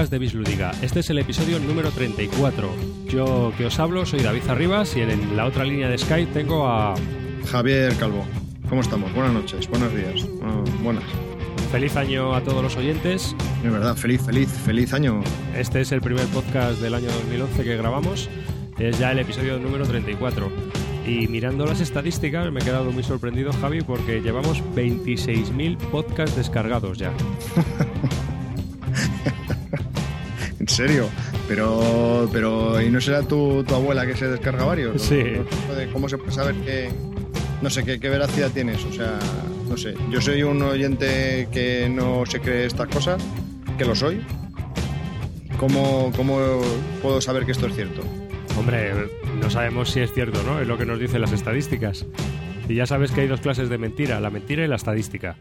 podcast 0.00 0.12
de 0.12 0.18
Bislúdica. 0.18 0.70
Este 0.80 1.00
es 1.00 1.10
el 1.10 1.18
episodio 1.18 1.58
número 1.58 1.90
34. 1.90 2.70
Yo 3.08 3.52
que 3.58 3.66
os 3.66 3.78
hablo 3.78 4.06
soy 4.06 4.20
David 4.20 4.48
Arribas 4.48 4.96
y 4.96 5.02
en 5.02 5.36
la 5.36 5.44
otra 5.44 5.62
línea 5.64 5.90
de 5.90 5.98
Skype 5.98 6.32
tengo 6.32 6.66
a... 6.66 6.94
Javier 7.50 7.94
Calvo. 7.96 8.24
¿Cómo 8.70 8.80
estamos? 8.80 9.12
Buenas 9.12 9.34
noches, 9.34 9.68
buenos 9.68 9.94
días. 9.94 10.26
Bueno, 10.38 10.64
buenas. 10.82 11.04
Feliz 11.70 11.96
año 11.96 12.34
a 12.34 12.40
todos 12.40 12.62
los 12.62 12.76
oyentes. 12.76 13.36
Es 13.62 13.70
verdad, 13.70 13.94
feliz, 13.94 14.22
feliz, 14.22 14.48
feliz 14.48 14.94
año. 14.94 15.20
Este 15.54 15.82
es 15.82 15.92
el 15.92 16.00
primer 16.00 16.24
podcast 16.28 16.80
del 16.80 16.94
año 16.94 17.08
2011 17.10 17.62
que 17.62 17.76
grabamos. 17.76 18.30
Es 18.78 18.98
ya 18.98 19.12
el 19.12 19.18
episodio 19.18 19.58
número 19.58 19.84
34. 19.84 20.50
Y 21.06 21.28
mirando 21.28 21.66
las 21.66 21.80
estadísticas 21.80 22.50
me 22.50 22.60
he 22.60 22.64
quedado 22.64 22.90
muy 22.90 23.02
sorprendido, 23.02 23.52
Javi, 23.52 23.82
porque 23.82 24.22
llevamos 24.22 24.62
26.000 24.74 25.76
podcasts 25.76 26.36
descargados 26.36 26.96
ya. 26.96 27.12
¿En 30.80 30.86
serio? 30.88 31.10
Pero, 31.46 32.26
pero 32.32 32.80
¿y 32.80 32.88
no 32.88 33.02
será 33.02 33.22
tu, 33.22 33.62
tu 33.64 33.74
abuela 33.74 34.06
que 34.06 34.16
se 34.16 34.28
descarga 34.28 34.64
varios? 34.64 35.02
Sí. 35.02 35.22
¿Cómo 35.92 36.08
se 36.08 36.16
puede 36.16 36.32
saber 36.32 36.54
qué, 36.64 36.90
no 37.60 37.68
sé, 37.68 37.84
qué, 37.84 38.00
qué 38.00 38.08
veracidad 38.08 38.50
tienes? 38.50 38.82
O 38.86 38.92
sea, 38.92 39.18
no 39.68 39.76
sé. 39.76 39.94
Yo 40.10 40.22
soy 40.22 40.42
un 40.42 40.62
oyente 40.62 41.48
que 41.52 41.86
no 41.90 42.24
se 42.24 42.40
cree 42.40 42.64
estas 42.64 42.88
cosas, 42.88 43.22
que 43.76 43.84
lo 43.84 43.94
soy. 43.94 44.22
¿Cómo, 45.58 46.10
cómo 46.16 46.62
puedo 47.02 47.20
saber 47.20 47.44
que 47.44 47.52
esto 47.52 47.66
es 47.66 47.74
cierto? 47.74 48.00
Hombre, 48.58 48.94
no 49.38 49.50
sabemos 49.50 49.90
si 49.90 50.00
es 50.00 50.14
cierto, 50.14 50.42
¿no? 50.44 50.60
Es 50.60 50.66
lo 50.66 50.78
que 50.78 50.86
nos 50.86 50.98
dicen 50.98 51.20
las 51.20 51.32
estadísticas. 51.32 52.06
Y 52.70 52.76
ya 52.76 52.86
sabes 52.86 53.10
que 53.10 53.20
hay 53.20 53.28
dos 53.28 53.42
clases 53.42 53.68
de 53.68 53.76
mentira, 53.76 54.18
la 54.18 54.30
mentira 54.30 54.64
y 54.64 54.68
la 54.68 54.76
estadística. 54.76 55.36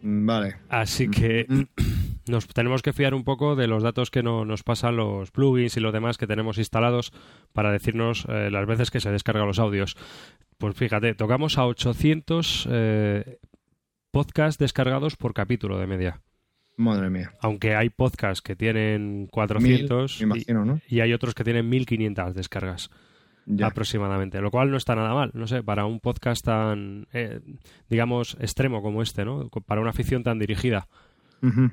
Vale. 0.00 0.56
Así 0.70 1.08
que 1.10 1.46
nos 2.28 2.46
tenemos 2.48 2.82
que 2.82 2.92
fiar 2.92 3.14
un 3.14 3.24
poco 3.24 3.56
de 3.56 3.66
los 3.66 3.82
datos 3.82 4.10
que 4.10 4.22
no- 4.22 4.44
nos 4.44 4.62
pasan 4.62 4.96
los 4.96 5.30
plugins 5.30 5.76
y 5.76 5.80
los 5.80 5.92
demás 5.92 6.18
que 6.18 6.26
tenemos 6.26 6.58
instalados 6.58 7.12
para 7.52 7.70
decirnos 7.72 8.26
eh, 8.28 8.50
las 8.50 8.66
veces 8.66 8.90
que 8.90 9.00
se 9.00 9.10
descargan 9.10 9.46
los 9.46 9.58
audios. 9.58 9.96
Pues 10.58 10.74
fíjate, 10.76 11.14
tocamos 11.14 11.58
a 11.58 11.66
800 11.66 12.68
eh, 12.70 13.38
podcasts 14.10 14.58
descargados 14.58 15.16
por 15.16 15.34
capítulo 15.34 15.78
de 15.78 15.86
media. 15.86 16.20
Madre 16.76 17.10
mía. 17.10 17.32
Aunque 17.40 17.74
hay 17.74 17.90
podcasts 17.90 18.40
que 18.40 18.54
tienen 18.54 19.26
400 19.30 20.20
Mil, 20.20 20.28
me 20.28 20.34
imagino, 20.36 20.64
¿no? 20.64 20.80
y, 20.88 21.00
hay 21.00 21.12
otros 21.12 21.34
que 21.34 21.42
tienen 21.44 21.68
1500 21.68 22.34
descargas 22.34 22.90
Ya. 23.46 23.66
aproximadamente, 23.66 24.40
lo 24.40 24.50
cual 24.52 24.70
no 24.70 24.76
está 24.76 24.94
nada 24.94 25.12
mal, 25.12 25.30
no 25.34 25.46
sé, 25.48 25.62
para 25.64 25.86
un 25.86 25.98
podcast 25.98 26.44
tan, 26.44 27.08
eh, 27.12 27.40
digamos, 27.90 28.36
extremo 28.40 28.80
como 28.82 29.02
este, 29.02 29.24
¿no? 29.24 29.48
Para 29.66 29.80
una 29.80 29.90
afición 29.90 30.22
tan 30.22 30.38
dirigida. 30.38 30.86
Ujú. 31.42 31.70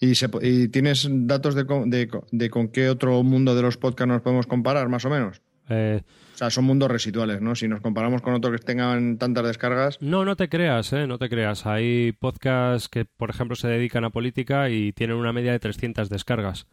¿Y, 0.00 0.14
se 0.14 0.28
y 0.42 0.68
tienes 0.68 1.06
datos 1.10 1.54
de, 1.54 1.64
de 1.86 2.08
co- 2.08 2.26
de 2.32 2.48
con 2.50 2.68
qué 2.68 2.88
otro 2.88 3.22
mundo 3.22 3.54
de 3.54 3.62
los 3.62 3.76
podcasts 3.76 4.08
nos 4.08 4.22
podemos 4.22 4.46
comparar, 4.46 4.88
más 4.88 5.04
o 5.04 5.10
menos? 5.10 5.42
Eh, 5.68 6.00
O 6.34 6.36
sea, 6.38 6.48
son 6.50 6.64
mundos 6.64 6.90
residuales, 6.90 7.40
¿no? 7.42 7.54
Si 7.54 7.68
nos 7.68 7.80
comparamos 7.80 8.22
con 8.22 8.32
otros 8.34 8.58
que 8.58 8.64
tengan 8.66 9.18
tantas 9.18 9.44
descargas, 9.46 10.00
no, 10.00 10.24
no 10.24 10.36
te 10.36 10.48
creas, 10.48 10.92
¿eh? 10.94 11.06
No 11.06 11.18
te 11.18 11.28
creas. 11.28 11.66
Hay 11.66 12.12
podcasts 12.12 12.88
que, 12.88 13.04
por 13.04 13.28
ejemplo, 13.30 13.54
se 13.56 13.68
dedican 13.68 14.04
a 14.04 14.10
política 14.10 14.70
y 14.70 14.92
tienen 14.92 15.16
una 15.16 15.32
media 15.34 15.52
de 15.52 15.58
300 15.60 16.08
descargas. 16.08 16.66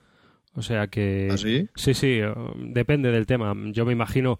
O 0.55 0.61
sea 0.63 0.87
que... 0.87 1.27
¿así? 1.31 1.67
Sí, 1.75 1.93
sí, 1.93 2.19
eh, 2.21 2.33
depende 2.57 3.11
del 3.11 3.25
tema. 3.27 3.53
Yo 3.73 3.85
me 3.85 3.91
imagino 3.91 4.39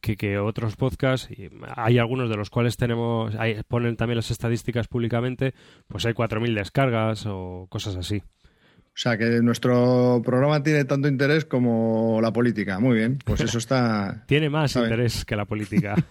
que, 0.00 0.16
que 0.16 0.38
otros 0.38 0.76
podcasts, 0.76 1.30
y 1.30 1.48
hay 1.76 1.98
algunos 1.98 2.28
de 2.30 2.36
los 2.36 2.50
cuales 2.50 2.76
tenemos, 2.76 3.34
hay- 3.36 3.62
ponen 3.68 3.96
también 3.96 4.16
las 4.16 4.30
estadísticas 4.30 4.88
públicamente, 4.88 5.54
pues 5.86 6.04
hay 6.06 6.12
4.000 6.14 6.54
descargas 6.54 7.24
o 7.26 7.66
cosas 7.68 7.96
así. 7.96 8.18
O 8.18 9.00
sea, 9.00 9.16
que 9.16 9.40
nuestro 9.42 10.20
programa 10.24 10.60
tiene 10.62 10.84
tanto 10.84 11.06
interés 11.06 11.44
como 11.44 12.18
la 12.20 12.32
política. 12.32 12.80
Muy 12.80 12.96
bien, 12.96 13.18
pues 13.24 13.40
eso 13.40 13.58
está... 13.58 14.24
Tiene 14.26 14.50
más 14.50 14.74
interés 14.74 15.24
que 15.24 15.36
la 15.36 15.44
política. 15.44 15.94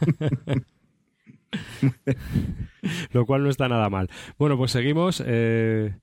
Lo 3.12 3.26
cual 3.26 3.44
no 3.44 3.50
está 3.50 3.68
nada 3.68 3.90
mal. 3.90 4.09
Bueno, 4.38 4.58
pues 4.58 4.72
seguimos. 4.72 5.22
eh, 5.26 5.96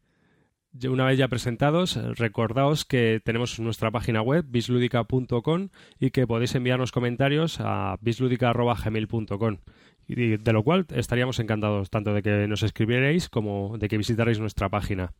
una 0.89 1.07
vez 1.07 1.19
ya 1.19 1.29
presentados, 1.29 1.97
eh, 1.97 2.15
recordaos 2.15 2.85
que 2.85 3.21
tenemos 3.25 3.59
nuestra 3.61 3.91
página 3.91 4.23
web, 4.23 4.45
bisludica.com, 4.49 5.69
y 6.01 6.11
que 6.11 6.27
podéis 6.27 6.55
enviarnos 6.55 6.93
comentarios 6.93 7.59
a 7.61 7.97
bisludica.gmail.com. 8.01 9.59
De 10.07 10.53
lo 10.53 10.62
cual 10.62 10.87
estaríamos 10.95 11.39
encantados 11.39 11.89
tanto 11.89 12.12
de 12.12 12.23
que 12.23 12.47
nos 12.47 12.62
escribierais 12.62 13.31
como 13.31 13.79
de 13.79 13.89
que 13.89 13.97
visitarais 13.97 14.39
nuestra 14.39 14.69
página. 14.69 15.15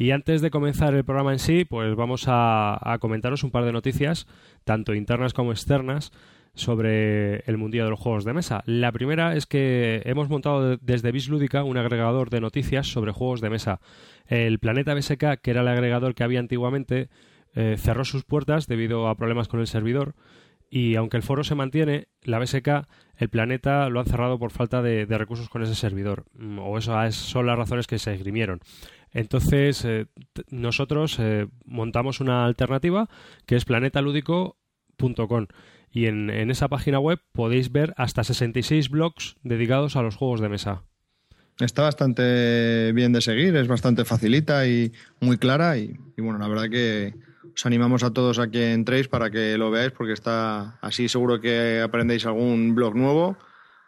Y 0.00 0.12
antes 0.12 0.40
de 0.40 0.50
comenzar 0.50 0.94
el 0.94 1.04
programa 1.04 1.32
en 1.34 1.38
sí, 1.38 1.66
pues 1.66 1.94
vamos 1.94 2.24
a, 2.26 2.96
comentaros 3.00 3.44
un 3.44 3.50
par 3.50 3.66
de 3.66 3.72
noticias, 3.72 4.26
tanto 4.64 4.94
internas 4.94 5.34
como 5.34 5.52
externas, 5.52 6.10
sobre 6.54 7.40
el 7.40 7.58
mundillo 7.58 7.84
de 7.84 7.90
los 7.90 8.00
juegos 8.00 8.24
de 8.24 8.32
mesa. 8.32 8.62
La 8.64 8.92
primera 8.92 9.36
es 9.36 9.44
que 9.44 10.00
hemos 10.06 10.30
montado 10.30 10.70
de- 10.70 10.78
desde 10.80 11.12
Bislúdica 11.12 11.64
un 11.64 11.76
agregador 11.76 12.30
de 12.30 12.40
noticias 12.40 12.86
sobre 12.86 13.12
juegos 13.12 13.42
de 13.42 13.50
mesa. 13.50 13.80
El 14.26 14.58
Planeta 14.58 14.94
BSK, 14.94 15.36
que 15.42 15.50
era 15.50 15.60
el 15.60 15.68
agregador 15.68 16.14
que 16.14 16.24
había 16.24 16.40
antiguamente, 16.40 17.10
eh, 17.54 17.76
cerró 17.78 18.06
sus 18.06 18.24
puertas 18.24 18.66
debido 18.68 19.06
a 19.06 19.16
problemas 19.16 19.48
con 19.48 19.60
el 19.60 19.66
servidor. 19.66 20.14
Y 20.72 20.94
aunque 20.94 21.16
el 21.16 21.24
foro 21.24 21.42
se 21.44 21.56
mantiene, 21.56 22.06
la 22.22 22.38
BSK, 22.38 22.86
el 23.16 23.28
planeta 23.28 23.88
lo 23.88 23.98
han 23.98 24.06
cerrado 24.06 24.38
por 24.38 24.52
falta 24.52 24.82
de, 24.82 25.04
de 25.04 25.18
recursos 25.18 25.48
con 25.48 25.62
ese 25.62 25.74
servidor. 25.74 26.24
Mm, 26.38 26.60
O 26.60 26.78
eso 26.78 27.00
es- 27.02 27.16
son 27.16 27.46
las 27.46 27.58
razones 27.58 27.86
que 27.88 27.98
se 27.98 28.14
esgrimieron. 28.14 28.60
Entonces, 29.12 29.84
eh, 29.84 30.06
nosotros 30.50 31.18
eh, 31.18 31.48
montamos 31.64 32.20
una 32.20 32.44
alternativa 32.44 33.08
que 33.46 33.56
es 33.56 33.64
planetalúdico.com 33.64 35.46
y 35.90 36.06
en, 36.06 36.30
en 36.30 36.50
esa 36.50 36.68
página 36.68 37.00
web 37.00 37.20
podéis 37.32 37.72
ver 37.72 37.94
hasta 37.96 38.22
66 38.22 38.90
blogs 38.90 39.36
dedicados 39.42 39.96
a 39.96 40.02
los 40.02 40.16
juegos 40.16 40.40
de 40.40 40.48
mesa. 40.48 40.84
Está 41.58 41.82
bastante 41.82 42.92
bien 42.92 43.12
de 43.12 43.20
seguir, 43.20 43.54
es 43.56 43.68
bastante 43.68 44.04
facilita 44.04 44.66
y 44.66 44.92
muy 45.20 45.36
clara 45.36 45.76
y, 45.76 45.94
y 46.16 46.22
bueno, 46.22 46.38
la 46.38 46.48
verdad 46.48 46.70
que 46.70 47.14
os 47.54 47.66
animamos 47.66 48.02
a 48.02 48.12
todos 48.12 48.38
a 48.38 48.50
que 48.50 48.72
entréis 48.72 49.08
para 49.08 49.30
que 49.30 49.58
lo 49.58 49.70
veáis 49.70 49.92
porque 49.92 50.12
está 50.12 50.78
así 50.80 51.08
seguro 51.08 51.40
que 51.40 51.80
aprendéis 51.84 52.24
algún 52.24 52.74
blog 52.74 52.94
nuevo 52.94 53.36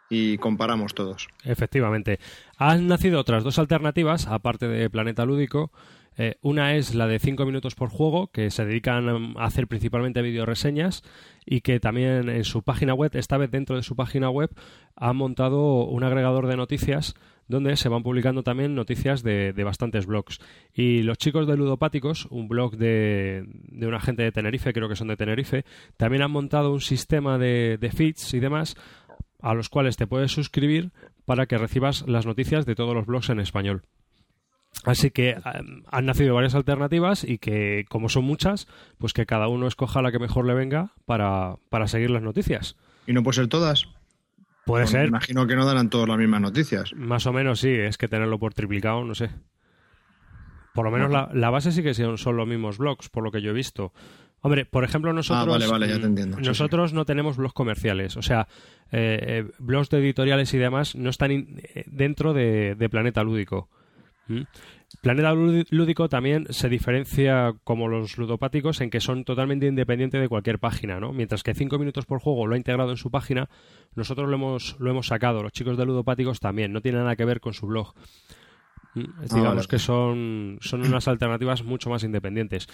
y 0.09 0.37
comparamos 0.37 0.93
todos. 0.93 1.27
Efectivamente. 1.43 2.19
Han 2.65 2.87
nacido 2.87 3.19
otras 3.19 3.43
dos 3.43 3.59
alternativas, 3.59 4.25
aparte 4.27 4.69
de 4.69 4.89
Planeta 4.89 5.25
Lúdico. 5.25 5.73
Eh, 6.15 6.35
una 6.41 6.75
es 6.75 6.95
la 6.95 7.07
de 7.07 7.19
5 7.19 7.45
minutos 7.45 7.75
por 7.75 7.89
juego, 7.89 8.27
que 8.27 8.51
se 8.51 8.63
dedican 8.63 9.35
a 9.37 9.43
hacer 9.43 9.67
principalmente 9.67 10.21
videoreseñas 10.21 11.03
y 11.45 11.59
que 11.59 11.81
también 11.81 12.29
en 12.29 12.45
su 12.45 12.63
página 12.63 12.93
web, 12.93 13.11
esta 13.15 13.35
vez 13.35 13.51
dentro 13.51 13.75
de 13.75 13.83
su 13.83 13.97
página 13.97 14.29
web, 14.29 14.49
han 14.95 15.17
montado 15.17 15.83
un 15.83 16.05
agregador 16.05 16.47
de 16.47 16.55
noticias 16.55 17.15
donde 17.49 17.75
se 17.75 17.89
van 17.89 18.01
publicando 18.01 18.43
también 18.43 18.75
noticias 18.75 19.23
de, 19.23 19.51
bastantes 19.65 20.05
blogs. 20.05 20.39
Y 20.73 21.01
los 21.01 21.17
chicos 21.17 21.45
de 21.45 21.57
Ludopáticos, 21.57 22.27
un 22.27 22.47
blog 22.47 22.77
de, 22.77 23.43
de 23.45 23.87
una 23.87 23.99
gente 23.99 24.23
de 24.23 24.31
Tenerife, 24.31 24.71
creo 24.71 24.87
que 24.87 24.95
son 24.95 25.09
de 25.09 25.17
Tenerife, 25.17 25.65
también 25.97 26.23
han 26.23 26.31
montado 26.31 26.71
un 26.71 26.79
sistema 26.79 27.37
de 27.37 27.91
feeds 27.93 28.33
y 28.35 28.39
demás 28.39 28.77
a 29.43 29.53
los 29.53 29.69
cuales 29.69 29.95
te 29.97 30.07
puedes 30.07 30.31
suscribir 30.31 30.91
para 31.25 31.45
que 31.45 31.59
recibas 31.59 32.03
las 32.07 32.25
noticias 32.25 32.65
de 32.65 32.73
todos 32.73 32.95
los 32.95 33.05
blogs 33.05 33.29
en 33.29 33.39
español. 33.39 33.83
Así 34.85 35.11
que 35.11 35.29
eh, 35.29 35.39
han 35.91 36.05
nacido 36.05 36.33
varias 36.33 36.55
alternativas 36.55 37.23
y 37.23 37.37
que, 37.37 37.85
como 37.89 38.09
son 38.09 38.23
muchas, 38.25 38.67
pues 38.97 39.13
que 39.13 39.25
cada 39.27 39.47
uno 39.47 39.67
escoja 39.67 40.01
la 40.01 40.11
que 40.11 40.17
mejor 40.19 40.45
le 40.47 40.55
venga 40.55 40.93
para, 41.05 41.57
para 41.69 41.87
seguir 41.87 42.09
las 42.09 42.23
noticias. 42.23 42.75
¿Y 43.05 43.13
no 43.13 43.21
puede 43.21 43.35
ser 43.35 43.47
todas? 43.49 43.85
Puede 44.65 44.83
Pues 44.83 44.89
ser, 44.91 45.01
Me 45.01 45.07
imagino 45.09 45.45
que 45.45 45.55
no 45.55 45.65
darán 45.65 45.89
todas 45.89 46.07
las 46.09 46.17
mismas 46.17 46.41
noticias. 46.41 46.93
más 46.95 47.25
o 47.27 47.33
menos 47.33 47.59
sí, 47.59 47.69
es 47.69 47.97
que 47.97 48.07
tenerlo 48.07 48.39
por 48.39 48.53
triplicado, 48.53 49.03
no 49.03 49.13
sé. 49.13 49.29
Por 50.73 50.85
lo 50.85 50.91
menos 50.91 51.11
la, 51.11 51.29
la 51.33 51.49
base 51.51 51.71
sí 51.71 51.83
que 51.83 51.93
son, 51.93 52.17
son 52.17 52.35
los 52.35 52.47
mismos 52.47 52.77
blogs, 52.79 53.09
por 53.09 53.23
lo 53.23 53.31
que 53.31 53.41
yo 53.41 53.51
he 53.51 53.53
visto. 53.53 53.93
Hombre, 54.45 54.65
por 54.65 54.83
ejemplo, 54.83 55.11
nosotros. 55.13 55.45
Ah, 55.47 55.49
vale, 55.49 55.67
vale, 55.67 55.87
ya 55.87 55.99
te 55.99 56.05
entiendo. 56.05 56.37
Sí, 56.37 56.43
Nosotros 56.43 56.93
no 56.93 57.05
tenemos 57.05 57.37
blogs 57.37 57.53
comerciales. 57.53 58.17
O 58.17 58.21
sea, 58.21 58.47
eh, 58.91 59.17
eh, 59.21 59.51
blogs 59.57 59.89
de 59.89 59.99
editoriales 59.99 60.53
y 60.53 60.57
demás 60.57 60.95
no 60.95 61.09
están 61.09 61.31
in- 61.31 61.61
eh, 61.73 61.83
dentro 61.87 62.33
de, 62.33 62.75
de 62.75 62.89
Planeta 62.89 63.23
Lúdico. 63.23 63.69
¿Mm? 64.27 64.41
Planeta 65.01 65.33
Lú- 65.33 65.65
Lúdico 65.69 66.07
también 66.07 66.45
se 66.51 66.69
diferencia 66.69 67.53
como 67.63 67.87
los 67.87 68.17
ludopáticos 68.17 68.79
en 68.81 68.89
que 68.89 68.99
son 69.01 69.23
totalmente 69.25 69.65
independientes 69.65 70.21
de 70.21 70.29
cualquier 70.29 70.59
página, 70.59 70.99
¿no? 70.99 71.11
Mientras 71.13 71.41
que 71.41 71.53
5 71.53 71.79
minutos 71.79 72.05
por 72.05 72.19
juego 72.19 72.45
lo 72.45 72.53
ha 72.53 72.57
integrado 72.57 72.91
en 72.91 72.97
su 72.97 73.09
página, 73.11 73.49
nosotros 73.95 74.29
lo 74.29 74.35
hemos, 74.35 74.75
lo 74.79 74.91
hemos 74.91 75.07
sacado. 75.07 75.41
Los 75.41 75.51
chicos 75.51 75.77
de 75.77 75.85
ludopáticos 75.85 76.39
también, 76.39 76.71
no 76.73 76.81
tiene 76.81 76.99
nada 76.99 77.15
que 77.15 77.25
ver 77.25 77.39
con 77.39 77.53
su 77.53 77.65
blog. 77.67 77.93
Mm, 78.95 79.03
digamos 79.33 79.67
que 79.67 79.79
son, 79.79 80.57
son 80.61 80.81
unas 80.85 81.07
alternativas 81.07 81.63
mucho 81.63 81.89
más 81.89 82.03
independientes 82.03 82.67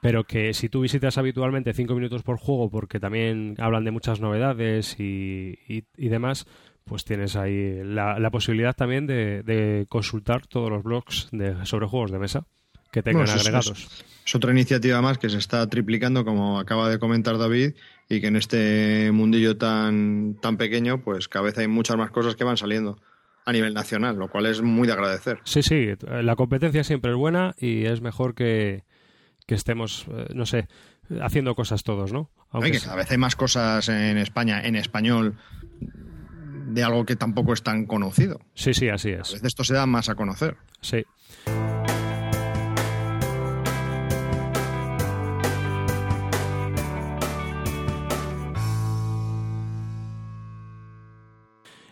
pero 0.00 0.24
que 0.24 0.54
si 0.54 0.68
tú 0.68 0.80
visitas 0.80 1.18
habitualmente 1.18 1.72
5 1.72 1.94
minutos 1.94 2.22
por 2.22 2.38
juego 2.38 2.70
porque 2.70 3.00
también 3.00 3.54
hablan 3.58 3.84
de 3.84 3.90
muchas 3.90 4.20
novedades 4.20 4.98
y, 4.98 5.58
y, 5.66 6.08
demás, 6.08 6.46
pues 6.84 7.04
tienes 7.04 7.36
ahí 7.36 7.82
la, 7.82 8.30
posibilidad 8.30 8.74
también 8.74 9.06
de, 9.06 9.86
consultar 9.88 10.46
todos 10.46 10.70
los 10.70 10.82
blogs 10.82 11.28
de, 11.32 11.64
sobre 11.66 11.86
juegos 11.86 12.10
de 12.10 12.18
mesa 12.18 12.46
que 12.92 13.02
tengan 13.02 13.28
agregados. 13.28 14.04
Es, 14.24 14.34
otra 14.34 14.52
iniciativa 14.52 15.00
más 15.00 15.18
que 15.18 15.30
se 15.30 15.38
está 15.38 15.66
triplicando, 15.68 16.24
como 16.24 16.58
acaba 16.58 16.90
de 16.90 16.98
comentar 16.98 17.38
David, 17.38 17.74
y 18.08 18.20
que 18.20 18.26
en 18.26 18.36
este 18.36 19.10
mundillo 19.10 19.56
tan, 19.56 20.36
tan 20.40 20.56
pequeño, 20.58 21.02
pues 21.02 21.28
cada 21.28 21.46
vez 21.46 21.58
hay 21.58 21.66
muchas 21.66 21.96
más 21.96 22.10
cosas 22.10 22.36
que 22.36 22.44
van 22.44 22.56
saliendo 22.56 22.98
a 23.46 23.52
nivel 23.52 23.72
nacional, 23.72 24.16
lo 24.16 24.28
cual 24.28 24.44
es 24.44 24.60
muy 24.60 24.86
de 24.86 24.92
agradecer. 24.92 25.38
Sí, 25.44 25.62
sí, 25.62 25.88
la 26.06 26.36
competencia 26.36 26.84
siempre 26.84 27.12
es 27.12 27.16
buena 27.16 27.54
y 27.56 27.86
es 27.86 28.02
mejor 28.02 28.34
que, 28.34 28.84
que 29.48 29.54
estemos, 29.54 30.06
eh, 30.12 30.26
no 30.34 30.44
sé, 30.44 30.68
haciendo 31.22 31.54
cosas 31.54 31.82
todos, 31.82 32.12
¿no? 32.12 32.30
Aunque 32.50 32.70
que 32.70 32.80
cada 32.80 32.96
vez 32.96 33.10
hay 33.10 33.16
más 33.16 33.34
cosas 33.34 33.88
en 33.88 34.18
España 34.18 34.60
en 34.62 34.76
español 34.76 35.38
de 35.80 36.84
algo 36.84 37.06
que 37.06 37.16
tampoco 37.16 37.54
es 37.54 37.62
tan 37.62 37.86
conocido. 37.86 38.40
Sí, 38.52 38.74
sí, 38.74 38.90
así 38.90 39.08
es. 39.08 39.30
A 39.30 39.32
veces 39.32 39.44
esto 39.44 39.64
se 39.64 39.72
da 39.72 39.86
más 39.86 40.10
a 40.10 40.16
conocer. 40.16 40.58
Sí. 40.82 41.02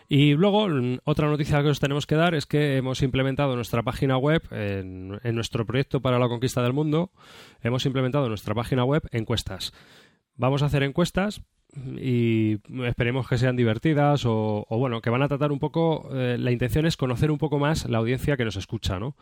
Y 0.09 0.35
luego, 0.35 0.67
otra 1.03 1.27
noticia 1.27 1.61
que 1.61 1.69
os 1.69 1.81
tenemos 1.81 2.07
que 2.07 2.15
dar 2.15 2.33
es 2.33 2.45
que 2.45 2.77
hemos 2.77 3.01
implementado 3.01 3.55
nuestra 3.55 3.83
página 3.83 4.17
web 4.17 4.41
en, 4.51 5.19
nuestro 5.35 5.65
proyecto 5.65 6.01
para 6.01 6.17
la 6.17 6.29
conquista 6.29 6.63
del 6.63 6.71
mundo. 6.71 7.11
Hemos 7.61 7.85
implementado 7.85 8.25
en 8.25 8.29
nuestra 8.29 8.55
página 8.55 8.85
web 8.85 9.03
encuestas. 9.11 9.73
Vamos 10.35 10.63
a 10.63 10.67
hacer 10.67 10.83
encuestas 10.83 11.41
y 11.97 12.59
esperemos 12.85 13.27
que 13.27 13.37
sean 13.37 13.57
divertidas 13.57 14.23
o, 14.25 14.65
bueno, 14.69 15.01
que 15.01 15.09
van 15.09 15.23
a 15.23 15.27
tratar 15.27 15.51
un 15.51 15.59
poco, 15.59 16.09
eh, 16.13 16.37
la 16.39 16.51
intención 16.51 16.85
es 16.85 16.95
conocer 16.95 17.29
un 17.29 17.37
poco 17.37 17.59
más 17.59 17.89
la 17.89 17.97
audiencia 17.97 18.37
que 18.37 18.45
nos 18.45 18.55
escucha, 18.55 18.99
¿no? 18.99 19.17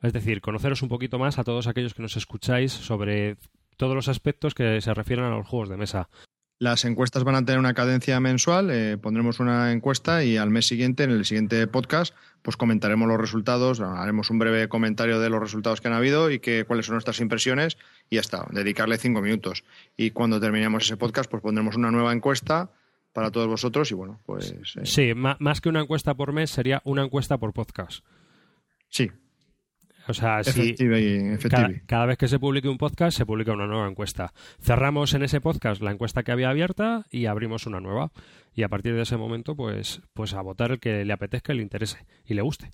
Es 0.00 0.12
decir, 0.12 0.40
conoceros 0.40 0.82
un 0.82 0.88
poquito 0.88 1.18
más 1.18 1.38
a 1.38 1.44
todos 1.44 1.66
aquellos 1.66 1.92
que 1.92 2.02
nos 2.02 2.16
escucháis 2.16 2.72
sobre 2.72 3.36
todos 3.76 3.94
los 3.94 4.08
aspectos 4.08 4.54
que 4.54 4.80
se 4.80 4.94
refieren 4.94 5.24
a 5.24 5.30
los 5.30 5.46
juegos 5.48 5.68
de 5.68 5.76
mesa. 5.76 6.08
Las 6.60 6.84
encuestas 6.84 7.24
van 7.24 7.36
a 7.36 7.42
tener 7.42 7.58
una 7.58 7.72
cadencia 7.72 8.20
mensual, 8.20 8.70
eh, 8.70 8.98
pondremos 8.98 9.40
una 9.40 9.72
encuesta 9.72 10.22
y 10.24 10.36
al 10.36 10.50
mes 10.50 10.66
siguiente, 10.66 11.04
en 11.04 11.10
el 11.10 11.24
siguiente 11.24 11.66
podcast, 11.66 12.14
pues 12.42 12.58
comentaremos 12.58 13.08
los 13.08 13.18
resultados, 13.18 13.80
haremos 13.80 14.28
un 14.28 14.38
breve 14.38 14.68
comentario 14.68 15.20
de 15.20 15.30
los 15.30 15.40
resultados 15.40 15.80
que 15.80 15.88
han 15.88 15.94
habido 15.94 16.30
y 16.30 16.38
que, 16.38 16.66
cuáles 16.66 16.84
son 16.84 16.96
nuestras 16.96 17.18
impresiones 17.20 17.78
y 18.10 18.16
ya 18.16 18.20
está, 18.20 18.46
dedicarle 18.50 18.98
cinco 18.98 19.22
minutos. 19.22 19.64
Y 19.96 20.10
cuando 20.10 20.38
terminemos 20.38 20.84
ese 20.84 20.98
podcast, 20.98 21.30
pues 21.30 21.42
pondremos 21.42 21.76
una 21.76 21.90
nueva 21.90 22.12
encuesta 22.12 22.68
para 23.14 23.30
todos 23.30 23.48
vosotros 23.48 23.90
y 23.90 23.94
bueno, 23.94 24.20
pues... 24.26 24.52
Eh, 24.52 24.84
sí, 24.84 25.14
más 25.14 25.62
que 25.62 25.70
una 25.70 25.80
encuesta 25.80 26.12
por 26.12 26.34
mes 26.34 26.50
sería 26.50 26.82
una 26.84 27.04
encuesta 27.04 27.38
por 27.38 27.54
podcast. 27.54 28.04
Sí, 28.90 29.10
o 30.10 30.14
sea, 30.14 30.44
si 30.44 30.74
cada, 31.86 32.06
vez 32.06 32.18
que 32.18 32.28
se 32.28 32.38
publique 32.38 32.68
un 32.68 32.78
podcast, 32.78 33.16
se 33.16 33.24
publica 33.24 33.52
una 33.52 33.66
nueva 33.66 33.88
encuesta. 33.88 34.32
Cerramos 34.60 35.14
en 35.14 35.22
ese 35.22 35.40
podcast 35.40 35.80
la 35.80 35.92
encuesta 35.92 36.22
que 36.22 36.32
había 36.32 36.50
abierta 36.50 37.06
y 37.10 37.26
abrimos 37.26 37.66
una 37.66 37.80
nueva. 37.80 38.10
Y 38.54 38.64
a 38.64 38.68
partir 38.68 38.94
de 38.94 39.02
ese 39.02 39.16
momento, 39.16 39.54
pues, 39.54 40.02
pues 40.12 40.34
a 40.34 40.42
votar 40.42 40.72
el 40.72 40.80
que 40.80 41.04
le 41.04 41.12
apetezca, 41.12 41.54
le 41.54 41.62
interese 41.62 42.04
y 42.26 42.34
le 42.34 42.42
guste. 42.42 42.70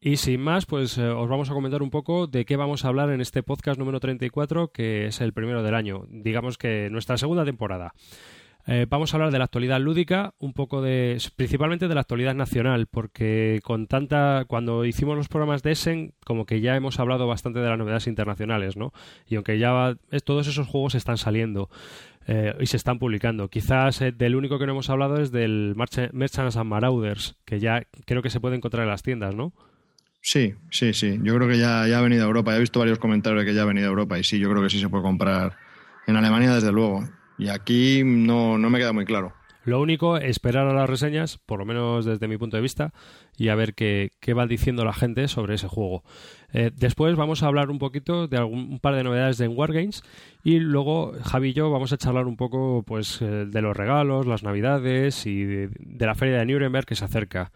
Y 0.00 0.16
sin 0.16 0.40
más, 0.40 0.66
pues 0.66 0.98
eh, 0.98 1.08
os 1.08 1.28
vamos 1.28 1.48
a 1.50 1.54
comentar 1.54 1.80
un 1.80 1.90
poco 1.90 2.26
de 2.26 2.44
qué 2.44 2.56
vamos 2.56 2.84
a 2.84 2.88
hablar 2.88 3.10
en 3.10 3.20
este 3.20 3.44
podcast 3.44 3.78
número 3.78 4.00
34, 4.00 4.72
que 4.72 5.06
es 5.06 5.20
el 5.20 5.32
primero 5.32 5.62
del 5.62 5.76
año. 5.76 6.06
Digamos 6.08 6.58
que 6.58 6.88
nuestra 6.90 7.16
segunda 7.18 7.44
temporada. 7.44 7.94
Eh, 8.66 8.86
vamos 8.88 9.12
a 9.12 9.16
hablar 9.16 9.32
de 9.32 9.38
la 9.38 9.44
actualidad 9.44 9.80
lúdica, 9.80 10.34
un 10.38 10.52
poco 10.52 10.82
de, 10.82 11.20
principalmente 11.34 11.88
de 11.88 11.94
la 11.94 12.02
actualidad 12.02 12.34
nacional, 12.34 12.86
porque 12.86 13.60
con 13.64 13.88
tanta, 13.88 14.44
cuando 14.46 14.84
hicimos 14.84 15.16
los 15.16 15.28
programas 15.28 15.62
de 15.62 15.72
Essen, 15.72 16.14
como 16.24 16.46
que 16.46 16.60
ya 16.60 16.76
hemos 16.76 17.00
hablado 17.00 17.26
bastante 17.26 17.58
de 17.58 17.68
las 17.68 17.78
novedades 17.78 18.06
internacionales, 18.06 18.76
¿no? 18.76 18.92
Y 19.26 19.34
aunque 19.34 19.58
ya 19.58 19.96
todos 20.24 20.46
esos 20.46 20.68
juegos 20.68 20.94
están 20.94 21.18
saliendo 21.18 21.70
eh, 22.28 22.54
y 22.60 22.66
se 22.66 22.76
están 22.76 23.00
publicando, 23.00 23.48
quizás 23.48 24.00
eh, 24.00 24.12
del 24.12 24.36
único 24.36 24.60
que 24.60 24.66
no 24.66 24.72
hemos 24.72 24.90
hablado 24.90 25.20
es 25.20 25.32
del 25.32 25.74
Merchants 25.76 26.56
and 26.56 26.70
Marauders, 26.70 27.34
que 27.44 27.58
ya 27.58 27.84
creo 28.04 28.22
que 28.22 28.30
se 28.30 28.38
puede 28.38 28.56
encontrar 28.56 28.84
en 28.84 28.90
las 28.90 29.02
tiendas, 29.02 29.34
¿no? 29.34 29.52
Sí, 30.20 30.54
sí, 30.70 30.92
sí. 30.92 31.18
Yo 31.24 31.34
creo 31.34 31.48
que 31.48 31.58
ya, 31.58 31.88
ya 31.88 31.98
ha 31.98 32.02
venido 32.02 32.22
a 32.22 32.26
Europa. 32.26 32.52
Ya 32.52 32.58
he 32.58 32.60
visto 32.60 32.78
varios 32.78 33.00
comentarios 33.00 33.42
de 33.42 33.50
que 33.50 33.56
ya 33.56 33.62
ha 33.62 33.64
venido 33.64 33.88
a 33.88 33.90
Europa 33.90 34.20
y 34.20 34.22
sí, 34.22 34.38
yo 34.38 34.48
creo 34.50 34.62
que 34.62 34.70
sí 34.70 34.78
se 34.78 34.88
puede 34.88 35.02
comprar 35.02 35.56
en 36.06 36.14
Alemania, 36.14 36.54
desde 36.54 36.70
luego. 36.70 37.02
Y 37.38 37.48
aquí 37.48 38.02
no, 38.04 38.58
no 38.58 38.70
me 38.70 38.78
queda 38.78 38.92
muy 38.92 39.04
claro. 39.04 39.32
Lo 39.64 39.80
único, 39.80 40.16
esperar 40.16 40.66
a 40.66 40.74
las 40.74 40.90
reseñas, 40.90 41.38
por 41.38 41.60
lo 41.60 41.64
menos 41.64 42.04
desde 42.04 42.26
mi 42.26 42.36
punto 42.36 42.56
de 42.56 42.62
vista, 42.62 42.92
y 43.36 43.48
a 43.48 43.54
ver 43.54 43.74
qué, 43.74 44.10
qué 44.20 44.34
va 44.34 44.46
diciendo 44.46 44.84
la 44.84 44.92
gente 44.92 45.28
sobre 45.28 45.54
ese 45.54 45.68
juego. 45.68 46.02
Eh, 46.52 46.72
después 46.74 47.14
vamos 47.14 47.42
a 47.42 47.46
hablar 47.46 47.70
un 47.70 47.78
poquito 47.78 48.26
de 48.26 48.38
algún, 48.38 48.72
un 48.72 48.80
par 48.80 48.96
de 48.96 49.04
novedades 49.04 49.38
de 49.38 49.46
Wargames 49.46 50.02
y 50.42 50.58
luego 50.58 51.12
Javi 51.22 51.50
y 51.50 51.52
yo 51.52 51.70
vamos 51.70 51.92
a 51.92 51.96
charlar 51.96 52.26
un 52.26 52.36
poco 52.36 52.82
pues, 52.84 53.22
eh, 53.22 53.46
de 53.46 53.62
los 53.62 53.76
regalos, 53.76 54.26
las 54.26 54.42
navidades 54.42 55.26
y 55.26 55.44
de, 55.44 55.70
la 56.06 56.16
feria 56.16 56.38
de 56.38 56.46
Nuremberg 56.46 56.84
que 56.84 56.96
se 56.96 57.04
acerca. 57.04 57.52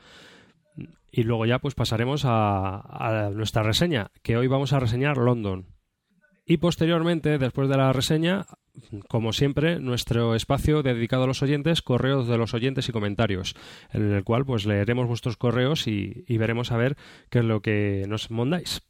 Y 1.11 1.25
luego 1.25 1.45
ya 1.45 1.59
pues 1.59 1.75
pasaremos 1.75 2.25
a, 2.25 2.83
a 2.89 3.31
nuestra 3.31 3.65
reseña, 3.65 4.13
que 4.23 4.37
hoy 4.37 4.47
vamos 4.47 4.73
a 4.73 4.79
reseñar 4.79 5.17
London. 5.17 5.67
Y 6.47 6.59
posteriormente, 6.59 7.39
después 7.39 7.69
de 7.69 7.77
la 7.77 7.93
reseña, 7.93 8.47
como 9.09 9.33
siempre, 9.33 9.81
nuestro 9.81 10.35
espacio 10.35 10.83
dedicado 10.83 11.25
a 11.25 11.27
los 11.27 11.43
oyentes, 11.43 11.83
correos 11.83 12.29
de 12.29 12.39
los 12.39 12.55
oyentes 12.55 12.89
y 12.89 12.93
comentarios, 12.93 13.55
en 13.93 14.13
el 14.13 14.25
cual 14.25 14.45
pues 14.45 14.67
leeremos 14.67 15.07
vuestros 15.07 15.37
correos 15.37 15.87
y, 15.87 16.25
veremos 16.29 16.73
a 16.73 16.77
ver 16.77 16.97
qué 17.31 17.41
es 17.41 17.45
lo 17.45 17.61
que 17.61 18.05
nos 18.09 18.31
mandáis. 18.31 18.83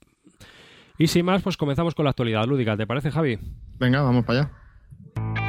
Y 0.99 1.09
sin 1.09 1.27
más, 1.27 1.43
pues 1.43 1.57
comenzamos 1.57 1.95
con 1.95 2.05
la 2.05 2.11
actualidad 2.11 2.47
lúdica. 2.47 2.77
¿Te 2.77 2.87
parece, 2.87 3.11
Javi? 3.11 3.39
Venga, 3.79 4.03
vamos 4.03 4.25
para 4.25 4.41
allá. 4.41 5.46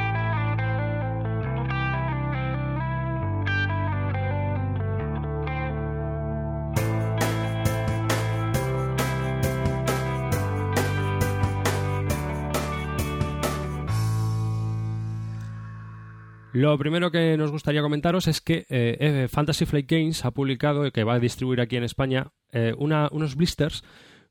Lo 16.58 16.76
primero 16.76 17.12
que 17.12 17.36
nos 17.36 17.52
gustaría 17.52 17.82
comentaros 17.82 18.26
es 18.26 18.40
que 18.40 18.66
eh, 18.68 18.96
eh, 18.98 19.28
Fantasy 19.30 19.64
Flight 19.64 19.88
Games 19.88 20.24
ha 20.24 20.32
publicado, 20.32 20.90
que 20.90 21.04
va 21.04 21.14
a 21.14 21.20
distribuir 21.20 21.60
aquí 21.60 21.76
en 21.76 21.84
España, 21.84 22.32
eh, 22.50 22.74
unos 22.76 23.36
blisters 23.36 23.84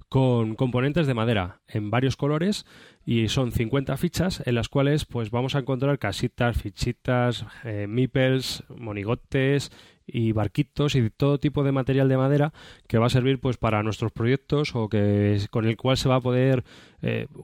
con 0.10 0.56
componentes 0.56 1.08
de 1.08 1.14
madera 1.14 1.62
en 1.70 1.90
varios 1.90 2.18
colores 2.18 2.66
y 3.06 3.30
son 3.30 3.54
50 3.54 3.96
fichas 3.96 4.44
en 4.46 4.56
las 4.56 4.68
cuales 4.68 5.06
pues 5.06 5.32
vamos 5.32 5.56
a 5.56 5.60
encontrar 5.60 6.00
casitas, 6.00 6.62
fichitas, 6.62 7.46
eh, 7.64 7.88
meeples, 7.88 8.62
monigotes 8.76 9.72
y 10.06 10.34
barquitos 10.34 10.96
y 10.96 11.10
todo 11.10 11.40
tipo 11.40 11.64
de 11.64 11.72
material 11.72 12.10
de 12.10 12.18
madera 12.18 12.52
que 12.90 12.98
va 12.98 13.06
a 13.06 13.10
servir 13.10 13.40
pues 13.40 13.56
para 13.56 13.84
nuestros 13.84 14.12
proyectos 14.12 14.76
o 14.76 14.90
que 14.90 15.40
con 15.50 15.66
el 15.66 15.78
cual 15.78 15.96
se 15.96 16.10
va 16.10 16.16
a 16.16 16.22
poder 16.22 16.66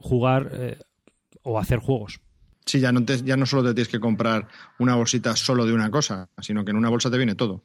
jugar 0.02 0.76
o 1.42 1.58
hacer 1.58 1.78
juegos. 1.78 2.20
Sí, 2.66 2.80
ya 2.80 2.92
no, 2.92 3.04
te, 3.04 3.22
ya 3.22 3.36
no 3.36 3.46
solo 3.46 3.62
te 3.62 3.74
tienes 3.74 3.88
que 3.88 4.00
comprar 4.00 4.48
una 4.78 4.94
bolsita 4.94 5.36
solo 5.36 5.66
de 5.66 5.72
una 5.72 5.90
cosa, 5.90 6.28
sino 6.40 6.64
que 6.64 6.70
en 6.70 6.76
una 6.76 6.88
bolsa 6.88 7.10
te 7.10 7.18
viene 7.18 7.34
todo. 7.34 7.62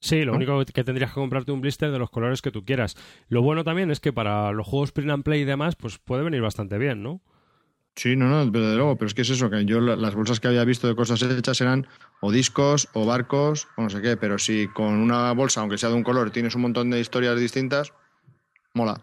Sí, 0.00 0.24
lo 0.24 0.34
único 0.34 0.64
que 0.64 0.84
tendrías 0.84 1.10
que 1.10 1.14
comprarte 1.14 1.50
un 1.50 1.60
blister 1.60 1.90
de 1.90 1.98
los 1.98 2.10
colores 2.10 2.40
que 2.40 2.52
tú 2.52 2.64
quieras. 2.64 2.96
Lo 3.28 3.42
bueno 3.42 3.64
también 3.64 3.90
es 3.90 3.98
que 3.98 4.12
para 4.12 4.52
los 4.52 4.66
juegos 4.66 4.92
print 4.92 5.10
and 5.10 5.24
play 5.24 5.40
y 5.40 5.44
demás, 5.44 5.74
pues 5.74 5.98
puede 5.98 6.22
venir 6.22 6.40
bastante 6.40 6.78
bien, 6.78 7.02
¿no? 7.02 7.20
Sí, 7.96 8.14
no, 8.14 8.28
no, 8.28 8.52
pero 8.52 8.70
de 8.70 8.76
luego, 8.76 8.94
pero 8.96 9.08
es 9.08 9.14
que 9.14 9.22
es 9.22 9.30
eso, 9.30 9.50
que 9.50 9.64
yo 9.64 9.80
las 9.80 10.14
bolsas 10.14 10.38
que 10.38 10.46
había 10.46 10.64
visto 10.64 10.86
de 10.86 10.94
cosas 10.94 11.20
hechas 11.20 11.60
eran 11.60 11.88
o 12.20 12.30
discos 12.30 12.88
o 12.92 13.04
barcos 13.04 13.66
o 13.76 13.82
no 13.82 13.90
sé 13.90 14.00
qué, 14.00 14.16
pero 14.16 14.38
si 14.38 14.68
con 14.68 14.94
una 14.94 15.32
bolsa, 15.32 15.62
aunque 15.62 15.78
sea 15.78 15.88
de 15.88 15.96
un 15.96 16.04
color, 16.04 16.30
tienes 16.30 16.54
un 16.54 16.62
montón 16.62 16.90
de 16.90 17.00
historias 17.00 17.40
distintas, 17.40 17.92
mola. 18.72 19.00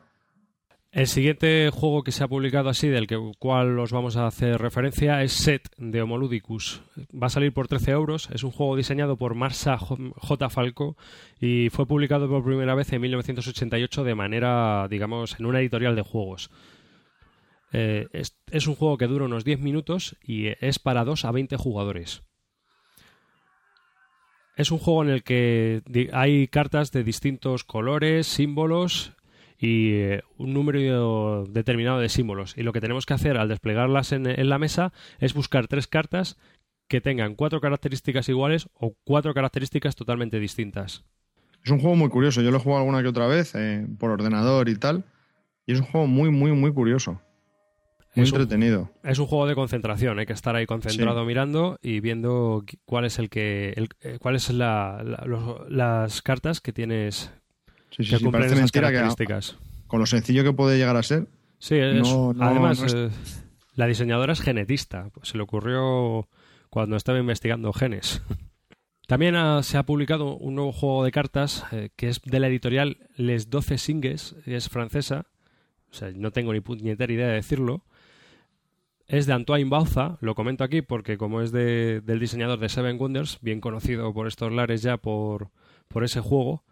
El 0.96 1.08
siguiente 1.08 1.70
juego 1.72 2.04
que 2.04 2.14
se 2.14 2.24
ha 2.24 2.30
publicado 2.30 2.70
así, 2.70 2.88
del 2.88 3.06
que, 3.06 3.20
cual 3.38 3.78
os 3.80 3.92
vamos 3.92 4.16
a 4.16 4.28
hacer 4.28 4.62
referencia, 4.62 5.24
es 5.24 5.34
Set 5.34 5.68
de 5.76 6.02
Homoludicus. 6.02 6.84
Va 7.12 7.28
a 7.28 7.30
salir 7.30 7.52
por 7.52 7.68
13 7.68 7.92
euros. 7.92 8.30
Es 8.32 8.44
un 8.44 8.52
juego 8.52 8.78
diseñado 8.78 9.18
por 9.18 9.36
Marsa 9.36 9.78
J. 9.78 10.50
Falco 10.50 10.96
y 11.38 11.68
fue 11.70 11.86
publicado 11.86 12.30
por 12.30 12.46
primera 12.46 12.76
vez 12.76 12.94
en 12.94 13.02
1988 13.02 14.06
de 14.06 14.16
manera, 14.16 14.88
digamos, 14.90 15.38
en 15.38 15.48
una 15.48 15.60
editorial 15.60 15.98
de 15.98 16.02
juegos. 16.02 16.50
Eh, 17.74 18.08
es, 18.14 18.38
es, 18.50 18.66
un 18.66 18.76
juego 18.76 18.98
que 18.98 19.08
dura 19.08 19.26
unos 19.26 19.44
10 19.44 19.60
minutos 19.60 20.16
y 20.26 20.48
es 20.66 20.80
para 20.80 21.04
2 21.04 21.26
a 21.26 21.32
20 21.32 21.58
jugadores. 21.58 22.24
Es 24.56 24.72
un 24.72 24.78
juego 24.78 25.04
en 25.04 25.10
el 25.10 25.24
que 25.24 25.82
hay 26.14 26.48
cartas 26.48 26.94
de 26.94 27.04
distintos 27.04 27.66
colores, 27.66 28.28
símbolos 28.28 29.15
y 29.58 29.94
eh, 29.94 30.24
un 30.38 30.54
número 30.54 31.46
determinado 31.46 32.00
de 32.00 32.10
símbolos. 32.10 32.58
Y 32.58 32.64
lo 32.64 32.74
que 32.74 32.82
tenemos 32.82 33.06
que 33.06 33.14
hacer 33.14 33.38
al 33.38 33.48
desplegarlas 33.48 34.12
en, 34.12 34.28
en, 34.28 34.50
la 34.50 34.60
mesa 34.60 34.94
es 35.20 35.34
buscar 35.34 35.68
tres 35.68 35.88
cartas 35.88 36.38
que 36.88 37.02
tengan 37.02 37.36
cuatro 37.36 37.62
características 37.62 38.30
iguales 38.30 38.70
o 38.74 38.96
cuatro 39.04 39.34
características 39.34 39.96
totalmente 39.96 40.40
distintas. 40.40 41.04
Es 41.64 41.72
un 41.72 41.80
juego 41.80 41.96
muy 41.96 42.10
curioso. 42.10 42.42
Yo 42.42 42.52
lo 42.52 42.58
he 42.58 42.60
jugado 42.60 42.82
alguna 42.82 43.02
que 43.02 43.08
otra 43.08 43.28
vez 43.28 43.56
eh, 43.56 43.88
por 43.98 44.12
ordenador 44.12 44.70
y 44.70 44.76
tal. 44.76 45.04
Y 45.66 45.74
es 45.74 45.80
un 45.80 45.86
juego 45.88 46.06
muy, 46.06 46.30
muy, 46.30 46.52
muy 46.52 46.72
curioso. 46.72 47.22
Muy 48.16 48.28
entretenido. 48.28 48.92
es 49.04 49.20
un 49.20 49.26
juego 49.26 49.46
de 49.46 49.56
concentración, 49.56 50.20
hay 50.20 50.26
que 50.26 50.32
estar 50.32 50.56
ahí 50.56 50.66
concentrado 50.66 51.26
mirando 51.26 51.78
y 51.82 52.00
viendo 52.00 52.64
cuál 52.86 53.04
es 53.04 53.20
el 53.20 53.30
que, 53.30 53.74
el, 53.76 53.90
eh, 54.00 54.20
cuáles 54.22 54.50
la, 54.52 55.04
las 55.68 56.22
cartas 56.22 56.62
que 56.62 56.72
tienes 56.72 57.34
sí, 57.96 58.04
sí, 58.04 58.18
que 58.18 58.24
cumplen 58.24 58.46
esas 58.46 58.72
características. 58.72 59.58
con 59.88 60.00
lo 60.00 60.06
sencillo 60.06 60.44
que 60.44 60.54
puede 60.54 60.78
llegar 60.78 60.98
a 60.98 61.04
ser. 61.04 61.28
Sí, 61.60 61.80
además 61.80 62.94
eh, 62.94 63.10
la 63.76 63.88
diseñadora 63.88 64.34
es 64.34 64.42
genetista. 64.42 65.10
Pues 65.14 65.30
se 65.30 65.38
le 65.38 65.44
ocurrió 65.44 66.28
cuando 66.70 66.96
estaba 66.96 67.20
investigando 67.20 67.74
genes. 67.74 68.22
También 69.08 69.36
se 69.64 69.78
ha 69.78 69.84
publicado 69.84 70.36
un 70.36 70.56
nuevo 70.56 70.72
juego 70.72 71.04
de 71.04 71.12
cartas 71.12 71.64
eh, 71.72 71.90
que 71.96 72.10
es 72.10 72.22
de 72.24 72.40
la 72.40 72.48
editorial 72.48 72.98
Les 73.16 73.52
Doce 73.52 73.78
Singes, 73.78 74.36
es 74.46 74.70
francesa. 74.70 75.28
O 75.92 75.94
sea, 75.94 76.12
no 76.12 76.32
tengo 76.32 76.54
ni 76.54 76.60
puñetera 76.60 77.14
idea 77.14 77.28
de 77.28 77.34
decirlo 77.36 77.84
es 79.08 79.26
de 79.26 79.34
Antoine 79.34 79.70
Bauza, 79.70 80.18
lo 80.22 80.36
comento 80.36 80.64
aquí 80.64 80.82
porque 80.82 81.18
como 81.18 81.42
es 81.42 81.52
de, 81.52 82.02
del 82.02 82.20
diseñador 82.20 82.60
de 82.60 82.70
Seven 82.70 82.98
Wonders, 82.98 83.40
bien 83.42 83.62
conocido 83.62 84.14
por 84.14 84.28
estos 84.28 84.52
lares 84.52 84.82
ya 84.82 84.98
por, 84.98 85.50
por 85.88 86.04
ese 86.04 86.22
juego, 86.22 86.64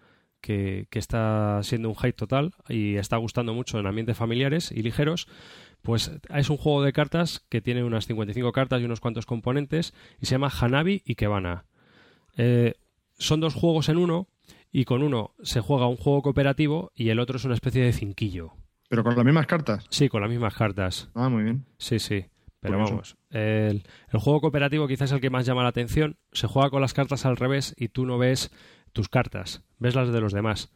que, 0.43 0.87
que, 0.89 0.99
está 0.99 1.61
siendo 1.63 1.87
un 1.87 1.95
hype 1.95 2.13
total 2.13 2.53
y 2.67 2.97
está 2.97 3.17
gustando 3.17 3.53
mucho 3.53 3.79
en 3.79 3.87
ambientes 3.87 4.17
familiares 4.17 4.71
y 4.71 4.83
ligeros, 4.83 5.27
pues 5.81 6.11
es 6.29 6.49
un 6.49 6.57
juego 6.57 6.83
de 6.83 6.91
cartas 6.91 7.45
que 7.49 7.61
tiene 7.61 7.83
unas 7.83 8.05
55 8.05 8.51
cartas 8.51 8.81
y 8.81 8.85
unos 8.85 8.99
cuantos 8.99 9.25
componentes 9.25 9.93
y 10.19 10.25
se 10.25 10.31
llama 10.35 10.51
Hanabi 10.51 11.01
y 11.05 11.15
Kebana. 11.15 11.65
Eh, 12.37 12.73
son 13.17 13.39
dos 13.39 13.53
juegos 13.53 13.87
en 13.87 13.97
uno 13.97 14.27
y 14.71 14.83
con 14.85 15.01
uno 15.01 15.33
se 15.41 15.61
juega 15.61 15.87
un 15.87 15.97
juego 15.97 16.21
cooperativo 16.23 16.91
y 16.93 17.09
el 17.09 17.19
otro 17.19 17.37
es 17.37 17.45
una 17.45 17.53
especie 17.53 17.83
de 17.83 17.93
cinquillo. 17.93 18.53
¿Pero 18.89 19.03
con 19.03 19.15
las 19.15 19.25
mismas 19.25 19.47
cartas? 19.47 19.85
Sí, 19.89 20.09
con 20.09 20.21
las 20.21 20.29
mismas 20.29 20.55
cartas. 20.55 21.09
Ah, 21.15 21.29
muy 21.29 21.43
bien. 21.43 21.65
Sí, 21.77 21.99
sí. 21.99 22.25
Pero 22.59 22.77
vamos, 22.77 23.17
el, 23.29 23.83
juego 24.13 24.39
cooperativo 24.39 24.87
quizás 24.87 25.09
es 25.09 25.15
el 25.15 25.21
que 25.21 25.29
más 25.29 25.45
llama 25.45 25.63
la 25.63 25.69
atención. 25.69 26.15
Se 26.31 26.47
juega 26.47 26.69
con 26.69 26.81
las 26.81 26.93
cartas 26.93 27.25
al 27.25 27.35
revés 27.35 27.75
y 27.77 27.89
tú 27.89 28.05
no 28.05 28.17
ves 28.17 28.51
tus 28.93 29.09
cartas, 29.09 29.63
ves 29.79 29.95
las 29.95 30.11
de 30.11 30.21
los 30.21 30.33
demás. 30.33 30.71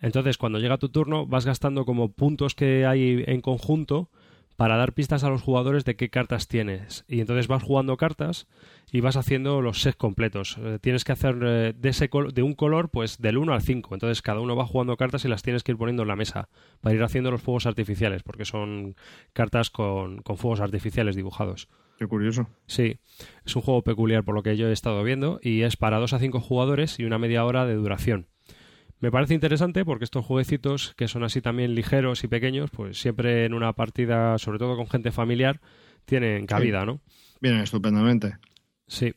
Entonces, 0.00 0.38
cuando 0.38 0.58
llega 0.58 0.78
tu 0.78 0.88
turno, 0.88 1.26
vas 1.26 1.46
gastando 1.46 1.84
como 1.84 2.12
puntos 2.12 2.54
que 2.54 2.86
hay 2.86 3.24
en 3.26 3.40
conjunto 3.40 4.10
para 4.56 4.76
dar 4.76 4.94
pistas 4.94 5.22
a 5.22 5.28
los 5.28 5.42
jugadores 5.42 5.84
de 5.84 5.96
qué 5.96 6.08
cartas 6.08 6.48
tienes. 6.48 7.04
Y 7.08 7.20
entonces 7.20 7.46
vas 7.46 7.62
jugando 7.62 7.96
cartas 7.96 8.46
y 8.90 9.00
vas 9.00 9.16
haciendo 9.16 9.60
los 9.60 9.82
sets 9.82 9.96
completos. 9.96 10.56
Eh, 10.58 10.78
tienes 10.80 11.04
que 11.04 11.12
hacer 11.12 11.36
eh, 11.42 11.74
de, 11.76 11.88
ese 11.90 12.08
de 12.32 12.42
un 12.42 12.54
color, 12.54 12.88
pues 12.88 13.18
del 13.18 13.36
1 13.36 13.52
al 13.52 13.62
5. 13.62 13.94
Entonces 13.94 14.22
cada 14.22 14.40
uno 14.40 14.56
va 14.56 14.66
jugando 14.66 14.96
cartas 14.96 15.24
y 15.24 15.28
las 15.28 15.42
tienes 15.42 15.62
que 15.62 15.72
ir 15.72 15.78
poniendo 15.78 16.02
en 16.02 16.08
la 16.08 16.16
mesa 16.16 16.48
para 16.80 16.94
ir 16.94 17.02
haciendo 17.02 17.30
los 17.30 17.42
fuegos 17.42 17.66
artificiales, 17.66 18.22
porque 18.22 18.46
son 18.46 18.96
cartas 19.34 19.70
con, 19.70 20.22
con 20.22 20.38
fuegos 20.38 20.60
artificiales 20.60 21.16
dibujados. 21.16 21.68
Qué 21.98 22.06
curioso. 22.06 22.48
Sí, 22.66 22.98
es 23.44 23.56
un 23.56 23.62
juego 23.62 23.82
peculiar 23.82 24.22
por 24.24 24.34
lo 24.34 24.42
que 24.42 24.56
yo 24.56 24.68
he 24.68 24.72
estado 24.72 25.02
viendo 25.02 25.40
y 25.42 25.62
es 25.62 25.76
para 25.76 25.98
2 25.98 26.12
a 26.12 26.18
5 26.18 26.40
jugadores 26.40 26.98
y 26.98 27.04
una 27.04 27.18
media 27.18 27.44
hora 27.44 27.64
de 27.64 27.74
duración. 27.74 28.26
Me 29.00 29.10
parece 29.10 29.34
interesante 29.34 29.84
porque 29.84 30.04
estos 30.04 30.24
jueguecitos, 30.24 30.94
que 30.96 31.08
son 31.08 31.22
así 31.22 31.40
también 31.40 31.74
ligeros 31.74 32.24
y 32.24 32.28
pequeños, 32.28 32.70
pues 32.70 32.98
siempre 32.98 33.44
en 33.44 33.54
una 33.54 33.72
partida, 33.74 34.38
sobre 34.38 34.58
todo 34.58 34.76
con 34.76 34.88
gente 34.88 35.10
familiar, 35.10 35.60
tienen 36.06 36.46
cabida, 36.46 36.84
¿no? 36.84 37.00
Vienen 37.40 37.60
estupendamente. 37.60 38.36
Sí. 38.86 39.14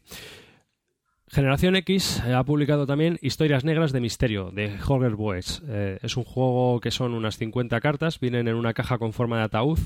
Generación 1.28 1.76
X 1.76 2.22
ha 2.22 2.44
publicado 2.44 2.88
también 2.88 3.20
Historias 3.22 3.64
Negras 3.64 3.92
de 3.92 4.02
Misterio, 4.02 4.52
de 4.52 4.76
Holger 4.86 5.16
Boys. 5.16 5.62
Eh, 5.68 6.00
es 6.02 6.18
un 6.18 6.24
juego 6.24 6.80
que 6.80 6.92
son 6.92 7.14
unas 7.14 7.38
50 7.38 7.80
cartas, 7.82 8.20
vienen 8.20 8.48
en 8.48 8.56
una 8.56 8.74
caja 8.74 8.98
con 8.98 9.14
forma 9.14 9.38
de 9.38 9.44
ataúd. 9.44 9.80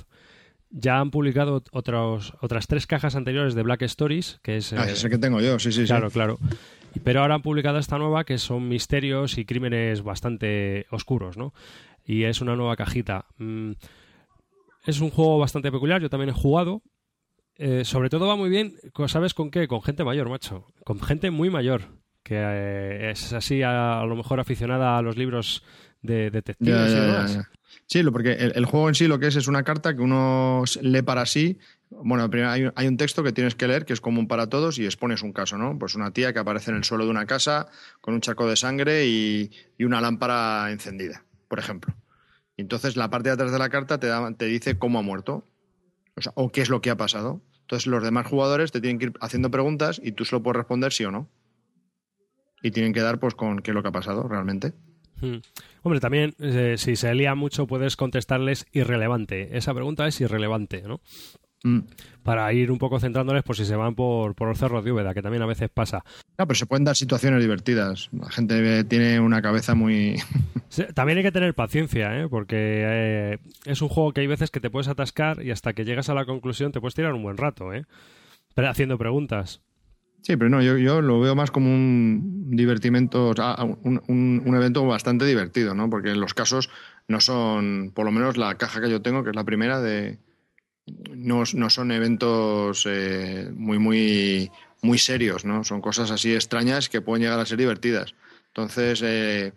Ya 0.75 0.99
han 0.99 1.11
publicado 1.11 1.63
otros, 1.71 2.33
otras 2.41 2.65
tres 2.65 2.87
cajas 2.87 3.15
anteriores 3.15 3.53
de 3.53 3.61
Black 3.61 3.83
Stories, 3.83 4.39
que 4.41 4.57
es... 4.57 4.73
Ah, 4.73 4.89
ese 4.89 5.07
que 5.07 5.19
tengo 5.19 5.39
yo, 5.39 5.59
sí, 5.59 5.71
sí, 5.71 5.85
claro, 5.85 6.09
Claro, 6.09 6.39
Pero 7.03 7.21
ahora 7.21 7.35
han 7.35 7.43
publicado 7.43 7.77
esta 7.77 7.99
nueva, 7.99 8.23
que 8.23 8.39
son 8.39 8.67
misterios 8.67 9.37
y 9.37 9.45
crímenes 9.45 10.01
bastante 10.01 10.87
oscuros, 10.89 11.37
¿no? 11.37 11.53
Y 12.03 12.23
es 12.23 12.41
una 12.41 12.55
nueva 12.55 12.75
cajita. 12.75 13.27
Mm, 13.37 13.73
es 14.87 14.99
un 14.99 15.11
juego 15.11 15.37
bastante 15.37 15.71
peculiar, 15.71 16.01
yo 16.01 16.09
también 16.09 16.29
he 16.29 16.33
jugado. 16.33 16.81
Eh, 17.55 17.85
sobre 17.85 18.09
todo 18.09 18.27
va 18.27 18.35
muy 18.35 18.49
bien, 18.49 18.73
¿sabes 19.07 19.35
con 19.35 19.51
qué? 19.51 19.67
Con 19.67 19.83
gente 19.83 20.03
mayor, 20.03 20.27
macho. 20.27 20.65
Con 20.83 20.99
gente 20.99 21.29
muy 21.29 21.51
mayor, 21.51 21.99
que 22.23 22.35
eh, 22.35 23.11
es 23.11 23.31
así 23.31 23.61
a, 23.61 24.03
lo 24.07 24.15
mejor 24.15 24.39
aficionada 24.39 24.97
a 24.97 25.03
los 25.03 25.17
libros 25.17 25.63
de 26.01 26.31
detectives 26.31 26.91
y 26.91 26.95
demás. 26.95 27.39
Sí, 27.87 28.03
porque 28.03 28.33
el, 28.33 28.65
juego 28.65 28.89
en 28.89 28.95
sí 28.95 29.07
lo 29.07 29.19
que 29.19 29.27
es 29.27 29.35
es 29.35 29.47
una 29.47 29.63
carta 29.63 29.95
que 29.95 30.01
uno 30.01 30.63
lee 30.81 31.01
para 31.01 31.25
sí. 31.25 31.59
Bueno, 31.89 32.29
primero 32.29 32.49
hay, 32.49 32.69
hay, 32.75 32.87
un 32.87 32.97
texto 32.97 33.23
que 33.23 33.31
tienes 33.31 33.55
que 33.55 33.67
leer 33.67 33.85
que 33.85 33.93
es 33.93 34.01
común 34.01 34.27
para 34.27 34.47
todos 34.47 34.79
y 34.79 34.85
expones 34.85 35.21
un 35.21 35.33
caso, 35.33 35.57
¿no? 35.57 35.77
Pues 35.77 35.95
una 35.95 36.11
tía 36.11 36.33
que 36.33 36.39
aparece 36.39 36.71
en 36.71 36.77
el 36.77 36.83
suelo 36.83 37.05
de 37.05 37.11
una 37.11 37.25
casa 37.25 37.67
con 38.01 38.13
un 38.13 38.21
charco 38.21 38.47
de 38.47 38.55
sangre 38.55 39.05
y, 39.05 39.51
una 39.79 40.01
lámpara 40.01 40.71
encendida, 40.71 41.25
por 41.47 41.59
ejemplo. 41.59 41.93
Y 42.55 42.61
entonces 42.61 42.95
la 42.95 43.09
parte 43.09 43.29
de 43.29 43.33
atrás 43.33 43.51
de 43.51 43.59
la 43.59 43.69
carta 43.69 43.99
te, 43.99 44.45
dice 44.45 44.79
cómo 44.79 44.99
ha 44.99 45.01
muerto 45.01 45.45
o, 46.15 46.45
o 46.45 46.51
qué 46.51 46.61
es 46.61 46.69
lo 46.69 46.81
que 46.81 46.89
ha 46.89 46.97
pasado. 46.97 47.41
Entonces 47.61 47.87
los 47.87 48.03
demás 48.03 48.27
jugadores 48.27 48.71
te 48.71 48.79
tienen 48.79 48.97
que 48.97 49.05
ir 49.05 49.13
haciendo 49.19 49.51
preguntas 49.51 49.99
y 50.03 50.13
tú 50.13 50.25
solo 50.25 50.41
puedes 50.41 50.57
responder 50.57 50.93
sí 50.93 51.03
o 51.03 51.11
no. 51.11 51.29
Y 52.61 52.71
tienen 52.71 52.93
que 52.93 53.01
dar 53.01 53.19
pues 53.19 53.35
con 53.35 53.59
qué 53.59 53.71
es 53.71 53.75
lo 53.75 53.83
que 53.83 53.89
ha 53.89 53.93
pasado 53.93 54.27
realmente. 54.27 54.73
Hmm. 55.21 55.37
Hombre, 55.83 55.99
también 55.99 56.33
eh, 56.39 56.75
si 56.77 56.95
se 56.95 57.13
lía 57.13 57.35
mucho 57.35 57.67
puedes 57.67 57.95
contestarles 57.95 58.65
irrelevante. 58.71 59.57
Esa 59.57 59.73
pregunta 59.73 60.07
es 60.07 60.19
irrelevante, 60.21 60.83
¿no? 60.83 61.01
Mm. 61.63 61.79
Para 62.23 62.51
ir 62.53 62.71
un 62.71 62.77
poco 62.77 62.99
centrándoles 62.99 63.43
por 63.43 63.55
si 63.55 63.65
se 63.65 63.75
van 63.75 63.95
por, 63.95 64.35
por 64.35 64.49
los 64.49 64.59
cerros 64.59 64.83
de 64.83 64.91
Úbeda, 64.91 65.13
que 65.13 65.21
también 65.21 65.43
a 65.43 65.45
veces 65.45 65.69
pasa. 65.69 66.03
No, 66.37 66.45
pero 66.45 66.55
se 66.55 66.65
pueden 66.65 66.83
dar 66.83 66.95
situaciones 66.95 67.41
divertidas. 67.41 68.09
La 68.11 68.29
gente 68.29 68.83
tiene 68.83 69.19
una 69.19 69.41
cabeza 69.41 69.73
muy... 69.73 70.17
también 70.93 71.17
hay 71.17 71.23
que 71.23 71.31
tener 71.31 71.53
paciencia, 71.53 72.19
¿eh? 72.19 72.27
porque 72.29 72.55
eh, 72.57 73.37
es 73.65 73.81
un 73.81 73.89
juego 73.89 74.11
que 74.11 74.21
hay 74.21 74.27
veces 74.27 74.51
que 74.51 74.59
te 74.59 74.69
puedes 74.69 74.89
atascar 74.89 75.43
y 75.43 75.51
hasta 75.51 75.73
que 75.73 75.85
llegas 75.85 76.09
a 76.09 76.13
la 76.13 76.25
conclusión 76.25 76.71
te 76.71 76.81
puedes 76.81 76.95
tirar 76.95 77.13
un 77.13 77.23
buen 77.23 77.37
rato, 77.37 77.73
¿eh? 77.73 77.85
haciendo 78.55 78.97
preguntas. 78.97 79.61
Sí, 80.23 80.37
pero 80.37 80.49
no, 80.49 80.61
yo, 80.61 80.77
yo 80.77 81.01
lo 81.01 81.19
veo 81.19 81.35
más 81.35 81.51
como 81.51 81.67
un 81.67 82.55
divertimento, 82.55 83.33
un, 83.83 84.01
un, 84.07 84.55
evento 84.55 84.85
bastante 84.85 85.25
divertido, 85.25 85.75
¿no? 85.75 85.89
Porque 85.89 86.15
los 86.15 86.33
casos 86.33 86.69
no 87.09 87.19
son, 87.19 87.91
por 87.93 88.05
lo 88.05 88.11
menos 88.11 88.37
la 88.37 88.55
caja 88.55 88.79
que 88.79 88.89
yo 88.89 89.01
tengo, 89.01 89.25
que 89.25 89.31
es 89.31 89.35
la 89.35 89.43
primera 89.43 89.81
de, 89.81 90.19
no, 91.13 91.43
no 91.53 91.69
son 91.69 91.91
eventos 91.91 92.85
eh, 92.89 93.51
muy, 93.53 93.79
muy, 93.79 94.49
muy 94.81 94.97
serios, 94.97 95.43
¿no? 95.43 95.65
Son 95.65 95.81
cosas 95.81 96.09
así 96.09 96.33
extrañas 96.33 96.87
que 96.87 97.01
pueden 97.01 97.23
llegar 97.23 97.41
a 97.41 97.45
ser 97.45 97.57
divertidas. 97.57 98.15
Entonces, 98.47 99.01
eh, 99.03 99.51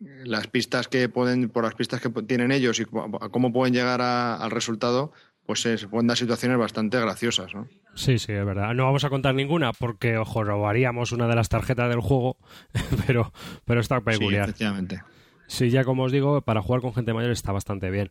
las 0.00 0.46
pistas 0.46 0.88
que 0.88 1.10
pueden, 1.10 1.50
por 1.50 1.64
las 1.64 1.74
pistas 1.74 2.00
que 2.00 2.08
tienen 2.22 2.52
ellos 2.52 2.80
y 2.80 2.86
cómo 2.86 3.52
pueden 3.52 3.74
llegar 3.74 4.00
al 4.00 4.50
resultado, 4.50 5.12
pues 5.46 5.60
se 5.60 5.76
dar 5.90 6.16
situaciones 6.16 6.58
bastante 6.58 7.00
graciosas, 7.00 7.54
¿no? 7.54 7.68
Sí, 7.94 8.18
sí, 8.18 8.32
es 8.32 8.44
verdad. 8.44 8.74
No 8.74 8.84
vamos 8.84 9.04
a 9.04 9.10
contar 9.10 9.34
ninguna 9.34 9.72
porque, 9.72 10.18
ojo, 10.18 10.44
robaríamos 10.44 11.12
una 11.12 11.28
de 11.28 11.36
las 11.36 11.48
tarjetas 11.48 11.88
del 11.88 12.00
juego, 12.00 12.36
pero, 13.06 13.32
pero 13.64 13.80
está 13.80 14.00
peculiar. 14.00 14.46
Sí, 14.46 14.50
efectivamente. 14.50 15.02
Sí, 15.46 15.70
ya 15.70 15.84
como 15.84 16.04
os 16.04 16.12
digo, 16.12 16.42
para 16.42 16.60
jugar 16.60 16.80
con 16.82 16.92
gente 16.92 17.14
mayor 17.14 17.30
está 17.30 17.52
bastante 17.52 17.90
bien. 17.90 18.10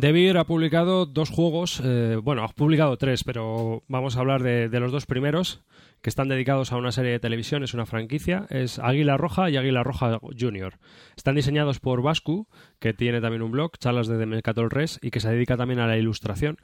Devir 0.00 0.38
ha 0.38 0.44
publicado 0.44 1.04
dos 1.04 1.28
juegos, 1.28 1.82
eh, 1.84 2.16
bueno, 2.22 2.42
ha 2.42 2.48
publicado 2.48 2.96
tres, 2.96 3.22
pero 3.22 3.82
vamos 3.86 4.16
a 4.16 4.20
hablar 4.20 4.42
de, 4.42 4.80
los 4.80 4.92
dos 4.92 5.04
primeros, 5.04 5.60
que 6.00 6.08
están 6.08 6.28
dedicados 6.28 6.72
a 6.72 6.78
una 6.78 6.90
serie 6.90 7.12
de 7.12 7.20
televisión, 7.20 7.62
es 7.62 7.74
una 7.74 7.84
franquicia, 7.84 8.46
es 8.48 8.78
Águila 8.78 9.18
Roja 9.18 9.50
y 9.50 9.58
Águila 9.58 9.82
Roja 9.82 10.18
Junior. 10.38 10.78
Están 11.18 11.34
diseñados 11.34 11.80
por 11.80 12.00
Vascu, 12.00 12.48
que 12.78 12.94
tiene 12.94 13.20
también 13.20 13.42
un 13.42 13.50
blog, 13.50 13.72
charlas 13.78 14.08
de 14.08 14.24
Mercatol 14.24 14.70
Res, 14.70 14.98
y 15.02 15.10
que 15.10 15.20
se 15.20 15.28
dedica 15.28 15.58
también 15.58 15.80
a 15.80 15.86
la 15.86 15.98
ilustración, 15.98 16.56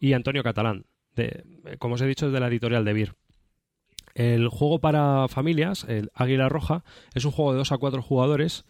y 0.00 0.14
Antonio 0.14 0.42
Catalán, 0.42 0.86
como 1.78 1.96
os 1.96 2.00
he 2.00 2.06
dicho, 2.06 2.28
es 2.28 2.32
de 2.32 2.40
la 2.40 2.48
editorial 2.48 2.86
Devir. 2.86 3.16
El 4.14 4.48
juego 4.48 4.80
para 4.80 5.28
familias, 5.28 5.84
el 5.84 6.10
Águila 6.14 6.48
Roja, 6.48 6.84
es 7.14 7.26
un 7.26 7.32
juego 7.32 7.52
de 7.52 7.58
2 7.58 7.70
a 7.70 7.76
4 7.76 8.00
jugadores 8.00 8.64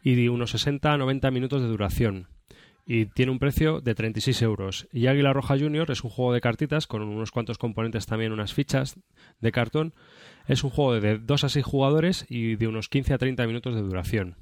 y 0.00 0.14
de 0.14 0.30
unos 0.30 0.52
60 0.52 0.92
a 0.92 0.96
90 0.96 1.32
minutos 1.32 1.60
de 1.60 1.68
duración. 1.68 2.28
Y 2.86 3.06
tiene 3.06 3.32
un 3.32 3.38
precio 3.38 3.80
de 3.80 3.94
36 3.94 4.42
euros. 4.42 4.88
Y 4.92 5.06
Águila 5.06 5.32
Roja 5.32 5.58
Junior 5.58 5.90
es 5.90 6.04
un 6.04 6.10
juego 6.10 6.34
de 6.34 6.40
cartitas 6.40 6.86
con 6.86 7.02
unos 7.02 7.30
cuantos 7.30 7.56
componentes 7.56 8.06
también, 8.06 8.32
unas 8.32 8.52
fichas 8.52 9.00
de 9.40 9.52
cartón. 9.52 9.94
Es 10.46 10.64
un 10.64 10.70
juego 10.70 11.00
de 11.00 11.18
2 11.18 11.44
a 11.44 11.48
6 11.48 11.64
jugadores 11.64 12.26
y 12.28 12.56
de 12.56 12.68
unos 12.68 12.88
15 12.88 13.14
a 13.14 13.18
30 13.18 13.46
minutos 13.46 13.74
de 13.74 13.82
duración. 13.82 14.36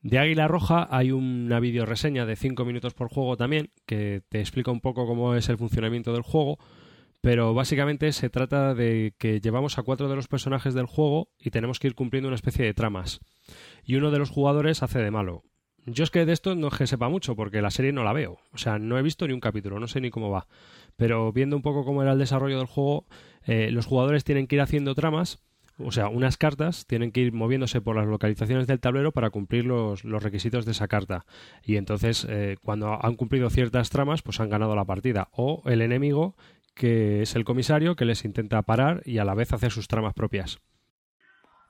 De 0.00 0.18
Águila 0.18 0.46
Roja 0.46 0.86
hay 0.90 1.10
una 1.10 1.58
videoreseña 1.58 2.24
de 2.24 2.36
5 2.36 2.64
minutos 2.64 2.94
por 2.94 3.08
juego 3.08 3.36
también, 3.36 3.72
que 3.84 4.22
te 4.28 4.38
explica 4.38 4.70
un 4.70 4.80
poco 4.80 5.06
cómo 5.06 5.34
es 5.34 5.48
el 5.48 5.58
funcionamiento 5.58 6.12
del 6.12 6.22
juego, 6.22 6.58
pero 7.20 7.52
básicamente 7.52 8.12
se 8.12 8.30
trata 8.30 8.74
de 8.74 9.14
que 9.18 9.40
llevamos 9.40 9.76
a 9.76 9.82
cuatro 9.82 10.08
de 10.08 10.14
los 10.14 10.28
personajes 10.28 10.74
del 10.74 10.86
juego 10.86 11.30
y 11.38 11.50
tenemos 11.50 11.80
que 11.80 11.88
ir 11.88 11.96
cumpliendo 11.96 12.28
una 12.28 12.36
especie 12.36 12.64
de 12.64 12.74
tramas. 12.74 13.18
Y 13.82 13.96
uno 13.96 14.12
de 14.12 14.18
los 14.18 14.30
jugadores 14.30 14.84
hace 14.84 15.00
de 15.00 15.10
malo. 15.10 15.42
Yo 15.86 16.04
es 16.04 16.10
que 16.10 16.26
de 16.26 16.32
esto 16.32 16.54
no 16.54 16.68
es 16.68 16.74
que 16.74 16.86
sepa 16.86 17.08
mucho, 17.08 17.34
porque 17.34 17.62
la 17.62 17.70
serie 17.70 17.92
no 17.92 18.04
la 18.04 18.12
veo. 18.12 18.38
O 18.52 18.58
sea, 18.58 18.78
no 18.78 18.98
he 18.98 19.02
visto 19.02 19.26
ni 19.26 19.32
un 19.32 19.40
capítulo, 19.40 19.80
no 19.80 19.88
sé 19.88 20.00
ni 20.00 20.10
cómo 20.10 20.30
va. 20.30 20.46
Pero 20.96 21.32
viendo 21.32 21.56
un 21.56 21.62
poco 21.62 21.84
cómo 21.84 22.02
era 22.02 22.12
el 22.12 22.18
desarrollo 22.18 22.58
del 22.58 22.66
juego, 22.66 23.06
eh, 23.46 23.70
los 23.70 23.86
jugadores 23.86 24.24
tienen 24.24 24.46
que 24.46 24.56
ir 24.56 24.60
haciendo 24.60 24.94
tramas 24.94 25.40
o 25.78 25.92
sea, 25.92 26.08
unas 26.08 26.36
cartas 26.36 26.86
tienen 26.86 27.12
que 27.12 27.20
ir 27.20 27.32
moviéndose 27.32 27.80
por 27.80 27.96
las 27.96 28.06
localizaciones 28.06 28.66
del 28.66 28.80
tablero 28.80 29.12
para 29.12 29.30
cumplir 29.30 29.64
los, 29.64 30.02
requisitos 30.02 30.64
de 30.64 30.72
esa 30.72 30.88
carta. 30.88 31.24
Y 31.62 31.76
entonces, 31.76 32.26
eh, 32.28 32.56
cuando 32.62 32.98
han 33.04 33.14
cumplido 33.14 33.48
ciertas 33.48 33.90
tramas, 33.90 34.22
pues 34.22 34.40
han 34.40 34.50
ganado 34.50 34.74
la 34.74 34.84
partida. 34.84 35.28
O 35.32 35.62
el 35.66 35.82
enemigo, 35.82 36.34
que 36.74 37.22
es 37.22 37.36
el 37.36 37.44
comisario, 37.44 37.94
que 37.94 38.04
les 38.04 38.24
intenta 38.24 38.62
parar 38.62 39.02
y 39.04 39.18
a 39.18 39.24
la 39.24 39.34
vez 39.34 39.52
hacer 39.52 39.70
sus 39.70 39.86
tramas 39.86 40.14
propias. 40.14 40.58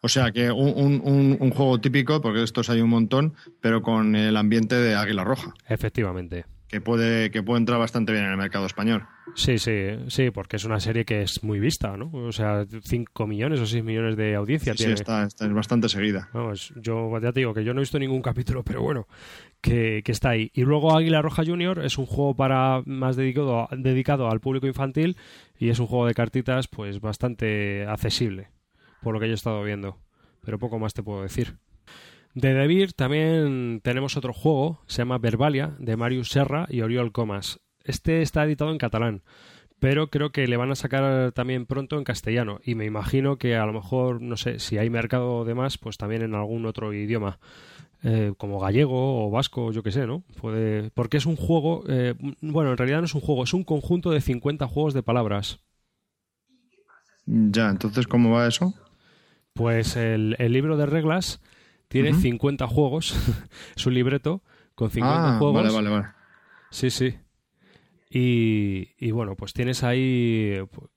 O 0.01 0.09
sea 0.09 0.31
que 0.31 0.51
un, 0.51 1.03
un, 1.41 1.51
juego 1.51 1.81
típico, 1.81 2.21
porque 2.21 2.43
estos 2.43 2.71
hay 2.71 2.81
un 2.81 2.91
montón, 2.91 3.35
pero 3.61 3.83
con 3.83 4.15
el 4.15 4.37
ambiente 4.37 4.77
de 4.77 4.95
Águila 4.95 5.25
Roja. 5.25 5.55
Efectivamente 5.69 6.45
que 6.69 6.83
puede, 6.83 7.31
que 7.31 7.43
puede 7.43 7.61
entrar 7.61 7.79
bastante 7.79 8.13
bien 8.13 8.25
en 8.25 8.31
el 8.31 8.37
mercado 8.37 8.67
español. 8.67 9.07
Sí, 9.35 9.59
sí, 9.59 9.73
sí, 10.09 10.31
porque 10.31 10.57
es 10.57 10.65
una 10.65 10.81
serie 10.81 11.05
que 11.05 11.23
es 11.23 11.43
muy 11.43 11.59
vista, 11.59 11.97
¿no? 11.97 12.11
O 12.13 12.33
sea, 12.33 12.67
5 12.83 13.27
millones 13.27 13.61
o 13.61 13.67
6 13.67 13.83
millones 13.83 14.17
de 14.17 14.35
audiencia 14.35 14.75
tiene. 14.75 14.97
Sí, 14.97 15.01
está, 15.01 15.25
está, 15.25 15.47
es 15.47 15.53
bastante 15.53 15.89
seguida. 15.89 16.29
yo 16.77 17.19
ya 17.21 17.33
te 17.33 17.41
digo 17.41 17.55
que 17.55 17.65
yo 17.65 17.73
no 17.73 17.81
he 17.81 17.83
visto 17.83 17.99
ningún 17.99 18.21
capítulo, 18.21 18.65
pero 18.65 18.83
bueno, 18.83 19.07
que, 19.63 20.03
que, 20.05 20.13
está 20.13 20.31
ahí. 20.31 20.51
Y 20.53 20.63
luego 20.63 20.95
Águila 20.95 21.23
Roja 21.23 21.43
Junior 21.45 21.83
es 21.85 21.97
un 21.97 22.07
juego 22.07 22.35
para 22.35 22.83
más 22.85 23.17
dedicado, 23.17 23.69
dedicado 23.73 24.31
al 24.31 24.41
público 24.41 24.67
infantil 24.67 25.17
y 25.59 25.71
es 25.71 25.79
un 25.79 25.87
juego 25.87 26.07
de 26.07 26.15
cartitas 26.15 26.69
pues 26.69 27.01
bastante 27.01 27.87
accesible, 27.87 28.49
por 29.03 29.15
lo 29.15 29.21
que 29.21 29.27
yo 29.27 29.33
he 29.33 29.35
estado 29.35 29.63
viendo. 29.63 29.99
Pero 30.45 30.59
poco 30.59 30.79
más 30.79 30.95
te 30.95 31.03
puedo 31.03 31.23
decir. 31.23 31.59
De 32.35 32.55
Devir 32.55 32.93
también 32.93 33.81
tenemos 33.83 34.17
otro 34.17 34.33
juego, 34.33 34.83
se 34.87 34.99
llama 34.99 35.19
Verbalia, 35.19 35.75
de 35.79 35.97
Marius 35.97 36.31
Serra 36.31 36.67
y 36.69 36.83
Oriol 36.83 37.13
Comas. 37.13 37.61
Este 37.85 38.23
está 38.23 38.45
editado 38.45 38.71
en 38.71 38.79
catalán, 38.79 39.23
pero 39.79 40.09
creo 40.09 40.31
que 40.31 40.47
le 40.47 40.57
van 40.57 40.71
a 40.71 40.77
sacar 40.77 41.33
también 41.33 41.67
pronto 41.67 41.97
en 41.97 42.05
castellano 42.05 42.61
y 42.63 42.75
me 42.75 42.85
imagino 42.85 43.39
que 43.39 43.57
a 43.57 43.67
lo 43.67 43.73
mejor, 43.73 44.21
no 44.21 44.37
sé, 44.37 44.59
si 44.59 44.79
hay 44.79 44.91
mercado 44.91 45.45
de 45.45 45.55
más, 45.55 45.79
pues 45.79 45.97
también 45.97 46.23
en 46.23 46.35
algún 46.35 46.67
otro 46.67 46.93
idioma. 46.93 47.39
Eh, 48.05 48.33
como 48.39 48.61
gallego 48.61 49.27
o 49.27 49.31
vasco, 49.31 49.73
yo 49.73 49.83
qué 49.83 49.91
sé, 49.91 50.07
¿no? 50.07 50.23
Puede... 50.41 50.91
Porque 50.93 51.17
es 51.17 51.27
un 51.27 51.35
juego, 51.35 51.83
eh, 51.89 52.15
bueno, 52.41 52.71
en 52.71 52.77
realidad 52.77 53.01
no 53.01 53.07
es 53.07 53.15
un 53.15 53.21
juego, 53.21 53.43
es 53.43 53.55
un 53.55 53.65
conjunto 53.65 54.13
de 54.13 54.21
50 54.21 54.69
juegos 54.69 54.95
de 54.95 55.03
palabras. 55.03 55.59
Ya, 57.27 57.69
entonces, 57.69 58.07
¿cómo 58.07 58.31
va 58.31 58.47
eso? 58.47 58.73
Pues 59.59 59.97
el, 59.97 60.37
el 60.39 60.53
libro 60.53 60.77
de 60.77 60.87
reglas 60.87 61.41
tiene 61.89 62.15
50 62.15 62.69
juegos, 62.69 63.17
es 63.77 63.87
un 63.87 63.95
libreto 63.95 64.41
con 64.77 64.89
50 64.89 65.35
ah, 65.35 65.39
juegos. 65.41 65.65
Vale, 65.65 65.75
vale, 65.75 65.91
vale. 65.91 66.07
Sí, 66.71 66.91
sí. 66.91 67.17
Y, 68.09 68.91
y, 69.05 69.11
bueno, 69.11 69.35
pues 69.35 69.55
tienes 69.55 69.83
ahí 69.83 70.55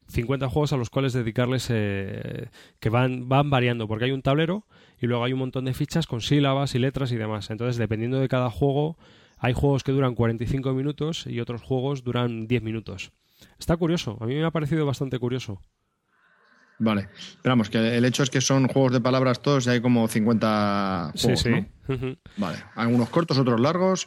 50 0.09 0.47
juegos 0.47 0.73
a 0.73 0.77
los 0.77 0.91
cuales 0.91 1.11
dedicarles 1.13 1.69
eh, 1.71 2.49
que 2.79 2.89
van, 2.89 3.27
van 3.27 3.49
variando, 3.49 3.87
porque 3.87 4.05
hay 4.05 4.11
un 4.11 4.21
tablero 4.21 4.67
y 4.99 5.07
luego 5.07 5.23
hay 5.23 5.33
un 5.33 5.39
montón 5.39 5.65
de 5.65 5.73
fichas 5.73 6.05
con 6.05 6.21
sílabas 6.21 6.75
y 6.75 6.79
letras 6.79 7.11
y 7.11 7.17
demás. 7.17 7.49
Entonces, 7.49 7.77
dependiendo 7.77 8.19
de 8.19 8.27
cada 8.27 8.51
juego, 8.51 8.95
hay 9.39 9.53
juegos 9.53 9.83
que 9.83 9.91
duran 9.91 10.13
45 10.13 10.71
minutos 10.73 11.25
y 11.25 11.39
otros 11.39 11.63
juegos 11.63 12.03
duran 12.03 12.47
10 12.47 12.61
minutos. 12.61 13.11
Está 13.57 13.75
curioso, 13.75 14.19
a 14.21 14.27
mí 14.27 14.35
me 14.35 14.43
ha 14.43 14.51
parecido 14.51 14.85
bastante 14.85 15.17
curioso. 15.17 15.59
Vale. 16.79 17.09
Esperamos 17.15 17.69
que 17.69 17.97
el 17.97 18.05
hecho 18.05 18.23
es 18.23 18.29
que 18.29 18.41
son 18.41 18.67
juegos 18.67 18.93
de 18.93 19.01
palabras 19.01 19.41
todos 19.41 19.67
y 19.67 19.69
hay 19.69 19.81
como 19.81 20.07
50 20.07 21.13
juegos, 21.15 21.39
sí, 21.39 21.67
sí. 21.87 22.17
Vale. 22.37 22.57
Algunos 22.75 23.09
cortos, 23.09 23.37
otros 23.37 23.59
largos. 23.59 24.05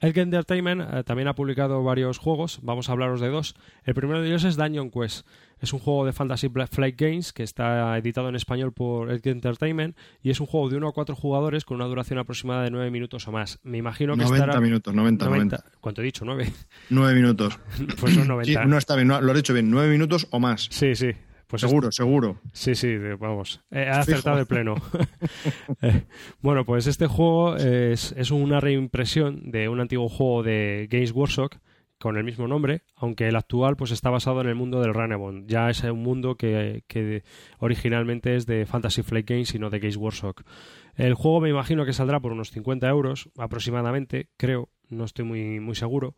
El 0.00 0.16
Entertainment 0.16 0.80
eh, 0.80 1.02
también 1.02 1.26
ha 1.26 1.34
publicado 1.34 1.82
varios 1.82 2.18
juegos, 2.18 2.60
vamos 2.62 2.88
a 2.88 2.92
hablaros 2.92 3.20
de 3.20 3.28
dos. 3.28 3.56
El 3.82 3.94
primero 3.94 4.22
de 4.22 4.28
ellos 4.28 4.44
es 4.44 4.56
Dungeon 4.56 4.90
Quest. 4.92 5.26
Es 5.58 5.72
un 5.72 5.80
juego 5.80 6.06
de 6.06 6.12
Fantasy 6.12 6.48
Flight 6.48 6.94
Games 6.96 7.32
que 7.32 7.42
está 7.42 7.98
editado 7.98 8.28
en 8.28 8.36
español 8.36 8.72
por 8.72 9.10
Edge 9.10 9.28
Entertainment 9.28 9.96
y 10.22 10.30
es 10.30 10.38
un 10.38 10.46
juego 10.46 10.68
de 10.68 10.76
1 10.76 10.86
a 10.86 10.92
4 10.92 11.16
jugadores 11.16 11.64
con 11.64 11.78
una 11.78 11.86
duración 11.86 12.20
aproximada 12.20 12.62
de 12.62 12.70
9 12.70 12.92
minutos 12.92 13.26
o 13.26 13.32
más. 13.32 13.58
Me 13.64 13.78
imagino 13.78 14.16
que 14.16 14.22
90 14.22 14.60
minutos, 14.60 14.94
90, 14.94 15.24
90, 15.24 15.64
¿Cuánto 15.80 16.02
he 16.02 16.04
dicho? 16.04 16.24
¿9? 16.24 16.48
9 16.90 17.14
minutos. 17.16 17.58
pues 18.00 18.14
son 18.14 18.28
90. 18.28 18.66
no 18.66 18.78
está 18.78 18.94
bien, 18.94 19.08
lo 19.08 19.16
has 19.16 19.34
dicho 19.34 19.52
bien, 19.52 19.68
9 19.68 19.90
minutos 19.90 20.28
o 20.30 20.38
más. 20.38 20.68
Sí, 20.70 20.94
sí. 20.94 21.10
Pues 21.48 21.62
seguro, 21.62 21.90
seguro. 21.90 22.40
Sí, 22.52 22.74
sí, 22.74 22.94
vamos. 23.18 23.62
He 23.70 23.88
acertado 23.88 24.36
de 24.36 24.44
pleno. 24.44 24.74
Eh, 25.80 26.02
bueno, 26.42 26.66
pues 26.66 26.86
este 26.86 27.06
juego 27.06 27.56
es, 27.56 28.12
es, 28.12 28.30
una 28.30 28.60
reimpresión 28.60 29.50
de 29.50 29.70
un 29.70 29.80
antiguo 29.80 30.10
juego 30.10 30.42
de 30.42 30.88
Games 30.90 31.12
Workshop 31.12 31.54
con 31.98 32.18
el 32.18 32.24
mismo 32.24 32.46
nombre, 32.46 32.82
aunque 32.96 33.28
el 33.28 33.34
actual 33.34 33.76
pues 33.76 33.92
está 33.92 34.10
basado 34.10 34.42
en 34.42 34.48
el 34.48 34.56
mundo 34.56 34.82
del 34.82 34.92
Runabon. 34.92 35.48
Ya 35.48 35.70
es 35.70 35.82
un 35.84 36.02
mundo 36.02 36.36
que, 36.36 36.84
que 36.86 37.24
originalmente 37.60 38.36
es 38.36 38.44
de 38.44 38.66
Fantasy 38.66 39.02
Flight 39.02 39.28
Games 39.28 39.54
y 39.54 39.58
no 39.58 39.70
de 39.70 39.78
Games 39.78 39.96
Workshop. 39.96 40.42
El 40.96 41.14
juego 41.14 41.40
me 41.40 41.48
imagino 41.48 41.86
que 41.86 41.94
saldrá 41.94 42.20
por 42.20 42.32
unos 42.32 42.50
50 42.50 42.86
euros 42.88 43.30
aproximadamente, 43.38 44.28
creo, 44.36 44.68
no 44.90 45.04
estoy 45.04 45.24
muy, 45.24 45.60
muy 45.60 45.74
seguro. 45.74 46.14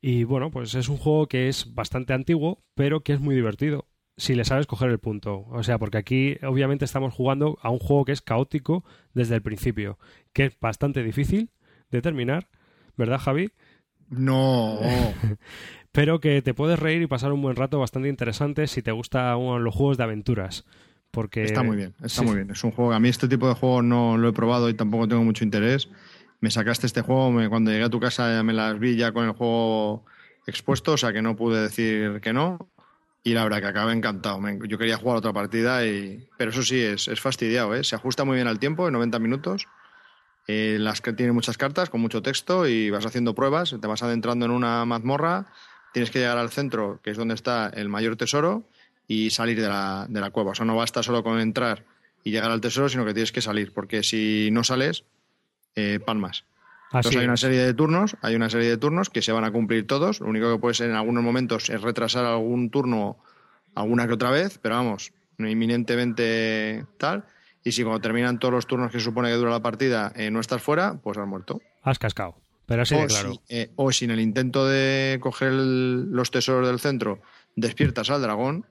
Y 0.00 0.24
bueno, 0.24 0.50
pues 0.50 0.74
es 0.74 0.88
un 0.88 0.96
juego 0.96 1.26
que 1.26 1.48
es 1.48 1.74
bastante 1.74 2.14
antiguo, 2.14 2.62
pero 2.74 3.00
que 3.00 3.12
es 3.12 3.20
muy 3.20 3.34
divertido 3.34 3.89
si 4.20 4.34
le 4.34 4.44
sabes 4.44 4.66
coger 4.66 4.90
el 4.90 4.98
punto. 4.98 5.46
O 5.48 5.62
sea, 5.62 5.78
porque 5.78 5.96
aquí 5.96 6.36
obviamente 6.42 6.84
estamos 6.84 7.14
jugando 7.14 7.58
a 7.62 7.70
un 7.70 7.78
juego 7.78 8.04
que 8.04 8.12
es 8.12 8.20
caótico 8.20 8.84
desde 9.14 9.34
el 9.34 9.42
principio, 9.42 9.98
que 10.34 10.44
es 10.46 10.60
bastante 10.60 11.02
difícil 11.02 11.50
de 11.90 12.02
terminar, 12.02 12.48
¿verdad, 12.98 13.18
Javi? 13.18 13.52
No. 14.10 14.78
Pero 15.92 16.20
que 16.20 16.42
te 16.42 16.52
puedes 16.52 16.78
reír 16.78 17.00
y 17.00 17.06
pasar 17.06 17.32
un 17.32 17.40
buen 17.40 17.56
rato 17.56 17.78
bastante 17.78 18.08
interesante 18.08 18.66
si 18.66 18.82
te 18.82 18.92
gustan 18.92 19.64
los 19.64 19.74
juegos 19.74 19.96
de 19.96 20.04
aventuras. 20.04 20.66
Porque... 21.10 21.42
Está 21.42 21.62
muy 21.62 21.76
bien, 21.76 21.94
está 22.02 22.22
muy 22.22 22.36
bien. 22.36 22.50
Es 22.50 22.62
un 22.62 22.72
juego, 22.72 22.92
a 22.92 23.00
mí 23.00 23.08
este 23.08 23.26
tipo 23.26 23.48
de 23.48 23.54
juego 23.54 23.80
no 23.80 24.18
lo 24.18 24.28
he 24.28 24.32
probado 24.34 24.68
y 24.68 24.74
tampoco 24.74 25.08
tengo 25.08 25.24
mucho 25.24 25.44
interés. 25.44 25.88
Me 26.40 26.50
sacaste 26.50 26.86
este 26.86 27.00
juego, 27.00 27.32
cuando 27.48 27.70
llegué 27.70 27.84
a 27.84 27.90
tu 27.90 28.00
casa 28.00 28.42
me 28.42 28.52
las 28.52 28.78
vi 28.78 28.96
ya 28.96 29.12
con 29.12 29.24
el 29.24 29.32
juego 29.32 30.04
expuesto, 30.46 30.92
o 30.92 30.96
sea 30.98 31.12
que 31.12 31.22
no 31.22 31.36
pude 31.36 31.62
decir 31.62 32.20
que 32.20 32.34
no. 32.34 32.70
Y 33.22 33.34
la 33.34 33.44
verdad 33.44 33.60
que 33.60 33.66
acaba 33.66 33.92
encantado. 33.92 34.40
Yo 34.66 34.78
quería 34.78 34.96
jugar 34.96 35.18
otra 35.18 35.32
partida, 35.32 35.86
y... 35.86 36.26
pero 36.38 36.50
eso 36.50 36.62
sí, 36.62 36.80
es, 36.80 37.08
es 37.08 37.20
fastidiado. 37.20 37.74
¿eh? 37.74 37.84
Se 37.84 37.94
ajusta 37.94 38.24
muy 38.24 38.36
bien 38.36 38.46
al 38.46 38.58
tiempo, 38.58 38.86
en 38.86 38.94
90 38.94 39.18
minutos. 39.18 39.68
Eh, 40.46 40.78
las 40.80 41.00
que 41.00 41.12
tiene 41.12 41.32
muchas 41.32 41.58
cartas 41.58 41.90
con 41.90 42.00
mucho 42.00 42.22
texto 42.22 42.66
y 42.66 42.90
vas 42.90 43.04
haciendo 43.04 43.34
pruebas. 43.34 43.76
Te 43.78 43.86
vas 43.86 44.02
adentrando 44.02 44.46
en 44.46 44.52
una 44.52 44.84
mazmorra. 44.84 45.52
Tienes 45.92 46.10
que 46.10 46.20
llegar 46.20 46.38
al 46.38 46.50
centro, 46.50 47.00
que 47.02 47.10
es 47.10 47.16
donde 47.16 47.34
está 47.34 47.68
el 47.68 47.88
mayor 47.88 48.16
tesoro, 48.16 48.64
y 49.06 49.30
salir 49.30 49.60
de 49.60 49.68
la, 49.68 50.06
de 50.08 50.20
la 50.20 50.30
cueva. 50.30 50.52
O 50.52 50.54
sea, 50.54 50.64
no 50.64 50.76
basta 50.76 51.02
solo 51.02 51.22
con 51.22 51.40
entrar 51.40 51.84
y 52.24 52.30
llegar 52.30 52.50
al 52.50 52.60
tesoro, 52.60 52.88
sino 52.88 53.04
que 53.04 53.12
tienes 53.12 53.32
que 53.32 53.42
salir, 53.42 53.72
porque 53.72 54.02
si 54.02 54.50
no 54.52 54.64
sales, 54.64 55.04
eh, 55.74 56.00
palmas. 56.04 56.44
Entonces 56.92 57.20
hay 57.20 57.24
una 57.24 57.36
serie 57.36 57.60
de 57.60 57.72
turnos, 57.72 58.16
hay 58.20 58.34
una 58.34 58.50
serie 58.50 58.68
de 58.68 58.76
turnos 58.76 59.10
que 59.10 59.22
se 59.22 59.30
van 59.30 59.44
a 59.44 59.52
cumplir 59.52 59.86
todos. 59.86 60.20
Lo 60.20 60.26
único 60.26 60.52
que 60.52 60.58
puedes 60.58 60.80
en 60.80 60.92
algunos 60.92 61.22
momentos 61.22 61.70
es 61.70 61.80
retrasar 61.80 62.24
algún 62.24 62.70
turno 62.70 63.18
alguna 63.74 64.08
que 64.08 64.14
otra 64.14 64.30
vez, 64.30 64.58
pero 64.58 64.74
vamos, 64.74 65.12
inminentemente 65.38 66.84
tal. 66.98 67.24
Y 67.62 67.72
si 67.72 67.82
cuando 67.82 68.00
terminan 68.00 68.38
todos 68.38 68.54
los 68.54 68.66
turnos 68.66 68.90
que 68.90 68.98
se 68.98 69.04
supone 69.04 69.28
que 69.28 69.34
dura 69.34 69.50
la 69.50 69.62
partida 69.62 70.12
eh, 70.16 70.30
no 70.30 70.40
estás 70.40 70.62
fuera, 70.62 70.98
pues 71.00 71.16
has 71.18 71.26
muerto. 71.26 71.60
Has 71.82 71.98
cascado. 71.98 72.36
Pero 72.66 72.82
así 72.82 72.94
o 72.94 73.06
claro. 73.06 73.32
Si, 73.32 73.40
eh, 73.48 73.70
o 73.76 73.92
si 73.92 74.04
en 74.06 74.12
el 74.12 74.20
intento 74.20 74.66
de 74.66 75.18
coger 75.20 75.52
los 75.52 76.30
tesoros 76.30 76.66
del 76.66 76.80
centro 76.80 77.20
despiertas 77.54 78.10
al 78.10 78.22
dragón, 78.22 78.66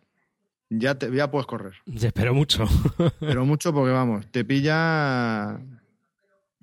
ya, 0.70 0.96
te, 0.96 1.14
ya 1.14 1.32
puedes 1.32 1.48
correr. 1.48 1.74
pero 2.14 2.34
mucho. 2.34 2.66
pero 3.20 3.46
mucho 3.46 3.74
porque, 3.74 3.92
vamos, 3.92 4.26
te 4.32 4.46
pilla 4.46 5.60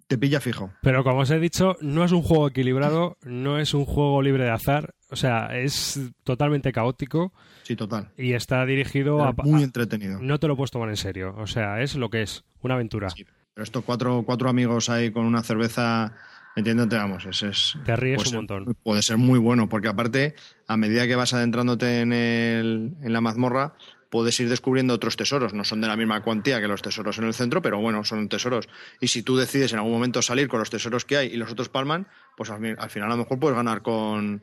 te 0.07 0.19
pilla 0.19 0.41
fijo. 0.41 0.73
Pero 0.83 1.05
como 1.05 1.21
os 1.21 1.31
he 1.31 1.39
dicho, 1.39 1.77
no 1.81 2.05
es 2.05 2.13
un 2.13 2.23
juego 2.23 2.49
equilibrado, 2.49 3.17
no 3.23 3.59
es 3.59 3.75
un 3.75 3.85
juego 3.85 4.23
libre 4.23 4.45
de 4.45 4.51
azar, 4.51 4.95
o 5.11 5.17
sea, 5.17 5.59
es 5.59 6.01
totalmente 6.25 6.73
caótico. 6.73 7.33
Sí, 7.63 7.77
total. 7.77 8.13
Y 8.17 8.35
está 8.35 8.65
dirigido 8.65 9.23
a... 9.25 9.35
Muy 9.45 9.63
entretenido. 9.63 10.21
No 10.21 10.39
te 10.39 10.49
lo 10.49 10.57
puedes 10.57 10.71
tomar 10.71 10.89
en 10.89 10.97
serio, 10.97 11.35
o 11.37 11.47
sea, 11.47 11.81
es 11.81 11.97
lo 11.97 12.11
que 12.11 12.23
es, 12.23 12.45
una 12.61 12.75
aventura. 12.75 13.09
pero 13.55 13.65
estos 13.65 13.85
cuatro, 13.85 14.23
cuatro 14.25 14.49
amigos 14.49 14.89
ahí 14.89 15.11
con 15.11 15.27
una 15.27 15.43
cerveza 15.43 16.15
Entiéndote, 16.57 16.97
vamos, 16.97 17.27
es, 17.27 17.43
es 17.43 17.79
te 17.85 17.95
ríes 17.97 18.27
un 18.29 18.37
montón. 18.37 18.77
Puede 18.83 19.03
ser 19.03 19.19
muy 19.19 19.39
bueno, 19.39 19.69
porque 19.69 19.89
aparte, 19.89 20.35
a 20.67 20.79
medida 20.79 21.07
que 21.07 21.15
vas 21.15 21.35
adentrándote 21.35 22.01
en, 22.01 22.15
el, 22.15 22.97
en 23.03 23.13
la 23.13 23.21
mazmorra, 23.21 23.75
puedes 24.11 24.39
ir 24.41 24.49
descubriendo 24.49 24.95
otros 24.95 25.17
tesoros. 25.17 25.55
No 25.55 25.65
son 25.65 25.81
de 25.81 25.89
la 25.89 25.97
misma 25.97 26.23
cuantía 26.23 26.61
que 26.61 26.69
los 26.69 26.83
tesoros 26.83 27.19
en 27.19 27.25
el 27.25 27.35
centro, 27.35 27.63
pero 27.63 27.81
bueno, 27.81 28.05
son 28.05 28.29
tesoros. 28.29 28.69
Y 29.01 29.09
si 29.09 29.23
tú 29.23 29.37
decides 29.37 29.73
en 29.73 29.79
algún 29.79 29.93
momento 29.93 30.23
salir 30.23 30.49
con 30.49 30.61
los 30.61 30.71
tesoros 30.71 31.05
que 31.05 31.17
hay 31.17 31.29
y 31.29 31.37
los 31.37 31.51
otros 31.51 31.69
palman, 31.69 32.09
pues 32.37 32.51
al, 32.51 32.91
final 32.91 33.09
a 33.09 33.15
lo 33.15 33.19
mejor 33.19 33.39
puedes 33.39 33.57
ganar 33.57 33.83
con, 33.83 34.43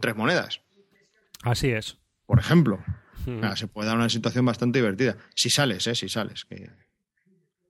tres 0.00 0.16
monedas. 0.16 0.60
Así 1.42 1.70
es. 1.70 1.98
Por 2.26 2.38
ejemplo. 2.38 2.82
se 3.56 3.66
puede 3.66 3.88
dar 3.88 3.96
una 3.96 4.08
situación 4.08 4.44
bastante 4.44 4.78
divertida. 4.78 5.16
Si 5.34 5.50
sales, 5.50 5.86
¿eh? 5.86 5.94
Si 5.94 6.08
sales. 6.08 6.44
Que... 6.44 6.70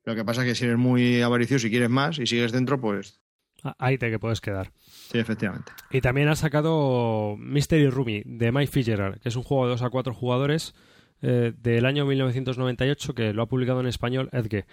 Lo 0.04 0.14
que 0.14 0.24
pasa 0.24 0.42
es 0.42 0.48
que 0.48 0.54
si 0.54 0.64
eres 0.64 0.78
muy 0.78 1.22
avaricioso 1.22 1.66
y 1.66 1.70
quieres 1.70 1.90
más 1.90 2.18
y 2.18 2.26
sigues 2.26 2.52
dentro, 2.52 2.80
pues 2.80 3.22
Ahí 3.78 3.98
te 3.98 4.10
que 4.10 4.18
puedes 4.18 4.40
quedar. 4.40 4.72
Sí, 5.10 5.18
efectivamente. 5.18 5.72
Y 5.90 6.00
también 6.00 6.28
ha 6.28 6.36
sacado 6.36 7.36
Mystery 7.38 7.88
Rumi 7.90 8.22
de 8.24 8.50
Mike 8.50 8.72
Fitzgerald, 8.72 9.20
que 9.20 9.28
es 9.28 9.36
un 9.36 9.42
juego 9.42 9.66
de 9.66 9.70
2 9.70 9.82
a 9.82 9.90
4 9.90 10.14
jugadores 10.14 10.74
eh, 11.22 11.52
del 11.56 11.86
año 11.86 12.04
1998 12.04 13.14
que 13.14 13.32
lo 13.32 13.42
ha 13.42 13.46
publicado 13.46 13.80
en 13.80 13.86
español 13.86 14.28
Edge. 14.32 14.66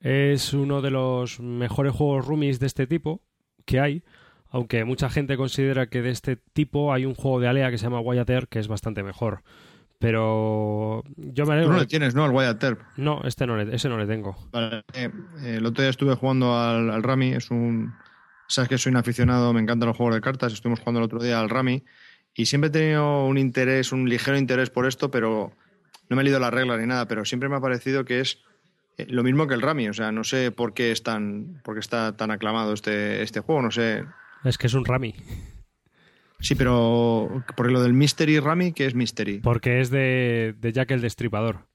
Es 0.00 0.54
uno 0.54 0.80
de 0.82 0.90
los 0.90 1.40
mejores 1.40 1.92
juegos 1.92 2.26
roomies 2.26 2.60
de 2.60 2.66
este 2.66 2.86
tipo 2.86 3.22
que 3.64 3.80
hay, 3.80 4.02
aunque 4.48 4.84
mucha 4.84 5.10
gente 5.10 5.36
considera 5.36 5.88
que 5.88 6.02
de 6.02 6.10
este 6.10 6.36
tipo 6.36 6.92
hay 6.92 7.04
un 7.04 7.14
juego 7.14 7.40
de 7.40 7.48
Alea 7.48 7.70
que 7.70 7.78
se 7.78 7.84
llama 7.84 8.00
Wyatt 8.00 8.48
que 8.48 8.58
es 8.58 8.68
bastante 8.68 9.02
mejor. 9.02 9.42
Pero 9.98 11.02
yo 11.16 11.44
me 11.44 11.52
alegro. 11.52 11.70
Tú 11.70 11.74
no 11.74 11.80
le 11.80 11.86
tienes, 11.86 12.14
¿no? 12.14 12.24
Al 12.24 12.30
Wyatt 12.30 12.64
No, 12.96 13.20
este 13.24 13.46
no 13.46 13.60
ese 13.60 13.88
no 13.90 13.98
le 13.98 14.06
tengo. 14.06 14.34
Vale. 14.50 14.82
Eh, 14.94 15.10
el 15.44 15.66
otro 15.66 15.82
día 15.82 15.90
estuve 15.90 16.14
jugando 16.14 16.58
al, 16.58 16.90
al 16.90 17.02
Rami, 17.02 17.32
es 17.32 17.50
un 17.50 17.92
Sabes 18.50 18.68
que 18.68 18.78
soy 18.78 18.90
un 18.90 18.96
aficionado, 18.96 19.52
me 19.52 19.60
encantan 19.60 19.86
los 19.86 19.96
juegos 19.96 20.16
de 20.16 20.20
cartas. 20.20 20.52
Estuvimos 20.52 20.80
jugando 20.80 20.98
el 20.98 21.04
otro 21.04 21.22
día 21.22 21.38
al 21.38 21.48
Rami 21.48 21.84
y 22.34 22.46
siempre 22.46 22.66
he 22.66 22.72
tenido 22.72 23.24
un 23.24 23.38
interés, 23.38 23.92
un 23.92 24.08
ligero 24.08 24.36
interés 24.36 24.70
por 24.70 24.86
esto, 24.86 25.08
pero 25.08 25.52
no 26.10 26.16
me 26.16 26.22
he 26.22 26.24
leído 26.24 26.40
las 26.40 26.52
reglas 26.52 26.78
ni 26.78 26.86
nada, 26.86 27.06
pero 27.06 27.24
siempre 27.24 27.48
me 27.48 27.56
ha 27.56 27.60
parecido 27.60 28.04
que 28.04 28.20
es 28.20 28.42
eh, 28.98 29.06
lo 29.08 29.22
mismo 29.22 29.46
que 29.46 29.54
el 29.54 29.62
Rami. 29.62 29.88
O 29.88 29.94
sea, 29.94 30.12
no 30.12 30.24
sé 30.24 30.50
por 30.50 30.74
qué, 30.74 30.90
es 30.90 31.02
tan, 31.02 31.60
por 31.64 31.74
qué 31.74 31.80
está 31.80 32.16
tan 32.16 32.30
aclamado 32.30 32.74
este, 32.74 33.22
este 33.22 33.40
juego, 33.40 33.62
no 33.62 33.70
sé. 33.70 34.04
Es 34.44 34.58
que 34.58 34.66
es 34.66 34.74
un 34.74 34.84
Rami. 34.84 35.14
Sí, 36.40 36.54
pero 36.54 37.44
por 37.56 37.70
lo 37.70 37.82
del 37.82 37.92
Mystery 37.92 38.40
Rami, 38.40 38.72
¿qué 38.72 38.86
es 38.86 38.94
Mystery? 38.94 39.38
Porque 39.38 39.80
es 39.80 39.90
de, 39.90 40.54
de 40.58 40.72
Jack 40.72 40.90
el 40.90 41.00
Destripador 41.00 41.70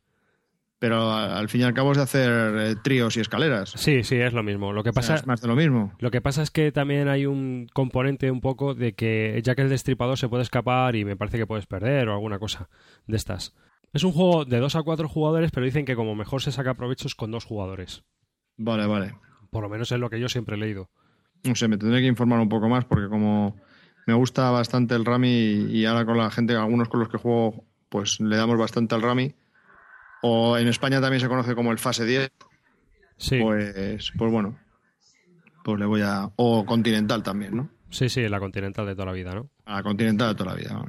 pero 0.85 1.11
al 1.11 1.49
fin 1.49 1.61
y 1.61 1.63
al 1.63 1.73
cabo 1.73 1.93
es 1.93 1.97
de 1.97 2.03
hacer 2.03 2.57
eh, 2.57 2.75
tríos 2.83 3.17
y 3.17 3.21
escaleras. 3.21 3.71
Sí, 3.75 4.03
sí, 4.03 4.17
es 4.17 4.33
lo 4.33 4.43
mismo. 4.43 4.73
Lo 4.73 4.83
que 4.83 4.93
pasa 4.93 5.15
es 5.15 5.25
más 5.25 5.41
de 5.41 5.47
lo 5.47 5.55
mismo. 5.55 5.93
Lo 5.99 6.11
que 6.11 6.21
pasa 6.21 6.43
es 6.43 6.51
que 6.51 6.71
también 6.71 7.07
hay 7.07 7.25
un 7.25 7.67
componente 7.73 8.29
un 8.29 8.41
poco 8.41 8.75
de 8.75 8.93
que 8.93 9.41
ya 9.43 9.55
que 9.55 9.63
el 9.63 9.69
destripador 9.69 10.17
se 10.17 10.29
puede 10.29 10.43
escapar 10.43 10.95
y 10.95 11.05
me 11.05 11.15
parece 11.15 11.37
que 11.37 11.47
puedes 11.47 11.65
perder 11.65 12.09
o 12.09 12.13
alguna 12.13 12.37
cosa 12.37 12.69
de 13.07 13.17
estas. 13.17 13.55
Es 13.95 14.03
un 14.03 14.11
juego 14.11 14.43
de 14.43 14.59
dos 14.59 14.75
a 14.75 14.83
cuatro 14.83 15.07
jugadores, 15.07 15.51
pero 15.51 15.65
dicen 15.65 15.85
que 15.85 15.95
como 15.95 16.15
mejor 16.15 16.41
se 16.41 16.51
saca 16.51 16.73
provechos 16.73 17.15
con 17.15 17.31
dos 17.31 17.45
jugadores. 17.45 18.03
Vale, 18.57 18.87
vale. 18.87 19.15
Por 19.49 19.63
lo 19.63 19.69
menos 19.69 19.89
es 19.89 19.97
lo 19.97 20.09
que 20.09 20.19
yo 20.19 20.27
siempre 20.27 20.57
he 20.57 20.59
leído. 20.59 20.89
No 21.45 21.55
sé, 21.55 21.69
me 21.69 21.77
tendré 21.77 22.01
que 22.01 22.07
informar 22.07 22.41
un 22.41 22.49
poco 22.49 22.67
más 22.67 22.83
porque 22.83 23.07
como 23.07 23.55
me 24.05 24.13
gusta 24.13 24.51
bastante 24.51 24.95
el 24.95 25.05
Rami 25.05 25.29
y 25.29 25.85
ahora 25.85 26.05
con 26.05 26.17
la 26.17 26.29
gente, 26.29 26.55
algunos 26.55 26.89
con 26.89 26.99
los 26.99 27.07
que 27.07 27.17
juego, 27.17 27.63
pues 27.87 28.19
le 28.19 28.35
damos 28.35 28.57
bastante 28.57 28.95
al 28.95 29.01
Rami 29.01 29.33
o 30.21 30.57
en 30.57 30.67
España 30.67 30.99
también 30.99 31.21
se 31.21 31.29
conoce 31.29 31.55
como 31.55 31.71
el 31.71 31.79
fase 31.79 32.03
10, 32.03 32.29
sí. 33.15 33.39
pues, 33.41 34.11
pues 34.17 34.29
bueno, 34.29 34.59
pues 35.63 35.79
le 35.79 35.85
voy 35.85 36.01
a... 36.01 36.29
O 36.35 36.65
continental 36.65 37.23
también, 37.23 37.55
¿no? 37.55 37.69
Sí, 37.91 38.09
sí, 38.09 38.27
la 38.27 38.41
continental 38.41 38.85
de 38.87 38.93
toda 38.93 39.05
la 39.05 39.13
vida, 39.13 39.33
¿no? 39.33 39.49
A 39.63 39.75
la 39.75 39.83
continental 39.83 40.27
de 40.27 40.35
toda 40.35 40.51
la 40.51 40.57
vida. 40.57 40.83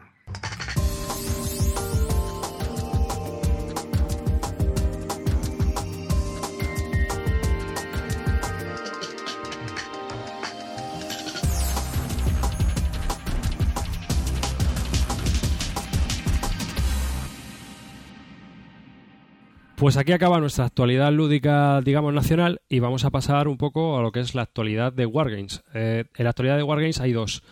Pues 19.77 19.99
aquí 19.99 20.13
acaba 20.13 20.41
nuestra 20.41 20.65
actualidad 20.65 21.13
lúdica, 21.13 21.83
digamos, 21.83 22.15
nacional 22.15 22.63
y 22.67 22.81
vamos 22.81 23.05
a 23.05 23.11
pasar 23.11 23.47
un 23.47 23.59
poco 23.59 23.99
a 23.99 24.03
lo 24.03 24.11
que 24.11 24.21
es 24.21 24.35
la 24.35 24.41
actualidad 24.41 24.91
de 24.91 25.05
Wargames. 25.05 25.65
Eh, 25.75 26.05
en 26.17 26.25
la 26.25 26.31
actualidad 26.31 26.57
de 26.57 26.63
Wargames 26.63 26.99
hay 26.99 27.13
dos, 27.13 27.43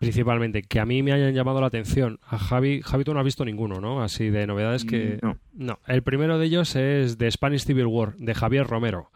principalmente, 0.00 0.64
que 0.64 0.80
a 0.80 0.84
mí 0.84 1.00
me 1.04 1.12
hayan 1.12 1.32
llamado 1.32 1.60
la 1.60 1.68
atención. 1.68 2.18
A 2.26 2.38
Javi, 2.38 2.82
Javi 2.82 3.04
tú 3.04 3.14
no 3.14 3.20
has 3.20 3.24
visto 3.24 3.44
ninguno, 3.44 3.80
¿no? 3.80 4.02
Así 4.02 4.30
de 4.30 4.48
novedades 4.48 4.84
que... 4.84 5.20
No. 5.22 5.38
no. 5.52 5.78
El 5.86 6.02
primero 6.02 6.40
de 6.40 6.46
ellos 6.46 6.74
es 6.74 7.16
The 7.18 7.30
Spanish 7.30 7.66
Civil 7.66 7.86
War, 7.86 8.16
de 8.16 8.34
Javier 8.34 8.66
Romero, 8.66 9.12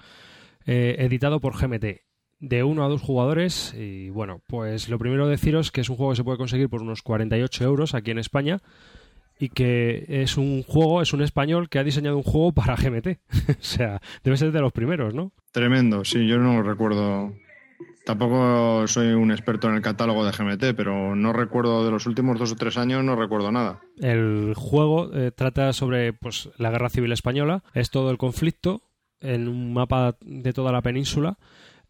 eh, 0.64 0.94
editado 1.00 1.40
por 1.40 1.60
GMT 1.60 2.02
de 2.38 2.62
uno 2.62 2.84
a 2.84 2.88
dos 2.88 3.02
jugadores 3.02 3.74
y 3.76 4.10
bueno, 4.10 4.42
pues 4.46 4.88
lo 4.88 4.98
primero 4.98 5.26
deciros 5.26 5.72
que 5.72 5.80
es 5.80 5.88
un 5.88 5.96
juego 5.96 6.12
que 6.12 6.16
se 6.16 6.24
puede 6.24 6.38
conseguir 6.38 6.68
por 6.68 6.82
unos 6.82 7.02
48 7.02 7.64
euros 7.64 7.94
aquí 7.94 8.10
en 8.10 8.18
España 8.18 8.60
y 9.38 9.50
que 9.50 10.04
es 10.08 10.36
un 10.36 10.62
juego, 10.62 11.02
es 11.02 11.12
un 11.12 11.22
español 11.22 11.68
que 11.68 11.78
ha 11.78 11.84
diseñado 11.84 12.16
un 12.16 12.22
juego 12.22 12.52
para 12.52 12.76
GMT. 12.76 13.06
o 13.50 13.54
sea, 13.60 14.00
debe 14.24 14.36
ser 14.36 14.52
de 14.52 14.60
los 14.60 14.72
primeros, 14.72 15.14
¿no? 15.14 15.32
Tremendo, 15.52 16.04
sí, 16.04 16.26
yo 16.26 16.38
no 16.38 16.62
recuerdo. 16.62 17.32
Tampoco 18.04 18.86
soy 18.86 19.08
un 19.08 19.32
experto 19.32 19.68
en 19.68 19.74
el 19.74 19.82
catálogo 19.82 20.24
de 20.24 20.30
GMT, 20.30 20.76
pero 20.76 21.16
no 21.16 21.32
recuerdo 21.32 21.84
de 21.84 21.90
los 21.90 22.06
últimos 22.06 22.38
dos 22.38 22.52
o 22.52 22.56
tres 22.56 22.76
años, 22.78 23.02
no 23.02 23.16
recuerdo 23.16 23.50
nada. 23.50 23.80
El 23.98 24.54
juego 24.54 25.10
eh, 25.12 25.32
trata 25.32 25.72
sobre 25.72 26.12
pues, 26.12 26.48
la 26.56 26.70
guerra 26.70 26.88
civil 26.88 27.10
española, 27.10 27.64
es 27.74 27.90
todo 27.90 28.12
el 28.12 28.16
conflicto 28.16 28.82
en 29.20 29.48
un 29.48 29.72
mapa 29.72 30.16
de 30.20 30.52
toda 30.52 30.70
la 30.70 30.82
península. 30.82 31.38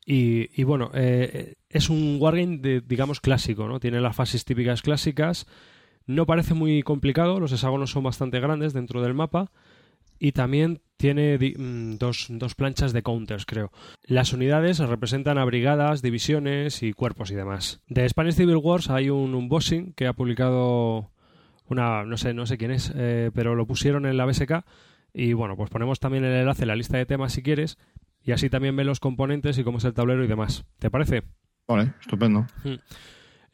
Y, 0.09 0.63
bueno, 0.63 0.93
eh, 0.95 1.57
es 1.69 1.91
un 1.91 2.19
wargame, 2.21 2.59
de, 2.59 2.81
digamos, 2.81 3.21
clásico, 3.21 3.67
¿no? 3.67 3.81
Tiene 3.81 4.01
las 4.01 4.15
fases 4.15 4.45
típicas 4.45 4.81
clásicas, 4.81 5.49
no 6.07 6.27
parece 6.27 6.55
muy 6.55 6.83
complicado, 6.83 7.41
los 7.41 7.53
hexágonos 7.53 7.91
son 7.91 8.05
bastante 8.05 8.41
grandes 8.41 8.73
dentro 8.73 9.03
del 9.03 9.15
mapa 9.15 9.51
y 10.19 10.33
también 10.33 10.81
tiene 10.97 11.37
mm, 11.39 11.97
dos, 11.99 12.55
planchas 12.57 12.93
de 12.93 13.03
counters, 13.03 13.45
creo. 13.45 13.71
Las 14.03 14.33
unidades 14.33 14.79
representan 14.79 15.39
a 15.39 15.45
brigadas, 15.45 16.03
divisiones 16.03 16.83
y 16.83 16.93
cuerpos 16.93 17.31
y 17.31 17.35
demás. 17.35 17.81
De 17.89 18.09
Spanish 18.09 18.35
Civil 18.35 18.57
Wars 18.57 18.89
hay 18.89 19.11
un 19.11 19.35
unboxing 19.35 19.93
que 19.93 20.07
ha 20.07 20.13
publicado 20.13 21.11
una, 21.69 22.05
no 22.05 22.17
sé, 22.17 22.33
no 22.33 22.47
sé 22.47 22.57
quién 22.57 22.71
es, 22.71 22.93
eh, 22.95 23.31
pero 23.35 23.55
lo 23.55 23.67
pusieron 23.67 24.07
en 24.07 24.17
la 24.17 24.25
BSK 24.25 24.65
y 25.13 25.33
bueno, 25.33 25.57
pues 25.57 25.71
ponemos 25.71 25.99
también 25.99 26.25
el 26.25 26.33
enlace 26.33 26.63
en 26.63 26.69
la 26.69 26.77
lista 26.77 26.97
de 26.97 27.07
temas 27.07 27.33
si 27.33 27.43
quieres 27.43 27.79
y 28.23 28.33
así 28.33 28.49
también 28.49 28.77
ven 28.77 28.87
los 28.87 29.01
componentes 29.01 29.59
y 29.59 29.65
cómo 29.65 29.79
es 29.79 29.85
el 29.85 29.95
tablero 29.95 30.25
y 30.25 30.29
demás. 30.29 30.65
¿Te 30.79 30.91
parece? 30.91 31.25
Vale, 31.69 31.93
estupendo. 32.01 32.47
Hmm. 32.65 32.77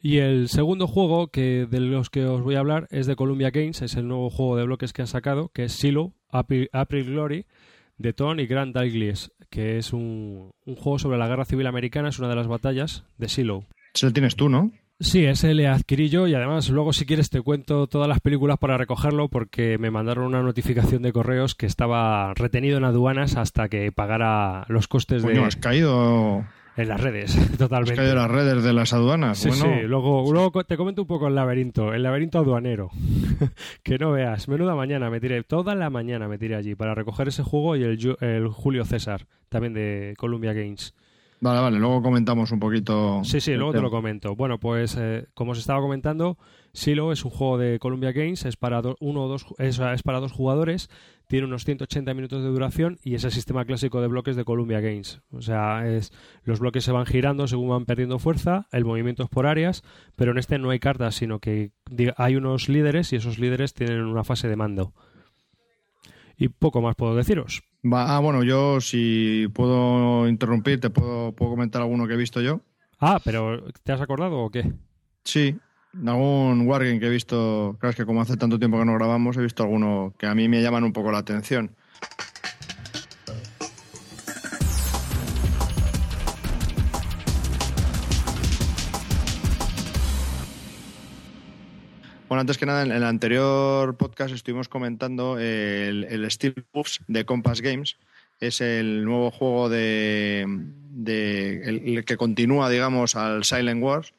Y 0.05 0.17
el 0.17 0.49
segundo 0.49 0.85
juego 0.85 1.27
que 1.27 1.65
de 1.65 1.79
los 1.79 2.09
que 2.09 2.25
os 2.25 2.41
voy 2.41 2.55
a 2.55 2.59
hablar 2.59 2.89
es 2.91 3.07
de 3.07 3.15
Columbia 3.15 3.51
Games, 3.51 3.81
es 3.81 3.95
el 3.95 4.05
nuevo 4.05 4.29
juego 4.29 4.57
de 4.57 4.65
bloques 4.65 4.91
que 4.91 5.01
han 5.01 5.07
sacado, 5.07 5.47
que 5.53 5.63
es 5.63 5.71
Silo, 5.71 6.11
April, 6.29 6.69
Glory, 7.05 7.45
de 7.97 8.11
Tony 8.11 8.43
y 8.43 8.47
Grant 8.47 8.75
Dalglish, 8.75 9.29
que 9.49 9.77
es 9.77 9.93
un, 9.93 10.51
juego 10.65 10.99
sobre 10.99 11.17
la 11.17 11.29
guerra 11.29 11.45
civil 11.45 11.67
americana, 11.67 12.09
es 12.09 12.19
una 12.19 12.27
de 12.27 12.35
las 12.35 12.47
batallas 12.47 13.05
de 13.17 13.29
Silo. 13.29 13.65
Ese 13.95 14.07
lo 14.07 14.11
tienes 14.11 14.35
tú, 14.35 14.49
¿no? 14.49 14.73
Sí, 14.99 15.23
ese 15.23 15.53
le 15.53 15.67
adquirí 15.67 16.09
yo 16.09 16.27
y 16.27 16.35
además 16.35 16.69
luego 16.69 16.91
si 16.91 17.05
quieres 17.05 17.29
te 17.29 17.41
cuento 17.41 17.87
todas 17.87 18.09
las 18.09 18.19
películas 18.19 18.57
para 18.57 18.77
recogerlo 18.77 19.29
porque 19.29 19.77
me 19.77 19.89
mandaron 19.89 20.25
una 20.25 20.41
notificación 20.41 21.01
de 21.01 21.13
correos 21.13 21.55
que 21.55 21.65
estaba 21.65 22.33
retenido 22.33 22.77
en 22.77 22.83
aduanas 22.83 23.37
hasta 23.37 23.69
que 23.69 23.93
pagara 23.93 24.65
los 24.67 24.89
costes 24.89 25.23
de... 25.23 25.39
has 25.39 25.55
caído 25.55 26.43
en 26.75 26.87
las 26.87 26.99
redes, 27.01 27.37
totalmente. 27.57 28.01
de 28.01 28.15
las 28.15 28.29
redes 28.29 28.63
de 28.63 28.73
las 28.73 28.93
aduanas. 28.93 29.37
Sí, 29.37 29.51
sí. 29.51 29.67
Luego, 29.85 30.31
luego 30.31 30.63
te 30.63 30.77
comento 30.77 31.03
un 31.03 31.07
poco 31.07 31.27
el 31.27 31.35
laberinto, 31.35 31.93
el 31.93 32.03
laberinto 32.03 32.39
aduanero. 32.39 32.89
que 33.83 33.97
no 33.97 34.11
veas, 34.11 34.47
menuda 34.47 34.75
mañana 34.75 35.09
me 35.09 35.19
tiré, 35.19 35.43
toda 35.43 35.75
la 35.75 35.89
mañana 35.89 36.27
me 36.27 36.37
tiré 36.37 36.55
allí 36.55 36.75
para 36.75 36.95
recoger 36.95 37.27
ese 37.27 37.43
juego 37.43 37.75
y 37.75 37.83
el, 37.83 38.17
el 38.21 38.47
Julio 38.47 38.85
César, 38.85 39.27
también 39.49 39.73
de 39.73 40.13
Columbia 40.17 40.53
Games. 40.53 40.93
Vale, 41.43 41.59
vale, 41.59 41.77
luego 41.77 42.01
comentamos 42.01 42.53
un 42.53 42.59
poquito. 42.59 43.21
Sí, 43.25 43.41
sí, 43.41 43.53
luego 43.55 43.73
te 43.73 43.81
lo 43.81 43.91
comento. 43.91 44.33
Bueno, 44.33 44.59
pues 44.59 44.95
eh, 44.97 45.25
como 45.33 45.51
os 45.51 45.59
estaba 45.59 45.81
comentando, 45.81 46.37
Silo 46.73 47.11
es 47.11 47.23
un 47.23 47.29
juego 47.29 47.59
de 47.59 47.77
Columbia 47.77 48.11
Games, 48.11 48.45
es 48.45 48.57
para, 48.57 48.81
uno 48.99 49.23
o 49.23 49.27
dos, 49.27 49.45
es, 49.59 49.77
para 50.01 50.19
dos 50.19 50.31
jugadores, 50.31 50.89
tiene 51.27 51.45
unos 51.45 51.65
180 51.65 52.11
minutos 52.15 52.41
de 52.41 52.49
duración 52.49 52.97
y 53.03 53.13
es 53.13 53.23
el 53.23 53.31
sistema 53.31 53.63
clásico 53.65 54.01
de 54.01 54.07
bloques 54.07 54.35
de 54.35 54.43
Columbia 54.43 54.79
Games. 54.79 55.21
O 55.31 55.41
sea, 55.41 55.87
es, 55.87 56.11
los 56.43 56.59
bloques 56.59 56.83
se 56.83 56.91
van 56.91 57.05
girando 57.05 57.47
según 57.47 57.69
van 57.69 57.85
perdiendo 57.85 58.17
fuerza, 58.17 58.67
el 58.71 58.85
movimiento 58.85 59.21
es 59.21 59.29
por 59.29 59.45
áreas, 59.45 59.83
pero 60.15 60.31
en 60.31 60.39
este 60.39 60.57
no 60.57 60.71
hay 60.71 60.79
cartas, 60.79 61.13
sino 61.13 61.37
que 61.37 61.73
hay 62.17 62.35
unos 62.35 62.67
líderes 62.69 63.13
y 63.13 63.17
esos 63.17 63.37
líderes 63.37 63.75
tienen 63.75 64.01
una 64.01 64.23
fase 64.23 64.47
de 64.47 64.55
mando. 64.55 64.93
Y 66.37 66.49
poco 66.49 66.81
más 66.81 66.95
puedo 66.95 67.15
deciros. 67.15 67.61
ah, 67.91 68.19
bueno, 68.19 68.43
yo 68.43 68.81
si 68.81 69.47
puedo 69.53 70.27
interrumpir, 70.27 70.79
te 70.79 70.89
puedo, 70.89 71.33
puedo 71.33 71.51
comentar 71.51 71.83
alguno 71.83 72.07
que 72.07 72.15
he 72.15 72.17
visto 72.17 72.41
yo. 72.41 72.61
Ah, 72.99 73.19
pero 73.23 73.63
¿te 73.83 73.91
has 73.91 74.01
acordado 74.01 74.39
o 74.39 74.49
qué? 74.49 74.73
Sí, 75.23 75.55
algún 75.95 76.67
Wargame 76.67 76.99
que 76.99 77.07
he 77.07 77.09
visto, 77.09 77.75
claro, 77.79 77.91
es 77.91 77.95
que 77.95 78.05
como 78.05 78.21
hace 78.21 78.37
tanto 78.37 78.57
tiempo 78.57 78.79
que 78.79 78.85
no 78.85 78.95
grabamos, 78.95 79.37
he 79.37 79.41
visto 79.41 79.63
alguno 79.63 80.13
que 80.17 80.25
a 80.25 80.35
mí 80.35 80.47
me 80.47 80.61
llaman 80.61 80.83
un 80.83 80.93
poco 80.93 81.11
la 81.11 81.19
atención. 81.19 81.71
Bueno, 92.27 92.41
antes 92.41 92.57
que 92.57 92.65
nada, 92.65 92.81
en 92.81 92.91
el 92.91 93.03
anterior 93.03 93.95
podcast 93.95 94.33
estuvimos 94.33 94.67
comentando 94.67 95.37
el, 95.37 96.27
Wolves 96.73 97.01
de 97.07 97.25
Compass 97.25 97.61
Games. 97.61 97.97
Es 98.39 98.59
el 98.59 99.05
nuevo 99.05 99.29
juego 99.29 99.69
de, 99.69 100.41
el, 100.41 102.03
que 102.05 102.17
continúa, 102.17 102.71
digamos, 102.71 103.15
al 103.15 103.43
Silent 103.43 103.83
Wars. 103.83 104.15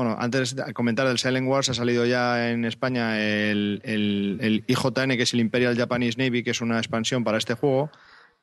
Bueno, 0.00 0.16
antes 0.18 0.56
de 0.56 0.72
comentar 0.72 1.06
del 1.06 1.18
Silent 1.18 1.46
Wars, 1.46 1.68
ha 1.68 1.74
salido 1.74 2.06
ya 2.06 2.48
en 2.48 2.64
España 2.64 3.20
el, 3.20 3.82
el, 3.84 4.64
IJN, 4.66 5.10
que 5.10 5.24
es 5.24 5.34
el 5.34 5.40
Imperial 5.40 5.76
Japanese 5.76 6.16
Navy, 6.16 6.42
que 6.42 6.52
es 6.52 6.62
una 6.62 6.78
expansión 6.78 7.22
para 7.22 7.36
este 7.36 7.52
juego, 7.52 7.90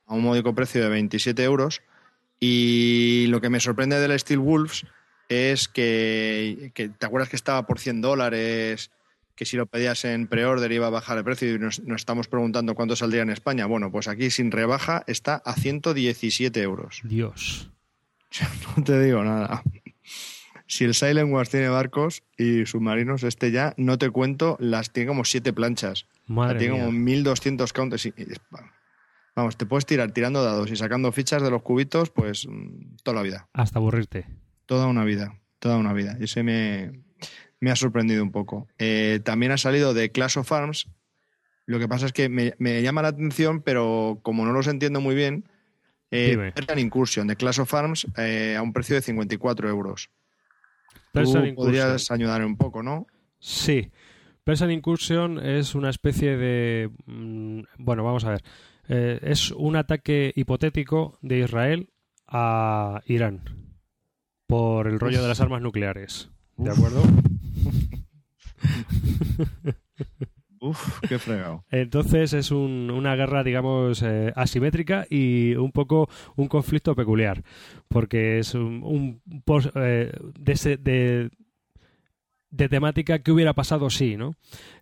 a 0.05 0.13
un 0.13 0.21
módico 0.21 0.53
precio 0.53 0.83
de 0.83 0.89
27 0.89 1.43
euros. 1.43 1.81
Y 2.39 3.25
lo 3.29 3.41
que 3.41 3.49
me 3.49 3.59
sorprende 3.59 3.99
del 3.99 4.19
Steel 4.19 4.37
Wolves 4.37 4.85
es 5.29 5.67
que, 5.67 6.69
que, 6.75 6.89
¿te 6.89 7.05
acuerdas 7.07 7.29
que 7.29 7.37
estaba 7.37 7.65
por 7.65 7.79
100 7.79 8.01
dólares 8.01 8.91
que 9.35 9.45
si 9.45 9.57
lo 9.57 9.65
pedías 9.65 10.05
en 10.05 10.27
pre-order 10.27 10.71
iba 10.71 10.85
a 10.85 10.91
bajar 10.91 11.17
el 11.17 11.23
precio 11.23 11.55
y 11.55 11.57
nos, 11.57 11.79
estamos 11.79 12.27
preguntando 12.27 12.75
cuánto 12.75 12.95
saldría 12.95 13.23
en 13.23 13.31
España. 13.31 13.65
Bueno, 13.65 13.91
pues 13.91 14.07
aquí 14.07 14.29
sin 14.29 14.51
rebaja 14.51 15.03
está 15.07 15.41
a 15.43 15.55
117 15.55 16.61
euros. 16.61 17.01
Dios. 17.03 17.71
No 18.77 18.83
te 18.83 19.01
digo 19.01 19.23
nada. 19.23 19.63
Si 20.67 20.83
el 20.83 20.93
Silent 20.93 21.31
Wars 21.31 21.49
tiene 21.49 21.69
barcos 21.69 22.23
y 22.37 22.65
submarinos, 22.65 23.23
este 23.23 23.51
ya, 23.51 23.73
no 23.77 23.97
te 23.97 24.09
cuento, 24.09 24.57
las 24.59 24.91
tiene 24.91 25.07
como 25.07 25.23
siete 25.23 25.53
planchas. 25.53 26.07
Madre 26.25 26.59
tiene 26.59 26.77
como 26.77 26.91
1200 26.91 27.71
counters. 27.71 28.11
vamos, 29.35 29.57
te 29.57 29.65
puedes 29.65 29.85
tirar 29.85 30.11
tirando 30.11 30.43
dados 30.43 30.69
y 30.69 30.75
sacando 30.75 31.11
fichas 31.13 31.41
de 31.41 31.49
los 31.49 31.61
cubitos, 31.61 32.09
pues 32.09 32.47
mm, 32.47 32.97
toda 33.03 33.15
la 33.15 33.21
vida. 33.21 33.47
Hasta 33.53 33.79
aburrirte. 33.79 34.27
Toda 34.65 34.87
una 34.87 35.05
vida, 35.05 35.39
toda 35.59 35.77
una 35.77 35.93
vida. 35.93 36.17
Y 36.19 36.25
ese 36.25 36.43
me, 36.43 36.91
me 37.59 37.71
ha 37.71 37.75
sorprendido 37.75 38.21
un 38.23 38.31
poco. 38.31 38.67
Eh, 38.77 39.21
también 39.23 39.53
ha 39.53 39.57
salido 39.57 39.93
de 39.93 40.11
Clash 40.11 40.37
of 40.37 40.51
Arms. 40.51 40.87
Lo 41.65 41.79
que 41.79 41.87
pasa 41.87 42.05
es 42.05 42.13
que 42.13 42.29
me, 42.29 42.81
llama 42.81 43.01
la 43.01 43.09
atención, 43.09 43.61
pero 43.61 44.19
como 44.21 44.45
no 44.45 44.51
los 44.51 44.67
entiendo 44.67 45.01
muy 45.01 45.15
bien, 45.15 45.45
eh, 46.11 46.53
Incursion 46.77 47.27
de 47.27 47.35
Clash 47.35 47.59
of 47.59 47.73
Arms 47.73 48.07
eh, 48.17 48.55
a 48.57 48.61
un 48.61 48.71
precio 48.71 48.95
de 48.95 49.01
54 49.01 49.69
euros. 49.69 50.09
Tú 51.23 51.55
podrías 51.55 52.11
ayudar 52.11 52.43
un 52.45 52.57
poco, 52.57 52.83
¿no? 52.83 53.07
Sí. 53.39 53.91
Persian 54.43 54.71
Incursion 54.71 55.39
es 55.39 55.75
una 55.75 55.89
especie 55.89 56.37
de... 56.37 56.89
Mm, 57.05 57.61
bueno, 57.77 58.03
vamos 58.03 58.23
a 58.25 58.31
ver. 58.31 58.43
Eh, 58.87 59.19
es 59.21 59.51
un 59.51 59.75
ataque 59.75 60.31
hipotético 60.35 61.17
de 61.21 61.39
Israel 61.39 61.89
a 62.27 63.01
Irán 63.05 63.41
por 64.47 64.87
el 64.87 64.99
rollo 64.99 65.21
de 65.21 65.27
las 65.27 65.41
armas 65.41 65.61
nucleares. 65.61 66.29
¿De 66.55 66.71
acuerdo? 66.71 67.03
Uf, 70.59 70.99
qué 71.07 71.19
fregado. 71.19 71.63
Entonces 71.71 72.33
es 72.33 72.51
una 72.51 73.15
guerra, 73.15 73.43
digamos, 73.43 74.01
eh, 74.03 74.31
asimétrica 74.35 75.05
y 75.09 75.55
un 75.55 75.71
poco 75.71 76.09
un 76.35 76.47
conflicto 76.47 76.95
peculiar, 76.95 77.43
porque 77.87 78.39
es 78.39 78.53
un, 78.55 79.21
post, 79.45 79.69
eh, 79.75 80.11
de, 80.39 81.29
de, 82.49 82.69
temática 82.69 83.19
que 83.19 83.31
hubiera 83.31 83.53
pasado 83.53 83.89
si, 83.89 84.17
¿no? 84.17 84.33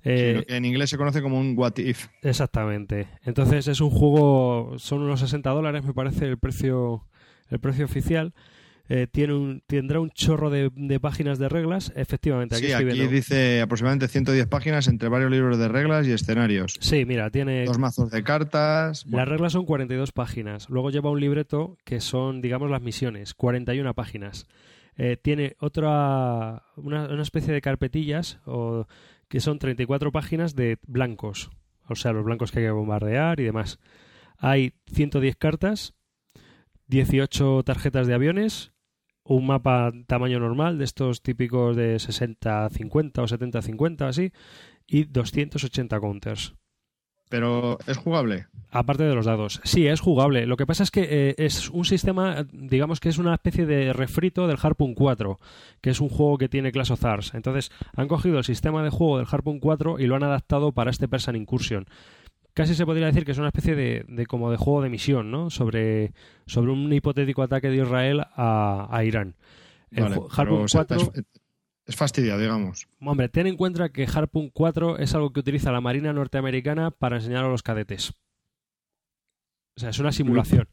Eh, 0.03 0.45
en 0.47 0.65
inglés 0.65 0.89
se 0.89 0.97
conoce 0.97 1.21
como 1.21 1.39
un 1.39 1.57
what 1.57 1.77
if. 1.77 2.07
Exactamente. 2.21 3.07
Entonces 3.23 3.67
es 3.67 3.81
un 3.81 3.89
juego, 3.89 4.75
son 4.77 5.01
unos 5.01 5.19
60 5.19 5.49
dólares, 5.49 5.83
me 5.83 5.93
parece 5.93 6.25
el 6.25 6.37
precio, 6.37 7.07
el 7.49 7.59
precio 7.59 7.85
oficial. 7.85 8.33
Eh, 8.87 9.07
tiene 9.11 9.33
un, 9.33 9.63
tendrá 9.65 9.99
un 9.99 10.11
chorro 10.11 10.49
de, 10.49 10.99
páginas 10.99 11.39
de 11.39 11.49
reglas. 11.49 11.91
Efectivamente, 11.95 12.55
aquí, 12.55 12.67
sí, 12.67 12.73
aquí 12.73 13.07
dice 13.07 13.61
aproximadamente 13.61 14.07
110 14.07 14.47
páginas 14.47 14.87
entre 14.87 15.09
varios 15.09 15.31
libros 15.31 15.57
de 15.57 15.67
reglas 15.67 16.07
y 16.07 16.11
escenarios. 16.11 16.77
Sí, 16.79 17.05
mira, 17.05 17.29
tiene... 17.31 17.65
Dos 17.65 17.79
mazos 17.79 18.11
de 18.11 18.23
cartas. 18.23 19.05
Las 19.07 19.27
reglas 19.27 19.53
son 19.53 19.65
42 19.65 20.11
páginas. 20.11 20.69
Luego 20.69 20.91
lleva 20.91 21.09
un 21.09 21.19
libreto 21.19 21.77
que 21.83 21.99
son, 21.99 22.41
digamos, 22.41 22.69
las 22.69 22.81
misiones, 22.81 23.33
41 23.33 23.93
páginas. 23.95 24.47
Eh, 24.97 25.17
tiene 25.21 25.55
otra, 25.59 26.63
una, 26.77 27.07
una, 27.07 27.21
especie 27.21 27.53
de 27.53 27.61
carpetillas 27.61 28.39
o, 28.45 28.87
que 29.27 29.39
son 29.41 29.59
34 29.59 30.11
páginas 30.11 30.55
de 30.55 30.77
blancos. 30.87 31.49
O 31.87 31.95
sea, 31.95 32.13
los 32.13 32.23
blancos 32.23 32.51
que 32.51 32.59
hay 32.59 32.65
que 32.65 32.71
bombardear 32.71 33.39
y 33.39 33.43
demás. 33.43 33.79
Hay 34.37 34.73
110 34.93 35.35
cartas, 35.35 35.93
18 36.87 37.63
tarjetas 37.63 38.07
de 38.07 38.13
aviones, 38.13 38.74
un 39.25 39.47
mapa 39.47 39.91
tamaño 40.07 40.39
normal, 40.39 40.77
de 40.77 40.85
estos 40.85 41.21
típicos 41.21 41.75
de 41.75 41.95
60-50 41.95 43.19
o 43.19 43.27
70-50, 43.27 44.07
así, 44.07 44.31
y 44.87 45.05
280 45.05 45.99
counters. 45.99 46.53
Pero 47.27 47.79
es 47.87 47.97
jugable. 47.97 48.45
Aparte 48.69 49.03
de 49.03 49.15
los 49.15 49.25
dados. 49.25 49.59
Sí, 49.63 49.87
es 49.87 49.99
jugable. 49.99 50.45
Lo 50.45 50.57
que 50.57 50.67
pasa 50.67 50.83
es 50.83 50.91
que 50.91 51.07
eh, 51.09 51.35
es 51.39 51.69
un 51.71 51.83
sistema, 51.83 52.45
digamos 52.51 52.99
que 52.99 53.09
es 53.09 53.17
una 53.17 53.33
especie 53.33 53.65
de 53.65 53.93
refrito 53.93 54.47
del 54.47 54.59
Harpoon 54.61 54.93
4, 54.93 55.39
que 55.81 55.89
es 55.89 56.01
un 56.01 56.09
juego 56.09 56.37
que 56.37 56.49
tiene 56.49 56.71
Clash 56.71 56.91
of. 56.91 57.03
Entonces, 57.33 57.71
han 57.95 58.07
cogido 58.07 58.37
el 58.37 58.43
sistema 58.43 58.83
de 58.83 58.91
juego 58.91 59.17
del 59.17 59.27
Harpoon 59.29 59.59
4 59.59 59.99
y 59.99 60.05
lo 60.05 60.15
han 60.15 60.23
adaptado 60.23 60.71
para 60.71 60.91
este 60.91 61.07
Persian 61.07 61.35
Incursion 61.35 61.87
casi 62.55 62.73
se 62.73 62.85
podría 62.85 63.07
decir 63.07 63.25
que 63.25 63.33
es 63.33 63.37
una 63.37 63.49
especie 63.49 63.75
de, 63.75 64.25
como 64.27 64.49
de 64.49 64.57
juego 64.57 64.81
de 64.81 64.89
misión, 64.89 65.29
¿no? 65.29 65.51
Sobre, 65.51 66.13
sobre 66.47 66.71
un 66.71 66.91
hipotético 66.91 67.43
ataque 67.43 67.69
de 67.69 67.77
Israel 67.77 68.23
a, 68.35 69.01
Irán. 69.05 69.35
Harpoon 69.95 70.65
4... 70.71 71.11
Es, 71.85 71.95
fastidia, 71.95 72.37
digamos. 72.37 72.87
Hombre, 72.99 73.29
ten 73.29 73.45
en 73.45 73.57
cuenta 73.57 73.89
que 73.89 74.07
Harpoon 74.11 74.49
4 74.49 74.97
es 74.97 75.13
algo 75.13 75.31
que 75.31 75.41
utiliza 75.41 75.71
la 75.71 75.81
Marina 75.81 76.13
norteamericana 76.13 76.89
para 76.89 77.17
enseñar 77.17 77.45
a 77.45 77.49
los 77.49 77.61
cadetes. 77.61 78.13
O 79.75 79.81
sea, 79.81 79.89
es 79.89 79.99
una 79.99 80.13
simulación. 80.13 80.69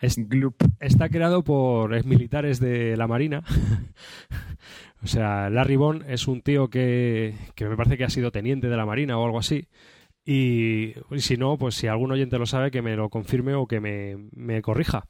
está 0.00 1.08
creado 1.08 1.42
por 1.42 2.04
militares 2.04 2.60
de 2.60 2.96
la 2.98 3.08
Marina. 3.08 3.42
o 5.02 5.06
sea, 5.06 5.48
Larry 5.48 5.76
Bond 5.76 6.04
es 6.08 6.28
un 6.28 6.42
tío 6.42 6.68
que, 6.68 7.34
que 7.54 7.66
me 7.66 7.76
parece 7.76 7.96
que 7.96 8.04
ha 8.04 8.10
sido 8.10 8.30
teniente 8.30 8.68
de 8.68 8.76
la 8.76 8.84
Marina 8.86 9.18
o 9.18 9.24
algo 9.24 9.38
así. 9.38 9.66
Y, 10.30 10.92
si 11.16 11.38
no, 11.38 11.56
pues 11.56 11.74
si 11.74 11.86
algún 11.86 12.12
oyente 12.12 12.38
lo 12.38 12.44
sabe, 12.44 12.70
que 12.70 12.82
me 12.82 12.94
lo 12.96 13.08
confirme 13.08 13.54
o 13.54 13.66
que 13.66 13.80
me, 13.80 14.60
corrija. 14.60 15.06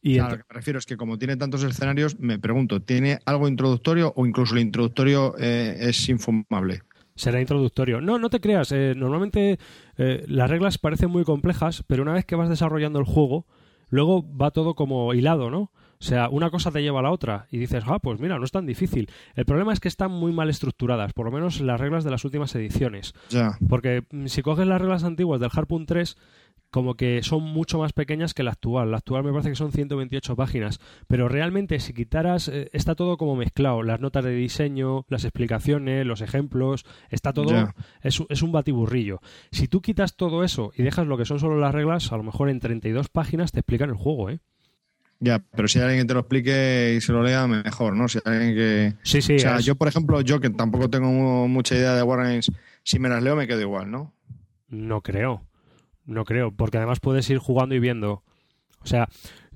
Y 0.00 0.16
lo 0.16 0.28
que 0.30 0.36
me 0.36 0.54
refiero 0.54 0.78
es 0.78 0.86
que 0.86 0.96
como 0.96 1.18
tiene 1.18 1.36
tantos 1.36 1.62
escenarios, 1.64 2.18
me 2.18 2.38
pregunto, 2.38 2.80
¿tiene 2.80 3.18
algo 3.26 3.46
introductorio 3.46 4.14
o 4.16 4.24
incluso 4.24 4.54
el 4.54 4.62
introductorio 4.62 5.34
eh, 5.38 5.76
es 5.80 6.08
infumable? 6.08 6.80
Será 7.14 7.42
introductorio. 7.42 8.00
No, 8.00 8.18
no 8.18 8.30
te 8.30 8.40
creas. 8.40 8.72
Eh, 8.72 8.94
normalmente 8.96 9.58
eh, 9.98 10.24
las 10.28 10.48
reglas 10.48 10.78
parecen 10.78 11.10
muy 11.10 11.24
complejas, 11.24 11.84
pero 11.86 12.02
una 12.02 12.14
vez 12.14 12.24
que 12.24 12.34
vas 12.34 12.48
desarrollando 12.48 12.98
el 12.98 13.04
juego, 13.04 13.46
luego 13.90 14.24
va 14.34 14.50
todo 14.50 14.74
como 14.74 15.12
hilado, 15.12 15.50
¿no? 15.50 15.72
O 16.04 16.06
sea, 16.06 16.28
una 16.28 16.50
cosa 16.50 16.70
te 16.70 16.82
lleva 16.82 17.00
a 17.00 17.02
la 17.02 17.10
otra 17.10 17.46
y 17.50 17.56
dices, 17.56 17.82
ah, 17.86 17.98
pues 17.98 18.20
mira, 18.20 18.38
no 18.38 18.44
es 18.44 18.52
tan 18.52 18.66
difícil. 18.66 19.08
El 19.34 19.46
problema 19.46 19.72
es 19.72 19.80
que 19.80 19.88
están 19.88 20.10
muy 20.10 20.32
mal 20.32 20.50
estructuradas, 20.50 21.14
por 21.14 21.24
lo 21.24 21.32
menos 21.32 21.62
las 21.62 21.80
reglas 21.80 22.04
de 22.04 22.10
las 22.10 22.26
últimas 22.26 22.54
ediciones. 22.54 23.14
Ya. 23.30 23.56
Porque 23.70 24.04
mm, 24.10 24.26
si 24.26 24.42
coges 24.42 24.66
las 24.66 24.82
reglas 24.82 25.02
antiguas 25.02 25.40
del 25.40 25.48
Harpoon 25.50 25.86
3, 25.86 26.18
como 26.70 26.96
que 26.96 27.22
son 27.22 27.42
mucho 27.42 27.78
más 27.78 27.94
pequeñas 27.94 28.34
que 28.34 28.42
la 28.42 28.50
actual. 28.50 28.90
La 28.90 28.98
actual 28.98 29.24
me 29.24 29.30
parece 29.30 29.48
que 29.48 29.56
son 29.56 29.72
128 29.72 30.36
páginas, 30.36 30.78
pero 31.08 31.26
realmente 31.26 31.80
si 31.80 31.94
quitaras, 31.94 32.48
eh, 32.48 32.68
está 32.74 32.94
todo 32.94 33.16
como 33.16 33.34
mezclado, 33.34 33.82
las 33.82 33.98
notas 33.98 34.24
de 34.24 34.34
diseño, 34.34 35.06
las 35.08 35.24
explicaciones, 35.24 36.04
los 36.04 36.20
ejemplos, 36.20 36.84
está 37.08 37.32
todo, 37.32 37.72
es, 38.02 38.22
es, 38.28 38.42
un 38.42 38.52
batiburrillo. 38.52 39.20
Si 39.52 39.68
tú 39.68 39.80
quitas 39.80 40.16
todo 40.16 40.44
eso 40.44 40.70
y 40.76 40.82
dejas 40.82 41.06
lo 41.06 41.16
que 41.16 41.24
son 41.24 41.38
solo 41.38 41.58
las 41.58 41.74
reglas, 41.74 42.12
a 42.12 42.18
lo 42.18 42.24
mejor 42.24 42.50
en 42.50 42.60
32 42.60 43.08
páginas 43.08 43.52
te 43.52 43.60
explican 43.60 43.88
el 43.88 43.96
juego, 43.96 44.28
¿eh? 44.28 44.40
Ya, 45.20 45.38
pero 45.38 45.68
si 45.68 45.78
hay 45.78 45.84
alguien 45.86 46.02
que 46.02 46.08
te 46.08 46.14
lo 46.14 46.20
explique 46.20 46.94
y 46.96 47.00
se 47.00 47.12
lo 47.12 47.22
lea, 47.22 47.46
mejor, 47.46 47.96
¿no? 47.96 48.08
Si 48.08 48.18
hay 48.24 48.32
alguien 48.34 48.54
que... 48.54 48.94
Sí, 49.02 49.22
sí. 49.22 49.36
O 49.36 49.38
sea, 49.38 49.56
es- 49.56 49.64
yo, 49.64 49.74
por 49.76 49.88
ejemplo, 49.88 50.20
yo 50.20 50.40
que 50.40 50.50
tampoco 50.50 50.90
tengo 50.90 51.48
mucha 51.48 51.74
idea 51.76 51.94
de 51.94 52.02
Wargames, 52.02 52.50
si 52.82 52.98
me 52.98 53.08
las 53.08 53.22
leo 53.22 53.34
me 53.36 53.46
quedo 53.46 53.60
igual, 53.60 53.90
¿no? 53.90 54.12
No 54.68 55.00
creo. 55.02 55.46
No 56.04 56.24
creo, 56.24 56.52
porque 56.52 56.76
además 56.76 57.00
puedes 57.00 57.28
ir 57.30 57.38
jugando 57.38 57.74
y 57.74 57.78
viendo. 57.78 58.22
O 58.80 58.86
sea, 58.86 59.08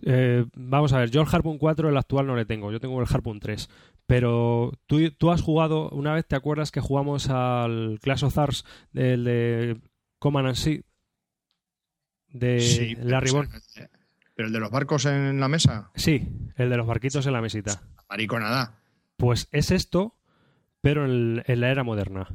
eh, 0.02 0.46
vamos 0.54 0.94
a 0.94 0.98
ver, 1.00 1.10
yo 1.10 1.20
el 1.20 1.28
Harpoon 1.30 1.58
4, 1.58 1.90
el 1.90 1.96
actual 1.98 2.26
no 2.26 2.36
le 2.36 2.46
tengo, 2.46 2.72
yo 2.72 2.80
tengo 2.80 2.98
el 3.02 3.06
Harpoon 3.10 3.38
3. 3.40 3.68
Pero 4.06 4.72
tú, 4.86 5.10
tú 5.10 5.30
has 5.30 5.42
jugado, 5.42 5.90
una 5.90 6.14
vez 6.14 6.26
te 6.26 6.36
acuerdas 6.36 6.70
que 6.70 6.80
jugamos 6.80 7.28
al 7.28 7.98
Clash 8.00 8.24
of 8.24 8.30
Stars, 8.30 8.64
el 8.94 9.24
de 9.24 9.80
Command 10.18 10.46
and 10.48 10.56
Sea, 10.56 10.80
de 12.32 12.94
pero, 12.96 13.08
Larry 13.10 13.30
o 13.30 13.44
sea. 13.60 13.90
Pero 14.38 14.46
el 14.46 14.52
de 14.52 14.60
los 14.60 14.70
barcos 14.70 15.04
en 15.06 15.40
la 15.40 15.48
mesa, 15.48 15.90
Sí, 15.96 16.28
el 16.54 16.70
de 16.70 16.76
los 16.76 16.86
barquitos 16.86 17.26
en 17.26 17.32
la 17.32 17.40
mesita. 17.40 17.82
marico 18.08 18.38
nada. 18.38 18.78
Pues 19.16 19.48
es 19.50 19.72
esto, 19.72 20.14
pero 20.80 21.06
en, 21.06 21.42
en 21.44 21.60
la 21.60 21.70
era 21.72 21.82
moderna. 21.82 22.28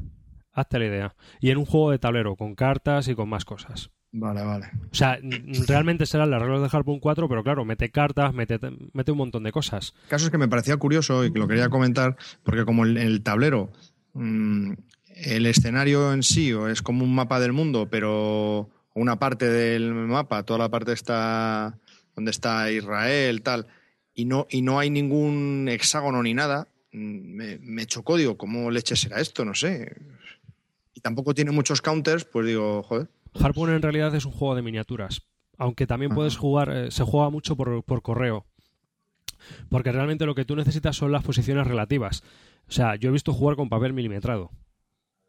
Hazte 0.52 0.80
la 0.80 0.86
idea. 0.86 1.16
Y 1.39 1.52
en 1.52 1.60
un 1.60 1.66
juego 1.66 1.92
de 1.92 2.00
tablero, 2.00 2.36
con 2.36 2.56
cartas 2.56 3.08
y 3.08 3.16
con 3.16 3.30
más 3.30 3.46
cosas. 3.46 3.89
Vale, 4.12 4.44
vale. 4.44 4.66
O 4.92 4.94
sea, 4.96 5.18
realmente 5.66 6.06
serán 6.06 6.30
las 6.30 6.42
reglas 6.42 6.70
de 6.70 6.78
Harpoon 6.78 7.00
4, 7.00 7.30
pero 7.30 7.42
claro, 7.42 7.63
mete 7.63 7.89
cartas, 7.89 8.34
mete, 8.34 8.60
mete 8.92 9.12
un 9.13 9.18
montón 9.20 9.44
de 9.44 9.54
cosas. 9.54 9.94
El 10.04 10.10
caso 10.10 10.26
es 10.26 10.32
que 10.32 10.38
me 10.38 10.50
parecía 10.50 10.76
curioso 10.76 11.24
y 11.24 11.32
que 11.32 11.39
lo 11.39 11.48
quería 11.48 11.70
comentar, 11.70 12.18
porque 12.44 12.66
como 12.66 12.84
el, 12.84 12.98
el 12.98 13.24
tablero, 13.24 13.72
mm, 14.13 14.74
el 15.08 15.46
escenario 15.46 16.12
en 16.12 16.22
sí 16.22 16.52
es 16.70 16.82
como 16.82 17.06
un 17.06 17.16
mapa 17.16 17.39
del 17.39 17.54
mundo, 17.54 17.88
pero 17.89 18.70
una 18.94 19.18
parte 19.20 19.48
del 19.50 19.94
mapa, 19.94 20.44
toda 20.44 20.60
la 20.60 20.70
parte 20.70 20.92
está 20.92 21.80
donde 22.15 22.32
está 22.32 22.71
Israel, 22.71 23.41
tal, 23.41 23.67
y 24.13 24.26
no, 24.26 24.47
y 24.49 24.62
no 24.62 24.80
hay 24.80 24.89
ningún 24.89 25.67
hexágono 25.69 26.21
ni 26.23 26.34
nada, 26.34 26.67
mm, 26.91 26.97
me, 26.97 27.58
me 27.60 27.86
chocó, 27.86 28.17
digo, 28.17 28.38
¿cómo 28.38 28.69
leche 28.71 28.95
será 28.95 29.19
esto? 29.19 29.43
No 29.45 29.54
sé. 29.54 29.95
Y 30.93 31.02
tampoco 31.02 31.34
tiene 31.34 31.52
muchos 31.52 31.82
counters, 31.82 32.26
pues 32.26 32.45
digo, 32.45 32.84
joder. 32.84 33.08
Harpoon 33.34 33.71
en 33.71 33.82
realidad 33.82 34.13
es 34.15 34.26
un 34.26 34.32
juego 34.32 34.56
de 34.56 34.62
miniaturas, 34.62 35.23
aunque 35.58 35.88
también 35.88 36.12
Ajá. 36.12 36.17
puedes 36.17 36.38
jugar, 36.38 36.69
eh, 36.69 36.91
se 36.91 37.04
juega 37.04 37.30
mucho 37.30 37.56
por, 37.56 37.84
por 37.84 38.02
correo. 38.02 38.45
Porque 39.69 39.91
realmente 39.91 40.26
lo 40.26 40.36
que 40.36 40.45
tú 40.45 40.56
necesitas 40.56 40.95
son 40.95 41.12
las 41.12 41.23
posiciones 41.23 41.67
relativas. 41.67 42.23
O 42.67 42.71
sea, 42.71 42.95
yo 42.95 43.10
he 43.10 43.12
visto 43.12 43.34
jugar 43.34 43.58
con 43.58 43.69
papel 43.69 43.91
milimetrado. 43.91 44.52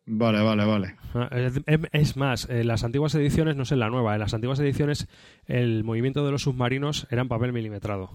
Vale, 0.06 0.42
vale, 0.42 0.64
vale. 0.66 0.96
Ah, 1.14 1.28
Es, 1.32 1.60
es- 1.66 1.80
es 1.92 2.16
más, 2.16 2.48
en 2.50 2.66
las 2.68 2.84
antiguas 2.84 3.14
ediciones, 3.14 3.56
no 3.56 3.64
sé 3.64 3.74
en 3.74 3.80
la 3.80 3.88
nueva, 3.90 4.14
en 4.14 4.20
las 4.20 4.34
antiguas 4.34 4.58
ediciones 4.60 5.08
el 5.46 5.82
movimiento 5.84 6.24
de 6.26 6.32
los 6.32 6.42
submarinos 6.42 7.06
era 7.10 7.22
en 7.22 7.28
papel 7.28 7.52
milimetrado. 7.52 8.10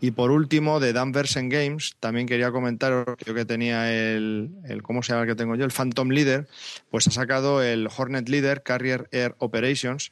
Y 0.00 0.10
por 0.10 0.32
último, 0.32 0.80
de 0.80 0.92
Dan 0.92 1.12
Versen 1.12 1.48
Games, 1.48 1.94
también 2.00 2.26
quería 2.26 2.50
comentaros 2.50 3.04
que 3.16 3.24
yo 3.24 3.34
que 3.34 3.44
tenía 3.44 3.92
el, 3.92 4.50
el, 4.64 4.82
¿cómo 4.82 5.00
se 5.04 5.12
llama 5.12 5.22
el 5.22 5.28
que 5.28 5.36
tengo 5.36 5.54
yo? 5.54 5.64
El 5.64 5.70
Phantom 5.70 6.08
Leader, 6.10 6.48
pues 6.90 7.06
ha 7.06 7.12
sacado 7.12 7.62
el 7.62 7.88
Hornet 7.96 8.28
Leader 8.28 8.64
Carrier 8.64 9.08
Air 9.12 9.36
Operations, 9.38 10.10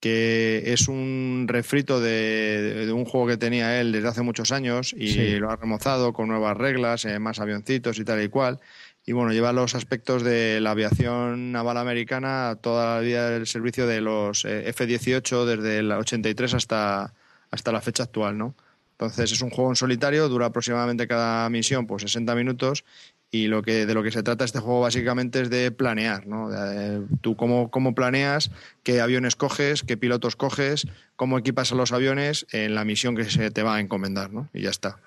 que 0.00 0.62
es 0.72 0.88
un 0.88 1.46
refrito 1.48 2.00
de, 2.00 2.86
de 2.86 2.92
un 2.92 3.04
juego 3.04 3.26
que 3.26 3.36
tenía 3.36 3.80
él 3.80 3.92
desde 3.92 4.08
hace 4.08 4.22
muchos 4.22 4.52
años 4.52 4.94
y 4.96 5.08
Sí. 5.12 5.38
lo 5.38 5.50
ha 5.50 5.56
remozado 5.56 6.12
con 6.12 6.28
nuevas 6.28 6.56
reglas, 6.56 7.04
eh, 7.04 7.18
más 7.18 7.40
avioncitos 7.40 7.98
y 7.98 8.04
tal 8.04 8.22
y 8.22 8.28
cual. 8.28 8.60
Y 9.06 9.12
bueno, 9.12 9.32
lleva 9.32 9.52
los 9.52 9.74
aspectos 9.74 10.22
de 10.22 10.60
la 10.60 10.72
aviación 10.72 11.52
naval 11.52 11.78
americana 11.78 12.58
toda 12.60 12.96
la 12.96 13.00
vida 13.00 13.30
del 13.30 13.46
servicio 13.46 13.86
de 13.86 14.00
los 14.00 14.44
eh, 14.44 14.68
F-18 14.70 15.44
desde 15.44 15.78
el 15.78 15.92
83 15.92 16.54
hasta, 16.54 17.14
hasta 17.50 17.72
la 17.72 17.80
fecha 17.80 18.02
actual, 18.02 18.36
¿no? 18.36 18.54
Entonces 18.92 19.30
es 19.30 19.42
un 19.42 19.50
juego 19.50 19.70
en 19.70 19.76
solitario, 19.76 20.28
dura 20.28 20.46
aproximadamente 20.46 21.06
cada 21.06 21.48
misión 21.50 21.86
pues 21.86 22.02
60 22.02 22.34
minutos 22.34 22.84
y 23.30 23.48
lo 23.48 23.62
que 23.62 23.86
de 23.86 23.94
lo 23.94 24.02
que 24.02 24.10
se 24.12 24.22
trata 24.22 24.44
este 24.44 24.60
juego 24.60 24.80
básicamente 24.80 25.40
es 25.42 25.50
de 25.50 25.70
planear, 25.70 26.26
¿no? 26.26 26.48
Eh, 26.52 27.02
tú 27.20 27.36
cómo, 27.36 27.70
cómo 27.70 27.94
planeas, 27.94 28.50
qué 28.82 29.00
aviones 29.00 29.36
coges, 29.36 29.82
qué 29.82 29.96
pilotos 29.96 30.36
coges, 30.36 30.86
cómo 31.16 31.38
equipas 31.38 31.72
a 31.72 31.74
los 31.74 31.92
aviones 31.92 32.46
en 32.52 32.74
la 32.74 32.84
misión 32.84 33.16
que 33.16 33.24
se 33.24 33.50
te 33.50 33.62
va 33.62 33.76
a 33.76 33.80
encomendar, 33.80 34.32
¿no? 34.32 34.48
Y 34.54 34.62
ya 34.62 34.70
está. 34.70 35.00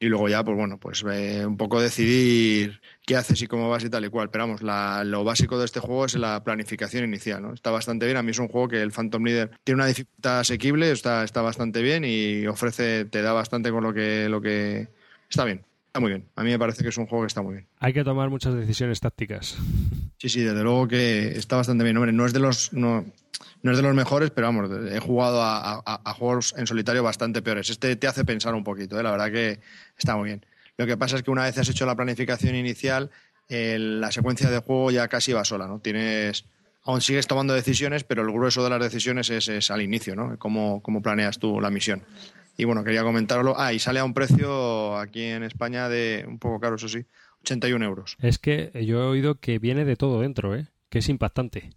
Y 0.00 0.06
luego 0.06 0.28
ya, 0.28 0.44
pues 0.44 0.56
bueno, 0.56 0.78
pues 0.78 1.04
eh, 1.10 1.44
un 1.44 1.56
poco 1.56 1.80
decidir 1.80 2.80
qué 3.04 3.16
haces 3.16 3.42
y 3.42 3.48
cómo 3.48 3.68
vas 3.68 3.82
y 3.82 3.90
tal 3.90 4.04
y 4.04 4.08
cual. 4.10 4.30
Pero 4.30 4.44
vamos, 4.44 4.62
la- 4.62 5.02
lo 5.02 5.24
básico 5.24 5.58
de 5.58 5.64
este 5.64 5.80
juego 5.80 6.04
es 6.06 6.14
la 6.14 6.44
planificación 6.44 7.02
inicial, 7.04 7.42
¿no? 7.42 7.52
Está 7.52 7.72
bastante 7.72 8.06
bien. 8.06 8.16
A 8.16 8.22
mí 8.22 8.30
es 8.30 8.38
un 8.38 8.46
juego 8.46 8.68
que 8.68 8.80
el 8.80 8.92
Phantom 8.92 9.24
Leader 9.24 9.50
tiene 9.64 9.78
una 9.80 9.86
dificultad 9.86 10.38
asequible, 10.38 10.92
está, 10.92 11.24
está 11.24 11.42
bastante 11.42 11.82
bien 11.82 12.04
y 12.04 12.46
ofrece, 12.46 13.06
te 13.06 13.22
da 13.22 13.32
bastante 13.32 13.72
con 13.72 13.82
lo 13.82 13.92
que, 13.92 14.28
lo 14.28 14.40
que... 14.40 14.86
Está 15.28 15.44
bien, 15.44 15.64
está 15.98 16.00
muy 16.00 16.10
bien. 16.10 16.28
A 16.36 16.44
mí 16.44 16.50
me 16.50 16.58
parece 16.58 16.82
que 16.82 16.88
es 16.90 16.96
un 16.98 17.06
juego 17.06 17.24
que 17.24 17.28
está 17.28 17.42
muy 17.42 17.54
bien. 17.54 17.66
Hay 17.80 17.92
que 17.92 18.04
tomar 18.04 18.30
muchas 18.30 18.54
decisiones 18.54 19.00
tácticas. 19.00 19.56
Sí, 20.18 20.28
sí, 20.28 20.40
desde 20.40 20.62
luego 20.62 20.86
que 20.88 21.28
está 21.36 21.56
bastante 21.56 21.84
bien. 21.84 21.96
Hombre, 21.96 22.12
no 22.12 22.24
es 22.24 22.32
de 22.32 22.38
los, 22.40 22.72
no, 22.72 23.04
no 23.62 23.70
es 23.70 23.76
de 23.76 23.82
los 23.82 23.94
mejores, 23.94 24.30
pero 24.30 24.46
vamos, 24.46 24.70
he 24.92 25.00
jugado 25.00 25.42
a, 25.42 25.74
a- 25.84 26.00
a 26.04 26.14
juegos 26.14 26.54
en 26.56 26.66
solitario 26.66 27.02
bastante 27.02 27.42
peores. 27.42 27.70
Este 27.70 27.96
te 27.96 28.06
hace 28.06 28.24
pensar 28.24 28.54
un 28.54 28.64
poquito, 28.64 28.98
¿eh? 28.98 29.02
la 29.02 29.10
verdad 29.10 29.30
que 29.32 29.60
está 29.96 30.16
muy 30.16 30.26
bien. 30.28 30.46
Lo 30.76 30.86
que 30.86 30.96
pasa 30.96 31.16
es 31.16 31.22
que 31.24 31.30
una 31.30 31.42
vez 31.44 31.58
has 31.58 31.68
hecho 31.68 31.84
la 31.86 31.96
planificación 31.96 32.54
inicial, 32.54 33.10
la 33.48 34.12
secuencia 34.12 34.48
de 34.50 34.58
juego 34.60 34.90
ya 34.92 35.08
casi 35.08 35.32
va 35.32 35.44
sola, 35.44 35.66
¿no? 35.66 35.80
Tienes, 35.80 36.44
aún 36.84 37.00
sigues 37.00 37.26
tomando 37.26 37.54
decisiones, 37.54 38.04
pero 38.04 38.22
el 38.22 38.30
grueso 38.32 38.62
de 38.62 38.70
las 38.70 38.80
decisiones 38.80 39.28
es, 39.30 39.48
es 39.48 39.70
al 39.72 39.82
inicio, 39.82 40.14
¿no? 40.14 40.38
Cómo, 40.38 40.80
cómo 40.82 41.02
planeas 41.02 41.38
tú 41.40 41.60
la 41.60 41.70
misión. 41.70 42.02
Y 42.60 42.64
bueno, 42.64 42.82
quería 42.82 43.04
comentarlo. 43.04 43.54
Ah, 43.56 43.72
y 43.72 43.78
sale 43.78 44.00
a 44.00 44.04
un 44.04 44.12
precio 44.12 44.96
aquí 44.98 45.22
en 45.22 45.44
España 45.44 45.88
de 45.88 46.24
un 46.26 46.40
poco 46.40 46.58
caro, 46.58 46.74
eso 46.74 46.88
sí, 46.88 47.06
81 47.42 47.84
euros. 47.84 48.16
Es 48.20 48.40
que 48.40 48.72
yo 48.84 49.00
he 49.00 49.06
oído 49.06 49.36
que 49.36 49.60
viene 49.60 49.84
de 49.84 49.94
todo 49.94 50.20
dentro, 50.20 50.56
¿eh? 50.56 50.66
Que 50.90 50.98
es 50.98 51.08
impactante. 51.08 51.70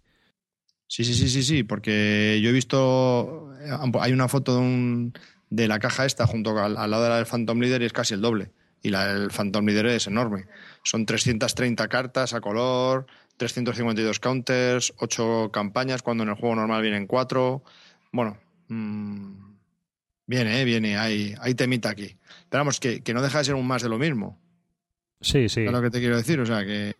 Sí, 0.88 1.04
sí, 1.04 1.14
sí, 1.14 1.28
sí, 1.28 1.44
sí, 1.44 1.62
porque 1.62 2.40
yo 2.42 2.50
he 2.50 2.52
visto, 2.52 3.54
eh, 3.60 3.70
hay 4.00 4.12
una 4.12 4.26
foto 4.26 4.56
de, 4.56 4.60
un, 4.60 5.14
de 5.50 5.68
la 5.68 5.78
caja 5.78 6.04
esta 6.04 6.26
junto 6.26 6.58
al, 6.58 6.76
al 6.76 6.90
lado 6.90 7.04
de 7.04 7.08
la 7.10 7.16
del 7.16 7.26
Phantom 7.26 7.60
Leader 7.60 7.80
y 7.82 7.84
es 7.84 7.92
casi 7.92 8.14
el 8.14 8.20
doble. 8.20 8.50
Y 8.82 8.90
la 8.90 9.06
del 9.06 9.30
Phantom 9.30 9.64
Leader 9.64 9.86
es 9.86 10.08
enorme. 10.08 10.46
Son 10.82 11.06
330 11.06 11.86
cartas 11.86 12.34
a 12.34 12.40
color, 12.40 13.06
352 13.36 14.18
counters, 14.18 14.92
8 14.98 15.50
campañas, 15.52 16.02
cuando 16.02 16.24
en 16.24 16.30
el 16.30 16.34
juego 16.34 16.56
normal 16.56 16.82
vienen 16.82 17.06
4. 17.06 17.62
Bueno, 18.10 18.36
mm, 18.66 19.51
viene, 20.26 20.60
eh, 20.60 20.64
viene, 20.64 20.96
hay, 20.96 21.34
hay 21.40 21.54
temita 21.54 21.90
aquí. 21.90 22.16
Pero 22.48 22.60
vamos, 22.60 22.80
que, 22.80 23.00
que 23.02 23.14
no 23.14 23.22
deja 23.22 23.38
de 23.38 23.44
ser 23.44 23.54
un 23.54 23.66
más 23.66 23.82
de 23.82 23.88
lo 23.88 23.98
mismo. 23.98 24.40
Sí, 25.20 25.48
sí. 25.48 25.62
Es 25.64 25.72
lo 25.72 25.80
que 25.82 25.90
te 25.90 26.00
quiero 26.00 26.16
decir, 26.16 26.40
o 26.40 26.46
sea, 26.46 26.64
que, 26.64 26.94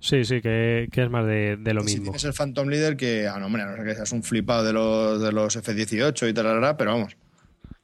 Sí, 0.00 0.24
sí, 0.24 0.40
que, 0.40 0.88
que 0.92 1.02
es 1.02 1.10
más 1.10 1.26
de, 1.26 1.56
de 1.56 1.74
lo 1.74 1.82
si 1.82 1.94
mismo. 1.94 2.04
tienes 2.04 2.24
el 2.24 2.32
Phantom 2.32 2.68
Leader, 2.68 2.96
que, 2.96 3.26
ah, 3.26 3.38
no, 3.40 3.46
hombre, 3.46 3.64
no 3.64 3.74
ser 3.74 3.84
que 3.84 3.94
seas 3.96 4.12
un 4.12 4.22
flipado 4.22 4.62
de 4.62 4.72
los, 4.72 5.20
de 5.20 5.32
los 5.32 5.56
F-18 5.56 6.30
y 6.30 6.32
tal, 6.32 6.76
pero 6.76 6.92
vamos. 6.92 7.16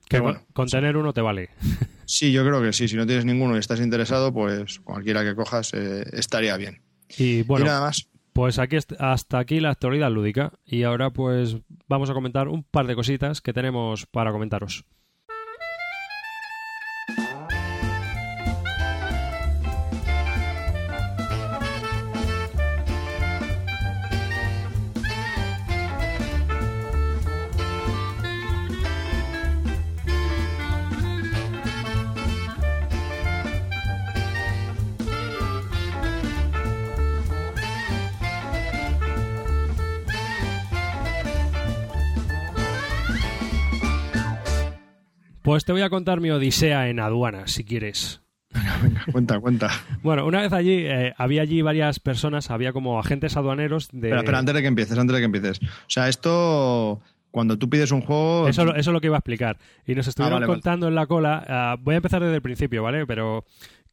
Que 0.09 0.21
bueno, 0.21 0.39
con, 0.39 0.53
con 0.53 0.69
tener 0.69 0.97
uno 0.97 1.13
te 1.13 1.21
vale. 1.21 1.51
Sí, 2.07 2.33
yo 2.33 2.45
creo 2.45 2.61
que 2.61 2.75
sí. 2.75 2.87
Si 2.87 2.97
no 2.97 3.07
tienes 3.07 3.25
ninguno 3.25 3.57
y 3.57 3.61
estás 3.61 3.81
interesado, 3.81 4.31
pues 4.31 4.79
cualquiera 4.81 5.25
que 5.25 5.35
cojas 5.35 5.73
eh, 5.73 6.05
estaría 6.13 6.55
bien. 6.59 6.83
Y 7.17 7.43
bueno, 7.45 7.65
y 7.65 7.69
nada 7.69 7.81
más. 7.81 8.09
Pues 8.35 8.59
aquí 8.59 8.77
hasta 8.99 9.39
aquí 9.39 9.61
la 9.61 9.71
actualidad 9.71 10.11
lúdica. 10.11 10.53
Y 10.67 10.83
ahora 10.83 11.11
pues 11.11 11.57
vamos 11.89 12.11
a 12.11 12.15
comentar 12.15 12.49
un 12.49 12.65
par 12.65 12.87
de 12.87 12.97
cositas 12.97 13.41
que 13.41 13.55
tenemos 13.55 14.05
para 14.07 14.33
comentaros. 14.33 14.85
Pues 45.55 45.65
te 45.65 45.71
voy 45.71 45.83
a 45.83 45.89
contar 45.89 46.21
mi 46.21 46.33
odisea 46.33 46.89
en 46.89 46.99
aduanas, 46.99 47.53
si 47.53 47.63
quieres. 47.63 48.21
Venga, 48.83 49.05
cuenta, 49.13 49.39
cuenta. 49.39 49.71
Bueno, 50.03 50.27
una 50.27 50.41
vez 50.41 50.53
allí, 50.53 50.79
eh, 50.85 51.15
había 51.17 51.43
allí 51.43 51.63
varias 51.63 52.01
personas, 52.01 52.51
había 52.51 52.73
como 52.73 52.99
agentes 52.99 53.37
aduaneros 53.37 53.89
de... 53.93 54.11
Espera, 54.11 54.41
antes 54.41 54.53
de 54.53 54.63
que 54.63 54.67
empieces, 54.67 54.99
antes 54.99 55.15
de 55.15 55.21
que 55.21 55.27
empieces. 55.27 55.61
O 55.63 55.87
sea, 55.87 56.09
esto, 56.09 57.01
cuando 57.31 57.57
tú 57.57 57.71
pides 57.71 57.93
un 57.93 58.01
juego... 58.01 58.49
Eso, 58.49 58.63
eso 58.75 58.77
es 58.77 58.87
lo 58.89 59.01
que 59.01 59.07
iba 59.07 59.17
a 59.17 59.21
explicar. 59.21 59.59
Y 59.87 59.95
nos 59.95 60.09
estuvieron 60.09 60.41
vale, 60.41 60.47
vale. 60.49 60.57
contando 60.57 60.89
en 60.89 60.97
la 60.97 61.07
cola. 61.07 61.45
ah, 61.49 61.77
voy 61.79 61.95
a 61.95 61.99
empezar 61.99 62.21
desde 62.21 62.35
el 62.35 62.43
principio, 62.43 62.83
¿vale? 62.83 63.07
Pero 63.07 63.45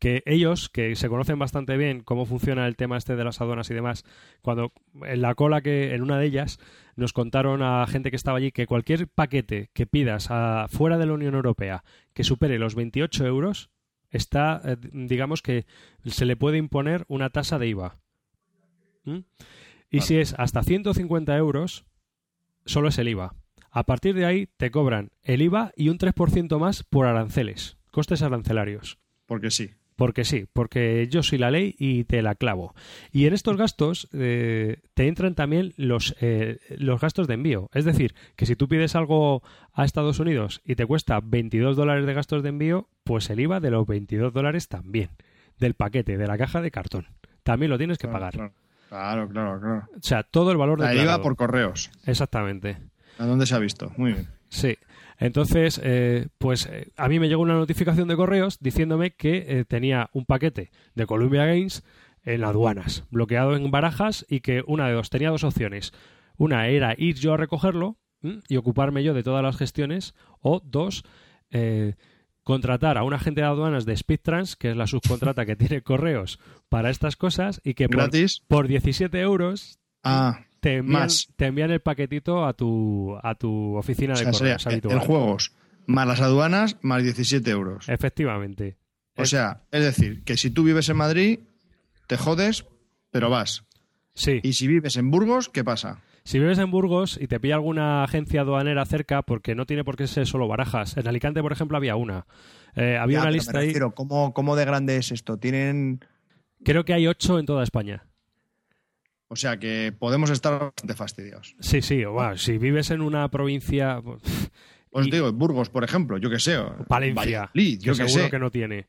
que 0.02 0.24
ellos, 0.26 0.68
que 0.68 0.95
se 0.95 1.10
conocen 1.10 1.38
bastante 1.38 1.78
bien 1.78 2.02
cómo 2.02 2.26
funciona 2.26 2.66
el 2.66 2.76
tema 2.76 2.97
este 2.97 3.16
de 3.16 3.24
las 3.24 3.39
aduanas 3.39 3.70
y 3.70 3.76
demás, 3.76 4.04
cuando 4.41 4.74
en 5.06 5.22
la 5.22 5.36
cola 5.36 5.62
que 5.62 5.93
en 5.93 6.02
una 6.02 6.18
de 6.18 6.26
ellas 6.26 6.60
nos 6.95 7.14
contaron 7.14 7.62
a 7.62 7.86
gente 7.86 8.10
que 8.10 8.16
estaba 8.16 8.39
allí 8.39 8.52
que 8.52 8.66
cualquier 8.66 9.08
paquete 9.08 9.70
que 9.74 9.86
pidas 9.86 10.32
a, 10.32 10.66
fuera 10.70 10.97
de 10.97 11.06
la 11.06 11.14
Unión 11.14 11.36
Europea 11.36 11.84
que 12.16 12.24
supere 12.24 12.58
los 12.58 12.74
28 12.74 13.28
euros, 13.28 13.70
está, 14.10 14.60
eh, 14.66 14.78
digamos 14.91 15.43
que 15.43 15.68
se 16.04 16.26
le 16.26 16.36
puede 16.36 16.58
imponer 16.58 17.06
una 17.08 17.30
tasa 17.30 17.60
de 17.60 17.68
IVA. 17.68 17.99
¿Mm? 19.04 19.20
Y 19.91 20.02
si 20.02 20.18
es 20.18 20.34
hasta 20.39 20.64
150 20.64 21.38
euros, 21.38 21.86
solo 22.66 22.88
es 22.88 22.97
el 22.97 23.08
IVA. 23.08 23.36
A 23.70 23.84
partir 23.84 24.16
de 24.16 24.26
ahí 24.26 24.47
te 24.58 24.72
cobran 24.72 25.12
el 25.22 25.43
IVA 25.43 25.74
y 25.76 25.89
un 25.89 25.99
3% 25.99 26.58
más 26.58 26.82
por 26.82 27.06
aranceles, 27.06 27.78
costes 27.91 28.24
arancelarios. 28.24 28.97
Porque 29.28 29.52
sí. 29.52 29.76
Porque 30.02 30.26
sí, 30.26 30.47
porque 30.52 31.08
yo 31.12 31.22
soy 31.22 31.38
la 31.38 31.52
ley 31.52 31.76
y 31.78 32.06
te 32.06 32.24
la 32.24 32.34
clavo. 32.34 32.74
Y 33.12 33.28
en 33.28 33.34
estos 33.34 33.56
gastos 33.56 34.10
eh, 34.14 34.80
te 34.95 35.08
entran 35.08 35.36
también 35.36 35.76
los, 35.78 36.16
eh, 36.22 36.58
los 36.76 36.99
gastos 36.99 37.28
de 37.28 37.36
envío. 37.36 37.70
Es 37.72 37.86
decir, 37.86 38.16
que 38.36 38.47
si 38.47 38.56
tú 38.56 38.68
pides 38.68 38.95
algo 38.95 39.43
a 39.74 39.86
Estados 39.86 40.20
Unidos 40.20 40.60
y 40.66 40.74
te 40.74 40.88
cuesta 40.88 41.20
22 41.24 41.78
dólares 41.78 42.08
de 42.08 42.16
gastos 42.16 42.41
de 42.41 42.49
envío, 42.49 42.88
pues 43.04 43.30
el 43.30 43.41
IVA 43.41 43.60
de 43.60 43.70
los 43.70 43.86
22 43.86 44.34
dólares 44.34 44.70
también. 44.70 45.12
Del 45.60 45.76
paquete, 45.76 46.18
de 46.18 46.26
la 46.26 46.36
caja 46.36 46.62
de 46.62 46.72
cartón. 46.72 47.06
También 47.43 47.70
lo 47.70 47.78
tienes 47.78 47.99
que 47.99 48.08
pagar. 48.08 48.34
Claro, 48.34 49.30
claro, 49.30 49.60
claro. 49.60 49.88
O 49.95 50.02
sea, 50.02 50.24
todo 50.24 50.52
el 50.52 50.58
valor 50.58 50.80
de 50.80 50.95
La 50.95 51.04
IVA 51.04 51.22
por 51.22 51.36
correos. 51.36 51.91
Exactamente. 52.08 52.80
¿A 53.20 53.28
dónde 53.28 53.45
se 53.45 53.54
ha 53.54 53.60
visto? 53.60 53.91
Muy 53.97 54.14
bien. 54.14 54.28
Sí. 54.49 54.80
Entonces, 55.22 55.80
eh, 55.84 56.30
pues 56.39 56.65
eh, 56.65 56.91
a 56.97 57.07
mí 57.07 57.19
me 57.19 57.30
llegó 57.30 57.43
una 57.43 57.53
notificación 57.53 58.07
de 58.07 58.15
correos 58.15 58.57
diciéndome 58.59 59.11
que 59.11 59.45
eh, 59.47 59.65
tenía 59.65 60.09
un 60.13 60.26
paquete 60.26 60.72
de 60.95 61.05
Columbia 61.05 61.45
Games 61.45 61.84
en 62.24 62.43
aduanas, 62.43 63.05
bloqueado 63.11 63.55
en 63.55 63.69
barajas 63.69 64.26
y 64.28 64.39
que 64.39 64.63
una 64.65 64.88
de 64.88 64.95
dos 64.95 65.11
tenía 65.11 65.30
dos 65.30 65.43
opciones. 65.43 65.93
Una 66.38 66.69
era 66.69 66.95
ir 66.97 67.17
yo 67.17 67.36
a 67.36 67.38
recogerlo 67.38 67.99
y 68.49 68.57
ocuparme 68.57 69.03
yo 69.03 69.13
de 69.13 69.22
todas 69.22 69.43
las 69.43 69.57
gestiones, 69.57 70.15
o 70.39 70.59
dos, 70.63 71.03
contratar 72.43 72.97
a 72.99 73.03
un 73.03 73.13
agente 73.13 73.41
de 73.41 73.47
aduanas 73.47 73.86
de 73.86 73.97
SpeedTrans, 73.97 74.55
que 74.55 74.72
es 74.72 74.78
la 74.78 74.86
subcontrata 74.86 75.45
que 75.45 75.55
tiene 75.55 75.82
correos 75.82 76.39
para 76.69 76.91
estas 76.91 77.15
cosas, 77.15 77.61
y 77.63 77.74
que 77.74 77.89
por, 77.89 78.09
por 78.47 78.67
17 78.67 79.19
euros 79.19 79.80
ah 80.03 80.45
te 80.62 80.78
envían, 80.78 81.72
el 81.72 81.82
paquetito 81.82 82.45
a 82.45 82.53
tu, 82.53 83.18
a 83.22 83.36
tu 83.36 83.76
oficina 83.76 84.14
de 84.14 84.32
correos 84.32 84.68
habitual. 84.68 84.95
En 84.95 85.01
juegos, 85.01 85.53
más 85.88 86.07
las 86.07 86.22
aduanas, 86.22 86.78
más 86.82 87.03
17 87.03 87.49
euros. 87.49 87.89
Efectivamente. 87.89 88.78
O 89.18 89.26
sea, 89.26 89.64
es 89.72 89.84
decir, 89.84 90.24
que 90.24 90.38
si 90.38 90.51
tú 90.51 90.64
vives 90.64 90.88
en 90.89 90.97
Madrid, 90.97 91.39
te 92.07 92.16
jodes, 92.16 92.66
pero 93.09 93.30
vas. 93.30 93.66
Sí. 94.14 94.39
Y 94.43 94.53
si 94.53 94.68
vives 94.68 94.95
en 94.97 95.12
Burgos, 95.12 95.49
¿qué 95.49 95.64
pasa? 95.64 96.01
Si 96.24 96.38
vives 96.39 96.59
en 96.59 96.70
Burgos 96.70 97.18
y 97.20 97.28
te 97.28 97.39
pilla 97.39 97.55
alguna 97.55 98.03
agencia 98.03 98.41
aduanera 98.41 98.86
cerca, 98.86 99.24
porque 99.24 99.55
no 99.55 99.66
tiene 99.66 99.84
por 99.84 99.97
qué 99.97 100.07
ser 100.07 100.28
solo 100.28 100.47
barajas. 100.47 100.95
En 100.95 101.07
Alicante, 101.07 101.41
por 101.41 101.51
ejemplo, 101.51 101.78
había 101.78 101.95
una. 101.95 102.28
Eh, 102.76 102.97
había 102.97 103.22
una 103.22 103.32
lista 103.32 103.59
ahí. 103.59 103.74
¿cómo, 103.95 104.34
¿Cómo 104.34 104.55
de 104.55 104.66
grande 104.66 104.97
es 104.97 105.12
esto? 105.12 105.38
¿Tienen.? 105.38 106.05
Creo 106.64 106.86
que 106.86 106.93
hay 106.93 107.07
ocho 107.07 107.39
en 107.39 107.47
toda 107.47 107.64
España. 107.64 108.03
O 109.32 109.38
sea 109.38 109.55
que 109.55 109.93
podemos 109.97 110.29
estar 110.29 110.59
bastante 110.59 110.93
fastidiados. 110.93 111.55
Sí, 111.61 111.82
sí, 111.82 112.03
si 112.36 112.57
vives 112.57 112.91
en 112.91 112.99
una 112.99 113.29
provincia... 113.29 114.01
Pues, 114.03 114.21
Os 114.91 115.09
digo, 115.09 115.32
Burgos, 115.32 115.69
por 115.69 115.86
ejemplo, 115.86 116.17
yo 116.17 116.29
que 116.29 116.38
sé. 116.38 116.57
Valencia, 116.89 117.49
yo 117.53 117.95
que 117.95 118.09
seguro 118.09 118.29
que 118.29 118.39
no 118.39 118.51
tiene. 118.51 118.88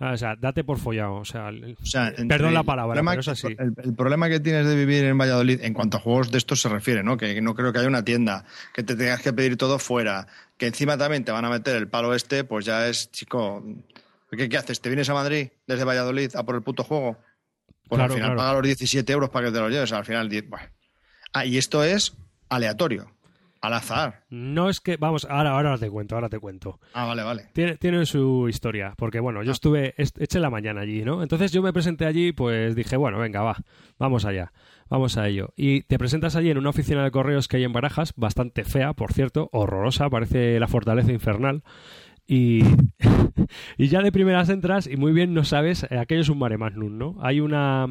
Ah, 0.00 0.14
o 0.14 0.16
sea, 0.16 0.34
date 0.34 0.64
por 0.64 0.78
follado. 0.78 1.14
O 1.14 1.24
sea, 1.24 1.52
perdón 2.28 2.54
la 2.54 2.64
palabra, 2.64 3.00
pero 3.04 3.20
es 3.20 3.28
así. 3.28 3.56
El, 3.56 3.94
problema 3.94 4.28
que 4.28 4.40
tienes 4.40 4.66
de 4.66 4.74
vivir 4.74 5.04
en 5.04 5.16
Valladolid, 5.16 5.60
en 5.62 5.74
cuanto 5.74 5.98
a 5.98 6.00
juegos 6.00 6.32
de 6.32 6.38
estos 6.38 6.60
se 6.60 6.68
refiere, 6.68 7.04
¿no? 7.04 7.16
Que 7.16 7.40
no 7.40 7.54
creo 7.54 7.72
que 7.72 7.78
haya 7.78 7.86
una 7.86 8.04
tienda, 8.04 8.44
que 8.74 8.82
te 8.82 8.96
tengas 8.96 9.22
que 9.22 9.32
pedir 9.32 9.56
todo 9.56 9.78
fuera, 9.78 10.26
que 10.56 10.66
encima 10.66 10.98
también 10.98 11.22
te 11.24 11.30
van 11.30 11.44
a 11.44 11.50
meter 11.50 11.76
el 11.76 11.86
palo 11.86 12.14
este, 12.16 12.42
pues 12.42 12.64
ya 12.64 12.88
es, 12.88 13.12
chico. 13.12 13.64
¿Qué, 14.28 14.48
qué 14.48 14.56
haces? 14.56 14.80
¿Te 14.80 14.88
vienes 14.88 15.08
a 15.08 15.14
Madrid 15.14 15.50
desde 15.68 15.84
Valladolid 15.84 16.34
a 16.34 16.42
por 16.42 16.56
el 16.56 16.62
puto 16.62 16.82
juego? 16.82 17.16
Pues 17.88 18.00
al 18.00 18.10
final 18.10 18.36
paga 18.36 18.54
los 18.54 18.62
17 18.62 19.12
euros 19.12 19.30
para 19.30 19.46
que 19.46 19.52
te 19.52 19.60
los 19.60 19.70
lleves. 19.70 19.92
Al 19.92 20.04
final, 20.04 20.30
Ah, 21.32 21.44
y 21.44 21.58
esto 21.58 21.82
es 21.82 22.16
aleatorio, 22.48 23.10
al 23.60 23.72
azar. 23.74 24.24
No 24.30 24.68
es 24.68 24.80
que, 24.80 24.96
vamos, 24.96 25.26
ahora, 25.28 25.50
ahora 25.50 25.76
te 25.78 25.90
cuento, 25.90 26.14
ahora 26.14 26.28
te 26.28 26.38
cuento. 26.38 26.78
Ah, 26.92 27.06
vale, 27.06 27.22
vale. 27.24 27.46
Tiene, 27.52 27.76
tiene 27.76 28.06
su 28.06 28.48
historia, 28.48 28.94
porque 28.96 29.18
bueno, 29.18 29.42
yo 29.42 29.50
ah. 29.50 29.52
estuve, 29.52 29.94
eché 29.96 30.38
la 30.38 30.50
mañana 30.50 30.82
allí, 30.82 31.02
¿no? 31.02 31.22
Entonces 31.22 31.50
yo 31.50 31.60
me 31.60 31.72
presenté 31.72 32.06
allí, 32.06 32.32
pues 32.32 32.76
dije, 32.76 32.96
bueno, 32.96 33.18
venga, 33.18 33.42
va, 33.42 33.56
vamos 33.98 34.24
allá, 34.24 34.52
vamos 34.88 35.16
a 35.16 35.26
ello. 35.26 35.52
Y 35.56 35.82
te 35.82 35.98
presentas 35.98 36.36
allí 36.36 36.50
en 36.50 36.58
una 36.58 36.70
oficina 36.70 37.02
de 37.02 37.10
correos 37.10 37.48
que 37.48 37.56
hay 37.56 37.64
en 37.64 37.72
Barajas, 37.72 38.12
bastante 38.16 38.62
fea, 38.62 38.92
por 38.92 39.12
cierto, 39.12 39.48
horrorosa, 39.52 40.08
parece 40.08 40.60
la 40.60 40.68
fortaleza 40.68 41.10
infernal. 41.10 41.64
Y, 42.26 42.62
y 43.78 43.88
ya 43.88 44.02
de 44.02 44.12
primeras 44.12 44.48
entras 44.48 44.86
y 44.86 44.96
muy 44.96 45.12
bien 45.12 45.34
no 45.34 45.44
sabes, 45.44 45.86
eh, 45.90 45.98
aquello 45.98 46.22
es 46.22 46.28
un 46.28 46.38
mare 46.38 46.58
magnum, 46.58 46.96
¿no? 46.96 47.16
Hay 47.20 47.40
una, 47.40 47.86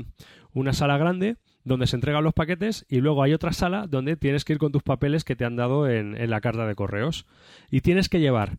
una 0.54 0.74
sala 0.74 0.98
grande 0.98 1.38
donde 1.64 1.88
se 1.88 1.96
entregan 1.96 2.24
los 2.24 2.34
paquetes 2.34 2.86
y 2.90 3.00
luego 3.00 3.24
hay 3.24 3.34
otra 3.34 3.54
sala 3.54 3.88
donde 3.88 4.18
tienes 4.18 4.44
que 4.44 4.54
ir 4.54 4.60
con 4.60 4.72
tus 4.72 4.84
papeles 4.84 5.24
que 5.24 5.36
te 5.36 5.46
han 5.46 5.56
dado 5.56 5.90
en, 5.90 6.16
en 6.16 6.30
la 6.30 6.42
carta 6.42 6.68
de 6.68 6.76
correos. 6.76 7.26
Y 7.70 7.82
tienes 7.82 8.10
que 8.10 8.20
llevar 8.20 8.58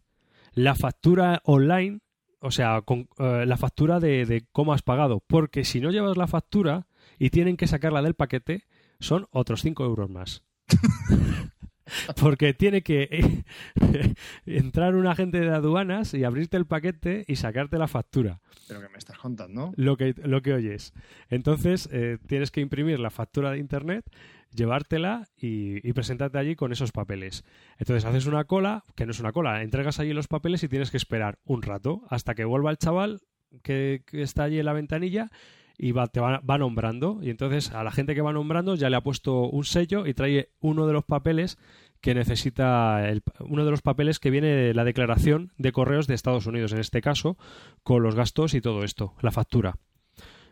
la 0.54 0.74
factura 0.74 1.40
online, 1.44 2.00
o 2.40 2.50
sea, 2.50 2.82
con, 2.82 3.08
eh, 3.18 3.44
la 3.46 3.56
factura 3.56 4.00
de, 4.00 4.24
de 4.24 4.44
cómo 4.52 4.72
has 4.72 4.82
pagado, 4.82 5.22
porque 5.26 5.64
si 5.64 5.80
no 5.80 5.90
llevas 5.90 6.16
la 6.16 6.26
factura 6.26 6.86
y 7.18 7.30
tienen 7.30 7.56
que 7.56 7.66
sacarla 7.66 8.02
del 8.02 8.14
paquete, 8.14 8.64
son 9.00 9.26
otros 9.30 9.62
5 9.62 9.84
euros 9.84 10.08
más. 10.08 10.44
Porque 12.20 12.54
tiene 12.54 12.82
que 12.82 13.08
eh, 13.10 14.14
entrar 14.46 14.94
un 14.94 15.06
agente 15.06 15.40
de 15.40 15.50
aduanas 15.50 16.14
y 16.14 16.24
abrirte 16.24 16.56
el 16.56 16.66
paquete 16.66 17.24
y 17.28 17.36
sacarte 17.36 17.78
la 17.78 17.88
factura. 17.88 18.40
Pero 18.68 18.80
que 18.80 18.88
me 18.88 18.98
estás 18.98 19.18
contando. 19.18 19.72
Lo 19.76 19.96
que, 19.96 20.14
lo 20.24 20.42
que 20.42 20.54
oyes. 20.54 20.92
Entonces, 21.28 21.88
eh, 21.92 22.18
tienes 22.26 22.50
que 22.50 22.60
imprimir 22.60 22.98
la 23.00 23.10
factura 23.10 23.50
de 23.50 23.58
internet, 23.58 24.04
llevártela 24.50 25.28
y, 25.36 25.92
presentarte 25.92 26.38
allí 26.38 26.56
con 26.56 26.72
esos 26.72 26.92
papeles. 26.92 27.44
Entonces, 27.78 28.04
haces 28.04 28.26
una 28.26 28.44
cola, 28.44 28.84
que 28.96 29.06
no 29.06 29.12
es 29.12 29.20
una 29.20 29.32
cola, 29.32 29.62
entregas 29.62 30.00
allí 30.00 30.12
los 30.12 30.28
papeles 30.28 30.62
y 30.62 30.68
tienes 30.68 30.90
que 30.90 30.96
esperar 30.96 31.38
un 31.44 31.62
rato 31.62 32.02
hasta 32.08 32.34
que 32.34 32.44
vuelva 32.44 32.70
el 32.70 32.78
chaval 32.78 33.20
que 33.62 34.02
está 34.12 34.44
allí 34.44 34.58
en 34.58 34.66
la 34.66 34.72
ventanilla 34.72 35.30
y 35.78 35.92
va, 35.92 36.06
te 36.06 36.20
va, 36.20 36.58
nombrando. 36.58 37.18
Y 37.22 37.30
entonces 37.30 37.72
a 37.72 37.84
la 37.84 37.90
gente 37.90 38.14
que 38.14 38.22
va 38.22 38.32
nombrando 38.32 38.74
ya 38.74 38.90
le 38.90 38.96
ha 38.96 39.02
puesto 39.02 39.48
un 39.48 39.64
sello 39.64 40.06
y 40.06 40.14
trae 40.14 40.50
uno 40.60 40.86
de 40.86 40.92
los 40.92 41.04
papeles 41.04 41.58
que 42.00 42.14
necesita, 42.14 43.08
el, 43.08 43.22
uno 43.40 43.64
de 43.64 43.70
los 43.70 43.82
papeles 43.82 44.18
que 44.18 44.30
viene 44.30 44.48
de 44.48 44.74
la 44.74 44.84
declaración 44.84 45.52
de 45.56 45.72
correos 45.72 46.06
de 46.06 46.14
Estados 46.14 46.46
Unidos, 46.46 46.72
en 46.72 46.80
este 46.80 47.00
caso, 47.00 47.38
con 47.82 48.02
los 48.02 48.14
gastos 48.14 48.54
y 48.54 48.60
todo 48.60 48.84
esto, 48.84 49.14
la 49.20 49.30
factura. 49.30 49.78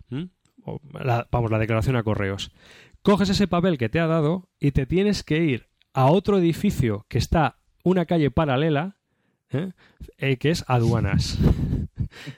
¿Mm? 0.09 0.25
vamos, 1.31 1.51
la 1.51 1.59
declaración 1.59 1.97
a 1.97 2.03
correos. 2.03 2.53
Coges 3.03 3.29
ese 3.29 3.49
papel 3.49 3.79
que 3.79 3.89
te 3.89 4.01
ha 4.01 4.07
dado 4.07 4.49
y 4.61 4.73
te 4.73 4.87
tienes 4.87 5.25
que 5.25 5.45
ir 5.45 5.69
a 5.93 6.07
otro 6.07 6.39
edificio 6.39 7.05
que 7.09 7.19
está 7.19 7.59
una 7.83 8.07
calle 8.07 8.31
paralela, 8.31 8.97
¿eh? 9.51 9.73
Eh, 10.19 10.37
que 10.37 10.51
es 10.51 10.65
aduanas. 10.69 11.39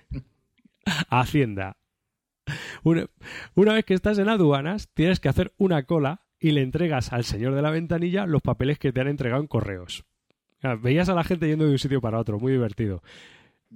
Hacienda, 1.11 1.76
una, 2.85 3.72
vez 3.72 3.85
que 3.85 3.95
estás 3.95 4.18
en 4.18 4.28
aduanas, 4.28 4.89
tienes 4.95 5.20
que 5.20 5.28
hacer 5.28 5.53
una 5.57 5.85
cola 5.85 6.20
y 6.39 6.53
le 6.53 6.62
entregas 6.62 7.12
al 7.12 7.24
señor 7.24 7.55
de 7.55 7.62
la 7.62 7.70
ventanilla 7.70 8.26
los 8.26 8.43
papeles 8.43 8.78
que 8.78 8.93
te 8.93 9.01
han 9.01 9.09
entregado 9.09 9.41
en 9.41 9.49
correos. 9.49 10.05
veías 10.82 11.09
a 11.09 11.14
la 11.14 11.24
gente 11.24 11.49
yendo 11.49 11.64
de 11.64 11.72
un 11.72 11.78
sitio 11.78 12.01
para 12.01 12.18
otro, 12.18 12.39
muy 12.39 12.53
divertido. 12.53 13.03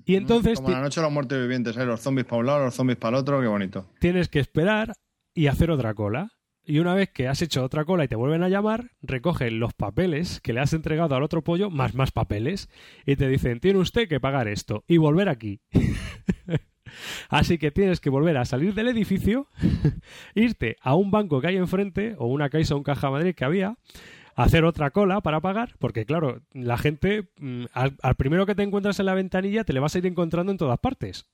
Y 0.05 0.17
entonces. 0.17 0.61
Como 0.61 0.71
la 0.71 0.81
noche 0.81 1.01
de 1.01 1.07
los 1.07 1.13
muertos 1.13 1.39
vivientes, 1.41 1.77
¿eh? 1.77 1.85
los 1.85 2.01
zombies 2.01 2.27
para 2.27 2.41
un 2.41 2.47
lado, 2.47 2.65
los 2.65 2.75
zombies 2.75 2.99
para 2.99 3.17
el 3.17 3.23
otro, 3.23 3.41
qué 3.41 3.47
bonito. 3.47 3.87
Tienes 3.99 4.29
que 4.29 4.39
esperar 4.39 4.93
y 5.35 5.47
hacer 5.47 5.71
otra 5.71 5.95
cola. 5.95 6.33
Y 6.65 6.81
una 6.81 6.93
vez 6.93 7.09
que 7.09 7.29
has 7.29 7.41
hecho 7.41 7.65
otra 7.65 7.87
cola 7.87 8.05
y 8.05 8.09
te 8.09 8.17
vuelven 8.17 8.43
a 8.43 8.51
llamar, 8.51 8.91
recogen 9.01 9.59
los 9.59 9.73
papeles 9.73 10.43
que 10.43 10.53
le 10.53 10.61
has 10.61 10.75
entregado 10.75 11.15
al 11.15 11.23
otro 11.23 11.43
pollo, 11.43 11.71
más 11.71 11.95
más 11.95 12.13
papeles, 12.13 12.69
y 13.07 13.17
te 13.17 13.27
dicen, 13.27 13.59
tiene 13.59 13.79
usted 13.79 14.07
que 14.07 14.21
pagar 14.21 14.49
esto 14.49 14.85
y 14.87 14.99
volver 14.99 15.31
aquí. 15.31 15.63
Así 17.29 17.59
que 17.59 17.71
tienes 17.71 18.01
que 18.01 18.11
volver 18.11 18.37
a 18.37 18.45
salir 18.45 18.75
del 18.75 18.89
edificio, 18.89 19.49
irte 20.35 20.77
a 20.81 20.95
un 20.95 21.11
banco 21.11 21.41
que 21.41 21.49
hay 21.49 21.57
enfrente, 21.57 22.15
o 22.19 22.27
una 22.27 22.51
Caixa 22.51 22.75
o 22.75 22.79
un 22.79 22.85
Caja 22.85 23.11
Madrid 23.11 23.35
que 23.35 23.45
había, 23.45 23.77
hacer 24.35 24.65
otra 24.65 24.91
cola 24.91 25.21
para 25.21 25.41
pagar, 25.41 25.75
porque 25.79 26.07
claro, 26.07 26.43
la 26.53 26.79
gente, 26.79 27.29
mm, 27.41 27.65
al, 27.73 28.15
primero 28.17 28.47
que 28.47 28.55
te 28.55 28.63
encuentras 28.63 29.01
en 29.01 29.07
la 29.07 29.15
ventanilla, 29.15 29.65
te 29.65 29.73
le 29.73 29.81
vas 29.81 29.95
a 29.95 29.99
ir 29.99 30.07
encontrando 30.07 30.53
en 30.53 30.59
todas 30.59 30.79
partes. 30.79 31.27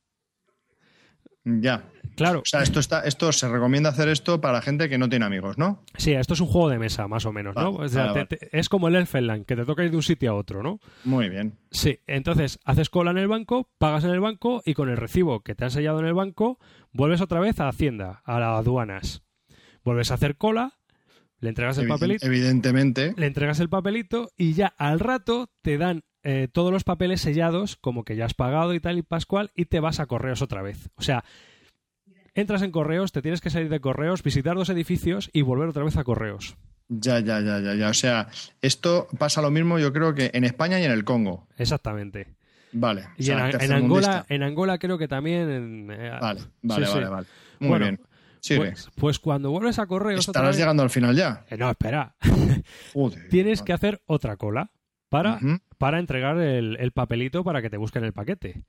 Ya. 1.44 1.84
Claro. 2.16 2.40
O 2.40 2.44
sea, 2.44 2.62
esto, 2.62 2.80
está, 2.80 3.00
esto 3.00 3.30
se 3.32 3.48
recomienda 3.48 3.90
hacer 3.90 4.08
esto 4.08 4.40
para 4.40 4.62
gente 4.62 4.88
que 4.88 4.98
no 4.98 5.08
tiene 5.08 5.24
amigos, 5.24 5.58
¿no? 5.58 5.82
Sí, 5.96 6.12
esto 6.12 6.34
es 6.34 6.40
un 6.40 6.46
juego 6.46 6.68
de 6.68 6.78
mesa, 6.78 7.08
más 7.08 7.26
o 7.26 7.32
menos, 7.32 7.54
¿no? 7.56 7.72
Vale, 7.72 7.84
O 7.86 7.88
sea, 7.88 8.06
vale, 8.12 8.26
te- 8.26 8.36
te- 8.36 8.58
es 8.58 8.68
como 8.68 8.88
el 8.88 8.96
Elfenland, 8.96 9.46
que 9.46 9.56
te 9.56 9.64
toca 9.64 9.84
ir 9.84 9.90
de 9.90 9.96
un 9.96 10.02
sitio 10.02 10.30
a 10.30 10.34
otro, 10.34 10.62
¿no? 10.62 10.78
Muy 11.04 11.28
bien. 11.28 11.58
Sí, 11.70 12.00
entonces 12.06 12.58
haces 12.64 12.90
cola 12.90 13.10
en 13.10 13.18
el 13.18 13.28
banco, 13.28 13.68
pagas 13.78 14.04
en 14.04 14.10
el 14.10 14.20
banco 14.20 14.62
y 14.64 14.74
con 14.74 14.88
el 14.88 14.96
recibo 14.96 15.40
que 15.40 15.54
te 15.54 15.64
han 15.64 15.70
sellado 15.70 15.98
en 16.00 16.06
el 16.06 16.14
banco, 16.14 16.58
vuelves 16.92 17.20
otra 17.20 17.40
vez 17.40 17.58
a 17.60 17.68
Hacienda, 17.68 18.22
a 18.24 18.38
las 18.38 18.58
aduanas. 18.60 19.22
Vuelves 19.84 20.10
a 20.10 20.14
hacer 20.14 20.36
cola, 20.36 20.72
le 21.40 21.48
entregas 21.50 21.76
el 21.78 21.88
papelito, 21.88 22.24
Evidentemente. 22.26 23.12
le 23.16 23.26
entregas 23.26 23.60
el 23.60 23.68
papelito 23.68 24.30
y 24.36 24.54
ya 24.54 24.68
al 24.78 25.00
rato 25.00 25.50
te 25.62 25.76
dan 25.78 26.04
eh, 26.22 26.48
todos 26.50 26.72
los 26.72 26.84
papeles 26.84 27.20
sellados, 27.20 27.76
como 27.76 28.04
que 28.04 28.16
ya 28.16 28.24
has 28.24 28.32
pagado 28.32 28.72
y 28.72 28.80
tal 28.80 28.96
y 28.96 29.02
pascual, 29.02 29.50
y 29.54 29.66
te 29.66 29.80
vas 29.80 30.00
a 30.00 30.06
correos 30.06 30.40
otra 30.40 30.62
vez. 30.62 30.88
O 30.94 31.02
sea, 31.02 31.22
entras 32.34 32.62
en 32.62 32.70
correos, 32.70 33.12
te 33.12 33.22
tienes 33.22 33.40
que 33.40 33.50
salir 33.50 33.68
de 33.68 33.80
correos, 33.80 34.22
visitar 34.22 34.56
dos 34.56 34.68
edificios 34.70 35.30
y 35.32 35.42
volver 35.42 35.68
otra 35.68 35.84
vez 35.84 35.96
a 35.96 36.04
correos. 36.04 36.56
Ya, 36.88 37.18
ya, 37.20 37.40
ya, 37.40 37.60
ya, 37.60 37.74
ya. 37.74 37.88
O 37.88 37.94
sea, 37.94 38.28
esto 38.60 39.08
pasa 39.18 39.40
lo 39.40 39.50
mismo, 39.50 39.78
yo 39.78 39.92
creo 39.92 40.14
que 40.14 40.30
en 40.34 40.44
España 40.44 40.78
y 40.80 40.84
en 40.84 40.90
el 40.92 41.04
Congo. 41.04 41.46
Exactamente. 41.56 42.34
Vale. 42.72 43.06
Y 43.16 43.30
en. 43.30 43.38
Angola, 43.72 44.26
en 44.28 44.42
Angola 44.42 44.78
creo 44.78 44.98
que 44.98 45.08
también. 45.08 45.48
en, 45.50 45.90
eh, 45.90 46.10
Vale, 46.20 46.40
vale, 46.62 46.86
sí, 46.86 46.92
sí. 46.92 46.98
vale, 46.98 47.08
vale. 47.08 47.26
Muy 47.60 47.68
Bueno, 47.70 47.84
bien. 47.86 48.00
Pues, 48.58 48.90
pues 48.96 49.18
cuando 49.18 49.50
vuelves 49.50 49.78
a 49.78 49.86
correos. 49.86 50.26
Estarás 50.26 50.50
vez- 50.50 50.58
llegando 50.58 50.82
al 50.82 50.90
final 50.90 51.16
ya. 51.16 51.46
Eh, 51.48 51.56
no, 51.56 51.70
espera. 51.70 52.14
Joder. 52.92 53.28
Tienes 53.30 53.62
que 53.62 53.72
hacer 53.72 54.02
otra 54.06 54.36
cola 54.36 54.70
para, 55.08 55.38
para 55.78 55.98
entregar 55.98 56.36
el, 56.38 56.76
el 56.78 56.90
papelito 56.92 57.42
para 57.44 57.62
que 57.62 57.70
te 57.70 57.76
busquen 57.78 58.04
el 58.04 58.12
paquete. 58.12 58.64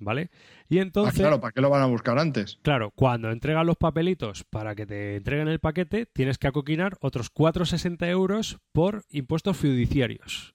¿Vale? 0.00 0.30
Y 0.68 0.78
Ah, 0.78 0.82
entonces. 0.82 1.18
claro, 1.18 1.40
¿para 1.40 1.52
qué 1.52 1.60
lo 1.60 1.70
van 1.70 1.82
a 1.82 1.86
buscar 1.86 2.18
antes? 2.18 2.58
Claro, 2.62 2.92
cuando 2.94 3.30
entregan 3.32 3.66
los 3.66 3.76
papelitos 3.76 4.44
para 4.44 4.74
que 4.76 4.86
te 4.86 5.16
entreguen 5.16 5.48
el 5.48 5.58
paquete, 5.58 6.06
tienes 6.06 6.38
que 6.38 6.46
acoquinar 6.46 6.96
otros 7.00 7.30
4,60 7.34 8.06
euros 8.08 8.58
por 8.72 9.04
impuestos 9.10 9.56
fiduciarios. 9.56 10.54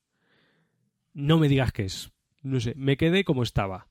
No 1.13 1.37
me 1.39 1.49
digas 1.49 1.71
qué 1.73 1.83
es. 1.85 2.11
No 2.41 2.59
sé, 2.59 2.73
me 2.77 2.95
quedé 2.97 3.23
como 3.23 3.43
estaba. 3.43 3.87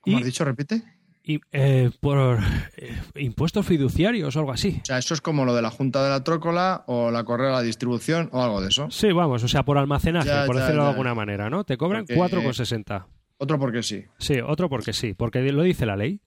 ¿Cómo 0.00 0.16
Y, 0.18 0.20
has 0.20 0.26
dicho? 0.26 0.44
Repite. 0.44 0.82
y, 1.22 1.40
eh, 1.52 1.90
por 2.00 2.38
eh, 2.76 2.96
impuestos 3.16 3.66
fiduciarios 3.66 4.36
o 4.36 4.38
algo 4.40 4.52
así. 4.52 4.78
O 4.82 4.84
sea, 4.86 4.98
eso 4.98 5.14
es 5.14 5.20
como 5.20 5.44
lo 5.44 5.54
de 5.54 5.62
la 5.62 5.70
Junta 5.70 6.02
de 6.04 6.10
la 6.10 6.22
Trócola 6.22 6.84
o 6.86 7.10
la 7.10 7.24
Correa 7.24 7.48
de 7.48 7.52
la 7.54 7.62
Distribución 7.62 8.28
o 8.32 8.42
algo 8.42 8.60
de 8.60 8.68
eso. 8.68 8.88
Sí, 8.90 9.10
vamos, 9.12 9.42
o 9.42 9.48
sea, 9.48 9.64
por 9.64 9.78
almacenaje, 9.78 10.28
Ya, 10.28 10.46
por 10.46 10.54
ya, 10.56 10.62
decirlo 10.62 10.84
de 10.84 10.90
alguna 10.90 11.14
manera, 11.14 11.50
¿no? 11.50 11.64
Te 11.64 11.76
cobran 11.76 12.02
Porque- 12.06 12.14
4,60. 12.16 13.06
Otro 13.38 13.58
porque 13.58 13.82
sí. 13.82 14.04
Sí, 14.18 14.40
otro 14.44 14.68
porque 14.68 14.92
sí, 14.92 15.14
porque 15.14 15.40
lo 15.52 15.62
dice 15.62 15.86
la 15.86 15.96
ley. 15.96 16.20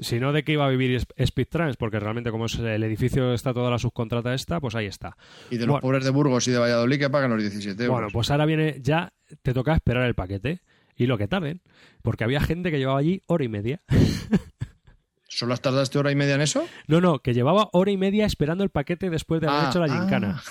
Si 0.00 0.20
no, 0.20 0.32
¿de 0.32 0.44
qué 0.44 0.52
iba 0.52 0.64
a 0.64 0.68
vivir 0.68 0.94
Sp- 1.02 1.12
Speedtrans? 1.26 1.76
Porque 1.76 1.98
realmente 1.98 2.30
como 2.30 2.46
es 2.46 2.54
el 2.56 2.82
edificio 2.84 3.34
está 3.34 3.52
toda 3.52 3.68
la 3.70 3.78
subcontrata 3.78 4.32
esta, 4.32 4.60
pues 4.60 4.74
ahí 4.76 4.86
está. 4.86 5.16
Y 5.50 5.56
de 5.56 5.66
los 5.66 5.74
Bueno. 5.74 5.80
pobres 5.82 6.04
de 6.04 6.10
Burgos 6.10 6.46
y 6.46 6.52
de 6.52 6.58
Valladolid 6.58 6.98
que 7.00 7.10
pagan 7.10 7.30
los 7.32 7.40
17 7.40 7.82
euros. 7.82 7.94
Bueno, 7.96 8.08
pues 8.12 8.30
ahora 8.30 8.46
viene, 8.46 8.78
ya 8.80 9.12
te 9.42 9.52
toca 9.52 9.74
esperar 9.74 10.04
el 10.04 10.14
paquete. 10.14 10.60
Y 10.96 11.06
lo 11.06 11.16
que 11.18 11.28
tarden. 11.28 11.62
Porque 12.02 12.24
había 12.24 12.40
gente 12.40 12.70
que 12.72 12.78
llevaba 12.78 12.98
allí 13.00 13.22
hora 13.26 13.44
y 13.44 13.48
media. 13.48 13.82
¿Solo 15.28 15.52
has 15.54 15.60
tardado 15.60 15.84
hora 16.00 16.10
y 16.10 16.16
media 16.16 16.34
en 16.36 16.40
eso? 16.40 16.64
No, 16.86 17.00
no, 17.00 17.18
que 17.20 17.34
llevaba 17.34 17.68
hora 17.72 17.90
y 17.90 17.96
media 17.96 18.24
esperando 18.24 18.64
el 18.64 18.70
paquete 18.70 19.10
después 19.10 19.40
de 19.40 19.48
haber 19.48 19.60
Ah, 19.64 19.68
hecho 19.68 19.78
la 19.84 19.92
ah. 19.92 20.00
gincana. 20.00 20.42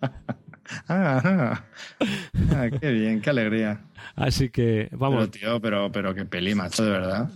Ah, 0.00 0.34
ah. 0.88 1.64
Ah, 2.50 2.68
qué 2.80 2.90
bien, 2.92 3.20
qué 3.20 3.30
alegría. 3.30 3.80
Así 4.16 4.50
que, 4.50 4.88
vamos, 4.92 5.28
Pero, 5.28 5.30
tío, 5.30 5.60
pero, 5.60 5.92
pero 5.92 6.14
qué 6.14 6.24
peli, 6.24 6.54
macho, 6.54 6.84
de 6.84 6.90
verdad. 6.90 7.30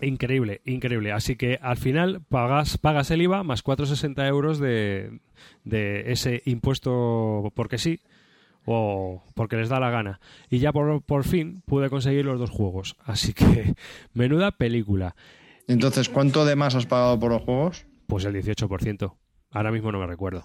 increíble, 0.00 0.60
increíble. 0.64 1.12
Así 1.12 1.36
que 1.36 1.58
al 1.62 1.76
final 1.76 2.22
pagas, 2.28 2.78
pagas 2.78 3.10
el 3.10 3.22
IVA 3.22 3.42
más 3.42 3.64
4,60 3.64 4.26
euros 4.28 4.58
de, 4.58 5.20
de 5.64 6.12
ese 6.12 6.42
impuesto 6.44 7.52
porque 7.54 7.78
sí 7.78 8.00
o 8.64 9.22
porque 9.34 9.56
les 9.56 9.68
da 9.68 9.80
la 9.80 9.90
gana. 9.90 10.20
Y 10.48 10.58
ya 10.58 10.72
por, 10.72 11.02
por 11.02 11.24
fin 11.24 11.62
pude 11.66 11.90
conseguir 11.90 12.24
los 12.24 12.38
dos 12.38 12.50
juegos. 12.50 12.96
Así 13.04 13.32
que, 13.32 13.74
menuda 14.14 14.52
película. 14.52 15.14
Entonces, 15.68 16.08
¿cuánto 16.08 16.44
de 16.44 16.56
más 16.56 16.74
has 16.74 16.86
pagado 16.86 17.18
por 17.18 17.32
los 17.32 17.42
juegos? 17.42 17.86
Pues 18.06 18.24
el 18.24 18.34
18%. 18.34 19.14
Ahora 19.50 19.70
mismo 19.70 19.92
no 19.92 19.98
me 19.98 20.06
recuerdo. 20.06 20.44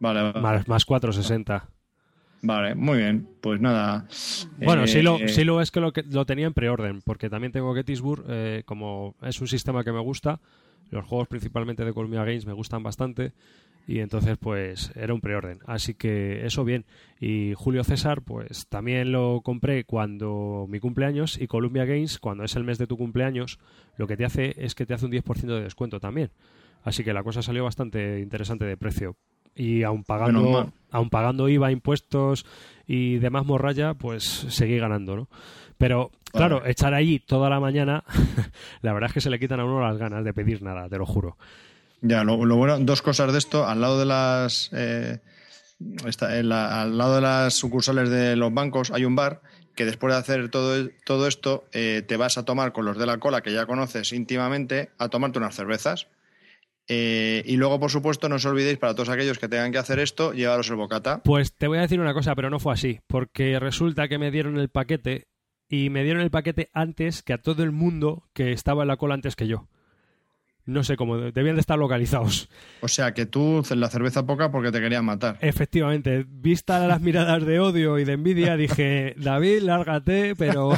Vale, 0.00 0.22
vale. 0.22 0.40
Más, 0.40 0.66
más 0.66 0.86
4,60. 0.86 1.62
Vale, 2.42 2.74
muy 2.74 2.98
bien. 2.98 3.28
Pues 3.40 3.60
nada. 3.60 4.06
Bueno, 4.58 4.84
Eh, 4.84 4.88
sí, 4.88 5.02
lo, 5.02 5.18
sí 5.28 5.44
lo 5.44 5.60
es 5.60 5.70
que 5.70 5.80
lo, 5.80 5.92
que 5.92 6.02
lo 6.02 6.24
tenía 6.24 6.46
en 6.46 6.54
preorden, 6.54 7.02
porque 7.02 7.28
también 7.28 7.52
tengo 7.52 7.74
Gettysburg, 7.74 8.24
eh, 8.28 8.62
como 8.64 9.14
es 9.22 9.40
un 9.40 9.46
sistema 9.46 9.84
que 9.84 9.92
me 9.92 10.00
gusta, 10.00 10.40
los 10.90 11.04
juegos 11.04 11.28
principalmente 11.28 11.84
de 11.84 11.92
Columbia 11.92 12.24
Games 12.24 12.46
me 12.46 12.54
gustan 12.54 12.82
bastante, 12.82 13.32
y 13.86 13.98
entonces 13.98 14.38
pues 14.38 14.90
era 14.96 15.12
un 15.12 15.20
preorden. 15.20 15.58
Así 15.66 15.94
que 15.94 16.46
eso 16.46 16.64
bien. 16.64 16.86
Y 17.20 17.52
Julio 17.54 17.84
César, 17.84 18.22
pues 18.22 18.66
también 18.68 19.12
lo 19.12 19.42
compré 19.42 19.84
cuando 19.84 20.66
mi 20.68 20.80
cumpleaños, 20.80 21.38
y 21.38 21.46
Columbia 21.46 21.84
Games, 21.84 22.18
cuando 22.18 22.44
es 22.44 22.56
el 22.56 22.64
mes 22.64 22.78
de 22.78 22.86
tu 22.86 22.96
cumpleaños, 22.96 23.58
lo 23.98 24.06
que 24.06 24.16
te 24.16 24.24
hace 24.24 24.54
es 24.56 24.74
que 24.74 24.86
te 24.86 24.94
hace 24.94 25.04
un 25.04 25.12
10% 25.12 25.56
de 25.56 25.62
descuento 25.62 26.00
también. 26.00 26.30
Así 26.82 27.04
que 27.04 27.12
la 27.12 27.22
cosa 27.22 27.42
salió 27.42 27.64
bastante 27.64 28.20
interesante 28.20 28.64
de 28.64 28.78
precio. 28.78 29.16
Y 29.60 29.82
aun 29.82 30.04
pagando, 30.04 30.72
aun 30.90 31.10
pagando 31.10 31.48
IVA, 31.48 31.70
impuestos 31.70 32.46
y 32.86 33.18
demás 33.18 33.44
morralla, 33.44 33.94
pues 33.94 34.24
seguí 34.24 34.78
ganando, 34.78 35.16
¿no? 35.16 35.28
Pero, 35.76 36.10
claro, 36.32 36.60
Vale. 36.60 36.70
echar 36.70 36.94
allí 36.94 37.18
toda 37.18 37.50
la 37.50 37.60
mañana, 37.60 38.04
la 38.82 38.92
verdad 38.92 39.08
es 39.10 39.14
que 39.14 39.20
se 39.20 39.30
le 39.30 39.38
quitan 39.38 39.60
a 39.60 39.64
uno 39.64 39.80
las 39.80 39.98
ganas 39.98 40.24
de 40.24 40.32
pedir 40.34 40.62
nada, 40.62 40.88
te 40.88 40.98
lo 40.98 41.06
juro. 41.06 41.36
Ya, 42.00 42.24
lo, 42.24 42.44
lo 42.44 42.56
bueno, 42.56 42.78
dos 42.78 43.02
cosas 43.02 43.32
de 43.32 43.38
esto. 43.38 43.66
Al 43.66 43.80
lado 43.80 43.98
de 43.98 44.06
las. 44.06 44.70
eh, 44.72 45.18
está 46.06 46.38
en 46.38 46.48
la- 46.48 46.82
al 46.82 46.96
lado 46.98 47.14
de 47.16 47.20
las 47.20 47.54
sucursales 47.54 48.08
de 48.10 48.36
los 48.36 48.52
bancos 48.52 48.90
hay 48.90 49.04
un 49.04 49.16
bar 49.16 49.40
que 49.74 49.84
después 49.84 50.12
de 50.12 50.18
hacer 50.20 50.48
todo, 50.50 50.88
todo 51.04 51.26
esto 51.26 51.64
eh, 51.72 52.02
te 52.06 52.16
vas 52.16 52.36
a 52.38 52.44
tomar 52.44 52.72
con 52.72 52.84
los 52.84 52.98
de 52.98 53.06
la 53.06 53.18
cola 53.18 53.40
que 53.42 53.52
ya 53.52 53.66
conoces 53.66 54.12
íntimamente 54.12 54.90
a 54.98 55.08
tomarte 55.08 55.38
unas 55.38 55.54
cervezas. 55.54 56.06
Eh, 56.92 57.44
y 57.46 57.56
luego, 57.56 57.78
por 57.78 57.88
supuesto, 57.88 58.28
no 58.28 58.34
os 58.34 58.44
olvidéis, 58.44 58.76
para 58.76 58.96
todos 58.96 59.10
aquellos 59.10 59.38
que 59.38 59.48
tengan 59.48 59.70
que 59.70 59.78
hacer 59.78 60.00
esto, 60.00 60.32
llevaros 60.32 60.68
el 60.70 60.76
bocata. 60.76 61.22
Pues 61.22 61.54
te 61.54 61.68
voy 61.68 61.78
a 61.78 61.82
decir 61.82 62.00
una 62.00 62.14
cosa, 62.14 62.34
pero 62.34 62.50
no 62.50 62.58
fue 62.58 62.72
así, 62.72 62.98
porque 63.06 63.60
resulta 63.60 64.08
que 64.08 64.18
me 64.18 64.32
dieron 64.32 64.58
el 64.58 64.70
paquete 64.70 65.28
y 65.68 65.88
me 65.88 66.02
dieron 66.02 66.20
el 66.20 66.32
paquete 66.32 66.68
antes 66.74 67.22
que 67.22 67.32
a 67.32 67.38
todo 67.38 67.62
el 67.62 67.70
mundo 67.70 68.24
que 68.32 68.50
estaba 68.50 68.82
en 68.82 68.88
la 68.88 68.96
cola 68.96 69.14
antes 69.14 69.36
que 69.36 69.46
yo. 69.46 69.68
No 70.66 70.82
sé 70.82 70.96
cómo, 70.96 71.16
debían 71.16 71.54
de 71.54 71.60
estar 71.60 71.78
localizados. 71.78 72.48
O 72.80 72.88
sea, 72.88 73.14
que 73.14 73.24
tú 73.24 73.62
la 73.74 73.88
cerveza 73.88 74.26
poca 74.26 74.50
porque 74.50 74.72
te 74.72 74.80
querían 74.80 75.04
matar. 75.04 75.38
Efectivamente, 75.42 76.26
vista 76.28 76.84
las 76.88 77.00
miradas 77.00 77.46
de 77.46 77.60
odio 77.60 78.00
y 78.00 78.04
de 78.04 78.14
envidia, 78.14 78.56
dije, 78.56 79.14
David, 79.16 79.62
lárgate, 79.62 80.34
pero, 80.36 80.72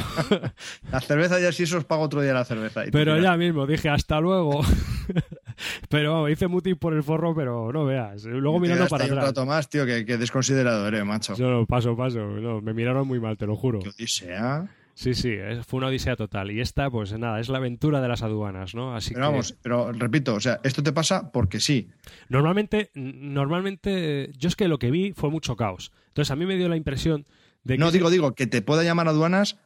La 0.91 1.01
cerveza 1.01 1.39
ya 1.39 1.51
sí, 1.51 1.63
eso 1.63 1.79
os 1.79 1.85
pago 1.85 2.03
otro 2.03 2.21
día 2.21 2.33
la 2.33 2.45
cerveza. 2.45 2.85
Y 2.85 2.91
pero 2.91 3.17
ya 3.17 3.35
mismo, 3.35 3.65
dije, 3.65 3.89
hasta 3.89 4.19
luego. 4.19 4.61
Pero 5.89 6.13
vamos, 6.13 6.31
hice 6.31 6.47
mutis 6.47 6.75
por 6.75 6.93
el 6.93 7.03
forro, 7.03 7.33
pero 7.35 7.71
no 7.71 7.85
veas. 7.85 8.23
Luego 8.25 8.59
mirando 8.59 8.87
para 8.87 9.05
un 9.05 9.11
atrás. 9.11 9.25
rato 9.27 9.45
más, 9.45 9.69
tío, 9.69 9.85
que, 9.85 10.05
que 10.05 10.17
desconsiderado 10.17 10.87
eres, 10.87 11.05
macho. 11.05 11.33
No, 11.37 11.65
paso, 11.65 11.95
paso. 11.95 12.19
No, 12.19 12.61
me 12.61 12.73
miraron 12.73 13.07
muy 13.07 13.19
mal, 13.19 13.37
te 13.37 13.45
lo 13.45 13.55
juro. 13.55 13.79
Qué 13.79 13.89
odisea. 13.89 14.67
Sí, 14.95 15.15
sí, 15.15 15.35
fue 15.65 15.79
una 15.79 15.87
odisea 15.87 16.15
total. 16.15 16.51
Y 16.51 16.61
esta, 16.61 16.87
pues 16.91 17.17
nada, 17.17 17.39
es 17.39 17.49
la 17.49 17.57
aventura 17.57 17.99
de 17.99 18.07
las 18.07 18.21
aduanas, 18.21 18.75
¿no? 18.75 18.95
Así 18.95 19.15
Pero 19.15 19.25
que 19.25 19.31
vamos, 19.31 19.55
pero 19.63 19.91
repito, 19.91 20.35
o 20.35 20.39
sea, 20.39 20.59
esto 20.63 20.83
te 20.83 20.91
pasa 20.93 21.31
porque 21.31 21.59
sí. 21.59 21.89
normalmente, 22.29 22.91
normalmente, 22.93 24.31
yo 24.37 24.47
es 24.49 24.55
que 24.55 24.67
lo 24.67 24.77
que 24.79 24.91
vi 24.91 25.13
fue 25.13 25.29
mucho 25.31 25.55
caos. 25.55 25.91
Entonces 26.09 26.29
a 26.31 26.35
mí 26.35 26.45
me 26.45 26.55
dio 26.57 26.69
la 26.69 26.77
impresión 26.77 27.25
de 27.63 27.73
que 27.75 27.79
No 27.79 27.91
digo, 27.91 28.09
digo, 28.09 28.35
que 28.35 28.45
te 28.47 28.61
pueda 28.61 28.83
llamar 28.83 29.07
aduanas, 29.07 29.57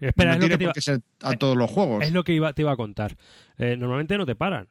espera, 0.00 0.36
no 0.36 0.44
es 0.44 0.50
lo 0.50 0.58
que 0.58 0.58
te 0.58 0.90
iba, 0.92 1.00
a 1.22 1.32
todos 1.36 1.56
los 1.56 1.70
juegos. 1.70 2.04
es 2.04 2.12
lo 2.12 2.22
que 2.24 2.32
iba- 2.32 2.52
te 2.52 2.62
iba 2.62 2.72
a 2.72 2.76
contar. 2.76 3.16
Eh, 3.58 3.76
normalmente 3.76 4.16
no 4.16 4.26
te 4.26 4.34
paran. 4.36 4.68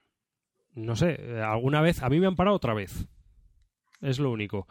No 0.73 0.95
sé, 0.95 1.17
eh, 1.19 1.41
alguna 1.41 1.81
vez, 1.81 2.01
a 2.01 2.09
mí 2.09 2.19
me 2.19 2.27
han 2.27 2.35
parado 2.35 2.55
otra 2.55 2.73
vez. 2.73 3.07
Es 4.01 4.19
lo 4.19 4.31
único. 4.31 4.67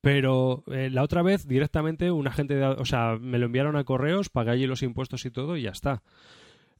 Pero 0.00 0.64
eh, 0.66 0.90
la 0.90 1.02
otra 1.02 1.22
vez 1.22 1.48
directamente 1.48 2.10
un 2.10 2.26
agente 2.26 2.54
de, 2.54 2.64
o 2.66 2.84
sea, 2.84 3.16
me 3.18 3.38
lo 3.38 3.46
enviaron 3.46 3.76
a 3.76 3.84
correos, 3.84 4.28
pagué 4.28 4.50
allí 4.50 4.66
los 4.66 4.82
impuestos 4.82 5.24
y 5.24 5.30
todo 5.30 5.56
y 5.56 5.62
ya 5.62 5.70
está. 5.70 6.02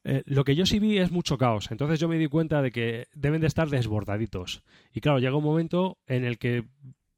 Eh, 0.03 0.21
lo 0.27 0.43
que 0.43 0.55
yo 0.55 0.67
sí 0.67 0.77
vi 0.77 0.99
es 0.99 1.11
mucho 1.11 1.37
caos. 1.39 1.71
Entonces 1.71 1.99
yo 1.99 2.07
me 2.07 2.19
di 2.19 2.27
cuenta 2.27 2.61
de 2.61 2.71
que 2.71 3.07
deben 3.15 3.41
de 3.41 3.47
estar 3.47 3.69
desbordaditos. 3.69 4.63
Y 4.93 5.01
claro, 5.01 5.17
llega 5.17 5.35
un 5.35 5.43
momento 5.43 5.97
en 6.05 6.23
el 6.23 6.37
que 6.37 6.65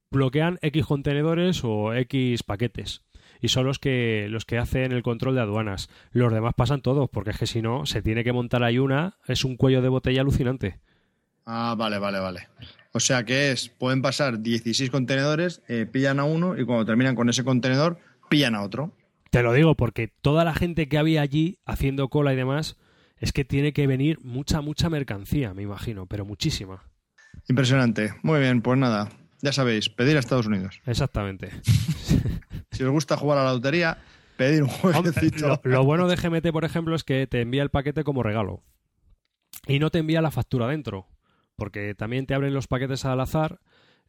bloquean 0.09 0.57
X 0.61 0.85
contenedores 0.85 1.65
o 1.65 1.93
X 1.93 2.43
paquetes. 2.43 3.03
Y 3.41 3.49
son 3.49 3.65
los 3.65 3.77
que, 3.77 4.27
los 4.29 4.45
que 4.45 4.57
hacen 4.57 4.93
el 4.93 5.03
control 5.03 5.35
de 5.35 5.41
aduanas. 5.41 5.89
Los 6.11 6.31
demás 6.31 6.53
pasan 6.55 6.81
todos, 6.81 7.09
porque 7.09 7.31
es 7.31 7.37
que 7.37 7.45
si 7.47 7.61
no, 7.61 7.85
se 7.85 8.01
tiene 8.01 8.23
que 8.23 8.31
montar 8.31 8.63
ahí 8.63 8.79
una, 8.79 9.17
es 9.27 9.43
un 9.43 9.57
cuello 9.57 9.81
de 9.81 9.89
botella 9.89 10.21
alucinante. 10.21 10.79
Ah, 11.49 11.75
vale, 11.77 11.97
vale, 11.97 12.19
vale. 12.19 12.49
O 12.91 12.99
sea 12.99 13.23
que 13.23 13.51
es, 13.51 13.69
pueden 13.69 14.01
pasar 14.01 14.41
16 14.41 14.91
contenedores, 14.91 15.61
eh, 15.69 15.85
pillan 15.89 16.19
a 16.19 16.25
uno 16.25 16.59
y 16.59 16.65
cuando 16.65 16.85
terminan 16.85 17.15
con 17.15 17.29
ese 17.29 17.45
contenedor, 17.45 17.99
pillan 18.29 18.53
a 18.53 18.63
otro. 18.63 18.91
Te 19.31 19.41
lo 19.41 19.53
digo 19.53 19.75
porque 19.75 20.09
toda 20.09 20.43
la 20.43 20.53
gente 20.53 20.89
que 20.89 20.97
había 20.97 21.21
allí 21.21 21.57
haciendo 21.65 22.09
cola 22.09 22.33
y 22.33 22.35
demás 22.35 22.75
es 23.17 23.31
que 23.31 23.45
tiene 23.45 23.71
que 23.71 23.87
venir 23.87 24.19
mucha, 24.23 24.59
mucha 24.59 24.89
mercancía, 24.89 25.53
me 25.53 25.63
imagino, 25.63 26.05
pero 26.05 26.25
muchísima. 26.25 26.83
Impresionante. 27.47 28.13
Muy 28.23 28.41
bien, 28.41 28.61
pues 28.61 28.77
nada, 28.77 29.09
ya 29.41 29.53
sabéis, 29.53 29.87
pedir 29.87 30.17
a 30.17 30.19
Estados 30.19 30.47
Unidos. 30.47 30.81
Exactamente. 30.85 31.51
si 32.71 32.83
os 32.83 32.91
gusta 32.91 33.15
jugar 33.15 33.37
a 33.37 33.45
la 33.45 33.53
lotería, 33.53 33.99
pedir 34.35 34.63
un 34.63 34.69
jueguecito. 34.69 35.47
Lo, 35.47 35.61
lo, 35.63 35.83
bueno 35.85 36.09
de 36.09 36.17
GMT, 36.17 36.51
por 36.51 36.65
ejemplo, 36.65 36.93
es 36.93 37.05
que 37.05 37.25
te 37.25 37.39
envía 37.39 37.63
el 37.63 37.69
paquete 37.69 38.03
como 38.03 38.21
regalo. 38.21 38.63
Y 39.65 39.79
no 39.79 39.91
te 39.91 39.99
envía 39.99 40.21
la 40.21 40.31
factura 40.31 40.67
dentro. 40.67 41.07
Porque 41.57 41.93
también 41.95 42.25
te 42.25 42.33
abren 42.33 42.53
los 42.53 42.67
paquetes 42.67 43.03
al 43.03 43.19
azar 43.19 43.59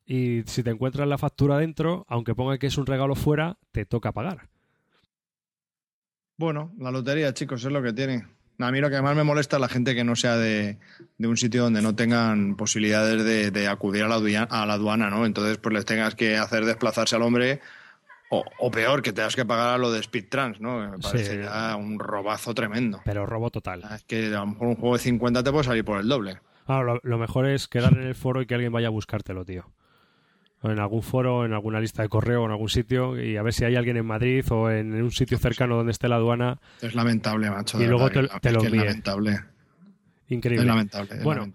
y 0.07 0.43
si 0.47 0.63
te 0.63 0.71
encuentras 0.71 1.09
la 1.09 1.19
factura 1.19 1.59
dentro, 1.59 2.07
aunque 2.09 2.35
ponga 2.35 2.59
que 2.59 2.69
es 2.69 2.79
un 2.79 2.87
regalo 2.87 3.15
fuera, 3.15 3.59
te 3.73 3.85
toca 3.85 4.13
pagar. 4.13 4.49
Bueno, 6.37 6.73
la 6.79 6.93
lotería, 6.93 7.35
chicos, 7.35 7.65
es 7.65 7.73
lo 7.73 7.83
que 7.83 7.93
tiene. 7.93 8.25
A 8.61 8.71
mí 8.73 8.81
lo 8.81 8.91
que 8.91 9.03
más 9.03 9.17
me 9.17 9.25
molesta 9.25 9.57
es 9.57 9.61
la 9.61 9.69
gente 9.69 9.95
que 9.95 10.05
no 10.05 10.17
sea 10.17 10.37
de, 10.37 10.79
un 11.19 11.37
sitio 11.37 11.65
donde 11.65 11.83
no 11.83 11.95
tengan 11.95 12.57
posibilidades 12.57 13.53
de, 13.53 13.69
acudir 13.69 14.05
a 14.05 14.09
la, 14.09 14.17
a 14.17 14.67
la, 14.67 14.75
aduana, 14.75 15.11
¿no? 15.11 15.27
Entonces, 15.27 15.59
pues 15.59 15.75
les 15.75 15.85
tengas 15.85 16.15
que 16.15 16.37
hacer 16.37 16.65
desplazarse 16.65 17.17
al 17.17 17.23
hombre 17.23 17.61
o, 18.31 18.71
peor, 18.71 19.03
que 19.03 19.13
tengas 19.13 19.37
que 19.37 19.45
pagar 19.45 19.75
a 19.75 19.79
lo 19.79 19.91
de 19.91 20.01
Speed 20.01 20.29
Trans, 20.29 20.61
¿no? 20.61 20.91
Me 20.91 20.99
parece 20.99 21.47
un 21.77 21.99
robazo 21.99 22.53
tremendo. 22.55 23.01
Pero 23.05 23.27
robo 23.27 23.51
total. 23.51 23.85
Es 23.95 24.05
que 24.05 24.27
a 24.27 24.41
lo 24.41 24.47
mejor 24.49 24.69
un 24.69 24.77
juego 24.77 24.97
de 24.97 25.03
50 25.03 25.43
te 25.43 25.51
puede 25.51 25.65
salir 25.65 25.85
por 25.85 26.01
el 26.01 26.09
doble. 26.09 26.39
Lo, 26.69 27.01
lo, 27.03 27.19
mejor 27.19 27.47
es 27.47 27.69
quedar 27.69 27.95
en 27.95 28.03
el 28.03 28.15
foro 28.15 28.43
y 28.43 28.47
que 28.47 28.55
alguien 28.55 28.73
vaya 28.73 28.89
a 28.89 28.91
buscártelo, 28.91 29.45
tío 29.45 29.67
en 30.65 30.79
algún 30.79 31.03
foro, 31.03 31.45
en 31.45 31.53
alguna 31.53 31.81
lista 31.81 32.03
de 32.03 32.09
correo, 32.09 32.45
en 32.45 32.51
algún 32.51 32.69
sitio, 32.69 33.21
y 33.21 33.37
a 33.37 33.43
ver 33.43 33.53
si 33.53 33.65
hay 33.65 33.77
alguien 33.77 33.97
en 33.97 34.07
Madrid 34.07 34.45
o 34.51 34.71
en 34.71 35.01
un 35.01 35.11
sitio 35.13 35.39
cercano 35.39 35.77
donde 35.77 35.93
esté 35.93 36.09
la 36.09 36.17
aduana. 36.17 36.59
Es 36.83 36.95
lamentable, 36.95 37.51
macho. 37.51 37.81
Y 37.81 37.87
luego 37.87 38.11
te, 38.11 38.23
lo 38.23 38.65
envíe. 38.65 38.79
Es 38.79 38.87
lamentable. 38.87 39.41
Increíble. 40.29 40.63
Es 40.63 40.67
lamentable. 40.67 41.23
bueno. 41.23 41.53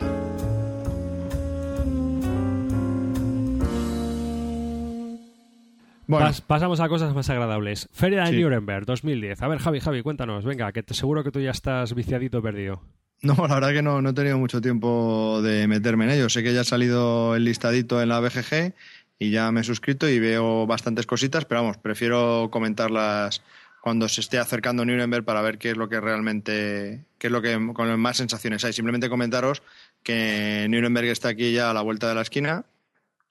Bueno. 6.06 6.32
pasamos 6.48 6.80
a 6.80 6.90
cosas 6.90 7.14
más 7.14 7.30
agradables. 7.30 7.90
Feria 7.92 8.24
de 8.24 8.40
Nuremberg 8.40 8.86
2010. 8.86 9.42
A 9.42 9.48
ver, 9.48 9.60
Javi, 9.60 9.80
Javi, 9.80 10.02
cuéntanos. 10.02 10.46
Venga, 10.46 10.72
que 10.72 10.84
te 10.84 10.94
seguro 10.94 11.24
que 11.24 11.32
tú 11.32 11.40
ya 11.40 11.52
estás 11.52 11.94
viciadito 11.94 12.42
perdido. 12.42 12.82
No, 13.38 13.48
la 13.48 13.56
verdad 13.56 13.72
que 13.72 13.82
no, 13.82 14.02
no 14.02 14.10
he 14.10 14.14
tenido 14.14 14.38
mucho 14.38 14.60
tiempo 14.60 15.42
de 15.42 15.66
meterme 15.66 16.04
en 16.04 16.12
ello. 16.12 16.30
Sé 16.30 16.44
que 16.44 16.54
ya 16.54 16.62
ha 16.62 16.66
salido 16.66 17.38
el 17.38 17.46
listadito 17.46 18.02
en 18.02 18.10
la 18.10 18.20
BGG 18.20 18.74
y 19.18 19.32
ya 19.32 19.50
me 19.54 19.62
he 19.62 19.64
suscrito 19.64 20.10
y 20.10 20.20
veo 20.20 20.68
bastantes 20.68 21.06
cositas, 21.06 21.46
pero 21.46 21.62
vamos, 21.62 21.78
prefiero 21.78 22.50
comentarlas 22.52 23.42
cuando 23.82 24.10
se 24.10 24.20
esté 24.20 24.40
acercando 24.40 24.84
Nuremberg 24.84 25.24
para 25.24 25.42
ver 25.42 25.58
qué 25.58 25.72
es 25.72 25.78
lo 25.78 25.88
que 25.88 26.02
realmente, 26.02 27.06
qué 27.18 27.28
es 27.28 27.32
lo 27.32 27.42
que 27.42 27.58
con 27.74 27.98
más 27.98 28.18
sensaciones 28.18 28.66
hay. 28.66 28.74
Simplemente 28.74 29.08
comentaros 29.08 29.64
que 30.04 30.68
Nuremberg 30.70 31.08
está 31.08 31.30
aquí 31.30 31.54
ya 31.54 31.70
a 31.70 31.74
la 31.74 31.82
vuelta 31.82 32.10
de 32.10 32.16
la 32.16 32.24
esquina 32.24 32.66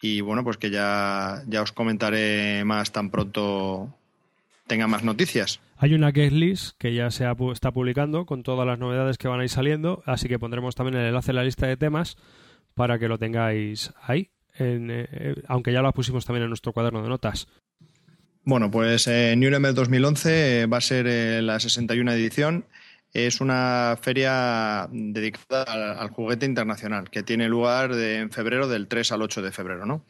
y 0.00 0.22
bueno, 0.22 0.42
pues 0.42 0.56
que 0.56 0.70
ya, 0.70 1.42
ya 1.48 1.60
os 1.60 1.72
comentaré 1.72 2.64
más 2.64 2.92
tan 2.92 3.10
pronto 3.10 3.94
tenga 4.66 4.86
más 4.86 5.04
noticias. 5.04 5.60
Hay 5.82 5.94
una 5.94 6.12
guest 6.12 6.32
list 6.32 6.76
que 6.78 6.94
ya 6.94 7.10
se 7.10 7.26
está 7.52 7.72
publicando 7.72 8.24
con 8.24 8.44
todas 8.44 8.64
las 8.64 8.78
novedades 8.78 9.18
que 9.18 9.26
van 9.26 9.40
a 9.40 9.42
ir 9.42 9.48
saliendo, 9.48 10.04
así 10.06 10.28
que 10.28 10.38
pondremos 10.38 10.76
también 10.76 10.96
el 10.96 11.08
enlace 11.08 11.32
en 11.32 11.34
la 11.34 11.42
lista 11.42 11.66
de 11.66 11.76
temas 11.76 12.16
para 12.74 13.00
que 13.00 13.08
lo 13.08 13.18
tengáis 13.18 13.92
ahí, 14.00 14.30
eh, 14.60 15.08
eh, 15.10 15.34
aunque 15.48 15.72
ya 15.72 15.82
lo 15.82 15.92
pusimos 15.92 16.24
también 16.24 16.44
en 16.44 16.50
nuestro 16.50 16.72
cuaderno 16.72 17.02
de 17.02 17.08
notas. 17.08 17.48
Bueno, 18.44 18.70
pues 18.70 19.08
eh, 19.08 19.34
Nuremberg 19.36 19.74
2011 19.74 20.66
va 20.66 20.76
a 20.76 20.80
ser 20.80 21.42
la 21.42 21.58
61 21.58 22.12
edición. 22.12 22.64
Es 23.12 23.40
una 23.40 23.98
feria 24.00 24.88
dedicada 24.92 25.64
al, 26.00 26.10
juguete 26.10 26.46
internacional 26.46 27.10
que 27.10 27.24
tiene 27.24 27.48
lugar 27.48 27.90
en 27.94 28.30
febrero 28.30 28.68
del 28.68 28.86
3 28.86 29.10
al 29.10 29.22
8 29.22 29.42
de 29.42 29.50
febrero, 29.50 29.84
¿no? 29.84 30.04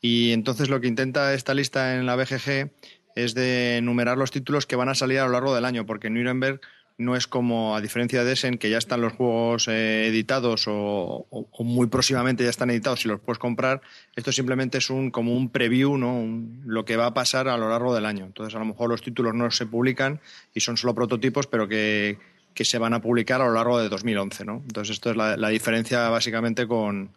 Y 0.00 0.32
entonces 0.32 0.68
lo 0.68 0.80
que 0.80 0.88
intenta 0.88 1.32
esta 1.32 1.54
lista 1.54 1.94
en 1.94 2.06
la 2.06 2.16
BGG 2.16 2.72
es 3.14 3.34
de 3.34 3.78
enumerar 3.78 4.18
los 4.18 4.30
títulos 4.30 4.66
que 4.66 4.76
van 4.76 4.88
a 4.88 4.94
salir 4.94 5.18
a 5.18 5.26
lo 5.26 5.32
largo 5.32 5.54
del 5.54 5.64
año, 5.64 5.86
porque 5.86 6.10
Nuremberg 6.10 6.60
no 6.98 7.16
es 7.16 7.26
como, 7.26 7.76
a 7.76 7.80
diferencia 7.80 8.24
de 8.24 8.32
Essen, 8.32 8.58
que 8.58 8.70
ya 8.70 8.78
están 8.78 9.00
los 9.00 9.12
juegos 9.12 9.68
eh, 9.68 10.06
editados 10.06 10.64
o, 10.68 11.26
muy 11.60 11.86
próximamente 11.86 12.44
ya 12.44 12.50
están 12.50 12.70
editados 12.70 13.04
y 13.04 13.08
los 13.08 13.20
puedes 13.20 13.38
comprar. 13.38 13.80
Esto 14.16 14.32
simplemente 14.32 14.78
es 14.78 14.90
un 14.90 15.10
como 15.10 15.34
un 15.34 15.50
preview, 15.50 15.96
¿no? 15.96 16.24
lo 16.64 16.84
que 16.84 16.96
va 16.96 17.06
a 17.06 17.14
pasar 17.14 17.48
a 17.48 17.56
lo 17.56 17.68
largo 17.68 17.94
del 17.94 18.06
año. 18.06 18.24
Entonces, 18.24 18.54
a 18.54 18.58
lo 18.58 18.64
mejor 18.64 18.90
los 18.90 19.02
títulos 19.02 19.34
no 19.34 19.50
se 19.50 19.66
publican 19.66 20.20
y 20.54 20.60
son 20.60 20.76
solo 20.76 20.94
prototipos, 20.94 21.46
pero 21.46 21.68
que, 21.68 22.18
se 22.54 22.78
van 22.78 22.94
a 22.94 23.02
publicar 23.02 23.40
a 23.40 23.46
lo 23.46 23.54
largo 23.54 23.80
de 23.80 23.88
2011, 23.88 24.44
¿no? 24.44 24.62
Entonces, 24.64 24.94
esto 24.94 25.10
es 25.10 25.16
la, 25.16 25.48
diferencia 25.48 26.08
básicamente 26.10 26.66
con, 26.66 27.10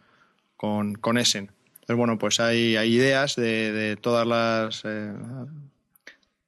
con, 0.56 1.18
Essen. 1.18 1.50
Entonces, 1.74 1.96
bueno, 1.96 2.18
pues 2.18 2.40
hay, 2.40 2.76
ideas 2.76 3.36
de, 3.36 3.96
todas 4.00 4.26
las... 4.26 4.82
Eh, 4.84 5.12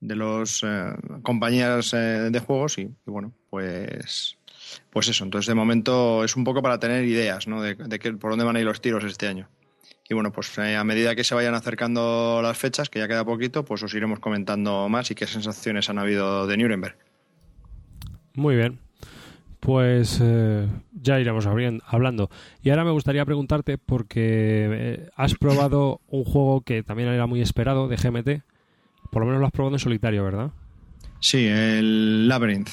de 0.00 0.16
los 0.16 0.62
eh, 0.62 0.92
compañías 1.22 1.92
eh, 1.94 2.30
de 2.30 2.40
juegos 2.40 2.78
y, 2.78 2.90
bueno, 3.06 3.32
pues 3.50 4.36
pues 4.90 5.08
eso. 5.08 5.24
Entonces, 5.24 5.46
de 5.46 5.54
momento 5.54 6.24
es 6.24 6.36
un 6.36 6.44
poco 6.44 6.62
para 6.62 6.78
tener 6.78 7.04
ideas 7.04 7.46
¿no? 7.46 7.62
de, 7.62 7.76
que, 7.76 8.12
por 8.14 8.30
dónde 8.30 8.44
van 8.44 8.56
a 8.56 8.60
ir 8.60 8.66
los 8.66 8.80
tiros 8.80 9.04
este 9.04 9.26
año. 9.26 9.48
Y 10.08 10.14
bueno, 10.14 10.32
pues 10.32 10.56
eh, 10.58 10.76
a 10.76 10.84
medida 10.84 11.14
que 11.14 11.24
se 11.24 11.34
vayan 11.34 11.54
acercando 11.54 12.40
las 12.42 12.56
fechas, 12.56 12.88
que 12.88 12.98
ya 12.98 13.08
queda 13.08 13.24
poquito, 13.24 13.64
pues 13.64 13.82
os 13.82 13.94
iremos 13.94 14.20
comentando 14.20 14.88
más 14.88 15.10
y 15.10 15.14
qué 15.14 15.26
sensaciones 15.26 15.88
han 15.90 15.98
habido 15.98 16.46
de 16.46 16.56
Nuremberg. 16.56 16.96
Muy 18.34 18.56
bien. 18.56 18.78
Pues 19.60 20.22
ya 20.92 21.20
iremos 21.20 21.46
hablando. 21.46 22.30
Y 22.62 22.70
ahora 22.70 22.84
me 22.84 22.92
gustaría 22.92 23.24
preguntarte, 23.24 23.76
porque 23.76 25.10
has 25.16 25.34
probado 25.34 26.00
un 26.06 26.24
juego 26.24 26.60
que 26.60 26.82
también 26.84 27.08
era 27.08 27.26
muy 27.26 27.42
esperado 27.42 27.88
de 27.88 27.96
GMT, 27.96 28.44
por 29.10 29.20
lo 29.20 29.26
menos 29.26 29.40
lo 29.40 29.46
has 29.46 29.52
probado 29.52 29.76
en 29.76 29.80
solitario, 29.80 30.24
¿verdad? 30.24 30.50
Sí, 31.20 31.46
el 31.46 32.28
Labyrinth. 32.28 32.70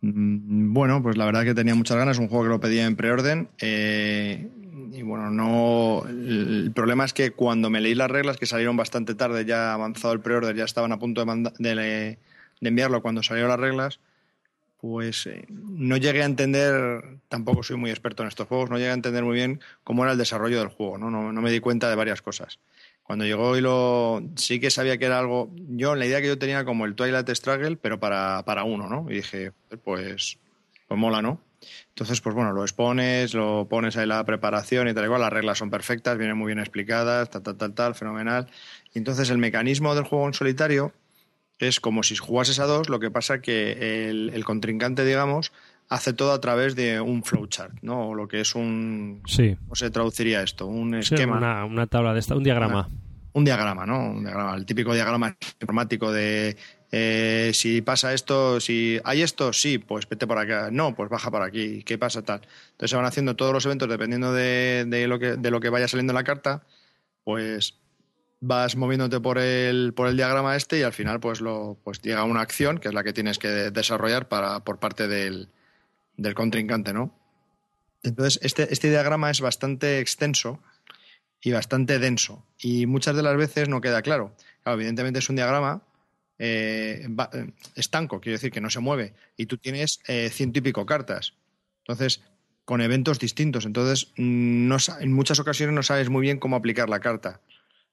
Mm, 0.00 0.72
bueno, 0.72 1.02
pues 1.02 1.16
la 1.16 1.24
verdad 1.24 1.44
que 1.44 1.54
tenía 1.54 1.74
muchas 1.74 1.96
ganas, 1.96 2.18
un 2.18 2.28
juego 2.28 2.44
que 2.44 2.50
lo 2.50 2.60
pedía 2.60 2.86
en 2.86 2.96
preorden. 2.96 3.48
Eh, 3.60 4.48
y 4.92 5.02
bueno, 5.02 5.30
no. 5.30 6.04
El 6.08 6.72
problema 6.74 7.04
es 7.04 7.12
que 7.12 7.30
cuando 7.30 7.70
me 7.70 7.80
leí 7.80 7.94
las 7.94 8.10
reglas, 8.10 8.36
que 8.36 8.46
salieron 8.46 8.76
bastante 8.76 9.14
tarde, 9.14 9.44
ya 9.44 9.72
avanzado 9.72 10.12
el 10.12 10.20
preorden, 10.20 10.56
ya 10.56 10.64
estaban 10.64 10.92
a 10.92 10.98
punto 10.98 11.24
de, 11.24 11.52
de, 11.58 12.18
enviarlo 12.60 13.00
cuando 13.00 13.22
salieron 13.22 13.50
las 13.50 13.60
reglas, 13.60 14.00
pues 14.80 15.26
eh, 15.26 15.46
no 15.48 15.96
llegué 15.96 16.22
a 16.22 16.26
entender, 16.26 17.18
tampoco 17.28 17.62
soy 17.62 17.76
muy 17.76 17.90
experto 17.90 18.22
en 18.22 18.28
estos 18.28 18.48
juegos, 18.48 18.68
no 18.68 18.76
llegué 18.76 18.90
a 18.90 18.94
entender 18.94 19.24
muy 19.24 19.34
bien 19.34 19.60
cómo 19.84 20.02
era 20.02 20.12
el 20.12 20.18
desarrollo 20.18 20.58
del 20.58 20.68
juego, 20.68 20.98
¿no? 20.98 21.10
No, 21.10 21.32
no 21.32 21.40
me 21.40 21.50
di 21.50 21.60
cuenta 21.60 21.88
de 21.88 21.96
varias 21.96 22.20
cosas. 22.20 22.58
Cuando 23.02 23.24
llegó 23.24 23.56
y 23.56 23.60
lo. 23.60 24.22
Sí 24.36 24.60
que 24.60 24.70
sabía 24.70 24.98
que 24.98 25.06
era 25.06 25.18
algo. 25.18 25.50
Yo, 25.54 25.94
la 25.94 26.06
idea 26.06 26.20
que 26.20 26.28
yo 26.28 26.38
tenía 26.38 26.64
como 26.64 26.84
el 26.84 26.94
Twilight 26.94 27.28
Struggle, 27.30 27.76
pero 27.76 27.98
para, 28.00 28.44
para 28.44 28.64
uno, 28.64 28.88
¿no? 28.88 29.10
Y 29.10 29.16
dije, 29.16 29.52
pues. 29.84 30.38
Pues 30.88 31.00
mola, 31.00 31.22
¿no? 31.22 31.40
Entonces, 31.88 32.20
pues 32.20 32.34
bueno, 32.34 32.52
lo 32.52 32.62
expones, 32.62 33.34
lo 33.34 33.66
pones 33.68 33.96
ahí 33.96 34.06
la 34.06 34.24
preparación 34.24 34.88
y 34.88 34.94
tal 34.94 35.04
igual, 35.04 35.20
las 35.20 35.32
reglas 35.32 35.58
son 35.58 35.70
perfectas, 35.70 36.18
vienen 36.18 36.36
muy 36.36 36.48
bien 36.48 36.58
explicadas, 36.58 37.30
tal, 37.30 37.42
tal, 37.42 37.56
tal, 37.56 37.74
tal, 37.74 37.94
fenomenal. 37.94 38.48
Y 38.92 38.98
entonces 38.98 39.30
el 39.30 39.38
mecanismo 39.38 39.94
del 39.94 40.04
juego 40.04 40.26
en 40.26 40.34
solitario 40.34 40.92
es 41.58 41.80
como 41.80 42.02
si 42.02 42.16
jugases 42.16 42.58
a 42.58 42.66
dos, 42.66 42.88
lo 42.88 42.98
que 42.98 43.10
pasa 43.10 43.40
que 43.40 44.08
el, 44.08 44.30
el 44.34 44.44
contrincante, 44.44 45.04
digamos, 45.04 45.52
hace 45.92 46.14
todo 46.14 46.32
a 46.32 46.40
través 46.40 46.74
de 46.74 47.00
un 47.00 47.22
flowchart, 47.22 47.74
¿no? 47.82 48.08
O 48.08 48.14
lo 48.14 48.26
que 48.26 48.40
es 48.40 48.54
un... 48.54 49.22
Sí. 49.26 49.56
¿Cómo 49.60 49.74
se 49.74 49.90
traduciría 49.90 50.42
esto? 50.42 50.66
Un 50.66 50.94
esquema. 50.94 51.36
una, 51.36 51.64
una, 51.66 51.86
tabla 51.86 52.14
de 52.14 52.20
esta, 52.20 52.34
un 52.34 52.42
diagrama. 52.42 52.88
un 53.34 53.44
diagrama, 53.44 53.84
¿no? 53.84 54.10
Un 54.10 54.24
diagrama, 54.24 54.56
el 54.56 54.64
típico 54.64 54.94
diagrama 54.94 55.36
informático 55.60 56.10
de 56.10 56.56
eh, 56.90 57.50
si 57.52 57.82
pasa 57.82 58.14
esto, 58.14 58.58
si 58.58 58.98
hay 59.04 59.20
esto, 59.20 59.52
sí, 59.52 59.76
pues 59.76 60.08
vete 60.08 60.26
por 60.26 60.38
acá. 60.38 60.70
No, 60.72 60.94
pues 60.94 61.10
baja 61.10 61.30
por 61.30 61.42
aquí. 61.42 61.82
¿Qué 61.82 61.98
pasa 61.98 62.22
tal? 62.22 62.40
Entonces 62.70 62.90
se 62.90 62.96
van 62.96 63.04
haciendo 63.04 63.36
todos 63.36 63.52
los 63.52 63.66
eventos 63.66 63.88
dependiendo 63.88 64.32
de, 64.32 64.86
de, 64.86 65.06
lo, 65.06 65.18
que, 65.18 65.36
de 65.36 65.50
lo 65.50 65.60
que 65.60 65.68
vaya 65.68 65.88
saliendo 65.88 66.12
en 66.12 66.16
la 66.16 66.24
carta, 66.24 66.62
pues 67.22 67.78
vas 68.40 68.76
moviéndote 68.76 69.20
por 69.20 69.36
el, 69.36 69.92
por 69.94 70.08
el 70.08 70.16
diagrama 70.16 70.56
este 70.56 70.78
y 70.78 70.82
al 70.82 70.94
final 70.94 71.20
pues, 71.20 71.42
lo, 71.42 71.78
pues 71.84 72.00
llega 72.00 72.24
una 72.24 72.40
acción 72.40 72.78
que 72.78 72.88
es 72.88 72.94
la 72.94 73.04
que 73.04 73.12
tienes 73.12 73.38
que 73.38 73.48
desarrollar 73.48 74.28
para, 74.28 74.60
por 74.60 74.78
parte 74.78 75.06
del, 75.06 75.48
del 76.22 76.34
contrincante, 76.34 76.92
¿no? 76.92 77.14
Entonces, 78.02 78.40
este, 78.42 78.72
este 78.72 78.90
diagrama 78.90 79.30
es 79.30 79.40
bastante 79.40 80.00
extenso 80.00 80.60
y 81.40 81.52
bastante 81.52 81.98
denso 81.98 82.46
y 82.58 82.86
muchas 82.86 83.16
de 83.16 83.22
las 83.22 83.36
veces 83.36 83.68
no 83.68 83.80
queda 83.80 84.02
claro. 84.02 84.34
Evidentemente 84.64 85.18
es 85.18 85.28
un 85.28 85.36
diagrama 85.36 85.82
eh, 86.38 87.06
eh, 87.32 87.52
estanco, 87.74 88.20
quiere 88.20 88.34
decir 88.34 88.50
que 88.50 88.60
no 88.60 88.70
se 88.70 88.80
mueve, 88.80 89.14
y 89.36 89.46
tú 89.46 89.58
tienes 89.58 90.00
eh, 90.08 90.30
ciento 90.30 90.58
y 90.58 90.62
pico 90.62 90.86
cartas. 90.86 91.34
Entonces, 91.80 92.22
con 92.64 92.80
eventos 92.80 93.18
distintos. 93.18 93.66
Entonces, 93.66 94.12
no, 94.16 94.76
en 95.00 95.12
muchas 95.12 95.38
ocasiones 95.40 95.74
no 95.74 95.82
sabes 95.82 96.10
muy 96.10 96.22
bien 96.22 96.38
cómo 96.38 96.56
aplicar 96.56 96.88
la 96.88 97.00
carta. 97.00 97.40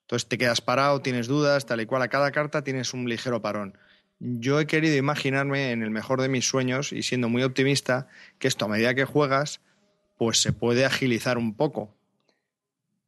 Entonces 0.01 0.27
te 0.27 0.37
quedas 0.37 0.61
parado, 0.61 1.01
tienes 1.01 1.27
dudas, 1.27 1.65
tal 1.65 1.81
y 1.81 1.85
cual. 1.85 2.01
A 2.01 2.07
cada 2.07 2.31
carta 2.31 2.63
tienes 2.63 2.93
un 2.93 3.07
ligero 3.07 3.41
parón. 3.41 3.77
Yo 4.19 4.59
he 4.59 4.67
querido 4.67 4.97
imaginarme 4.97 5.71
en 5.71 5.83
el 5.83 5.91
mejor 5.91 6.21
de 6.21 6.29
mis 6.29 6.47
sueños 6.47 6.91
y 6.91 7.03
siendo 7.03 7.29
muy 7.29 7.43
optimista 7.43 8.07
que 8.37 8.47
esto 8.47 8.65
a 8.65 8.69
medida 8.69 8.95
que 8.95 9.05
juegas 9.05 9.61
pues 10.17 10.41
se 10.41 10.51
puede 10.51 10.85
agilizar 10.85 11.37
un 11.37 11.55
poco 11.55 11.95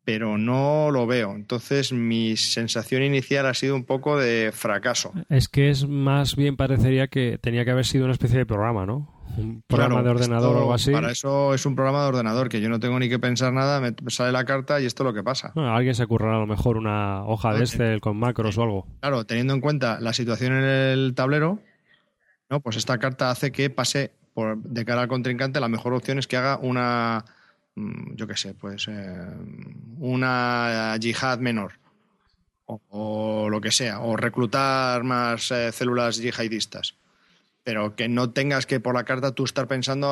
pero 0.04 0.38
no 0.38 0.90
lo 0.92 1.06
veo. 1.08 1.36
Entonces 1.36 1.94
mi 1.94 2.36
sensación 2.36 3.04
inicial 3.04 3.46
ha 3.46 3.54
sido 3.54 3.76
un 3.76 3.84
poco 3.84 4.18
de 4.18 4.52
fracaso. 4.54 5.14
Es 5.30 5.48
que 5.48 5.70
es 5.70 5.88
más 5.88 6.36
bien 6.36 6.58
parecería 6.58 7.08
que 7.08 7.38
tenía 7.40 7.66
que 7.66 7.72
haber 7.72 7.86
sido 7.86 8.06
una 8.06 8.14
especie 8.14 8.40
de 8.40 8.46
programa, 8.46 8.86
¿no? 8.86 9.11
Un 9.38 9.64
programa 9.68 10.04
de 10.04 10.10
ordenador 10.10 10.56
o 10.56 10.60
algo 10.60 10.74
así. 10.74 10.92
Para 10.92 11.12
eso 11.12 11.54
es 11.54 11.66
un 11.66 11.76
programa 11.76 12.04
de 12.04 12.10
ordenador, 12.10 12.50
que 12.50 12.62
yo 12.62 12.70
no 12.70 12.80
tengo 12.80 13.00
ni 13.00 13.10
que 13.10 13.20
pensar 13.20 13.54
nada, 13.54 13.80
me 13.80 13.94
sale 14.08 14.32
la 14.32 14.46
carta 14.46 14.80
y 14.82 14.86
esto 14.86 15.04
es 15.04 15.06
lo 15.06 15.14
que 15.14 15.24
pasa. 15.24 15.52
alguien 15.56 15.96
se 15.96 16.06
currará 16.08 16.38
a 16.38 16.40
lo 16.40 16.48
mejor 16.48 16.78
una 16.78 17.24
hoja 17.26 17.54
de 17.54 17.62
Excel 17.62 18.02
con 18.02 18.18
macros 18.18 18.58
o 18.58 18.64
algo. 18.64 18.88
Claro, 19.00 19.26
teniendo 19.26 19.54
en 19.54 19.62
cuenta 19.62 20.00
la 20.00 20.14
situación 20.14 20.54
en 20.54 20.64
el 20.64 21.14
tablero, 21.16 21.60
¿no? 22.50 22.60
pues 22.60 22.76
esta 22.78 22.98
carta 22.98 23.32
hace 23.32 23.52
que 23.52 23.70
pase 23.70 24.12
por, 24.34 24.58
de 24.58 24.86
cara 24.86 25.02
al 25.02 25.08
contrincante, 25.08 25.60
la 25.60 25.68
mejor 25.68 25.94
opción 25.94 26.20
es 26.20 26.28
que 26.28 26.38
haga 26.38 26.58
una 26.58 27.26
Mm, 27.76 28.16
yo 28.16 28.28
qué 28.28 28.36
sé, 28.36 28.54
pues 28.54 28.88
eh, 28.90 29.28
una 30.00 30.96
yihad 31.00 31.40
menor 31.40 31.80
o, 32.66 33.50
lo 33.50 33.60
que 33.62 33.72
sea, 33.72 34.00
o 34.02 34.16
reclutar 34.16 35.04
más 35.04 35.52
eh, 35.52 35.72
células 35.72 36.18
yihadistas. 36.18 36.96
Pero 37.64 37.96
que 37.96 38.10
no 38.10 38.32
tengas 38.32 38.66
que 38.66 38.80
por 38.80 38.96
la 38.96 39.04
carta 39.04 39.34
tú 39.34 39.44
estar 39.44 39.68
pensando 39.68 40.08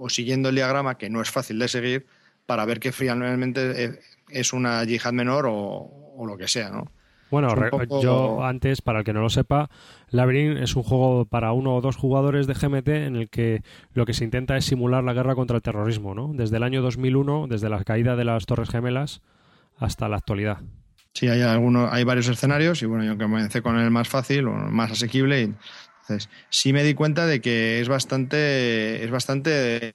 o, 0.00 0.08
siguiendo 0.08 0.50
el 0.50 0.54
diagrama, 0.54 0.98
que 0.98 1.10
no 1.10 1.22
es 1.22 1.30
fácil 1.30 1.58
de 1.58 1.68
seguir, 1.68 2.06
para 2.46 2.64
ver 2.64 2.80
que 2.80 2.92
finalmente 2.92 3.84
eh, 3.84 4.00
es 4.28 4.52
una 4.52 4.84
yihad 4.84 5.12
menor 5.12 5.46
o, 5.46 5.54
o 6.16 6.26
lo 6.26 6.36
que 6.36 6.48
sea, 6.48 6.70
¿no? 6.70 6.90
Bueno, 7.32 7.48
yo 8.02 8.44
antes, 8.44 8.82
para 8.82 8.98
el 8.98 9.06
que 9.06 9.14
no 9.14 9.22
lo 9.22 9.30
sepa, 9.30 9.70
Labyrinth 10.10 10.58
es 10.58 10.76
un 10.76 10.82
juego 10.82 11.24
para 11.24 11.52
uno 11.52 11.74
o 11.74 11.80
dos 11.80 11.96
jugadores 11.96 12.46
de 12.46 12.52
GMT 12.52 12.88
en 12.88 13.16
el 13.16 13.30
que 13.30 13.62
lo 13.94 14.04
que 14.04 14.12
se 14.12 14.24
intenta 14.24 14.54
es 14.58 14.66
simular 14.66 15.02
la 15.02 15.14
guerra 15.14 15.34
contra 15.34 15.56
el 15.56 15.62
terrorismo, 15.62 16.14
¿no? 16.14 16.32
Desde 16.34 16.58
el 16.58 16.62
año 16.62 16.82
2001, 16.82 17.46
desde 17.48 17.70
la 17.70 17.82
caída 17.84 18.16
de 18.16 18.26
las 18.26 18.44
Torres 18.44 18.68
Gemelas 18.68 19.22
hasta 19.78 20.10
la 20.10 20.18
actualidad. 20.18 20.58
Sí, 21.14 21.28
hay 21.28 21.40
algunos, 21.40 21.90
hay 21.90 22.04
varios 22.04 22.28
escenarios 22.28 22.82
y 22.82 22.86
bueno, 22.86 23.04
yo 23.04 23.16
comencé 23.16 23.62
con 23.62 23.78
el 23.78 23.90
más 23.90 24.08
fácil 24.08 24.48
o 24.48 24.52
más 24.52 24.92
asequible 24.92 25.40
y 25.40 25.54
entonces 26.12 26.30
sí 26.50 26.72
me 26.72 26.84
di 26.84 26.94
cuenta 26.94 27.26
de 27.26 27.40
que 27.40 27.80
es 27.80 27.88
bastante 27.88 29.04
es 29.04 29.10
bastante 29.10 29.94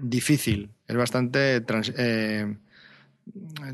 difícil, 0.00 0.70
es 0.86 0.96
bastante 0.96 1.62
eh, 1.96 2.56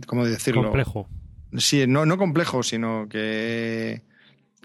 ¿cómo 0.06 0.24
decirlo? 0.26 0.62
Complejo 0.62 1.09
Sí, 1.56 1.86
no, 1.86 2.04
no 2.04 2.18
complejo, 2.18 2.62
sino 2.62 3.09
que, 3.09 4.02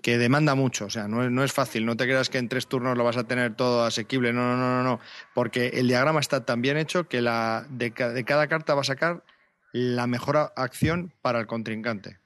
que 0.01 0.17
demanda 0.17 0.53
mucho. 0.55 0.85
O 0.85 0.89
sea, 0.89 1.07
no 1.07 1.23
es, 1.23 1.31
no 1.31 1.43
es 1.43 1.53
fácil. 1.53 1.85
No 1.85 1.95
te 1.95 2.05
creas 2.05 2.29
que 2.29 2.37
en 2.37 2.49
tres 2.49 2.67
turnos 2.67 2.97
lo 2.97 3.03
vas 3.03 3.17
a 3.17 3.23
tener 3.23 3.55
todo 3.55 3.85
asequible. 3.85 4.33
No, 4.33 4.41
no, 4.41 4.57
no, 4.57 4.77
no. 4.77 4.83
no. 4.83 4.99
Porque 5.33 5.67
el 5.75 5.87
diagrama 5.87 6.19
está 6.19 6.45
tan 6.45 6.61
bien 6.61 6.77
hecho 6.77 7.07
que 7.07 7.21
la, 7.21 7.65
de, 7.69 7.91
de 7.91 8.23
cada 8.25 8.47
carta 8.47 8.75
va 8.75 8.81
a 8.81 8.85
sacar 8.85 9.23
la 9.71 10.07
mejor 10.07 10.51
acción 10.55 11.13
para 11.21 11.39
el 11.39 11.47
contrincante. 11.47 12.19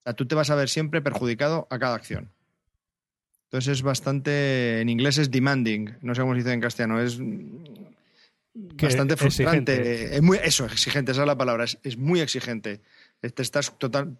O 0.00 0.02
sea, 0.04 0.14
tú 0.14 0.26
te 0.26 0.34
vas 0.34 0.50
a 0.50 0.56
ver 0.56 0.68
siempre 0.68 1.00
perjudicado 1.00 1.68
a 1.70 1.78
cada 1.78 1.94
acción. 1.94 2.32
Entonces 3.56 3.78
es 3.78 3.82
bastante. 3.82 4.80
En 4.80 4.88
inglés 4.88 5.18
es 5.18 5.30
demanding. 5.30 5.96
No 6.02 6.14
sé 6.14 6.20
cómo 6.20 6.34
se 6.34 6.38
dice 6.38 6.52
en 6.52 6.60
castellano. 6.60 7.00
Es 7.00 7.18
bastante 8.54 9.16
frustrante. 9.16 10.16
Es 10.16 10.22
muy, 10.22 10.38
eso, 10.42 10.66
exigente, 10.66 11.12
esa 11.12 11.22
es 11.22 11.26
la 11.26 11.38
palabra. 11.38 11.64
Es, 11.64 11.78
es 11.82 11.96
muy 11.96 12.20
exigente 12.20 12.80
te 13.20 13.42
estás 13.42 13.76
total, 13.78 14.16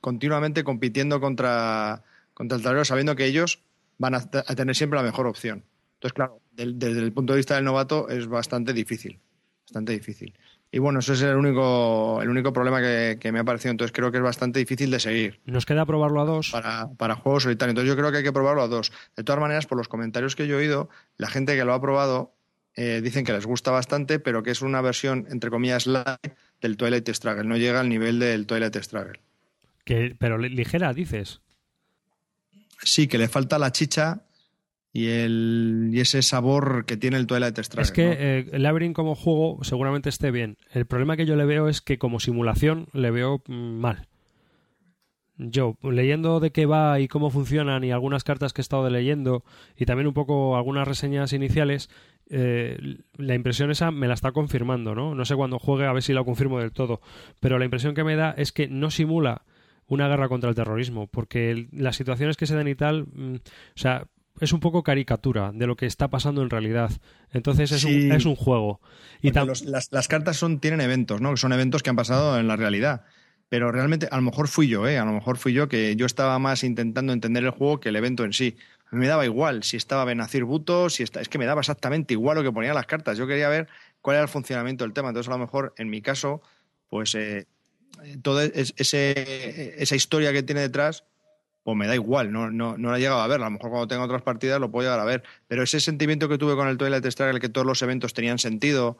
continuamente 0.00 0.64
compitiendo 0.64 1.20
contra, 1.20 2.02
contra 2.34 2.56
el 2.56 2.62
tablero 2.62 2.84
sabiendo 2.84 3.16
que 3.16 3.26
ellos 3.26 3.60
van 3.98 4.14
a, 4.14 4.30
tener 4.30 4.76
siempre 4.76 4.98
la 4.98 5.02
mejor 5.02 5.26
opción. 5.26 5.64
Entonces, 5.94 6.12
claro, 6.12 6.40
desde 6.52 7.00
el 7.00 7.12
punto 7.12 7.32
de 7.32 7.38
vista 7.38 7.54
del 7.54 7.64
novato 7.64 8.08
es 8.08 8.26
bastante 8.26 8.72
difícil, 8.72 9.18
bastante 9.62 9.92
difícil. 9.92 10.34
Y 10.72 10.78
bueno, 10.78 10.98
ese 10.98 11.14
es 11.14 11.22
el 11.22 11.36
único, 11.36 12.20
el 12.20 12.28
único 12.28 12.52
problema 12.52 12.80
que, 12.80 13.32
me 13.32 13.38
ha 13.38 13.44
parecido. 13.44 13.70
Entonces 13.70 13.92
creo 13.92 14.10
que 14.10 14.18
es 14.18 14.22
bastante 14.22 14.58
difícil 14.58 14.90
de 14.90 15.00
seguir. 15.00 15.40
Nos 15.46 15.64
queda 15.64 15.86
probarlo 15.86 16.20
a 16.20 16.24
dos. 16.24 16.50
Para, 16.50 16.90
para 16.96 17.14
juegos 17.14 17.44
solitarios. 17.44 17.72
Entonces 17.72 17.88
yo 17.88 17.96
creo 17.96 18.10
que 18.10 18.18
hay 18.18 18.24
que 18.24 18.32
probarlo 18.32 18.62
a 18.62 18.68
dos. 18.68 18.92
De 19.16 19.24
todas 19.24 19.40
maneras, 19.40 19.66
por 19.66 19.78
los 19.78 19.88
comentarios 19.88 20.36
que 20.36 20.46
yo 20.46 20.56
he 20.56 20.62
oído, 20.62 20.88
la 21.16 21.28
gente 21.28 21.56
que 21.56 21.64
lo 21.64 21.72
ha 21.72 21.80
probado 21.80 22.36
eh, 22.76 23.00
dicen 23.02 23.24
que 23.24 23.32
les 23.32 23.46
gusta 23.46 23.70
bastante, 23.70 24.18
pero 24.18 24.42
que 24.42 24.50
es 24.50 24.60
una 24.60 24.82
versión, 24.82 25.26
entre 25.30 25.50
comillas, 25.50 25.86
light 25.86 26.34
del 26.60 26.76
Twilight 26.76 27.08
Struggle. 27.08 27.44
No 27.44 27.56
llega 27.56 27.80
al 27.80 27.88
nivel 27.88 28.18
del 28.18 28.46
Twilight 28.46 28.76
Struggle. 28.76 29.20
Que, 29.84 30.14
pero 30.18 30.36
ligera, 30.36 30.92
dices. 30.92 31.40
Sí, 32.82 33.08
que 33.08 33.16
le 33.16 33.28
falta 33.28 33.58
la 33.58 33.72
chicha 33.72 34.25
y, 34.96 35.08
el, 35.08 35.90
y 35.92 36.00
ese 36.00 36.22
sabor 36.22 36.86
que 36.86 36.96
tiene 36.96 37.18
el 37.18 37.26
Twilight 37.26 37.58
Struggle. 37.58 37.82
Es 37.82 37.92
que 37.92 38.16
eh, 38.18 38.48
el 38.50 38.62
Labyrinth 38.62 38.96
como 38.96 39.14
juego 39.14 39.62
seguramente 39.62 40.08
esté 40.08 40.30
bien. 40.30 40.56
El 40.72 40.86
problema 40.86 41.18
que 41.18 41.26
yo 41.26 41.36
le 41.36 41.44
veo 41.44 41.68
es 41.68 41.82
que 41.82 41.98
como 41.98 42.18
simulación 42.18 42.88
le 42.94 43.10
veo 43.10 43.42
mm, 43.46 43.52
mal. 43.52 44.08
Yo, 45.36 45.76
leyendo 45.82 46.40
de 46.40 46.50
qué 46.50 46.64
va 46.64 46.98
y 46.98 47.08
cómo 47.08 47.28
funcionan 47.28 47.84
y 47.84 47.92
algunas 47.92 48.24
cartas 48.24 48.54
que 48.54 48.62
he 48.62 48.64
estado 48.64 48.88
leyendo 48.88 49.44
y 49.76 49.84
también 49.84 50.06
un 50.06 50.14
poco 50.14 50.56
algunas 50.56 50.88
reseñas 50.88 51.34
iniciales, 51.34 51.90
eh, 52.30 52.78
la 53.18 53.34
impresión 53.34 53.70
esa 53.70 53.90
me 53.90 54.08
la 54.08 54.14
está 54.14 54.32
confirmando, 54.32 54.94
¿no? 54.94 55.14
No 55.14 55.26
sé 55.26 55.36
cuándo 55.36 55.58
juegue 55.58 55.84
a 55.84 55.92
ver 55.92 56.02
si 56.02 56.14
la 56.14 56.24
confirmo 56.24 56.58
del 56.58 56.72
todo, 56.72 57.02
pero 57.38 57.58
la 57.58 57.66
impresión 57.66 57.94
que 57.94 58.02
me 58.02 58.16
da 58.16 58.30
es 58.30 58.50
que 58.50 58.66
no 58.66 58.90
simula 58.90 59.42
una 59.88 60.08
guerra 60.08 60.30
contra 60.30 60.48
el 60.48 60.56
terrorismo, 60.56 61.06
porque 61.06 61.68
las 61.70 61.96
situaciones 61.96 62.38
que 62.38 62.46
se 62.46 62.56
dan 62.56 62.66
y 62.66 62.74
tal, 62.74 63.04
mm, 63.12 63.34
o 63.34 63.78
sea, 63.78 64.06
es 64.40 64.52
un 64.52 64.60
poco 64.60 64.82
caricatura 64.82 65.52
de 65.52 65.66
lo 65.66 65.76
que 65.76 65.86
está 65.86 66.08
pasando 66.08 66.42
en 66.42 66.50
realidad. 66.50 66.90
Entonces 67.32 67.72
es, 67.72 67.84
un, 67.84 68.12
es 68.12 68.24
un 68.24 68.36
juego. 68.36 68.80
Y 69.22 69.32
las, 69.32 69.90
las, 69.90 70.08
cartas 70.08 70.36
son, 70.36 70.60
tienen 70.60 70.80
eventos, 70.80 71.20
¿no? 71.20 71.30
Que 71.30 71.36
son 71.36 71.52
eventos 71.52 71.82
que 71.82 71.90
han 71.90 71.96
pasado 71.96 72.38
en 72.38 72.48
la 72.48 72.56
realidad. 72.56 73.04
Pero 73.48 73.70
realmente, 73.70 74.08
a 74.10 74.16
lo 74.16 74.22
mejor 74.22 74.48
fui 74.48 74.66
yo, 74.66 74.88
¿eh? 74.88 74.98
A 74.98 75.04
lo 75.04 75.12
mejor 75.12 75.38
fui 75.38 75.52
yo 75.52 75.68
que 75.68 75.94
yo 75.96 76.06
estaba 76.06 76.38
más 76.38 76.64
intentando 76.64 77.12
entender 77.12 77.44
el 77.44 77.50
juego 77.50 77.80
que 77.80 77.90
el 77.90 77.96
evento 77.96 78.24
en 78.24 78.32
sí 78.32 78.56
me 78.90 79.06
daba 79.06 79.24
igual 79.24 79.62
si 79.62 79.76
estaba 79.76 80.04
Benazir 80.04 80.44
Buto, 80.44 80.90
si 80.90 81.02
está, 81.02 81.20
es 81.20 81.28
que 81.28 81.38
me 81.38 81.46
daba 81.46 81.60
exactamente 81.60 82.14
igual 82.14 82.36
lo 82.36 82.42
que 82.42 82.52
ponía 82.52 82.74
las 82.74 82.86
cartas. 82.86 83.18
Yo 83.18 83.26
quería 83.26 83.48
ver 83.48 83.68
cuál 84.00 84.16
era 84.16 84.22
el 84.22 84.28
funcionamiento 84.28 84.84
del 84.84 84.92
tema. 84.92 85.08
Entonces, 85.08 85.28
a 85.28 85.32
lo 85.32 85.38
mejor, 85.38 85.74
en 85.76 85.90
mi 85.90 86.02
caso, 86.02 86.42
pues 86.88 87.14
eh, 87.14 87.46
toda 88.22 88.44
ese, 88.44 89.82
esa 89.82 89.96
historia 89.96 90.32
que 90.32 90.42
tiene 90.42 90.60
detrás, 90.60 91.04
pues 91.66 91.76
me 91.76 91.88
da 91.88 91.96
igual, 91.96 92.30
no, 92.30 92.48
no, 92.48 92.78
no 92.78 92.92
la 92.92 92.96
he 92.96 93.00
llegado 93.00 93.20
a 93.20 93.26
ver. 93.26 93.40
A 93.40 93.46
lo 93.46 93.50
mejor 93.50 93.70
cuando 93.70 93.88
tenga 93.88 94.04
otras 94.04 94.22
partidas 94.22 94.60
lo 94.60 94.70
puedo 94.70 94.88
llegar 94.88 95.00
a 95.00 95.04
ver. 95.04 95.24
Pero 95.48 95.64
ese 95.64 95.80
sentimiento 95.80 96.28
que 96.28 96.38
tuve 96.38 96.54
con 96.54 96.68
el 96.68 96.78
Twilight 96.78 97.04
Struggle, 97.06 97.40
que 97.40 97.48
todos 97.48 97.66
los 97.66 97.82
eventos 97.82 98.14
tenían 98.14 98.38
sentido, 98.38 98.98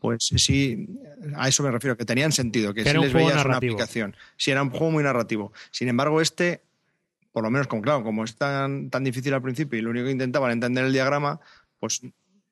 pues 0.00 0.26
sí, 0.36 0.86
a 1.34 1.48
eso 1.48 1.62
me 1.62 1.70
refiero, 1.70 1.96
que 1.96 2.04
tenían 2.04 2.30
sentido, 2.30 2.74
que, 2.74 2.84
si 2.84 2.94
les 2.94 3.14
veías 3.14 3.42
una 3.42 3.56
aplicación. 3.56 4.14
Sí, 4.36 4.50
era 4.50 4.62
un 4.62 4.68
juego 4.68 4.90
muy 4.90 5.02
narrativo. 5.02 5.50
Sin 5.70 5.88
embargo, 5.88 6.20
este 6.20 6.60
por 7.32 7.42
lo 7.42 7.50
menos 7.50 7.68
con 7.68 7.80
claro, 7.80 8.02
como 8.02 8.24
es 8.24 8.36
tan, 8.36 8.90
tan 8.90 9.02
difícil 9.02 9.32
al 9.32 9.40
principio 9.40 9.78
y 9.78 9.82
lo 9.82 9.90
único 9.90 10.04
que 10.04 10.12
intentaban 10.12 10.50
entender 10.50 10.84
el 10.84 10.92
diagrama, 10.92 11.40
pues 11.78 12.02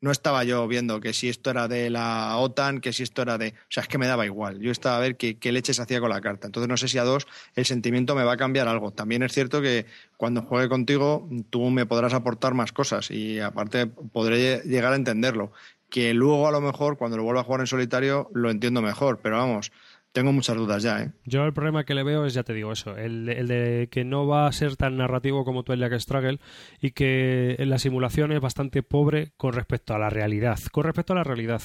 no 0.00 0.10
estaba 0.10 0.44
yo 0.44 0.66
viendo 0.68 1.00
que 1.00 1.12
si 1.12 1.28
esto 1.28 1.50
era 1.50 1.66
de 1.66 1.90
la 1.90 2.36
OTAN, 2.36 2.80
que 2.80 2.92
si 2.92 3.02
esto 3.02 3.22
era 3.22 3.36
de... 3.38 3.48
O 3.48 3.70
sea, 3.70 3.82
es 3.82 3.88
que 3.88 3.98
me 3.98 4.06
daba 4.06 4.26
igual. 4.26 4.60
Yo 4.60 4.70
estaba 4.70 4.96
a 4.96 5.00
ver 5.00 5.16
qué, 5.16 5.38
qué 5.38 5.50
leche 5.50 5.74
se 5.74 5.82
hacía 5.82 6.00
con 6.00 6.10
la 6.10 6.20
carta. 6.20 6.46
Entonces 6.46 6.68
no 6.68 6.76
sé 6.76 6.88
si 6.88 6.98
a 6.98 7.04
dos 7.04 7.26
el 7.54 7.66
sentimiento 7.66 8.14
me 8.14 8.24
va 8.24 8.34
a 8.34 8.36
cambiar 8.36 8.68
algo. 8.68 8.92
También 8.92 9.22
es 9.22 9.32
cierto 9.32 9.60
que 9.60 9.86
cuando 10.16 10.42
juegue 10.42 10.68
contigo 10.68 11.28
tú 11.50 11.70
me 11.70 11.86
podrás 11.86 12.14
aportar 12.14 12.54
más 12.54 12.72
cosas 12.72 13.10
y 13.10 13.40
aparte 13.40 13.86
podré 13.86 14.62
llegar 14.64 14.92
a 14.92 14.96
entenderlo. 14.96 15.52
Que 15.90 16.14
luego 16.14 16.46
a 16.46 16.52
lo 16.52 16.60
mejor 16.60 16.98
cuando 16.98 17.16
lo 17.16 17.24
vuelva 17.24 17.40
a 17.40 17.44
jugar 17.44 17.60
en 17.60 17.66
solitario 17.66 18.30
lo 18.34 18.50
entiendo 18.50 18.82
mejor. 18.82 19.18
Pero 19.22 19.38
vamos, 19.38 19.72
tengo 20.12 20.32
muchas 20.32 20.56
dudas 20.56 20.82
ya, 20.82 21.02
¿eh? 21.02 21.12
Yo 21.24 21.44
el 21.44 21.52
problema 21.52 21.84
que 21.84 21.94
le 21.94 22.02
veo 22.02 22.24
es, 22.24 22.34
ya 22.34 22.42
te 22.42 22.54
digo 22.54 22.72
eso, 22.72 22.96
el 22.96 23.26
de, 23.26 23.88
que 23.90 24.04
no 24.04 24.26
va 24.26 24.46
a 24.46 24.52
ser 24.52 24.76
tan 24.76 24.96
narrativo 24.96 25.44
como 25.44 25.64
el 25.66 25.90
que 25.90 26.00
Struggle 26.00 26.40
y 26.80 26.92
que 26.92 27.56
la 27.60 27.78
simulación 27.78 28.32
es 28.32 28.40
bastante 28.40 28.82
pobre 28.82 29.32
con 29.36 29.52
respecto 29.52 29.94
a 29.94 29.98
la 29.98 30.10
realidad. 30.10 30.58
Con 30.72 30.84
respecto 30.84 31.12
a 31.12 31.16
la 31.16 31.24
realidad. 31.24 31.62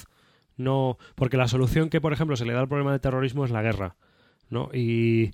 No, 0.56 0.98
porque 1.16 1.38
la 1.38 1.48
solución 1.48 1.90
que, 1.90 2.02
por 2.02 2.14
ejemplo, 2.14 2.36
se 2.36 2.46
le 2.46 2.54
da 2.54 2.60
al 2.60 2.68
problema 2.68 2.92
de 2.92 3.00
terrorismo 3.00 3.46
es 3.46 3.52
la 3.52 3.64
guerra, 3.64 3.96
¿no? 4.50 4.70
Y 4.74 5.32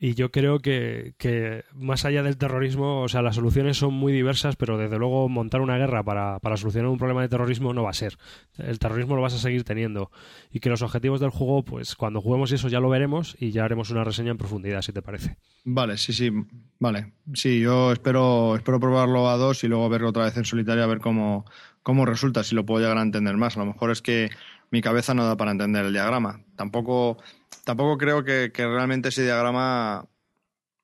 y 0.00 0.14
yo 0.14 0.30
creo 0.30 0.60
que, 0.60 1.14
que, 1.18 1.64
más 1.74 2.04
allá 2.04 2.22
del 2.22 2.36
terrorismo, 2.36 3.02
o 3.02 3.08
sea, 3.08 3.20
las 3.20 3.34
soluciones 3.34 3.78
son 3.78 3.94
muy 3.94 4.12
diversas, 4.12 4.54
pero 4.54 4.78
desde 4.78 4.96
luego 4.96 5.28
montar 5.28 5.60
una 5.60 5.76
guerra 5.76 6.04
para, 6.04 6.38
para 6.38 6.56
solucionar 6.56 6.88
un 6.88 6.98
problema 6.98 7.22
de 7.22 7.28
terrorismo 7.28 7.74
no 7.74 7.82
va 7.82 7.90
a 7.90 7.94
ser. 7.94 8.16
El 8.58 8.78
terrorismo 8.78 9.16
lo 9.16 9.22
vas 9.22 9.34
a 9.34 9.38
seguir 9.38 9.64
teniendo. 9.64 10.12
Y 10.52 10.60
que 10.60 10.70
los 10.70 10.82
objetivos 10.82 11.18
del 11.18 11.30
juego, 11.30 11.64
pues 11.64 11.96
cuando 11.96 12.20
juguemos 12.20 12.52
eso 12.52 12.68
ya 12.68 12.78
lo 12.78 12.88
veremos 12.88 13.36
y 13.40 13.50
ya 13.50 13.64
haremos 13.64 13.90
una 13.90 14.04
reseña 14.04 14.30
en 14.30 14.38
profundidad, 14.38 14.82
si 14.82 14.92
te 14.92 15.02
parece. 15.02 15.36
Vale, 15.64 15.98
sí, 15.98 16.12
sí, 16.12 16.30
vale. 16.78 17.12
Sí, 17.34 17.58
yo 17.58 17.90
espero, 17.90 18.54
espero 18.54 18.78
probarlo 18.78 19.28
a 19.28 19.36
dos 19.36 19.64
y 19.64 19.68
luego 19.68 19.88
verlo 19.88 20.10
otra 20.10 20.26
vez 20.26 20.36
en 20.36 20.44
solitario 20.44 20.84
a 20.84 20.86
ver 20.86 21.00
cómo, 21.00 21.44
cómo 21.82 22.06
resulta, 22.06 22.44
si 22.44 22.54
lo 22.54 22.64
puedo 22.64 22.80
llegar 22.80 22.98
a 22.98 23.02
entender 23.02 23.36
más. 23.36 23.56
A 23.56 23.60
lo 23.60 23.66
mejor 23.66 23.90
es 23.90 24.00
que 24.00 24.30
mi 24.70 24.82
cabeza 24.82 25.14
no 25.14 25.24
da 25.24 25.36
para 25.36 25.50
entender 25.50 25.84
el 25.84 25.92
diagrama. 25.92 26.42
Tampoco, 26.56 27.18
tampoco 27.64 27.98
creo 27.98 28.24
que, 28.24 28.50
realmente 28.54 29.08
ese 29.08 29.24
diagrama 29.24 30.06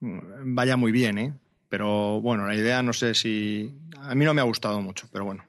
mm, 0.00 0.54
vaya 0.54 0.76
muy 0.76 0.92
bien, 0.92 1.18
¿eh? 1.18 1.34
pero 1.68 2.20
bueno, 2.20 2.46
la 2.46 2.54
idea 2.54 2.82
no 2.82 2.92
sé 2.92 3.14
si... 3.14 3.74
A 3.98 4.14
mí 4.14 4.24
no 4.24 4.32
me 4.32 4.40
ha 4.40 4.44
gustado 4.44 4.80
mucho, 4.80 5.08
pero 5.12 5.24
bueno. 5.24 5.44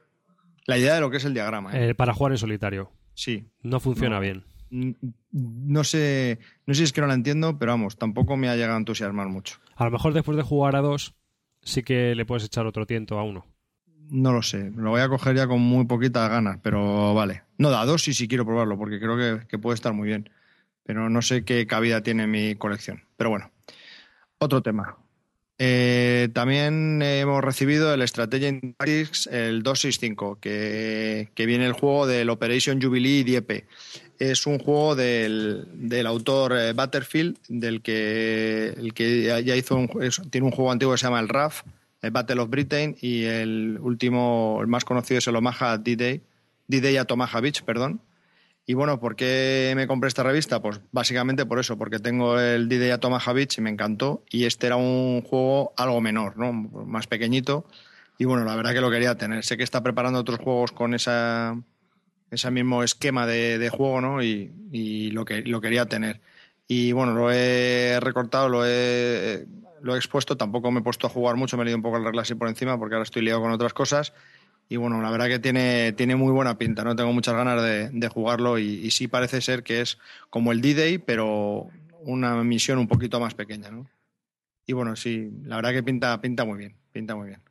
La 0.66 0.78
idea 0.78 0.96
de 0.96 1.02
lo 1.02 1.12
que 1.12 1.18
es 1.18 1.26
el 1.26 1.36
diagrama. 1.36 1.72
¿eh? 1.74 1.94
para 1.94 2.14
jugar 2.14 2.32
en 2.32 2.40
solitario. 2.40 2.92
Sí. 3.14 3.48
No 3.62 3.80
funciona 3.80 4.20
bien. 4.20 4.44
No 4.72 5.84
sé, 5.84 6.40
no 6.66 6.74
sé 6.74 6.80
si 6.80 6.84
es 6.86 6.94
que 6.94 7.02
no 7.02 7.08
la 7.08 7.14
entiendo, 7.14 7.60
pero 7.60 7.74
vamos, 7.74 7.98
tampoco 7.98 8.38
me 8.38 8.50
ha 8.50 8.56
llegado 8.56 8.74
a 8.74 8.80
entusiasmar 8.80 9.28
mucho. 9.28 9.60
A 9.76 9.86
lo 9.86 9.92
mejor 9.92 10.14
después 10.14 10.36
de 10.36 10.42
jugar 10.42 10.76
a 10.76 10.82
dos, 10.82 11.14
sí 11.62 11.84
que 11.84 12.16
le 12.16 12.26
puedes 12.26 12.44
echar 12.46 12.66
otro 12.66 12.88
tiento 12.88 13.20
a 13.20 13.24
uno. 13.24 13.46
No 14.10 14.34
lo 14.34 14.42
sé, 14.42 14.72
lo 14.76 14.92
voy 14.92 15.02
a 15.02 15.10
coger 15.10 15.36
ya 15.36 15.48
con 15.48 15.62
muy 15.62 15.86
poquitas 15.86 16.30
ganas, 16.30 16.60
pero 16.62 17.14
vale. 17.14 17.44
No, 17.58 17.70
da 17.70 17.86
dos 17.86 18.04
sí 18.04 18.14
sí 18.14 18.28
quiero 18.28 18.46
probarlo, 18.46 18.78
porque 18.78 19.00
creo 19.00 19.48
que, 19.48 19.58
puede 19.58 19.76
estar 19.76 19.94
muy 19.94 20.08
bien. 20.08 20.30
Pero 20.84 21.10
no 21.10 21.22
sé 21.22 21.44
qué 21.44 21.66
cabida 21.66 22.02
tiene 22.02 22.28
mi 22.28 22.56
colección. 22.56 23.04
Pero 23.18 23.32
bueno, 23.32 23.52
otro 24.38 24.62
tema. 24.62 24.98
Eh, 25.58 26.30
también 26.34 27.02
hemos 27.02 27.44
recibido 27.44 27.94
el 27.94 28.08
Strategy 28.08 28.74
Tactics, 28.78 29.28
el 29.28 29.64
265, 29.64 30.38
que, 30.40 31.30
que 31.34 31.46
viene 31.46 31.66
el 31.66 31.72
juego 31.72 32.06
del 32.06 32.30
Operation 32.30 32.82
Jubilee 32.82 33.24
Dieppe. 33.24 33.66
Es 34.20 34.46
un 34.46 34.60
juego 34.60 34.96
del, 34.96 35.68
del 35.74 36.06
autor 36.06 36.58
eh, 36.58 36.74
Butterfield, 36.74 37.38
del 37.48 37.82
que, 37.82 38.76
el 38.78 38.94
que 38.94 39.44
ya 39.44 39.56
hizo 39.56 39.78
un, 39.78 39.90
tiene 40.30 40.46
un 40.46 40.54
juego 40.54 40.72
antiguo 40.72 40.94
que 40.94 41.00
se 41.00 41.06
llama 41.08 41.22
el 41.22 41.30
RAF, 41.30 41.64
Battle 42.12 42.42
of 42.42 42.50
Britain, 42.50 42.96
y 43.02 43.24
el 43.24 43.78
último, 43.82 44.60
el 44.62 44.68
más 44.68 44.86
conocido 44.86 45.20
es 45.20 45.28
el 45.28 45.36
Omaha 45.36 45.78
D-Day, 45.78 46.22
D-Day 46.68 46.98
at 46.98 47.12
Omaha 47.12 47.40
Beach, 47.42 47.64
perdón 47.64 48.02
y 48.68 48.74
bueno, 48.74 49.00
¿por 49.00 49.16
qué 49.16 49.74
me 49.76 49.86
compré 49.86 50.08
esta 50.08 50.24
revista? 50.24 50.60
Pues 50.60 50.82
básicamente 50.92 51.46
por 51.46 51.60
eso, 51.60 51.78
porque 51.78 52.00
tengo 52.00 52.40
el 52.40 52.68
D-Day 52.68 52.90
a 52.92 53.00
y 53.58 53.62
me 53.62 53.70
encantó. 53.70 54.24
Y 54.32 54.46
este 54.46 54.68
era 54.68 54.76
un 54.76 55.22
juego 55.22 55.74
algo 55.78 56.02
menor, 56.02 56.36
¿no? 56.38 56.52
Más 56.52 57.06
pequeñito. 57.06 57.66
Y 58.18 58.26
bueno, 58.26 58.44
la 58.44 58.56
verdad 58.56 58.74
que 58.74 58.82
lo 58.82 58.90
quería 58.90 59.16
tener. 59.16 59.44
Sé 59.44 59.56
que 59.56 59.64
está 59.64 59.84
preparando 59.84 60.20
otros 60.20 60.40
juegos 60.40 60.72
con 60.72 60.96
ese 60.96 62.52
mismo 62.52 62.82
esquema 62.82 63.28
de, 63.28 63.70
juego, 63.70 64.02
¿no? 64.02 64.24
Y, 64.24 65.12
lo, 65.12 65.26
que, 65.26 65.44
lo 65.44 65.62
quería 65.62 65.86
tener. 65.86 66.22
Y 66.68 66.92
bueno, 66.92 67.14
lo 67.14 67.32
he 67.32 68.00
recortado, 68.02 68.50
lo 68.50 68.66
he, 68.66 69.46
lo 69.86 69.96
he 69.96 69.98
expuesto. 69.98 70.36
Tampoco 70.36 70.72
me 70.72 70.80
he 70.80 70.84
puesto 70.84 71.08
a 71.08 71.10
jugar 71.10 71.36
mucho, 71.36 71.56
me 71.56 71.64
he 71.64 71.66
leído 71.66 71.78
un 71.78 71.84
poco 71.84 71.98
las 71.98 72.06
reglas 72.06 72.24
así 72.24 72.36
por 72.36 72.48
encima, 72.48 72.78
porque 72.78 72.96
ahora 72.96 73.04
estoy 73.04 73.22
liado 73.22 73.42
con 73.42 73.52
otras 73.52 73.74
cosas 73.74 74.14
y 74.68 74.78
bueno, 74.78 75.02
la 75.02 75.12
verdad 75.12 75.28
que 75.28 75.40
tiene, 75.40 75.92
tiene 75.94 76.16
muy 76.16 76.32
buena 76.32 76.58
pinta, 76.58 76.84
¿no? 76.84 76.96
Tengo 76.96 77.14
muchas 77.14 77.36
ganas 77.36 77.62
de, 77.62 78.10
jugarlo 78.10 78.58
y, 78.58 78.90
sí 78.92 79.08
parece 79.08 79.42
ser 79.42 79.64
que 79.64 79.82
es 79.82 80.00
como 80.30 80.52
el 80.52 80.62
D-Day, 80.62 80.98
pero 80.98 81.70
una 82.02 82.44
misión 82.44 82.80
un 82.80 82.88
poquito 82.88 83.20
más 83.20 83.36
pequeña, 83.36 83.70
¿no? 83.70 83.88
Y 84.66 84.74
bueno, 84.74 84.96
sí, 84.96 85.30
la 85.44 85.58
verdad 85.58 85.72
que 85.72 85.84
pinta, 85.84 86.20
pinta 86.20 86.46
muy 86.46 86.58
bien, 86.58 86.76
pinta 86.92 87.16
muy 87.16 87.28
bien. 87.28 87.42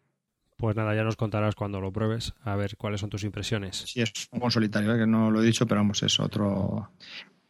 Pues 0.56 0.74
nada, 0.74 0.94
ya 0.94 1.04
nos 1.04 1.16
contarás 1.16 1.54
cuando 1.54 1.80
lo 1.80 1.92
pruebes, 1.92 2.34
a 2.42 2.56
ver 2.56 2.76
cuáles 2.76 3.00
son 3.00 3.10
tus 3.10 3.22
impresiones. 3.22 3.76
Sí, 3.76 4.00
es 4.02 4.12
un 4.32 4.50
solitario, 4.50 4.94
¿eh? 4.94 4.98
que 4.98 5.06
no 5.06 5.30
lo 5.30 5.40
he 5.40 5.46
dicho, 5.46 5.66
pero 5.66 5.80
vamos, 5.80 6.02
es 6.02 6.18
otro... 6.18 6.90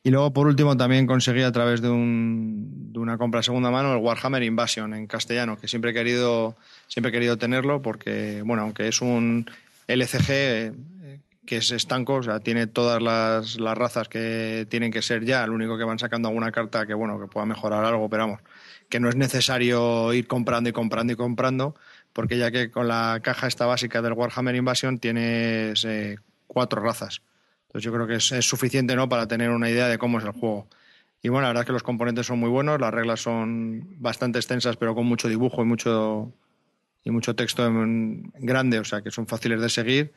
Y 0.07 0.11
luego, 0.11 0.35
por 0.35 0.47
último, 0.47 0.77
también 0.77 1.07
conseguí 1.07 1.41
a 1.41 1.51
través 1.51 1.81
de, 1.81 1.89
un, 1.89 2.93
de 2.93 2.99
una 2.99 3.17
compra 3.17 3.41
de 3.41 3.45
segunda 3.45 3.71
mano 3.71 3.95
el 3.95 4.03
Warhammer 4.03 4.43
Invasion 4.43 4.93
en 4.93 5.07
castellano, 5.07 5.57
que 5.57 5.67
siempre 5.67 5.93
he 5.93 5.95
querido, 5.95 6.57
siempre 6.89 7.09
he 7.09 7.13
querido 7.13 7.39
tenerlo 7.39 7.81
porque, 7.81 8.43
bueno, 8.45 8.65
aunque 8.65 8.87
es 8.87 9.01
un 9.01 9.47
LCG 9.89 10.29
eh, 10.29 10.73
que 11.47 11.57
es 11.57 11.71
estanco, 11.71 12.17
o 12.17 12.23
sea, 12.23 12.41
tiene 12.41 12.67
todas 12.67 13.03
las, 13.03 13.59
las, 13.59 13.79
razas 13.79 14.11
que 14.11 14.67
tienen 14.69 14.93
que 14.93 15.01
ser 15.01 15.25
ya, 15.25 15.47
lo 15.47 15.55
único 15.55 15.79
que 15.79 15.85
van 15.85 15.99
sacando 15.99 16.29
alguna 16.29 16.53
carta 16.53 16.85
que, 16.85 16.93
bueno, 16.93 17.19
que 17.19 17.27
pueda 17.27 17.47
mejorar 17.47 17.83
algo, 17.83 18.11
pero 18.11 18.25
vamos, 18.25 18.41
que 18.91 19.01
no 19.01 19.09
es 19.09 19.17
necesario 19.17 20.13
ir 20.13 20.27
comprando 20.27 20.69
y 20.69 20.75
comprando 20.75 21.15
y 21.15 21.17
comprando, 21.17 21.77
porque 22.13 22.37
ya 22.37 22.51
que 22.51 22.71
con 22.71 22.89
la 22.89 23.21
caja 23.23 23.47
esta 23.47 23.65
básica 23.65 24.03
del 24.03 24.13
Warhammer 24.13 24.55
Invasion 24.55 24.99
tienes 24.99 25.83
eh, 25.87 26.19
cuatro 26.47 26.83
razas. 26.83 27.23
Entonces 27.75 27.87
yo 27.87 27.93
creo 27.93 28.07
que 28.07 28.15
es, 28.15 28.47
suficiente 28.47 28.95
¿no? 28.95 29.09
para 29.09 29.27
tener 29.27 29.51
una 29.51 29.69
idea 29.69 29.89
de 29.89 29.99
cómo 29.99 30.19
es 30.19 30.25
el 30.25 30.31
juego. 30.31 30.69
Y 31.21 31.29
bueno, 31.29 31.43
la 31.43 31.49
verdad 31.49 31.63
es 31.63 31.67
que 31.67 31.73
los 31.73 31.83
componentes 31.83 32.25
son 32.25 32.39
muy 32.39 32.49
buenos, 32.49 32.81
las 32.81 32.95
reglas 32.95 33.21
son 33.21 33.97
bastante 33.99 34.39
extensas, 34.39 34.77
pero 34.77 34.95
con 34.95 35.07
mucho 35.07 35.29
dibujo 35.29 35.61
y 35.61 35.65
mucho, 35.65 36.33
y 37.03 37.11
mucho 37.11 37.35
texto 37.35 37.67
en, 37.67 38.31
grande, 38.39 38.79
o 38.79 38.85
sea 38.85 39.03
que 39.03 39.11
son 39.11 39.27
fáciles 39.27 39.61
de 39.61 39.69
seguir. 39.69 40.13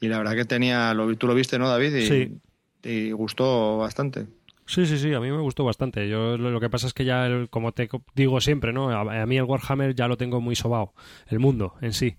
Y 0.00 0.08
la 0.08 0.16
verdad 0.16 0.34
que 0.36 0.46
tenía, 0.46 0.94
lo, 0.94 1.14
tú 1.18 1.26
lo 1.26 1.34
viste, 1.34 1.58
¿no, 1.58 1.68
David? 1.68 1.94
Y, 1.96 2.06
sí. 2.06 2.38
y 2.82 3.12
gustó 3.12 3.76
bastante. 3.76 4.26
Sí, 4.64 4.86
sí, 4.86 4.96
sí, 4.96 5.12
a 5.12 5.20
mí 5.20 5.30
me 5.30 5.40
gustó 5.40 5.64
bastante. 5.64 6.08
Yo 6.08 6.38
lo, 6.38 6.60
que 6.60 6.70
pasa 6.70 6.86
es 6.86 6.94
que 6.94 7.04
ya, 7.04 7.28
como 7.50 7.72
te 7.72 7.90
digo 8.14 8.40
siempre, 8.40 8.72
¿no? 8.72 8.90
A, 8.90 9.26
mí 9.26 9.36
el 9.36 9.44
Warhammer 9.44 9.94
ya 9.94 10.08
lo 10.08 10.16
tengo 10.16 10.40
muy 10.40 10.56
sobao, 10.56 10.94
el 11.26 11.40
mundo 11.40 11.74
en 11.82 11.92
sí. 11.92 12.16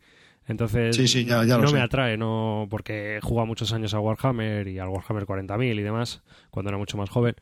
Entonces 0.47 0.97
no 1.47 1.71
me 1.71 1.81
atrae, 1.81 2.17
no 2.17 2.67
porque 2.69 3.17
he 3.17 3.21
jugado 3.21 3.45
muchos 3.45 3.71
años 3.71 3.93
a 3.93 3.99
Warhammer 3.99 4.67
y 4.67 4.79
al 4.79 4.89
Warhammer 4.89 5.25
40.000 5.25 5.79
y 5.79 5.81
demás, 5.81 6.21
cuando 6.49 6.69
era 6.69 6.77
mucho 6.77 6.97
más 6.97 7.09
joven, 7.09 7.35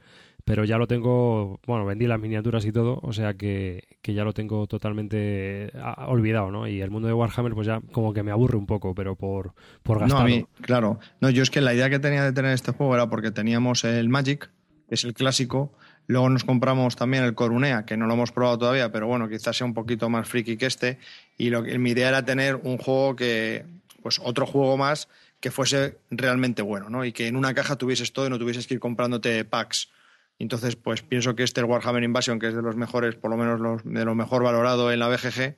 pero 0.45 0.65
ya 0.65 0.77
lo 0.77 0.87
tengo, 0.87 1.59
bueno, 1.65 1.85
vendí 1.85 2.07
las 2.07 2.19
miniaturas 2.19 2.65
y 2.65 2.71
todo, 2.71 2.99
o 3.01 3.13
sea 3.13 3.35
que, 3.35 3.87
ya 4.03 4.23
lo 4.23 4.33
tengo 4.33 4.67
totalmente 4.67 5.71
ah, 5.75 6.07
olvidado, 6.09 6.51
¿no? 6.51 6.67
Y 6.67 6.81
el 6.81 6.91
mundo 6.91 7.07
de 7.07 7.13
Warhammer 7.13 7.53
pues 7.53 7.67
ya 7.67 7.81
como 7.91 8.13
que 8.13 8.23
me 8.23 8.31
aburre 8.31 8.57
un 8.57 8.65
poco, 8.65 8.93
pero 8.93 9.15
por, 9.15 9.53
por 9.83 9.99
gastar. 9.99 10.29
No, 10.29 10.47
claro. 10.61 10.99
No, 11.19 11.29
yo 11.29 11.43
es 11.43 11.49
que 11.49 11.61
la 11.61 11.73
idea 11.73 11.89
que 11.89 11.99
tenía 11.99 12.23
de 12.23 12.33
tener 12.33 12.53
este 12.53 12.71
juego 12.71 12.93
era 12.95 13.09
porque 13.09 13.31
teníamos 13.31 13.83
el 13.83 14.09
Magic, 14.09 14.51
que 14.87 14.95
es 14.95 15.03
el 15.03 15.13
clásico, 15.13 15.73
Luego 16.07 16.29
nos 16.29 16.43
compramos 16.43 16.95
también 16.95 17.23
el 17.23 17.35
Corunea, 17.35 17.85
que 17.85 17.95
no 17.95 18.07
lo 18.07 18.13
hemos 18.13 18.31
probado 18.31 18.57
todavía, 18.57 18.91
pero 18.91 19.07
bueno, 19.07 19.29
quizás 19.29 19.55
sea 19.55 19.65
un 19.65 19.73
poquito 19.73 20.09
más 20.09 20.27
friki 20.27 20.57
que 20.57 20.65
este. 20.65 20.99
Y 21.37 21.49
lo, 21.49 21.61
mi 21.61 21.91
idea 21.91 22.09
era 22.09 22.25
tener 22.25 22.55
un 22.57 22.77
juego 22.77 23.15
que, 23.15 23.65
pues 24.01 24.19
otro 24.23 24.45
juego 24.45 24.77
más 24.77 25.07
que 25.39 25.51
fuese 25.51 25.97
realmente 26.09 26.61
bueno, 26.61 26.89
¿no? 26.89 27.03
Y 27.03 27.11
que 27.11 27.27
en 27.27 27.35
una 27.35 27.53
caja 27.53 27.75
tuvieses 27.75 28.13
todo 28.13 28.27
y 28.27 28.29
no 28.29 28.37
tuvieses 28.37 28.67
que 28.67 28.75
ir 28.75 28.79
comprándote 28.79 29.43
packs. 29.43 29.89
Entonces, 30.37 30.75
pues 30.75 31.01
pienso 31.01 31.35
que 31.35 31.43
este 31.43 31.63
Warhammer 31.63 32.03
Invasion, 32.03 32.39
que 32.39 32.47
es 32.47 32.55
de 32.55 32.61
los 32.61 32.75
mejores, 32.75 33.15
por 33.15 33.31
lo 33.31 33.37
menos 33.37 33.81
de 33.83 34.05
lo 34.05 34.15
mejor 34.15 34.43
valorado 34.43 34.91
en 34.91 34.99
la 34.99 35.07
BGG, 35.07 35.55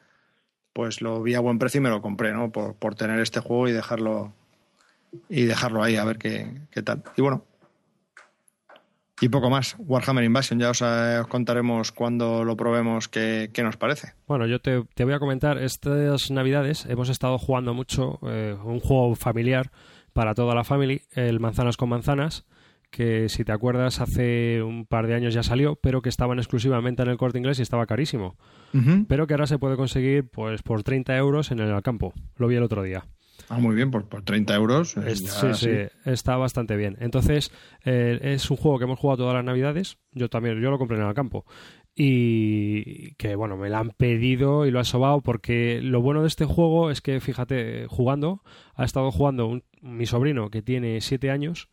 pues 0.72 1.02
lo 1.02 1.22
vi 1.22 1.36
a 1.36 1.40
buen 1.40 1.60
precio 1.60 1.80
y 1.80 1.82
me 1.82 1.90
lo 1.90 2.02
compré, 2.02 2.32
¿no? 2.32 2.52
Por, 2.52 2.76
por 2.76 2.96
tener 2.96 3.20
este 3.20 3.40
juego 3.40 3.68
y 3.68 3.72
dejarlo 3.72 4.34
y 5.30 5.44
dejarlo 5.44 5.84
ahí 5.84 5.96
a 5.96 6.06
ver 6.06 6.18
qué, 6.18 6.62
qué 6.72 6.82
tal. 6.82 7.04
Y 7.16 7.22
bueno, 7.22 7.46
y 9.22 9.30
poco 9.30 9.50
más. 9.50 9.76
Warhammer 9.80 10.24
Invasion, 10.24 10.60
ya 10.60 10.72
eh, 10.82 11.20
os, 11.20 11.28
contaremos 11.28 11.92
cuando 11.92 12.44
lo 12.44 12.58
probemos 12.58 13.08
qué, 13.08 13.50
qué, 13.54 13.64
nos 13.64 13.78
parece. 13.78 14.14
Bueno, 14.28 14.48
yo 14.48 14.60
te, 14.60 14.84
voy 15.04 15.14
a 15.14 15.20
comentar, 15.20 15.58
estas 15.58 16.32
navidades 16.32 16.86
hemos 16.88 17.10
estado 17.10 17.38
jugando 17.38 17.74
mucho 17.74 18.20
eh, 18.28 18.56
un 18.64 18.80
juego 18.80 19.16
familiar 19.16 19.72
para 20.14 20.34
toda 20.34 20.56
la 20.56 20.64
familia, 20.64 21.02
el 21.12 21.40
Manzanas 21.40 21.78
con 21.78 21.90
Manzanas, 21.90 22.46
que 22.92 23.28
si 23.28 23.44
te 23.44 23.52
acuerdas 23.52 24.00
hace 24.00 24.62
un 24.62 24.86
par 24.86 25.08
de 25.08 25.16
años 25.16 25.34
ya 25.34 25.42
salió, 25.42 25.76
pero 25.76 26.04
que 26.04 26.10
estaban 26.10 26.38
exclusivamente 26.38 27.02
en 27.02 27.10
el 27.10 27.18
corte 27.18 27.40
inglés 27.40 27.58
y 27.58 27.64
estaba 27.64 27.88
carísimo. 27.88 28.36
Pero 29.08 29.28
que 29.28 29.34
ahora 29.34 29.48
se 29.48 29.58
puede 29.58 29.76
conseguir 29.76 30.30
pues 30.30 30.62
por 30.62 30.84
30 30.84 31.16
euros 31.18 31.52
en 31.52 31.60
el 31.60 31.82
campo. 31.82 32.14
Lo 32.38 32.48
vi 32.48 32.56
el 32.56 32.64
otro 32.64 32.84
día. 32.84 33.06
Ah, 33.50 33.60
muy 33.60 33.76
bien, 33.76 33.92
por, 33.92 34.08
por 34.08 34.24
30 34.24 34.56
euros. 34.56 34.98
Eh, 34.98 35.16
sí, 35.16 35.54
sí, 35.54 35.70
está 36.06 36.38
bastante 36.38 36.76
bien. 36.76 36.98
Entonces, 37.00 37.52
eh, 37.86 38.20
es 38.22 38.50
un 38.50 38.58
juego 38.58 38.78
que 38.78 38.86
hemos 38.86 39.00
jugado 39.00 39.18
todas 39.18 39.36
las 39.36 39.46
navidades. 39.46 39.98
Yo 40.12 40.30
también, 40.30 40.62
yo 40.62 40.72
lo 40.72 40.78
compré 40.78 40.98
en 40.98 41.08
el 41.08 41.14
campo. 41.14 41.46
Y 41.96 43.14
que, 43.16 43.36
bueno, 43.36 43.56
me 43.56 43.70
lo 43.70 43.78
han 43.78 43.92
pedido 43.92 44.66
y 44.66 44.72
lo 44.72 44.80
han 44.80 44.86
sobado 44.86 45.22
porque 45.22 45.80
lo 45.82 46.02
bueno 46.02 46.22
de 46.22 46.28
este 46.28 46.46
juego 46.46 46.90
es 46.90 47.02
que, 47.02 47.20
fíjate, 47.20 47.86
jugando, 47.88 48.42
ha 48.76 48.84
estado 48.84 49.12
jugando 49.12 49.62
mi 49.82 50.06
sobrino 50.06 50.50
que 50.50 50.62
tiene 50.62 51.02
7 51.02 51.30
años 51.30 51.70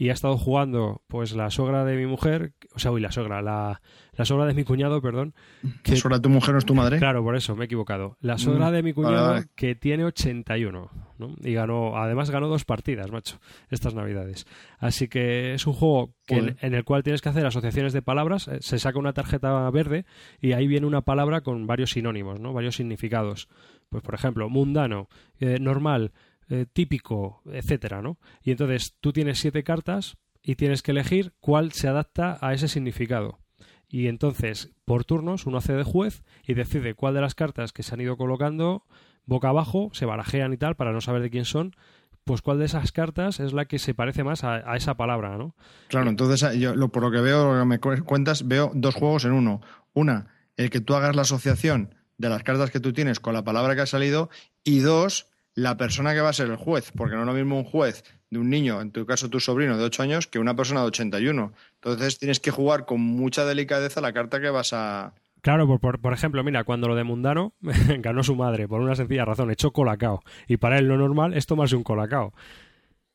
y 0.00 0.08
ha 0.08 0.14
estado 0.14 0.38
jugando 0.38 1.02
pues 1.08 1.32
la 1.36 1.50
sogra 1.50 1.84
de 1.84 1.94
mi 1.94 2.06
mujer, 2.06 2.54
o 2.74 2.78
sea, 2.78 2.90
uy, 2.90 3.02
la 3.02 3.12
sogra, 3.12 3.42
la, 3.42 3.82
la 4.14 4.24
sogra 4.24 4.46
de 4.46 4.54
mi 4.54 4.64
cuñado, 4.64 5.02
perdón. 5.02 5.34
Que, 5.82 5.92
¿La 5.92 5.98
sogra 5.98 6.16
de 6.16 6.22
tu 6.22 6.30
mujer 6.30 6.54
no 6.54 6.58
es 6.58 6.64
tu 6.64 6.74
madre? 6.74 6.96
Claro, 6.96 7.22
por 7.22 7.36
eso, 7.36 7.54
me 7.54 7.64
he 7.64 7.66
equivocado. 7.66 8.16
La 8.22 8.38
sogra 8.38 8.70
mm, 8.70 8.72
de 8.72 8.82
mi 8.82 8.94
cuñado 8.94 9.44
que 9.54 9.74
tiene 9.74 10.06
81, 10.06 10.90
¿no? 11.18 11.34
Y 11.42 11.52
ganó, 11.52 11.98
además 11.98 12.30
ganó 12.30 12.48
dos 12.48 12.64
partidas, 12.64 13.10
macho, 13.12 13.40
estas 13.68 13.94
navidades. 13.94 14.46
Así 14.78 15.06
que 15.06 15.52
es 15.52 15.66
un 15.66 15.74
juego 15.74 16.14
que 16.24 16.56
en, 16.58 16.72
el 16.74 16.84
cual 16.84 17.02
tienes 17.02 17.20
que 17.20 17.28
hacer 17.28 17.44
asociaciones 17.44 17.92
de 17.92 18.00
palabras, 18.00 18.48
eh, 18.48 18.56
se 18.62 18.78
saca 18.78 18.98
una 18.98 19.12
tarjeta 19.12 19.68
verde 19.70 20.06
y 20.40 20.52
ahí 20.52 20.66
viene 20.66 20.86
una 20.86 21.02
palabra 21.02 21.42
con 21.42 21.66
varios 21.66 21.90
sinónimos, 21.90 22.40
¿no? 22.40 22.54
Varios 22.54 22.76
significados. 22.76 23.48
Pues 23.90 24.02
por 24.02 24.14
ejemplo, 24.14 24.48
mundano, 24.48 25.08
eh, 25.40 25.58
normal, 25.60 26.12
eh, 26.50 26.66
típico, 26.70 27.42
etcétera, 27.46 28.02
¿no? 28.02 28.18
Y 28.42 28.50
entonces 28.50 28.96
tú 29.00 29.12
tienes 29.12 29.38
siete 29.38 29.62
cartas 29.62 30.18
y 30.42 30.56
tienes 30.56 30.82
que 30.82 30.90
elegir 30.90 31.32
cuál 31.40 31.72
se 31.72 31.88
adapta 31.88 32.38
a 32.40 32.52
ese 32.52 32.68
significado. 32.68 33.38
Y 33.88 34.06
entonces, 34.06 34.70
por 34.84 35.04
turnos, 35.04 35.46
uno 35.46 35.58
hace 35.58 35.72
de 35.72 35.82
juez 35.82 36.22
y 36.46 36.54
decide 36.54 36.94
cuál 36.94 37.14
de 37.14 37.20
las 37.20 37.34
cartas 37.34 37.72
que 37.72 37.82
se 37.82 37.94
han 37.94 38.00
ido 38.00 38.16
colocando 38.16 38.84
boca 39.26 39.48
abajo, 39.48 39.90
se 39.92 40.06
barajean 40.06 40.52
y 40.52 40.56
tal, 40.56 40.76
para 40.76 40.92
no 40.92 41.00
saber 41.00 41.22
de 41.22 41.30
quién 41.30 41.44
son, 41.44 41.76
pues 42.24 42.42
cuál 42.42 42.58
de 42.58 42.64
esas 42.64 42.92
cartas 42.92 43.40
es 43.40 43.52
la 43.52 43.64
que 43.64 43.78
se 43.78 43.94
parece 43.94 44.24
más 44.24 44.44
a, 44.44 44.76
esa 44.76 44.96
palabra, 44.96 45.38
¿no? 45.38 45.54
Claro, 45.88 46.10
entonces 46.10 46.58
yo 46.58 46.74
lo, 46.74 46.88
por 46.88 47.02
lo 47.02 47.10
que 47.10 47.20
veo, 47.20 47.54
lo 47.54 47.60
que 47.60 47.66
me 47.66 47.78
cuentas, 47.80 48.46
veo 48.46 48.72
dos 48.74 48.94
juegos 48.94 49.24
en 49.24 49.32
uno. 49.32 49.60
Una, 49.92 50.34
el 50.56 50.70
que 50.70 50.80
tú 50.80 50.94
hagas 50.94 51.16
la 51.16 51.22
asociación 51.22 51.94
de 52.18 52.28
las 52.28 52.42
cartas 52.42 52.70
que 52.70 52.80
tú 52.80 52.92
tienes 52.92 53.20
con 53.20 53.34
la 53.34 53.44
palabra 53.44 53.74
que 53.74 53.82
ha 53.82 53.86
salido 53.86 54.30
y 54.62 54.80
dos, 54.80 55.29
la 55.54 55.76
persona 55.76 56.14
que 56.14 56.20
va 56.20 56.30
a 56.30 56.34
ser 56.34 56.48
el 56.48 56.56
juez, 56.56 56.92
porque 56.96 57.14
no 57.14 57.22
es 57.22 57.26
lo 57.26 57.32
mismo 57.32 57.58
un 57.58 57.64
juez 57.64 58.04
de 58.30 58.38
un 58.38 58.48
niño, 58.48 58.80
en 58.80 58.92
tu 58.92 59.04
caso 59.06 59.28
tu 59.28 59.40
sobrino 59.40 59.76
de 59.76 59.84
8 59.84 60.02
años, 60.02 60.26
que 60.26 60.38
una 60.38 60.54
persona 60.54 60.80
de 60.80 60.86
81. 60.86 61.52
Entonces 61.74 62.18
tienes 62.18 62.40
que 62.40 62.50
jugar 62.50 62.86
con 62.86 63.00
mucha 63.00 63.44
delicadeza 63.44 64.00
la 64.00 64.12
carta 64.12 64.40
que 64.40 64.50
vas 64.50 64.72
a... 64.72 65.14
Claro, 65.42 65.66
por, 65.66 66.00
por, 66.00 66.12
ejemplo, 66.12 66.44
mira, 66.44 66.64
cuando 66.64 66.86
lo 66.86 66.94
de 66.94 67.04
Mundano 67.04 67.54
ganó 67.98 68.22
su 68.22 68.36
madre, 68.36 68.68
por 68.68 68.80
una 68.80 68.94
sencilla 68.94 69.24
razón, 69.24 69.50
echó 69.50 69.72
colacao. 69.72 70.22
Y 70.46 70.58
para 70.58 70.78
él 70.78 70.86
lo 70.86 70.98
normal 70.98 71.34
es 71.34 71.46
tomarse 71.46 71.76
un 71.76 71.82
colacao. 71.82 72.34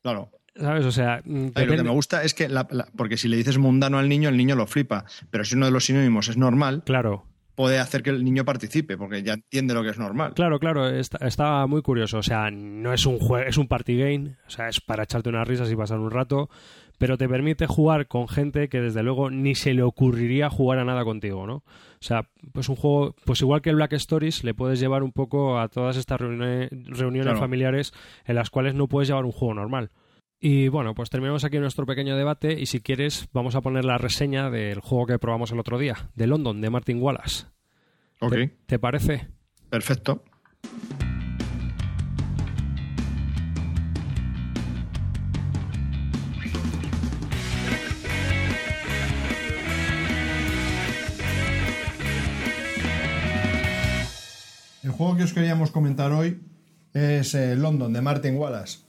Claro. 0.02 0.30
¿Sabes? 0.56 0.86
O 0.86 0.92
sea, 0.92 1.22
lo 1.26 1.52
que 1.54 1.84
me 1.84 1.90
gusta 1.90 2.24
es 2.24 2.34
que, 2.34 2.50
porque 2.96 3.18
si 3.18 3.28
le 3.28 3.36
dices 3.36 3.58
mundano 3.58 4.00
al 4.00 4.08
niño, 4.08 4.30
el 4.30 4.38
niño 4.38 4.56
lo 4.56 4.68
flipa. 4.68 5.06
Pero 5.30 5.44
si 5.44 5.56
uno 5.56 5.66
de 5.66 5.72
los 5.72 5.86
sinónimos 5.86 6.30
es 6.30 6.38
normal, 6.38 6.84
claro 6.86 7.26
puede 7.56 7.80
hacer 7.80 8.04
que 8.04 8.10
el 8.10 8.24
niño 8.24 8.46
participe, 8.46 8.98
porque 8.98 9.24
ya 9.24 9.34
entiende 9.34 9.74
lo 9.74 9.84
que 9.84 9.90
es 9.90 9.98
normal. 9.98 10.34
Claro, 10.34 10.60
claro, 10.60 10.88
está, 10.90 11.66
muy 11.68 11.82
curioso. 11.82 12.20
O 12.20 12.24
sea, 12.24 12.52
no 12.52 12.94
es 12.94 13.06
un 13.06 13.20
juego, 13.20 13.48
es 13.48 13.58
un 13.58 13.68
party 13.68 13.98
game, 13.98 14.36
o 14.46 14.50
sea, 14.50 14.68
es 14.68 14.82
para 14.82 15.04
echarte 15.04 15.30
unas 15.30 15.48
risas 15.48 15.72
y 15.72 15.76
pasar 15.76 16.00
un 16.00 16.12
rato, 16.12 16.50
pero 16.98 17.18
te 17.18 17.28
permite 17.28 17.68
jugar 17.68 18.08
con 18.08 18.28
gente 18.28 18.70
que 18.70 18.82
desde 18.82 19.04
luego 19.04 19.30
ni 19.30 19.56
se 19.56 19.74
le 19.74 19.84
ocurriría 19.84 20.50
jugar 20.50 20.80
a 20.80 20.86
nada 20.86 21.04
contigo, 21.04 21.48
¿no? 21.48 21.56
O 21.56 22.08
sea, 22.08 22.30
pues 22.54 22.70
un 22.70 22.76
juego, 22.76 23.16
pues 23.26 23.42
igual 23.42 23.62
que 23.62 23.70
el 23.70 23.78
Black 23.78 23.94
Stories, 23.94 24.44
le 24.44 24.54
puedes 24.54 24.80
llevar 24.80 25.04
un 25.04 25.12
poco 25.12 25.60
a 25.60 25.70
todas 25.70 25.98
estas 25.98 26.20
reuniones, 26.20 27.40
familiares 27.40 27.94
en 28.26 28.36
las 28.36 28.50
cuales 28.50 28.76
no 28.76 28.88
puedes 28.88 29.08
llevar 29.08 29.26
un 29.26 29.32
juego 29.32 29.54
normal. 29.54 29.90
Y 30.48 30.68
bueno, 30.68 30.94
pues 30.94 31.10
terminamos 31.10 31.44
aquí 31.44 31.58
nuestro 31.58 31.88
pequeño 31.88 32.16
debate 32.16 32.54
y 32.54 32.68
si 32.68 32.80
quieres 32.80 33.28
vamos 33.34 33.56
a 33.56 33.62
poner 33.62 33.84
la 33.84 33.98
reseña 33.98 34.52
del 34.52 34.80
juego 34.80 35.08
que 35.08 35.18
probamos 35.18 35.52
el 35.52 35.60
otro 35.60 35.80
día, 35.80 36.12
de 36.14 36.28
London, 36.28 36.62
de 36.62 36.70
Martin 36.70 37.02
Wallace. 37.02 37.48
Ok. 38.22 38.36
¿Te, 38.68 38.78
parece? 38.78 39.28
Perfecto. 39.72 40.24
El 54.84 54.92
juego 54.92 55.18
que 55.18 55.24
os 55.24 55.34
queríamos 55.34 55.72
comentar 55.72 56.12
hoy 56.12 56.40
es 56.94 57.34
eh, 57.34 57.56
London 57.56 57.92
de 57.92 58.02
Martin 58.02 58.38
Wallace. 58.38 58.85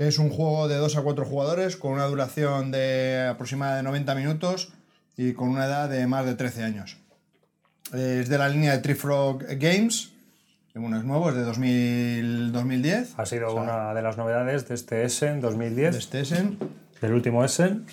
Es 0.00 0.18
un 0.18 0.30
juego 0.30 0.66
de 0.66 0.76
2 0.76 0.96
a 0.96 1.02
4 1.02 1.26
jugadores 1.26 1.76
con 1.76 1.92
una 1.92 2.06
duración 2.06 2.70
de 2.70 3.26
aproximadamente 3.28 3.82
90 3.82 4.14
minutos 4.14 4.72
y 5.14 5.34
con 5.34 5.50
una 5.50 5.66
edad 5.66 5.90
de 5.90 6.06
más 6.06 6.24
de 6.24 6.34
13 6.36 6.62
años. 6.62 6.96
Es 7.92 8.30
de 8.30 8.38
la 8.38 8.48
línea 8.48 8.72
de 8.72 8.78
Trifrog 8.78 9.44
Games. 9.58 10.10
Bueno, 10.74 10.96
es 10.96 11.04
nuevo, 11.04 11.28
es 11.28 11.36
de 11.36 11.42
2010. 11.42 13.12
Ha 13.18 13.26
sido 13.26 13.54
una 13.54 13.92
de 13.92 14.00
las 14.00 14.16
novedades 14.16 14.66
de 14.68 14.74
este 14.74 15.04
Essen 15.04 15.42
2010. 15.42 15.92
De 15.92 15.98
este 15.98 16.20
Essen. 16.20 16.58
Del 17.02 17.12
último 17.12 17.44
Essen. 17.44 17.84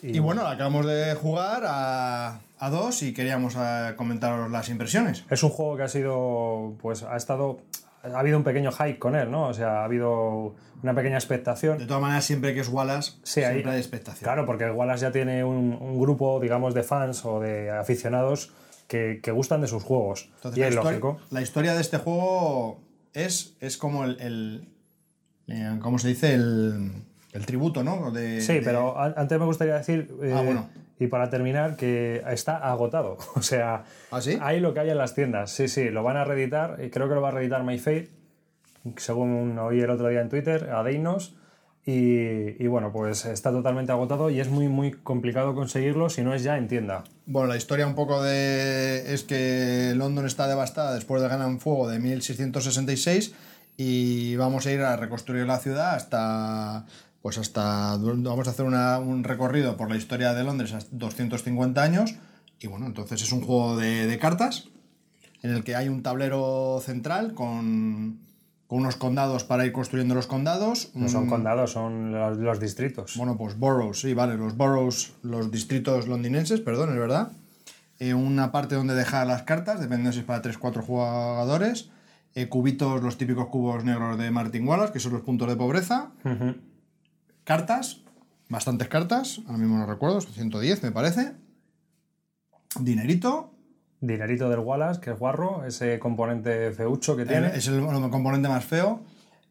Y, 0.00 0.20
bueno, 0.20 0.46
acabamos 0.46 0.86
de 0.86 1.16
jugar 1.16 1.64
a, 1.66 2.38
a 2.60 2.70
dos 2.70 3.02
y 3.02 3.12
queríamos 3.12 3.56
eh, 3.58 3.94
comentaros 3.96 4.48
las 4.52 4.68
impresiones. 4.68 5.24
Es 5.30 5.42
un 5.42 5.50
juego 5.50 5.76
que 5.78 5.82
ha 5.82 5.88
sido, 5.88 6.76
pues 6.80 7.02
ha 7.02 7.16
estado 7.16 7.58
ha 8.02 8.18
habido 8.18 8.38
un 8.38 8.44
pequeño 8.44 8.70
hype 8.72 8.98
con 8.98 9.14
él, 9.14 9.30
¿no? 9.30 9.48
O 9.48 9.54
sea, 9.54 9.80
ha 9.80 9.84
habido 9.84 10.54
una 10.82 10.94
pequeña 10.94 11.16
expectación. 11.16 11.78
De 11.78 11.86
todas 11.86 12.02
maneras, 12.02 12.24
siempre 12.24 12.54
que 12.54 12.60
es 12.60 12.68
Wallace, 12.68 13.12
siempre 13.22 13.70
hay, 13.70 13.78
expectación. 13.78 14.24
Claro, 14.24 14.46
porque 14.46 14.70
Wallace 14.70 15.02
ya 15.02 15.12
tiene 15.12 15.44
un, 15.44 15.98
grupo, 15.98 16.40
digamos, 16.40 16.74
de 16.74 16.82
fans 16.82 17.24
o 17.24 17.40
de 17.40 17.70
aficionados 17.70 18.52
que, 18.86 19.20
gustan 19.32 19.60
de 19.60 19.68
sus 19.68 19.82
juegos. 19.82 20.30
y 20.54 20.62
es 20.62 20.74
lógico. 20.74 21.18
La 21.30 21.42
historia 21.42 21.74
de 21.74 21.80
este 21.80 21.98
juego 21.98 22.80
es, 23.12 23.56
es 23.60 23.76
como 23.76 24.04
el, 24.04 24.68
eh, 25.48 25.78
¿Cómo 25.80 25.98
se 25.98 26.08
dice? 26.08 26.34
El, 26.34 27.04
tributo, 27.46 27.84
¿no? 27.84 28.12
sí, 28.40 28.60
pero 28.64 28.98
antes 28.98 29.38
me 29.38 29.44
gustaría 29.44 29.74
decir. 29.74 30.08
ah, 30.34 30.42
bueno 30.42 30.68
y 30.98 31.06
para 31.06 31.30
terminar, 31.30 31.76
que 31.76 32.22
está 32.28 32.56
agotado. 32.56 33.18
O 33.34 33.42
sea, 33.42 33.84
¿Ah, 34.10 34.20
sí? 34.20 34.38
hay 34.40 34.60
lo 34.60 34.74
que 34.74 34.80
hay 34.80 34.90
en 34.90 34.98
las 34.98 35.14
tiendas. 35.14 35.50
Sí, 35.50 35.68
sí, 35.68 35.90
lo 35.90 36.02
van 36.02 36.16
a 36.16 36.24
reeditar. 36.24 36.78
Y 36.84 36.90
creo 36.90 37.08
que 37.08 37.14
lo 37.14 37.20
va 37.20 37.28
a 37.28 37.32
reeditar 37.32 37.62
MyFair, 37.62 38.10
según 38.96 39.58
oí 39.58 39.80
el 39.80 39.90
otro 39.90 40.08
día 40.08 40.20
en 40.20 40.28
Twitter, 40.28 40.70
a 40.70 40.82
Deinos. 40.82 41.34
Y, 41.90 42.66
bueno, 42.66 42.92
pues 42.92 43.24
está 43.24 43.50
totalmente 43.50 43.92
agotado 43.92 44.28
y 44.28 44.40
es 44.40 44.50
muy, 44.50 44.68
muy 44.68 44.92
complicado 44.92 45.54
conseguirlo 45.54 46.10
si 46.10 46.20
no 46.20 46.34
es 46.34 46.42
ya 46.42 46.58
en 46.58 46.68
tienda. 46.68 47.02
Bueno, 47.24 47.48
la 47.48 47.56
historia 47.56 47.86
un 47.86 47.94
poco 47.94 48.22
de 48.22 49.14
es 49.14 49.22
que 49.22 49.94
London 49.96 50.26
está 50.26 50.46
devastada 50.48 50.94
después 50.94 51.22
de 51.22 51.28
Gran 51.28 51.60
Fuego 51.60 51.88
de 51.88 51.98
1666 51.98 53.34
y 53.78 54.36
vamos 54.36 54.66
a 54.66 54.72
ir 54.72 54.82
a 54.82 54.96
reconstruir 54.96 55.46
la 55.46 55.60
ciudad 55.60 55.94
hasta 55.94 56.84
pues 57.28 57.36
hasta 57.36 57.98
vamos 57.98 58.48
a 58.48 58.52
hacer 58.52 58.64
un 58.64 59.22
recorrido 59.22 59.76
por 59.76 59.90
la 59.90 59.98
historia 59.98 60.32
de 60.32 60.44
Londres 60.44 60.72
hasta 60.72 60.96
250 60.96 61.82
años 61.82 62.14
y 62.58 62.68
bueno, 62.68 62.86
entonces 62.86 63.20
es 63.20 63.30
un 63.32 63.42
juego 63.42 63.76
de, 63.76 64.18
cartas 64.18 64.68
en 65.42 65.50
el 65.50 65.62
que 65.62 65.76
hay 65.76 65.90
un 65.90 66.02
tablero 66.02 66.80
central 66.82 67.34
con, 67.34 68.20
unos 68.68 68.96
condados 68.96 69.44
para 69.44 69.66
ir 69.66 69.72
construyendo 69.72 70.14
los 70.14 70.26
condados. 70.26 70.90
No 70.94 71.06
son 71.10 71.26
condados, 71.26 71.72
son 71.72 72.12
los, 72.12 72.60
distritos. 72.60 73.14
Bueno, 73.18 73.36
pues 73.36 73.58
boroughs, 73.58 74.00
sí, 74.00 74.14
vale, 74.14 74.38
los 74.38 74.56
boroughs, 74.56 75.12
los 75.22 75.50
distritos 75.50 76.08
londinenses, 76.08 76.62
perdón, 76.62 76.94
es 76.94 76.98
verdad. 76.98 77.32
Eh, 77.98 78.14
una 78.14 78.52
parte 78.52 78.74
donde 78.74 78.94
dejar 78.94 79.26
las 79.26 79.42
cartas, 79.42 79.80
dependiendo 79.80 80.12
si 80.12 80.20
es 80.20 80.24
para 80.24 80.40
3-4 80.40 80.80
jugadores. 80.80 81.90
Eh, 82.34 82.48
cubitos, 82.48 83.02
los 83.02 83.18
típicos 83.18 83.48
cubos 83.48 83.84
negros 83.84 84.16
de 84.16 84.30
Martin 84.30 84.66
Wallace, 84.66 84.94
que 84.94 85.00
son 85.00 85.12
los 85.12 85.20
puntos 85.20 85.46
de 85.46 85.56
pobreza 85.56 86.12
cartas, 87.48 88.02
bastantes 88.50 88.88
cartas, 88.88 89.40
ahora 89.46 89.56
mismo 89.56 89.78
no 89.78 89.86
recuerdo, 89.86 90.20
110 90.20 90.82
me 90.82 90.92
parece. 90.92 91.32
Dinerito. 92.78 93.54
Dinerito 94.02 94.50
del 94.50 94.58
Wallace, 94.58 95.00
que 95.00 95.12
es 95.12 95.18
guarro, 95.18 95.64
ese 95.64 95.98
componente 95.98 96.72
feucho 96.72 97.16
que 97.16 97.24
tiene. 97.24 97.46
Es 97.56 97.66
el, 97.68 97.80
componente 98.10 98.50
más 98.50 98.66
feo. 98.66 99.02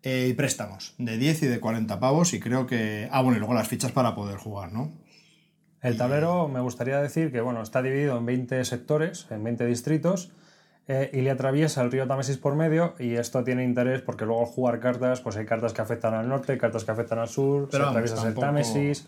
Eh, 0.04 0.28
y 0.30 0.34
préstamos, 0.34 0.94
de 1.00 1.18
10 1.18 1.42
y 1.42 1.46
de 1.48 1.60
40 1.60 2.00
pavos. 2.00 2.36
Y 2.36 2.40
creo 2.40 2.68
que. 2.68 3.10
Ah, 3.12 3.24
bueno, 3.24 3.38
y 3.38 3.40
luego 3.40 3.56
las 3.56 3.68
fichas 3.68 3.92
para 3.92 4.14
poder 4.14 4.38
jugar, 4.38 4.72
¿no? 4.72 4.92
El 5.82 5.98
tablero, 5.98 6.48
me 6.48 6.60
gustaría 6.60 7.02
decir 7.02 7.32
que 7.32 7.42
bueno, 7.42 7.64
está 7.64 7.82
dividido 7.82 8.16
en 8.16 8.28
20 8.28 8.64
sectores, 8.64 9.26
en 9.32 9.44
20 9.44 9.66
distritos 9.66 10.32
eh, 10.88 11.10
y 11.14 11.22
le 11.22 11.32
atraviesa 11.32 11.82
el 11.82 11.92
río 11.92 12.08
Támesis 12.08 12.38
por 12.38 12.56
medio 12.56 12.96
y 13.00 13.16
esto 13.16 13.44
tiene 13.44 13.64
interés 13.64 14.02
porque 14.02 14.26
luego 14.26 14.42
al 14.42 14.48
jugar 14.48 14.80
cartas, 14.80 15.22
pues 15.22 15.36
hay 15.36 15.46
cartas 15.46 15.74
que 15.74 15.82
afectan 15.82 16.14
al 16.14 16.30
norte, 16.30 16.58
cartas 16.58 16.84
que 16.86 16.92
afectan 16.92 17.20
al 17.20 17.28
sur, 17.28 17.68
pero 17.70 17.86
se 17.86 17.90
atraviesas 17.90 18.26
el 18.26 18.34
Támesis. 18.34 19.08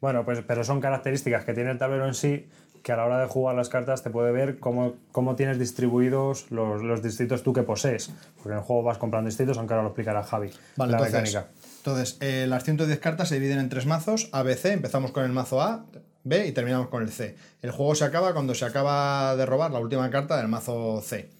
Bueno, 0.00 0.24
pues 0.24 0.42
pero 0.46 0.64
son 0.64 0.80
características 0.80 1.44
que 1.44 1.52
tiene 1.52 1.70
el 1.70 1.78
tablero 1.78 2.06
en 2.06 2.14
sí 2.14 2.48
que 2.82 2.92
a 2.92 2.96
la 2.96 3.04
hora 3.04 3.20
de 3.20 3.26
jugar 3.26 3.54
las 3.54 3.68
cartas 3.68 4.02
te 4.02 4.10
puede 4.10 4.32
ver 4.32 4.58
cómo, 4.58 4.94
cómo 5.12 5.36
tienes 5.36 5.58
distribuidos 5.58 6.50
los, 6.50 6.82
los, 6.82 7.02
distritos 7.02 7.42
tú 7.42 7.52
que 7.52 7.62
posees. 7.62 8.10
Porque 8.36 8.50
en 8.50 8.58
el 8.58 8.64
juego 8.64 8.82
vas 8.82 8.98
comprando 8.98 9.28
distritos, 9.28 9.58
aunque 9.58 9.74
ahora 9.74 9.82
lo 9.82 9.88
explicará 9.90 10.22
Javi. 10.22 10.50
Vale, 10.76 10.92
la 10.92 10.98
entonces, 10.98 11.34
mecánica. 11.34 11.46
Entonces, 11.78 12.16
eh, 12.20 12.46
las 12.46 12.64
110 12.64 12.98
cartas 12.98 13.28
se 13.28 13.34
dividen 13.36 13.58
en 13.58 13.68
tres 13.68 13.86
mazos, 13.86 14.28
A, 14.32 14.42
B, 14.42 14.54
C. 14.56 14.72
Empezamos 14.72 15.12
con 15.12 15.24
el 15.24 15.32
mazo 15.32 15.60
A, 15.62 15.84
B 16.24 16.46
y 16.46 16.52
terminamos 16.52 16.88
con 16.88 17.02
el 17.02 17.10
C. 17.10 17.36
El 17.62 17.70
juego 17.70 17.94
se 17.94 18.04
acaba 18.04 18.32
cuando 18.32 18.54
se 18.54 18.64
acaba 18.64 19.36
de 19.36 19.46
robar 19.46 19.70
la 19.70 19.78
última 19.78 20.10
carta 20.10 20.36
del 20.36 20.48
mazo 20.48 21.00
C. 21.02 21.30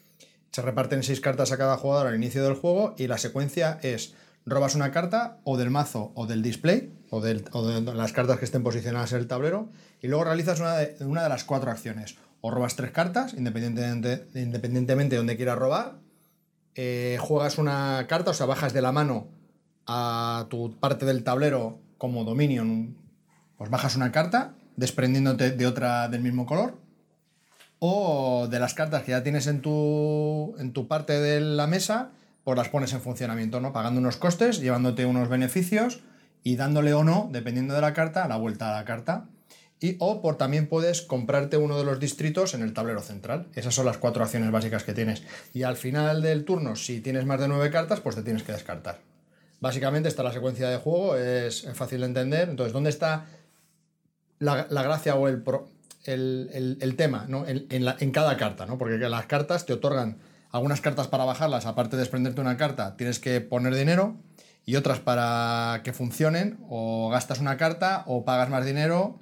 Se 0.50 0.62
reparten 0.62 1.02
seis 1.02 1.20
cartas 1.20 1.52
a 1.52 1.58
cada 1.58 1.76
jugador 1.76 2.08
al 2.08 2.16
inicio 2.16 2.42
del 2.42 2.54
juego 2.54 2.94
y 2.98 3.06
la 3.06 3.18
secuencia 3.18 3.78
es 3.82 4.14
robas 4.46 4.74
una 4.74 4.90
carta 4.90 5.38
o 5.44 5.56
del 5.56 5.70
mazo 5.70 6.12
o 6.14 6.26
del 6.26 6.42
display 6.42 6.92
o, 7.10 7.20
de 7.20 7.42
las 7.94 8.12
cartas 8.12 8.38
que 8.38 8.44
estén 8.44 8.62
posicionadas 8.62 9.12
en 9.12 9.18
el 9.18 9.26
tablero 9.26 9.68
y 10.00 10.08
luego 10.08 10.24
realizas 10.24 10.60
una 10.60 10.76
de, 10.76 10.96
una 11.04 11.22
de 11.22 11.28
las 11.28 11.44
cuatro 11.44 11.70
acciones. 11.70 12.16
O 12.40 12.50
robas 12.50 12.74
tres 12.74 12.90
cartas, 12.90 13.34
independientemente, 13.34 14.24
de 14.34 15.16
donde 15.16 15.36
quieras 15.36 15.58
robar. 15.58 15.98
Eh, 16.74 17.18
juegas 17.20 17.58
una 17.58 18.06
carta, 18.08 18.30
o 18.30 18.34
sea, 18.34 18.46
bajas 18.46 18.72
de 18.72 18.80
la 18.80 18.92
mano 18.92 19.28
a 19.86 20.46
tu 20.48 20.74
parte 20.80 21.04
del 21.04 21.22
tablero 21.22 21.80
como 21.98 22.24
Dominion, 22.24 22.96
pues 23.58 23.68
bajas 23.68 23.94
una 23.96 24.10
carta 24.10 24.54
desprendiéndote 24.80 25.50
de 25.50 25.66
otra 25.66 26.08
del 26.08 26.22
mismo 26.22 26.46
color, 26.46 26.78
o 27.78 28.48
de 28.50 28.58
las 28.58 28.74
cartas 28.74 29.02
que 29.02 29.12
ya 29.12 29.22
tienes 29.22 29.46
en 29.46 29.60
tu, 29.60 30.54
en 30.58 30.72
tu 30.72 30.88
parte 30.88 31.20
de 31.20 31.40
la 31.40 31.66
mesa, 31.66 32.10
pues 32.44 32.56
las 32.56 32.70
pones 32.70 32.92
en 32.94 33.00
funcionamiento, 33.00 33.60
¿no? 33.60 33.72
Pagando 33.72 34.00
unos 34.00 34.16
costes, 34.16 34.60
llevándote 34.60 35.04
unos 35.04 35.28
beneficios 35.28 36.00
y 36.42 36.56
dándole 36.56 36.94
o 36.94 37.04
no, 37.04 37.28
dependiendo 37.30 37.74
de 37.74 37.82
la 37.82 37.92
carta, 37.92 38.26
la 38.26 38.36
vuelta 38.36 38.70
a 38.70 38.78
la 38.78 38.84
carta. 38.86 39.28
Y 39.82 39.96
o 39.98 40.20
por 40.20 40.36
también 40.36 40.66
puedes 40.66 41.02
comprarte 41.02 41.56
uno 41.56 41.78
de 41.78 41.84
los 41.84 42.00
distritos 42.00 42.54
en 42.54 42.62
el 42.62 42.74
tablero 42.74 43.00
central. 43.00 43.48
Esas 43.54 43.74
son 43.74 43.86
las 43.86 43.98
cuatro 43.98 44.24
acciones 44.24 44.50
básicas 44.50 44.84
que 44.84 44.92
tienes. 44.92 45.22
Y 45.54 45.62
al 45.62 45.76
final 45.76 46.20
del 46.20 46.44
turno, 46.44 46.76
si 46.76 47.00
tienes 47.00 47.24
más 47.24 47.40
de 47.40 47.48
nueve 47.48 47.70
cartas, 47.70 48.00
pues 48.00 48.16
te 48.16 48.22
tienes 48.22 48.42
que 48.42 48.52
descartar. 48.52 49.00
Básicamente 49.60 50.08
está 50.08 50.22
la 50.22 50.32
secuencia 50.32 50.68
de 50.68 50.78
juego, 50.78 51.16
es 51.16 51.66
fácil 51.74 52.00
de 52.00 52.06
entender. 52.06 52.48
Entonces, 52.48 52.72
¿dónde 52.72 52.90
está 52.90 53.26
la, 54.40 54.64
gracia 54.82 55.14
o 55.14 55.28
el, 55.28 55.44
el, 56.04 56.96
tema 56.96 57.26
¿no? 57.28 57.46
en, 57.46 57.66
en, 57.70 58.10
cada 58.10 58.36
carta, 58.36 58.66
¿no? 58.66 58.78
porque 58.78 58.98
las 58.98 59.26
cartas 59.26 59.66
te 59.66 59.72
otorgan 59.72 60.18
algunas 60.50 60.80
cartas 60.80 61.06
para 61.06 61.24
bajarlas, 61.24 61.66
aparte 61.66 61.96
de 61.96 62.00
desprenderte 62.00 62.40
una 62.40 62.56
carta, 62.56 62.96
tienes 62.96 63.20
que 63.20 63.40
poner 63.40 63.74
dinero 63.74 64.16
y 64.66 64.76
otras 64.76 64.98
para 64.98 65.82
que 65.84 65.92
funcionen, 65.92 66.58
o 66.68 67.08
gastas 67.10 67.38
una 67.38 67.56
carta 67.56 68.02
o 68.06 68.24
pagas 68.24 68.50
más 68.50 68.64
dinero 68.64 69.20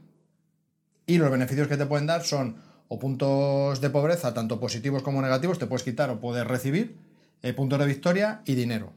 y 1.07 1.19
los 1.19 1.31
beneficios 1.31 1.69
que 1.69 1.77
te 1.77 1.87
pueden 1.87 2.07
dar 2.07 2.23
son 2.25 2.57
o 2.89 2.99
puntos 2.99 3.81
de 3.81 3.91
pobreza, 3.91 4.33
tanto 4.33 4.59
positivos 4.59 5.03
como 5.03 5.21
negativos, 5.21 5.59
te 5.59 5.67
puedes 5.67 5.83
quitar 5.83 6.09
o 6.11 6.21
puedes 6.21 6.47
recibir, 6.47 6.97
eh, 7.43 7.53
puntos 7.53 7.79
de 7.79 7.87
victoria 7.87 8.41
y 8.47 8.55
dinero. 8.55 8.93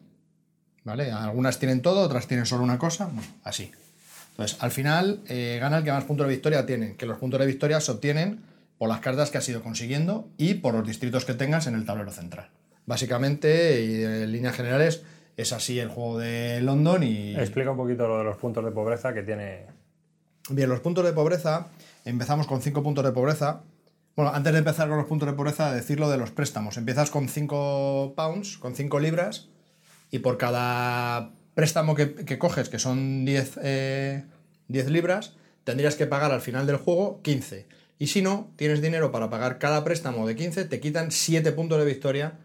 ¿Vale? 0.83 1.11
Algunas 1.11 1.59
tienen 1.59 1.81
todo, 1.81 2.01
otras 2.01 2.25
tienen 2.27 2.45
solo 2.45 2.63
una 2.63 2.79
cosa, 2.79 3.09
así. 3.43 3.71
Entonces, 4.31 4.57
al 4.61 4.71
final 4.71 5.21
eh, 5.27 5.57
gana 5.59 5.77
el 5.77 5.83
que 5.83 5.91
más 5.91 6.03
puntos 6.05 6.27
de 6.27 6.33
victoria 6.33 6.65
tiene, 6.65 6.95
que 6.95 7.05
los 7.05 7.17
puntos 7.17 7.39
de 7.39 7.45
victoria 7.45 7.79
se 7.79 7.91
obtienen 7.91 8.41
por 8.77 8.89
las 8.89 8.99
cartas 8.99 9.29
que 9.29 9.37
has 9.37 9.47
ido 9.47 9.61
consiguiendo 9.61 10.29
y 10.37 10.55
por 10.55 10.73
los 10.73 10.87
distritos 10.87 11.25
que 11.25 11.33
tengas 11.33 11.67
en 11.67 11.75
el 11.75 11.85
tablero 11.85 12.11
central. 12.11 12.49
Básicamente, 12.85 13.85
y 13.85 14.03
en 14.03 14.31
líneas 14.31 14.55
generales, 14.55 15.03
es 15.37 15.53
así 15.53 15.79
el 15.79 15.89
juego 15.89 16.17
de 16.17 16.61
London 16.61 17.03
y... 17.03 17.35
Explica 17.35 17.71
un 17.71 17.77
poquito 17.77 18.07
lo 18.07 18.17
de 18.17 18.23
los 18.23 18.37
puntos 18.37 18.65
de 18.65 18.71
pobreza 18.71 19.13
que 19.13 19.23
tiene... 19.23 19.67
Bien, 20.49 20.67
los 20.67 20.79
puntos 20.79 21.05
de 21.05 21.13
pobreza, 21.13 21.67
empezamos 22.05 22.47
con 22.47 22.61
5 22.61 22.81
puntos 22.81 23.05
de 23.05 23.11
pobreza. 23.11 23.61
Bueno, 24.15 24.31
antes 24.33 24.51
de 24.51 24.59
empezar 24.59 24.89
con 24.89 24.97
los 24.97 25.05
puntos 25.05 25.29
de 25.29 25.33
pobreza, 25.33 25.71
decirlo 25.71 26.09
de 26.09 26.17
los 26.17 26.31
préstamos. 26.31 26.77
Empiezas 26.77 27.11
con 27.11 27.29
5 27.29 28.13
pounds, 28.15 28.57
con 28.57 28.75
5 28.75 28.99
libras, 28.99 29.49
y 30.09 30.19
por 30.19 30.37
cada 30.37 31.31
préstamo 31.53 31.95
que, 31.95 32.37
coges, 32.37 32.69
que 32.69 32.79
son 32.79 33.25
10, 33.25 33.55
10 33.55 33.63
eh, 33.63 34.23
libras, 34.89 35.33
tendrías 35.63 35.95
que 35.95 36.07
pagar 36.07 36.31
al 36.31 36.41
final 36.41 36.65
del 36.65 36.77
juego 36.77 37.21
15. 37.21 37.67
Y 37.99 38.07
si 38.07 38.21
no, 38.21 38.49
tienes 38.55 38.81
dinero 38.81 39.11
para 39.11 39.29
pagar 39.29 39.59
cada 39.59 39.83
préstamo 39.83 40.25
de 40.27 40.35
15, 40.35 40.65
te 40.65 40.79
quitan 40.79 41.11
7 41.11 41.51
puntos 41.51 41.79
de 41.79 41.85
victoria 41.85 42.39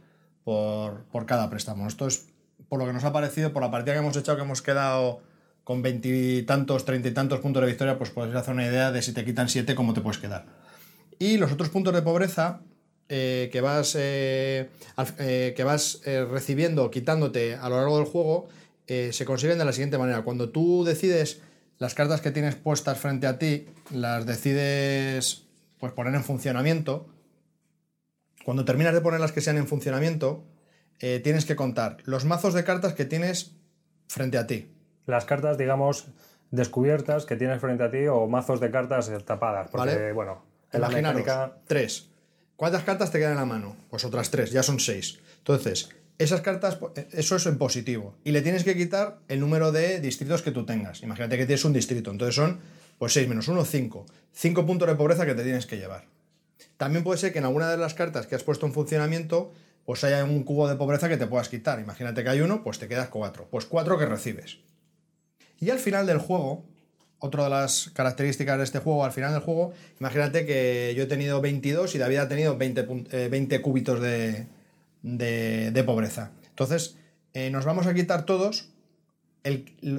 por, 0.44 1.04
por 1.04 1.26
cada 1.26 1.48
préstamo. 1.48 1.86
Esto 1.86 2.06
es 2.06 2.26
por 2.68 2.78
lo 2.78 2.86
que 2.86 2.92
nos 2.92 3.04
ha 3.04 3.12
parecido, 3.12 3.52
por 3.52 3.62
la 3.62 3.70
partida 3.70 3.94
que 3.94 4.00
hemos 4.00 4.16
hecho, 4.16 4.36
que 4.36 4.42
hemos 4.42 4.60
quedado 4.60 5.20
con 5.64 5.82
veintitantos, 5.82 6.84
treinta 6.84 7.08
y 7.08 7.12
tantos 7.12 7.40
puntos 7.40 7.60
de 7.62 7.68
victoria, 7.68 7.98
pues 7.98 8.10
puedes 8.10 8.34
hacer 8.34 8.54
una 8.54 8.66
idea 8.66 8.92
de 8.92 9.02
si 9.02 9.12
te 9.12 9.24
quitan 9.24 9.48
7, 9.48 9.74
cómo 9.74 9.94
te 9.94 10.00
puedes 10.00 10.18
quedar. 10.18 10.46
Y 11.18 11.38
los 11.38 11.50
otros 11.50 11.70
puntos 11.70 11.94
de 11.94 12.02
pobreza 12.02 12.60
eh, 13.08 13.48
que 13.50 13.60
vas, 13.60 13.96
eh, 13.98 14.68
eh, 15.18 15.54
que 15.56 15.64
vas 15.64 16.00
recibiendo, 16.04 16.90
quitándote 16.90 17.54
a 17.54 17.68
lo 17.68 17.76
largo 17.76 17.98
del 17.98 18.06
juego, 18.06 18.48
se 18.86 19.24
consiguen 19.24 19.58
de 19.58 19.64
la 19.64 19.72
siguiente 19.72 19.98
manera. 19.98 20.22
Cuando 20.22 20.50
tú 20.50 20.84
decides 20.84 21.40
las 21.78 21.94
cartas 21.94 22.20
que 22.20 22.30
tienes 22.30 22.54
puestas 22.54 22.98
frente 22.98 23.26
a 23.26 23.38
ti, 23.38 23.66
las 23.90 24.26
decides 24.26 25.44
pues, 25.78 25.92
poner 25.92 26.14
en 26.14 26.24
funcionamiento. 26.24 27.08
Cuando 28.44 28.64
terminas 28.64 28.94
de 28.94 29.00
poner 29.00 29.20
las 29.20 29.32
que 29.32 29.40
sean 29.40 29.56
en 29.56 29.66
funcionamiento, 29.66 30.44
tienes 30.98 31.44
que 31.44 31.56
contar 31.56 31.98
los 32.04 32.24
mazos 32.24 32.54
de 32.54 32.64
cartas 32.64 32.94
que 32.94 33.04
tienes 33.04 33.52
frente 34.08 34.38
a 34.38 34.46
ti. 34.46 34.70
Las 35.06 35.24
cartas, 35.24 35.58
digamos, 35.58 36.06
descubiertas 36.50 37.26
que 37.26 37.36
tienes 37.36 37.60
frente 37.60 37.82
a 37.82 37.90
ti 37.90 38.06
o 38.06 38.28
mazos 38.28 38.60
de 38.60 38.70
cartas 38.70 39.10
tapadas. 39.24 39.68
Porque, 39.70 40.12
bueno, 40.12 40.44
en 40.72 40.80
la 40.80 40.88
mecánica... 40.88 41.58
Tres. 41.66 42.08
¿Cuántas 42.54 42.84
cartas 42.84 43.10
te 43.10 43.18
quedan 43.18 43.32
en 43.32 43.38
la 43.38 43.44
mano? 43.44 43.76
Pues 43.90 44.04
otras 44.04 44.30
tres, 44.30 44.50
ya 44.50 44.62
son 44.62 44.80
seis. 44.80 45.18
Entonces, 45.38 45.90
esas 46.18 46.40
cartas, 46.40 46.78
eh, 46.96 47.08
eso 47.12 47.36
es 47.36 47.46
en 47.46 47.58
positivo. 47.58 48.14
Y 48.24 48.32
le 48.32 48.42
tienes 48.42 48.64
que 48.64 48.76
quitar 48.76 49.18
el 49.28 49.40
número 49.40 49.72
de 49.72 50.00
distritos 50.00 50.42
que 50.42 50.50
tú 50.50 50.64
tengas. 50.64 51.02
Imagínate 51.02 51.36
que 51.36 51.46
tienes 51.46 51.64
un 51.64 51.72
distrito. 51.72 52.10
Entonces 52.10 52.34
son, 52.34 52.60
pues 52.98 53.12
6 53.12 53.28
menos 53.28 53.48
1, 53.48 53.64
5. 53.64 54.06
5 54.32 54.66
puntos 54.66 54.88
de 54.88 54.94
pobreza 54.94 55.26
que 55.26 55.34
te 55.34 55.42
tienes 55.42 55.66
que 55.66 55.76
llevar. 55.76 56.04
También 56.76 57.04
puede 57.04 57.18
ser 57.18 57.32
que 57.32 57.38
en 57.38 57.44
alguna 57.44 57.70
de 57.70 57.76
las 57.76 57.94
cartas 57.94 58.26
que 58.26 58.34
has 58.34 58.42
puesto 58.42 58.66
en 58.66 58.72
funcionamiento, 58.72 59.52
pues 59.84 60.04
haya 60.04 60.24
un 60.24 60.42
cubo 60.42 60.68
de 60.68 60.76
pobreza 60.76 61.08
que 61.08 61.16
te 61.16 61.26
puedas 61.26 61.48
quitar. 61.48 61.80
Imagínate 61.80 62.22
que 62.22 62.30
hay 62.30 62.40
uno, 62.40 62.62
pues 62.62 62.78
te 62.78 62.88
quedas 62.88 63.08
4. 63.08 63.48
Pues 63.50 63.66
4 63.66 63.98
que 63.98 64.06
recibes. 64.06 64.58
Y 65.60 65.70
al 65.70 65.78
final 65.78 66.06
del 66.06 66.18
juego, 66.18 66.64
otra 67.18 67.44
de 67.44 67.50
las 67.50 67.90
características 67.94 68.58
de 68.58 68.64
este 68.64 68.78
juego, 68.78 69.04
al 69.04 69.12
final 69.12 69.32
del 69.32 69.40
juego, 69.40 69.72
imagínate 70.00 70.44
que 70.44 70.92
yo 70.96 71.04
he 71.04 71.06
tenido 71.06 71.40
22 71.40 71.94
y 71.94 71.98
David 71.98 72.16
ha 72.18 72.28
tenido 72.28 72.56
20, 72.56 73.28
20 73.30 73.62
cúbitos 73.62 74.00
de, 74.00 74.46
de, 75.06 75.82
pobreza. 75.86 76.32
Entonces, 76.48 76.96
eh, 77.32 77.50
nos 77.50 77.64
vamos 77.64 77.86
a 77.86 77.94
quitar 77.94 78.26
todos, 78.26 78.68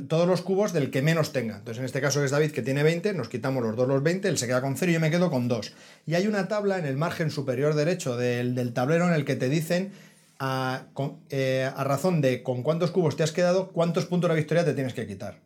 todos 0.08 0.28
los 0.28 0.42
cubos 0.42 0.74
del 0.74 0.92
que 0.92 1.02
menos 1.02 1.32
tenga. 1.32 1.58
Entonces, 1.58 1.80
en 1.80 1.86
este 1.86 2.02
caso 2.02 2.24
es 2.24 2.32
David 2.32 2.52
que 2.52 2.62
tiene 2.62 2.84
20, 2.84 3.14
nos 3.14 3.30
quitamos 3.30 3.64
los 3.64 3.76
dos 3.76 3.88
los 3.88 4.04
20, 4.04 4.28
él 4.28 4.38
se 4.38 4.48
queda 4.48 4.62
con 4.62 4.76
0 4.76 4.92
y 4.92 4.94
yo 4.96 5.00
me 5.00 5.10
quedo 5.10 5.32
con 5.32 5.48
2. 5.48 5.74
Y 6.06 6.16
hay 6.16 6.28
una 6.28 6.48
tabla 6.48 6.78
en 6.78 6.86
el 6.86 6.98
margen 6.98 7.32
superior 7.32 7.74
derecho 7.74 8.18
del, 8.18 8.74
tablero 8.74 9.08
en 9.08 9.14
el 9.14 9.24
que 9.24 9.38
te 9.38 9.48
dicen 9.48 9.94
a, 10.40 10.84
eh, 11.30 11.72
a 11.74 11.84
razón 11.86 12.20
de 12.20 12.44
con 12.44 12.62
cuántos 12.62 12.92
cubos 12.92 13.16
te 13.16 13.24
has 13.24 13.32
quedado, 13.32 13.70
cuántos 13.70 14.06
puntos 14.06 14.30
de 14.30 14.36
victoria 14.36 14.66
te 14.66 14.74
tienes 14.74 14.94
que 14.94 15.08
quitar. 15.08 15.40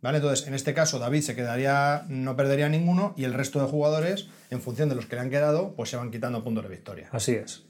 ¿Vale? 0.00 0.18
Entonces, 0.18 0.46
en 0.46 0.54
este 0.54 0.72
caso, 0.72 0.98
David 0.98 1.22
se 1.22 1.34
quedaría, 1.34 2.04
no 2.08 2.36
perdería 2.36 2.68
ninguno, 2.68 3.12
y 3.16 3.24
el 3.24 3.34
resto 3.34 3.60
de 3.60 3.66
jugadores, 3.66 4.28
en 4.50 4.60
función 4.60 4.88
de 4.88 4.94
los 4.94 5.06
que 5.06 5.16
le 5.16 5.22
han 5.22 5.30
quedado, 5.30 5.74
pues 5.74 5.90
se 5.90 5.96
van 5.96 6.10
quitando 6.10 6.44
puntos 6.44 6.64
de 6.64 6.70
victoria. 6.70 7.08
Así 7.12 7.32
es. 7.32 7.65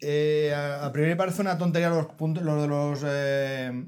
Eh, 0.00 0.54
a, 0.54 0.90
priori 0.92 1.14
parece 1.14 1.42
una 1.42 1.58
tontería 1.58 1.88
los, 1.88 2.06
lo 2.42 2.62
de 2.62 2.68
los, 2.68 3.02
eh, 3.06 3.84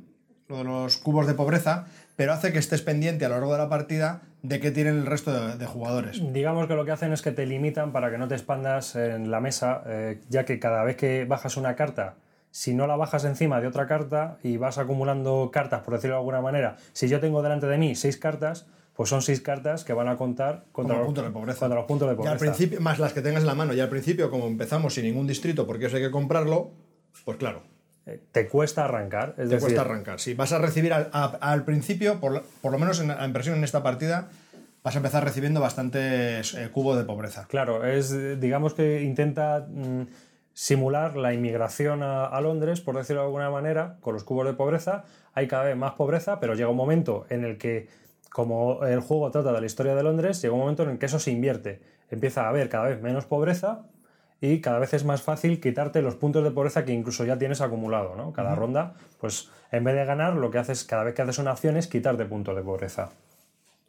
los 0.48 0.96
cubos 0.96 1.26
de 1.26 1.34
pobreza, 1.34 1.86
pero 2.16 2.32
hace 2.32 2.52
que 2.52 2.58
estés 2.58 2.82
pendiente 2.82 3.24
a 3.24 3.28
lo 3.28 3.36
largo 3.36 3.52
de 3.52 3.58
la 3.58 3.68
partida 3.68 4.22
de 4.42 4.60
qué 4.60 4.70
tienen 4.70 4.98
el 4.98 5.06
resto 5.06 5.56
de, 5.56 5.66
jugadores. 5.66 6.20
Digamos 6.32 6.66
que 6.68 6.74
lo 6.74 6.84
que 6.84 6.92
hacen 6.92 7.12
es 7.12 7.22
que 7.22 7.32
te 7.32 7.46
limitan 7.46 7.92
para 7.92 8.10
que 8.10 8.18
no 8.18 8.28
te 8.28 8.34
expandas 8.34 8.96
en 8.96 9.30
la 9.30 9.40
mesa, 9.40 9.82
eh, 9.86 10.20
ya 10.28 10.44
que 10.44 10.58
cada 10.58 10.84
vez 10.84 10.96
que 10.96 11.24
bajas 11.24 11.56
una 11.56 11.74
carta 11.76 12.16
si 12.50 12.74
no 12.74 12.86
la 12.86 12.96
bajas 12.96 13.24
encima 13.24 13.60
de 13.60 13.66
otra 13.66 13.86
carta 13.86 14.38
y 14.42 14.56
vas 14.56 14.78
acumulando 14.78 15.50
cartas, 15.52 15.82
por 15.82 15.94
decirlo 15.94 16.16
de 16.16 16.20
alguna 16.20 16.40
manera, 16.40 16.76
si 16.92 17.08
yo 17.08 17.20
tengo 17.20 17.42
delante 17.42 17.66
de 17.66 17.78
mí 17.78 17.94
seis 17.94 18.16
cartas, 18.16 18.66
pues 18.98 19.10
son 19.10 19.22
seis 19.22 19.40
cartas 19.40 19.84
que 19.84 19.92
van 19.92 20.08
a 20.08 20.16
contar 20.16 20.64
contra, 20.72 20.96
los, 20.96 21.06
puntos 21.06 21.24
de 21.24 21.30
pobreza. 21.30 21.68
los 21.68 21.84
puntos 21.84 22.08
de 22.08 22.16
pobreza. 22.16 22.32
Y 22.32 22.32
al 22.32 22.38
principio, 22.40 22.80
más 22.80 22.98
las 22.98 23.12
que 23.12 23.22
tengas 23.22 23.42
en 23.42 23.46
la 23.46 23.54
mano. 23.54 23.72
Y 23.72 23.78
al 23.78 23.88
principio, 23.88 24.28
como 24.28 24.48
empezamos 24.48 24.94
sin 24.94 25.04
ningún 25.04 25.28
distrito, 25.28 25.68
porque 25.68 25.86
eso 25.86 25.98
hay 25.98 26.02
que 26.02 26.10
comprarlo, 26.10 26.72
pues 27.24 27.36
claro. 27.36 27.62
Eh, 28.06 28.20
te 28.32 28.48
cuesta 28.48 28.86
arrancar. 28.86 29.36
te 29.36 29.56
cuesta 29.60 29.82
arrancar, 29.82 30.18
sí. 30.18 30.34
Vas 30.34 30.50
a 30.50 30.58
recibir 30.58 30.92
al, 30.92 31.64
principio, 31.64 32.18
por, 32.18 32.32
lo 32.32 32.78
menos 32.80 32.98
en 32.98 33.06
la 33.06 33.24
impresión 33.24 33.56
en 33.56 33.62
esta 33.62 33.84
partida, 33.84 34.30
vas 34.82 34.96
a 34.96 34.98
empezar 34.98 35.22
recibiendo 35.22 35.60
bastantes 35.60 36.54
eh, 36.54 36.68
cubos 36.72 36.98
de 36.98 37.04
pobreza. 37.04 37.46
Claro, 37.46 37.86
es 37.86 38.40
digamos 38.40 38.74
que 38.74 39.02
intenta... 39.02 39.64
Mm, 39.70 40.06
simular 40.58 41.16
la 41.16 41.32
inmigración 41.32 42.02
a, 42.02 42.40
Londres, 42.40 42.80
por 42.80 42.96
decirlo 42.96 43.22
de 43.22 43.26
alguna 43.26 43.48
manera, 43.48 43.96
con 44.00 44.14
los 44.14 44.24
cubos 44.24 44.44
de 44.44 44.54
pobreza. 44.54 45.04
Hay 45.32 45.46
cada 45.46 45.62
vez 45.62 45.76
más 45.76 45.92
pobreza, 45.92 46.40
pero 46.40 46.54
llega 46.54 46.68
un 46.68 46.76
momento 46.76 47.26
en 47.30 47.44
el 47.44 47.58
que, 47.58 47.86
como 48.38 48.84
el 48.84 49.00
juego 49.00 49.32
trata 49.32 49.52
de 49.52 49.60
la 49.60 49.66
historia 49.66 49.96
de 49.96 50.02
Londres, 50.04 50.40
llega 50.40 50.54
un 50.54 50.60
momento 50.60 50.84
en 50.84 50.90
el 50.90 50.98
que 51.00 51.06
eso 51.06 51.18
se 51.18 51.32
invierte. 51.32 51.80
Empieza 52.08 52.44
a 52.44 52.50
haber 52.50 52.68
cada 52.68 52.84
vez 52.84 53.02
menos 53.02 53.26
pobreza 53.26 53.86
y 54.40 54.60
cada 54.60 54.78
vez 54.78 54.94
es 54.94 55.04
más 55.04 55.22
fácil 55.22 55.60
quitarte 55.60 56.02
los 56.02 56.14
puntos 56.14 56.44
de 56.44 56.52
pobreza 56.52 56.84
que 56.84 56.92
incluso 56.92 57.24
ya 57.24 57.36
tienes 57.36 57.60
acumulado. 57.60 58.14
¿no? 58.14 58.32
Cada 58.32 58.54
ronda, 58.54 58.94
pues 59.18 59.50
en 59.72 59.82
vez 59.82 59.96
de 59.96 60.04
ganar, 60.04 60.34
lo 60.34 60.52
que 60.52 60.58
haces 60.58 60.84
cada 60.84 61.02
vez 61.02 61.14
que 61.14 61.22
haces 61.22 61.38
una 61.38 61.50
acción 61.50 61.76
es 61.76 61.88
quitarte 61.88 62.26
puntos 62.26 62.54
de 62.54 62.62
pobreza. 62.62 63.08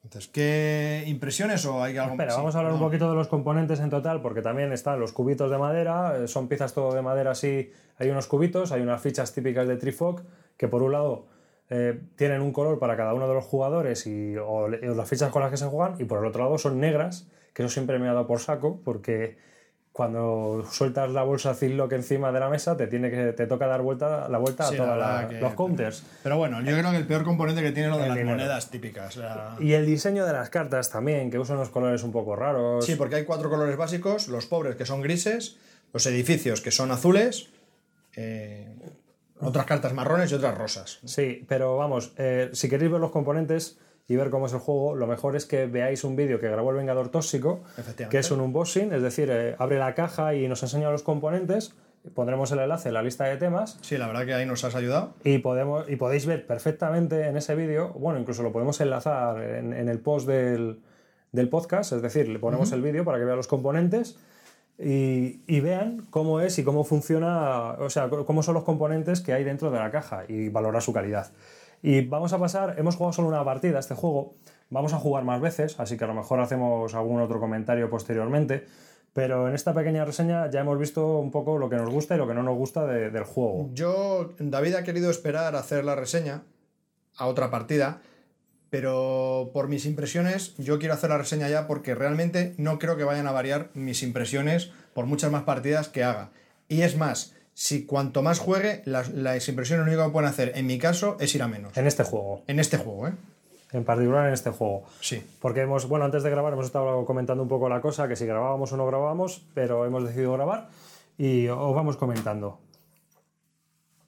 Entonces, 0.04 0.32
¿qué 0.34 1.04
impresiones 1.06 1.64
o 1.68 1.84
hay 1.84 1.96
algo 1.98 2.14
Espera, 2.14 2.34
vamos 2.34 2.56
a 2.56 2.58
hablar 2.58 2.74
un 2.74 2.80
poquito 2.80 3.08
de 3.08 3.16
los 3.16 3.28
componentes 3.28 3.80
en 3.82 3.92
total, 3.92 4.20
porque 4.24 4.42
también 4.42 4.74
están 4.74 5.00
los 5.00 5.12
cubitos 5.12 5.52
de 5.52 5.60
madera, 5.60 6.18
eh, 6.18 6.28
son 6.28 6.48
piezas 6.48 6.74
todo 6.74 6.92
de 6.96 7.04
madera 7.04 7.30
así, 7.30 7.72
hay 8.00 8.10
unos 8.10 8.26
cubitos, 8.26 8.72
hay 8.72 8.82
unas 8.82 9.00
fichas 9.00 9.32
típicas 9.32 9.68
de 9.68 9.78
Trifog, 9.78 10.24
que 10.58 10.68
por 10.68 10.82
un 10.82 10.94
lado 10.94 11.28
eh, 11.70 12.00
tienen 12.16 12.42
un 12.42 12.52
color 12.52 12.80
para 12.80 12.98
cada 12.98 13.14
uno 13.14 13.28
de 13.28 13.34
los 13.34 13.46
jugadores 13.46 14.08
y 14.08 14.36
o, 14.38 14.68
las 14.68 15.08
fichas 15.08 15.30
con 15.30 15.42
las 15.42 15.52
que 15.52 15.58
se 15.58 15.66
juegan, 15.66 15.96
y 16.00 16.06
por 16.06 16.20
el 16.20 16.26
otro 16.26 16.44
lado 16.44 16.58
son 16.58 16.80
negras, 16.80 17.28
que 17.54 17.64
eso 17.64 17.70
siempre 17.72 18.00
me 18.00 18.08
ha 18.08 18.14
dado 18.14 18.28
por 18.28 18.40
saco, 18.40 18.82
porque 18.84 19.38
cuando 19.92 20.66
sueltas 20.72 21.12
la 21.12 21.24
bolsa 21.24 21.54
Ziploc 21.54 21.92
encima 21.92 22.32
de 22.32 22.40
la 22.40 22.50
mesa, 22.50 22.78
te 22.78 22.88
tiene 22.88 23.12
que 23.12 23.34
te 23.34 23.48
toca 23.48 23.68
dar 23.68 23.82
vuelta, 23.82 24.30
la 24.30 24.38
vuelta 24.38 24.68
a 24.68 24.72
todos 24.72 25.42
los 25.42 25.54
counters. 25.56 26.04
Pero 26.24 26.38
bueno, 26.38 26.62
yo 26.62 26.78
creo 26.78 26.92
que 26.92 26.98
el 26.98 27.06
peor 27.06 27.24
componente 27.24 27.62
que 27.62 27.72
tiene 27.72 27.90
lo 27.90 27.98
de 27.98 28.08
las 28.08 28.24
monedas 28.24 28.72
típicas. 28.72 29.20
Y 29.60 29.74
el 29.74 29.86
diseño 29.86 30.26
de 30.26 30.34
las 30.34 30.50
cartas 30.50 30.90
también, 30.90 31.30
que 31.30 31.38
usan 31.38 31.58
unos 31.58 31.70
colores 31.70 32.04
un 32.04 32.12
poco 32.12 32.36
raros. 32.36 32.86
Sí, 32.86 32.96
porque 32.96 33.16
hay 33.16 33.26
cuatro 33.26 33.50
colores 33.50 33.76
básicos: 33.76 34.30
los 34.30 34.46
pobres 34.46 34.76
que 34.76 34.86
son 34.86 35.02
grises, 35.02 35.58
los 35.92 36.06
edificios 36.06 36.62
que 36.62 36.72
son 36.72 36.92
azules, 36.92 37.50
eh, 38.16 38.69
otras 39.42 39.66
cartas 39.66 39.94
marrones 39.94 40.32
y 40.32 40.36
otras 40.36 40.58
rosas. 40.58 41.00
Sí, 41.06 41.46
pero 41.48 41.78
vamos, 41.78 42.14
eh, 42.18 42.50
si 42.54 42.70
queréis 42.70 42.92
ver 42.92 43.02
los 43.02 43.12
componentes 43.12 43.80
y 44.08 44.16
ver 44.16 44.30
cómo 44.30 44.48
es 44.48 44.54
el 44.54 44.60
juego, 44.60 44.96
lo 44.96 45.08
mejor 45.08 45.36
es 45.36 45.46
que 45.46 45.68
veáis 45.68 46.04
un 46.04 46.16
vídeo 46.16 46.40
que 46.40 46.50
grabó 46.50 46.72
el 46.72 46.78
Vengador 46.78 47.10
Tóxico, 47.10 47.64
que 48.10 48.18
es 48.18 48.32
un 48.32 48.42
unboxing, 48.42 48.92
es 48.92 49.02
decir, 49.02 49.30
eh, 49.32 49.56
abre 49.60 49.78
la 49.78 49.94
caja 49.94 50.34
y 50.34 50.48
nos 50.48 50.64
enseña 50.64 50.90
los 50.90 51.04
componentes. 51.04 51.76
Pondremos 52.16 52.52
el 52.52 52.60
enlace 52.60 52.88
en 52.88 52.94
la 52.94 53.04
lista 53.04 53.26
de 53.26 53.38
temas. 53.38 53.78
Sí, 53.82 53.98
la 53.98 54.08
verdad 54.08 54.26
que 54.26 54.34
ahí 54.34 54.46
nos 54.46 54.64
has 54.64 54.74
ayudado. 54.74 55.14
Y, 55.24 55.40
podemos, 55.40 55.88
y 55.90 55.98
podéis 55.98 56.26
ver 56.26 56.48
perfectamente 56.48 57.28
en 57.28 57.38
ese 57.38 57.56
vídeo, 57.56 57.90
bueno, 57.94 58.20
incluso 58.20 58.42
lo 58.42 58.52
podemos 58.52 58.80
enlazar 58.82 59.44
en, 59.44 59.74
el 59.74 60.00
post 60.00 60.26
del, 60.26 60.80
del 61.32 61.50
podcast, 61.50 61.92
es 61.92 62.02
decir, 62.02 62.30
le 62.30 62.40
ponemos 62.40 62.72
el 62.72 62.82
vídeo 62.82 63.04
para 63.04 63.20
que 63.20 63.26
vean 63.26 63.38
los 63.38 63.48
componentes 63.48 64.18
y, 64.82 65.60
vean 65.60 66.08
cómo 66.10 66.40
es 66.40 66.58
y 66.58 66.64
cómo 66.64 66.84
funciona, 66.84 67.72
o 67.74 67.90
sea, 67.90 68.10
cómo 68.10 68.44
son 68.44 68.54
los 68.54 68.64
componentes 68.64 69.20
que 69.22 69.34
hay 69.34 69.44
dentro 69.44 69.72
de 69.72 69.78
la 69.80 69.92
caja 69.92 70.24
y 70.28 70.50
valorar 70.50 70.82
su 70.82 70.94
calidad. 70.94 71.32
Y 71.82 72.06
vamos 72.06 72.32
a 72.34 72.40
pasar, 72.40 72.76
hemos 72.78 72.96
jugado 72.96 73.14
solo 73.14 73.28
una 73.28 73.44
partida 73.44 73.78
a 73.78 73.80
este 73.82 73.96
juego, 73.96 74.36
vamos 74.70 74.94
a 74.94 74.98
jugar 74.98 75.24
más 75.24 75.42
veces, 75.42 75.80
así 75.80 75.98
que 75.98 76.06
a 76.06 76.08
lo 76.08 76.14
mejor 76.14 76.40
hacemos 76.40 76.94
algún 76.94 77.20
otro 77.22 77.40
comentario 77.40 77.90
posteriormente, 77.90 78.66
pero 79.14 79.48
en 79.50 79.56
esta 79.56 79.74
pequeña 79.74 80.06
reseña 80.06 80.50
ya 80.50 80.62
hemos 80.62 80.78
visto 80.80 81.18
un 81.18 81.32
poco 81.32 81.58
lo 81.58 81.70
que 81.70 81.76
nos 81.76 81.90
gusta 81.90 82.16
y 82.16 82.18
lo 82.18 82.28
que 82.28 82.34
no 82.34 82.44
nos 82.44 82.56
gusta 82.58 82.86
de- 82.86 83.10
del 83.10 83.24
juego. 83.24 83.70
Yo, 83.74 84.32
David 84.40 84.76
ha 84.76 84.84
querido 84.84 85.10
esperar 85.10 85.56
a 85.56 85.60
hacer 85.60 85.84
la 85.84 85.96
reseña 85.96 86.44
a 87.18 87.28
otra 87.28 87.50
partida, 87.50 88.02
pero 88.70 89.52
por 89.54 89.68
mis 89.68 89.86
impresiones, 89.86 90.56
yo 90.58 90.80
quiero 90.80 90.94
hacer 90.94 91.10
la 91.10 91.18
reseña 91.18 91.50
ya 91.50 91.68
porque 91.68 91.96
realmente 91.96 92.54
no 92.58 92.80
creo 92.80 92.98
que 92.98 93.04
vayan 93.04 93.28
a 93.28 93.32
variar 93.32 93.70
mis 93.74 94.04
impresiones 94.04 94.72
por 94.94 95.06
muchas 95.06 95.32
más 95.32 95.44
partidas 95.44 95.90
que 95.90 96.04
haga. 96.04 96.30
Y 96.68 96.82
es 96.84 96.98
más, 96.98 97.34
si 97.54 97.86
cuanto 97.86 98.22
más 98.22 98.40
juegue, 98.40 98.82
las, 98.86 99.10
las 99.10 99.48
impresiones 99.50 99.86
lo 99.86 99.92
único 99.92 100.06
que 100.06 100.14
pueden 100.14 100.30
hacer, 100.30 100.54
en 100.56 100.68
mi 100.68 100.78
caso, 100.78 101.18
es 101.20 101.34
ir 101.36 101.42
a 101.42 101.48
menos. 101.48 101.76
En 101.78 101.88
este 101.88 102.04
juego, 102.04 102.44
En 102.48 102.60
este 102.60 102.78
juego, 102.78 103.08
¿eh? 103.08 103.14
en 103.72 103.84
particular 103.84 104.28
en 104.28 104.34
este 104.34 104.52
juego. 104.52 104.84
Sí. 105.02 105.24
Porque 105.40 105.62
hemos, 105.62 105.88
bueno, 105.88 106.06
antes 106.06 106.24
de 106.24 106.30
grabar 106.30 106.54
hemos 106.54 106.66
estado 106.66 107.06
comentando 107.06 107.44
un 107.44 107.50
poco 107.50 107.70
la 107.70 107.82
cosa, 107.82 108.08
que 108.08 108.16
si 108.16 108.26
grabábamos 108.26 108.72
o 108.72 108.78
no 108.78 108.86
grabábamos, 108.86 109.44
pero 109.54 109.86
hemos 109.86 110.04
decidido 110.04 110.34
grabar 110.34 110.70
y 111.18 111.48
os 111.48 111.76
vamos 111.76 111.98
comentando. 111.98 112.60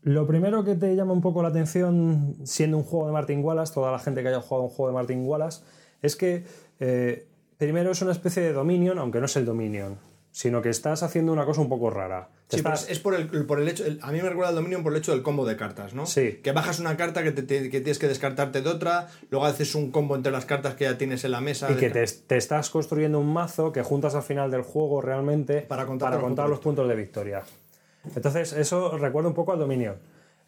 Lo 0.03 0.25
primero 0.25 0.63
que 0.63 0.75
te 0.75 0.95
llama 0.95 1.13
un 1.13 1.21
poco 1.21 1.43
la 1.43 1.49
atención, 1.49 2.35
siendo 2.43 2.77
un 2.77 2.83
juego 2.83 3.05
de 3.07 3.13
Martin 3.13 3.43
Wallace, 3.43 3.73
toda 3.73 3.91
la 3.91 3.99
gente 3.99 4.21
que 4.23 4.29
haya 4.29 4.41
jugado 4.41 4.63
un 4.63 4.69
juego 4.69 4.87
de 4.87 4.93
Martin 4.95 5.25
Wallace, 5.27 5.61
es 6.01 6.15
que 6.15 6.43
eh, 6.79 7.27
primero 7.57 7.91
es 7.91 8.01
una 8.01 8.11
especie 8.11 8.41
de 8.41 8.53
Dominion, 8.53 8.97
aunque 8.97 9.19
no 9.19 9.27
es 9.27 9.35
el 9.35 9.45
Dominion, 9.45 9.97
sino 10.31 10.61
que 10.63 10.69
estás 10.69 11.03
haciendo 11.03 11.31
una 11.31 11.45
cosa 11.45 11.61
un 11.61 11.69
poco 11.69 11.91
rara. 11.91 12.29
Sí, 12.49 12.57
estás- 12.57 12.85
es, 12.85 12.91
es 12.93 12.99
por 12.99 13.13
el, 13.15 13.27
por 13.45 13.61
el 13.61 13.67
hecho. 13.69 13.85
el- 13.85 13.99
a 14.01 14.11
mí 14.11 14.19
me 14.21 14.27
recuerda 14.27 14.49
el 14.49 14.55
Dominion 14.55 14.81
por 14.83 14.91
el 14.91 14.97
hecho 14.97 15.11
del 15.11 15.21
combo 15.21 15.45
de 15.45 15.55
cartas, 15.55 15.93
¿no? 15.93 16.05
Sí. 16.07 16.39
Que 16.43 16.51
bajas 16.51 16.79
una 16.79 16.97
carta 16.97 17.21
que, 17.23 17.31
te- 17.31 17.43
te- 17.43 17.69
que 17.69 17.79
tienes 17.79 17.99
que 17.99 18.07
descartarte 18.07 18.61
de 18.63 18.69
otra, 18.69 19.07
luego 19.29 19.45
haces 19.45 19.75
un 19.75 19.91
combo 19.91 20.15
entre 20.15 20.31
las 20.31 20.45
cartas 20.45 20.73
que 20.75 20.85
ya 20.85 20.97
tienes 20.97 21.23
en 21.25 21.31
la 21.31 21.41
mesa. 21.41 21.71
y 21.71 21.75
que 21.75 21.89
te, 21.91 22.03
te 22.05 22.37
estás 22.37 22.69
construyendo 22.71 23.19
un 23.19 23.31
mazo 23.31 23.71
que 23.71 23.83
juntas 23.83 24.15
al 24.15 24.23
final 24.23 24.49
del 24.51 24.63
juego 24.63 24.99
realmente 25.01 25.61
Para 25.61 25.85
contar 25.85 26.11
los 26.11 26.19
contar 26.21 26.45
puntos 26.45 26.49
los 26.49 26.59
puntos 26.59 26.87
de 26.89 26.95
victoria. 26.95 27.43
Entonces, 28.15 28.53
eso 28.53 28.97
recuerda 28.97 29.29
un 29.29 29.35
poco 29.35 29.51
al 29.53 29.59
Dominion. 29.59 29.95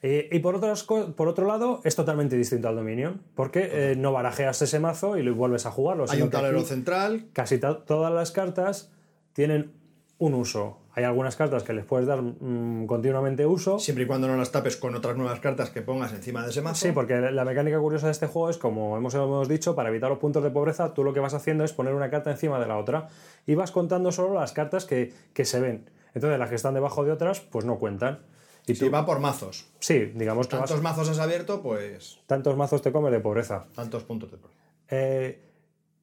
Eh, 0.01 0.27
y 0.31 0.39
por, 0.39 0.55
otras 0.55 0.83
por 0.83 1.27
otro 1.29 1.47
lado, 1.47 1.79
es 1.85 1.95
totalmente 1.95 2.35
distinto 2.35 2.67
al 2.67 2.75
Dominion, 2.75 3.21
porque 3.35 3.69
eh, 3.71 3.95
no 3.95 4.11
barajeas 4.11 4.61
ese 4.61 4.79
mazo 4.79 5.17
y 5.17 5.23
lo 5.23 5.33
vuelves 5.33 5.65
a 5.65 5.71
jugarlo. 5.71 6.05
Hay 6.09 6.21
un 6.21 6.29
tablero 6.29 6.61
central. 6.63 7.25
Casi 7.31 7.57
to- 7.57 7.77
todas 7.77 8.11
las 8.13 8.31
cartas 8.31 8.91
tienen 9.31 9.71
un 10.17 10.33
uso. 10.33 10.79
Hay 10.95 11.05
algunas 11.05 11.35
cartas 11.37 11.63
que 11.63 11.73
les 11.73 11.85
puedes 11.85 12.05
dar 12.05 12.21
mm, 12.21 12.85
continuamente 12.85 13.45
uso. 13.45 13.79
Siempre 13.79 14.03
y 14.03 14.07
cuando 14.07 14.27
no 14.27 14.35
las 14.37 14.51
tapes 14.51 14.75
con 14.77 14.93
otras 14.93 15.15
nuevas 15.15 15.39
cartas 15.39 15.69
que 15.69 15.81
pongas 15.81 16.11
encima 16.13 16.43
de 16.43 16.49
ese 16.51 16.61
mazo. 16.61 16.85
Sí, 16.85 16.91
porque 16.91 17.15
la 17.31 17.45
mecánica 17.45 17.79
curiosa 17.79 18.07
de 18.07 18.11
este 18.11 18.27
juego 18.27 18.49
es, 18.49 18.57
como 18.57 18.95
hemos, 18.97 19.13
hemos 19.15 19.47
dicho, 19.47 19.73
para 19.73 19.89
evitar 19.89 20.09
los 20.09 20.19
puntos 20.19 20.43
de 20.43 20.51
pobreza, 20.51 20.93
tú 20.93 21.03
lo 21.03 21.13
que 21.13 21.19
vas 21.21 21.33
haciendo 21.33 21.63
es 21.63 21.71
poner 21.73 21.95
una 21.95 22.09
carta 22.11 22.29
encima 22.29 22.59
de 22.59 22.67
la 22.67 22.77
otra 22.77 23.07
y 23.47 23.55
vas 23.55 23.71
contando 23.71 24.11
solo 24.11 24.33
las 24.35 24.51
cartas 24.51 24.85
que, 24.85 25.13
que 25.33 25.45
se 25.45 25.59
ven. 25.61 25.89
Entonces, 26.13 26.37
las 26.39 26.49
que 26.49 26.55
están 26.55 26.73
debajo 26.73 27.03
de 27.03 27.11
otras, 27.11 27.39
pues 27.41 27.65
no 27.65 27.77
cuentan. 27.79 28.19
Y 28.65 28.75
Si 28.75 28.85
tú, 28.85 28.91
va 28.91 29.05
por 29.05 29.19
mazos. 29.19 29.67
sí, 29.79 30.11
digamos 30.15 30.47
que 30.47 30.55
vas- 30.55 30.69
Tantos 30.69 30.83
mazos 30.83 31.09
has 31.09 31.19
abierto, 31.19 31.61
pues 31.61 32.19
tantos 32.27 32.55
mazos 32.55 32.81
te 32.81 32.91
comes 32.91 33.11
de 33.11 33.19
pobreza. 33.19 33.65
tantos 33.75 34.03
puntos 34.03 34.31
de 34.31 34.37
problema. 34.37 34.61
Eh, 34.89 35.41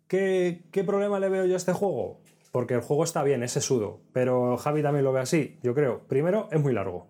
¿qué, 0.08 0.64
qué 0.70 0.84
problema 0.84 1.18
le 1.20 1.28
veo 1.30 1.46
yo 1.46 1.54
a 1.54 1.56
este 1.56 1.72
juego? 1.72 2.20
Porque 2.52 2.74
el 2.74 2.80
juego 2.80 3.04
está 3.04 3.22
bien, 3.22 3.42
es 3.44 3.52
sesudo, 3.52 4.00
pero 4.12 4.56
Javi 4.58 4.82
también 4.82 5.04
lo 5.04 5.12
ve 5.12 5.20
así, 5.20 5.58
yo 5.62 5.72
creo. 5.74 6.00
Primero, 6.08 6.48
es 6.50 6.60
muy 6.60 6.72
largo. 6.74 7.06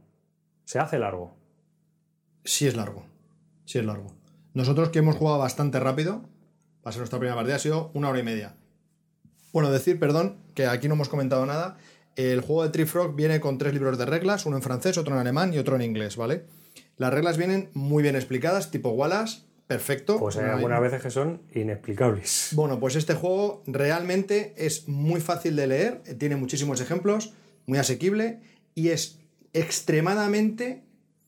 Se 0.65 0.79
hace 0.79 0.99
largo. 0.99 1.35
Sí 2.45 2.67
es 2.69 2.77
largo. 2.77 3.05
Sí 3.65 3.79
es 3.79 3.85
largo. 3.85 4.07
Nosotros 4.55 4.91
que 4.91 4.99
hemos 5.01 5.17
jugado 5.17 5.39
bastante 5.39 5.81
rápido, 5.81 6.23
va 6.85 6.91
a 6.91 6.93
ser 6.93 7.01
nuestra 7.01 7.19
primera 7.19 7.35
partida, 7.37 7.57
ha 7.57 7.61
sido 7.61 7.91
una 7.95 8.09
hora 8.11 8.19
y 8.21 8.23
media. 8.23 8.55
Bueno, 9.53 9.71
decir, 9.71 9.99
perdón, 9.99 10.37
que 10.55 10.67
aquí 10.67 10.87
no 10.89 10.95
hemos 10.95 11.09
comentado 11.09 11.45
nada. 11.47 11.77
El 12.17 12.41
juego 12.41 12.65
de 12.65 12.71
Tree 12.71 12.87
Frog 12.87 13.15
viene 13.15 13.41
con 13.41 13.59
tres 13.59 13.73
libros 13.73 13.99
de 13.99 14.07
reglas, 14.07 14.47
uno 14.47 14.57
en 14.57 14.63
francés, 14.63 14.99
otro 14.99 15.15
en 15.15 15.21
alemán 15.21 15.55
y 15.55 15.59
otro 15.59 15.77
en 15.77 15.83
inglés, 15.83 16.17
¿vale? 16.17 16.45
Las 16.97 17.15
reglas 17.15 17.39
vienen 17.39 17.71
muy 17.73 18.03
bien 18.03 18.17
explicadas, 18.17 18.71
tipo 18.71 18.91
Wallace, 18.91 19.43
perfecto. 19.67 20.19
Pues 20.19 20.37
hay 20.37 20.51
algunas 20.51 20.81
veces 20.81 21.01
que 21.01 21.11
son 21.11 21.43
inexplicables. 21.55 22.51
Bueno, 22.53 22.79
pues 22.81 22.97
este 22.97 23.15
juego 23.15 23.63
realmente 23.67 24.53
es 24.57 24.89
muy 24.89 25.21
fácil 25.21 25.57
de 25.57 25.67
leer, 25.67 26.03
tiene 26.19 26.37
muchísimos 26.37 26.81
ejemplos, 26.81 27.33
muy 27.67 27.79
asequible 27.79 28.41
y 28.75 28.89
es 28.89 29.19
extremadamente, 29.53 30.83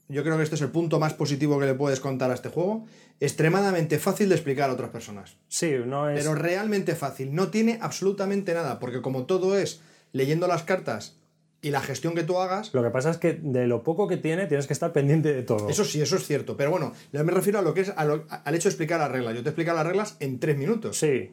yo 0.08 0.22
creo 0.24 0.36
que 0.36 0.42
este 0.42 0.56
es 0.56 0.62
el 0.62 0.70
punto 0.70 0.98
más 0.98 1.14
positivo 1.14 1.58
que 1.58 1.66
le 1.66 1.74
puedes 1.74 2.00
contar 2.00 2.30
a 2.30 2.34
este 2.34 2.48
juego, 2.48 2.84
extremadamente 3.20 3.98
fácil 3.98 4.28
de 4.28 4.34
explicar 4.34 4.68
a 4.68 4.74
otras 4.74 4.90
personas. 4.90 5.36
Sí, 5.48 5.74
no 5.86 6.10
es... 6.10 6.20
Pero 6.20 6.34
realmente 6.34 6.96
fácil, 6.96 7.34
no 7.34 7.48
tiene 7.48 7.78
absolutamente 7.80 8.52
nada, 8.52 8.78
porque 8.78 9.00
como 9.00 9.24
todo 9.24 9.56
es 9.56 9.80
leyendo 10.12 10.46
las 10.46 10.62
cartas 10.62 11.16
y 11.60 11.70
la 11.70 11.80
gestión 11.80 12.14
que 12.14 12.24
tú 12.24 12.38
hagas, 12.38 12.74
Lo 12.74 12.82
que 12.82 12.90
pasa 12.90 13.10
es 13.10 13.18
que 13.18 13.34
de 13.34 13.66
lo 13.68 13.82
poco 13.84 14.08
que 14.08 14.16
tiene 14.16 14.46
tienes 14.46 14.66
que 14.66 14.72
estar 14.72 14.92
pendiente 14.92 15.32
de 15.32 15.42
todo. 15.42 15.68
eso 15.68 15.84
sí, 15.84 16.00
eso 16.02 16.16
es 16.16 16.26
cierto. 16.26 16.56
Pero 16.56 16.70
bueno, 16.70 16.92
me 17.12 17.22
refiero 17.32 17.58
a 17.60 17.62
lo 17.62 17.72
que 17.74 17.82
es 17.82 17.92
a 17.94 18.04
lo- 18.04 18.24
al 18.28 18.54
hecho 18.54 18.68
de 18.68 18.72
explicar 18.72 18.98
las 18.98 19.10
reglas. 19.12 19.34
Yo 19.34 19.42
te 19.42 19.50
explico 19.50 19.72
las 19.72 19.86
reglas 19.86 20.16
en 20.20 20.38
tres 20.40 20.56
minutos. 20.58 20.98
Sí, 20.98 21.30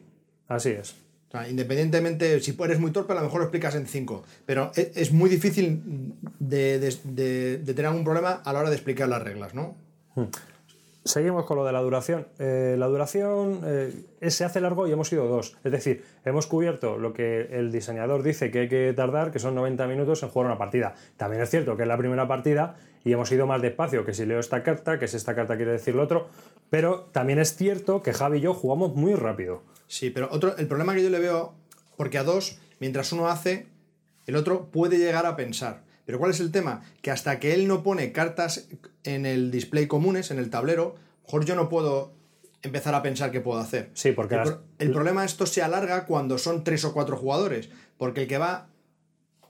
así 0.48 0.70
es. 0.70 0.94
O 1.28 1.32
sea, 1.32 1.48
independientemente, 1.48 2.40
si 2.40 2.56
eres 2.60 2.78
muy 2.80 2.90
torpe, 2.90 3.12
a 3.12 3.16
lo 3.16 3.22
mejor 3.22 3.38
lo 3.40 3.44
explicas 3.46 3.74
en 3.76 3.86
5. 3.86 4.24
Pero 4.46 4.72
e- 4.76 4.90
es, 4.96 5.12
muy 5.12 5.30
difícil 5.30 5.80
de, 6.40 6.78
de- 6.80 6.96
de- 7.04 7.58
de 7.58 7.74
tener 7.74 7.86
algún 7.86 8.02
problema 8.04 8.42
a 8.44 8.52
la 8.52 8.58
hora 8.60 8.68
de 8.70 8.74
explicar 8.76 9.08
las 9.08 9.22
reglas, 9.22 9.54
¿no? 9.54 9.76
Seguimos 11.04 11.46
con 11.46 11.56
lo 11.56 11.64
de 11.64 11.72
la 11.72 11.80
duración. 11.80 12.28
Eh, 12.38 12.76
la 12.78 12.86
duración 12.86 13.62
eh, 13.64 14.04
se 14.28 14.44
hace 14.44 14.60
largo 14.60 14.86
y 14.86 14.92
hemos 14.92 15.10
ido 15.12 15.26
dos. 15.26 15.56
Es 15.64 15.72
decir, 15.72 16.04
hemos 16.26 16.46
cubierto 16.46 16.98
lo 16.98 17.14
que 17.14 17.48
el 17.52 17.72
diseñador 17.72 18.22
dice 18.22 18.50
que 18.50 18.60
hay 18.60 18.68
que 18.68 18.92
tardar, 18.94 19.30
que 19.30 19.38
son 19.38 19.54
90 19.54 19.86
minutos 19.86 20.22
en 20.22 20.28
jugar 20.28 20.46
una 20.46 20.58
partida. 20.58 20.94
También 21.16 21.42
es 21.42 21.48
cierto 21.48 21.76
que 21.76 21.82
es 21.82 21.88
la 21.88 21.96
primera 21.96 22.28
partida 22.28 22.76
y 23.02 23.12
hemos 23.12 23.32
ido 23.32 23.46
más 23.46 23.62
despacio, 23.62 24.04
que 24.04 24.12
si 24.12 24.26
leo 24.26 24.40
esta 24.40 24.62
carta, 24.62 24.98
que 24.98 25.08
si 25.08 25.16
esta 25.16 25.34
carta 25.34 25.56
quiere 25.56 25.72
decir 25.72 25.94
lo 25.94 26.02
otro. 26.02 26.28
Pero 26.68 27.08
también 27.12 27.38
es 27.38 27.56
cierto 27.56 28.02
que 28.02 28.12
Javi 28.12 28.38
y 28.38 28.40
yo 28.42 28.52
jugamos 28.52 28.94
muy 28.94 29.14
rápido. 29.14 29.62
Sí, 29.86 30.10
pero 30.10 30.28
otro, 30.30 30.54
el 30.58 30.68
problema 30.68 30.94
que 30.94 31.02
yo 31.02 31.08
le 31.08 31.18
veo, 31.18 31.54
porque 31.96 32.18
a 32.18 32.24
dos, 32.24 32.58
mientras 32.78 33.10
uno 33.12 33.28
hace, 33.28 33.68
el 34.26 34.36
otro 34.36 34.70
puede 34.70 34.98
llegar 34.98 35.24
a 35.24 35.34
pensar. 35.34 35.82
Pero 36.10 36.18
¿cuál 36.18 36.32
es 36.32 36.40
el 36.40 36.50
tema? 36.50 36.82
Que 37.02 37.12
hasta 37.12 37.38
que 37.38 37.54
él 37.54 37.68
no 37.68 37.84
pone 37.84 38.10
cartas 38.10 38.66
en 39.04 39.26
el 39.26 39.52
display 39.52 39.86
comunes, 39.86 40.32
en 40.32 40.40
el 40.40 40.50
tablero, 40.50 40.96
mejor 41.22 41.44
yo 41.44 41.54
no 41.54 41.68
puedo 41.68 42.12
empezar 42.62 42.96
a 42.96 43.02
pensar 43.02 43.30
qué 43.30 43.40
puedo 43.40 43.60
hacer. 43.60 43.90
Sí, 43.94 44.10
porque 44.10 44.34
el, 44.34 44.40
las- 44.40 44.56
el 44.80 44.90
problema 44.90 45.24
esto 45.24 45.46
se 45.46 45.62
alarga 45.62 46.06
cuando 46.06 46.36
son 46.36 46.64
tres 46.64 46.84
o 46.84 46.92
cuatro 46.92 47.16
jugadores, 47.16 47.68
porque 47.96 48.22
el 48.22 48.26
que 48.26 48.38
va 48.38 48.66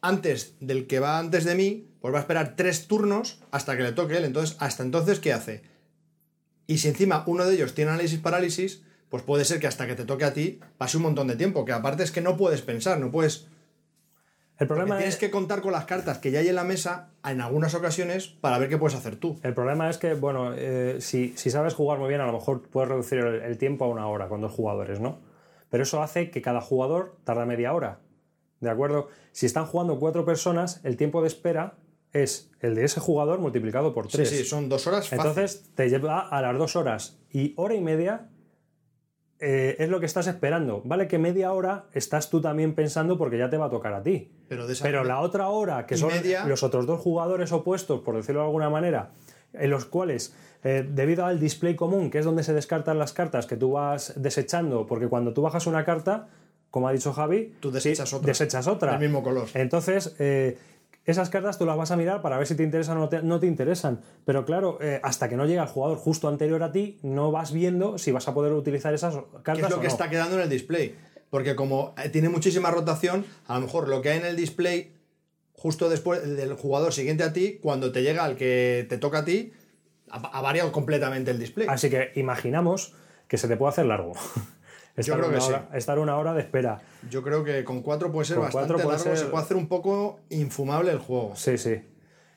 antes 0.03 0.55
del 0.61 0.87
que 0.87 1.01
va 1.01 1.19
antes 1.19 1.45
de 1.45 1.55
mí, 1.55 1.89
pues 2.03 2.13
va 2.13 2.19
a 2.19 2.21
esperar 2.21 2.57
tres 2.57 2.87
turnos 2.87 3.41
hasta 3.53 3.75
que 3.79 3.83
le 3.83 3.93
toque 3.93 4.19
él. 4.19 4.25
Entonces, 4.27 4.57
hasta 4.61 4.83
entonces, 4.83 5.19
¿qué 5.19 5.33
hace? 5.33 5.63
Y 6.67 6.77
si 6.77 6.89
encima 6.89 7.25
uno 7.27 7.47
de 7.47 7.55
ellos 7.55 7.73
tiene 7.75 7.93
análisis 7.93 8.19
parálisis, 8.21 8.83
pues 9.09 9.23
puede 9.23 9.47
ser 9.47 9.61
que 9.61 9.67
hasta 9.67 9.87
que 9.87 9.95
te 9.95 10.05
toque 10.05 10.27
a 10.27 10.35
ti 10.35 10.61
pase 10.77 10.99
un 10.99 11.05
montón 11.05 11.27
de 11.27 11.37
tiempo, 11.37 11.65
que 11.65 11.73
aparte 11.73 12.03
es 12.03 12.11
que 12.11 12.21
no 12.21 12.37
puedes 12.37 12.61
pensar, 12.61 13.01
no 13.01 13.11
puedes... 13.11 13.47
El 14.61 14.67
problema 14.69 14.99
tienes 14.99 15.15
es 15.15 15.21
que 15.21 15.31
contar 15.31 15.63
con 15.63 15.73
las 15.73 15.87
cartas 15.87 16.19
que 16.19 16.31
ya 16.31 16.41
hay 16.41 16.49
en 16.49 16.55
la 16.55 16.65
mesa 16.65 17.09
en 17.25 17.41
algunas 17.41 17.75
ocasiones 17.75 18.29
para 18.29 18.59
ver 18.59 18.69
qué 18.69 18.79
puedes 18.79 18.97
hacer 18.97 19.17
tú. 19.17 19.41
El 19.43 19.55
problema 19.55 19.89
es 19.91 19.99
que, 19.99 20.15
bueno, 20.15 20.53
eh, 20.55 20.99
si, 21.01 21.33
si 21.37 21.51
sabes 21.51 21.75
jugar 21.75 21.99
muy 21.99 22.09
bien, 22.09 22.21
a 22.21 22.27
lo 22.27 22.33
mejor 22.35 22.63
puedes 22.69 22.89
reducir 22.91 23.19
el, 23.19 23.41
el 23.43 23.59
tiempo 23.59 23.87
a 23.87 23.89
una 23.89 24.07
hora 24.07 24.29
con 24.29 24.41
dos 24.43 24.53
jugadores, 24.53 25.01
¿no? 25.01 25.19
Pero 25.71 25.83
eso 25.83 26.03
hace 26.03 26.31
que 26.31 26.43
cada 26.43 26.61
jugador 26.61 27.17
tarda 27.25 27.47
media 27.47 27.73
hora. 27.73 28.01
¿De 28.61 28.69
acuerdo? 28.69 29.09
Si 29.33 29.47
están 29.47 29.65
jugando 29.65 29.99
cuatro 29.99 30.25
personas, 30.27 30.81
el 30.85 30.97
tiempo 30.99 31.23
de 31.23 31.29
espera 31.29 31.79
es 32.13 32.51
el 32.61 32.75
de 32.75 32.85
ese 32.85 33.01
jugador 33.01 33.39
multiplicado 33.39 33.95
por 33.95 34.11
Sí, 34.11 34.19
tres. 34.19 34.29
sí, 34.29 34.45
son 34.45 34.69
dos 34.69 34.87
horas 34.87 35.09
fácil. 35.09 35.19
Entonces 35.27 35.71
te 35.75 35.89
lleva 35.89 36.21
a 36.29 36.43
las 36.43 36.59
dos 36.59 36.77
horas 36.77 37.19
y 37.31 37.55
hora 37.57 37.75
y 37.75 37.81
media 37.81 38.29
eh, 39.41 39.77
es 39.79 39.89
lo 39.89 40.01
que 40.01 40.07
estás 40.07 40.27
esperando. 40.27 40.83
Vale 40.85 41.09
que 41.09 41.19
media 41.19 41.53
hora 41.53 41.87
estás 41.93 42.29
tú 42.31 42.41
también 42.41 42.75
pensando 42.75 43.17
porque 43.19 43.39
ya 43.39 43.49
te 43.51 43.57
va 43.57 43.67
a 43.67 43.71
tocar 43.71 43.95
a 43.95 44.03
ti. 44.03 44.31
Pero 44.49 44.67
de 44.67 44.75
esa- 44.75 44.85
Pero 44.85 45.03
la 45.05 45.21
otra 45.21 45.49
hora, 45.49 45.87
que 45.87 45.97
son 45.97 46.11
media- 46.11 46.45
los 46.45 46.63
otros 46.63 46.87
dos 46.87 47.01
jugadores 47.01 47.51
opuestos, 47.53 48.01
por 48.01 48.17
decirlo 48.17 48.41
de 48.43 48.47
alguna 48.47 48.69
manera, 48.71 49.11
en 49.53 49.71
los 49.71 49.85
cuales, 49.87 50.35
eh, 50.63 50.87
debido 50.89 51.25
al 51.25 51.41
display 51.41 51.75
común, 51.75 52.11
que 52.11 52.19
es 52.19 52.25
donde 52.25 52.43
se 52.43 52.53
descartan 52.53 52.99
las 52.99 53.13
cartas 53.13 53.47
que 53.47 53.57
tú 53.57 53.73
vas 53.73 54.13
desechando, 54.17 54.87
porque 54.87 55.09
cuando 55.09 55.33
tú 55.33 55.43
bajas 55.43 55.67
una 55.67 55.85
carta, 55.85 56.29
como 56.71 56.87
ha 56.87 56.93
dicho 56.93 57.13
Javi, 57.13 57.55
Tú 57.61 57.71
desechas 57.73 58.09
sí, 58.11 58.15
otra. 58.17 58.27
desechas 58.29 58.67
otra. 58.69 58.93
Del 58.93 59.01
mismo 59.01 59.23
color. 59.23 59.49
Entonces, 59.55 60.15
eh, 60.19 60.57
esas 61.11 61.31
cartas 61.31 61.59
tú 61.59 61.67
las 61.67 61.77
vas 61.77 61.91
a 61.91 61.97
mirar 61.97 62.23
para 62.23 62.39
ver 62.39 62.47
si 62.47 62.55
te 62.55 62.63
interesan 62.63 62.97
o 62.97 63.01
no 63.01 63.09
te, 63.09 63.23
no 63.23 63.41
te 63.41 63.47
interesan. 63.47 64.01
Pero 64.25 64.45
claro, 64.45 64.79
eh, 64.81 65.01
hasta 65.03 65.29
que 65.29 65.37
no 65.37 65.47
llega 65.47 65.63
el 65.63 65.69
jugador 65.69 65.99
justo 65.99 66.29
anterior 66.29 66.63
a 66.63 66.73
ti, 66.73 66.99
no 67.03 67.31
vas 67.31 67.53
viendo 67.53 67.99
si 67.99 68.13
vas 68.13 68.29
a 68.29 68.35
poder 68.35 68.53
utilizar 68.53 68.95
esas 68.95 69.15
¿Qué 69.15 69.43
cartas 69.43 69.65
es 69.65 69.71
lo 69.71 69.77
o 69.77 69.81
que 69.81 69.87
no. 69.87 69.93
está 69.93 70.09
quedando 70.11 70.37
en 70.37 70.43
el 70.43 70.49
display? 70.49 70.95
Porque 71.31 71.55
como 71.55 71.95
eh, 72.03 72.09
tiene 72.09 72.29
muchísima 72.29 72.71
rotación, 72.71 73.25
a 73.47 73.55
lo 73.55 73.61
mejor 73.63 73.89
lo 73.89 74.03
que 74.03 74.11
hay 74.11 74.19
en 74.19 74.27
el 74.27 74.37
display 74.37 74.93
justo 75.53 75.89
después 75.89 76.23
del 76.37 76.55
jugador 76.55 76.93
siguiente 76.93 77.23
a 77.23 77.33
ti, 77.33 77.59
cuando 77.63 77.93
te 77.93 78.03
llega 78.03 78.25
al 78.25 78.37
que 78.37 78.87
te 78.89 78.97
toca 78.97 79.19
a 79.19 79.25
ti, 79.25 79.53
ha 80.09 80.41
variado 80.41 80.73
completamente 80.73 81.31
el 81.31 81.39
display. 81.39 81.67
Así 81.71 81.89
que 81.91 82.13
imaginamos 82.17 82.95
que 83.29 83.39
se 83.39 83.47
te 83.47 83.57
puede 83.57 83.71
hacer 83.71 83.87
largo. 83.87 84.13
estar, 85.01 85.17
creo 85.19 85.29
una 85.31 85.39
que 85.39 85.45
sí. 85.45 85.53
estar 85.75 85.99
una 85.99 86.17
hora 86.19 86.35
de 86.35 86.41
espera. 86.41 86.81
Yo 87.11 87.23
creo 87.23 87.43
que 87.45 87.65
con 87.65 87.83
4 87.83 88.11
puede 88.13 88.25
ser 88.27 88.37
Con 88.37 88.45
bastante 88.47 88.69
cuatro 88.75 88.85
puede 88.89 88.99
largo, 88.99 89.17
ser- 89.17 89.25
se 89.27 89.31
puede 89.31 89.45
hacer 89.45 89.57
un 89.57 89.69
poco 89.69 90.21
infumable 90.31 90.91
el 90.93 90.99
juego. 90.99 91.33
Sí, 91.37 91.59
sí. 91.59 91.83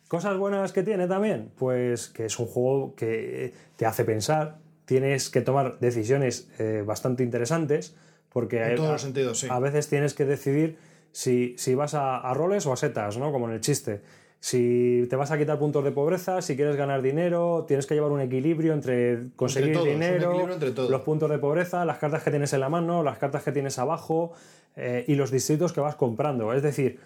Cosas 0.07 0.37
buenas 0.37 0.71
que 0.73 0.83
tiene 0.83 1.07
también, 1.07 1.51
pues 1.57 2.07
que 2.09 2.25
es 2.25 2.37
un 2.39 2.45
juego 2.47 2.93
que 2.95 3.53
te 3.77 3.85
hace 3.85 4.05
pensar, 4.05 4.57
tienes 4.85 5.29
que 5.29 5.41
tomar 5.41 5.79
decisiones 5.79 6.49
eh, 6.59 6.83
bastante 6.85 7.23
interesantes, 7.23 7.95
porque 8.29 8.57
En 8.57 8.63
hay- 8.71 8.75
todos 8.75 8.89
a, 8.89 8.91
los 8.93 9.01
sentidos, 9.01 9.39
sí. 9.39 9.47
a 9.49 9.59
veces 9.59 9.87
tienes 9.89 10.13
que 10.13 10.25
decidir 10.25 10.77
si, 11.11 11.55
si 11.57 11.73
vas 11.75 11.93
a, 11.93 12.17
a 12.19 12.33
roles 12.33 12.65
o 12.65 12.73
a 12.73 12.77
setas, 12.77 13.17
¿no? 13.17 13.31
Como 13.31 13.47
en 13.47 13.53
el 13.55 13.61
chiste. 13.61 14.01
Si 14.43 15.07
te 15.09 15.15
vas 15.15 15.31
a 15.31 15.37
quitar 15.37 15.57
puntos 15.57 15.85
de 15.85 15.91
pobreza, 15.91 16.41
si 16.41 16.57
quieres 16.57 16.75
ganar 16.75 17.01
dinero, 17.01 17.63
tienes 17.65 17.87
que 17.87 17.93
llevar 17.93 18.11
un 18.11 18.19
equilibrio 18.19 18.73
entre 18.73 19.29
conseguir 19.37 19.71
todos, 19.71 19.87
dinero, 19.87 20.51
entre 20.51 20.73
los 20.89 21.01
puntos 21.03 21.29
de 21.29 21.37
pobreza, 21.37 21.85
las 21.85 21.97
cartas 21.97 22.23
que 22.23 22.29
tienes 22.29 22.51
en 22.51 22.59
la 22.59 22.67
mano, 22.67 23.03
las 23.03 23.17
cartas 23.19 23.41
que 23.41 23.53
tienes 23.53 23.79
abajo 23.79 24.33
eh, 24.75 25.05
y 25.07 25.15
los 25.15 25.31
distritos 25.31 25.71
que 25.71 25.79
vas 25.79 25.95
comprando. 25.95 26.51
Es 26.51 26.61
decir, 26.61 26.99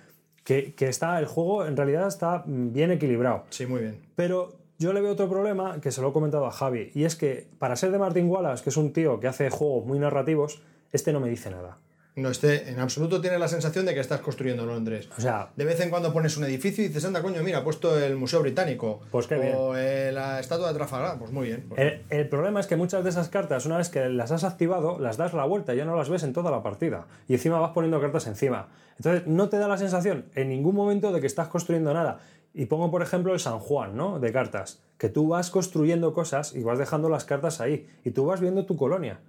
que, 0.44 0.74
que 0.74 0.88
está, 0.88 1.20
el 1.20 1.28
juego 1.28 1.64
en 1.68 1.78
realidad 1.78 2.08
está 2.08 2.44
bien 2.48 2.90
equilibrado. 2.90 3.44
Sí, 3.52 3.68
muy 3.68 3.82
bien. 3.82 4.00
Pero 4.16 4.56
yo 4.80 4.92
le 4.92 5.02
veo 5.02 5.12
otro 5.12 5.30
problema 5.30 5.80
que 5.80 5.92
se 5.92 6.02
lo 6.02 6.10
he 6.10 6.14
comentado 6.14 6.48
a 6.48 6.52
Javi, 6.52 6.90
y 6.96 7.04
es 7.04 7.16
que 7.16 7.46
para 7.60 7.76
ser 7.76 7.92
de 7.92 8.00
Martin 8.00 8.28
Wallace, 8.32 8.64
que 8.64 8.72
es 8.72 8.78
un 8.78 8.94
tío 8.94 9.20
que 9.20 9.28
hace 9.28 9.52
juegos 9.52 9.86
muy 9.86 10.00
narrativos, 10.00 10.64
este 10.92 11.14
no 11.14 11.20
me 11.20 11.30
dice 11.30 11.52
nada. 11.52 11.78
No, 12.18 12.30
este, 12.32 12.70
en 12.72 12.80
absoluto 12.80 13.22
tienes 13.22 13.40
la 13.40 13.48
sensación 13.48 13.86
de 13.86 13.94
que 13.94 14.00
estás 14.00 14.22
construyendo 14.22 14.66
Londres. 14.66 15.08
O 15.18 15.22
sea, 15.22 15.52
De 15.56 15.66
vez 15.66 15.80
en 15.82 15.92
cuando 15.92 16.12
pones 16.12 16.36
un 16.36 16.44
edificio 16.46 16.84
y 16.84 16.88
dices, 16.88 17.06
anda, 17.06 17.22
coño, 17.22 17.44
mira, 17.44 17.60
ha 17.60 17.64
puesto 17.64 17.98
el 17.98 18.16
Museo 18.16 18.42
Británico. 18.42 19.02
Pues 19.12 19.28
qué 19.28 19.36
bien. 19.38 19.54
O 19.56 19.78
eh, 19.78 20.12
la 20.12 20.40
estatua 20.40 20.70
de 20.70 20.74
Trafalgar. 20.74 21.20
Pues 21.20 21.32
muy 21.32 21.46
bien. 21.48 21.66
Pues- 21.70 21.80
el, 21.80 22.02
el 22.10 22.28
problema 22.28 22.60
es 22.60 22.66
que 22.66 22.76
muchas 22.76 23.04
de 23.04 23.12
esas 23.12 23.30
cartas, 23.30 23.68
una 23.68 23.78
vez 23.78 23.90
que 23.90 24.10
las 24.10 24.32
has 24.32 24.44
activado, 24.44 24.98
las 25.00 25.18
das 25.18 25.34
la 25.36 25.46
vuelta 25.46 25.76
y 25.76 25.78
ya 25.78 25.86
no 25.86 25.96
las 25.96 26.10
ves 26.10 26.24
en 26.24 26.34
toda 26.34 26.50
la 26.50 26.64
partida. 26.64 27.06
Y 27.28 27.34
encima 27.36 27.60
vas 27.60 27.72
poniendo 27.72 28.02
cartas 28.02 28.26
encima. 28.26 28.68
Entonces, 28.98 29.28
no 29.28 29.48
te 29.50 29.60
da 29.60 29.68
la 29.68 29.78
sensación 29.78 30.26
en 30.34 30.50
ningún 30.50 30.74
momento 30.76 31.12
de 31.12 31.22
que 31.22 31.28
estás 31.28 31.50
construyendo 31.50 31.94
nada. 31.94 32.20
Y 32.56 32.66
pongo, 32.66 32.90
por 32.90 33.04
ejemplo, 33.04 33.32
el 33.36 33.40
San 33.40 33.60
Juan, 33.60 33.96
¿no? 33.96 34.20
De 34.20 34.32
cartas. 34.34 34.82
Que 34.98 35.10
tú 35.10 35.28
vas 35.28 35.52
construyendo 35.52 36.14
cosas 36.16 36.56
y 36.56 36.64
vas 36.64 36.80
dejando 36.80 37.10
las 37.10 37.26
cartas 37.26 37.62
ahí. 37.62 37.88
Y 38.04 38.10
tú 38.10 38.26
vas 38.26 38.42
viendo 38.42 38.66
tu 38.66 38.76
colonia. 38.76 39.20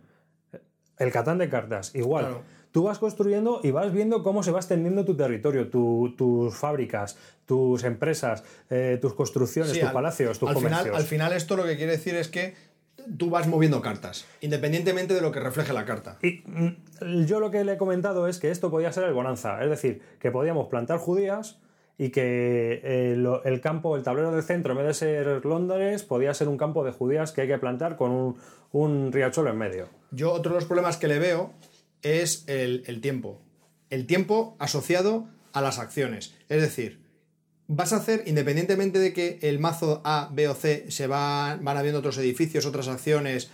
El 0.99 1.13
Catán 1.13 1.37
de 1.37 1.51
cartas, 1.51 1.95
igual. 1.95 2.25
Claro. 2.25 2.43
Tú 2.73 2.83
vas 2.85 2.99
construyendo 2.99 3.61
y 3.63 3.71
vas 3.71 3.93
viendo 3.93 4.23
cómo 4.23 4.43
se 4.43 4.51
va 4.51 4.59
extendiendo 4.59 5.05
tu 5.05 5.17
territorio, 5.17 5.69
tu- 5.69 6.15
tus 6.17 6.55
fábricas, 6.55 7.17
tus 7.47 7.83
empresas, 7.85 8.45
eh, 8.71 8.99
tus 9.01 9.15
construcciones, 9.15 9.73
Sí, 9.73 9.81
tus 9.81 9.89
al- 9.89 9.95
palacios, 9.95 10.39
tus 10.39 10.49
al 10.49 10.55
comercios. 10.55 10.83
final, 10.85 10.97
al 10.97 11.05
final 11.07 11.33
esto 11.33 11.57
lo 11.57 11.65
que 11.65 11.77
quiere 11.77 11.93
decir 11.93 12.15
es 12.15 12.29
que 12.29 12.55
tú 13.17 13.31
vas 13.31 13.47
moviendo 13.47 13.81
cartas, 13.81 14.27
independientemente 14.43 15.15
de 15.15 15.23
lo 15.23 15.33
que 15.33 15.41
refleje 15.41 15.73
la 15.73 15.87
carta. 15.87 16.19
Y 16.23 16.43
mm, 16.45 17.25
yo 17.25 17.41
lo 17.41 17.51
que 17.51 17.65
le 17.65 17.73
he 17.73 17.79
comentado 17.79 18.29
es 18.29 18.39
que 18.39 18.51
esto 18.51 18.71
podía 18.71 18.93
ser 18.93 19.05
el 19.05 19.15
bonanza, 19.15 19.63
es 19.65 19.71
decir, 19.71 20.03
que 20.19 20.31
podíamos 20.31 20.69
plantar 20.69 20.99
judías 20.99 21.59
y 21.97 22.11
que 22.11 22.81
eh, 22.85 23.15
lo- 23.17 23.43
el 23.45 23.61
campo, 23.63 23.97
el 23.97 24.03
tablero 24.03 24.31
del 24.31 24.43
centro, 24.43 24.73
en 24.73 24.79
vez 24.79 24.87
de 24.89 24.95
ser 24.95 25.45
Londres, 25.47 26.03
podía 26.03 26.35
ser 26.35 26.49
un 26.49 26.59
campo 26.59 26.85
de 26.85 26.93
judías 26.93 27.33
que 27.33 27.41
hay 27.41 27.49
que 27.49 27.59
plantar 27.59 27.97
con 27.97 28.11
un, 28.11 28.37
un 28.73 29.11
riachuelo 29.11 29.49
en 29.51 29.57
medio. 29.57 29.87
Yo 30.11 30.33
otro 30.33 30.53
de 30.53 30.57
los 30.61 30.65
problemas 30.67 30.97
que 30.99 31.09
le 31.09 31.19
veo 31.19 31.53
es 32.03 32.45
el, 32.47 32.85
el 32.87 33.01
tiempo. 33.01 33.43
El 33.91 34.07
tiempo 34.07 34.57
asociado 34.59 35.29
a 35.53 35.61
las 35.61 35.79
acciones. 35.79 36.35
Es 36.49 36.61
decir, 36.61 37.01
vas 37.69 37.93
a 37.93 37.97
hacer, 37.97 38.25
independientemente 38.27 38.99
de 38.99 39.13
que 39.13 39.39
el 39.43 39.59
mazo 39.59 40.01
A, 40.05 40.31
B 40.33 40.49
o 40.49 40.55
C 40.55 40.91
se 40.91 41.07
va, 41.07 41.57
van 41.61 41.77
habiendo 41.77 42.01
otros 42.01 42.19
edificios, 42.19 42.67
otras 42.67 42.89
acciones 42.89 43.51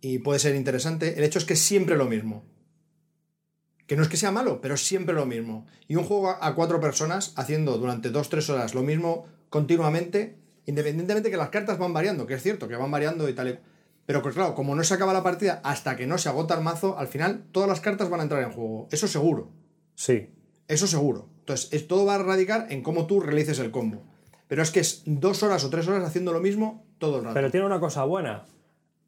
y 0.00 0.18
puede 0.18 0.40
ser 0.40 0.56
interesante, 0.56 1.16
el 1.16 1.24
hecho 1.24 1.38
es 1.38 1.44
que 1.44 1.52
es 1.52 1.60
siempre 1.60 1.96
lo 1.96 2.06
mismo. 2.06 2.44
Que 3.86 3.96
no 3.96 4.02
es 4.02 4.08
que 4.08 4.16
sea 4.16 4.32
malo, 4.32 4.60
pero 4.60 4.74
es 4.74 4.84
siempre 4.84 5.14
lo 5.14 5.26
mismo. 5.26 5.66
Y 5.86 5.96
un 5.96 6.04
juego 6.04 6.30
a 6.30 6.54
cuatro 6.54 6.80
personas 6.80 7.32
haciendo 7.36 7.78
durante 7.78 8.10
dos, 8.10 8.28
tres 8.28 8.48
horas 8.48 8.74
lo 8.74 8.82
mismo 8.82 9.26
continuamente, 9.50 10.38
independientemente 10.66 11.30
que 11.30 11.36
las 11.36 11.50
cartas 11.50 11.78
van 11.78 11.92
variando, 11.92 12.26
que 12.26 12.34
es 12.34 12.42
cierto, 12.42 12.68
que 12.68 12.76
van 12.76 12.90
variando 12.90 13.28
y 13.28 13.34
tal. 13.34 13.60
Pero 14.06 14.20
claro, 14.22 14.54
como 14.54 14.74
no 14.74 14.82
se 14.84 14.94
acaba 14.94 15.12
la 15.12 15.22
partida 15.22 15.60
hasta 15.64 15.96
que 15.96 16.06
no 16.06 16.18
se 16.18 16.28
agota 16.28 16.54
el 16.54 16.62
mazo, 16.62 16.98
al 16.98 17.06
final 17.08 17.44
todas 17.52 17.68
las 17.68 17.80
cartas 17.80 18.10
van 18.10 18.20
a 18.20 18.22
entrar 18.24 18.42
en 18.42 18.52
juego. 18.52 18.88
Eso 18.90 19.06
seguro. 19.06 19.50
Sí, 19.94 20.30
Eso 20.68 20.86
seguro. 20.86 21.28
Entonces, 21.40 21.72
es, 21.72 21.86
todo 21.88 22.04
va 22.06 22.14
a 22.14 22.18
radicar 22.22 22.66
en 22.70 22.82
cómo 22.82 23.06
tú 23.06 23.20
realices 23.20 23.58
el 23.58 23.70
combo. 23.70 24.02
Pero 24.48 24.62
es 24.62 24.70
que 24.70 24.80
es 24.80 25.02
dos 25.06 25.42
horas 25.42 25.64
o 25.64 25.70
tres 25.70 25.86
horas 25.88 26.04
haciendo 26.04 26.32
lo 26.32 26.40
mismo 26.40 26.84
todo 26.98 27.18
el 27.18 27.24
rato. 27.24 27.34
pero 27.34 27.50
tiene 27.50 27.66
una 27.66 27.80
cosa 27.80 28.04
buena. 28.04 28.44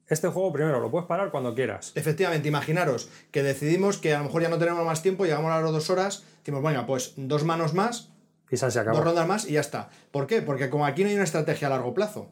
Este 0.09 0.29
juego, 0.29 0.53
primero, 0.53 0.81
lo 0.81 0.91
puedes 0.91 1.07
parar 1.07 1.31
cuando 1.31 1.55
quieras. 1.55 1.93
Efectivamente, 1.95 2.49
imaginaros 2.49 3.09
que 3.31 3.43
decidimos 3.43 3.99
que 3.99 4.15
a 4.15 4.19
lo 4.19 4.25
mejor 4.25 4.43
ya 4.43 4.49
no 4.49 4.59
tenemos 4.59 4.85
más 4.85 5.01
tiempo, 5.03 5.25
llegamos 5.25 5.51
a 5.51 5.61
las 5.61 5.73
dos 5.73 5.89
horas, 5.91 6.25
decimos, 6.39 6.63
venga, 6.63 6.87
pues 6.87 7.15
dos 7.17 7.45
manos 7.45 7.73
más, 7.73 8.11
Y 8.51 8.57
se 8.57 8.67
acabó. 8.67 8.97
dos 8.99 9.05
rondas 9.07 9.27
más 9.27 9.49
y 9.49 9.53
ya 9.53 9.61
está. 9.61 9.89
¿Por 10.11 10.27
qué? 10.27 10.43
Porque 10.43 10.69
como 10.71 10.85
aquí 10.87 11.03
no 11.03 11.09
hay 11.09 11.15
una 11.15 11.25
estrategia 11.25 11.69
a 11.69 11.71
largo 11.71 11.95
plazo, 11.95 12.29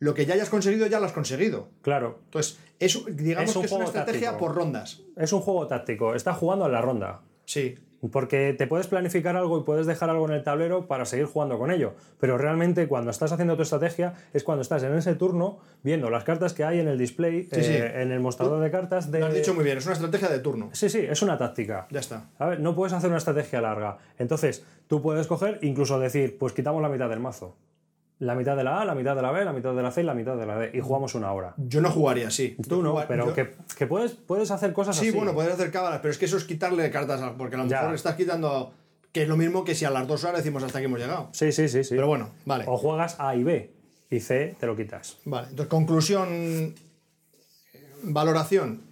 lo 0.00 0.12
que 0.14 0.26
ya 0.26 0.34
hayas 0.34 0.50
conseguido, 0.50 0.86
ya 0.88 0.98
lo 0.98 1.06
has 1.06 1.12
conseguido. 1.12 1.68
Claro, 1.82 2.18
Entonces, 2.24 2.58
es, 2.80 2.98
digamos 3.16 3.50
Es 3.50 3.56
un 3.56 3.62
que 3.62 3.66
es 3.66 3.72
una 3.72 3.84
estrategia 3.84 4.36
por 4.36 4.54
rondas. 4.54 5.02
es 5.16 5.32
un 5.32 5.40
juego 5.40 5.66
táctico. 5.68 6.14
Estás 6.14 6.36
jugando 6.36 6.66
en 6.66 6.72
la 6.72 6.80
ronda. 6.80 7.20
Sí. 7.44 7.78
Porque 8.10 8.54
te 8.56 8.66
puedes 8.66 8.86
planificar 8.86 9.36
algo 9.36 9.58
y 9.58 9.62
puedes 9.62 9.86
dejar 9.86 10.08
algo 10.08 10.26
en 10.26 10.32
el 10.32 10.42
tablero 10.42 10.86
para 10.88 11.04
seguir 11.04 11.26
jugando 11.26 11.58
con 11.58 11.70
ello. 11.70 11.92
Pero 12.18 12.38
realmente 12.38 12.88
cuando 12.88 13.10
estás 13.10 13.30
haciendo 13.32 13.56
tu 13.56 13.62
estrategia 13.62 14.14
es 14.32 14.42
cuando 14.42 14.62
estás 14.62 14.82
en 14.84 14.94
ese 14.94 15.14
turno 15.16 15.58
viendo 15.82 16.08
las 16.08 16.24
cartas 16.24 16.54
que 16.54 16.64
hay 16.64 16.80
en 16.80 16.88
el 16.88 16.96
display, 16.96 17.46
Sí, 17.52 17.62
sí. 17.62 17.72
eh, 17.74 18.00
en 18.00 18.10
el 18.10 18.20
mostrador 18.20 18.62
de 18.62 18.70
cartas. 18.70 19.10
De... 19.10 19.20
Lo 19.20 19.26
has 19.26 19.34
dicho 19.34 19.52
muy 19.52 19.64
bien, 19.64 19.76
es 19.76 19.84
una 19.84 19.92
estrategia 19.96 20.30
de 20.30 20.38
turno. 20.38 20.70
Sí, 20.72 20.88
sí, 20.88 21.00
es 21.06 21.20
una 21.20 21.36
táctica. 21.36 21.86
Ya 21.90 22.00
está. 22.00 22.30
A 22.38 22.46
ver, 22.46 22.60
no 22.60 22.74
puedes 22.74 22.94
hacer 22.94 23.10
una 23.10 23.18
estrategia 23.18 23.60
larga. 23.60 23.98
Entonces, 24.18 24.64
tú 24.86 25.02
puedes 25.02 25.26
coger, 25.26 25.58
incluso 25.60 26.00
decir, 26.00 26.38
pues 26.38 26.54
quitamos 26.54 26.80
la 26.80 26.88
mitad 26.88 27.10
del 27.10 27.20
mazo. 27.20 27.54
La 28.20 28.34
mitad 28.34 28.54
de 28.56 28.62
la 28.64 28.80
A, 28.82 28.84
la 28.84 28.94
mitad 28.94 29.16
de 29.16 29.22
la 29.22 29.32
B, 29.32 29.44
la 29.44 29.52
mitad 29.52 29.74
de 29.74 29.82
la 29.82 29.90
C 29.90 30.02
y 30.02 30.04
la 30.04 30.12
mitad 30.14 30.36
de 30.36 30.44
la 30.46 30.56
D. 30.58 30.70
Y 30.74 30.80
jugamos 30.80 31.14
una 31.14 31.32
hora. 31.32 31.54
Yo 31.56 31.80
no 31.80 31.90
jugaría 31.90 32.28
así. 32.28 32.54
Tú 32.68 32.82
no, 32.82 32.94
pero 33.08 33.28
yo- 33.28 33.34
que, 33.34 33.54
que 33.76 33.86
puedes, 33.86 34.12
puedes 34.12 34.50
hacer 34.50 34.72
cosas 34.74 34.96
Sí, 34.96 35.08
así. 35.08 35.16
bueno, 35.16 35.32
podrías 35.34 35.54
hacer 35.54 35.70
cábalas, 35.72 36.00
pero 36.02 36.12
es 36.12 36.18
que 36.18 36.26
eso 36.26 36.36
es 36.36 36.44
quitarle 36.44 36.90
cartas, 36.90 37.20
a- 37.22 37.34
porque 37.36 37.56
a 37.56 37.58
lo 37.58 37.66
Ya. 37.66 37.76
mejor 37.78 37.90
le 37.90 37.96
estás 37.96 38.14
quitando. 38.16 38.72
Que 39.12 39.22
es 39.22 39.28
lo 39.28 39.36
mismo 39.36 39.64
que 39.64 39.74
si 39.74 39.84
a 39.86 39.90
las 39.90 40.06
dos 40.06 40.22
horas 40.22 40.36
decimos 40.36 40.62
hasta 40.62 40.78
aquí 40.78 40.84
hemos 40.84 41.00
llegado. 41.00 41.30
Sí, 41.32 41.50
sí, 41.50 41.68
sí, 41.68 41.82
sí. 41.82 41.94
Pero 41.96 42.06
bueno, 42.06 42.28
vale. 42.44 42.64
O 42.68 42.76
juegas 42.76 43.16
A 43.18 43.34
y 43.34 43.42
B 43.42 43.72
y 44.10 44.20
C 44.20 44.54
te 44.60 44.66
lo 44.66 44.76
quitas. 44.76 45.16
Vale, 45.24 45.48
entonces, 45.48 45.68
conclusión. 45.70 46.74
Valoración. 48.02 48.82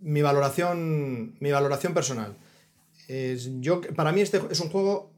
Mi 0.00 0.22
valoración. 0.22 1.34
Mi 1.40 1.50
valoración 1.52 1.94
personal. 1.94 2.34
Es, 3.08 3.50
yo, 3.60 3.80
para 3.94 4.10
mí, 4.12 4.22
este 4.22 4.40
es 4.50 4.60
un 4.60 4.70
juego 4.70 5.10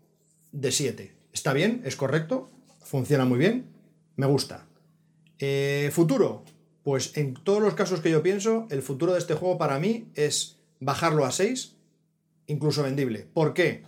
de 0.52 0.72
7. 0.72 1.12
Está 1.32 1.52
bien, 1.52 1.82
es 1.84 1.96
correcto, 1.96 2.50
funciona 2.86 3.24
muy 3.24 3.38
bien, 3.38 3.66
me 4.16 4.26
gusta. 4.26 4.66
Eh, 5.38 5.90
futuro. 5.92 6.44
Pues 6.84 7.16
en 7.16 7.34
todos 7.34 7.60
los 7.60 7.74
casos 7.74 8.00
que 8.00 8.10
yo 8.10 8.22
pienso, 8.22 8.68
el 8.70 8.80
futuro 8.80 9.12
de 9.12 9.18
este 9.18 9.34
juego 9.34 9.58
para 9.58 9.80
mí 9.80 10.08
es 10.14 10.56
bajarlo 10.78 11.24
a 11.24 11.32
6, 11.32 11.74
incluso 12.46 12.84
vendible. 12.84 13.26
¿Por 13.34 13.54
qué? 13.54 13.82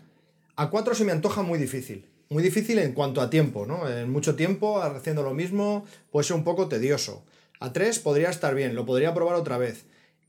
A 0.57 0.69
4 0.69 0.97
se 0.97 1.05
me 1.05 1.13
antoja 1.13 1.43
muy 1.43 1.61
difícil. 1.61 2.07
Muy 2.29 2.43
difícil 2.43 2.81
en 2.81 2.93
cuanto 2.93 3.21
a 3.21 3.31
tiempo, 3.31 3.67
¿no? 3.67 3.89
En 3.89 4.11
mucho 4.11 4.35
tiempo 4.35 4.83
haciendo 4.83 5.23
lo 5.23 5.33
mismo 5.33 5.85
puede 6.11 6.27
ser 6.27 6.37
un 6.37 6.43
poco 6.43 6.67
tedioso. 6.67 7.23
A 7.61 7.73
3 7.73 8.01
podría 8.01 8.31
estar 8.31 8.57
bien, 8.57 8.75
lo 8.75 8.85
podría 8.85 9.15
probar 9.15 9.37
otra 9.37 9.59
vez. 9.59 9.85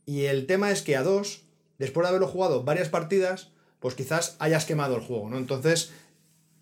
Y 0.05 0.25
el 0.25 0.45
tema 0.45 0.69
es 0.69 0.83
que 0.83 0.95
a 0.95 1.01
2, 1.01 1.41
después 1.79 2.05
de 2.05 2.09
haberlo 2.09 2.27
jugado 2.27 2.63
varias 2.63 2.89
partidas, 2.89 3.49
pues 3.79 3.95
quizás 3.95 4.35
hayas 4.37 4.65
quemado 4.65 4.95
el 4.95 5.01
juego, 5.01 5.27
¿no? 5.29 5.39
Entonces, 5.39 5.91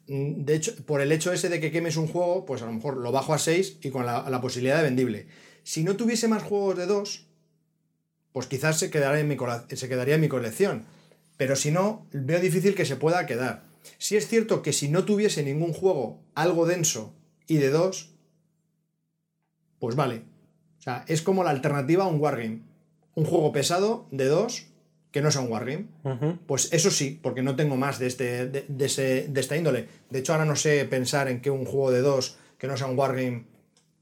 de 0.07 0.55
hecho, 0.55 0.73
por 0.85 1.01
el 1.01 1.11
hecho 1.11 1.33
ese 1.33 1.49
de 1.49 1.59
que 1.59 1.71
quemes 1.71 1.97
un 1.97 2.07
juego, 2.07 2.45
pues 2.45 2.61
a 2.61 2.65
lo 2.65 2.71
mejor 2.71 2.97
lo 2.97 3.11
bajo 3.11 3.33
a 3.33 3.39
6 3.39 3.79
y 3.81 3.89
con 3.89 4.05
la, 4.05 4.41
posibilidad 4.41 4.77
de 4.77 4.83
vendible. 4.83 5.27
Si 5.63 5.83
no 5.83 5.97
tuviese 5.97 6.29
más 6.29 6.43
juegos 6.43 6.77
de 6.77 6.85
2, 6.85 7.25
pues 8.31 8.47
quizás 8.47 8.79
se, 8.79 8.89
quedaría 8.89 9.19
en 9.19 9.27
mi 9.27 9.37
se 9.75 9.89
quedaría 9.89 10.15
en 10.15 10.21
mi 10.21 10.29
colección. 10.29 10.85
Pero 11.35 11.55
si 11.55 11.71
no, 11.71 12.07
veo 12.13 12.39
difícil 12.39 12.73
que 12.73 12.85
se 12.85 12.95
pueda 12.95 13.25
quedar. 13.25 13.63
Si 13.97 14.15
es 14.15 14.27
cierto 14.27 14.61
que 14.61 14.73
si 14.73 14.87
no 14.87 15.03
tuviese 15.03 15.43
ningún 15.43 15.73
juego 15.73 16.21
algo 16.35 16.65
denso 16.65 17.13
y 17.47 17.57
de 17.57 17.69
2, 17.69 18.13
pues 19.79 19.95
vale. 19.95 20.23
O 20.79 20.81
sea, 20.81 21.03
es 21.07 21.21
como 21.21 21.43
la 21.43 21.49
alternativa 21.49 22.05
a 22.05 22.07
un 22.07 22.21
wargame. 22.21 22.61
Un 23.13 23.25
juego 23.25 23.51
pesado 23.51 24.07
de 24.11 24.25
2 24.25 24.67
que 25.11 25.21
no 25.21 25.31
sea 25.31 25.41
un 25.41 25.51
wargame. 25.51 25.85
Ujú. 26.03 26.37
Pues 26.45 26.71
eso 26.73 26.91
sí, 26.91 27.19
porque 27.21 27.41
no 27.41 27.55
tengo 27.55 27.75
más 27.77 27.97
de, 27.99 28.07
este, 28.07 28.47
de, 28.47 28.65
de 28.67 28.85
ese, 28.85 29.27
de 29.29 29.39
esta 29.41 29.55
índole. 29.57 29.87
De 30.09 30.19
hecho, 30.19 30.33
ahora 30.33 30.45
no 30.45 30.55
sé 30.55 30.85
pensar 30.85 31.27
en 31.29 31.41
que 31.41 31.49
un 31.49 31.65
juego 31.65 31.91
de 31.91 32.01
dos 32.01 32.37
que 32.57 32.67
no 32.67 32.75
sea 32.77 32.87
un 32.87 32.97
wargame 32.97 33.45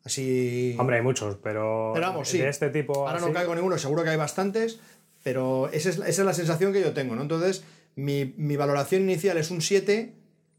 así. 0.03 0.76
Hombre, 0.80 0.98
hay 0.98 1.02
muchos, 1.02 1.38
pero, 1.41 1.91
Pero 1.94 2.07
vamos, 2.07 2.27
sí. 2.30 2.40
de 2.40 2.49
este 2.49 2.69
tipo. 2.69 3.07
Ahora 3.07 3.18
así- 3.18 3.27
no 3.27 3.34
caigo 3.34 3.56
ninguno, 3.56 3.77
seguro 3.77 4.03
que 4.03 4.10
hay 4.10 4.18
bastantes. 4.18 4.80
pero 5.23 5.69
esa 5.72 5.90
es, 5.90 5.98
esa 5.98 6.07
es 6.07 6.19
la 6.19 6.34
sensación 6.34 6.72
que 6.72 6.82
yo 6.82 6.94
tengo, 6.94 7.15
¿no? 7.15 7.23
Entonces, 7.23 7.64
mi, 7.95 8.34
mi 8.38 8.56
valoración 8.57 9.02
inicial 9.03 9.38
es 9.38 9.49
un 9.49 9.61
7 9.61 10.14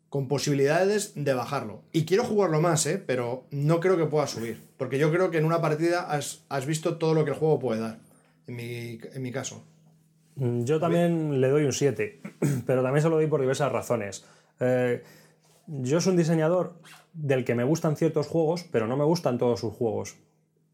con 0.09 0.27
posibilidades 0.29 1.13
de 1.15 1.35
bajarlo. 1.35 1.83
Y 1.93 2.05
quiero 2.05 2.25
jugarlo 2.25 2.61
más, 2.61 2.85
¿eh? 2.87 2.99
Pero 3.05 3.45
no 3.51 3.79
creo 3.81 3.97
que 3.97 4.07
pueda 4.07 4.27
subir. 4.27 4.61
Porque 4.77 4.99
yo 4.99 5.11
creo 5.13 5.31
que 5.31 5.39
en 5.39 5.45
una 5.45 5.61
partida 5.61 6.11
has, 6.11 6.45
has 6.49 6.67
visto 6.67 6.97
todo 6.97 7.15
lo 7.15 7.25
que 7.25 7.31
el 7.33 7.37
juego 7.37 7.59
puede 7.61 7.81
dar. 7.81 7.99
En 8.49 8.57
mi, 8.57 8.99
en 9.15 9.23
mi 9.23 9.31
caso. 9.33 9.65
Mm, 10.37 10.65
Yo 10.65 10.79
también 10.81 11.41
le 11.41 11.49
doy 11.49 11.65
un 11.65 11.73
7, 11.73 12.21
pero 12.67 12.83
también 12.83 13.03
se 13.03 13.09
lo 13.09 13.17
doy 13.17 13.27
por 13.27 13.41
diversas 13.41 13.73
razones. 13.73 14.25
Eh, 14.61 15.03
yo 15.67 16.01
soy 16.01 16.13
un 16.13 16.17
diseñador 16.17 16.75
del 17.13 17.45
que 17.45 17.55
me 17.55 17.65
gustan 17.65 17.97
ciertos 17.97 18.27
juegos, 18.27 18.65
pero 18.71 18.87
no 18.87 18.97
me 18.97 19.05
gustan 19.05 19.39
todos 19.39 19.61
sus 19.61 19.75
juegos. 19.75 20.17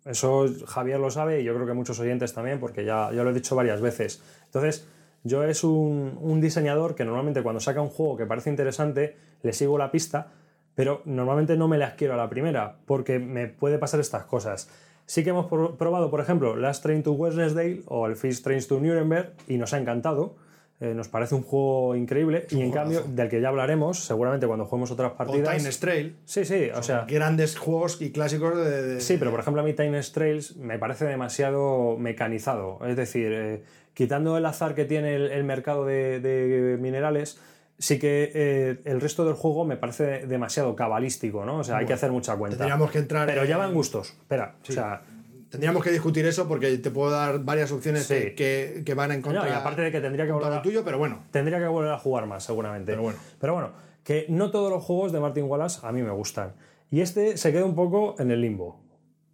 Eso 0.05 0.47
Javier 0.66 0.98
lo 0.98 1.10
sabe 1.10 1.40
y 1.40 1.44
yo 1.44 1.55
creo 1.55 1.66
que 1.66 1.74
muchos 1.74 1.98
oyentes 2.01 2.34
también, 2.34 2.59
porque 2.59 2.84
ya, 2.84 3.10
ya 3.12 3.22
lo 3.22 3.30
he 3.30 3.34
dicho 3.34 3.55
varias 3.56 3.80
veces. 3.80 4.22
Entonces, 4.47 4.89
yo 5.22 5.44
es 5.44 5.62
un, 5.64 6.18
un 6.20 6.40
diseñador 6.40 6.94
que 6.97 7.05
normalmente 7.05 7.43
cuando 7.43 7.60
saca 7.60 7.80
un 7.80 7.89
juego 7.89 8.16
que 8.16 8.26
parece 8.26 8.51
interesante, 8.51 9.16
le 9.43 9.52
sigo 9.52 9.78
la 9.78 9.93
pista, 9.93 10.32
pero 10.74 11.02
normalmente 11.05 11.56
no 11.56 11.68
me 11.68 11.78
las 11.78 11.94
quiero 11.94 12.14
a 12.14 12.16
la 12.16 12.28
primera, 12.28 12.78
porque 12.86 13.18
me 13.20 13.47
puede 13.47 13.78
pasar 13.78 14.01
estas 14.01 14.24
cosas. 14.24 14.68
Sí 15.06 15.24
que 15.24 15.30
hemos 15.30 15.46
pro- 15.46 15.76
probado, 15.76 16.10
por 16.10 16.20
ejemplo, 16.20 16.56
Last 16.56 16.82
Train 16.82 17.02
to 17.02 17.12
Wednesday 17.12 17.82
o 17.86 18.06
el 18.06 18.16
Fish 18.16 18.42
Trains 18.42 18.68
to 18.68 18.80
Nuremberg 18.80 19.32
y 19.48 19.56
nos 19.58 19.72
ha 19.74 19.78
encantado. 19.78 20.36
Eh, 20.80 20.94
nos 20.94 21.06
parece 21.06 21.36
un 21.36 21.42
juego 21.42 21.94
increíble 21.94 22.46
y 22.50 22.60
en 22.60 22.72
cambio, 22.72 23.02
del 23.06 23.28
que 23.28 23.40
ya 23.40 23.50
hablaremos, 23.50 24.00
seguramente 24.00 24.48
cuando 24.48 24.64
juguemos 24.66 24.90
otras 24.90 25.12
O 25.12 25.16
partidas. 25.16 25.56
Time 25.56 25.70
Trail. 25.70 26.16
Sí, 26.24 26.44
sí, 26.44 26.70
o 26.74 26.82
sea. 26.82 27.04
grandes 27.08 27.56
juegos 27.56 28.02
y 28.02 28.10
clásicos 28.10 28.56
de. 28.56 28.82
de- 28.94 29.00
Sí, 29.00 29.16
pero 29.16 29.30
por 29.30 29.38
ejemplo 29.38 29.62
a 29.62 29.64
mí 29.64 29.74
Time 29.74 30.00
Trails 30.12 30.56
me 30.56 30.78
parece 30.80 31.04
demasiado 31.04 31.96
mecanizado. 31.98 32.80
Es 32.84 32.96
decir, 32.96 33.30
eh, 33.32 33.62
quitando 33.94 34.36
el 34.36 34.44
azar 34.44 34.74
que 34.74 34.84
tiene 34.84 35.14
el, 35.14 35.30
el 35.30 35.44
mercado 35.44 35.84
de, 35.84 36.18
de 36.18 36.76
minerales, 36.80 37.40
sí 37.82 37.98
que 37.98 38.30
eh, 38.34 38.80
el 38.84 39.00
resto 39.00 39.24
del 39.24 39.34
juego 39.34 39.64
me 39.64 39.76
parece 39.76 40.26
demasiado 40.26 40.76
cabalístico, 40.76 41.44
¿no? 41.44 41.59
O 41.59 41.64
sea, 41.64 41.78
hay 41.78 41.86
que 41.86 41.92
hacer 41.92 42.10
mucha 42.12 42.36
cuenta. 42.36 42.56
Tendríamos 42.59 42.90
que 42.90 42.98
entrar. 42.98 43.26
Pero 43.26 43.44
ya 43.44 43.54
en- 43.54 43.60
van 43.60 43.74
gustos. 43.74 44.10
Espera, 44.20 44.54
o 44.68 44.72
sea, 44.72 45.02
Tendríamos 45.50 45.84
que 45.84 45.90
discutir 45.90 46.24
eso 46.24 46.48
porque 46.48 46.78
te 46.78 46.90
puedo 46.90 47.10
dar 47.10 47.40
varias 47.44 47.70
opciones 47.72 48.04
Sí. 48.06 48.34
que, 48.34 48.82
que- 48.86 48.94
van 48.94 49.12
en 49.12 49.20
contra. 49.20 49.42
no, 49.42 49.48
y 49.48 49.52
aparte 49.52 49.82
de 49.82 49.92
que 49.92 50.00
tendría 50.00 50.24
que 50.24 50.32
volver 50.32 50.50
a, 50.50 50.62
tuyo, 50.62 50.82
pero 50.82 50.96
bueno. 50.96 51.24
tendría 51.30 51.59
que 51.59 51.66
volver 51.66 51.92
a 51.92 51.98
jugar 51.98 52.24
más, 52.26 52.42
seguramente. 52.44 52.92
Pero 52.92 53.02
bueno. 53.02 53.18
Pero 53.38 53.52
bueno, 53.52 53.70
que 54.02 54.24
no 54.30 54.50
todos 54.50 54.70
los 54.70 54.82
juegos 54.82 55.12
de 55.12 55.20
Martin 55.20 55.44
Wallace 55.44 55.80
a 55.86 55.92
mí 55.92 56.00
me 56.02 56.10
gustan. 56.10 56.54
Y 56.90 57.02
este 57.02 57.36
se 57.36 57.52
queda 57.52 57.66
un 57.66 57.74
poco 57.74 58.14
en 58.18 58.30
el 58.30 58.40
limbo. 58.40 58.80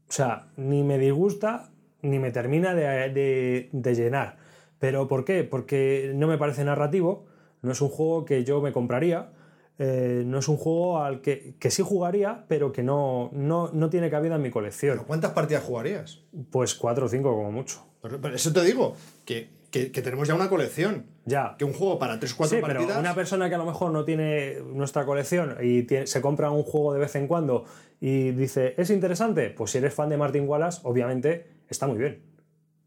O 0.09 0.13
sea, 0.13 0.49
ni 0.57 0.83
me 0.83 0.99
disgusta 0.99 1.71
ni 2.03 2.19
me 2.19 2.33
termina 2.33 2.75
de, 2.75 3.11
de- 3.11 3.69
de 3.71 3.95
llenar. 3.95 4.39
¿Pero 4.81 5.07
por 5.07 5.25
qué? 5.25 5.45
Porque 5.45 6.13
no 6.17 6.27
me 6.27 6.37
parece 6.39 6.65
narrativo, 6.65 7.27
no 7.63 7.73
es 7.73 7.81
un 7.81 7.89
juego 7.89 8.25
que 8.25 8.45
yo 8.45 8.61
me 8.61 8.73
compraría, 8.73 9.33
eh, 9.79 10.23
no 10.27 10.39
es 10.39 10.49
un 10.49 10.57
juego 10.57 10.99
al 11.03 11.21
que, 11.21 11.55
que 11.59 11.71
sí 11.71 11.83
jugaría, 11.83 12.45
pero 12.49 12.73
que 12.73 12.83
no, 12.83 13.31
no, 13.33 13.71
no 13.73 13.91
tiene 13.91 14.11
cabida 14.11 14.35
en 14.37 14.43
mi 14.43 14.51
colección. 14.51 14.97
¿Pero 14.97 15.07
¿Cuántas 15.07 15.33
partidas 15.33 15.63
jugarías? 15.65 16.21
Pues 16.51 16.75
cuatro 16.75 17.07
o 17.07 17.09
cinco 17.09 17.33
como 17.35 17.53
mucho. 17.53 17.85
Pero, 18.03 18.21
pero 18.21 18.35
eso 18.35 18.53
te 18.53 18.63
digo, 18.65 18.95
que, 19.25 19.51
que- 19.71 19.93
que 19.93 20.03
tenemos 20.03 20.27
ya 20.27 20.35
una 20.35 20.49
colección. 20.49 21.07
Ya. 21.27 21.55
Que 21.59 21.65
un 21.65 21.75
juego 21.75 21.99
para 21.99 22.19
3-4 22.19 22.47
Sí, 22.49 22.57
pero 22.61 22.81
partidas. 22.81 22.99
una 22.99 23.15
persona 23.15 23.49
que 23.49 23.55
a 23.55 23.59
lo 23.59 23.67
mejor 23.67 23.93
no 23.93 24.05
tiene 24.05 24.57
nuestra 24.73 25.05
colección 25.05 25.57
y 25.63 25.83
tiene- 25.85 26.07
se 26.07 26.21
compra 26.21 26.51
un 26.51 26.63
juego 26.65 26.93
de 26.95 27.01
vez 27.01 27.15
en 27.17 27.27
cuando 27.29 27.65
y 28.01 28.31
dice, 28.33 28.75
¿es 28.79 28.91
interesante? 28.91 29.51
Pues 29.51 29.71
si 29.73 29.79
eres 29.79 29.93
fan 29.95 30.09
de 30.09 30.17
Martin 30.17 30.49
Wallace, 30.49 30.81
obviamente 30.85 31.47
está 31.69 31.87
muy 31.87 31.99
bien. 31.99 32.23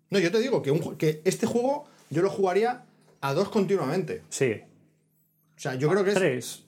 No, 0.09 0.19
yo 0.19 0.31
te 0.31 0.39
digo 0.39 0.61
que, 0.61 0.71
un 0.71 0.97
que 0.97 1.21
este 1.23 1.45
juego 1.45 1.85
yo 2.09 2.21
lo 2.21 2.29
jugaría 2.29 2.83
a 3.21 3.33
dos 3.33 3.49
continuamente. 3.49 4.23
Sí. 4.29 4.61
O 5.55 5.59
sea, 5.59 5.75
yo 5.75 5.89
creo 5.89 6.03
que 6.03 6.11
es, 6.11 6.15
Tres. 6.15 6.65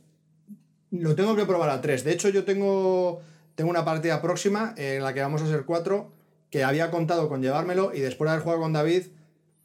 lo 0.91 1.15
tengo 1.15 1.35
que 1.35 1.45
probar 1.45 1.69
a 1.69 1.81
tres. 1.81 2.03
De 2.03 2.11
hecho, 2.11 2.29
yo 2.29 2.43
tengo, 2.45 3.21
tengo 3.55 3.69
una 3.69 3.83
partida 3.83 4.21
próxima 4.21 4.73
en 4.77 5.03
la 5.03 5.13
que 5.13 5.21
vamos 5.21 5.41
a 5.41 5.47
ser 5.47 5.65
cuatro, 5.65 6.11
que 6.49 6.63
había 6.63 6.91
contado 6.91 7.27
con 7.27 7.41
llevármelo 7.41 7.93
y 7.93 7.99
después 7.99 8.27
de 8.27 8.33
haber 8.33 8.43
jugado 8.43 8.61
con 8.61 8.73
David, 8.73 9.07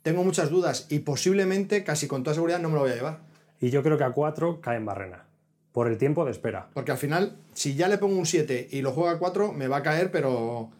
tengo 0.02 0.24
muchas 0.24 0.48
dudas 0.48 0.86
y 0.88 1.00
posiblemente, 1.00 1.84
casi 1.84 2.08
con 2.08 2.22
toda 2.22 2.34
seguridad, 2.34 2.58
no 2.58 2.68
me 2.68 2.76
lo 2.76 2.80
voy 2.80 2.92
a 2.92 2.94
llevar. 2.96 3.20
Y 3.60 3.70
yo 3.70 3.82
creo 3.82 3.98
que 3.98 4.04
a 4.04 4.12
cuatro 4.12 4.60
cae 4.60 4.78
en 4.78 4.86
barrena. 4.86 5.26
Por 5.72 5.86
el 5.86 5.98
tiempo 5.98 6.24
de 6.24 6.30
espera. 6.30 6.70
Porque 6.72 6.92
al 6.92 6.98
final, 6.98 7.36
si 7.52 7.74
ya 7.74 7.88
le 7.88 7.98
pongo 7.98 8.16
un 8.18 8.26
7 8.26 8.68
y 8.72 8.80
lo 8.80 8.92
juego 8.92 9.10
a 9.10 9.18
4, 9.18 9.52
me 9.52 9.68
va 9.68 9.76
a 9.76 9.82
caer, 9.82 10.10
pero. 10.10 10.70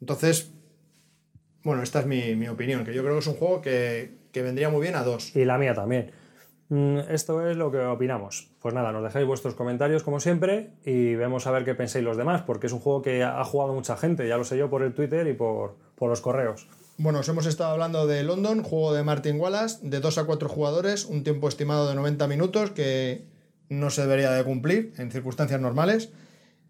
Entonces. 0.00 0.50
Bueno, 1.62 1.82
esta 1.82 2.00
es 2.00 2.06
mi, 2.06 2.34
mi 2.34 2.48
opinión, 2.48 2.84
que 2.84 2.94
yo 2.94 3.02
creo 3.02 3.14
que 3.14 3.20
es 3.20 3.26
un 3.26 3.34
juego 3.34 3.60
que, 3.60 4.17
que 4.32 4.42
vendría 4.42 4.68
muy 4.68 4.82
bien 4.82 4.94
a 4.96 5.02
2. 5.02 5.36
Y 5.36 5.44
la 5.44 5.58
mía 5.58 5.74
también. 5.74 6.10
Mm, 6.68 6.98
Esto 7.10 7.46
es 7.48 7.56
lo 7.56 7.70
que 7.70 7.78
opinamos. 7.78 8.50
Pues 8.60 8.74
nada, 8.74 8.92
nos 8.92 9.02
dejáis 9.02 9.26
vuestros 9.26 9.54
comentarios 9.54 10.02
como 10.02 10.20
siempre 10.20 10.70
y 10.84 11.14
vemos 11.14 11.46
a 11.46 11.50
ver 11.50 11.64
qué 11.64 11.74
pensáis 11.74 12.04
los 12.04 12.16
demás, 12.16 12.42
porque 12.42 12.66
es 12.66 12.72
un 12.72 12.80
juego 12.80 13.02
que 13.02 13.22
ha 13.22 13.44
jugado 13.44 13.72
mucha 13.72 13.96
gente, 13.96 14.28
ya 14.28 14.36
lo 14.36 14.44
sé 14.44 14.58
yo 14.58 14.68
por 14.68 14.82
el 14.82 14.92
Twitter 14.92 15.26
y 15.26 15.32
por, 15.32 15.76
por 15.94 16.10
los 16.10 16.20
correos. 16.20 16.68
Bueno, 16.98 17.20
os 17.20 17.28
hemos 17.28 17.46
estado 17.46 17.70
hablando 17.70 18.06
de 18.06 18.22
London, 18.24 18.62
juego 18.62 18.92
de 18.92 19.04
Martin 19.04 19.40
Wallace, 19.40 19.78
de 19.88 20.00
2 20.00 20.18
a 20.18 20.24
4 20.24 20.48
jugadores, 20.48 21.04
un 21.04 21.22
tiempo 21.22 21.48
estimado 21.48 21.88
de 21.88 21.94
90 21.94 22.26
minutos 22.26 22.72
que 22.72 23.24
no 23.68 23.90
se 23.90 24.02
debería 24.02 24.32
de 24.32 24.44
cumplir 24.44 24.92
en 24.98 25.10
circunstancias 25.10 25.60
normales 25.60 26.10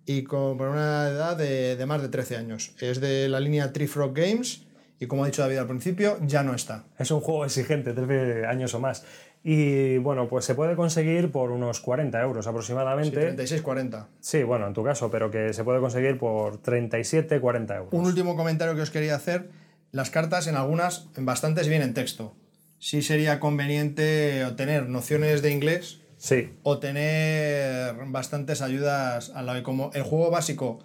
y 0.04 0.24
con 0.24 0.60
una 0.60 1.08
edad 1.08 1.36
de, 1.36 1.76
de 1.76 1.86
más 1.86 2.02
de 2.02 2.08
13 2.08 2.36
años. 2.36 2.74
Es 2.78 3.00
de 3.00 3.28
la 3.28 3.40
línea 3.40 3.72
Tree 3.72 3.88
Frog 3.88 4.14
Games 4.14 4.67
y 5.00 5.06
como 5.06 5.24
ha 5.24 5.26
dicho 5.26 5.42
David 5.42 5.58
al 5.58 5.66
principio, 5.66 6.18
ya 6.22 6.42
no 6.42 6.54
está. 6.54 6.84
Es 6.98 7.10
un 7.10 7.20
juego 7.20 7.44
exigente, 7.44 7.92
13 7.92 8.46
años 8.46 8.74
o 8.74 8.80
más. 8.80 9.04
Y 9.44 9.98
bueno, 9.98 10.28
pues 10.28 10.44
se 10.44 10.54
puede 10.54 10.74
conseguir 10.74 11.30
por 11.30 11.52
unos 11.52 11.80
40 11.80 12.20
euros 12.20 12.46
aproximadamente. 12.46 13.36
36-40. 13.36 14.06
Sí, 14.20 14.42
bueno, 14.42 14.66
en 14.66 14.74
tu 14.74 14.82
caso, 14.82 15.10
pero 15.10 15.30
que 15.30 15.52
se 15.52 15.62
puede 15.62 15.80
conseguir 15.80 16.18
por 16.18 16.58
37, 16.58 17.40
40 17.40 17.76
euros. 17.76 17.92
Un 17.92 18.06
último 18.06 18.34
comentario 18.36 18.74
que 18.74 18.82
os 18.82 18.90
quería 18.90 19.14
hacer. 19.14 19.50
Las 19.92 20.10
cartas 20.10 20.48
en 20.48 20.56
algunas, 20.56 21.08
en 21.16 21.24
bastantes, 21.24 21.68
vienen 21.68 21.88
en 21.88 21.94
texto. 21.94 22.34
Sí 22.78 23.02
sería 23.02 23.40
conveniente 23.40 24.44
tener 24.56 24.88
nociones 24.88 25.42
de 25.42 25.50
inglés 25.50 26.00
Sí, 26.18 26.50
o 26.64 26.78
tener 26.78 27.94
bastantes 28.08 28.60
ayudas 28.60 29.30
a 29.30 29.42
la 29.42 29.62
como 29.62 29.92
el 29.94 30.02
juego 30.02 30.30
básico 30.30 30.80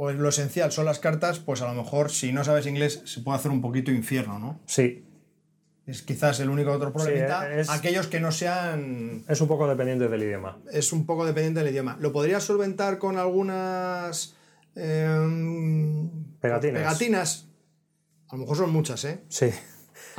o 0.00 0.12
lo 0.12 0.28
esencial 0.28 0.70
son 0.70 0.84
las 0.84 1.00
cartas, 1.00 1.40
pues 1.40 1.60
a 1.60 1.66
lo 1.72 1.74
mejor 1.82 2.10
si 2.12 2.32
no 2.32 2.44
sabes 2.44 2.66
inglés 2.66 3.02
se 3.04 3.20
puede 3.20 3.36
hacer 3.38 3.50
un 3.50 3.60
poquito 3.60 3.90
infierno, 3.90 4.38
¿no? 4.38 4.60
sí. 4.66 5.04
Es 5.86 6.02
quizás 6.02 6.38
el 6.40 6.50
único 6.50 6.70
otro 6.70 6.92
problemita. 6.92 7.50
es- 7.58 7.70
Aquellos 7.70 8.08
que 8.08 8.20
no 8.20 8.30
sean... 8.30 9.24
Es 9.26 9.40
un 9.40 9.48
poco 9.48 9.66
dependiente 9.66 10.06
del 10.06 10.22
idioma. 10.22 10.58
Es 10.70 10.92
un 10.92 11.06
poco 11.06 11.24
dependiente 11.24 11.60
del 11.60 11.70
idioma. 11.72 11.96
¿Lo 11.98 12.12
podrías 12.12 12.44
solventar 12.44 12.98
con 12.98 13.16
algunas... 13.16 14.34
em, 14.76 16.10
Pegatinas. 16.40 16.82
Pegatinas. 16.82 17.46
A 18.28 18.34
lo 18.36 18.42
mejor 18.42 18.56
son 18.58 18.70
muchas, 18.70 19.02
¿eh? 19.06 19.20
Sí, 19.28 19.50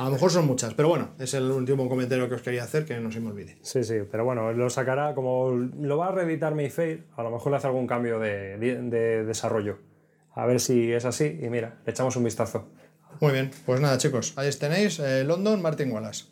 A 0.00 0.04
lo 0.04 0.12
mejor 0.12 0.30
son 0.30 0.46
muchas, 0.46 0.72
pero 0.72 0.88
bueno, 0.88 1.10
es 1.18 1.34
el 1.34 1.50
último 1.50 1.86
comentario 1.86 2.26
que 2.26 2.36
os 2.36 2.40
quería 2.40 2.64
hacer, 2.64 2.86
que 2.86 2.98
no 3.00 3.12
se 3.12 3.20
me 3.20 3.28
olvide. 3.28 3.58
sí, 3.60 3.84
sí. 3.84 3.96
Pero 4.10 4.24
bueno, 4.24 4.50
lo 4.50 4.70
sacará, 4.70 5.14
como 5.14 5.50
lo 5.50 5.98
va 5.98 6.06
a 6.06 6.12
reeditar 6.12 6.54
Mayfair, 6.54 7.04
a 7.18 7.22
lo 7.22 7.30
mejor 7.30 7.52
le 7.52 7.58
hace 7.58 7.66
algún 7.66 7.86
cambio 7.86 8.18
de, 8.18 8.56
de 8.56 9.24
desarrollo. 9.26 9.76
A 10.32 10.46
ver 10.46 10.58
si 10.58 10.90
es 10.90 11.04
así 11.04 11.38
y 11.42 11.50
mira, 11.50 11.80
le 11.84 11.90
echamos 11.92 12.16
un 12.16 12.24
vistazo. 12.24 12.70
Muy 13.20 13.32
bien, 13.32 13.50
pues 13.66 13.78
nada, 13.82 13.98
chicos, 13.98 14.32
ahí 14.36 14.48
tenéis 14.58 14.98
eh, 15.00 15.22
London, 15.22 15.60
Martin 15.60 15.92
Wallace. 15.92 16.24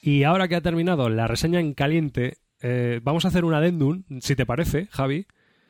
Y 0.00 0.22
ahora 0.22 0.46
que 0.46 0.54
ha 0.54 0.60
terminado 0.60 1.08
la 1.08 1.26
reseña 1.26 1.58
en 1.58 1.74
caliente, 1.74 2.38
eh, 2.62 3.00
vamos 3.02 3.24
a 3.24 3.28
hacer 3.28 3.44
un 3.44 3.54
adendum, 3.54 4.02
si 4.20 4.36
te 4.36 4.46
parece, 4.46 4.88
Javi, 4.90 5.26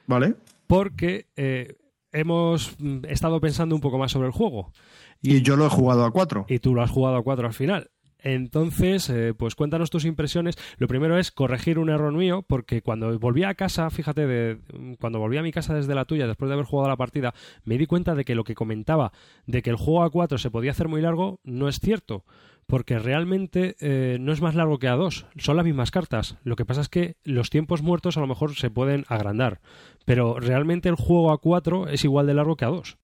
¿Vale? 0.07 0.35
porque 0.67 1.27
eh, 1.37 1.77
hemos 2.13 2.77
mm, 2.79 3.05
estado 3.09 3.41
pensando 3.41 3.75
un 3.75 3.81
poco 3.81 3.99
más 3.99 4.13
sobre 4.13 4.29
el 4.29 4.33
juego. 4.33 4.73
Y 5.21 5.43
yo 5.43 5.57
lo 5.57 5.67
he 5.67 5.71
jugado 5.71 6.05
a 6.05 6.13
4. 6.13 6.47
Y 6.49 6.61
tú 6.61 6.75
lo 6.75 6.83
has 6.83 6.91
jugado 6.91 7.17
a 7.17 7.23
4 7.23 7.47
al 7.47 7.55
final. 7.55 7.91
Entonces, 8.21 9.09
eh, 9.11 9.33
pues 9.37 9.55
cuéntanos 9.55 9.91
tus 9.91 10.05
impresiones. 10.05 10.57
Lo 10.79 10.89
primero 10.89 11.19
es 11.19 11.31
corregir 11.31 11.79
un 11.79 11.89
error 11.89 12.13
mío, 12.13 12.45
porque 12.47 12.83
cuando 12.83 13.17
volví 13.19 13.45
a 13.45 13.55
casa, 13.55 13.91
fíjate, 13.91 14.27
de, 14.27 14.59
cuando 15.01 15.21
volví 15.21 15.37
a 15.37 15.43
mi 15.43 15.53
casa 15.53 15.75
desde 15.75 15.95
la 15.95 16.05
tuya, 16.05 16.27
después 16.27 16.49
de 16.49 16.55
haber 16.55 16.67
jugado 16.67 16.89
la 16.89 16.97
partida, 16.97 17.33
me 17.65 17.79
di 17.79 17.87
cuenta 17.87 18.15
de 18.15 18.25
que 18.25 18.35
lo 18.35 18.45
que 18.45 18.55
comentaba 18.55 19.13
de 19.47 19.63
que 19.63 19.71
el 19.71 19.77
juego 19.77 20.03
a 20.03 20.11
4 20.11 20.39
se 20.39 20.51
podía 20.51 20.73
hacer 20.73 20.89
muy 20.89 21.01
largo 21.01 21.41
no 21.45 21.69
es 21.69 21.79
cierto, 21.79 22.25
porque 22.69 22.99
realmente 22.99 23.77
eh, 23.81 24.19
no 24.21 24.31
es 24.31 24.43
más 24.43 24.55
largo 24.55 24.79
que 24.79 24.89
a 24.89 24.95
2, 24.95 25.27
son 25.39 25.57
las 25.57 25.65
mismas 25.65 25.91
cartas. 25.91 26.37
Lo 26.45 26.55
que 26.55 26.67
pasa 26.67 26.83
es 26.83 26.91
que 26.91 27.17
los 27.25 27.49
tiempos 27.49 27.81
muertos 27.81 28.19
a 28.19 28.21
lo 28.21 28.27
mejor 28.27 28.55
se 28.57 28.71
pueden 28.71 29.07
agrandar, 29.09 29.61
pero 30.05 30.39
realmente 30.39 30.91
el 30.91 30.95
juego 30.95 31.33
a 31.33 31.41
4 31.41 31.89
es 31.89 32.05
igual 32.05 32.27
de 32.27 32.35
largo 32.35 32.57
que 32.57 32.67
a 32.67 32.69
2. 32.69 32.99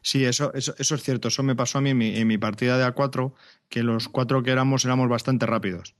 Sí, 0.00 0.24
eso, 0.24 0.54
eso, 0.54 0.74
eso 0.78 0.94
es 0.94 1.02
cierto. 1.02 1.28
Eso 1.28 1.42
me 1.42 1.54
pasó 1.54 1.78
a 1.78 1.80
mí 1.82 1.90
en 1.90 1.98
mi, 1.98 2.16
en 2.16 2.26
mi 2.26 2.38
partida 2.38 2.78
de 2.78 2.86
A4, 2.86 3.34
que 3.68 3.82
los 3.82 4.08
cuatro 4.08 4.42
que 4.42 4.52
éramos 4.52 4.86
éramos 4.86 5.10
bastante 5.10 5.44
rápidos. 5.44 5.94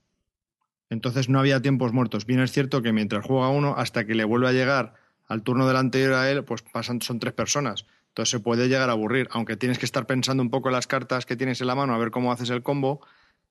Entonces 0.89 1.29
no 1.29 1.39
había 1.39 1.61
tiempos 1.61 1.93
muertos. 1.93 2.25
Bien 2.25 2.39
es 2.39 2.51
cierto 2.51 2.81
que 2.81 2.91
mientras 2.91 3.23
juega 3.23 3.49
uno, 3.49 3.75
hasta 3.77 4.05
que 4.07 4.15
le 4.15 4.23
vuelve 4.23 4.47
a 4.47 4.53
llegar 4.53 4.95
al 5.27 5.43
turno 5.43 5.67
del 5.67 5.77
anterior 5.77 6.13
a 6.13 6.31
él, 6.31 6.43
pues 6.43 6.63
pasan, 6.63 7.01
son 7.01 7.19
tres 7.19 7.33
personas. 7.33 7.85
Entonces 8.11 8.31
se 8.31 8.39
puede 8.41 8.67
llegar 8.67 8.89
a 8.89 8.91
aburrir, 8.91 9.29
aunque 9.31 9.55
tienes 9.55 9.79
que 9.79 9.85
estar 9.85 10.05
pensando 10.05 10.43
un 10.43 10.49
poco 10.49 10.67
en 10.67 10.73
las 10.73 10.85
cartas 10.85 11.25
que 11.25 11.37
tienes 11.37 11.61
en 11.61 11.67
la 11.67 11.75
mano, 11.75 11.95
a 11.95 11.97
ver 11.97 12.11
cómo 12.11 12.33
haces 12.33 12.49
el 12.49 12.61
combo, 12.61 12.99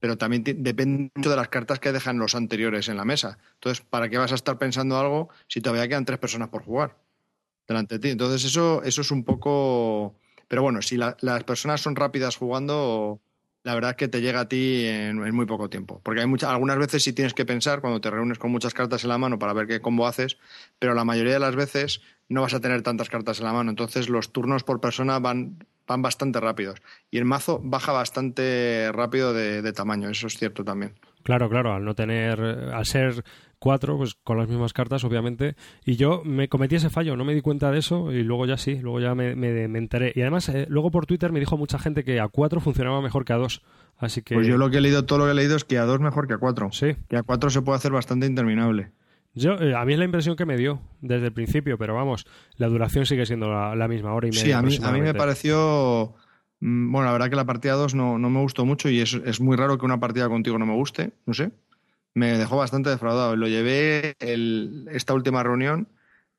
pero 0.00 0.18
también 0.18 0.44
depende 0.44 1.10
mucho 1.14 1.30
de 1.30 1.36
las 1.36 1.48
cartas 1.48 1.78
que 1.78 1.92
dejan 1.92 2.18
los 2.18 2.34
anteriores 2.34 2.88
en 2.88 2.98
la 2.98 3.06
mesa. 3.06 3.38
Entonces, 3.54 3.84
¿para 3.88 4.10
qué 4.10 4.18
vas 4.18 4.32
a 4.32 4.34
estar 4.34 4.58
pensando 4.58 4.98
algo 4.98 5.30
si 5.48 5.62
todavía 5.62 5.88
quedan 5.88 6.04
tres 6.04 6.18
personas 6.18 6.50
por 6.50 6.62
jugar 6.62 6.98
delante 7.66 7.94
de 7.94 8.00
ti? 8.00 8.08
Entonces, 8.10 8.44
eso, 8.44 8.82
eso 8.82 9.00
es 9.00 9.10
un 9.10 9.24
poco... 9.24 10.14
Pero 10.46 10.62
bueno, 10.62 10.82
si 10.82 10.96
las 10.98 11.44
personas 11.44 11.80
son 11.80 11.96
rápidas 11.96 12.36
jugando, 12.36 13.20
la 13.62 13.74
verdad 13.74 13.90
es 13.90 13.96
que 13.96 14.08
te 14.08 14.20
llega 14.20 14.40
a 14.40 14.48
ti 14.48 14.86
en, 14.86 15.18
muy 15.34 15.46
poco 15.46 15.68
tiempo. 15.68 16.00
Porque 16.02 16.20
hay 16.20 16.26
muchas, 16.26 16.50
algunas 16.50 16.78
veces 16.78 17.02
sí 17.02 17.12
tienes 17.12 17.34
que 17.34 17.44
pensar 17.44 17.80
cuando 17.80 18.00
te 18.00 18.10
reúnes 18.10 18.38
con 18.38 18.50
muchas 18.50 18.74
cartas 18.74 19.04
en 19.04 19.10
la 19.10 19.18
mano 19.18 19.38
para 19.38 19.52
ver 19.52 19.66
qué 19.66 19.80
combo 19.80 20.06
haces, 20.06 20.38
pero 20.78 20.94
la 20.94 21.04
mayoría 21.04 21.34
de 21.34 21.40
las 21.40 21.56
veces 21.56 22.00
no 22.28 22.42
vas 22.42 22.54
a 22.54 22.60
tener 22.60 22.82
tantas 22.82 23.08
cartas 23.08 23.40
en 23.40 23.46
la 23.46 23.52
mano. 23.52 23.70
Entonces 23.70 24.08
los 24.08 24.32
turnos 24.32 24.64
por 24.64 24.80
persona 24.80 25.18
van, 25.18 25.66
van 25.86 26.02
bastante 26.02 26.40
rápidos. 26.40 26.80
Y 27.10 27.18
el 27.18 27.24
mazo 27.24 27.60
baja 27.62 27.92
bastante 27.92 28.90
rápido 28.92 29.32
de, 29.34 29.62
de 29.62 29.72
tamaño, 29.72 30.08
eso 30.08 30.26
es 30.26 30.38
cierto 30.38 30.64
también. 30.64 30.94
Claro, 31.22 31.50
claro, 31.50 31.74
al 31.74 31.84
no 31.84 31.94
tener, 31.94 32.40
al 32.40 32.86
ser 32.86 33.24
cuatro, 33.60 33.96
pues 33.96 34.14
con 34.14 34.38
las 34.38 34.48
mismas 34.48 34.72
cartas, 34.72 35.04
obviamente. 35.04 35.54
Y 35.84 35.94
yo 35.94 36.22
me 36.24 36.48
cometí 36.48 36.74
ese 36.74 36.90
fallo, 36.90 37.16
no 37.16 37.24
me 37.24 37.34
di 37.34 37.42
cuenta 37.42 37.70
de 37.70 37.78
eso 37.78 38.10
y 38.10 38.24
luego 38.24 38.46
ya 38.46 38.56
sí, 38.56 38.80
luego 38.80 38.98
ya 38.98 39.14
me, 39.14 39.36
me, 39.36 39.78
enteré. 39.78 40.12
Y 40.16 40.22
además, 40.22 40.48
eh, 40.48 40.66
luego 40.68 40.90
por 40.90 41.06
Twitter 41.06 41.30
me 41.30 41.38
dijo 41.38 41.56
mucha 41.56 41.78
gente 41.78 42.02
que 42.02 42.18
a 42.18 42.26
cuatro 42.26 42.60
funcionaba 42.60 43.00
mejor 43.00 43.24
que 43.24 43.34
a 43.34 43.36
dos. 43.36 43.62
Así 43.96 44.22
que... 44.22 44.34
Pues 44.34 44.48
yo 44.48 44.56
lo 44.56 44.70
que 44.70 44.78
he 44.78 44.80
leído, 44.80 45.04
todo 45.04 45.20
lo 45.20 45.26
que 45.26 45.32
he 45.32 45.34
leído 45.34 45.54
es 45.54 45.64
que 45.64 45.78
a 45.78 45.84
dos 45.84 46.00
mejor 46.00 46.26
que 46.26 46.34
a 46.34 46.38
cuatro. 46.38 46.72
Sí. 46.72 46.96
Que 47.08 47.18
a 47.18 47.22
cuatro 47.22 47.50
se 47.50 47.62
puede 47.62 47.76
hacer 47.76 47.92
bastante 47.92 48.26
interminable. 48.26 48.90
Yo, 49.34 49.52
eh, 49.60 49.76
a 49.76 49.84
mí 49.84 49.92
es 49.92 49.98
la 49.98 50.06
impresión 50.06 50.34
que 50.34 50.46
me 50.46 50.56
dio 50.56 50.80
desde 51.02 51.26
el 51.26 51.32
principio, 51.32 51.78
pero 51.78 51.94
vamos, 51.94 52.26
la 52.56 52.66
duración 52.66 53.06
sigue 53.06 53.26
siendo 53.26 53.48
la, 53.48 53.88
misma 53.88 54.12
hora 54.14 54.26
y 54.26 54.30
media. 54.30 54.42
Sí, 54.42 54.52
a 54.52 54.62
mí, 54.62 54.78
a 54.82 54.90
mí 54.90 55.02
me 55.02 55.14
pareció. 55.14 56.14
Mm, 56.58 56.90
bueno, 56.90 57.06
la 57.06 57.12
verdad 57.12 57.30
que 57.30 57.36
la 57.36 57.44
partida 57.44 57.74
2 57.74 57.94
no, 57.94 58.18
no 58.18 58.30
me 58.30 58.40
gustó 58.40 58.64
mucho 58.64 58.88
y 58.88 59.00
es, 59.00 59.14
es 59.14 59.40
muy 59.40 59.56
raro 59.56 59.78
que 59.78 59.84
una 59.84 60.00
partida 60.00 60.28
contigo 60.28 60.58
no 60.58 60.66
me 60.66 60.74
guste, 60.74 61.12
no 61.26 61.34
sé 61.34 61.52
me 62.14 62.38
dejó 62.38 62.56
bastante 62.56 62.90
defraudado. 62.90 63.36
Lo 63.36 63.48
llevé 63.48 64.14
esta 64.90 65.14
última 65.14 65.42
reunión 65.42 65.88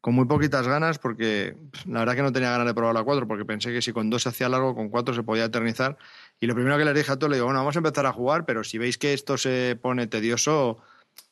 con 0.01 0.15
muy 0.15 0.25
poquitas 0.25 0.67
ganas 0.67 0.97
porque 0.97 1.55
la 1.85 1.99
verdad 1.99 2.15
que 2.15 2.23
no 2.23 2.31
tenía 2.31 2.49
ganas 2.49 2.65
de 2.65 2.73
probar 2.73 2.95
la 2.95 3.03
4 3.03 3.27
porque 3.27 3.45
pensé 3.45 3.71
que 3.71 3.81
si 3.81 3.93
con 3.93 4.09
2 4.09 4.23
se 4.23 4.29
hacía 4.29 4.49
largo, 4.49 4.75
con 4.75 4.89
4 4.89 5.13
se 5.13 5.23
podía 5.23 5.45
eternizar. 5.45 5.97
Y 6.39 6.47
lo 6.47 6.55
primero 6.55 6.77
que 6.77 6.85
le 6.85 6.93
dije 6.93 7.11
a 7.11 7.17
todos, 7.17 7.29
le 7.29 7.37
digo, 7.37 7.45
bueno, 7.45 7.59
vamos 7.59 7.75
a 7.75 7.79
empezar 7.79 8.05
a 8.07 8.11
jugar, 8.11 8.45
pero 8.45 8.63
si 8.63 8.79
veis 8.79 8.97
que 8.97 9.13
esto 9.13 9.37
se 9.37 9.77
pone 9.79 10.07
tedioso, 10.07 10.79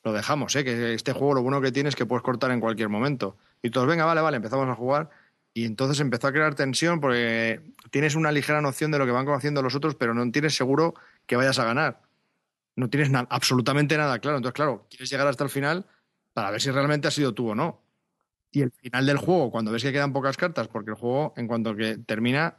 lo 0.03 0.13
dejamos, 0.13 0.55
¿eh? 0.55 0.63
que 0.63 0.93
este 0.93 1.13
juego 1.13 1.33
lo 1.33 1.41
bueno 1.41 1.61
que 1.61 1.71
tiene 1.71 1.89
es 1.89 1.95
que 1.95 2.05
puedes 2.05 2.23
cortar 2.23 2.51
en 2.51 2.59
cualquier 2.59 2.89
momento. 2.89 3.37
Y 3.63 3.71
todos, 3.71 3.87
venga, 3.87 4.05
vale, 4.05 4.21
vale, 4.21 4.37
empezamos 4.37 4.69
a 4.69 4.75
jugar. 4.75 5.09
Y 5.53 5.65
entonces 5.65 5.99
empezó 5.99 6.27
a 6.27 6.31
crear 6.31 6.53
tensión 6.53 7.01
porque 7.01 7.59
tienes 7.89 8.13
una 8.13 8.31
ligera 8.31 8.61
noción 8.61 8.91
de 8.91 8.99
lo 8.99 9.05
que 9.07 9.11
van 9.11 9.27
haciendo 9.29 9.63
los 9.63 9.73
otros, 9.75 9.95
pero 9.95 10.13
no 10.13 10.31
tienes 10.31 10.55
seguro 10.55 10.93
que 11.25 11.35
vayas 11.35 11.57
a 11.57 11.65
ganar 11.65 12.08
no 12.79 12.89
tienes 12.89 13.11
absolutamente 13.29 13.97
nada 13.97 14.19
claro. 14.19 14.37
Entonces, 14.37 14.55
claro, 14.55 14.87
quieres 14.89 15.09
llegar 15.09 15.27
hasta 15.27 15.43
el 15.43 15.49
final 15.49 15.85
para 16.33 16.51
ver 16.51 16.61
si 16.61 16.71
realmente 16.71 17.07
ha 17.07 17.11
sido 17.11 17.33
tú 17.33 17.49
o 17.49 17.55
no. 17.55 17.81
Y 18.51 18.61
el 18.61 18.71
final 18.71 19.05
del 19.05 19.17
juego, 19.17 19.51
cuando 19.51 19.71
ves 19.71 19.83
que 19.83 19.91
quedan 19.91 20.13
pocas 20.13 20.37
cartas, 20.37 20.67
porque 20.67 20.91
el 20.91 20.95
juego, 20.95 21.33
en 21.37 21.47
cuanto 21.47 21.75
que 21.75 21.97
termina, 21.97 22.57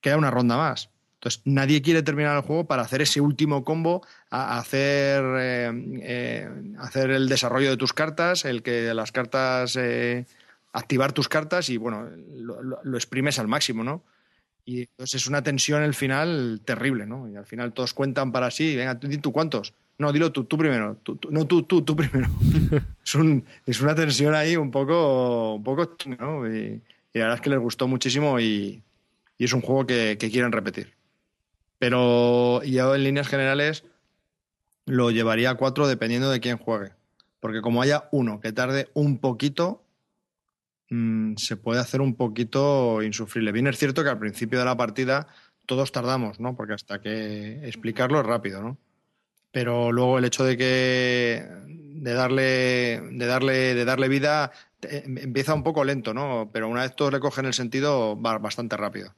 queda 0.00 0.16
una 0.16 0.30
ronda 0.30 0.56
más. 0.56 0.90
Entonces, 1.14 1.42
nadie 1.44 1.82
quiere 1.82 2.02
terminar 2.02 2.36
el 2.36 2.42
juego 2.42 2.66
para 2.66 2.82
hacer 2.82 3.02
ese 3.02 3.20
último 3.20 3.64
combo, 3.64 4.02
a 4.30 4.58
hacer, 4.58 5.24
eh, 5.38 5.72
eh, 6.02 6.48
hacer 6.78 7.10
el 7.10 7.28
desarrollo 7.28 7.70
de 7.70 7.76
tus 7.76 7.92
cartas, 7.92 8.44
el 8.44 8.62
que 8.62 8.92
las 8.94 9.10
cartas, 9.10 9.76
eh, 9.76 10.26
activar 10.72 11.12
tus 11.12 11.28
cartas 11.28 11.70
y, 11.70 11.76
bueno, 11.78 12.10
lo, 12.34 12.96
exprimes 12.96 13.38
al 13.38 13.48
máximo, 13.48 13.82
¿no? 13.82 14.04
Y 14.64 14.82
entonces 14.82 15.22
es 15.22 15.28
una 15.28 15.42
tensión 15.42 15.82
el 15.82 15.94
final 15.94 16.60
terrible, 16.64 17.06
¿no? 17.06 17.28
Y 17.28 17.36
al 17.36 17.44
final 17.44 17.72
todos 17.72 17.92
cuentan 17.92 18.32
para 18.32 18.50
sí, 18.50 18.74
venga, 18.74 18.98
tú, 18.98 19.08
tú 19.18 19.32
cuántos. 19.32 19.74
No, 19.98 20.12
dilo 20.12 20.32
tú, 20.32 20.44
tú 20.44 20.58
primero. 20.58 20.96
no, 21.30 21.46
tú, 21.46 21.62
tú, 21.62 21.82
tú 21.82 21.94
primero. 21.94 22.28
es, 23.04 23.14
un, 23.14 23.44
es 23.66 23.80
una 23.80 23.94
tensión 23.94 24.34
ahí 24.34 24.56
un 24.56 24.70
poco, 24.70 25.54
un 25.54 25.62
poco, 25.62 25.96
¿no? 26.18 26.48
Y, 26.48 26.80
la 27.12 27.26
verdad 27.26 27.36
es 27.36 27.40
que 27.42 27.50
les 27.50 27.60
gustó 27.60 27.86
muchísimo 27.86 28.40
y, 28.40 28.82
y 29.38 29.44
es 29.44 29.52
un 29.52 29.60
juego 29.60 29.86
que, 29.86 30.16
que, 30.18 30.30
quieren 30.30 30.50
repetir. 30.50 30.94
Pero 31.78 32.60
yo 32.64 32.94
en 32.94 33.04
líneas 33.04 33.28
generales 33.28 33.84
lo 34.86 35.12
llevaría 35.12 35.50
a 35.50 35.54
cuatro 35.54 35.86
dependiendo 35.86 36.30
de 36.30 36.40
quién 36.40 36.58
juegue. 36.58 36.90
Porque 37.38 37.60
como 37.60 37.82
haya 37.82 38.08
uno 38.10 38.40
que 38.40 38.52
tarde 38.52 38.88
un 38.94 39.18
poquito, 39.18 39.83
Mm, 40.90 41.36
se 41.36 41.56
puede 41.56 41.80
hacer 41.80 42.00
un 42.00 42.14
poquito 42.14 43.02
insufrible. 43.02 43.52
Bien 43.52 43.66
es 43.66 43.78
cierto 43.78 44.02
que 44.04 44.10
al 44.10 44.18
principio 44.18 44.58
de 44.58 44.64
la 44.64 44.76
partida 44.76 45.26
todos 45.66 45.92
tardamos, 45.92 46.40
¿no? 46.40 46.56
Porque 46.56 46.74
hasta 46.74 47.00
que 47.00 47.66
explicarlo 47.66 48.20
es 48.20 48.26
rápido, 48.26 48.62
¿no? 48.62 48.78
Pero 49.50 49.92
luego 49.92 50.18
el 50.18 50.24
hecho 50.24 50.44
de 50.44 50.56
que 50.56 51.46
de 51.66 52.12
darle 52.12 53.00
de 53.12 53.26
darle 53.26 53.74
de 53.74 53.84
darle 53.84 54.08
vida 54.08 54.52
empieza 54.82 55.54
un 55.54 55.62
poco 55.62 55.84
lento, 55.84 56.12
¿no? 56.12 56.50
Pero 56.52 56.68
una 56.68 56.82
vez 56.82 56.94
todos 56.94 57.12
le 57.12 57.20
cogen 57.20 57.46
el 57.46 57.54
sentido 57.54 58.20
va 58.20 58.38
bastante 58.38 58.76
rápido. 58.76 59.14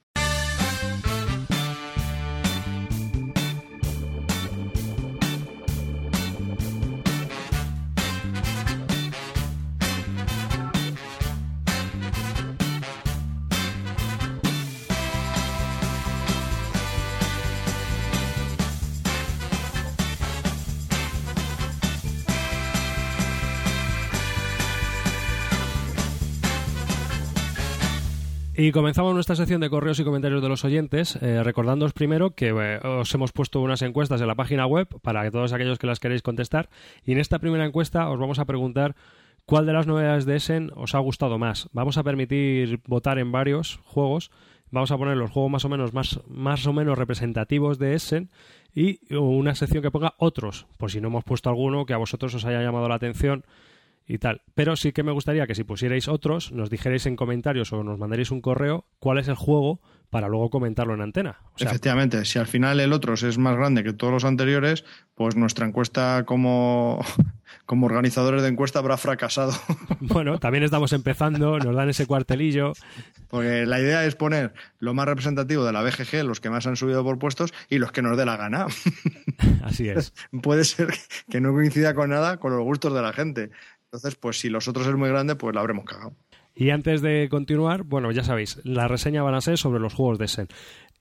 Y 28.66 28.72
comenzamos 28.72 29.14
nuestra 29.14 29.36
sección 29.36 29.60
de 29.60 29.70
correos 29.70 30.00
y 30.00 30.02
comentarios 30.02 30.42
de 30.42 30.48
los 30.48 30.64
oyentes, 30.64 31.14
eh, 31.22 31.40
recordándoos 31.44 31.92
primero 31.92 32.32
que 32.32 32.48
eh, 32.48 32.80
os 32.84 33.14
hemos 33.14 33.30
puesto 33.30 33.60
unas 33.60 33.80
encuestas 33.82 34.20
en 34.20 34.26
la 34.26 34.34
página 34.34 34.66
web 34.66 34.88
para 35.02 35.22
que 35.22 35.30
todos 35.30 35.52
aquellos 35.52 35.78
que 35.78 35.86
las 35.86 36.00
queréis 36.00 36.20
contestar. 36.20 36.68
Y 37.04 37.12
en 37.12 37.20
esta 37.20 37.38
primera 37.38 37.64
encuesta 37.64 38.10
os 38.10 38.18
vamos 38.18 38.40
a 38.40 38.44
preguntar 38.44 38.96
cuál 39.44 39.66
de 39.66 39.72
las 39.72 39.86
novedades 39.86 40.24
de 40.24 40.34
Essen 40.34 40.72
os 40.74 40.96
ha 40.96 40.98
gustado 40.98 41.38
más. 41.38 41.68
Vamos 41.74 41.96
a 41.96 42.02
permitir 42.02 42.80
votar 42.88 43.20
en 43.20 43.30
varios 43.30 43.78
juegos. 43.84 44.32
Vamos 44.72 44.90
a 44.90 44.98
poner 44.98 45.16
los 45.16 45.30
juegos 45.30 45.52
más 45.52 45.64
o 45.64 45.68
menos 45.68 45.94
más, 45.94 46.18
más 46.26 46.66
o 46.66 46.72
menos 46.72 46.98
representativos 46.98 47.78
de 47.78 47.94
Essen 47.94 48.30
y 48.74 48.98
una 49.14 49.54
sección 49.54 49.80
que 49.80 49.92
ponga 49.92 50.14
otros, 50.18 50.66
por 50.76 50.90
si 50.90 51.00
no 51.00 51.06
hemos 51.06 51.22
puesto 51.22 51.48
alguno 51.48 51.86
que 51.86 51.94
a 51.94 51.98
vosotros 51.98 52.34
os 52.34 52.44
haya 52.44 52.62
llamado 52.62 52.88
la 52.88 52.96
atención 52.96 53.44
y 54.06 54.18
tal. 54.18 54.42
Pero 54.54 54.76
sí 54.76 54.92
que 54.92 55.02
me 55.02 55.12
gustaría 55.12 55.46
que 55.46 55.54
si 55.54 55.64
pusierais 55.64 56.08
otros, 56.08 56.52
nos 56.52 56.70
dijerais 56.70 57.06
en 57.06 57.16
comentarios 57.16 57.72
o 57.72 57.82
nos 57.82 57.98
mandaréis 57.98 58.30
un 58.30 58.40
correo 58.40 58.86
cuál 58.98 59.18
es 59.18 59.28
el 59.28 59.34
juego 59.34 59.80
para 60.10 60.28
luego 60.28 60.50
comentarlo 60.50 60.94
en 60.94 61.00
antena. 61.00 61.40
Efectivamente, 61.58 62.24
si 62.24 62.38
al 62.38 62.46
final 62.46 62.78
el 62.80 62.92
otro 62.92 63.14
es 63.14 63.38
más 63.38 63.56
grande 63.56 63.82
que 63.82 63.92
todos 63.92 64.12
los 64.12 64.24
anteriores, 64.24 64.84
pues 65.14 65.36
nuestra 65.36 65.66
encuesta 65.66 66.24
como, 66.24 67.04
como 67.66 67.86
organizadores 67.86 68.42
de 68.42 68.48
encuesta 68.48 68.78
habrá 68.78 68.96
fracasado. 68.96 69.52
Bueno, 69.98 70.38
también 70.38 70.62
estamos 70.62 70.92
empezando, 70.92 71.58
nos 71.58 71.74
dan 71.74 71.88
ese 71.88 72.06
cuartelillo. 72.06 72.74
Porque 73.28 73.66
la 73.66 73.80
idea 73.80 74.04
es 74.04 74.14
poner 74.14 74.52
lo 74.78 74.94
más 74.94 75.06
representativo 75.06 75.64
de 75.64 75.72
la 75.72 75.82
BGG, 75.82 76.24
los 76.24 76.40
que 76.40 76.48
más 76.48 76.66
han 76.66 76.76
subido 76.76 77.02
por 77.02 77.18
puestos 77.18 77.52
y 77.68 77.78
los 77.78 77.92
que 77.92 78.02
nos 78.02 78.16
dé 78.16 78.24
la 78.24 78.36
gana. 78.36 78.66
Así 79.64 79.88
es. 79.88 80.12
Puede 80.42 80.64
ser 80.64 80.88
que 81.28 81.40
no 81.40 81.52
coincida 81.52 81.94
con 81.94 82.10
nada 82.10 82.38
con 82.38 82.52
los 82.52 82.62
gustos 82.62 82.94
de 82.94 83.02
la 83.02 83.12
gente. 83.12 83.50
Entonces, 83.86 84.16
pues 84.16 84.40
si 84.40 84.48
los 84.48 84.68
otros 84.68 84.86
es 84.86 84.94
muy 84.94 85.08
grande, 85.08 85.36
pues 85.36 85.54
la 85.54 85.60
habremos 85.60 85.84
cagado. 85.84 86.14
Y 86.54 86.70
antes 86.70 87.02
de 87.02 87.28
continuar, 87.30 87.82
bueno, 87.82 88.10
ya 88.12 88.24
sabéis, 88.24 88.60
la 88.64 88.88
reseña 88.88 89.22
van 89.22 89.34
a 89.34 89.40
ser 89.40 89.58
sobre 89.58 89.80
los 89.80 89.94
juegos 89.94 90.18
de 90.18 90.28
Sen. 90.28 90.48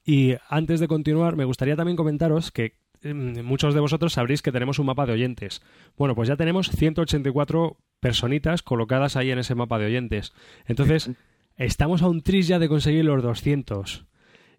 Y 0.04 0.36
antes 0.50 0.80
de 0.80 0.88
continuar, 0.88 1.36
me 1.36 1.46
gustaría 1.46 1.76
también 1.76 1.96
comentaros 1.96 2.52
que 2.52 2.76
mm, 3.04 3.42
muchos 3.42 3.74
de 3.74 3.80
vosotros 3.80 4.14
sabréis 4.14 4.42
que 4.42 4.52
tenemos 4.52 4.80
un 4.80 4.86
mapa 4.86 5.06
de 5.06 5.14
oyentes. 5.14 5.62
Bueno, 5.98 6.14
pues 6.14 6.28
ya 6.28 6.36
tenemos 6.36 6.70
184 6.70 7.78
personitas 8.00 8.62
colocadas 8.62 9.16
ahí 9.16 9.32
en 9.32 9.40
ese 9.40 9.56
mapa 9.56 9.80
de 9.80 9.86
oyentes. 9.86 10.34
Entonces, 10.68 11.10
estamos 11.58 12.02
a 12.02 12.08
un 12.10 12.22
tris 12.22 12.48
ya 12.48 12.60
de 12.60 12.68
conseguir 12.68 13.06
los 13.06 13.24
200. 13.24 14.06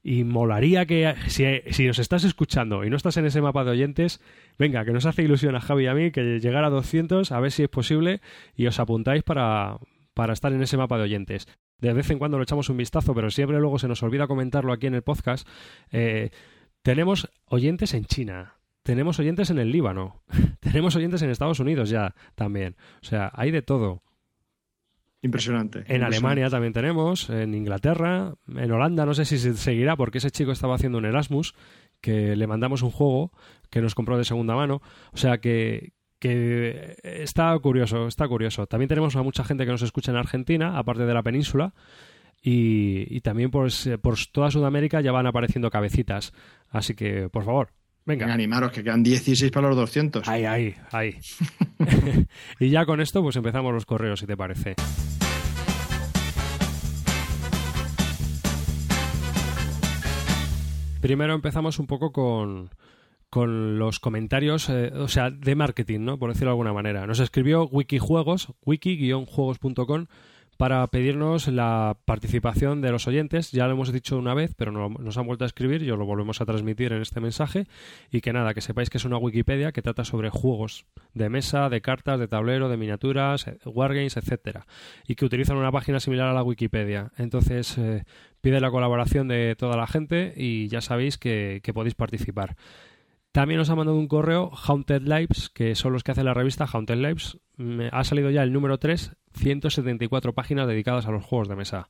Y 0.09 0.23
molaría 0.23 0.87
que, 0.87 1.17
si, 1.27 1.45
si, 1.73 1.85
nos 1.85 1.99
estás 1.99 2.23
escuchando 2.23 2.85
y 2.85 2.91
no 2.91 2.97
estás 2.97 3.17
en 3.17 3.27
ese 3.27 3.41
mapa 3.41 3.65
de 3.65 3.73
oyentes, 3.73 4.21
venga, 4.57 4.85
que 4.85 4.93
nos 4.93 5.05
hace 5.05 5.25
ilusión 5.25 5.57
a 5.57 5.61
Javi 5.61 5.83
y 5.83 5.87
a 5.89 5.95
mí 5.95 6.13
que 6.13 6.39
llegar 6.39 6.63
a 6.63 6.71
200, 6.71 7.33
a 7.33 7.41
ver 7.41 7.51
si 7.51 7.65
es 7.65 7.69
posible, 7.69 8.21
y 8.55 8.69
os 8.69 8.79
apuntáis 8.79 9.25
para, 9.25 9.81
para 10.15 10.33
estar 10.33 10.53
en 10.53 10.63
ese 10.63 10.77
mapa 10.77 10.97
de 10.97 11.03
oyentes. 11.03 11.49
De 11.81 11.93
vez 11.93 12.09
en 12.11 12.21
cuando 12.21 12.37
lo 12.37 12.45
echamos 12.45 12.69
un 12.69 12.77
vistazo, 12.77 13.17
pero 13.17 13.33
siempre 13.33 13.59
luego 13.59 13.81
se 13.81 13.89
nos 13.89 14.01
olvida 14.05 14.29
comentarlo 14.29 14.73
aquí 14.73 14.87
en 14.87 14.95
el 14.95 15.03
podcast. 15.03 15.45
Eh, 15.91 16.31
tenemos 16.83 17.29
oyentes 17.47 17.93
en 17.93 18.05
China, 18.05 18.59
tenemos 18.85 19.19
oyentes 19.19 19.51
en 19.51 19.59
el 19.59 19.73
Líbano, 19.73 20.23
tenemos 20.61 20.95
oyentes 20.95 21.21
en 21.23 21.31
Estados 21.31 21.59
Unidos 21.59 21.91
ya 21.91 22.15
también. 22.37 22.77
O 23.03 23.05
sea, 23.05 23.33
hay 23.35 23.51
de 23.51 23.63
todo. 23.63 24.05
Impresionante. 25.27 25.85
En 25.89 26.03
Alemania 26.03 26.49
también 26.49 26.73
tenemos, 26.73 27.29
en 27.31 27.55
Inglaterra, 27.55 28.35
en 28.49 28.71
Holanda, 28.71 29.05
no 29.05 29.13
sé 29.13 29.25
si 29.25 29.39
se 29.39 29.55
seguirá 29.55 29.97
porque 29.97 30.19
ese 30.19 30.31
chico 30.31 30.53
estaba 30.53 30.77
haciendo 30.77 30.99
un 30.99 31.05
Erasmus, 31.05 31.55
que 32.01 32.37
le 32.37 32.47
mandamos 32.47 32.83
un 32.83 32.91
juego 32.93 33.33
que 33.71 33.81
nos 33.81 33.95
compró 33.95 34.17
de 34.17 34.25
segunda 34.25 34.55
mano. 34.55 34.81
O 35.13 35.17
sea 35.17 35.39
que, 35.39 35.93
que 36.21 36.97
está 37.03 37.59
curioso, 37.59 38.07
está 38.07 38.29
curioso. 38.29 38.67
También 38.67 38.89
tenemos 38.89 39.17
a 39.17 39.23
mucha 39.23 39.45
gente 39.45 39.65
que 39.65 39.73
nos 39.73 39.83
escucha 39.83 40.13
en 40.13 40.17
Argentina, 40.17 40.79
aparte 40.79 41.05
de 41.05 41.15
la 41.15 41.23
península. 41.23 41.75
Y, 42.41 43.21
también 43.23 43.51
pues, 43.51 43.91
por 44.01 44.15
toda 44.31 44.53
Sudamérica 44.53 45.01
ya 45.01 45.11
van 45.11 45.27
apareciendo 45.27 45.69
cabecitas. 45.69 46.33
Así 46.69 46.95
que, 46.95 47.29
por 47.29 47.45
favor, 47.45 47.71
venga. 48.05 48.33
Animaros, 48.33 48.71
que 48.71 48.85
quedan 48.85 49.03
16 49.03 49.51
para 49.51 49.67
los 49.67 49.77
200. 49.77 50.29
Ahí, 50.29 50.45
ahí, 50.45 50.75
ahí. 50.93 51.17
y 52.61 52.71
ya 52.71 52.87
con 52.87 53.01
esto, 53.01 53.21
pues 53.23 53.35
empezamos 53.35 53.75
los 53.75 53.85
correos, 53.85 54.21
si 54.21 54.27
te 54.27 54.37
parece. 54.37 54.77
Primero 61.07 61.35
empezamos 61.35 61.79
un 61.79 61.87
poco 61.87 62.11
con, 62.11 62.69
con 63.31 63.79
los 63.79 64.01
comentarios, 64.01 64.69
eh, 64.69 64.91
o 64.93 65.07
sea, 65.07 65.31
de 65.31 65.55
marketing, 65.55 66.01
¿no? 66.01 66.19
Por 66.19 66.31
decirlo 66.31 66.49
de 66.49 66.55
alguna 66.55 66.73
manera. 66.73 67.07
Nos 67.07 67.21
escribió 67.21 67.69
Wikijuegos, 67.69 68.49
wiki-juegos.com, 68.65 70.07
para 70.57 70.85
pedirnos 70.89 71.47
la 71.47 71.97
participación 72.07 72.81
de 72.81 72.91
los 72.91 73.07
oyentes. 73.07 73.53
Ya 73.53 73.67
lo 73.67 73.75
hemos 73.75 73.93
dicho 73.93 74.19
una 74.19 74.35
vez, 74.35 74.55
pero 74.57 74.73
nos 74.73 75.17
han 75.17 75.27
vuelto 75.27 75.45
a 75.45 75.47
escribir, 75.47 75.85
yo 75.85 75.97
lo 75.97 76.07
volvemos 76.07 76.41
a 76.41 76.45
transmitir 76.45 76.93
en 76.93 77.03
este 77.03 77.21
mensaje. 77.21 77.69
Y 78.11 78.21
que 78.21 78.33
nada, 78.33 78.53
que 78.53 78.61
sepáis 78.61 78.91
que 78.91 78.99
es 78.99 79.05
una 79.05 79.17
Wikipedia 79.17 79.71
que 79.71 79.83
trata 79.83 80.05
sobre 80.05 80.31
juegos 80.31 80.87
de 81.15 81.29
mesa, 81.29 81.69
de 81.69 81.83
cartas, 81.83 82.19
de 82.19 82.27
tablero, 82.27 82.69
de 82.69 82.79
miniaturas, 82.79 83.47
eh, 83.47 83.59
wargames, 83.65 84.17
etcétera. 84.17 84.67
Y 85.07 85.15
que 85.15 85.25
utilizan 85.25 85.57
una 85.57 85.71
página 85.71 86.01
similar 86.01 86.27
a 86.27 86.35
la 86.35 86.43
Wikipedia. 86.43 87.13
Entonces, 87.17 87.79
eh, 87.79 88.03
pide 88.47 88.61
la 88.61 88.71
colaboración 88.71 89.27
de 89.27 89.57
toda 89.57 89.77
la 89.77 89.89
gente 89.89 90.33
y 90.37 90.69
ya 90.69 90.81
sabéis 90.81 91.19
que, 91.19 91.59
que 91.65 91.75
podéis 91.75 91.97
participar. 91.97 92.55
También 93.33 93.59
nos 93.59 93.71
ha 93.71 93.75
mandado 93.75 93.99
un 93.99 94.07
correo 94.07 94.53
Haunted 94.55 95.03
Lives, 95.03 95.49
que 95.49 95.75
son 95.75 95.93
los 95.93 96.05
que 96.05 96.13
hacen 96.13 96.27
la 96.27 96.33
revista 96.33 96.65
Haunted 96.65 96.95
Lives. 96.95 97.39
ha 97.91 98.05
salido 98.05 98.31
ya 98.31 98.45
el 98.45 98.53
número 98.53 98.79
3, 98.79 99.17
174 99.35 100.33
páginas 100.33 100.69
dedicadas 100.69 101.07
a 101.07 101.11
los 101.11 101.25
juegos 101.25 101.49
de 101.49 101.57
mesa. 101.57 101.89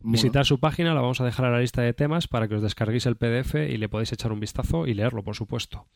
Visitar 0.00 0.44
su 0.44 0.58
página, 0.58 0.94
la 0.94 1.00
vamos 1.00 1.20
a 1.20 1.24
dejar 1.26 1.46
a 1.46 1.52
la 1.52 1.60
lista 1.60 1.82
de 1.82 1.94
temas 1.94 2.26
para 2.26 2.48
que 2.48 2.56
os 2.56 2.62
descarguéis 2.62 3.06
el 3.06 3.14
PDF 3.14 3.54
y 3.54 3.76
le 3.76 3.88
podéis 3.88 4.12
echar 4.12 4.32
un 4.32 4.40
vistazo 4.40 4.88
y 4.88 4.94
leerlo, 4.94 5.22
por 5.22 5.36
supuesto. 5.36 5.86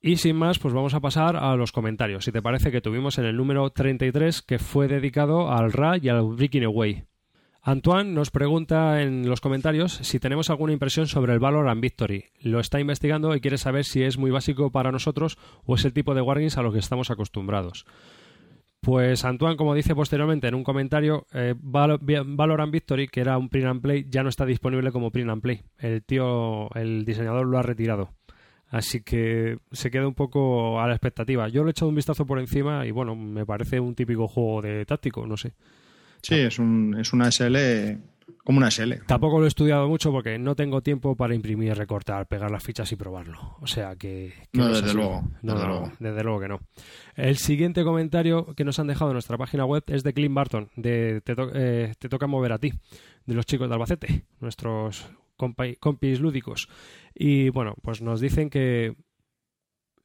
Y 0.00 0.16
sin 0.16 0.36
más, 0.36 0.58
pues 0.58 0.72
vamos 0.72 0.94
a 0.94 1.00
pasar 1.00 1.36
a 1.36 1.54
los 1.54 1.70
comentarios. 1.70 2.24
Si 2.24 2.32
te 2.32 2.40
parece 2.40 2.72
que 2.72 2.80
tuvimos 2.80 3.18
en 3.18 3.26
el 3.26 3.36
número 3.36 3.68
33 3.68 4.40
que 4.40 4.58
fue 4.58 4.88
dedicado 4.88 5.52
al 5.52 5.70
Ra 5.70 5.98
y 5.98 6.08
al 6.08 6.22
Breaking 6.22 6.64
Away. 6.64 7.04
Antoine 7.64 8.10
nos 8.12 8.32
pregunta 8.32 9.02
en 9.02 9.28
los 9.28 9.40
comentarios 9.40 9.92
si 9.92 10.18
tenemos 10.18 10.50
alguna 10.50 10.72
impresión 10.72 11.06
sobre 11.06 11.32
el 11.32 11.38
Valorant 11.38 11.80
Victory. 11.80 12.24
Lo 12.40 12.58
está 12.58 12.80
investigando 12.80 13.36
y 13.36 13.40
quiere 13.40 13.56
saber 13.56 13.84
si 13.84 14.02
es 14.02 14.18
muy 14.18 14.32
básico 14.32 14.72
para 14.72 14.90
nosotros 14.90 15.38
o 15.64 15.76
es 15.76 15.84
el 15.84 15.92
tipo 15.92 16.12
de 16.12 16.22
wargames 16.22 16.58
a 16.58 16.62
los 16.62 16.72
que 16.72 16.80
estamos 16.80 17.12
acostumbrados. 17.12 17.86
Pues 18.80 19.24
Antoine, 19.24 19.56
como 19.56 19.74
dice 19.74 19.94
posteriormente 19.94 20.48
en 20.48 20.56
un 20.56 20.64
comentario, 20.64 21.28
eh, 21.32 21.54
Valorant 21.56 22.72
Victory, 22.72 23.06
que 23.06 23.20
era 23.20 23.38
un 23.38 23.48
print 23.48 23.66
and 23.66 23.80
play, 23.80 24.06
ya 24.10 24.24
no 24.24 24.28
está 24.28 24.44
disponible 24.44 24.90
como 24.90 25.12
print 25.12 25.30
and 25.30 25.40
play. 25.40 25.62
El 25.78 26.02
tío, 26.02 26.68
el 26.74 27.04
diseñador 27.04 27.46
lo 27.46 27.58
ha 27.58 27.62
retirado. 27.62 28.10
Así 28.66 29.04
que 29.04 29.58
se 29.70 29.92
queda 29.92 30.08
un 30.08 30.14
poco 30.14 30.80
a 30.80 30.88
la 30.88 30.94
expectativa. 30.94 31.46
Yo 31.46 31.62
le 31.62 31.68
he 31.68 31.70
echado 31.70 31.90
un 31.90 31.94
vistazo 31.94 32.26
por 32.26 32.40
encima 32.40 32.84
y 32.86 32.90
bueno, 32.90 33.14
me 33.14 33.46
parece 33.46 33.78
un 33.78 33.94
típico 33.94 34.26
juego 34.26 34.62
de 34.62 34.84
táctico, 34.84 35.28
no 35.28 35.36
sé. 35.36 35.52
Sí, 36.22 36.36
es, 36.36 36.58
un, 36.58 36.96
es 36.98 37.12
una 37.12 37.30
SL 37.30 37.56
como 38.44 38.58
una 38.58 38.70
SL. 38.70 39.04
Tampoco 39.06 39.38
lo 39.38 39.44
he 39.44 39.48
estudiado 39.48 39.88
mucho 39.88 40.10
porque 40.10 40.38
no 40.38 40.56
tengo 40.56 40.82
tiempo 40.82 41.16
para 41.16 41.34
imprimir, 41.34 41.74
recortar, 41.76 42.26
pegar 42.26 42.50
las 42.50 42.62
fichas 42.62 42.90
y 42.90 42.96
probarlo. 42.96 43.56
O 43.60 43.66
sea 43.66 43.94
que... 43.96 44.32
no, 44.52 44.68
desde 44.68 44.94
luego. 44.94 45.22
No, 45.42 45.54
desde, 45.54 45.66
luego. 45.66 45.92
desde 46.00 46.24
luego 46.24 46.40
que 46.40 46.48
no. 46.48 46.60
El 47.14 47.36
siguiente 47.36 47.84
comentario 47.84 48.54
que 48.56 48.64
nos 48.64 48.78
han 48.78 48.88
dejado 48.88 49.10
en 49.12 49.14
nuestra 49.14 49.38
página 49.38 49.64
web 49.64 49.84
es 49.86 50.02
de 50.02 50.12
Clint 50.12 50.34
Barton, 50.34 50.70
de 50.76 51.20
Te, 51.20 51.34
eh, 51.54 51.94
Te 51.98 52.08
toca 52.08 52.26
mover 52.26 52.52
a 52.52 52.58
ti, 52.58 52.72
de 53.26 53.34
los 53.34 53.46
chicos 53.46 53.68
de 53.68 53.74
Albacete, 53.74 54.24
nuestros 54.40 55.08
compis 55.36 56.20
lúdicos. 56.20 56.68
Y 57.14 57.50
bueno, 57.50 57.74
pues 57.82 58.02
nos 58.02 58.20
dicen 58.20 58.50
que 58.50 58.96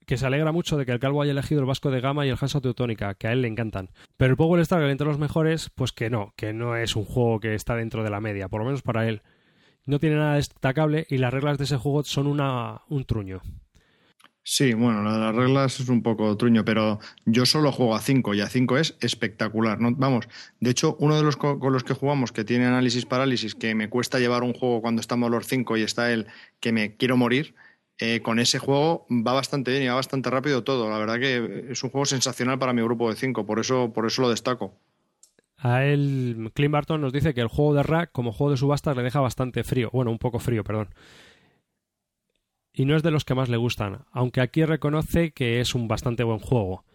que 0.07 0.17
se 0.17 0.25
alegra 0.25 0.53
mucho 0.53 0.77
de 0.77 0.85
que 0.85 0.93
el 0.93 0.99
Calvo 0.99 1.21
haya 1.21 1.33
elegido 1.33 1.59
el 1.59 1.67
Vasco 1.67 1.91
de 1.91 1.99
Gama 1.99 2.25
y 2.25 2.29
el 2.29 2.37
Hansa 2.39 2.61
Teutónica, 2.61 3.13
que 3.15 3.27
a 3.27 3.33
él 3.33 3.41
le 3.41 3.49
encantan. 3.49 3.89
Pero 4.15 4.31
el 4.31 4.37
Power 4.37 4.61
Star 4.61 4.81
entre 4.83 5.05
los 5.05 5.19
mejores, 5.19 5.69
pues 5.75 5.91
que 5.91 6.09
no, 6.09 6.33
que 6.37 6.53
no 6.53 6.77
es 6.77 6.95
un 6.95 7.03
juego 7.03 7.41
que 7.41 7.53
está 7.53 7.75
dentro 7.75 8.03
de 8.03 8.09
la 8.09 8.21
media, 8.21 8.47
por 8.47 8.61
lo 8.61 8.65
menos 8.65 8.81
para 8.81 9.07
él. 9.07 9.21
No 9.85 9.99
tiene 9.99 10.15
nada 10.15 10.35
destacable 10.35 11.05
y 11.09 11.17
las 11.17 11.33
reglas 11.33 11.57
de 11.57 11.65
ese 11.65 11.75
juego 11.75 12.05
son 12.05 12.27
una, 12.27 12.83
un 12.87 13.03
truño. 13.03 13.41
Sí, 14.43 14.73
bueno, 14.73 15.03
las 15.03 15.35
reglas 15.35 15.81
es 15.81 15.89
un 15.89 16.01
poco 16.01 16.37
truño, 16.37 16.63
pero 16.63 16.99
yo 17.25 17.45
solo 17.45 17.73
juego 17.73 17.93
a 17.93 17.99
5 17.99 18.33
y 18.33 18.39
a 18.39 18.47
5 18.47 18.77
es 18.77 18.95
espectacular. 19.01 19.81
¿no? 19.81 19.91
Vamos, 19.93 20.29
de 20.61 20.69
hecho, 20.69 20.95
uno 21.01 21.17
de 21.17 21.23
los 21.23 21.35
con 21.35 21.73
los 21.73 21.83
que 21.83 21.93
jugamos 21.93 22.31
que 22.31 22.45
tiene 22.45 22.65
análisis 22.65 23.05
parálisis, 23.05 23.55
que 23.55 23.75
me 23.75 23.89
cuesta 23.89 24.19
llevar 24.19 24.43
un 24.43 24.53
juego 24.53 24.81
cuando 24.81 25.01
estamos 25.01 25.29
los 25.29 25.45
5 25.47 25.75
y 25.75 25.81
está 25.81 26.13
él 26.13 26.27
que 26.61 26.71
me 26.71 26.95
quiero 26.95 27.17
morir, 27.17 27.55
eh, 27.99 28.21
con 28.21 28.39
ese 28.39 28.59
juego 28.59 29.07
va 29.09 29.33
bastante 29.33 29.71
bien 29.71 29.83
y 29.83 29.87
va 29.87 29.95
bastante 29.95 30.29
rápido 30.29 30.63
todo. 30.63 30.89
La 30.89 30.97
verdad 30.97 31.19
que 31.19 31.67
es 31.69 31.83
un 31.83 31.89
juego 31.89 32.05
sensacional 32.05 32.59
para 32.59 32.73
mi 32.73 32.81
grupo 32.81 33.09
de 33.09 33.15
5, 33.15 33.45
por 33.45 33.59
eso, 33.59 33.91
por 33.93 34.05
eso 34.05 34.21
lo 34.21 34.29
destaco. 34.29 34.73
A 35.57 35.83
él, 35.83 36.51
Clint 36.53 36.71
Barton 36.71 37.01
nos 37.01 37.11
dice 37.11 37.33
que 37.33 37.41
el 37.41 37.47
juego 37.47 37.73
de 37.73 37.81
Rack, 37.81 38.11
como 38.11 38.31
juego 38.31 38.51
de 38.51 38.57
subastas, 38.57 38.95
le 38.95 39.01
deja 39.01 39.19
bastante 39.19 39.63
frío. 39.63 39.89
Bueno, 39.91 40.11
un 40.11 40.19
poco 40.19 40.39
frío, 40.39 40.63
perdón. 40.63 40.89
Y 42.71 42.85
no 42.85 42.95
es 42.95 43.01
de 43.01 43.09
los 43.09 43.25
que 43.25 43.33
más 43.33 43.49
le 43.49 43.57
gustan, 43.57 44.05
aunque 44.11 44.41
aquí 44.41 44.63
reconoce 44.63 45.31
que 45.31 45.59
es 45.59 45.73
un 45.73 45.87
bastante 45.87 46.23
buen 46.23 46.37
juego. 46.37 46.85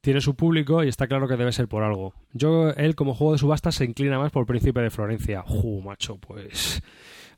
Tiene 0.00 0.20
su 0.20 0.36
público 0.36 0.84
y 0.84 0.88
está 0.88 1.08
claro 1.08 1.26
que 1.26 1.36
debe 1.36 1.50
ser 1.50 1.66
por 1.66 1.82
algo. 1.82 2.14
Yo, 2.32 2.70
él 2.70 2.94
como 2.94 3.14
juego 3.14 3.32
de 3.32 3.38
subastas 3.38 3.74
se 3.74 3.84
inclina 3.84 4.20
más 4.20 4.30
por 4.30 4.46
Príncipe 4.46 4.80
de 4.80 4.90
Florencia. 4.90 5.42
¡Ju, 5.42 5.82
macho! 5.82 6.16
Pues 6.18 6.80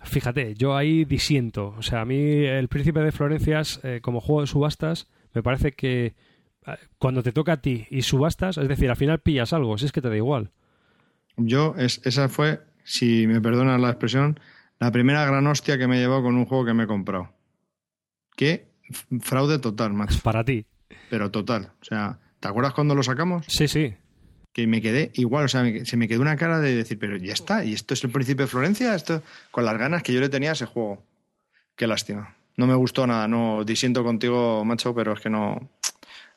Fíjate, 0.04 0.54
yo 0.54 0.76
ahí 0.76 1.04
disiento. 1.04 1.74
O 1.78 1.82
sea, 1.82 2.00
a 2.00 2.04
mí 2.04 2.16
el 2.16 2.68
Príncipe 2.68 3.00
de 3.00 3.12
Florencias, 3.12 3.80
eh, 3.82 4.00
como 4.02 4.20
juego 4.20 4.42
de 4.42 4.46
subastas, 4.46 5.08
me 5.32 5.42
parece 5.42 5.72
que 5.72 6.06
eh, 6.06 6.14
cuando 6.98 7.22
te 7.22 7.32
toca 7.32 7.52
a 7.52 7.60
ti 7.60 7.86
y 7.90 8.02
subastas, 8.02 8.58
es 8.58 8.68
decir, 8.68 8.90
al 8.90 8.96
final 8.96 9.20
pillas 9.20 9.52
algo, 9.52 9.78
si 9.78 9.86
es 9.86 9.92
que 9.92 10.02
te 10.02 10.08
da 10.08 10.16
igual. 10.16 10.50
Yo, 11.36 11.74
es, 11.78 12.00
esa 12.04 12.28
fue, 12.28 12.60
si 12.84 13.26
me 13.26 13.40
perdonas 13.40 13.80
la 13.80 13.90
expresión, 13.90 14.38
la 14.78 14.90
primera 14.90 15.24
gran 15.24 15.46
hostia 15.46 15.78
que 15.78 15.86
me 15.86 15.98
llevó 15.98 16.22
con 16.22 16.36
un 16.36 16.46
juego 16.46 16.64
que 16.64 16.74
me 16.74 16.84
he 16.84 16.86
comprado. 16.86 17.32
Qué 18.36 18.66
fraude 19.20 19.58
total, 19.58 19.92
macho. 19.94 20.20
Para 20.22 20.44
ti. 20.44 20.66
Pero 21.08 21.30
total. 21.30 21.72
O 21.80 21.84
sea, 21.84 22.18
¿te 22.40 22.48
acuerdas 22.48 22.74
cuando 22.74 22.94
lo 22.94 23.02
sacamos? 23.02 23.46
Sí, 23.48 23.68
sí 23.68 23.94
que 24.52 24.66
me 24.66 24.82
quedé 24.82 25.10
igual, 25.14 25.46
o 25.46 25.48
sea, 25.48 25.64
se 25.84 25.96
me 25.96 26.08
quedó 26.08 26.20
una 26.20 26.36
cara 26.36 26.60
de 26.60 26.74
decir, 26.74 26.98
pero 26.98 27.16
ya 27.16 27.32
está, 27.32 27.64
y 27.64 27.72
esto 27.72 27.94
es 27.94 28.04
el 28.04 28.10
príncipe 28.10 28.42
de 28.42 28.48
Florencia, 28.48 28.94
esto 28.94 29.22
con 29.50 29.64
las 29.64 29.78
ganas 29.78 30.02
que 30.02 30.12
yo 30.12 30.20
le 30.20 30.28
tenía 30.28 30.50
a 30.50 30.52
ese 30.52 30.66
juego. 30.66 31.02
Qué 31.74 31.86
lástima. 31.86 32.36
No 32.56 32.66
me 32.66 32.74
gustó 32.74 33.06
nada, 33.06 33.26
no 33.28 33.64
disiento 33.64 34.04
contigo, 34.04 34.64
macho, 34.64 34.94
pero 34.94 35.14
es 35.14 35.20
que 35.20 35.30
no, 35.30 35.70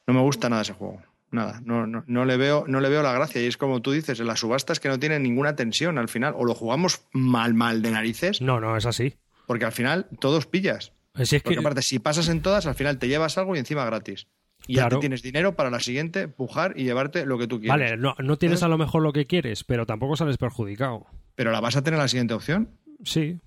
no 0.07 0.13
me 0.13 0.21
gusta 0.21 0.49
nada 0.49 0.61
ese 0.61 0.73
juego. 0.73 1.01
Nada, 1.31 1.59
no, 1.65 1.85
no, 1.85 2.05
no, 2.07 2.23
le 2.23 2.37
veo, 2.37 2.63
no 2.67 2.79
le 2.79 2.87
veo 2.87 3.03
la 3.03 3.11
gracia. 3.11 3.41
Y 3.43 3.47
es 3.47 3.57
como 3.57 3.81
tú 3.81 3.91
dices, 3.91 4.19
en 4.21 4.27
las 4.27 4.39
subastas 4.39 4.79
que 4.79 4.87
no 4.87 4.99
tienen 4.99 5.23
ninguna 5.23 5.57
tensión 5.57 5.97
al 5.97 6.07
final. 6.07 6.33
O 6.37 6.45
lo 6.45 6.55
jugamos 6.55 7.01
mal, 7.11 7.53
mal 7.53 7.81
de 7.81 7.91
narices. 7.91 8.41
No, 8.41 8.61
no, 8.61 8.77
es 8.77 8.85
así. 8.85 9.15
Porque 9.45 9.65
al 9.65 9.73
final 9.73 10.07
todos 10.19 10.45
pillas. 10.45 10.93
es 11.15 11.43
porque 11.43 11.59
aparte, 11.59 11.81
si 11.81 11.99
pasas 11.99 12.29
en 12.29 12.41
todas, 12.41 12.67
al 12.67 12.75
final 12.75 12.99
te 12.99 13.09
llevas 13.09 13.37
algo 13.37 13.55
y 13.55 13.59
encima 13.59 13.83
gratis. 13.83 14.27
Y 14.67 14.75
ya 14.75 14.89
tienes 14.89 15.21
dinero 15.21 15.55
para 15.55 15.69
la 15.69 15.79
siguiente, 15.79 16.27
pujar 16.27 16.73
y 16.75 16.83
llevarte 16.83 17.25
lo 17.25 17.37
que 17.37 17.47
tú 17.47 17.59
quieres. 17.59 17.69
Vale, 17.69 17.97
no, 17.97 18.15
no 18.17 18.37
tienes 18.37 18.63
a 18.63 18.67
lo 18.67 18.77
mejor 18.77 19.03
lo 19.03 19.13
que 19.13 19.25
quieres, 19.25 19.63
pero 19.63 19.85
tampoco 19.85 20.15
sales 20.15 20.37
perjudicado. 20.37 21.05
¿Pero 21.35 21.51
la 21.51 21.59
vas 21.59 21.75
a 21.75 21.83
tener 21.83 21.99
la 21.99 22.07
siguiente 22.07 22.33
opción? 22.33 22.69
Sí. 23.03 23.39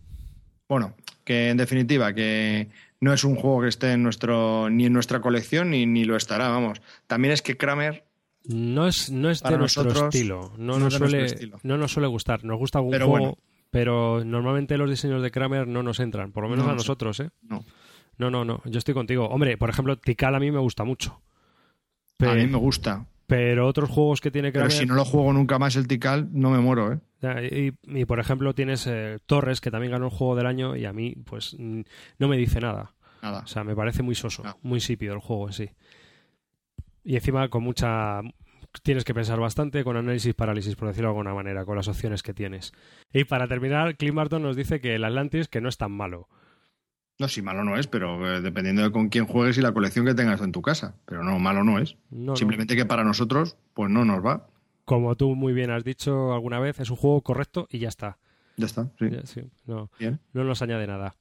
Bueno, 0.69 0.95
que 1.25 1.49
en 1.51 1.57
definitiva, 1.57 2.13
que 2.13 2.69
no 3.01 3.13
es 3.13 3.25
un 3.25 3.37
juego 3.37 3.63
que 3.63 3.69
esté 3.69 3.93
en 3.93 4.03
nuestro, 4.03 4.71
ni 4.71 4.87
en 4.87 4.93
nuestra 4.93 5.21
colección 5.21 5.71
ni, 5.71 5.87
ni 5.87 6.05
lo 6.05 6.17
estará, 6.17 6.49
vamos. 6.49 6.83
También 7.07 7.33
es 7.33 7.43
que 7.43 7.57
Kramer 7.57 8.05
no 8.45 8.87
es, 8.87 9.11
no 9.11 9.31
es 9.31 9.43
de 9.43 9.59
nuestro 9.59 9.91
estilo. 9.91 10.53
No, 10.57 10.79
nos 10.79 10.95
suele, 10.95 11.27
no 11.63 11.77
nos 11.77 11.93
suele 11.93 12.09
gustar. 12.09 12.45
Nos 12.45 12.59
gusta 12.59 12.79
algún 12.79 12.99
juego, 12.99 13.39
pero 13.71 14.25
normalmente 14.25 14.79
los 14.79 14.89
diseños 14.89 15.23
de 15.23 15.31
Kramer 15.31 15.67
no 15.67 15.83
nos 15.83 16.01
entran, 16.01 16.33
por 16.33 16.45
lo 16.45 16.51
menos 16.51 16.67
a 16.67 16.75
nosotros, 16.75 17.21
¿eh? 17.21 17.31
No. 17.43 17.65
No, 18.19 18.31
no, 18.31 18.45
no. 18.45 18.61
Yo 18.65 18.79
estoy 18.79 18.95
contigo. 18.95 19.27
Hombre, 19.29 19.57
por 19.57 19.71
ejemplo, 19.71 19.97
Tikal 19.97 20.35
a 20.35 20.41
mí 20.41 20.51
me 20.51 20.59
gusta 20.59 20.85
mucho. 20.85 21.21
a 22.21 22.35
mí 22.35 22.47
me 22.47 22.59
gusta. 22.59 23.07
Pero 23.29 23.67
otros 23.67 23.91
juegos 23.91 24.21
que 24.21 24.31
tiene 24.31 24.53
que 24.53 24.59
Pero 24.59 24.71
si 24.71 24.87
no 24.87 24.95
lo 24.95 25.05
juego 25.05 25.33
nunca 25.35 25.59
más 25.59 25.77
el 25.77 25.87
Tikal, 25.87 26.29
no 26.33 26.51
me 26.51 26.61
muero, 26.61 26.93
¿eh? 26.93 27.73
Y, 27.83 28.05
por 28.07 28.21
ejemplo, 28.21 28.55
tienes 28.55 28.87
eh, 28.87 29.19
Torres, 29.27 29.61
que 29.61 29.71
también 29.71 29.93
ganó 29.93 30.07
el 30.07 30.13
juego 30.13 30.35
del 30.35 30.47
año, 30.47 30.77
y 30.77 30.87
a 30.87 30.93
mí, 30.93 31.15
pues, 31.27 31.57
no 31.59 32.29
me 32.29 32.37
dice 32.37 32.61
nada. 32.61 32.95
Nada. 33.23 33.41
O 33.41 33.47
sea, 33.47 33.65
me 33.65 33.75
parece 33.75 34.03
muy 34.03 34.15
soso, 34.15 34.45
muy 34.63 34.81
sípido 34.81 35.13
el 35.15 35.21
juego 35.21 35.49
en 35.49 35.53
sí. 35.53 35.71
Y 37.05 37.17
encima 37.17 37.49
con 37.49 37.63
mucha... 37.63 38.21
Tienes 38.83 39.05
que 39.05 39.15
pensar 39.15 39.41
bastante 39.41 39.83
con 39.83 39.97
análisis 39.97 40.35
parálisis, 40.35 40.77
por 40.77 40.89
decirlo 40.89 41.09
de 41.09 41.13
alguna 41.13 41.35
manera, 41.35 41.65
con 41.65 41.77
las 41.77 41.89
opciones 41.89 42.23
que 42.23 42.33
tienes. 42.35 42.73
Y 43.13 43.25
para 43.25 43.49
terminar, 43.49 43.97
Clint 43.97 44.15
Barton 44.15 44.43
nos 44.43 44.57
dice 44.57 44.81
que 44.81 44.95
el 44.95 45.05
Atlantis 45.05 45.49
que 45.49 45.61
no 45.61 45.69
es 45.69 45.77
tan 45.77 45.91
malo. 45.91 46.29
No, 47.19 47.27
si 47.27 47.43
malo 47.43 47.65
no 47.65 47.77
es, 47.77 47.89
pero 47.89 48.37
eh, 48.37 48.41
dependiendo 48.41 48.83
de 48.83 48.93
con 48.93 49.09
quién 49.09 49.27
juegues 49.27 49.59
y 49.59 49.61
la 49.61 49.73
colección 49.73 50.07
que 50.07 50.15
tengas 50.15 50.41
en 50.41 50.53
tu 50.53 50.63
casa. 50.63 50.95
Pero 51.05 51.25
no, 51.25 51.39
malo 51.39 51.65
no 51.65 51.79
es. 51.79 51.97
No, 52.11 52.33
no. 52.33 52.37
Simplemente 52.37 52.77
que 52.77 52.87
para 52.87 53.03
nosotros, 53.03 53.57
pues 53.75 53.91
no 53.91 54.05
nos 54.05 54.25
va. 54.25 54.47
Como 54.85 55.17
tú 55.17 55.35
muy 55.35 55.53
bien 55.53 55.71
has 55.71 55.85
dicho 55.85 56.33
alguna 56.33 56.61
vez, 56.61 56.79
es 56.81 56.91
un 56.91 56.97
juego 56.97 57.21
correcto 57.23 57.67
y 57.71 57.81
ya 57.81 57.89
está. 57.89 58.19
Ya 58.57 58.67
está, 58.67 58.91
sí. 58.99 59.11
Ya, 59.11 59.27
sí, 59.27 59.43
no, 59.67 59.91
no 60.33 60.45
nos 60.45 60.63
añade 60.63 60.87
nada. 60.87 61.15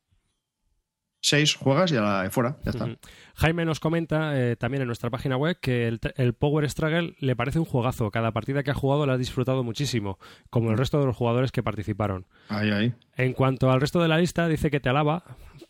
Seis 1.29 1.55
juegas 1.55 1.91
y 1.91 1.97
a 1.97 2.01
la 2.01 2.23
de 2.23 2.29
fuera, 2.29 2.55
ya 2.63 2.71
está. 2.71 2.87
Jaime 3.35 3.65
nos 3.65 3.81
comenta 3.81 4.39
eh, 4.39 4.55
también 4.55 4.81
en 4.83 4.87
nuestra 4.87 5.09
página 5.09 5.35
web 5.35 5.57
que 5.59 5.85
el, 5.85 5.99
el 6.15 6.33
Power 6.33 6.69
Struggle 6.69 7.15
le 7.19 7.35
parece 7.35 7.59
un 7.59 7.65
juegazo. 7.65 8.09
Cada 8.11 8.31
partida 8.31 8.63
que 8.63 8.71
ha 8.71 8.73
jugado 8.73 9.05
la 9.05 9.13
ha 9.13 9.17
disfrutado 9.17 9.61
muchísimo, 9.61 10.19
como 10.49 10.71
el 10.71 10.77
resto 10.77 11.01
de 11.01 11.05
los 11.05 11.17
jugadores 11.17 11.51
que 11.51 11.63
participaron. 11.63 12.27
Ahí, 12.47 12.71
ahí. 12.71 12.93
En 13.17 13.33
cuanto 13.33 13.69
al 13.69 13.81
resto 13.81 14.01
de 14.01 14.07
la 14.07 14.19
lista, 14.19 14.47
dice 14.47 14.71
que 14.71 14.79
te 14.79 14.87
alaba, 14.87 15.23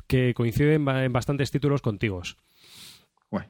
que 0.06 0.36
coincide 0.36 0.76
en, 0.76 0.86
ba- 0.86 1.04
en 1.04 1.12
bastantes 1.12 1.50
títulos 1.50 1.82
contigo. 1.82 2.22
Guay. 3.32 3.46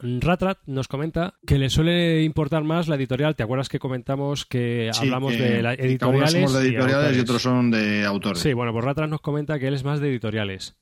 Ratrat 0.00 0.58
nos 0.66 0.88
comenta 0.88 1.34
que 1.46 1.58
le 1.58 1.70
suele 1.70 2.24
importar 2.24 2.64
más 2.64 2.88
la 2.88 2.96
editorial. 2.96 3.36
¿Te 3.36 3.44
acuerdas 3.44 3.68
que 3.68 3.78
comentamos 3.78 4.44
que 4.44 4.90
Sí, 4.92 5.04
hablamos 5.04 5.34
que- 5.34 5.42
de 5.42 5.62
la 5.62 5.74
editoriales? 5.74 6.32
somos 6.32 6.52
de 6.54 6.68
editoriales 6.68 7.16
y, 7.16 7.20
otros 7.20 7.42
son 7.42 7.70
de 7.70 8.04
autores. 8.04 8.40
Sí, 8.40 8.52
bueno, 8.54 8.72
pues 8.72 8.84
Ratrat 8.84 9.08
nos 9.08 9.20
comenta 9.20 9.58
que 9.60 9.68
él 9.68 9.74
es 9.74 9.84
más 9.84 10.00
de 10.00 10.08
editoriales. 10.08 10.76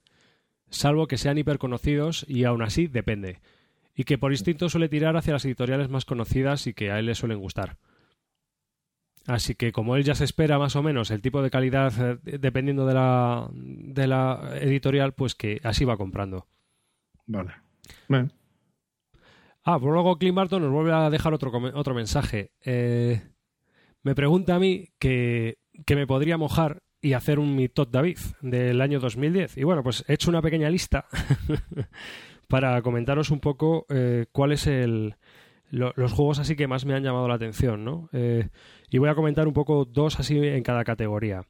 Salvo 0.68 1.06
que 1.06 1.18
sean 1.18 1.38
hiperconocidos 1.38 2.24
y 2.28 2.44
aún 2.44 2.62
así 2.62 2.86
depende. 2.86 3.40
Y 3.94 4.04
que 4.04 4.18
por 4.18 4.32
instinto 4.32 4.68
suele 4.68 4.88
tirar 4.88 5.16
hacia 5.16 5.32
las 5.32 5.44
editoriales 5.44 5.88
más 5.88 6.04
conocidas 6.04 6.66
y 6.66 6.74
que 6.74 6.90
a 6.90 6.98
él 6.98 7.06
le 7.06 7.14
suelen 7.14 7.38
gustar. 7.38 7.78
Así 9.26 9.54
que 9.54 9.72
como 9.72 9.96
él 9.96 10.04
ya 10.04 10.14
se 10.14 10.24
espera 10.24 10.58
más 10.58 10.76
o 10.76 10.82
menos 10.82 11.10
el 11.10 11.20
tipo 11.22 11.42
de 11.42 11.50
calidad 11.50 11.92
eh, 11.98 12.38
dependiendo 12.38 12.86
de 12.86 12.94
la, 12.94 13.48
de 13.52 14.06
la 14.06 14.56
editorial, 14.60 15.14
pues 15.14 15.34
que 15.34 15.60
así 15.64 15.84
va 15.84 15.96
comprando. 15.96 16.46
Vale. 17.26 17.52
Bueno, 18.08 18.28
Ah, 19.68 19.80
luego 19.82 20.16
Clint 20.16 20.36
Barton 20.36 20.62
nos 20.62 20.70
vuelve 20.70 20.92
a 20.92 21.10
dejar 21.10 21.34
otro, 21.34 21.50
otro 21.74 21.92
mensaje. 21.92 22.52
Eh, 22.64 23.20
me 24.04 24.14
pregunta 24.14 24.54
a 24.54 24.60
mí 24.60 24.90
que, 25.00 25.58
que 25.84 25.96
me 25.96 26.06
podría 26.06 26.38
mojar 26.38 26.84
y 27.00 27.12
hacer 27.12 27.38
un 27.38 27.54
mi 27.54 27.68
Top 27.68 27.90
David 27.90 28.18
del 28.40 28.80
año 28.80 28.98
2010. 29.00 29.58
Y 29.58 29.64
bueno, 29.64 29.82
pues 29.82 30.04
he 30.08 30.14
hecho 30.14 30.30
una 30.30 30.42
pequeña 30.42 30.70
lista 30.70 31.06
para 32.48 32.80
comentaros 32.82 33.30
un 33.30 33.40
poco 33.40 33.86
eh, 33.88 34.26
cuál 34.32 34.52
el, 34.66 35.14
lo- 35.70 35.92
los 35.96 36.12
juegos 36.12 36.38
así 36.38 36.56
que 36.56 36.66
más 36.68 36.84
me 36.84 36.94
han 36.94 37.02
llamado 37.02 37.28
la 37.28 37.34
atención, 37.34 37.84
¿no? 37.84 38.08
Eh, 38.12 38.48
y 38.90 38.98
voy 38.98 39.08
a 39.08 39.14
comentar 39.14 39.46
un 39.48 39.54
poco 39.54 39.84
dos 39.84 40.18
así 40.20 40.38
en 40.38 40.62
cada 40.62 40.84
categoría. 40.84 41.42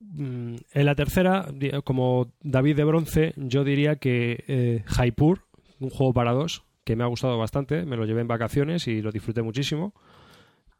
Mm, 0.00 0.56
En 0.72 0.86
la 0.86 0.94
tercera, 0.94 1.46
como 1.84 2.32
David 2.42 2.76
de 2.76 2.84
bronce, 2.84 3.32
yo 3.36 3.64
diría 3.64 3.96
que 3.96 4.44
eh, 4.48 4.84
un 5.78 5.90
juego 5.90 6.12
para 6.12 6.32
dos, 6.32 6.64
que 6.84 6.96
me 6.96 7.04
ha 7.04 7.08
gustado 7.08 7.38
bastante, 7.38 7.84
me 7.84 7.96
lo 7.96 8.04
llevé 8.06 8.22
en 8.22 8.28
vacaciones 8.28 8.88
y 8.88 9.02
lo 9.02 9.12
disfruté 9.12 9.42
muchísimo, 9.42 9.94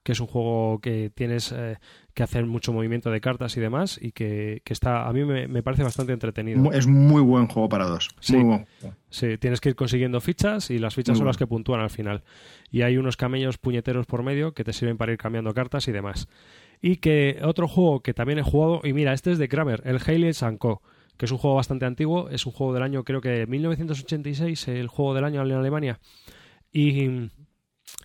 que 0.02 0.12
es 0.12 0.20
un 0.20 0.26
juego 0.26 0.80
que 0.80 1.10
tienes 1.14 1.52
eh, 1.52 1.78
que 2.14 2.22
hacer 2.22 2.46
mucho 2.46 2.72
movimiento 2.72 3.10
de 3.10 3.20
cartas 3.20 3.56
y 3.56 3.60
demás, 3.60 3.98
y 4.00 4.12
que, 4.12 4.62
que 4.64 4.72
está, 4.72 5.06
a 5.06 5.12
mí 5.12 5.24
me, 5.24 5.46
me 5.46 5.62
parece 5.62 5.82
bastante 5.82 6.12
entretenido. 6.12 6.72
es 6.72 6.86
muy 6.86 7.20
buen 7.22 7.46
juego 7.48 7.68
para 7.68 7.86
dos. 7.86 8.08
Sí. 8.20 8.36
Muy 8.36 8.44
buen 8.44 8.66
juego. 8.80 8.96
Sí, 9.10 9.36
tienes 9.38 9.60
que 9.60 9.70
ir 9.70 9.74
consiguiendo 9.74 10.20
fichas 10.20 10.70
y 10.70 10.78
las 10.78 10.94
fichas 10.94 11.12
Muy 11.12 11.18
son 11.18 11.24
bueno. 11.24 11.30
las 11.30 11.36
que 11.36 11.46
puntúan 11.46 11.80
al 11.80 11.90
final. 11.90 12.22
Y 12.70 12.82
hay 12.82 12.96
unos 12.96 13.16
camellos 13.16 13.58
puñeteros 13.58 14.06
por 14.06 14.22
medio 14.22 14.52
que 14.52 14.64
te 14.64 14.72
sirven 14.72 14.96
para 14.96 15.12
ir 15.12 15.18
cambiando 15.18 15.52
cartas 15.52 15.86
y 15.88 15.92
demás. 15.92 16.28
Y 16.80 16.96
que 16.96 17.38
otro 17.42 17.68
juego 17.68 18.00
que 18.00 18.14
también 18.14 18.38
he 18.38 18.42
jugado, 18.42 18.80
y 18.84 18.92
mira, 18.94 19.12
este 19.12 19.32
es 19.32 19.38
de 19.38 19.48
Kramer, 19.48 19.82
el 19.84 19.98
Haley 20.04 20.32
Co., 20.58 20.82
que 21.18 21.26
es 21.26 21.32
un 21.32 21.36
juego 21.36 21.56
bastante 21.56 21.84
antiguo, 21.84 22.30
es 22.30 22.46
un 22.46 22.52
juego 22.52 22.72
del 22.72 22.82
año, 22.82 23.04
creo 23.04 23.20
que 23.20 23.46
1986, 23.46 24.68
el 24.68 24.88
juego 24.88 25.12
del 25.12 25.24
año 25.24 25.42
en 25.42 25.52
Alemania. 25.52 26.00
Y, 26.72 27.28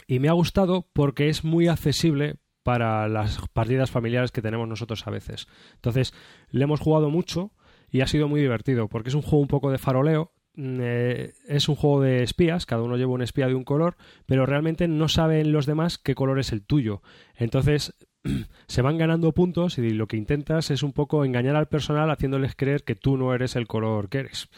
y 0.07 0.19
me 0.19 0.29
ha 0.29 0.33
gustado 0.33 0.87
porque 0.93 1.29
es 1.29 1.43
muy 1.43 1.67
accesible 1.67 2.37
para 2.63 3.07
las 3.07 3.39
partidas 3.53 3.91
familiares 3.91 4.31
que 4.31 4.41
tenemos 4.41 4.67
nosotros 4.67 5.05
a 5.05 5.11
veces. 5.11 5.47
Entonces, 5.75 6.13
le 6.49 6.63
hemos 6.63 6.79
jugado 6.79 7.09
mucho 7.09 7.51
y 7.91 8.01
ha 8.01 8.07
sido 8.07 8.27
muy 8.27 8.41
divertido 8.41 8.87
porque 8.87 9.09
es 9.09 9.15
un 9.15 9.21
juego 9.21 9.39
un 9.39 9.47
poco 9.47 9.71
de 9.71 9.77
faroleo. 9.77 10.31
mm, 10.55 10.77
eh, 10.81 11.33
es 11.47 11.69
un 11.69 11.75
juego 11.75 12.01
de 12.01 12.23
espías, 12.23 12.65
cada 12.65 12.81
uno 12.81 12.97
lleva 12.97 13.11
un 13.11 13.21
espía 13.21 13.47
de 13.47 13.55
un 13.55 13.65
color, 13.65 13.97
pero 14.25 14.45
realmente 14.45 14.87
no 14.87 15.09
saben 15.09 15.51
los 15.51 15.65
demás 15.65 15.97
qué 15.97 16.15
color 16.15 16.39
es 16.39 16.51
el 16.53 16.63
tuyo. 16.65 17.01
Entonces 17.35 17.93
se 18.67 18.81
van 18.81 18.97
ganando 18.97 19.33
puntos 19.33 19.77
y 19.77 19.89
lo 19.91 20.07
que 20.07 20.17
intentas 20.17 20.71
es 20.71 20.81
un 20.81 20.93
poco 20.93 21.23
engañar 21.25 21.55
al 21.55 21.67
personal 21.67 22.09
haciéndoles 22.09 22.55
creer 22.55 22.83
que 22.83 22.95
tú 22.95 23.17
no 23.17 23.33
eres 23.33 23.55
el 23.55 23.67
color 23.67 24.09
que 24.09 24.19
eres. 24.19 24.49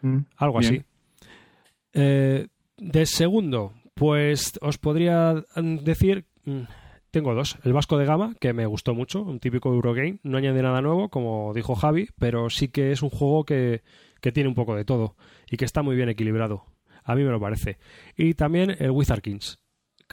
Mm. 0.00 0.20
Algo 0.36 0.58
Bien. 0.60 0.72
así. 0.74 0.84
Eh, 1.92 2.48
de 2.78 3.06
segundo, 3.06 3.72
pues 3.94 4.58
os 4.60 4.78
podría 4.78 5.44
mm, 5.56 5.78
decir, 5.78 6.26
mm, 6.44 6.62
tengo 7.10 7.34
dos. 7.34 7.56
El 7.64 7.72
Vasco 7.72 7.98
de 7.98 8.04
Gama, 8.04 8.34
que 8.40 8.52
me 8.52 8.66
gustó 8.66 8.94
mucho, 8.94 9.22
un 9.22 9.40
típico 9.40 9.72
Eurogame. 9.72 10.18
No 10.22 10.38
añade 10.38 10.62
nada 10.62 10.82
nuevo, 10.82 11.08
como 11.08 11.52
dijo 11.54 11.74
Javi, 11.74 12.08
pero 12.18 12.50
sí 12.50 12.68
que 12.68 12.92
es 12.92 13.02
un 13.02 13.10
juego 13.10 13.44
que, 13.44 13.82
que 14.20 14.32
tiene 14.32 14.48
un 14.48 14.54
poco 14.54 14.74
de 14.74 14.84
todo 14.84 15.16
y 15.50 15.56
que 15.56 15.64
está 15.64 15.82
muy 15.82 15.96
bien 15.96 16.08
equilibrado. 16.08 16.64
A 17.04 17.14
mí 17.14 17.22
me 17.22 17.30
lo 17.30 17.40
parece. 17.40 17.78
Y 18.16 18.34
también 18.34 18.76
el 18.78 18.90
Wizard 18.90 19.22
Kings. 19.22 19.58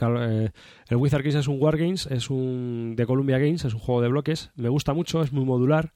Eh, 0.00 0.50
El 0.88 0.96
Wizard 0.96 1.22
Kings 1.22 1.36
es 1.36 1.48
un 1.48 1.60
Wargames, 1.60 2.06
es 2.06 2.30
un 2.30 2.94
de 2.96 3.06
Columbia 3.06 3.38
Games, 3.38 3.64
es 3.64 3.74
un 3.74 3.80
juego 3.80 4.00
de 4.00 4.08
bloques. 4.08 4.50
Me 4.54 4.68
gusta 4.68 4.92
mucho, 4.92 5.22
es 5.22 5.32
muy 5.32 5.44
modular. 5.44 5.92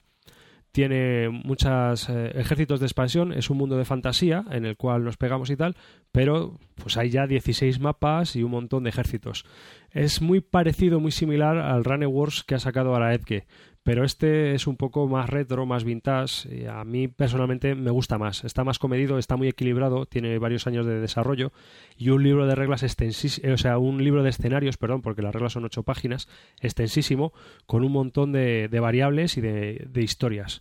Tiene 0.73 1.28
muchos 1.28 2.09
ejércitos 2.09 2.81
de 2.81 2.86
expansión, 2.86 3.32
es 3.32 3.51
un 3.51 3.59
mundo 3.59 3.77
de 3.77 3.85
fantasía 3.85 4.45
en 4.51 4.65
el 4.65 4.77
cual 4.77 5.05
nos 5.05 5.16
pegamos 5.16 5.51
y 5.51 5.57
tal, 5.57 5.77
pero 6.12 6.59
pues 6.77 6.97
hay 6.97 7.11
ya 7.11 7.27
16 7.27 7.81
mapas 7.81 8.36
y 8.36 8.43
un 8.43 8.51
montón 8.51 8.85
de 8.85 8.90
ejércitos. 8.90 9.45
Es 9.90 10.20
muy 10.20 10.40
parecido, 10.40 11.01
muy 11.01 11.11
similar 11.11 11.59
al 11.59 11.85
Rune 11.85 12.07
Wars 12.07 12.45
que 12.45 12.55
ha 12.55 12.59
sacado 12.59 12.95
a 12.95 13.01
la 13.01 13.15
Edge, 13.15 13.47
pero 13.89 14.05
este 14.05 14.55
es 14.55 14.66
un 14.66 14.77
poco 14.77 15.09
más 15.09 15.31
retro, 15.31 15.65
más 15.65 15.82
vintage. 15.82 16.55
y 16.55 16.66
a 16.66 16.85
mí 16.85 17.09
personalmente 17.09 17.74
me 17.74 17.90
gusta 17.90 18.19
más. 18.19 18.44
Está 18.44 18.62
más 18.62 18.78
comedido, 18.78 19.16
está 19.16 19.36
muy 19.36 19.48
equilibrado, 19.48 20.05
tiene 20.05 20.39
varios 20.39 20.66
años 20.66 20.85
de 20.85 21.01
desarrollo 21.01 21.52
y 21.97 22.10
un 22.10 22.23
libro 22.23 22.47
de 22.47 22.55
reglas 22.55 22.82
extensísimo, 22.82 23.55
o 23.55 23.56
sea, 23.56 23.78
un 23.78 24.05
libro 24.05 24.23
de 24.23 24.28
escenarios, 24.28 24.77
perdón, 24.77 25.01
porque 25.01 25.23
las 25.23 25.32
reglas 25.32 25.55
son 25.55 25.65
ocho 25.65 25.85
páginas, 25.85 26.28
extensísimo, 26.60 27.32
con 27.65 27.82
un 27.82 27.93
montón 27.93 28.31
de, 28.31 28.69
de 28.69 28.78
variables 28.78 29.39
y 29.39 29.40
de, 29.40 29.86
de 29.89 30.02
historias. 30.02 30.60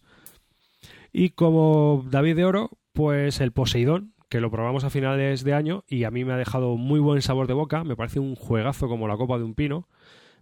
Y 1.11 1.31
como 1.31 2.05
David 2.09 2.37
de 2.37 2.45
Oro, 2.45 2.77
pues 2.93 3.41
el 3.41 3.51
Poseidón, 3.51 4.13
que 4.29 4.39
lo 4.39 4.51
probamos 4.51 4.85
a 4.85 4.89
finales 4.89 5.43
de 5.43 5.53
año 5.53 5.83
y 5.89 6.05
a 6.05 6.11
mí 6.11 6.23
me 6.23 6.31
ha 6.31 6.37
dejado 6.37 6.77
muy 6.77 7.01
buen 7.01 7.21
sabor 7.21 7.47
de 7.47 7.53
boca. 7.53 7.83
Me 7.83 7.97
parece 7.97 8.21
un 8.21 8.35
juegazo 8.35 8.87
como 8.87 9.09
la 9.09 9.17
copa 9.17 9.37
de 9.37 9.43
un 9.43 9.53
pino. 9.53 9.89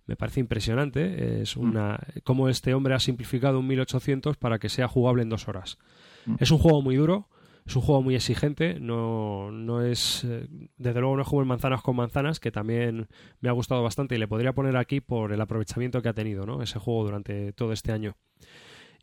Me 0.05 0.15
parece 0.15 0.39
impresionante. 0.39 1.41
Es 1.41 1.57
una 1.57 1.99
como 2.23 2.49
este 2.49 2.73
hombre 2.73 2.93
ha 2.93 2.99
simplificado 2.99 3.59
un 3.59 3.67
1800 3.67 4.37
para 4.37 4.59
que 4.59 4.69
sea 4.69 4.87
jugable 4.87 5.23
en 5.23 5.29
dos 5.29 5.47
horas. 5.47 5.77
Mm. 6.25 6.35
Es 6.39 6.51
un 6.51 6.59
juego 6.59 6.81
muy 6.81 6.95
duro, 6.95 7.27
es 7.65 7.75
un 7.75 7.81
juego 7.81 8.01
muy 8.03 8.15
exigente. 8.15 8.79
No, 8.79 9.51
no 9.51 9.81
es, 9.81 10.23
eh, 10.23 10.47
desde 10.77 10.99
luego 10.99 11.15
no 11.15 11.23
es 11.23 11.27
como 11.27 11.41
el 11.41 11.47
manzanas 11.47 11.81
con 11.81 11.95
manzanas, 11.95 12.39
que 12.39 12.51
también 12.51 13.07
me 13.41 13.49
ha 13.49 13.53
gustado 13.53 13.81
bastante 13.81 14.15
y 14.15 14.19
le 14.19 14.27
podría 14.27 14.53
poner 14.53 14.77
aquí 14.77 15.01
por 15.01 15.31
el 15.31 15.41
aprovechamiento 15.41 16.01
que 16.01 16.09
ha 16.09 16.13
tenido, 16.13 16.45
¿no? 16.45 16.61
Ese 16.61 16.79
juego 16.79 17.03
durante 17.05 17.53
todo 17.53 17.71
este 17.71 17.91
año. 17.91 18.15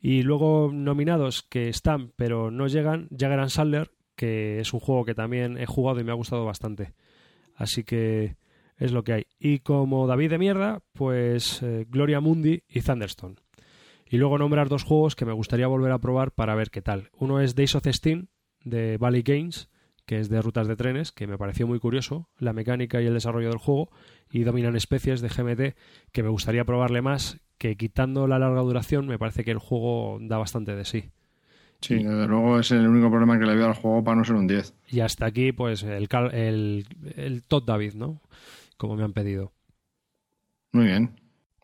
Y 0.00 0.22
luego 0.22 0.70
nominados 0.72 1.42
que 1.42 1.68
están 1.68 2.12
pero 2.16 2.50
no 2.50 2.66
llegan, 2.66 3.08
Jagger 3.10 3.40
and 3.40 3.50
Sadler, 3.50 3.90
que 4.16 4.60
es 4.60 4.72
un 4.72 4.80
juego 4.80 5.04
que 5.04 5.14
también 5.14 5.58
he 5.58 5.66
jugado 5.66 6.00
y 6.00 6.04
me 6.04 6.12
ha 6.12 6.16
gustado 6.16 6.44
bastante. 6.44 6.92
Así 7.54 7.84
que 7.84 8.36
es 8.82 8.92
lo 8.92 9.04
que 9.04 9.12
hay. 9.12 9.26
Y 9.38 9.60
como 9.60 10.06
David 10.06 10.30
de 10.30 10.38
mierda, 10.38 10.82
pues 10.92 11.62
eh, 11.62 11.86
Gloria 11.88 12.20
Mundi 12.20 12.64
y 12.68 12.80
Thunderstone. 12.80 13.36
Y 14.10 14.18
luego 14.18 14.38
nombrar 14.38 14.68
dos 14.68 14.82
juegos 14.82 15.14
que 15.14 15.24
me 15.24 15.32
gustaría 15.32 15.68
volver 15.68 15.92
a 15.92 15.98
probar 15.98 16.32
para 16.32 16.54
ver 16.54 16.70
qué 16.70 16.82
tal. 16.82 17.10
Uno 17.16 17.40
es 17.40 17.54
Days 17.54 17.76
of 17.76 17.86
Steam 17.86 18.26
de 18.64 18.98
Valley 18.98 19.22
Games, 19.22 19.70
que 20.04 20.18
es 20.18 20.28
de 20.28 20.42
rutas 20.42 20.66
de 20.66 20.76
trenes, 20.76 21.12
que 21.12 21.26
me 21.26 21.38
pareció 21.38 21.66
muy 21.66 21.78
curioso, 21.78 22.28
la 22.38 22.52
mecánica 22.52 23.00
y 23.00 23.06
el 23.06 23.14
desarrollo 23.14 23.48
del 23.48 23.58
juego, 23.58 23.90
y 24.30 24.42
Dominan 24.42 24.76
Especies 24.76 25.20
de 25.20 25.28
GMT, 25.28 25.76
que 26.10 26.22
me 26.22 26.28
gustaría 26.28 26.64
probarle 26.64 27.02
más, 27.02 27.38
que 27.58 27.76
quitando 27.76 28.26
la 28.26 28.40
larga 28.40 28.60
duración 28.62 29.06
me 29.06 29.18
parece 29.18 29.44
que 29.44 29.52
el 29.52 29.58
juego 29.58 30.18
da 30.20 30.38
bastante 30.38 30.74
de 30.74 30.84
sí. 30.84 31.10
Sí, 31.80 31.94
desde 31.94 32.26
luego 32.28 32.60
es 32.60 32.70
el 32.70 32.86
único 32.86 33.10
problema 33.10 33.38
que 33.38 33.46
le 33.46 33.56
veo 33.56 33.66
al 33.66 33.74
juego 33.74 34.04
para 34.04 34.16
no 34.16 34.24
ser 34.24 34.36
un 34.36 34.46
10. 34.46 34.74
Y 34.88 35.00
hasta 35.00 35.26
aquí, 35.26 35.52
pues, 35.52 35.82
el, 35.82 36.08
el, 36.32 36.86
el 37.16 37.42
Todd 37.42 37.64
David, 37.64 37.94
¿no? 37.94 38.20
Como 38.82 38.96
me 38.96 39.04
han 39.04 39.12
pedido. 39.12 39.52
Muy 40.72 40.86
bien. 40.86 41.20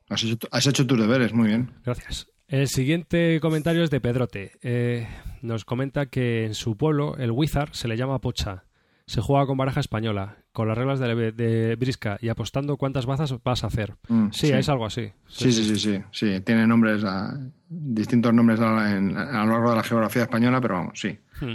Has 0.08 0.22
hecho, 0.22 0.46
has 0.52 0.64
hecho 0.68 0.86
tus 0.86 1.00
deberes, 1.00 1.32
muy 1.32 1.48
bien. 1.48 1.72
Gracias. 1.84 2.28
El 2.46 2.68
siguiente 2.68 3.40
comentario 3.40 3.82
es 3.82 3.90
de 3.90 4.00
Pedrote. 4.00 4.52
Eh, 4.62 5.08
nos 5.42 5.64
comenta 5.64 6.06
que 6.06 6.44
en 6.46 6.54
su 6.54 6.76
pueblo 6.76 7.16
el 7.16 7.32
Wizard 7.32 7.70
se 7.74 7.88
le 7.88 7.96
llama 7.96 8.20
pocha. 8.20 8.66
Se 9.06 9.20
juega 9.20 9.46
con 9.46 9.56
baraja 9.58 9.80
española, 9.80 10.36
con 10.52 10.68
las 10.68 10.78
reglas 10.78 11.00
de, 11.00 11.32
de 11.32 11.74
brisca 11.74 12.18
y 12.20 12.28
apostando 12.28 12.76
cuántas 12.76 13.04
bazas 13.04 13.34
vas 13.42 13.64
a 13.64 13.66
hacer. 13.66 13.96
Mm, 14.08 14.28
sí, 14.30 14.46
sí. 14.46 14.52
es 14.52 14.68
algo 14.68 14.86
así. 14.86 15.10
Sí, 15.26 15.50
sí, 15.50 15.64
sí, 15.64 15.76
sí, 15.76 16.00
sí. 16.12 16.40
Tiene 16.42 16.68
nombres, 16.68 17.02
ah, 17.04 17.36
distintos 17.68 18.32
nombres 18.32 18.60
a, 18.60 18.96
en- 18.96 19.16
a 19.16 19.44
lo 19.44 19.54
largo 19.54 19.70
de 19.70 19.76
la 19.76 19.82
geografía 19.82 20.22
española, 20.22 20.60
pero 20.60 20.74
vamos, 20.74 21.00
sí. 21.00 21.18
Hmm. 21.40 21.54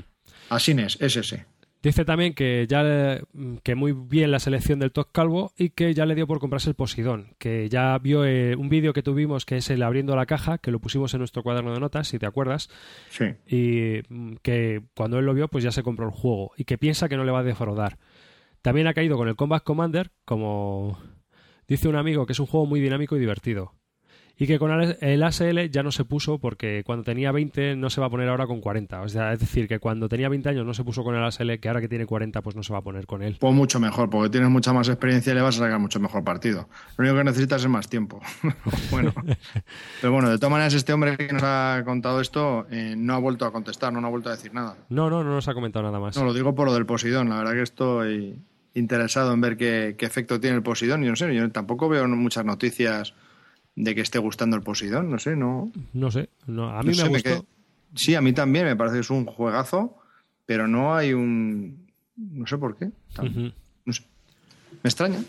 Asines, 0.49 0.97
es 0.99 1.15
ese. 1.15 1.45
Dice 1.83 2.05
también 2.05 2.33
que 2.33 2.65
ya 2.67 2.81
le- 2.81 3.23
que 3.61 3.75
muy 3.75 3.91
bien 3.91 4.31
la 4.31 4.39
selección 4.39 4.79
del 4.79 4.93
Toc 4.93 5.11
Calvo 5.11 5.51
y 5.57 5.71
que 5.71 5.93
ya 5.93 6.05
le 6.05 6.15
dio 6.15 6.25
por 6.25 6.39
comprarse 6.39 6.69
el 6.69 6.75
Posidón, 6.75 7.35
que 7.39 7.67
ya 7.67 7.97
vio 7.99 8.23
eh, 8.25 8.55
un 8.55 8.69
vídeo 8.69 8.93
que 8.93 9.03
tuvimos 9.03 9.45
que 9.45 9.57
es 9.57 9.69
el 9.69 9.83
abriendo 9.83 10.15
la 10.15 10.25
caja, 10.25 10.59
que 10.59 10.71
lo 10.71 10.79
pusimos 10.79 11.13
en 11.13 11.19
nuestro 11.19 11.43
cuaderno 11.43 11.73
de 11.73 11.81
notas, 11.81 12.07
si 12.07 12.17
te 12.19 12.25
acuerdas, 12.25 12.69
Sí. 13.09 13.25
y 13.47 14.01
mm, 14.07 14.35
que 14.41 14.81
cuando 14.95 15.19
él 15.19 15.25
lo 15.25 15.33
vio 15.33 15.49
pues 15.49 15.61
ya 15.63 15.71
se 15.73 15.83
compró 15.83 16.05
el 16.05 16.11
juego 16.13 16.53
y 16.55 16.63
que 16.63 16.77
piensa 16.77 17.09
que 17.09 17.17
no 17.17 17.25
le 17.25 17.31
va 17.33 17.39
a 17.39 17.43
defraudar. 17.43 17.97
También 18.61 18.87
ha 18.87 18.93
caído 18.93 19.17
con 19.17 19.27
el 19.27 19.35
Combat 19.35 19.61
Commander, 19.61 20.09
como 20.23 20.97
dice 21.67 21.89
un 21.89 21.97
amigo, 21.97 22.25
que 22.25 22.31
es 22.31 22.39
un 22.39 22.45
juego 22.45 22.65
muy 22.65 22.79
dinámico 22.79 23.17
y 23.17 23.19
divertido. 23.19 23.73
Y 24.37 24.47
que 24.47 24.57
con 24.57 24.71
el 24.71 25.23
ASL 25.23 25.69
ya 25.69 25.83
no 25.83 25.91
se 25.91 26.05
puso 26.05 26.39
porque 26.39 26.81
cuando 26.83 27.03
tenía 27.03 27.31
20 27.31 27.75
no 27.75 27.91
se 27.91 28.01
va 28.01 28.07
a 28.07 28.09
poner 28.09 28.29
ahora 28.29 28.47
con 28.47 28.61
40. 28.61 29.01
O 29.01 29.07
sea, 29.07 29.31
es 29.31 29.39
decir, 29.39 29.67
que 29.67 29.77
cuando 29.77 30.09
tenía 30.09 30.27
20 30.27 30.49
años 30.49 30.65
no 30.65 30.73
se 30.73 30.83
puso 30.83 31.03
con 31.03 31.15
el 31.15 31.23
ASL, 31.23 31.59
que 31.59 31.67
ahora 31.67 31.81
que 31.81 31.87
tiene 31.87 32.07
40 32.07 32.41
pues 32.41 32.55
no 32.55 32.63
se 32.63 32.73
va 32.73 32.79
a 32.79 32.81
poner 32.81 33.05
con 33.05 33.21
él. 33.21 33.37
Pues 33.39 33.53
mucho 33.53 33.79
mejor, 33.79 34.09
porque 34.09 34.31
tienes 34.31 34.49
mucha 34.49 34.73
más 34.73 34.89
experiencia 34.89 35.31
y 35.31 35.35
le 35.35 35.41
vas 35.41 35.57
a 35.57 35.59
sacar 35.59 35.79
mucho 35.79 35.99
mejor 35.99 36.23
partido. 36.23 36.67
Lo 36.97 37.03
único 37.03 37.17
que 37.17 37.23
necesitas 37.25 37.61
es 37.61 37.69
más 37.69 37.87
tiempo. 37.87 38.21
bueno, 38.91 39.13
pero 40.01 40.11
bueno, 40.11 40.29
de 40.31 40.37
todas 40.37 40.51
maneras, 40.51 40.73
este 40.73 40.93
hombre 40.93 41.15
que 41.15 41.31
nos 41.31 41.43
ha 41.43 41.83
contado 41.85 42.19
esto 42.19 42.65
eh, 42.71 42.95
no 42.97 43.13
ha 43.13 43.19
vuelto 43.19 43.45
a 43.45 43.51
contestar, 43.51 43.93
no, 43.93 44.01
no 44.01 44.07
ha 44.07 44.09
vuelto 44.09 44.29
a 44.29 44.31
decir 44.31 44.51
nada. 44.51 44.77
No, 44.89 45.11
no, 45.11 45.23
no 45.23 45.29
nos 45.29 45.47
ha 45.47 45.53
comentado 45.53 45.85
nada 45.85 45.99
más. 45.99 46.17
No, 46.17 46.23
lo 46.23 46.33
digo 46.33 46.55
por 46.55 46.67
lo 46.67 46.73
del 46.73 46.87
Posidón. 46.87 47.29
La 47.29 47.37
verdad 47.37 47.53
que 47.53 47.61
estoy 47.61 48.39
interesado 48.73 49.31
en 49.31 49.41
ver 49.41 49.57
qué, 49.57 49.95
qué 49.95 50.07
efecto 50.07 50.39
tiene 50.39 50.55
el 50.55 50.63
Posidón. 50.63 51.03
Y 51.03 51.07
no 51.07 51.15
sé, 51.15 51.33
yo 51.35 51.47
tampoco 51.51 51.87
veo 51.87 52.07
muchas 52.07 52.45
noticias 52.45 53.13
de 53.75 53.95
que 53.95 54.01
esté 54.01 54.19
gustando 54.19 54.55
el 54.55 54.63
Posidón. 54.63 55.09
No 55.09 55.19
sé, 55.19 55.35
no. 55.35 55.71
No 55.93 56.11
sé, 56.11 56.29
no, 56.47 56.69
a 56.69 56.83
mí 56.83 56.95
no 56.95 57.09
me 57.09 57.19
sé, 57.19 57.29
gustó. 57.31 57.45
Sí, 57.95 58.15
a 58.15 58.21
mí 58.21 58.33
también 58.33 58.65
me 58.65 58.75
parece 58.75 58.95
que 58.95 59.01
es 59.01 59.09
un 59.09 59.25
juegazo, 59.25 59.97
pero 60.45 60.67
no 60.67 60.95
hay 60.95 61.13
un. 61.13 61.87
No 62.15 62.47
sé 62.47 62.57
por 62.57 62.77
qué. 62.77 62.89
No 63.85 63.93
sé. 63.93 64.03
Me 64.83 64.89
extraña. 64.89 65.19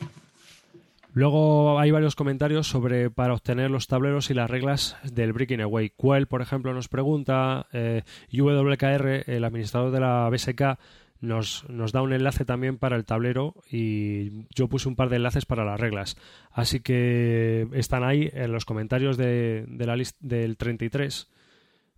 Luego 1.14 1.78
hay 1.78 1.92
varios 1.92 2.16
comentarios 2.16 2.66
sobre 2.66 3.08
para 3.08 3.34
obtener 3.34 3.70
los 3.70 3.86
tableros 3.86 4.30
y 4.30 4.34
las 4.34 4.50
reglas 4.50 4.96
del 5.04 5.32
Breaking 5.32 5.60
Away. 5.60 5.92
Quell, 5.96 6.26
por 6.26 6.42
ejemplo, 6.42 6.74
nos 6.74 6.88
pregunta, 6.88 7.68
eh, 7.72 8.02
UWKR, 8.32 9.30
el 9.30 9.44
administrador 9.44 9.92
de 9.92 10.00
la 10.00 10.28
BSK, 10.28 10.76
nos, 11.26 11.68
nos 11.68 11.92
da 11.92 12.02
un 12.02 12.12
enlace 12.12 12.44
también 12.44 12.78
para 12.78 12.96
el 12.96 13.04
tablero 13.04 13.54
y 13.70 14.46
yo 14.54 14.68
puse 14.68 14.88
un 14.88 14.96
par 14.96 15.08
de 15.08 15.16
enlaces 15.16 15.46
para 15.46 15.64
las 15.64 15.80
reglas. 15.80 16.16
Así 16.50 16.80
que 16.80 17.66
están 17.72 18.04
ahí 18.04 18.30
en 18.32 18.52
los 18.52 18.64
comentarios 18.64 19.16
de, 19.16 19.64
de 19.66 19.86
la 19.86 19.96
lista 19.96 20.18
del 20.20 20.56
33, 20.56 21.30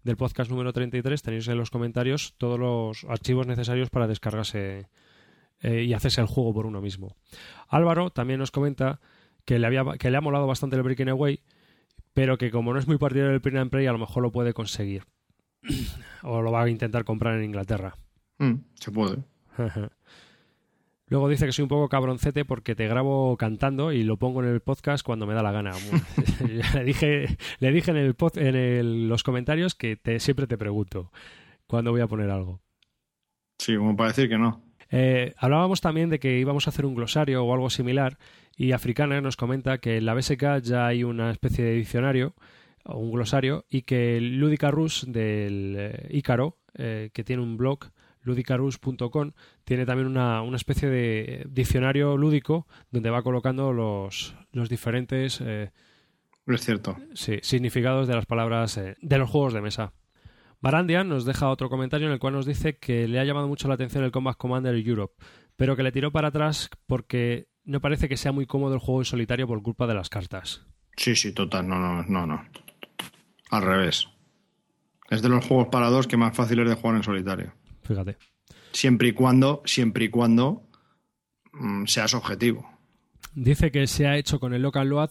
del 0.02 0.16
podcast 0.16 0.50
número 0.50 0.72
33, 0.72 1.22
tenéis 1.22 1.48
en 1.48 1.58
los 1.58 1.70
comentarios 1.70 2.34
todos 2.38 2.58
los 2.58 3.04
archivos 3.10 3.46
necesarios 3.46 3.90
para 3.90 4.06
descargarse 4.06 4.88
eh, 5.60 5.82
y 5.82 5.94
hacerse 5.94 6.20
el 6.20 6.26
juego 6.26 6.54
por 6.54 6.66
uno 6.66 6.80
mismo. 6.80 7.16
Álvaro 7.68 8.10
también 8.10 8.38
nos 8.38 8.50
comenta 8.50 9.00
que 9.44 9.58
le, 9.58 9.66
había, 9.66 9.84
que 9.98 10.10
le 10.10 10.16
ha 10.16 10.20
molado 10.20 10.46
bastante 10.46 10.76
el 10.76 10.82
Breaking 10.82 11.08
Away, 11.08 11.40
pero 12.12 12.38
que 12.38 12.50
como 12.50 12.72
no 12.72 12.78
es 12.78 12.86
muy 12.86 12.98
partidario 12.98 13.32
del 13.32 13.40
Print 13.40 13.58
and 13.58 13.70
Play, 13.70 13.86
a 13.86 13.92
lo 13.92 13.98
mejor 13.98 14.22
lo 14.22 14.32
puede 14.32 14.52
conseguir. 14.52 15.04
o 16.22 16.42
lo 16.42 16.52
va 16.52 16.62
a 16.62 16.68
intentar 16.68 17.04
comprar 17.04 17.36
en 17.36 17.44
Inglaterra. 17.44 17.94
Mm, 18.38 18.54
se 18.74 18.90
puede. 18.90 19.18
Luego 21.08 21.28
dice 21.28 21.46
que 21.46 21.52
soy 21.52 21.62
un 21.62 21.68
poco 21.68 21.88
cabroncete 21.88 22.44
porque 22.44 22.74
te 22.74 22.88
grabo 22.88 23.36
cantando 23.36 23.92
y 23.92 24.02
lo 24.02 24.16
pongo 24.16 24.42
en 24.42 24.48
el 24.48 24.60
podcast 24.60 25.04
cuando 25.06 25.24
me 25.26 25.34
da 25.34 25.42
la 25.42 25.52
gana. 25.52 25.70
le 26.74 26.84
dije, 26.84 27.36
le 27.60 27.70
dije 27.70 27.92
en, 27.92 27.96
el 27.96 28.16
pod- 28.16 28.40
en 28.40 28.56
el- 28.56 29.08
los 29.08 29.22
comentarios 29.22 29.76
que 29.76 29.94
te, 29.96 30.18
siempre 30.18 30.48
te 30.48 30.58
pregunto 30.58 31.12
cuándo 31.68 31.92
voy 31.92 32.00
a 32.00 32.08
poner 32.08 32.28
algo. 32.30 32.60
Sí, 33.58 33.76
como 33.76 33.94
para 33.96 34.08
decir 34.10 34.28
que 34.28 34.36
no. 34.36 34.62
Eh, 34.90 35.32
hablábamos 35.38 35.80
también 35.80 36.10
de 36.10 36.18
que 36.18 36.38
íbamos 36.40 36.66
a 36.66 36.70
hacer 36.70 36.84
un 36.86 36.94
glosario 36.96 37.44
o 37.44 37.54
algo 37.54 37.70
similar 37.70 38.18
y 38.56 38.72
Africana 38.72 39.20
nos 39.20 39.36
comenta 39.36 39.78
que 39.78 39.98
en 39.98 40.06
la 40.06 40.14
BSK 40.14 40.60
ya 40.62 40.86
hay 40.88 41.04
una 41.04 41.30
especie 41.30 41.64
de 41.64 41.72
diccionario 41.74 42.34
o 42.84 42.98
un 42.98 43.12
glosario 43.12 43.64
y 43.68 43.82
que 43.82 44.20
Ludica 44.20 44.70
Rus 44.72 45.04
del 45.08 45.74
eh, 45.78 46.08
Ícaro, 46.10 46.58
eh, 46.74 47.10
que 47.12 47.22
tiene 47.24 47.42
un 47.42 47.56
blog 47.56 47.90
ludicarus.com, 48.26 49.32
tiene 49.64 49.86
también 49.86 50.08
una, 50.08 50.42
una 50.42 50.56
especie 50.56 50.88
de 50.88 51.46
diccionario 51.48 52.16
lúdico 52.16 52.66
donde 52.90 53.10
va 53.10 53.22
colocando 53.22 53.72
los, 53.72 54.34
los 54.52 54.68
diferentes 54.68 55.40
eh, 55.40 55.70
Es 56.46 56.60
cierto. 56.62 56.96
sí, 57.14 57.38
significados 57.42 58.08
de 58.08 58.14
las 58.14 58.26
palabras 58.26 58.76
eh, 58.76 58.96
de 59.00 59.18
los 59.18 59.30
juegos 59.30 59.52
de 59.54 59.62
mesa. 59.62 59.92
Barandian 60.60 61.08
nos 61.08 61.24
deja 61.24 61.48
otro 61.48 61.68
comentario 61.68 62.06
en 62.06 62.12
el 62.12 62.18
cual 62.18 62.32
nos 62.34 62.46
dice 62.46 62.76
que 62.78 63.06
le 63.08 63.20
ha 63.20 63.24
llamado 63.24 63.46
mucho 63.48 63.68
la 63.68 63.74
atención 63.74 64.04
el 64.04 64.10
Combat 64.10 64.36
Commander 64.36 64.74
Europe, 64.74 65.14
pero 65.54 65.76
que 65.76 65.82
le 65.82 65.92
tiró 65.92 66.10
para 66.12 66.28
atrás 66.28 66.70
porque 66.86 67.48
no 67.64 67.80
parece 67.80 68.08
que 68.08 68.16
sea 68.16 68.32
muy 68.32 68.46
cómodo 68.46 68.74
el 68.74 68.80
juego 68.80 69.00
en 69.00 69.04
solitario 69.04 69.46
por 69.46 69.62
culpa 69.62 69.86
de 69.86 69.94
las 69.94 70.08
cartas. 70.08 70.66
Sí, 70.96 71.14
sí, 71.14 71.32
total. 71.32 71.68
No, 71.68 71.78
no, 71.78 72.02
no, 72.04 72.26
no. 72.26 72.42
Al 73.50 73.62
revés. 73.62 74.08
Es 75.10 75.22
de 75.22 75.28
los 75.28 75.44
juegos 75.46 75.68
para 75.68 75.88
dos 75.88 76.06
que 76.06 76.16
más 76.16 76.34
fácil 76.36 76.60
es 76.60 76.68
de 76.68 76.74
jugar 76.74 76.96
en 76.96 77.02
solitario. 77.02 77.52
Fíjate. 77.86 78.16
Siempre 78.72 79.08
y 79.08 79.12
cuando, 79.12 79.62
siempre 79.64 80.04
y 80.04 80.08
cuando 80.08 80.68
mm, 81.52 81.86
seas 81.86 82.14
objetivo. 82.14 82.68
Dice 83.34 83.70
que 83.70 83.86
se 83.86 84.06
ha 84.06 84.16
hecho 84.16 84.40
con 84.40 84.54
el 84.54 84.62
Local 84.62 84.88
Load 84.88 85.10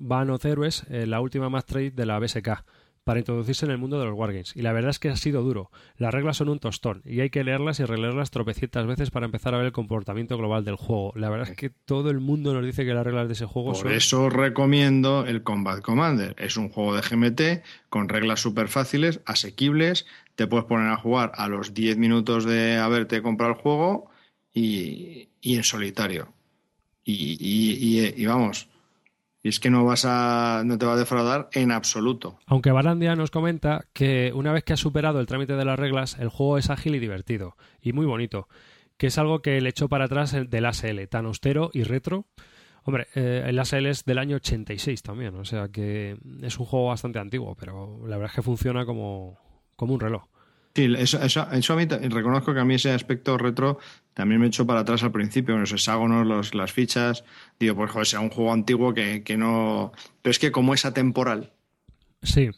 Van 0.00 0.30
of 0.30 0.44
Heroes, 0.44 0.84
eh, 0.88 1.06
la 1.06 1.20
última 1.20 1.50
Math 1.50 1.66
Trade 1.66 1.90
de 1.90 2.06
la 2.06 2.18
BSK, 2.18 2.64
para 3.06 3.20
introducirse 3.20 3.64
en 3.66 3.70
el 3.70 3.78
mundo 3.78 4.00
de 4.00 4.06
los 4.06 4.14
Wargames. 4.14 4.56
Y 4.56 4.62
la 4.62 4.72
verdad 4.72 4.90
es 4.90 4.98
que 4.98 5.10
ha 5.10 5.16
sido 5.16 5.42
duro. 5.42 5.70
Las 5.96 6.12
reglas 6.12 6.38
son 6.38 6.48
un 6.48 6.58
tostón 6.58 7.02
y 7.04 7.20
hay 7.20 7.30
que 7.30 7.44
leerlas 7.44 7.78
y 7.78 7.84
releerlas 7.84 8.32
tropecientas 8.32 8.84
veces 8.86 9.10
para 9.10 9.26
empezar 9.26 9.54
a 9.54 9.58
ver 9.58 9.66
el 9.66 9.72
comportamiento 9.72 10.36
global 10.36 10.64
del 10.64 10.74
juego. 10.74 11.12
La 11.14 11.30
verdad 11.30 11.50
es 11.50 11.56
que 11.56 11.70
todo 11.70 12.10
el 12.10 12.18
mundo 12.18 12.52
nos 12.52 12.64
dice 12.64 12.84
que 12.84 12.94
las 12.94 13.04
reglas 13.04 13.28
de 13.28 13.34
ese 13.34 13.44
juego 13.46 13.74
Por 13.74 13.82
son... 13.82 13.92
eso 13.92 14.24
os 14.24 14.32
recomiendo 14.32 15.24
el 15.24 15.44
Combat 15.44 15.82
Commander. 15.82 16.34
Es 16.36 16.56
un 16.56 16.68
juego 16.68 16.96
de 16.96 17.02
GMT 17.02 17.62
con 17.90 18.08
reglas 18.08 18.40
súper 18.40 18.66
fáciles, 18.66 19.20
asequibles. 19.24 20.06
Te 20.36 20.46
puedes 20.46 20.66
poner 20.66 20.88
a 20.90 20.96
jugar 20.96 21.32
a 21.34 21.48
los 21.48 21.74
10 21.74 21.96
minutos 21.98 22.44
de 22.44 22.76
haberte 22.76 23.22
comprado 23.22 23.52
el 23.54 23.58
juego 23.58 24.10
y, 24.54 25.28
en 25.42 25.64
solitario. 25.64 26.28
Y, 27.04 27.36
y- 27.40 28.26
vamos, 28.26 28.68
es 29.42 29.60
que 29.60 29.70
no 29.70 29.84
vas 29.84 30.04
a, 30.04 30.62
no 30.64 30.76
te 30.78 30.86
va 30.86 30.94
a 30.94 30.96
defraudar 30.96 31.48
en 31.52 31.72
absoluto. 31.72 32.38
Aunque 32.46 32.72
Barandia 32.72 33.16
nos 33.16 33.30
comenta 33.30 33.86
que 33.92 34.32
una 34.34 34.52
vez 34.52 34.64
que 34.64 34.72
has 34.72 34.80
superado 34.80 35.20
el 35.20 35.26
trámite 35.26 35.54
de 35.54 35.64
las 35.64 35.78
reglas, 35.78 36.18
el 36.18 36.28
juego 36.28 36.58
es 36.58 36.70
ágil 36.70 36.94
y 36.94 36.98
divertido, 36.98 37.56
y 37.80 37.92
muy 37.92 38.06
bonito, 38.06 38.48
que 38.96 39.06
es 39.08 39.18
algo 39.18 39.42
que 39.42 39.60
le 39.60 39.68
echó 39.68 39.88
para 39.88 40.06
atrás 40.06 40.34
el 40.34 40.50
del 40.50 40.66
ASL, 40.66 41.06
tan 41.08 41.26
austero 41.26 41.70
y 41.72 41.84
retro. 41.84 42.26
Hombre, 42.84 43.08
eh, 43.14 43.44
el 43.46 43.58
ASL 43.58 43.86
es 43.86 44.04
del 44.04 44.18
año 44.18 44.36
86 44.36 45.02
también, 45.02 45.34
o 45.34 45.44
sea 45.44 45.68
que 45.68 46.16
es 46.42 46.58
un 46.58 46.66
juego 46.66 46.88
bastante 46.88 47.18
antiguo, 47.18 47.56
pero 47.58 47.98
la 48.06 48.16
verdad 48.16 48.30
es 48.32 48.36
que 48.36 48.42
funciona 48.42 48.86
como, 48.86 49.38
como 49.76 49.94
un 49.94 50.00
reloj. 50.00 50.24
Sí, 50.74 50.92
eso, 50.98 51.22
eso, 51.22 51.50
eso 51.52 51.72
a 51.72 51.76
mí 51.76 51.86
reconozco 51.86 52.52
que 52.52 52.60
a 52.60 52.64
mí 52.64 52.74
ese 52.74 52.90
aspecto 52.92 53.38
retro 53.38 53.78
también 54.12 54.40
me 54.42 54.46
echó 54.48 54.66
para 54.66 54.80
atrás 54.80 55.02
al 55.02 55.12
principio, 55.12 55.56
los 55.56 55.72
hexágonos, 55.72 56.26
los, 56.26 56.54
las 56.54 56.72
fichas. 56.72 57.24
Digo, 57.58 57.76
pues 57.76 57.90
joder, 57.90 58.06
sea 58.06 58.20
un 58.20 58.28
juego 58.30 58.52
antiguo 58.52 58.92
que, 58.92 59.22
que 59.22 59.38
no. 59.38 59.92
Pero 60.20 60.30
es 60.30 60.38
que 60.38 60.52
como 60.52 60.74
es 60.74 60.84
atemporal, 60.84 61.52
Sí, 62.22 62.50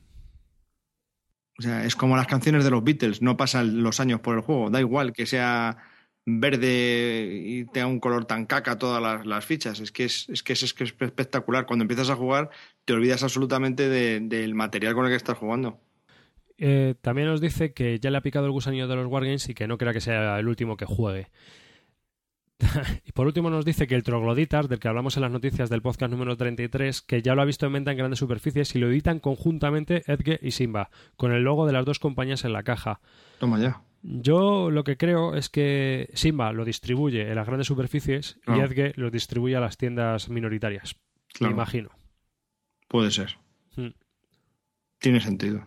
o 1.59 1.63
sea, 1.63 1.85
es 1.85 1.97
como 1.97 2.17
las 2.17 2.27
canciones 2.27 2.65
de 2.65 2.71
los 2.71 2.85
Beatles, 2.85 3.21
no 3.23 3.37
pasan 3.37 3.83
los 3.83 3.99
años 4.01 4.21
por 4.21 4.37
el 4.37 4.43
juego, 4.43 4.71
da 4.71 4.81
igual 4.81 5.13
que 5.13 5.27
sea 5.27 5.77
verde 6.25 7.41
y 7.45 7.65
tenga 7.67 7.87
un 7.87 8.01
color 8.01 8.27
tan 8.27 8.47
caca 8.47 8.79
todas 8.79 9.03
las, 9.03 9.27
las 9.27 9.45
fichas, 9.45 9.81
es 9.81 9.91
que 9.93 10.05
es, 10.05 10.29
es 10.29 10.43
que 10.43 10.53
es, 10.53 10.63
es 10.63 10.75
que 10.75 10.85
es 10.85 10.95
espectacular. 11.01 11.67
Cuando 11.67 11.83
empiezas 11.85 12.11
a 12.11 12.17
jugar, 12.17 12.51
te 12.85 12.93
olvidas 12.93 13.23
absolutamente 13.23 13.89
de- 13.89 14.21
del 14.21 14.55
material 14.55 14.95
con 14.95 15.07
el 15.07 15.11
que 15.11 15.17
estás 15.17 15.39
jugando. 15.39 15.81
Eh, 16.59 16.97
también 17.01 17.29
nos 17.29 17.41
dice 17.41 17.73
que 17.73 18.01
ya 18.01 18.11
le 18.11 18.19
ha 18.19 18.23
picado 18.23 18.47
el 18.47 18.53
gusanillo 18.53 18.89
de 18.89 18.97
los 18.97 19.07
Wargames 19.07 19.49
y 19.49 19.55
que 19.55 19.69
no 19.69 19.79
crea 19.79 19.93
que 19.93 20.01
sea 20.01 20.39
el 20.39 20.49
último 20.49 20.77
que 20.77 20.85
juegue. 20.85 21.29
y 23.07 23.13
por 23.13 23.27
último 23.27 23.51
nos 23.51 23.65
dice 23.65 23.87
que 23.87 23.95
el 23.95 24.03
Trogloditas, 24.03 24.69
del 24.69 24.81
que 24.81 24.89
hablamos 24.89 25.17
en 25.17 25.23
las 25.23 25.31
noticias 25.31 25.71
del 25.71 25.83
podcast 25.83 26.11
número 26.11 26.37
33, 26.37 27.03
que 27.03 27.23
ya 27.23 27.37
lo 27.37 27.43
ha 27.43 27.45
visto 27.45 27.67
en 27.67 27.75
venta 27.75 27.93
en 27.93 27.99
grandes 27.99 28.19
superficies 28.19 28.75
y 28.75 28.81
lo 28.81 28.89
editan 28.89 29.21
conjuntamente 29.21 30.03
Edge 30.07 30.41
y 30.43 30.51
Simba, 30.51 30.91
con 31.17 31.33
el 31.33 31.45
logo 31.45 31.67
de 31.67 31.73
las 31.73 31.85
dos 31.85 32.01
compañías 32.01 32.45
en 32.45 32.53
la 32.53 32.65
caja. 32.65 33.01
Toma 33.39 33.61
ya. 33.61 33.81
Yo 34.03 34.71
lo 34.71 34.85
que 34.85 34.97
creo 34.97 35.35
es 35.35 35.49
que 35.49 36.11
Simba 36.15 36.53
lo 36.53 36.65
distribuye 36.65 37.29
en 37.29 37.35
las 37.37 37.47
grandes 37.47 37.67
superficies 37.69 38.39
y 38.47 38.59
Edge 38.59 38.93
lo 38.97 39.11
distribuye 39.11 39.57
a 39.57 39.61
las 39.61 39.77
tiendas 39.77 40.29
minoritarias. 40.29 40.97
Claro. 41.33 41.55
Me 41.55 41.61
imagino. 41.61 41.91
Puede 42.89 43.11
ser. 43.11 43.39
Mm. 43.77 43.89
Tiene 44.99 45.21
sentido. 45.21 45.67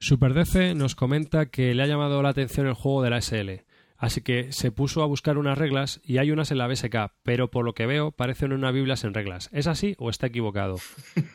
SuperDC 0.00 0.74
nos 0.76 0.94
comenta 0.94 1.46
que 1.46 1.74
le 1.74 1.82
ha 1.82 1.86
llamado 1.86 2.22
la 2.22 2.28
atención 2.28 2.66
el 2.66 2.74
juego 2.74 3.02
de 3.02 3.10
la 3.10 3.20
SL. 3.20 3.64
Así 3.96 4.20
que 4.20 4.52
se 4.52 4.70
puso 4.70 5.02
a 5.02 5.06
buscar 5.06 5.38
unas 5.38 5.58
reglas 5.58 6.00
y 6.04 6.18
hay 6.18 6.30
unas 6.30 6.52
en 6.52 6.58
la 6.58 6.68
BSK, 6.68 7.14
pero 7.24 7.50
por 7.50 7.64
lo 7.64 7.74
que 7.74 7.86
veo 7.86 8.12
parecen 8.12 8.52
una 8.52 8.70
Biblia 8.70 8.94
en 9.02 9.12
reglas. 9.12 9.50
¿Es 9.52 9.66
así 9.66 9.96
o 9.98 10.08
está 10.08 10.28
equivocado? 10.28 10.76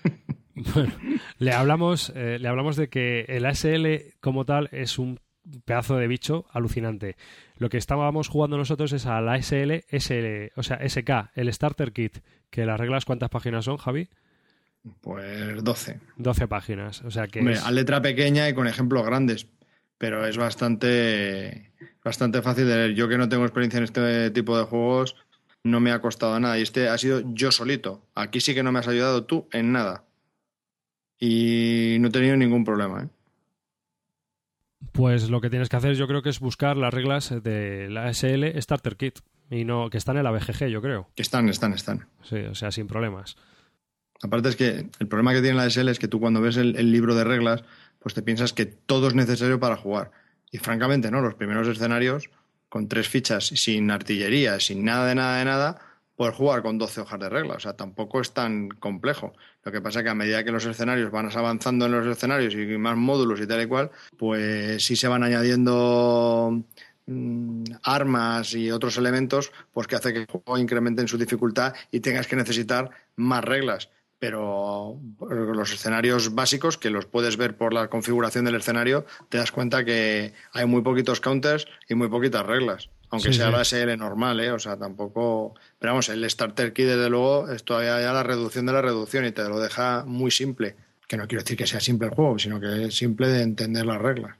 bueno, 0.55 0.93
le 1.39 1.51
hablamos, 1.51 2.13
eh, 2.15 2.39
le 2.39 2.47
hablamos 2.47 2.77
de 2.77 2.87
que 2.87 3.25
el 3.27 3.45
ASL 3.45 4.15
como 4.21 4.45
tal 4.45 4.69
es 4.71 4.97
un 4.97 5.19
pedazo 5.65 5.97
de 5.97 6.07
bicho 6.07 6.45
alucinante. 6.51 7.17
Lo 7.57 7.67
que 7.67 7.77
estábamos 7.77 8.29
jugando 8.29 8.57
nosotros 8.57 8.93
es 8.93 9.05
al 9.05 9.27
ASL, 9.27 9.83
SL, 9.91 10.53
o 10.55 10.63
sea, 10.63 10.79
SK, 10.87 11.31
el 11.35 11.51
Starter 11.51 11.91
Kit, 11.91 12.19
que 12.49 12.65
las 12.65 12.79
reglas, 12.79 13.03
¿cuántas 13.03 13.29
páginas 13.29 13.65
son, 13.65 13.75
Javi? 13.75 14.07
Pues 15.01 15.63
12. 15.63 15.99
12 16.17 16.47
páginas, 16.47 17.01
o 17.03 17.11
sea 17.11 17.27
que... 17.27 17.39
Hombre, 17.39 17.57
a 17.57 17.71
letra 17.71 18.01
pequeña 18.01 18.49
y 18.49 18.53
con 18.53 18.67
ejemplos 18.67 19.05
grandes, 19.05 19.47
pero 19.97 20.25
es 20.27 20.37
bastante 20.37 21.71
bastante 22.03 22.41
fácil 22.41 22.67
de 22.67 22.75
leer. 22.75 22.93
Yo 22.93 23.07
que 23.07 23.17
no 23.17 23.29
tengo 23.29 23.43
experiencia 23.43 23.77
en 23.77 23.85
este 23.85 24.31
tipo 24.31 24.57
de 24.57 24.65
juegos, 24.65 25.15
no 25.63 25.79
me 25.79 25.91
ha 25.91 26.01
costado 26.01 26.39
nada. 26.39 26.59
Y 26.59 26.61
este 26.61 26.89
ha 26.89 26.97
sido 26.97 27.21
yo 27.33 27.51
solito. 27.51 28.05
Aquí 28.15 28.41
sí 28.41 28.53
que 28.53 28.63
no 28.63 28.71
me 28.71 28.79
has 28.79 28.87
ayudado 28.87 29.25
tú 29.25 29.47
en 29.51 29.71
nada. 29.71 30.03
Y 31.19 31.97
no 31.99 32.09
he 32.09 32.11
tenido 32.11 32.35
ningún 32.35 32.65
problema. 32.65 33.03
¿eh? 33.03 33.07
Pues 34.91 35.29
lo 35.29 35.39
que 35.41 35.49
tienes 35.49 35.69
que 35.69 35.77
hacer 35.77 35.95
yo 35.95 36.07
creo 36.07 36.21
que 36.21 36.29
es 36.29 36.39
buscar 36.39 36.75
las 36.75 36.93
reglas 36.93 37.33
de 37.43 37.89
la 37.89 38.13
SL 38.13 38.59
Starter 38.59 38.97
Kit. 38.97 39.19
Y 39.49 39.65
no, 39.65 39.89
que 39.89 39.97
están 39.97 40.17
en 40.17 40.23
la 40.23 40.31
BGG, 40.31 40.67
yo 40.67 40.81
creo. 40.81 41.09
Que 41.15 41.21
están, 41.21 41.47
están, 41.47 41.73
están. 41.73 42.07
Sí, 42.23 42.37
o 42.37 42.55
sea, 42.55 42.71
sin 42.71 42.87
problemas. 42.87 43.37
Aparte 44.23 44.49
es 44.49 44.55
que 44.55 44.89
el 44.99 45.07
problema 45.07 45.33
que 45.33 45.41
tiene 45.41 45.57
la 45.57 45.69
SL 45.69 45.89
es 45.89 45.99
que 45.99 46.07
tú 46.07 46.19
cuando 46.19 46.41
ves 46.41 46.57
el 46.57 46.91
libro 46.91 47.13
de 47.13 47.23
reglas, 47.23 47.63
pues 47.99 48.13
te 48.15 48.21
piensas 48.21 48.53
que 48.53 48.65
todo 48.65 49.07
es 49.07 49.15
necesario 49.15 49.59
para 49.59 49.77
jugar 49.77 50.11
y 50.53 50.59
francamente, 50.59 51.09
¿no? 51.09 51.19
Los 51.19 51.33
primeros 51.33 51.67
escenarios, 51.67 52.29
con 52.69 52.87
tres 52.87 53.09
fichas, 53.09 53.47
sin 53.47 53.89
artillería, 53.89 54.59
sin 54.59 54.85
nada 54.85 55.07
de 55.07 55.15
nada 55.15 55.39
de 55.39 55.45
nada, 55.45 55.79
poder 56.15 56.35
jugar 56.35 56.61
con 56.61 56.77
12 56.77 57.01
hojas 57.01 57.19
de 57.19 57.27
regla. 57.27 57.55
O 57.55 57.59
sea, 57.59 57.73
tampoco 57.73 58.21
es 58.21 58.33
tan 58.33 58.69
complejo. 58.69 59.33
Lo 59.63 59.71
que 59.71 59.81
pasa 59.81 59.99
es 59.99 60.03
que 60.03 60.11
a 60.11 60.15
medida 60.15 60.43
que 60.43 60.51
los 60.51 60.63
escenarios 60.65 61.09
van 61.09 61.35
avanzando 61.35 61.87
en 61.87 61.93
los 61.93 62.05
escenarios 62.05 62.53
y 62.53 62.77
más 62.77 62.95
módulos 62.95 63.41
y 63.41 63.47
tal 63.47 63.63
y 63.63 63.65
cual, 63.65 63.89
pues 64.15 64.85
sí 64.85 64.95
se 64.95 65.07
van 65.07 65.23
añadiendo 65.23 66.63
mm, 67.07 67.63
armas 67.81 68.53
y 68.53 68.69
otros 68.69 68.95
elementos, 68.97 69.51
pues 69.71 69.87
que 69.87 69.95
hace 69.95 70.13
que 70.13 70.19
el 70.19 70.27
juego 70.27 70.59
incremente 70.59 71.01
en 71.01 71.07
su 71.07 71.17
dificultad 71.17 71.73
y 71.89 71.99
tengas 72.01 72.27
que 72.27 72.35
necesitar 72.35 72.91
más 73.15 73.43
reglas 73.43 73.89
pero 74.19 74.99
los 75.19 75.73
escenarios 75.73 76.33
básicos, 76.33 76.77
que 76.77 76.89
los 76.89 77.05
puedes 77.05 77.37
ver 77.37 77.57
por 77.57 77.73
la 77.73 77.89
configuración 77.89 78.45
del 78.45 78.55
escenario, 78.55 79.05
te 79.29 79.37
das 79.37 79.51
cuenta 79.51 79.83
que 79.83 80.33
hay 80.53 80.65
muy 80.65 80.81
poquitos 80.81 81.19
counters 81.19 81.67
y 81.89 81.95
muy 81.95 82.07
poquitas 82.07 82.45
reglas. 82.45 82.89
Aunque 83.09 83.31
sea 83.31 83.51
la 83.51 83.63
SL 83.63 83.95
normal, 83.95 84.39
¿eh? 84.39 84.51
O 84.51 84.57
sea, 84.57 84.75
tampoco. 84.75 85.53
Pero 85.77 85.93
vamos, 85.93 86.09
el 86.09 86.27
Starter 86.27 86.73
Key, 86.73 86.85
desde 86.85 87.11
luego, 87.11 87.47
es 87.51 87.63
todavía 87.63 88.01
ya 88.01 88.11
la 88.11 88.23
reducción 88.23 88.65
de 88.65 88.73
la 88.73 88.81
reducción 88.81 89.23
y 89.25 89.31
te 89.31 89.43
lo 89.43 89.59
deja 89.59 90.03
muy 90.07 90.31
simple. 90.31 90.75
Que 91.07 91.17
no 91.17 91.27
quiero 91.27 91.43
decir 91.43 91.55
que 91.55 91.67
sea 91.67 91.79
simple 91.79 92.07
el 92.07 92.15
juego, 92.15 92.39
sino 92.39 92.59
que 92.59 92.85
es 92.85 92.95
simple 92.95 93.27
de 93.27 93.43
entender 93.43 93.85
las 93.85 94.01
reglas. 94.01 94.35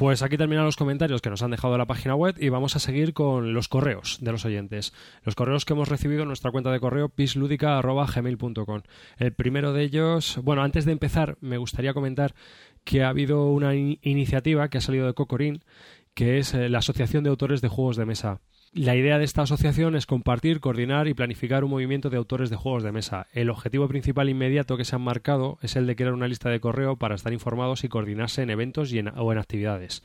Pues 0.00 0.22
aquí 0.22 0.38
terminan 0.38 0.64
los 0.64 0.78
comentarios 0.78 1.20
que 1.20 1.28
nos 1.28 1.42
han 1.42 1.50
dejado 1.50 1.74
en 1.74 1.78
la 1.78 1.86
página 1.86 2.14
web 2.14 2.34
y 2.40 2.48
vamos 2.48 2.74
a 2.74 2.78
seguir 2.78 3.12
con 3.12 3.52
los 3.52 3.68
correos 3.68 4.16
de 4.22 4.32
los 4.32 4.46
oyentes. 4.46 4.94
Los 5.24 5.34
correos 5.34 5.66
que 5.66 5.74
hemos 5.74 5.90
recibido 5.90 6.22
en 6.22 6.28
nuestra 6.28 6.50
cuenta 6.50 6.72
de 6.72 6.80
correo 6.80 7.10
pisludica.gmail.com. 7.10 8.80
El 9.18 9.34
primero 9.34 9.74
de 9.74 9.82
ellos, 9.82 10.40
bueno, 10.42 10.62
antes 10.62 10.86
de 10.86 10.92
empezar 10.92 11.36
me 11.42 11.58
gustaría 11.58 11.92
comentar 11.92 12.34
que 12.82 13.02
ha 13.02 13.10
habido 13.10 13.48
una 13.48 13.74
iniciativa 13.74 14.70
que 14.70 14.78
ha 14.78 14.80
salido 14.80 15.06
de 15.06 15.12
Cocorín 15.12 15.62
que 16.14 16.38
es 16.38 16.54
eh, 16.54 16.70
la 16.70 16.78
Asociación 16.78 17.22
de 17.22 17.28
Autores 17.28 17.60
de 17.60 17.68
Juegos 17.68 17.96
de 17.96 18.06
Mesa. 18.06 18.40
La 18.72 18.94
idea 18.94 19.18
de 19.18 19.24
esta 19.24 19.42
asociación 19.42 19.96
es 19.96 20.06
compartir, 20.06 20.60
coordinar 20.60 21.08
y 21.08 21.14
planificar 21.14 21.64
un 21.64 21.70
movimiento 21.70 22.08
de 22.08 22.16
autores 22.16 22.50
de 22.50 22.56
juegos 22.56 22.84
de 22.84 22.92
mesa. 22.92 23.26
El 23.32 23.50
objetivo 23.50 23.88
principal 23.88 24.28
inmediato 24.28 24.76
que 24.76 24.84
se 24.84 24.94
han 24.94 25.02
marcado 25.02 25.58
es 25.60 25.74
el 25.74 25.88
de 25.88 25.96
crear 25.96 26.12
una 26.12 26.28
lista 26.28 26.50
de 26.50 26.60
correo 26.60 26.96
para 26.96 27.16
estar 27.16 27.32
informados 27.32 27.82
y 27.82 27.88
coordinarse 27.88 28.42
en 28.42 28.50
eventos 28.50 28.92
y 28.92 29.00
o 29.00 29.32
en 29.32 29.38
actividades. 29.38 30.04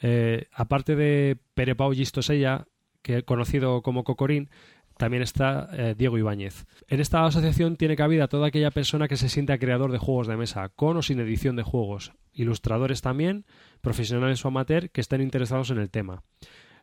Eh, 0.00 0.46
aparte 0.52 0.94
de 0.94 1.36
Pere 1.54 1.74
Pau 1.74 1.92
Gistosella, 1.92 2.68
que 3.02 3.24
conocido 3.24 3.82
como 3.82 4.04
Cocorín, 4.04 4.50
también 4.96 5.24
está 5.24 5.68
eh, 5.72 5.96
Diego 5.98 6.16
Ibáñez. 6.16 6.66
En 6.86 7.00
esta 7.00 7.26
asociación 7.26 7.74
tiene 7.74 7.96
cabida 7.96 8.28
toda 8.28 8.46
aquella 8.46 8.70
persona 8.70 9.08
que 9.08 9.16
se 9.16 9.28
sienta 9.28 9.58
creador 9.58 9.90
de 9.90 9.98
juegos 9.98 10.28
de 10.28 10.36
mesa, 10.36 10.68
con 10.68 10.96
o 10.96 11.02
sin 11.02 11.18
edición 11.18 11.56
de 11.56 11.64
juegos, 11.64 12.12
ilustradores 12.34 13.00
también, 13.02 13.46
profesionales 13.80 14.44
o 14.44 14.48
amateur 14.48 14.90
que 14.90 15.00
estén 15.00 15.22
interesados 15.22 15.70
en 15.70 15.78
el 15.78 15.90
tema. 15.90 16.22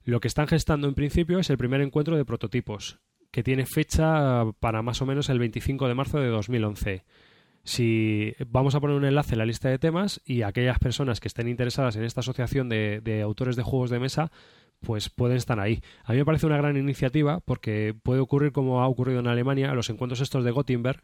Lo 0.07 0.21
que 0.21 0.29
están 0.29 0.47
gestando 0.47 0.87
en 0.87 0.93
principio 0.93 1.37
es 1.37 1.49
el 1.49 1.57
primer 1.57 1.81
encuentro 1.81 2.15
de 2.15 2.23
prototipos, 2.23 2.97
que 3.29 3.43
tiene 3.43 3.65
fecha 3.65 4.45
para 4.61 4.81
más 4.81 5.01
o 5.01 5.05
menos 5.05 5.27
el 5.27 5.37
25 5.37 5.85
de 5.85 5.95
marzo 5.95 6.17
de 6.21 6.29
2011. 6.29 7.03
Si 7.65 8.33
vamos 8.47 8.73
a 8.73 8.79
poner 8.79 8.95
un 8.95 9.03
enlace 9.03 9.33
en 9.33 9.39
la 9.39 9.45
lista 9.45 9.67
de 9.67 9.79
temas 9.79 10.21
y 10.23 10.43
aquellas 10.43 10.79
personas 10.79 11.19
que 11.19 11.27
estén 11.27 11.49
interesadas 11.49 11.97
en 11.97 12.05
esta 12.05 12.21
asociación 12.21 12.69
de, 12.69 13.21
autores 13.21 13.57
de 13.57 13.63
juegos 13.63 13.89
de 13.89 13.99
mesa, 13.99 14.31
pues 14.79 15.09
pueden 15.09 15.35
estar 15.35 15.59
ahí. 15.59 15.81
A 16.05 16.13
mí 16.13 16.19
me 16.19 16.25
parece 16.25 16.45
una 16.45 16.55
gran 16.55 16.77
iniciativa 16.77 17.41
porque 17.41 17.93
puede 18.01 18.21
ocurrir 18.21 18.53
como 18.53 18.81
ha 18.81 18.87
ocurrido 18.87 19.19
en 19.19 19.27
Alemania, 19.27 19.73
los 19.73 19.89
encuentros 19.89 20.21
estos 20.21 20.45
de 20.45 20.51
Gothenburg, 20.51 21.03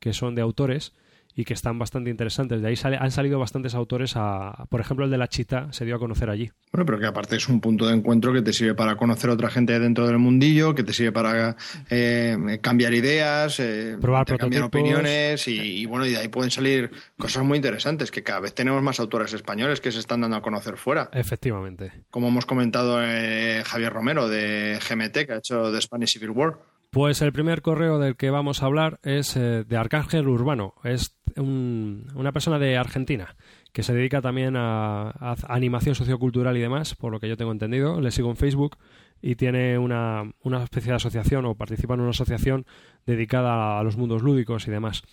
que 0.00 0.12
son 0.12 0.34
de 0.34 0.42
autores, 0.42 0.92
y 1.34 1.44
que 1.44 1.54
están 1.54 1.78
bastante 1.78 2.10
interesantes. 2.10 2.60
De 2.60 2.68
ahí 2.68 2.74
han 2.98 3.10
salido 3.10 3.38
bastantes 3.38 3.74
autores, 3.74 4.12
a, 4.16 4.66
por 4.68 4.80
ejemplo, 4.80 5.04
el 5.04 5.10
de 5.10 5.18
La 5.18 5.28
Chita 5.28 5.68
se 5.72 5.84
dio 5.84 5.96
a 5.96 5.98
conocer 5.98 6.30
allí. 6.30 6.50
Bueno, 6.72 6.86
pero 6.86 6.98
que 6.98 7.06
aparte 7.06 7.36
es 7.36 7.48
un 7.48 7.60
punto 7.60 7.86
de 7.86 7.94
encuentro 7.94 8.32
que 8.32 8.42
te 8.42 8.52
sirve 8.52 8.74
para 8.74 8.96
conocer 8.96 9.30
a 9.30 9.34
otra 9.34 9.50
gente 9.50 9.78
dentro 9.78 10.06
del 10.06 10.18
mundillo, 10.18 10.74
que 10.74 10.82
te 10.82 10.92
sirve 10.92 11.12
para 11.12 11.56
eh, 11.88 12.58
cambiar 12.60 12.94
ideas, 12.94 13.58
eh, 13.60 13.96
probar 14.00 14.26
cambiar 14.38 14.64
opiniones 14.64 15.46
y, 15.48 15.84
bueno, 15.86 16.06
y 16.06 16.10
de 16.10 16.18
ahí 16.18 16.28
pueden 16.28 16.50
salir 16.50 16.90
cosas 17.18 17.44
muy 17.44 17.56
interesantes, 17.56 18.10
que 18.10 18.22
cada 18.22 18.40
vez 18.40 18.54
tenemos 18.54 18.82
más 18.82 19.00
autores 19.00 19.32
españoles 19.32 19.80
que 19.80 19.92
se 19.92 19.98
están 19.98 20.20
dando 20.20 20.36
a 20.36 20.42
conocer 20.42 20.76
fuera. 20.76 21.10
Efectivamente. 21.12 21.92
Como 22.10 22.28
hemos 22.28 22.46
comentado 22.46 23.00
eh, 23.02 23.62
Javier 23.64 23.92
Romero 23.92 24.28
de 24.28 24.78
GMT, 24.88 25.26
que 25.26 25.32
ha 25.32 25.38
hecho 25.38 25.72
The 25.72 25.80
Spanish 25.80 26.12
Civil 26.12 26.30
War. 26.30 26.58
Pues 26.90 27.22
el 27.22 27.32
primer 27.32 27.62
correo 27.62 28.00
del 28.00 28.16
que 28.16 28.30
vamos 28.30 28.62
a 28.62 28.66
hablar 28.66 28.98
es 29.04 29.36
eh, 29.36 29.62
de 29.64 29.76
Arcángel 29.76 30.26
Urbano. 30.26 30.74
Es 30.82 31.16
una 31.36 32.32
persona 32.32 32.58
de 32.58 32.76
Argentina 32.76 33.36
que 33.72 33.84
se 33.84 33.94
dedica 33.94 34.20
también 34.20 34.56
a, 34.56 35.36
animación 35.46 35.94
sociocultural 35.94 36.56
y 36.56 36.60
demás, 36.60 36.96
por 36.96 37.12
lo 37.12 37.20
que 37.20 37.28
yo 37.28 37.36
tengo 37.36 37.52
entendido. 37.52 38.00
Le 38.00 38.10
sigo 38.10 38.28
en 38.28 38.36
Facebook 38.36 38.76
y 39.22 39.36
tiene 39.36 39.78
una, 39.78 40.32
una 40.42 40.64
especie 40.64 40.90
de 40.90 40.96
asociación 40.96 41.44
o 41.44 41.54
participa 41.54 41.94
en 41.94 42.00
una 42.00 42.10
asociación 42.10 42.66
dedicada 43.06 43.78
a 43.78 43.84
los 43.84 43.96
mundos 43.96 44.22
lúdicos 44.22 44.66
y 44.66 44.72
demás. 44.72 45.04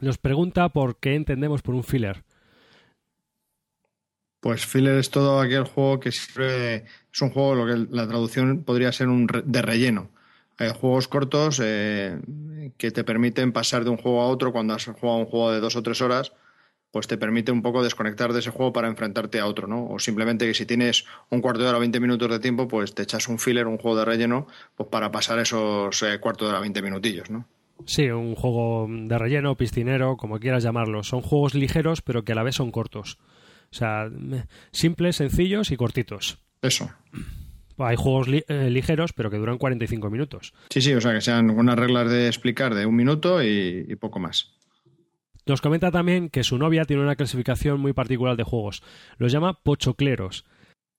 Nos 0.00 0.18
pregunta 0.18 0.68
por 0.68 1.00
qué 1.00 1.16
entendemos 1.16 1.62
por 1.62 1.74
un 1.74 1.82
filler. 1.82 2.22
Pues 4.38 4.64
filler 4.64 4.98
es 4.98 5.10
todo 5.10 5.40
aquel 5.40 5.64
juego 5.64 5.98
que 5.98 6.10
es 6.10 7.20
un 7.20 7.30
juego, 7.30 7.56
lo 7.56 7.66
que 7.66 7.88
la 7.90 8.06
traducción 8.06 8.62
podría 8.62 8.92
ser 8.92 9.08
un 9.08 9.26
de 9.26 9.62
relleno 9.62 10.13
hay 10.58 10.70
juegos 10.70 11.08
cortos 11.08 11.60
eh, 11.62 12.20
que 12.76 12.90
te 12.90 13.04
permiten 13.04 13.52
pasar 13.52 13.84
de 13.84 13.90
un 13.90 13.96
juego 13.96 14.22
a 14.22 14.28
otro 14.28 14.52
cuando 14.52 14.74
has 14.74 14.84
jugado 14.84 15.18
un 15.18 15.26
juego 15.26 15.52
de 15.52 15.60
dos 15.60 15.76
o 15.76 15.82
tres 15.82 16.00
horas, 16.00 16.32
pues 16.90 17.08
te 17.08 17.18
permite 17.18 17.50
un 17.50 17.62
poco 17.62 17.82
desconectar 17.82 18.32
de 18.32 18.38
ese 18.38 18.50
juego 18.50 18.72
para 18.72 18.86
enfrentarte 18.86 19.40
a 19.40 19.46
otro, 19.46 19.66
¿no? 19.66 19.86
O 19.88 19.98
simplemente 19.98 20.46
que 20.46 20.54
si 20.54 20.64
tienes 20.64 21.06
un 21.28 21.40
cuarto 21.40 21.62
de 21.62 21.68
hora 21.68 21.78
o 21.78 21.80
20 21.80 21.98
minutos 21.98 22.30
de 22.30 22.38
tiempo, 22.38 22.68
pues 22.68 22.94
te 22.94 23.02
echas 23.02 23.28
un 23.28 23.40
filler, 23.40 23.66
un 23.66 23.78
juego 23.78 23.98
de 23.98 24.04
relleno, 24.04 24.46
pues 24.76 24.88
para 24.88 25.10
pasar 25.10 25.40
esos 25.40 26.00
eh, 26.04 26.20
cuarto 26.20 26.44
de 26.44 26.52
hora, 26.52 26.60
20 26.60 26.82
minutillos, 26.82 27.30
¿no? 27.30 27.48
Sí, 27.84 28.08
un 28.08 28.36
juego 28.36 28.86
de 28.88 29.18
relleno, 29.18 29.56
piscinero, 29.56 30.16
como 30.16 30.38
quieras 30.38 30.62
llamarlo. 30.62 31.02
Son 31.02 31.20
juegos 31.20 31.54
ligeros, 31.54 32.00
pero 32.00 32.22
que 32.22 32.30
a 32.30 32.36
la 32.36 32.44
vez 32.44 32.54
son 32.54 32.70
cortos. 32.70 33.18
O 33.72 33.74
sea, 33.74 34.08
simples, 34.70 35.16
sencillos 35.16 35.72
y 35.72 35.76
cortitos. 35.76 36.38
Eso. 36.62 36.90
Hay 37.78 37.96
juegos 37.96 38.28
eh, 38.30 38.70
ligeros, 38.70 39.12
pero 39.12 39.30
que 39.30 39.36
duran 39.36 39.58
45 39.58 40.10
minutos. 40.10 40.54
Sí, 40.70 40.80
sí, 40.80 40.94
o 40.94 41.00
sea, 41.00 41.12
que 41.12 41.20
sean 41.20 41.50
unas 41.50 41.76
reglas 41.76 42.10
de 42.10 42.26
explicar 42.26 42.74
de 42.74 42.86
un 42.86 42.94
minuto 42.94 43.42
y, 43.42 43.96
poco 43.96 44.18
más. 44.18 44.52
Nos 45.46 45.60
comenta 45.60 45.90
también 45.90 46.30
que 46.30 46.44
su 46.44 46.58
novia 46.58 46.84
tiene 46.84 47.02
una 47.02 47.16
clasificación 47.16 47.80
muy 47.80 47.92
particular 47.92 48.36
de 48.36 48.44
juegos. 48.44 48.82
Los 49.18 49.32
llama 49.32 49.60
pochocleros. 49.62 50.44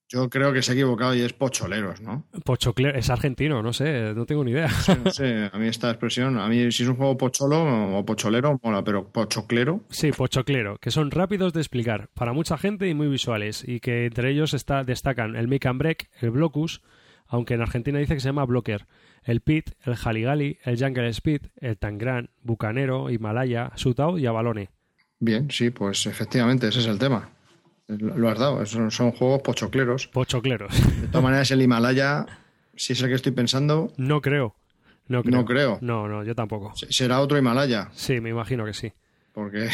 Yo 0.08 0.30
creo 0.30 0.54
que 0.54 0.62
se 0.62 0.72
ha 0.72 0.76
equivocado 0.76 1.16
y 1.16 1.22
es 1.22 1.34
pocholeros, 1.34 2.00
¿no? 2.02 2.28
Pochocleros, 2.44 2.98
es 2.98 3.10
argentino, 3.10 3.64
no 3.64 3.74
sé, 3.74 4.14
no 4.14 4.26
tengo 4.26 4.44
ni 4.44 4.52
idea. 4.52 4.70
no 5.04 5.12
sé, 5.12 5.50
a 5.52 5.58
mí 5.58 5.68
esta 5.68 5.90
expresión, 5.90 6.38
a 6.38 6.48
mí 6.48 6.72
si 6.72 6.84
es 6.84 6.90
un 6.90 6.96
juego 6.96 7.18
pocholo 7.18 7.98
o 7.98 8.06
pocholero, 8.06 8.60
mola, 8.64 8.84
pero 8.84 9.08
pochoclero. 9.12 9.82
Sí, 9.90 10.12
pochoclero, 10.12 10.78
que 10.78 10.92
son 10.92 11.10
rápidos 11.10 11.54
de 11.54 11.62
explicar 11.62 12.10
para 12.14 12.34
mucha 12.34 12.58
gente 12.58 12.88
y 12.88 12.94
muy 12.94 13.08
visuales, 13.08 13.64
y 13.68 13.80
que 13.80 14.06
entre 14.06 14.30
ellos 14.30 14.54
está, 14.54 14.84
destacan 14.84 15.36
el 15.36 15.48
Make 15.48 15.68
and 15.68 15.80
Break, 15.80 16.10
el 16.22 16.30
Blocus, 16.30 16.82
aunque 17.28 17.56
en 17.56 17.62
Argentina 17.62 17.98
dice 17.98 18.14
que 18.14 18.20
se 18.20 18.30
llama 18.30 18.46
Blocker. 18.46 18.86
El 19.24 19.42
Pit, 19.42 19.72
el 19.84 19.96
Haligali, 20.04 20.60
el 20.64 20.78
Jungle 20.78 21.10
Speed, 21.10 21.42
el 21.58 21.78
Tangram, 21.78 22.28
Bucanero, 22.44 23.10
Himalaya, 23.10 23.72
Sutao 23.76 24.20
y 24.20 24.28
Avalone. 24.28 24.70
Bien, 25.20 25.50
sí, 25.50 25.72
pues 25.72 26.06
efectivamente, 26.06 26.68
ese 26.68 26.82
es 26.82 26.86
el 26.86 27.00
tema. 27.00 27.35
Lo 27.88 28.30
has 28.30 28.40
dado, 28.40 28.66
son, 28.66 28.90
son 28.92 29.12
juegos 29.12 29.42
pochocleros. 29.44 30.08
Pochocleros. 30.08 30.74
De 31.02 31.08
todas 31.08 31.24
maneras, 31.24 31.52
el 31.52 31.62
Himalaya, 31.62 32.26
si 32.76 32.94
es 32.94 33.02
el 33.02 33.10
que 33.10 33.16
estoy 33.16 33.32
pensando, 33.32 33.94
No 33.98 34.22
creo. 34.22 34.56
No 35.08 35.22
creo. 35.24 35.38
No 35.38 35.46
creo. 35.46 35.78
No, 35.82 36.08
no, 36.08 36.24
yo 36.24 36.34
tampoco. 36.34 36.74
será 36.90 37.20
otro 37.22 37.38
Himalaya. 37.38 37.90
Sí, 37.94 38.20
me 38.22 38.30
imagino 38.32 38.66
que 38.66 38.74
sí. 38.74 38.92
Porque 39.34 39.70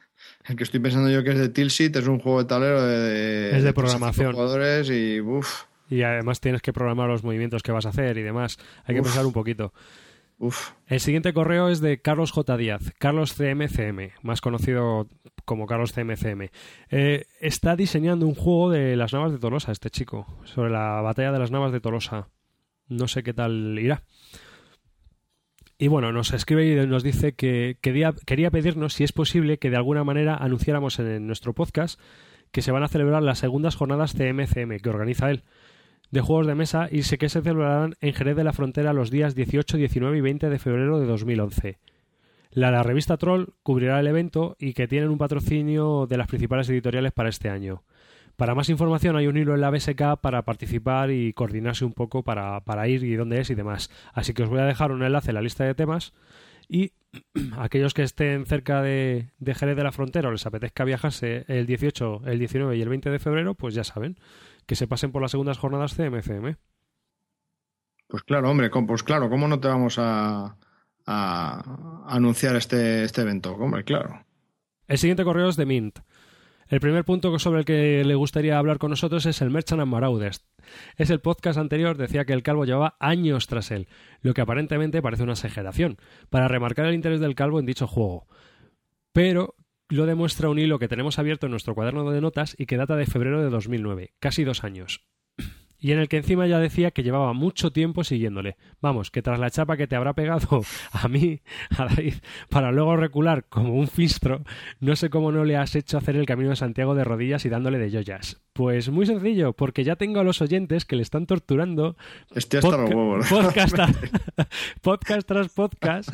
el 0.46 0.56
que 0.56 0.62
estoy 0.62 0.78
pensando 0.78 1.10
yo 1.10 1.24
que 1.24 1.30
es 1.30 1.38
de 1.38 1.48
Tilsit 1.48 1.96
es 1.96 2.06
un 2.06 2.20
juego 2.20 2.40
de 2.42 2.48
tablero 2.48 2.80
de, 2.82 2.98
de- 2.98 3.56
Es 3.58 3.64
de 3.64 3.72
programación. 3.72 4.32
jugadores 4.32 4.88
y 4.90 5.20
uff, 5.20 5.64
Y 5.90 6.02
además 6.02 6.38
tienes 6.40 6.62
que 6.62 6.72
programar 6.72 7.08
los 7.08 7.24
movimientos 7.24 7.64
que 7.64 7.72
vas 7.72 7.84
a 7.86 7.88
hacer 7.88 8.16
y 8.18 8.22
demás. 8.22 8.58
Hay 8.84 8.94
que 8.94 9.00
Uf. 9.00 9.08
pensar 9.08 9.26
un 9.26 9.32
poquito. 9.32 9.72
Uff. 10.38 10.72
El 10.86 11.00
siguiente 11.00 11.32
correo 11.32 11.68
es 11.68 11.80
de 11.80 12.00
Carlos 12.00 12.32
J. 12.32 12.56
Díaz, 12.56 12.92
Carlos 12.98 13.34
CMCM, 13.34 14.12
más 14.22 14.40
conocido 14.40 15.08
como 15.44 15.66
Carlos 15.66 15.92
CMCM. 15.92 16.50
Eh, 16.90 17.26
está 17.40 17.76
diseñando 17.76 18.26
un 18.26 18.34
juego 18.34 18.70
de 18.70 18.96
las 18.96 19.12
Navas 19.12 19.32
de 19.32 19.38
Tolosa, 19.38 19.72
este 19.72 19.90
chico, 19.90 20.26
sobre 20.44 20.70
la 20.70 21.00
batalla 21.00 21.32
de 21.32 21.38
las 21.38 21.50
Navas 21.50 21.72
de 21.72 21.80
Tolosa. 21.80 22.28
No 22.88 23.08
sé 23.08 23.22
qué 23.22 23.32
tal 23.32 23.78
irá. 23.78 24.04
Y 25.78 25.88
bueno, 25.88 26.10
nos 26.12 26.32
escribe 26.32 26.66
y 26.66 26.86
nos 26.86 27.02
dice 27.02 27.34
que 27.34 27.78
quería, 27.82 28.14
quería 28.24 28.50
pedirnos 28.50 28.94
si 28.94 29.04
es 29.04 29.12
posible 29.12 29.58
que 29.58 29.70
de 29.70 29.76
alguna 29.76 30.04
manera 30.04 30.34
anunciáramos 30.34 30.98
en 30.98 31.26
nuestro 31.26 31.52
podcast 31.52 32.00
que 32.50 32.62
se 32.62 32.72
van 32.72 32.82
a 32.82 32.88
celebrar 32.88 33.22
las 33.22 33.40
segundas 33.40 33.76
jornadas 33.76 34.14
CMCM 34.14 34.78
que 34.78 34.88
organiza 34.88 35.30
él 35.30 35.44
de 36.10 36.20
juegos 36.20 36.46
de 36.46 36.54
mesa 36.54 36.88
y 36.90 37.02
sé 37.02 37.18
que 37.18 37.28
se 37.28 37.42
celebrarán 37.42 37.94
en 38.00 38.14
Jerez 38.14 38.36
de 38.36 38.44
la 38.44 38.52
Frontera 38.52 38.92
los 38.92 39.10
días 39.10 39.34
18, 39.34 39.76
19 39.76 40.18
y 40.18 40.20
20 40.20 40.48
de 40.48 40.58
febrero 40.58 41.00
de 41.00 41.06
2011. 41.06 41.78
La, 42.50 42.70
la 42.70 42.82
revista 42.82 43.16
Troll 43.16 43.54
cubrirá 43.62 44.00
el 44.00 44.06
evento 44.06 44.56
y 44.58 44.72
que 44.72 44.88
tienen 44.88 45.10
un 45.10 45.18
patrocinio 45.18 46.06
de 46.06 46.16
las 46.16 46.28
principales 46.28 46.68
editoriales 46.70 47.12
para 47.12 47.28
este 47.28 47.50
año. 47.50 47.82
Para 48.36 48.54
más 48.54 48.68
información 48.68 49.16
hay 49.16 49.26
un 49.26 49.36
hilo 49.36 49.54
en 49.54 49.62
la 49.62 49.70
BSK 49.70 50.18
para 50.20 50.42
participar 50.42 51.10
y 51.10 51.32
coordinarse 51.32 51.86
un 51.86 51.94
poco 51.94 52.22
para, 52.22 52.60
para 52.60 52.86
ir 52.86 53.02
y 53.02 53.14
dónde 53.14 53.40
es 53.40 53.50
y 53.50 53.54
demás. 53.54 53.90
Así 54.12 54.34
que 54.34 54.42
os 54.42 54.50
voy 54.50 54.60
a 54.60 54.66
dejar 54.66 54.92
un 54.92 55.02
enlace 55.02 55.30
en 55.30 55.36
la 55.36 55.42
lista 55.42 55.64
de 55.64 55.74
temas 55.74 56.12
y 56.68 56.92
aquellos 57.58 57.94
que 57.94 58.02
estén 58.02 58.44
cerca 58.44 58.82
de, 58.82 59.30
de 59.38 59.54
Jerez 59.54 59.76
de 59.76 59.84
la 59.84 59.92
Frontera 59.92 60.28
o 60.28 60.32
les 60.32 60.44
apetezca 60.44 60.84
viajarse 60.84 61.46
el 61.48 61.66
18, 61.66 62.22
el 62.26 62.38
19 62.38 62.76
y 62.76 62.82
el 62.82 62.88
20 62.90 63.08
de 63.08 63.18
febrero, 63.18 63.54
pues 63.54 63.74
ya 63.74 63.84
saben 63.84 64.18
que 64.66 64.76
se 64.76 64.86
pasen 64.86 65.12
por 65.12 65.22
las 65.22 65.30
segundas 65.30 65.58
jornadas 65.58 65.94
CMCM. 65.94 66.56
Pues 68.08 68.22
claro, 68.22 68.50
hombre, 68.50 68.70
pues 68.70 69.02
claro, 69.02 69.28
¿cómo 69.28 69.48
no 69.48 69.58
te 69.58 69.68
vamos 69.68 69.98
a, 69.98 70.56
a 71.06 72.04
anunciar 72.06 72.56
este, 72.56 73.04
este 73.04 73.22
evento? 73.22 73.52
Hombre, 73.54 73.84
claro. 73.84 74.24
El 74.86 74.98
siguiente 74.98 75.24
correo 75.24 75.48
es 75.48 75.56
de 75.56 75.66
Mint. 75.66 75.98
El 76.68 76.80
primer 76.80 77.04
punto 77.04 77.36
sobre 77.38 77.60
el 77.60 77.64
que 77.64 78.04
le 78.04 78.14
gustaría 78.16 78.58
hablar 78.58 78.78
con 78.78 78.90
nosotros 78.90 79.24
es 79.26 79.40
el 79.40 79.50
Merchant 79.50 79.80
and 79.80 79.90
Marauders. 79.90 80.44
Es 80.96 81.10
el 81.10 81.20
podcast 81.20 81.58
anterior, 81.58 81.96
decía 81.96 82.24
que 82.24 82.32
el 82.32 82.42
calvo 82.42 82.64
llevaba 82.64 82.96
años 82.98 83.46
tras 83.46 83.70
él, 83.70 83.86
lo 84.20 84.34
que 84.34 84.40
aparentemente 84.40 85.00
parece 85.00 85.22
una 85.22 85.34
exageración, 85.34 85.96
para 86.28 86.48
remarcar 86.48 86.86
el 86.86 86.94
interés 86.94 87.20
del 87.20 87.36
calvo 87.36 87.60
en 87.60 87.66
dicho 87.66 87.86
juego. 87.86 88.26
Pero 89.12 89.54
lo 89.88 90.06
demuestra 90.06 90.48
un 90.48 90.58
hilo 90.58 90.78
que 90.78 90.88
tenemos 90.88 91.18
abierto 91.18 91.46
en 91.46 91.52
nuestro 91.52 91.74
cuaderno 91.74 92.10
de 92.10 92.20
notas 92.20 92.54
y 92.58 92.66
que 92.66 92.76
data 92.76 92.96
de 92.96 93.06
febrero 93.06 93.42
de 93.42 93.50
2009, 93.50 94.14
casi 94.18 94.44
dos 94.44 94.64
años. 94.64 95.06
Y 95.78 95.92
en 95.92 95.98
el 95.98 96.08
que 96.08 96.16
encima 96.16 96.46
ya 96.46 96.58
decía 96.58 96.90
que 96.90 97.02
llevaba 97.02 97.34
mucho 97.34 97.70
tiempo 97.70 98.02
siguiéndole. 98.02 98.56
Vamos, 98.80 99.10
que 99.10 99.20
tras 99.20 99.38
la 99.38 99.50
chapa 99.50 99.76
que 99.76 99.86
te 99.86 99.94
habrá 99.94 100.14
pegado 100.14 100.62
a 100.92 101.06
mí, 101.06 101.42
a 101.76 101.84
David, 101.84 102.14
para 102.48 102.72
luego 102.72 102.96
recular 102.96 103.44
como 103.44 103.74
un 103.74 103.86
fistro, 103.86 104.42
no 104.80 104.96
sé 104.96 105.10
cómo 105.10 105.32
no 105.32 105.44
le 105.44 105.56
has 105.56 105.76
hecho 105.76 105.98
hacer 105.98 106.16
el 106.16 106.24
camino 106.24 106.48
de 106.48 106.56
Santiago 106.56 106.94
de 106.94 107.04
rodillas 107.04 107.44
y 107.44 107.50
dándole 107.50 107.78
de 107.78 107.90
joyas. 107.90 108.45
Pues 108.56 108.88
muy 108.88 109.04
sencillo, 109.04 109.52
porque 109.52 109.84
ya 109.84 109.96
tengo 109.96 110.18
a 110.20 110.24
los 110.24 110.40
oyentes 110.40 110.86
que 110.86 110.96
le 110.96 111.02
están 111.02 111.26
torturando 111.26 111.94
Estoy 112.34 112.58
hasta 112.58 112.76
los 112.78 112.88
huevos. 112.90 113.28
podcast, 113.28 113.76
podcast 114.80 115.26
tras 115.28 115.48
podcast 115.50 116.08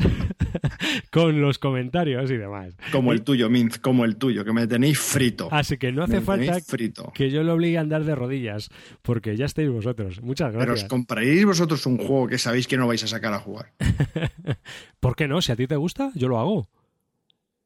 con 1.13 1.41
los 1.41 1.59
comentarios 1.61 2.31
y 2.33 2.37
demás. 2.37 2.75
Como 2.91 3.13
el 3.13 3.23
tuyo, 3.23 3.49
Mint, 3.49 3.79
como 3.79 4.05
el 4.05 4.17
tuyo, 4.17 4.45
que 4.45 4.53
me 4.53 4.67
tenéis 4.67 4.99
frito. 4.99 5.49
Así 5.53 5.77
que 5.77 5.93
no 5.93 6.03
hace 6.03 6.15
Me 6.17 6.21
falta 6.23 6.59
frito. 6.61 7.13
que 7.15 7.31
yo 7.31 7.45
lo 7.45 7.55
obligue 7.55 7.79
a 7.79 7.83
andar 7.83 8.03
de 8.05 8.15
rodillas, 8.17 8.71
porque 9.03 9.37
ya 9.37 9.45
estáis 9.47 9.71
vosotros. 9.71 10.21
Muchas 10.21 10.49
Pero 10.51 10.63
os 10.63 10.67
gracias. 10.67 10.89
compraréis 10.91 11.45
vosotros 11.45 11.87
un 11.87 11.97
juego 11.99 12.27
que 12.27 12.39
sabéis 12.39 12.67
que 12.67 12.77
no 12.77 12.89
vais 12.89 13.05
a 13.05 13.07
sacar 13.07 13.33
a 13.33 13.39
jugar. 13.39 13.73
¿Por 14.99 15.15
qué 15.15 15.29
no? 15.29 15.41
Si 15.43 15.53
a 15.53 15.57
ti 15.57 15.67
te 15.69 15.77
gusta, 15.77 16.11
yo 16.17 16.27
lo 16.29 16.39
hago. 16.41 16.69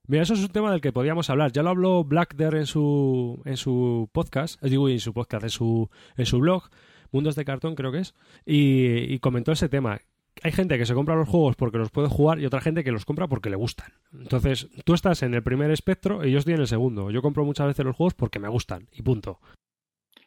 Mira, 0.09 0.23
eso 0.23 0.35
es 0.35 0.41
un 0.41 0.49
tema 0.49 0.71
del 0.71 0.81
que 0.81 0.93
podíamos 0.93 1.31
hablar. 1.31 1.53
Ya 1.53 1.63
lo 1.63 1.71
habló 1.71 2.05
Blackder 2.05 2.55
en 2.55 2.67
su, 2.67 3.43
en 3.45 3.57
su 3.57 4.09
podcast, 4.13 4.63
eh, 4.63 4.71
digo 4.71 4.89
en 4.89 5.01
su 5.01 5.13
podcast, 5.13 5.45
en 5.45 5.51
su, 5.51 5.91
en 6.17 6.27
su 6.27 6.39
blog, 6.39 6.69
Mundos 7.11 7.35
de 7.35 7.45
Cartón 7.45 7.75
creo 7.75 7.93
que 7.93 7.99
es, 8.01 8.15
y, 8.45 9.13
y 9.13 9.19
comentó 9.19 9.53
ese 9.53 9.69
tema. 9.69 10.01
Hay 10.43 10.53
gente 10.53 10.77
que 10.77 10.85
se 10.85 10.93
compra 10.93 11.17
los 11.17 11.29
juegos 11.29 11.57
porque 11.57 11.79
los 11.79 11.91
puede 11.91 12.09
jugar 12.09 12.39
y 12.39 12.47
otra 12.47 12.61
gente 12.61 12.85
que 12.85 12.93
los 12.93 13.07
compra 13.07 13.27
porque 13.27 13.49
le 13.49 13.57
gustan. 13.57 13.93
Entonces, 14.13 14.69
tú 14.85 14.93
estás 14.93 15.23
en 15.23 15.33
el 15.33 15.43
primer 15.43 15.71
espectro 15.71 16.27
y 16.27 16.31
yo 16.31 16.39
estoy 16.39 16.55
en 16.55 16.61
el 16.61 16.69
segundo. 16.69 17.11
Yo 17.11 17.23
compro 17.23 17.45
muchas 17.45 17.67
veces 17.67 17.87
los 17.87 17.97
juegos 17.97 18.15
porque 18.15 18.39
me 18.39 18.49
gustan 18.49 18.87
y 18.93 19.01
punto. 19.03 19.41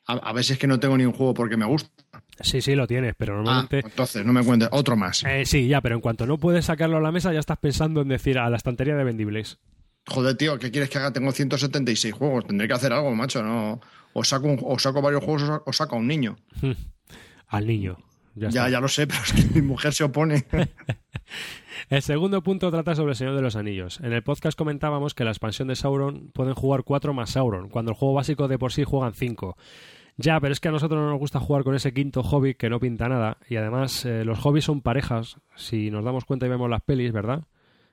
A, 0.10 0.14
a 0.30 0.34
veces 0.34 0.58
que 0.58 0.66
no 0.66 0.80
tengo 0.80 0.98
ni 0.98 1.06
un 1.06 1.14
juego 1.14 1.34
porque 1.34 1.56
me 1.58 1.66
gusta. 1.66 1.90
Sí, 2.42 2.62
sí, 2.62 2.74
lo 2.74 2.88
tienes, 2.88 3.14
pero 3.18 3.34
Ah, 3.34 3.38
normalmente... 3.38 3.80
entonces, 3.84 4.26
no 4.26 4.34
me 4.34 4.44
cuentes. 4.44 4.70
Otro 4.72 4.96
más. 4.96 5.24
Eh, 5.26 5.46
sí, 5.46 5.68
ya, 5.68 5.82
pero 5.82 5.96
en 5.96 6.02
cuanto 6.02 6.26
no 6.26 6.38
puedes 6.38 6.66
sacarlo 6.66 6.98
a 6.98 7.02
la 7.02 7.12
mesa 7.12 7.32
ya 7.34 7.40
estás 7.40 7.58
pensando 7.60 8.02
en 8.02 8.08
decir 8.08 8.40
a 8.40 8.50
la 8.50 8.58
estantería 8.58 8.96
de 8.96 9.04
vendibles. 9.04 9.60
Joder, 10.08 10.36
tío, 10.38 10.58
¿qué 10.58 10.72
quieres 10.72 10.90
que 10.90 10.98
haga? 10.98 11.12
Tengo 11.14 11.32
176 11.32 12.14
juegos. 12.14 12.48
Tendré 12.48 12.68
que 12.68 12.74
hacer 12.74 12.92
algo, 12.94 13.14
macho. 13.14 13.44
No, 13.44 13.80
o 14.14 14.24
saco, 14.24 14.48
un- 14.48 14.60
o 14.64 14.80
saco 14.80 15.02
varios 15.02 15.24
juegos 15.24 15.44
o 15.44 15.46
sa- 15.48 15.62
o 15.66 15.74
saco 15.74 15.96
a 15.96 16.00
un 16.00 16.08
niño. 16.08 16.38
Al 17.48 17.68
niño. 17.68 17.98
Ya, 18.36 18.50
Ya, 18.50 18.70
ya 18.70 18.80
lo 18.80 18.88
sé, 18.88 19.06
pero 19.06 19.20
es 19.22 19.34
que 19.34 19.44
mi 19.54 19.62
mujer 19.62 19.94
se 19.94 20.06
opone. 20.06 20.46
El 21.90 22.02
segundo 22.02 22.42
punto 22.44 22.70
trata 22.72 22.94
sobre 22.96 23.12
el 23.12 23.16
Señor 23.16 23.36
de 23.36 23.42
los 23.42 23.56
Anillos. 23.56 24.00
En 24.02 24.14
el 24.14 24.22
podcast 24.24 24.58
comentábamos 24.58 25.14
que 25.14 25.24
la 25.24 25.32
expansión 25.32 25.68
de 25.70 25.76
Sauron 25.76 26.30
pueden 26.34 26.54
jugar 26.54 26.84
4 26.84 27.14
más 27.14 27.32
Sauron, 27.32 27.70
cuando 27.70 27.92
el 27.92 27.98
juego 27.98 28.14
básico 28.16 28.48
de 28.48 28.60
por 28.60 28.72
sí 28.74 28.84
juegan 28.84 29.14
5. 29.14 29.58
Ya, 30.22 30.38
pero 30.42 30.52
es 30.52 30.60
que 30.60 30.68
a 30.68 30.72
nosotros 30.72 31.00
no 31.00 31.10
nos 31.10 31.18
gusta 31.20 31.40
jugar 31.40 31.64
con 31.64 31.76
ese 31.76 31.94
quinto 31.94 32.24
hobby 32.24 32.54
que 32.54 32.70
no 32.70 32.80
pinta 32.80 33.08
nada. 33.08 33.38
Y 33.48 33.56
además, 33.56 34.04
eh, 34.06 34.26
los 34.26 34.38
hobbies 34.40 34.66
son 34.66 34.82
parejas. 34.82 35.38
Si 35.56 35.90
nos 35.92 36.04
damos 36.04 36.26
cuenta 36.26 36.46
y 36.46 36.50
vemos 36.50 36.70
las 36.70 36.82
pelis, 36.82 37.14
¿verdad? 37.14 37.44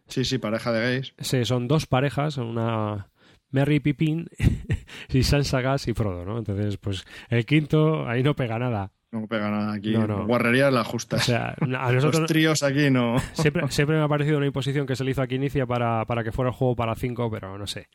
Sí, 0.09 0.24
sí, 0.24 0.39
pareja 0.39 0.73
de 0.73 0.81
gays. 0.81 1.15
Sí, 1.19 1.44
son 1.44 1.69
dos 1.69 1.86
parejas, 1.86 2.36
una 2.36 3.09
Merry 3.51 3.78
Pippin 3.78 4.28
y 5.11 5.23
Sansa 5.23 5.61
Gas 5.61 5.86
y 5.86 5.94
Frodo, 5.94 6.24
¿no? 6.24 6.39
Entonces, 6.39 6.78
pues 6.78 7.05
el 7.28 7.47
quinto 7.47 8.09
ahí 8.09 8.24
no 8.24 8.35
pega 8.35 8.59
nada. 8.59 8.90
No 9.12 9.28
pega 9.28 9.48
nada 9.48 9.73
aquí. 9.74 9.93
No, 9.93 10.07
no. 10.09 10.27
Guarrerías 10.27 10.73
las 10.73 10.89
O 10.89 10.90
justas. 10.90 11.24
sea, 11.24 11.55
a 11.61 11.93
Los 11.93 12.05
nosotros 12.05 12.27
tríos 12.27 12.65
aquí 12.65 12.90
no. 12.90 13.19
siempre, 13.35 13.69
siempre 13.70 13.97
me 13.97 14.03
ha 14.03 14.09
parecido 14.09 14.36
una 14.39 14.47
imposición 14.47 14.85
que 14.85 14.97
se 14.97 15.05
le 15.05 15.12
hizo 15.12 15.23
aquí 15.23 15.36
Inicia 15.36 15.65
para, 15.65 16.05
para 16.07 16.24
que 16.24 16.32
fuera 16.32 16.51
el 16.51 16.57
juego 16.57 16.74
para 16.74 16.97
5, 16.97 17.31
pero 17.31 17.57
no 17.57 17.69
sé. 17.69 17.89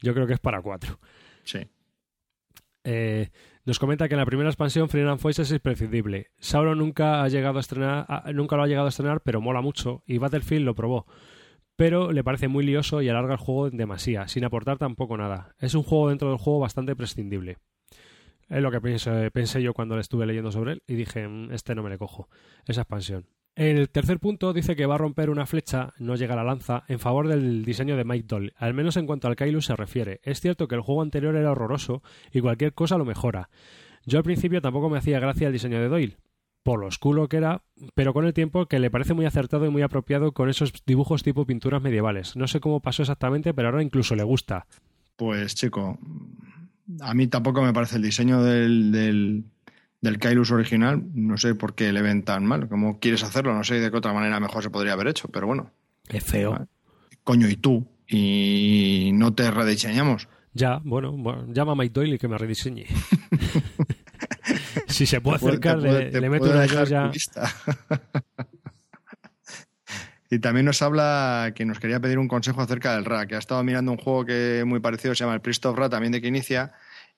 Yo 0.00 0.14
creo 0.14 0.26
que 0.26 0.32
es 0.32 0.40
para 0.40 0.62
4. 0.62 0.98
Sí. 1.44 1.58
Eh, 2.84 3.28
nos 3.64 3.78
comenta 3.78 4.08
que 4.08 4.14
en 4.14 4.20
la 4.20 4.26
primera 4.26 4.50
expansión 4.50 4.88
Freedom 4.88 5.18
and 5.18 5.40
es 5.40 5.50
imprescindible. 5.50 6.28
Sauron 6.38 6.78
nunca 6.78 7.22
ha 7.22 7.28
llegado 7.28 7.56
a 7.56 7.60
estrenar, 7.60 8.06
nunca 8.34 8.56
lo 8.56 8.62
ha 8.62 8.66
llegado 8.66 8.86
a 8.86 8.90
estrenar, 8.90 9.22
pero 9.22 9.40
mola 9.40 9.62
mucho 9.62 10.02
y 10.06 10.18
Battlefield 10.18 10.66
lo 10.66 10.74
probó. 10.74 11.06
Pero 11.76 12.12
le 12.12 12.22
parece 12.22 12.46
muy 12.48 12.64
lioso 12.64 13.02
y 13.02 13.08
alarga 13.08 13.32
el 13.32 13.40
juego 13.40 13.66
en 13.68 13.76
demasía, 13.76 14.28
sin 14.28 14.44
aportar 14.44 14.78
tampoco 14.78 15.16
nada. 15.16 15.54
Es 15.58 15.74
un 15.74 15.82
juego 15.82 16.10
dentro 16.10 16.28
del 16.28 16.38
juego 16.38 16.60
bastante 16.60 16.94
prescindible. 16.94 17.56
Es 18.48 18.62
lo 18.62 18.70
que 18.70 18.80
pensé, 18.80 19.30
pensé 19.30 19.62
yo 19.62 19.72
cuando 19.72 19.94
le 19.94 20.02
estuve 20.02 20.26
leyendo 20.26 20.52
sobre 20.52 20.72
él 20.72 20.82
y 20.86 20.94
dije, 20.94 21.26
"Mm, 21.26 21.52
este 21.52 21.74
no 21.74 21.82
me 21.82 21.90
le 21.90 21.98
cojo, 21.98 22.28
esa 22.66 22.82
expansión. 22.82 23.26
El 23.56 23.88
tercer 23.88 24.18
punto 24.18 24.52
dice 24.52 24.74
que 24.74 24.86
va 24.86 24.96
a 24.96 24.98
romper 24.98 25.30
una 25.30 25.46
flecha, 25.46 25.94
no 25.98 26.16
llega 26.16 26.34
a 26.34 26.36
la 26.36 26.44
lanza, 26.44 26.82
en 26.88 26.98
favor 26.98 27.28
del 27.28 27.64
diseño 27.64 27.96
de 27.96 28.04
Mike 28.04 28.26
Doll, 28.26 28.52
al 28.56 28.74
menos 28.74 28.96
en 28.96 29.06
cuanto 29.06 29.28
al 29.28 29.36
Kailus 29.36 29.66
se 29.66 29.76
refiere. 29.76 30.20
Es 30.24 30.40
cierto 30.40 30.66
que 30.66 30.74
el 30.74 30.80
juego 30.80 31.02
anterior 31.02 31.36
era 31.36 31.52
horroroso 31.52 32.02
y 32.32 32.40
cualquier 32.40 32.74
cosa 32.74 32.98
lo 32.98 33.04
mejora. 33.04 33.50
Yo 34.06 34.18
al 34.18 34.24
principio 34.24 34.60
tampoco 34.60 34.90
me 34.90 34.98
hacía 34.98 35.20
gracia 35.20 35.46
el 35.46 35.52
diseño 35.52 35.80
de 35.80 35.88
Doyle, 35.88 36.16
por 36.64 36.80
lo 36.80 36.86
oscuro 36.86 37.28
que 37.28 37.36
era, 37.36 37.62
pero 37.94 38.12
con 38.12 38.26
el 38.26 38.34
tiempo 38.34 38.66
que 38.66 38.80
le 38.80 38.90
parece 38.90 39.14
muy 39.14 39.24
acertado 39.24 39.66
y 39.66 39.70
muy 39.70 39.82
apropiado 39.82 40.32
con 40.32 40.48
esos 40.48 40.72
dibujos 40.84 41.22
tipo 41.22 41.46
pinturas 41.46 41.80
medievales. 41.80 42.34
No 42.34 42.48
sé 42.48 42.58
cómo 42.58 42.80
pasó 42.80 43.02
exactamente, 43.02 43.54
pero 43.54 43.68
ahora 43.68 43.82
incluso 43.82 44.16
le 44.16 44.24
gusta. 44.24 44.66
Pues, 45.16 45.54
chico, 45.54 45.98
a 47.00 47.14
mí 47.14 47.28
tampoco 47.28 47.62
me 47.62 47.72
parece 47.72 47.96
el 47.96 48.02
diseño 48.02 48.42
del, 48.42 48.90
del, 48.90 49.44
del 50.04 50.18
Kailus 50.18 50.50
original. 50.50 51.02
No 51.14 51.38
sé 51.38 51.54
por 51.54 51.74
qué 51.74 51.90
le 51.90 52.02
ven 52.02 52.22
tan 52.22 52.44
mal. 52.44 52.68
¿Cómo 52.68 53.00
quieres 53.00 53.24
hacerlo? 53.24 53.54
No 53.54 53.64
sé 53.64 53.80
de 53.80 53.90
qué 53.90 53.96
otra 53.96 54.12
manera 54.12 54.38
mejor 54.38 54.62
se 54.62 54.68
podría 54.68 54.92
haber 54.92 55.08
hecho, 55.08 55.28
pero 55.28 55.46
bueno. 55.46 55.70
Es 56.08 56.22
feo. 56.22 56.68
Coño, 57.24 57.48
¿y 57.48 57.56
tú? 57.56 57.86
Y 58.06 59.10
no 59.14 59.34
te 59.34 59.50
rediseñamos. 59.50 60.28
Ya, 60.52 60.80
bueno, 60.84 61.12
bueno, 61.12 61.46
llama 61.52 61.72
a 61.72 61.74
Mike 61.74 61.92
Doyle 61.92 62.16
y 62.16 62.18
que 62.18 62.28
me 62.28 62.36
rediseñe. 62.36 62.84
si 64.86 65.06
se 65.06 65.22
puede 65.22 65.36
acercar, 65.36 65.80
puede- 65.80 66.20
le, 66.20 66.28
meto 66.28 66.50
una 66.50 66.66
ya. 66.66 67.10
y 70.30 70.38
también 70.38 70.66
nos 70.66 70.82
habla 70.82 71.52
que 71.54 71.64
nos 71.64 71.78
quería 71.78 71.98
pedir 71.98 72.18
un 72.18 72.28
consejo 72.28 72.60
acerca 72.60 72.94
del 72.94 73.06
RA, 73.06 73.26
que 73.26 73.36
ha 73.36 73.38
estado 73.38 73.64
mirando 73.64 73.90
un 73.90 73.98
juego 73.98 74.26
que 74.26 74.58
es 74.60 74.66
muy 74.66 74.80
parecido, 74.80 75.14
se 75.14 75.24
llama 75.24 75.34
el 75.34 75.40
Priest 75.40 75.64
of 75.64 75.78
Ra, 75.78 75.88
también 75.88 76.12
de 76.12 76.20
que 76.20 76.28
inicia, 76.28 76.74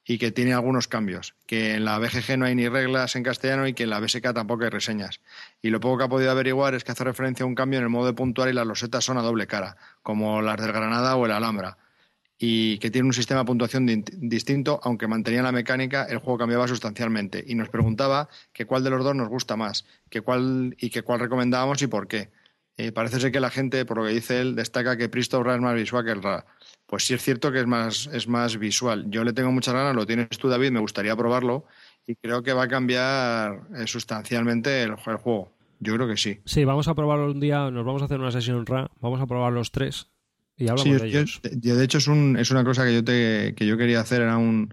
y 0.06 0.18
que 0.18 0.30
tiene 0.30 0.54
algunos 0.54 0.86
cambios. 0.88 1.34
Que 1.46 1.74
en 1.74 1.84
la 1.84 1.98
BGG 1.98 2.38
no 2.38 2.44
hay 2.46 2.54
ni 2.54 2.68
reglas 2.68 3.16
en 3.16 3.22
castellano 3.24 3.66
y 3.66 3.74
que 3.74 3.82
en 3.82 3.90
la 3.90 4.00
BSK 4.00 4.32
tampoco 4.32 4.64
hay 4.64 4.70
reseñas. 4.70 5.20
Y 5.62 5.70
lo 5.70 5.80
poco 5.80 5.98
que 5.98 6.04
ha 6.04 6.08
podido 6.08 6.30
averiguar 6.30 6.74
es 6.74 6.84
que 6.84 6.92
hace 6.92 7.04
referencia 7.04 7.44
a 7.44 7.46
un 7.46 7.54
cambio 7.54 7.78
en 7.78 7.84
el 7.84 7.90
modo 7.90 8.06
de 8.06 8.12
puntuar 8.12 8.48
y 8.48 8.52
las 8.52 8.66
losetas 8.66 9.04
son 9.04 9.18
a 9.18 9.22
doble 9.22 9.46
cara, 9.46 9.76
como 10.02 10.40
las 10.42 10.60
del 10.60 10.72
Granada 10.72 11.16
o 11.16 11.26
el 11.26 11.32
Alhambra 11.32 11.76
y 12.38 12.76
que 12.80 12.90
tiene 12.90 13.06
un 13.06 13.14
sistema 13.14 13.40
de 13.40 13.46
puntuación 13.46 13.86
di- 13.86 14.04
distinto, 14.12 14.78
aunque 14.82 15.06
mantenía 15.06 15.42
la 15.42 15.52
mecánica, 15.52 16.04
el 16.04 16.18
juego 16.18 16.36
cambiaba 16.38 16.68
sustancialmente. 16.68 17.42
Y 17.46 17.54
nos 17.54 17.70
preguntaba 17.70 18.28
que 18.52 18.66
cuál 18.66 18.84
de 18.84 18.90
los 18.90 19.02
dos 19.02 19.14
nos 19.16 19.28
gusta 19.30 19.56
más, 19.56 19.86
que 20.10 20.20
cuál 20.20 20.76
y 20.78 20.90
que 20.90 21.00
cuál 21.00 21.20
recomendábamos 21.20 21.80
y 21.80 21.86
por 21.86 22.08
qué. 22.08 22.28
Eh, 22.76 22.92
parece 22.92 23.20
ser 23.20 23.32
que 23.32 23.40
la 23.40 23.48
gente, 23.48 23.86
por 23.86 23.96
lo 23.96 24.04
que 24.04 24.10
dice 24.10 24.38
él, 24.38 24.54
destaca 24.54 24.98
que 24.98 25.08
Ra 25.08 25.54
es 25.54 25.60
más 25.62 25.74
visual 25.74 26.04
que 26.04 26.10
el 26.10 26.22
Ra. 26.22 26.44
Pues 26.86 27.04
sí 27.04 27.14
es 27.14 27.22
cierto 27.22 27.50
que 27.50 27.60
es 27.60 27.66
más, 27.66 28.08
es 28.12 28.28
más 28.28 28.58
visual. 28.58 29.06
Yo 29.10 29.24
le 29.24 29.32
tengo 29.32 29.50
muchas 29.52 29.74
ganas, 29.74 29.94
lo 29.96 30.06
tienes 30.06 30.28
tú, 30.38 30.48
David, 30.48 30.70
me 30.70 30.80
gustaría 30.80 31.16
probarlo 31.16 31.64
y 32.06 32.14
creo 32.14 32.42
que 32.42 32.52
va 32.52 32.64
a 32.64 32.68
cambiar 32.68 33.60
eh, 33.76 33.86
sustancialmente 33.86 34.82
el, 34.84 34.90
el 34.92 35.16
juego. 35.16 35.52
Yo 35.80 35.94
creo 35.94 36.06
que 36.08 36.16
sí. 36.16 36.40
Sí, 36.44 36.64
vamos 36.64 36.88
a 36.88 36.94
probarlo 36.94 37.30
un 37.32 37.40
día, 37.40 37.70
nos 37.70 37.84
vamos 37.84 38.02
a 38.02 38.04
hacer 38.06 38.20
una 38.20 38.30
sesión 38.30 38.64
RA, 38.66 38.88
vamos 39.00 39.20
a 39.20 39.26
probar 39.26 39.52
los 39.52 39.72
tres 39.72 40.06
y 40.56 40.68
hablamos 40.68 40.84
Sí, 40.84 40.92
de 41.04 41.10
yo- 41.10 41.18
ellos. 41.20 41.40
yo, 41.60 41.76
de 41.76 41.84
hecho 41.84 41.98
es, 41.98 42.06
un, 42.06 42.36
es 42.38 42.50
una 42.50 42.64
cosa 42.64 42.84
que 42.84 42.94
yo, 42.94 43.04
te, 43.04 43.54
que 43.56 43.66
yo 43.66 43.76
quería 43.76 44.00
hacer, 44.00 44.22
era 44.22 44.38
un, 44.38 44.72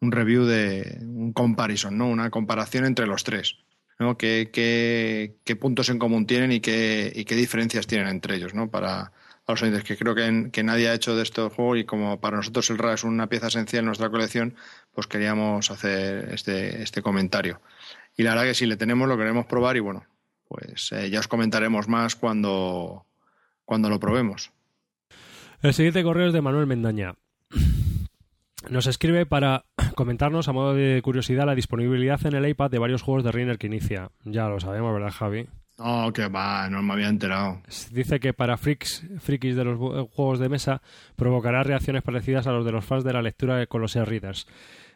un 0.00 0.12
review 0.12 0.44
de 0.44 0.98
un 1.00 1.32
comparison, 1.32 1.96
¿no? 1.96 2.08
Una 2.08 2.30
comparación 2.30 2.84
entre 2.84 3.06
los 3.06 3.24
tres. 3.24 3.56
¿no? 3.98 4.16
¿Qué, 4.18 4.50
qué, 4.52 5.36
qué 5.44 5.56
puntos 5.56 5.88
en 5.88 5.98
común 5.98 6.26
tienen 6.26 6.52
y 6.52 6.60
qué, 6.60 7.10
y 7.14 7.24
qué 7.24 7.36
diferencias 7.36 7.86
tienen 7.86 8.08
entre 8.08 8.36
ellos, 8.36 8.52
¿no? 8.52 8.68
Para, 8.70 9.12
para 9.44 9.54
los 9.54 9.62
oyentes, 9.62 9.84
que 9.84 9.96
creo 9.96 10.14
que, 10.14 10.62
nadie 10.62 10.88
ha 10.88 10.94
hecho 10.94 11.14
de 11.14 11.22
este 11.22 11.42
juego 11.42 11.76
y 11.76 11.84
como 11.84 12.20
para 12.20 12.38
nosotros 12.38 12.70
el 12.70 12.78
RA 12.78 12.94
es 12.94 13.04
una 13.04 13.28
pieza 13.28 13.48
esencial 13.48 13.80
en 13.80 13.86
nuestra 13.86 14.10
colección, 14.10 14.54
pues 14.92 15.06
queríamos 15.06 15.70
hacer 15.70 16.32
este, 16.32 16.82
este 16.82 17.02
comentario. 17.02 17.60
Y 18.16 18.22
la 18.22 18.30
verdad 18.30 18.44
que 18.44 18.54
sí, 18.54 18.66
le 18.66 18.76
tenemos, 18.76 19.08
lo 19.08 19.18
queremos 19.18 19.46
probar 19.46 19.76
y 19.76 19.80
bueno, 19.80 20.06
pues 20.48 20.92
eh, 20.92 21.10
ya 21.10 21.20
os 21.20 21.28
comentaremos 21.28 21.88
más 21.88 22.16
cuando, 22.16 23.04
cuando 23.64 23.90
lo 23.90 24.00
probemos. 24.00 24.50
El 25.62 25.74
siguiente 25.74 26.02
correo 26.02 26.28
es 26.28 26.32
de 26.32 26.40
Manuel 26.40 26.66
Mendaña. 26.66 27.14
Nos 28.70 28.86
escribe 28.86 29.26
para 29.26 29.64
comentarnos 29.94 30.48
a 30.48 30.52
modo 30.52 30.74
de 30.74 31.00
curiosidad 31.02 31.46
la 31.46 31.54
disponibilidad 31.54 32.24
en 32.26 32.34
el 32.34 32.48
iPad 32.48 32.70
de 32.70 32.78
varios 32.78 33.02
juegos 33.02 33.24
de 33.24 33.32
Reiner 33.32 33.58
que 33.58 33.66
inicia. 33.66 34.10
Ya 34.24 34.48
lo 34.48 34.60
sabemos, 34.60 34.92
¿verdad, 34.94 35.10
Javi? 35.10 35.48
No, 35.78 36.12
que 36.12 36.28
va, 36.28 36.68
no 36.70 36.82
me 36.82 36.92
había 36.92 37.08
enterado. 37.08 37.60
Dice 37.90 38.20
que 38.20 38.32
para 38.32 38.56
freaks, 38.56 39.04
frikis 39.20 39.56
de 39.56 39.64
los 39.64 39.76
juegos 40.10 40.38
de 40.38 40.48
mesa 40.48 40.82
provocará 41.16 41.62
reacciones 41.64 42.02
parecidas 42.02 42.46
a 42.46 42.52
los 42.52 42.64
de 42.64 42.72
los 42.72 42.84
fans 42.84 43.02
de 43.04 43.12
la 43.12 43.22
lectura 43.22 43.66
con 43.66 43.80
los 43.80 43.96
e-readers. 43.96 44.46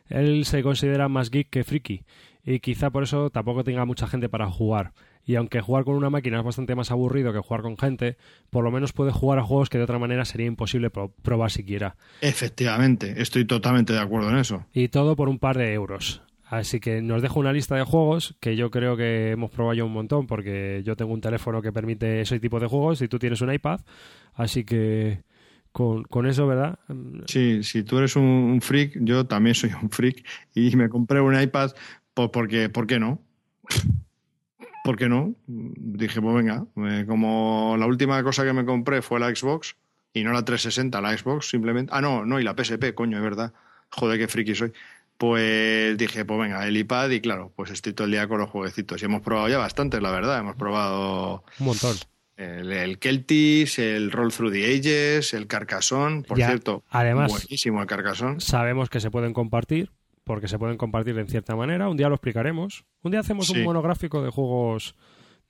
Él 0.09 0.45
se 0.45 0.63
considera 0.63 1.09
más 1.09 1.31
geek 1.31 1.51
que 1.51 1.65
friki 1.65 2.05
y 2.45 2.61
quizá 2.61 2.91
por 2.91 3.03
eso 3.03 3.29
tampoco 3.31 3.65
tenga 3.65 3.85
mucha 3.85 4.07
gente 4.07 4.29
para 4.29 4.47
jugar. 4.49 4.93
Y 5.27 5.35
aunque 5.35 5.61
jugar 5.61 5.85
con 5.85 5.95
una 5.97 6.09
máquina 6.09 6.39
es 6.39 6.45
bastante 6.45 6.75
más 6.75 6.91
aburrido 6.91 7.33
que 7.35 7.41
jugar 7.41 7.61
con 7.61 7.77
gente, 7.77 8.17
por 8.49 8.65
lo 8.65 8.71
menos 8.71 8.95
puede 8.95 9.11
jugar 9.13 9.39
a 9.39 9.43
juegos 9.43 9.69
que 9.69 9.77
de 9.77 9.85
otra 9.85 9.99
manera 9.99 10.25
sería 10.25 10.47
imposible 10.47 10.89
pro- 10.89 11.13
probar 11.23 11.51
siquiera. 11.51 11.97
Efectivamente, 12.23 13.21
estoy 13.21 13.45
totalmente 13.45 13.93
de 13.93 13.99
acuerdo 13.99 14.31
en 14.31 14.39
eso. 14.39 14.65
Y 14.73 14.89
todo 14.89 15.17
por 15.17 15.29
un 15.29 15.39
par 15.39 15.59
de 15.59 15.75
euros. 15.75 16.23
Así 16.49 16.81
que 16.81 17.03
nos 17.03 17.20
dejo 17.20 17.41
una 17.41 17.53
lista 17.53 17.77
de 17.77 17.83
juegos 17.83 18.35
que 18.41 18.57
yo 18.57 18.70
creo 18.70 18.97
que 18.97 19.33
hemos 19.33 19.51
probado 19.51 19.75
ya 19.75 19.85
un 19.85 19.93
montón 19.93 20.27
porque 20.27 20.83
yo 20.83 20.97
tengo 20.97 21.12
un 21.12 21.20
teléfono 21.20 21.61
que 21.61 21.73
permite 21.73 22.23
ese 22.23 22.41
tipo 22.41 22.59
de 22.59 22.66
juegos 22.66 23.03
y 23.03 23.09
tú 23.09 23.19
tienes 23.19 23.43
un 23.43 23.53
iPad. 23.53 23.81
Así 24.33 24.65
que 24.65 25.23
con, 25.73 26.05
con 26.05 26.27
eso, 26.27 26.47
¿verdad? 26.47 26.79
Sí, 27.27 27.62
si 27.62 27.83
tú 27.83 27.99
eres 27.99 28.16
un, 28.16 28.61
freak, 28.62 28.97
yo 29.03 29.27
también 29.27 29.55
soy 29.55 29.73
un 29.81 29.91
freak 29.91 30.25
y 30.55 30.75
me 30.75 30.89
compré 30.89 31.20
un 31.20 31.39
iPad 31.39 31.73
pues 32.15 32.31
porque, 32.33 32.70
¿por 32.70 32.87
qué 32.87 32.99
no? 32.99 33.20
¿Por 34.85 34.97
qué 34.97 35.07
no? 35.11 35.35
Dije, 35.47 36.23
pues 36.23 36.35
venga, 36.35 36.65
eh, 36.77 37.05
como 37.07 37.77
la 37.79 37.85
última 37.85 38.23
cosa 38.23 38.45
que 38.45 38.55
me 38.55 38.65
compré 38.65 39.03
fue 39.03 39.20
la 39.20 39.29
Xbox 39.35 39.77
y 40.15 40.25
no 40.25 40.33
la 40.33 40.47
360, 40.47 40.99
la 41.03 41.16
Xbox 41.16 41.51
simplemente. 41.51 41.93
Ah, 41.95 42.01
no, 42.01 42.25
no, 42.25 42.41
y 42.41 42.43
la 42.43 42.55
PSP, 42.57 42.95
coño, 42.95 43.19
es 43.19 43.23
verdad. 43.23 43.53
Joder, 43.91 44.19
qué 44.19 44.29
friki 44.29 44.55
soy. 44.55 44.73
Pues 45.19 45.99
dije, 45.99 46.24
pues 46.24 46.39
venga, 46.40 46.66
el 46.66 46.77
iPad 46.77 47.11
y 47.11 47.20
claro, 47.20 47.53
pues 47.57 47.70
estoy 47.73 47.93
todo 47.93 48.05
el 48.07 48.12
día 48.12 48.28
con 48.28 48.39
los 48.39 48.49
jueguecitos. 48.51 49.03
Y 49.03 49.07
hemos 49.07 49.20
probado 49.20 49.49
ya 49.49 49.59
bastantes, 49.59 50.01
la 50.01 50.12
verdad. 50.12 50.39
Hemos 50.39 50.55
probado 50.57 51.43
Un 51.59 51.66
montón. 51.66 51.97
el, 52.36 52.70
el 52.73 52.99
Celtis, 52.99 53.81
el 53.81 54.12
Roll 54.12 54.32
Through 54.32 54.53
the 54.53 54.65
Ages, 54.78 55.35
el 55.35 55.49
Carcassonne. 55.49 56.23
Por 56.23 56.39
Ya, 56.39 56.47
cierto, 56.47 56.85
además- 56.89 57.32
buenísimo 57.32 57.81
el 57.82 57.89
Carcassonne. 57.89 58.40
Sabemos 58.40 58.89
que 58.90 59.01
se 59.01 59.11
pueden 59.11 59.32
compartir 59.32 59.90
porque 60.23 60.47
se 60.47 60.57
pueden 60.59 60.77
compartir 60.77 61.19
en 61.19 61.27
cierta 61.27 61.57
manera. 61.57 61.89
Un 61.89 61.97
día 61.97 62.09
lo 62.09 62.15
explicaremos. 62.15 62.85
Un 63.03 63.11
día 63.11 63.20
hacemos 63.20 63.49
Sí. 63.49 63.59
un 63.59 63.65
monográfico 63.65 64.23
de 64.23 64.31
juegos 64.31 64.95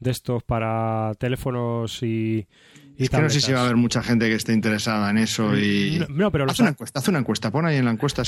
de 0.00 0.10
estos 0.10 0.42
para 0.44 1.12
teléfonos 1.18 2.02
y, 2.02 2.46
y 2.96 3.02
Es 3.04 3.10
que 3.10 3.20
no 3.20 3.28
sé 3.30 3.40
si 3.40 3.52
va 3.52 3.60
a 3.60 3.64
haber 3.64 3.76
mucha 3.76 4.02
gente 4.02 4.28
que 4.28 4.34
esté 4.34 4.52
interesada 4.52 5.10
en 5.10 5.18
eso 5.18 5.56
y... 5.58 5.98
No, 6.00 6.06
no, 6.08 6.32
pero 6.32 6.44
lo, 6.46 6.52
Haz 6.52 6.60
una 6.60 6.70
encuesta, 6.70 6.98
haz 7.00 7.08
una 7.08 7.18
encuesta, 7.18 7.50
pon 7.50 7.66
ahí 7.66 7.76
en 7.76 7.84
la 7.84 7.90
encuesta. 7.90 8.22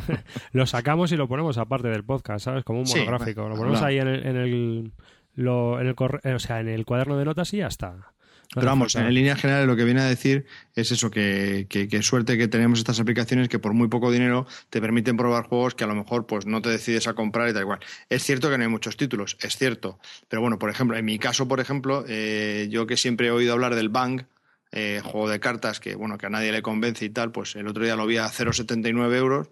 lo 0.52 0.66
sacamos 0.66 1.12
y 1.12 1.16
lo 1.16 1.28
ponemos 1.28 1.58
aparte 1.58 1.88
del 1.88 2.04
podcast, 2.04 2.44
¿sabes? 2.46 2.64
Como 2.64 2.80
un 2.80 2.88
monográfico. 2.88 3.48
lo 3.48 3.56
ponemos 3.56 3.82
ahí 3.82 3.98
en 3.98 4.08
el, 4.08 4.26
en 4.26 4.36
el, 4.36 4.92
lo- 5.34 5.80
en 5.80 5.86
el 5.88 5.94
corre- 5.94 6.34
o 6.34 6.38
sea, 6.38 6.60
en 6.60 6.68
el 6.68 6.84
cuaderno 6.84 7.16
de 7.18 7.24
notas 7.24 7.52
y 7.54 7.58
ya 7.58 7.66
está. 7.66 8.12
Pero 8.52 8.66
vamos, 8.66 8.96
en 8.96 9.14
líneas 9.14 9.40
generales 9.40 9.68
lo 9.68 9.76
que 9.76 9.84
viene 9.84 10.00
a 10.00 10.06
decir 10.06 10.44
es 10.74 10.90
eso, 10.90 11.08
que, 11.10 11.66
que, 11.68 11.86
que 11.86 12.02
suerte 12.02 12.36
que 12.36 12.48
tenemos 12.48 12.80
estas 12.80 12.98
aplicaciones 12.98 13.48
que 13.48 13.60
por 13.60 13.74
muy 13.74 13.86
poco 13.86 14.10
dinero 14.10 14.44
te 14.70 14.80
permiten 14.80 15.16
probar 15.16 15.44
juegos 15.44 15.76
que 15.76 15.84
a 15.84 15.86
lo 15.86 15.94
mejor 15.94 16.26
pues 16.26 16.46
no 16.46 16.60
te 16.60 16.68
decides 16.68 17.06
a 17.06 17.14
comprar 17.14 17.48
y 17.48 17.52
tal 17.52 17.62
igual. 17.62 17.78
Es 18.08 18.24
cierto 18.24 18.50
que 18.50 18.58
no 18.58 18.64
hay 18.64 18.70
muchos 18.70 18.96
títulos, 18.96 19.36
es 19.40 19.56
cierto. 19.56 20.00
Pero 20.28 20.42
bueno, 20.42 20.58
por 20.58 20.68
ejemplo, 20.68 20.96
en 20.96 21.04
mi 21.04 21.18
caso, 21.20 21.46
por 21.46 21.60
ejemplo, 21.60 22.04
eh, 22.08 22.66
yo 22.70 22.88
que 22.88 22.96
siempre 22.96 23.28
he 23.28 23.30
oído 23.30 23.52
hablar 23.52 23.76
del 23.76 23.88
Bang, 23.88 24.22
eh, 24.72 25.00
juego 25.04 25.28
de 25.28 25.40
cartas 25.40 25.80
que 25.80 25.96
bueno 25.96 26.16
que 26.16 26.26
a 26.26 26.30
nadie 26.30 26.50
le 26.50 26.62
convence 26.62 27.04
y 27.04 27.10
tal, 27.10 27.30
pues 27.30 27.54
el 27.54 27.68
otro 27.68 27.84
día 27.84 27.94
lo 27.94 28.06
vi 28.06 28.16
a 28.16 28.26
0,79 28.26 29.14
euros 29.16 29.48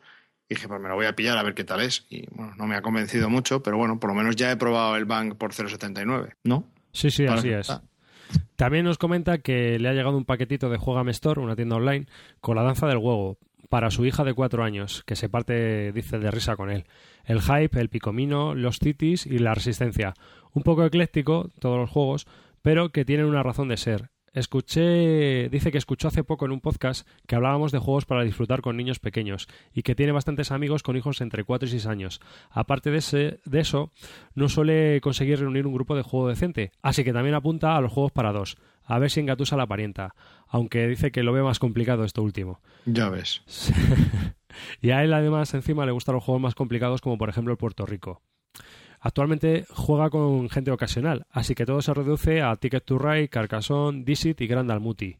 y 0.48 0.54
dije, 0.54 0.66
pues 0.66 0.80
me 0.80 0.88
lo 0.88 0.94
voy 0.94 1.06
a 1.06 1.14
pillar 1.14 1.36
a 1.38 1.42
ver 1.42 1.54
qué 1.54 1.62
tal 1.62 1.80
es. 1.82 2.04
Y 2.08 2.26
bueno, 2.34 2.54
no 2.56 2.66
me 2.66 2.74
ha 2.74 2.82
convencido 2.82 3.28
mucho, 3.28 3.62
pero 3.62 3.76
bueno, 3.76 4.00
por 4.00 4.10
lo 4.10 4.16
menos 4.16 4.34
ya 4.34 4.50
he 4.50 4.56
probado 4.56 4.96
el 4.96 5.04
Bang 5.04 5.36
por 5.36 5.52
0,79, 5.52 6.34
¿no? 6.44 6.64
Sí, 6.92 7.10
sí, 7.10 7.26
Para 7.26 7.38
así 7.38 7.50
es. 7.50 7.60
está. 7.60 7.82
También 8.56 8.84
nos 8.84 8.98
comenta 8.98 9.38
que 9.38 9.78
le 9.78 9.88
ha 9.88 9.92
llegado 9.92 10.16
un 10.16 10.24
paquetito 10.24 10.68
de 10.68 10.78
Juegame 10.78 11.10
Store, 11.12 11.40
una 11.40 11.56
tienda 11.56 11.76
online, 11.76 12.06
con 12.40 12.56
la 12.56 12.62
danza 12.62 12.86
del 12.86 12.98
huevo 12.98 13.38
para 13.68 13.90
su 13.90 14.06
hija 14.06 14.24
de 14.24 14.34
cuatro 14.34 14.64
años, 14.64 15.02
que 15.04 15.16
se 15.16 15.28
parte, 15.28 15.92
dice, 15.92 16.18
de 16.18 16.30
risa 16.30 16.56
con 16.56 16.70
él. 16.70 16.84
El 17.24 17.42
hype, 17.42 17.78
el 17.78 17.90
picomino, 17.90 18.54
los 18.54 18.78
titis 18.78 19.26
y 19.26 19.38
la 19.38 19.54
resistencia. 19.54 20.14
Un 20.52 20.62
poco 20.62 20.84
ecléctico, 20.84 21.50
todos 21.58 21.78
los 21.78 21.90
juegos, 21.90 22.26
pero 22.62 22.90
que 22.90 23.04
tienen 23.04 23.26
una 23.26 23.42
razón 23.42 23.68
de 23.68 23.76
ser. 23.76 24.10
Escuché, 24.38 25.48
dice 25.48 25.72
que 25.72 25.78
escuchó 25.78 26.06
hace 26.06 26.22
poco 26.22 26.44
en 26.44 26.52
un 26.52 26.60
podcast 26.60 27.08
que 27.26 27.34
hablábamos 27.34 27.72
de 27.72 27.78
juegos 27.78 28.04
para 28.04 28.22
disfrutar 28.22 28.60
con 28.60 28.76
niños 28.76 29.00
pequeños 29.00 29.48
y 29.74 29.82
que 29.82 29.96
tiene 29.96 30.12
bastantes 30.12 30.52
amigos 30.52 30.84
con 30.84 30.96
hijos 30.96 31.20
entre 31.20 31.42
4 31.42 31.66
y 31.66 31.72
6 31.72 31.86
años. 31.86 32.20
Aparte 32.48 32.92
de, 32.92 32.98
ese, 32.98 33.40
de 33.44 33.58
eso, 33.58 33.90
no 34.34 34.48
suele 34.48 35.00
conseguir 35.00 35.40
reunir 35.40 35.66
un 35.66 35.74
grupo 35.74 35.96
de 35.96 36.02
juego 36.02 36.28
decente, 36.28 36.70
así 36.82 37.02
que 37.02 37.12
también 37.12 37.34
apunta 37.34 37.76
a 37.76 37.80
los 37.80 37.92
juegos 37.92 38.12
para 38.12 38.32
dos, 38.32 38.58
a 38.84 39.00
ver 39.00 39.10
si 39.10 39.18
engatusa 39.18 39.56
la 39.56 39.66
parienta, 39.66 40.14
aunque 40.46 40.86
dice 40.86 41.10
que 41.10 41.24
lo 41.24 41.32
ve 41.32 41.42
más 41.42 41.58
complicado 41.58 42.04
esto 42.04 42.22
último. 42.22 42.60
Ya 42.86 43.08
ves. 43.08 43.42
y 44.80 44.90
a 44.90 45.02
él 45.02 45.14
además 45.14 45.52
encima 45.52 45.84
le 45.84 45.90
gustan 45.90 46.14
los 46.14 46.22
juegos 46.22 46.42
más 46.42 46.54
complicados 46.54 47.00
como 47.00 47.18
por 47.18 47.28
ejemplo 47.28 47.52
el 47.52 47.58
Puerto 47.58 47.86
Rico. 47.86 48.22
Actualmente 49.00 49.66
juega 49.70 50.10
con 50.10 50.48
gente 50.50 50.70
ocasional, 50.70 51.26
así 51.30 51.54
que 51.54 51.66
todo 51.66 51.82
se 51.82 51.94
reduce 51.94 52.42
a 52.42 52.56
Ticket 52.56 52.84
to 52.84 52.98
Ride, 52.98 53.28
Carcassonne, 53.28 54.04
Dixit 54.04 54.40
y 54.40 54.46
Grand 54.46 54.70
Almuti. 54.70 55.16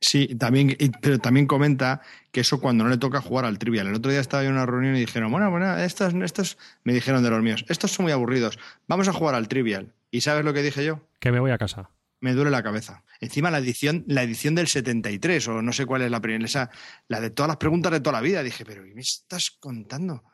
Sí, 0.00 0.28
también, 0.36 0.76
pero 1.02 1.18
también 1.18 1.46
comenta 1.46 2.02
que 2.30 2.40
eso 2.40 2.60
cuando 2.60 2.84
no 2.84 2.90
le 2.90 2.98
toca 2.98 3.20
jugar 3.20 3.44
al 3.44 3.58
trivial. 3.58 3.88
El 3.88 3.94
otro 3.94 4.12
día 4.12 4.20
estaba 4.20 4.44
yo 4.44 4.50
en 4.50 4.54
una 4.54 4.66
reunión 4.66 4.94
y 4.94 5.00
dijeron, 5.00 5.32
bueno, 5.32 5.50
bueno, 5.50 5.76
estos, 5.78 6.14
estos, 6.14 6.58
me 6.84 6.92
dijeron 6.92 7.22
de 7.24 7.30
los 7.30 7.42
míos, 7.42 7.64
estos 7.68 7.90
son 7.90 8.04
muy 8.04 8.12
aburridos, 8.12 8.58
vamos 8.86 9.08
a 9.08 9.12
jugar 9.12 9.34
al 9.34 9.48
trivial. 9.48 9.92
¿Y 10.10 10.20
sabes 10.20 10.44
lo 10.44 10.54
que 10.54 10.62
dije 10.62 10.84
yo? 10.84 11.00
Que 11.18 11.32
me 11.32 11.40
voy 11.40 11.50
a 11.50 11.58
casa. 11.58 11.90
Me 12.20 12.32
duele 12.32 12.50
la 12.50 12.62
cabeza. 12.62 13.04
Encima 13.20 13.50
la 13.50 13.58
edición, 13.58 14.04
la 14.06 14.22
edición 14.22 14.54
del 14.54 14.68
73, 14.68 15.48
o 15.48 15.62
no 15.62 15.72
sé 15.72 15.84
cuál 15.84 16.02
es 16.02 16.10
la 16.10 16.20
primera, 16.20 16.44
esa, 16.44 16.70
la 17.08 17.20
de 17.20 17.30
todas 17.30 17.48
las 17.48 17.56
preguntas 17.58 17.92
de 17.92 18.00
toda 18.00 18.14
la 18.14 18.22
vida. 18.22 18.42
Dije, 18.42 18.64
pero 18.64 18.84
¿qué 18.84 18.94
me 18.94 19.00
estás 19.00 19.50
contando? 19.50 20.24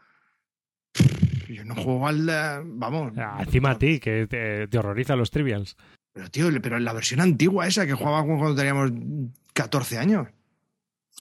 Yo 1.49 1.65
no 1.65 1.75
juego 1.75 2.07
al... 2.09 2.29
eh, 2.29 2.61
Vamos. 2.65 3.13
Ah, 3.17 3.39
encima 3.41 3.71
a 3.73 3.79
ti, 3.79 4.01
que 4.01 4.27
te, 4.27 4.67
te 4.69 4.79
horrorizan 4.79 5.19
los 5.19 5.31
trivials. 5.31 5.77
Pero 6.13 6.31
tío, 6.31 6.49
pero 6.63 6.77
en 6.77 6.85
la 6.85 6.93
versión 6.93 7.21
antigua 7.21 7.67
esa 7.67 7.87
que 7.87 7.93
jugábamos 7.95 8.39
cuando 8.39 8.55
teníamos 8.57 8.91
14 9.53 9.99
años. 9.99 10.29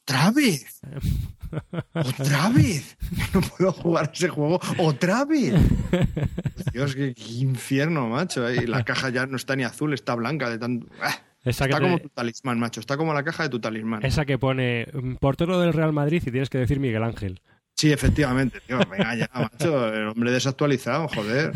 ¿Otra 0.01 0.31
vez? 0.31 0.81
¿Otra 1.93 2.49
vez? 2.49 2.97
No 3.33 3.41
puedo 3.41 3.71
jugar 3.71 4.11
ese 4.13 4.27
juego 4.29 4.59
otra 4.77 5.23
vez. 5.25 5.53
Dios, 6.73 6.95
qué, 6.95 7.13
qué 7.13 7.23
infierno, 7.33 8.07
macho. 8.09 8.49
Y 8.51 8.65
la 8.67 8.83
caja 8.83 9.09
ya 9.09 9.25
no 9.25 9.35
está 9.37 9.55
ni 9.55 9.63
azul, 9.63 9.93
está 9.93 10.15
blanca 10.15 10.49
de 10.49 10.57
tanto. 10.57 10.87
¡Ah! 11.01 11.15
Esa 11.45 11.65
Está 11.65 11.77
te- 11.77 11.83
como 11.83 11.99
tu 11.99 12.09
talismán, 12.09 12.57
macho. 12.59 12.79
Está 12.79 12.95
como 12.97 13.13
la 13.13 13.23
caja 13.23 13.43
de 13.43 13.49
tu 13.49 13.59
talismán. 13.59 14.03
Esa 14.05 14.25
que 14.25 14.37
pone 14.37 14.87
mm, 14.93 15.15
portero 15.15 15.59
del 15.59 15.73
Real 15.73 15.91
Madrid 15.91 16.23
y 16.25 16.31
tienes 16.31 16.49
que 16.49 16.57
decir 16.57 16.79
Miguel 16.79 17.03
Ángel. 17.03 17.41
Sí, 17.75 17.91
efectivamente, 17.91 18.59
tío. 18.65 18.79
Venga 18.89 19.15
ya, 19.15 19.29
macho. 19.35 19.93
El 19.93 20.07
hombre 20.07 20.31
desactualizado, 20.31 21.07
joder. 21.09 21.51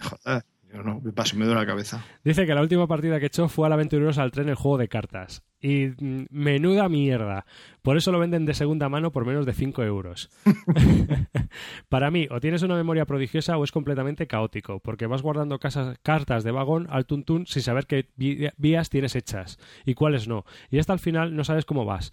Joder. 0.00 0.42
Yo 0.74 0.82
no, 0.82 1.02
me 1.02 1.12
paso, 1.12 1.36
me 1.36 1.44
duele 1.44 1.60
la 1.60 1.66
cabeza. 1.66 2.02
Dice 2.24 2.46
que 2.46 2.54
la 2.54 2.62
última 2.62 2.86
partida 2.86 3.20
que 3.20 3.26
echó 3.26 3.46
fue 3.50 3.66
al 3.66 3.74
Aventureros 3.74 4.16
al 4.16 4.30
tren 4.30 4.48
el 4.48 4.54
juego 4.54 4.78
de 4.78 4.88
cartas. 4.88 5.42
Y 5.60 5.88
mm, 5.88 6.28
menuda 6.30 6.88
mierda. 6.88 7.44
Por 7.82 7.98
eso 7.98 8.10
lo 8.10 8.18
venden 8.18 8.46
de 8.46 8.54
segunda 8.54 8.88
mano 8.88 9.12
por 9.12 9.26
menos 9.26 9.44
de 9.44 9.52
5 9.52 9.82
euros. 9.82 10.30
Para 11.90 12.10
mí, 12.10 12.26
o 12.30 12.40
tienes 12.40 12.62
una 12.62 12.74
memoria 12.74 13.04
prodigiosa 13.04 13.56
o 13.58 13.64
es 13.64 13.70
completamente 13.72 14.26
caótico, 14.26 14.80
porque 14.80 15.06
vas 15.06 15.20
guardando 15.22 15.58
casas- 15.58 15.98
cartas 16.02 16.42
de 16.42 16.50
vagón 16.52 16.86
al 16.90 17.04
tuntún 17.06 17.46
sin 17.46 17.62
saber 17.62 17.86
qué 17.86 18.08
vías 18.56 18.88
tienes 18.88 19.14
hechas 19.14 19.58
y 19.84 19.92
cuáles 19.94 20.26
no. 20.26 20.44
Y 20.70 20.78
hasta 20.78 20.94
al 20.94 21.00
final 21.00 21.36
no 21.36 21.44
sabes 21.44 21.64
cómo 21.66 21.84
vas. 21.84 22.12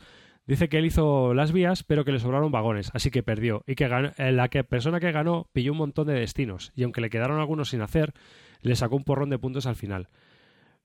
Dice 0.50 0.68
que 0.68 0.80
él 0.80 0.86
hizo 0.88 1.36
las 1.36 1.52
vías, 1.52 1.84
pero 1.84 2.04
que 2.04 2.12
le 2.12 2.20
sobraron 2.20 2.52
vagones, 2.52 2.90
así 2.96 3.12
que 3.12 3.22
perdió. 3.22 3.64
Y 3.68 3.76
que 3.76 3.86
eh, 4.18 4.32
la 4.32 4.48
que, 4.50 4.64
persona 4.64 5.00
que 5.00 5.12
ganó 5.12 5.48
pilló 5.54 5.74
un 5.74 5.78
montón 5.78 6.08
de 6.08 6.14
destinos. 6.14 6.72
Y 6.76 6.82
aunque 6.82 7.02
le 7.02 7.12
quedaron 7.12 7.40
algunos 7.40 7.70
sin 7.70 7.82
hacer, 7.82 8.14
le 8.64 8.76
sacó 8.76 8.96
un 8.96 9.04
porrón 9.04 9.30
de 9.30 9.38
puntos 9.38 9.68
al 9.68 9.76
final. 9.76 10.08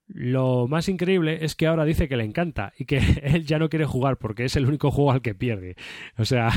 Lo 0.06 0.68
más 0.68 0.90
increíble 0.90 1.46
es 1.46 1.54
que 1.54 1.66
ahora 1.66 1.86
dice 1.86 2.08
que 2.08 2.18
le 2.18 2.24
encanta 2.24 2.74
y 2.78 2.84
que 2.84 2.98
él 3.22 3.46
ya 3.46 3.58
no 3.58 3.70
quiere 3.70 3.86
jugar 3.86 4.18
porque 4.18 4.44
es 4.44 4.54
el 4.54 4.66
único 4.66 4.90
juego 4.90 5.12
al 5.12 5.22
que 5.22 5.34
pierde. 5.34 5.76
O 6.18 6.26
sea, 6.26 6.50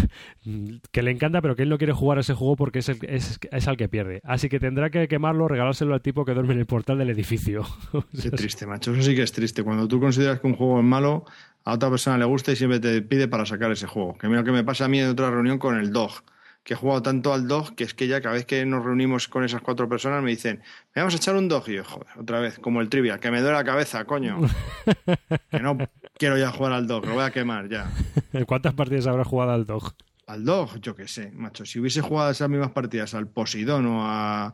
que 0.92 1.02
le 1.02 1.12
encanta, 1.12 1.42
pero 1.42 1.56
que 1.56 1.64
él 1.64 1.70
no 1.70 1.78
quiere 1.78 1.94
jugar 1.94 2.18
a 2.18 2.22
ese 2.22 2.34
juego 2.34 2.58
porque 2.58 2.80
es, 2.80 2.90
el- 2.90 3.00
es, 3.08 3.40
es 3.50 3.68
al 3.70 3.78
que 3.78 3.88
pierde. 3.88 4.20
Así 4.26 4.50
que 4.50 4.60
tendrá 4.60 4.90
que 4.90 5.08
quemarlo, 5.08 5.48
regalárselo 5.48 5.94
al 5.94 6.02
tipo 6.02 6.26
que 6.26 6.34
duerme 6.34 6.56
en 6.56 6.60
el 6.60 6.66
portal 6.66 6.98
del 6.98 7.10
edificio. 7.10 7.64
Qué 8.22 8.32
triste, 8.32 8.68
macho. 8.68 8.92
Eso 8.92 9.02
sí 9.04 9.16
que 9.16 9.24
es 9.24 9.32
triste. 9.32 9.64
Cuando 9.64 9.88
tú 9.88 10.02
consideras 10.02 10.42
que 10.42 10.48
un 10.48 10.56
juego 10.58 10.80
es 10.80 10.86
malo, 10.86 11.24
a 11.68 11.74
otra 11.74 11.90
persona 11.90 12.18
le 12.18 12.24
gusta 12.24 12.54
y 12.54 12.56
siempre 12.56 12.80
te 12.80 13.02
pide 13.02 13.28
para 13.28 13.46
sacar 13.46 13.70
ese 13.74 13.88
juego. 13.88 14.18
Que 14.18 14.30
mira 14.30 14.40
lo 14.40 14.46
que 14.46 14.54
me 14.54 14.64
pasa 14.64 14.86
a 14.86 14.88
mí 14.88 15.02
en 15.02 15.10
otra 15.10 15.30
reunión 15.30 15.60
con 15.60 15.78
el 15.78 15.92
Dog. 15.92 16.24
Que 16.64 16.76
he 16.76 16.78
jugado 16.78 17.02
tanto 17.02 17.34
al 17.34 17.46
Dog 17.46 17.76
que 17.76 17.84
es 17.84 17.94
que 17.94 18.08
ya 18.08 18.22
cada 18.22 18.36
vez 18.36 18.46
que 18.46 18.66
nos 18.66 18.86
reunimos 18.86 19.28
con 19.28 19.44
esas 19.44 19.60
cuatro 19.62 19.90
personas 19.90 20.24
me 20.24 20.30
dicen, 20.30 20.62
"Me 20.96 21.02
vamos 21.02 21.14
a 21.16 21.18
echar 21.18 21.36
un 21.36 21.50
Dog. 21.50 21.68
Y 21.68 21.74
yo, 21.74 21.84
joder, 21.84 22.08
otra 22.18 22.40
vez, 22.40 22.58
como 22.60 22.80
el 22.80 22.88
trivia, 22.88 23.20
que 23.20 23.32
me 23.32 23.42
duele 23.42 23.58
la 23.58 23.66
cabeza, 23.66 24.06
coño. 24.06 24.40
que 25.52 25.60
no 25.60 25.78
quiero 26.18 26.38
ya 26.38 26.52
jugar 26.52 26.72
al 26.72 26.88
Dog, 26.88 27.06
lo 27.06 27.16
voy 27.16 27.26
a 27.26 27.32
quemar 27.32 27.68
ya. 27.68 27.92
¿Cuántas 28.48 28.74
partidas 28.74 29.08
habrá 29.08 29.26
jugado 29.26 29.52
al 29.52 29.66
dog? 29.66 29.94
Al 30.28 30.46
Dog, 30.46 30.80
yo 30.80 30.96
qué 30.96 31.10
sé, 31.10 31.32
macho. 31.34 31.66
Si 31.66 31.82
hubiese 31.82 32.00
jugado 32.00 32.32
esas 32.32 32.48
mismas 32.50 32.72
partidas 32.72 33.14
al 33.14 33.28
Poseidón 33.28 33.86
o 33.88 34.06
a. 34.06 34.54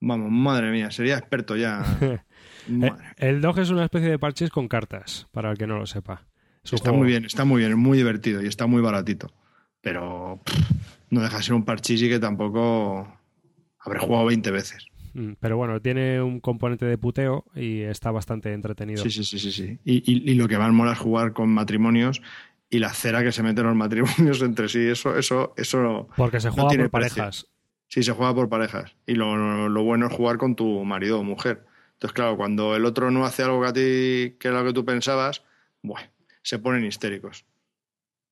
Vamos, 0.00 0.30
madre 0.30 0.70
mía, 0.70 0.90
sería 0.90 1.18
experto 1.18 1.56
ya. 1.56 1.84
El 3.18 3.42
dog 3.42 3.58
es 3.58 3.68
una 3.68 3.84
especie 3.84 4.08
de 4.08 4.18
parches 4.18 4.48
con 4.48 4.68
cartas, 4.68 5.28
para 5.30 5.50
el 5.50 5.58
que 5.58 5.66
no 5.66 5.76
lo 5.76 5.84
sepa. 5.84 6.22
Es 6.64 6.72
Está 6.72 6.90
juego- 6.90 6.98
muy 6.98 7.08
bien, 7.08 7.24
está 7.24 7.44
muy 7.44 7.60
bien, 7.60 7.72
es 7.72 7.78
muy 7.78 7.98
divertido 7.98 8.42
y 8.42 8.46
está 8.46 8.66
muy 8.66 8.80
baratito. 8.82 9.30
Pero 9.80 10.40
pff, 10.44 10.70
no 11.10 11.20
deja 11.20 11.36
de 11.38 11.42
ser 11.42 11.54
un 11.54 11.64
parchís 11.64 12.00
y 12.02 12.08
que 12.08 12.18
tampoco 12.18 13.06
habré 13.80 13.98
jugado 14.00 14.26
20 14.26 14.50
veces. 14.50 14.86
Mm, 15.12 15.32
Pero 15.38 15.56
bueno, 15.56 15.80
tiene 15.80 16.20
un 16.22 16.40
componente 16.40 16.86
de 16.86 16.98
puteo 16.98 17.44
y 17.54 17.82
está 17.82 18.10
bastante 18.10 18.52
entretenido. 18.52 19.02
Sí, 19.02 19.10
sí, 19.10 19.24
sí, 19.24 19.38
sí. 19.38 19.52
sí. 19.52 19.78
Y, 19.84 19.96
y- 20.10 20.30
y 20.32 20.34
lo 20.34 20.48
que 20.48 20.58
más 20.58 20.72
mola 20.72 20.92
es 20.92 20.98
jugar 20.98 21.32
con 21.32 21.50
matrimonios 21.50 22.22
y 22.70 22.78
la 22.78 22.92
cera 22.94 23.22
que 23.22 23.30
se 23.30 23.42
meten 23.42 23.66
los 23.66 23.76
matrimonios 23.76 24.40
entre 24.42 24.68
sí. 24.68 24.80
Eso, 24.88 25.16
eso, 25.16 25.52
eso. 25.56 26.08
Porque 26.16 26.40
se 26.40 26.48
no 26.48 26.54
juega 26.54 26.68
tiene 26.70 26.88
por 26.88 27.00
precio. 27.00 27.16
parejas. 27.22 27.46
Sí, 27.88 28.02
se 28.02 28.12
juega 28.12 28.34
por 28.34 28.48
parejas. 28.48 28.96
Y 29.06 29.14
lo, 29.14 29.68
lo 29.68 29.82
bueno 29.84 30.06
es 30.06 30.12
jugar 30.12 30.38
con 30.38 30.56
tu 30.56 30.82
marido 30.84 31.20
o 31.20 31.22
mujer. 31.24 31.64
Entonces, 31.92 32.14
claro, 32.14 32.36
cuando 32.36 32.74
el 32.74 32.84
otro 32.86 33.10
no 33.12 33.24
hace 33.24 33.42
algo 33.44 33.60
que 33.60 33.68
a 33.68 33.72
ti 33.72 34.36
que 34.40 34.48
era 34.48 34.60
lo 34.62 34.66
que 34.66 34.72
tú 34.72 34.84
pensabas, 34.84 35.44
bueno, 35.82 36.08
se 36.44 36.60
ponen 36.60 36.84
histéricos. 36.84 37.44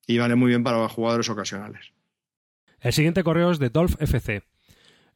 Y 0.07 0.17
vale 0.17 0.35
muy 0.35 0.49
bien 0.49 0.63
para 0.63 0.87
jugadores 0.87 1.29
ocasionales. 1.29 1.91
El 2.79 2.93
siguiente 2.93 3.23
correo 3.23 3.51
es 3.51 3.59
de 3.59 3.69
Dolph 3.69 3.95
FC. 3.99 4.43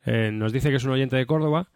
Eh, 0.06 0.32
nos 0.34 0.52
dice 0.52 0.70
que 0.70 0.78
es 0.78 0.84
un 0.84 0.92
oyente 0.92 1.16
de 1.16 1.26
Córdoba 1.26 1.70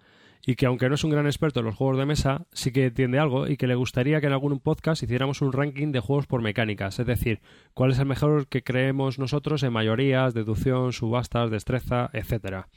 y 0.46 0.56
que 0.56 0.66
aunque 0.66 0.90
no 0.90 0.96
es 0.96 1.04
un 1.04 1.12
gran 1.12 1.28
experto 1.28 1.60
en 1.60 1.68
los 1.68 1.76
juegos 1.76 1.98
de 1.98 2.06
mesa, 2.06 2.48
sí 2.52 2.72
que 2.72 2.86
entiende 2.86 3.20
algo 3.20 3.48
y 3.48 3.58
que 3.58 3.68
le 3.68 3.76
gustaría 3.76 4.20
que 4.20 4.28
en 4.28 4.34
algún 4.34 4.60
podcast 4.60 5.04
hiciéramos 5.04 5.42
un 5.42 5.54
ranking 5.54 5.92
de 5.92 6.00
juegos 6.00 6.26
por 6.26 6.42
mecánicas, 6.42 6.98
es 7.00 7.06
decir, 7.06 7.42
cuál 7.74 7.92
es 7.92 8.00
el 8.00 8.06
mejor 8.06 8.48
que 8.48 8.64
creemos 8.64 9.20
nosotros 9.20 9.62
en 9.64 9.74
mayorías, 9.74 10.34
deducción, 10.34 10.94
subastas, 10.94 11.52
destreza, 11.52 12.10
etcétera. 12.14 12.70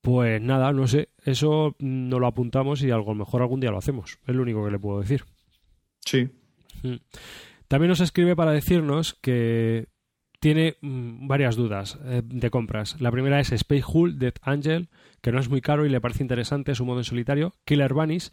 Pues 0.00 0.40
nada, 0.40 0.72
no 0.72 0.86
sé, 0.86 1.10
eso 1.24 1.76
no 1.80 2.20
lo 2.20 2.28
apuntamos 2.28 2.82
y 2.82 2.90
a 2.90 2.96
lo 2.96 3.14
mejor 3.14 3.42
algún 3.42 3.60
día 3.60 3.70
lo 3.70 3.78
hacemos, 3.78 4.18
es 4.26 4.34
lo 4.34 4.42
único 4.42 4.64
que 4.64 4.70
le 4.70 4.78
puedo 4.78 5.00
decir. 5.00 5.24
Sí, 6.00 6.30
También 7.68 7.88
nos 7.88 8.00
escribe 8.00 8.34
para 8.34 8.52
decirnos 8.52 9.14
que 9.14 9.88
tiene 10.40 10.76
mm, 10.80 11.26
varias 11.26 11.56
dudas 11.56 11.98
eh, 12.04 12.22
de 12.24 12.50
compras. 12.50 13.00
La 13.00 13.10
primera 13.10 13.40
es 13.40 13.52
Space 13.52 13.84
Hulk 13.86 14.16
Death 14.16 14.38
Angel, 14.42 14.88
que 15.20 15.32
no 15.32 15.40
es 15.40 15.48
muy 15.48 15.60
caro 15.60 15.84
y 15.84 15.88
le 15.88 16.00
parece 16.00 16.22
interesante 16.22 16.74
su 16.74 16.84
modo 16.84 16.98
en 16.98 17.04
solitario. 17.04 17.54
Killer 17.64 17.92
Bunnies, 17.92 18.32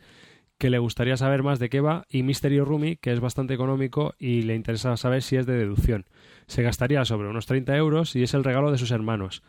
que 0.58 0.70
le 0.70 0.80
gustaría 0.80 1.18
saber 1.18 1.44
más 1.44 1.60
de 1.60 1.70
qué 1.70 1.82
va. 1.82 2.06
Y 2.10 2.24
Mystery 2.24 2.60
Rumi, 2.60 2.98
que 2.98 3.12
es 3.12 3.20
bastante 3.20 3.54
económico 3.54 4.14
y 4.20 4.44
le 4.44 4.56
interesa 4.56 4.96
saber 4.98 5.22
si 5.22 5.36
es 5.36 5.46
de 5.46 5.58
deducción. 5.58 6.06
Se 6.48 6.64
gastaría 6.64 7.04
sobre 7.06 7.28
unos 7.28 7.48
30 7.48 7.76
euros 7.76 8.16
y 8.16 8.24
es 8.24 8.34
el 8.34 8.44
regalo 8.44 8.72
de 8.72 8.78
sus 8.78 8.92
hermanos. 8.92 9.44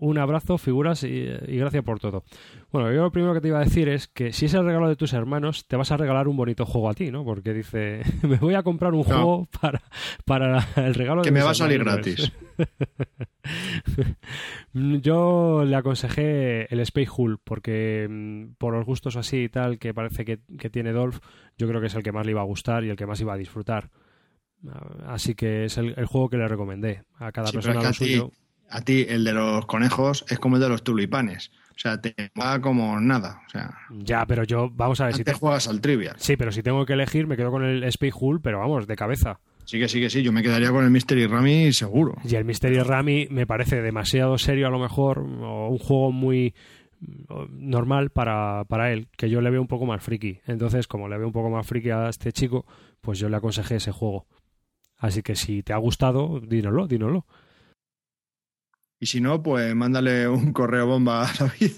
Un 0.00 0.16
abrazo, 0.16 0.58
figuras 0.58 1.02
y, 1.02 1.08
y 1.08 1.56
gracias 1.56 1.82
por 1.82 1.98
todo. 1.98 2.22
Bueno, 2.70 2.92
yo 2.92 3.02
lo 3.02 3.10
primero 3.10 3.34
que 3.34 3.40
te 3.40 3.48
iba 3.48 3.58
a 3.58 3.64
decir 3.64 3.88
es 3.88 4.06
que 4.06 4.32
si 4.32 4.46
es 4.46 4.54
el 4.54 4.64
regalo 4.64 4.88
de 4.88 4.94
tus 4.94 5.12
hermanos, 5.12 5.66
te 5.66 5.74
vas 5.76 5.90
a 5.90 5.96
regalar 5.96 6.28
un 6.28 6.36
bonito 6.36 6.64
juego 6.64 6.88
a 6.88 6.94
ti, 6.94 7.10
¿no? 7.10 7.24
Porque 7.24 7.52
dice, 7.52 8.02
me 8.22 8.36
voy 8.36 8.54
a 8.54 8.62
comprar 8.62 8.92
un 8.94 9.00
No. 9.00 9.04
juego 9.04 9.48
para, 9.60 9.82
para 10.24 10.64
el 10.76 10.94
regalo 10.94 11.22
que 11.22 11.30
de 11.30 11.32
me 11.32 11.40
mis 11.40 11.46
va 11.46 11.50
a 11.50 11.54
salir 11.54 11.80
hermanos". 11.80 12.06
gratis. 12.06 12.32
Yo 14.72 15.64
le 15.64 15.76
aconsejé 15.76 16.72
el 16.72 16.80
Space 16.80 17.08
Hulk 17.16 17.40
porque 17.44 18.06
mm, 18.08 18.54
por 18.58 18.74
los 18.74 18.84
gustos 18.86 19.16
así 19.16 19.44
y 19.44 19.48
tal 19.48 19.78
que 19.78 19.94
parece 19.94 20.24
que, 20.24 20.38
que 20.58 20.70
tiene 20.70 20.92
Dolph, 20.92 21.18
yo 21.56 21.66
creo 21.68 21.80
que 21.80 21.86
es 21.88 21.94
el 21.94 22.02
que 22.02 22.12
más 22.12 22.24
le 22.26 22.32
iba 22.32 22.40
a 22.40 22.44
gustar 22.44 22.84
y 22.84 22.90
el 22.90 22.96
que 22.96 23.06
más 23.06 23.20
iba 23.20 23.34
a 23.34 23.36
disfrutar. 23.38 23.90
Ah, 24.68 25.14
Así 25.14 25.34
que 25.34 25.64
es 25.64 25.78
el, 25.78 25.94
el 25.96 26.06
juego 26.06 26.28
que 26.28 26.36
le 26.36 26.46
recomendé. 26.48 27.02
A 27.18 27.32
cada 27.32 27.48
Sí, 27.48 27.56
pero 27.56 27.62
persona 27.72 27.90
es 27.90 27.98
que 27.98 28.04
lo 28.04 28.08
ti- 28.08 28.14
suyo. 28.14 28.32
A 28.70 28.80
ti, 28.82 29.06
el 29.08 29.24
de 29.24 29.32
los 29.32 29.66
conejos 29.66 30.24
es 30.28 30.38
como 30.38 30.56
el 30.56 30.62
de 30.62 30.68
los 30.68 30.82
tulipanes. 30.82 31.50
O 31.70 31.78
sea, 31.80 32.00
te 32.00 32.14
va 32.38 32.60
como 32.60 33.00
nada. 33.00 33.40
O 33.46 33.50
sea, 33.50 33.70
Ya, 33.90 34.26
pero 34.26 34.42
yo, 34.44 34.68
vamos 34.70 35.00
a 35.00 35.06
ver 35.06 35.14
si 35.14 35.24
te... 35.24 35.32
juegas 35.32 35.68
al 35.68 35.80
trivial. 35.80 36.16
Sí, 36.18 36.36
pero 36.36 36.50
si 36.50 36.62
tengo 36.62 36.84
que 36.84 36.94
elegir, 36.94 37.26
me 37.26 37.36
quedo 37.36 37.50
con 37.50 37.64
el 37.64 37.84
Space 37.84 38.14
Hulk, 38.18 38.42
pero 38.42 38.58
vamos, 38.58 38.86
de 38.86 38.96
cabeza. 38.96 39.38
Sí 39.64 39.78
que 39.78 39.86
sí 39.88 40.00
que 40.00 40.10
sí. 40.10 40.22
Yo 40.22 40.32
me 40.32 40.42
quedaría 40.42 40.70
con 40.72 40.84
el 40.84 40.90
Mystery 40.90 41.26
Rami 41.26 41.72
seguro. 41.72 42.16
Y 42.24 42.34
el 42.34 42.44
Mystery 42.44 42.80
Rami 42.80 43.28
me 43.30 43.46
parece 43.46 43.80
demasiado 43.80 44.38
serio 44.38 44.66
a 44.66 44.70
lo 44.70 44.78
mejor, 44.78 45.18
o 45.20 45.68
un 45.68 45.78
juego 45.78 46.10
muy 46.10 46.54
normal 47.50 48.10
para, 48.10 48.64
para 48.64 48.92
él, 48.92 49.08
que 49.16 49.30
yo 49.30 49.40
le 49.40 49.50
veo 49.50 49.60
un 49.60 49.68
poco 49.68 49.86
más 49.86 50.02
friki. 50.02 50.40
Entonces, 50.46 50.88
como 50.88 51.08
le 51.08 51.16
veo 51.16 51.26
un 51.26 51.32
poco 51.32 51.50
más 51.50 51.66
friki 51.66 51.90
a 51.90 52.08
este 52.08 52.32
chico, 52.32 52.66
pues 53.00 53.18
yo 53.18 53.28
le 53.28 53.36
aconsejé 53.36 53.76
ese 53.76 53.92
juego. 53.92 54.26
Así 54.96 55.22
que 55.22 55.36
si 55.36 55.62
te 55.62 55.72
ha 55.72 55.76
gustado, 55.76 56.40
dínoslo, 56.40 56.88
dínoslo. 56.88 57.24
Y 59.00 59.06
si 59.06 59.20
no, 59.20 59.42
pues 59.42 59.74
mándale 59.74 60.28
un 60.28 60.52
correo 60.54 60.86
bomba 60.86 61.28
a 61.28 61.32
David. 61.38 61.72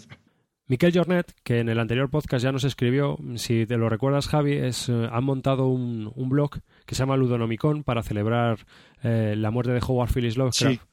Miquel 0.67 0.93
Jornet, 0.95 1.35
que 1.43 1.59
en 1.59 1.69
el 1.69 1.81
anterior 1.81 2.09
podcast 2.11 2.45
ya 2.45 2.53
nos 2.53 2.63
escribió, 2.63 3.19
si 3.35 3.67
te 3.67 3.77
lo 3.77 3.89
recuerdas 3.89 4.29
Javi, 4.29 4.53
es, 4.53 4.89
eh, 4.89 5.09
han 5.11 5.25
montado 5.25 5.67
un, 5.67 6.13
un 6.15 6.29
blog 6.29 6.61
que 6.87 6.95
se 6.95 7.03
llama 7.03 7.17
Ludonomicon 7.17 7.83
para 7.83 8.05
celebrar 8.05 8.61
eh, 9.03 9.35
la 9.37 9.51
muerte 9.51 9.73
de 9.73 9.81
Howard 9.85 10.13
Phillips 10.13 10.37
Lovecraft. 10.37 10.81
Sí. 10.81 10.87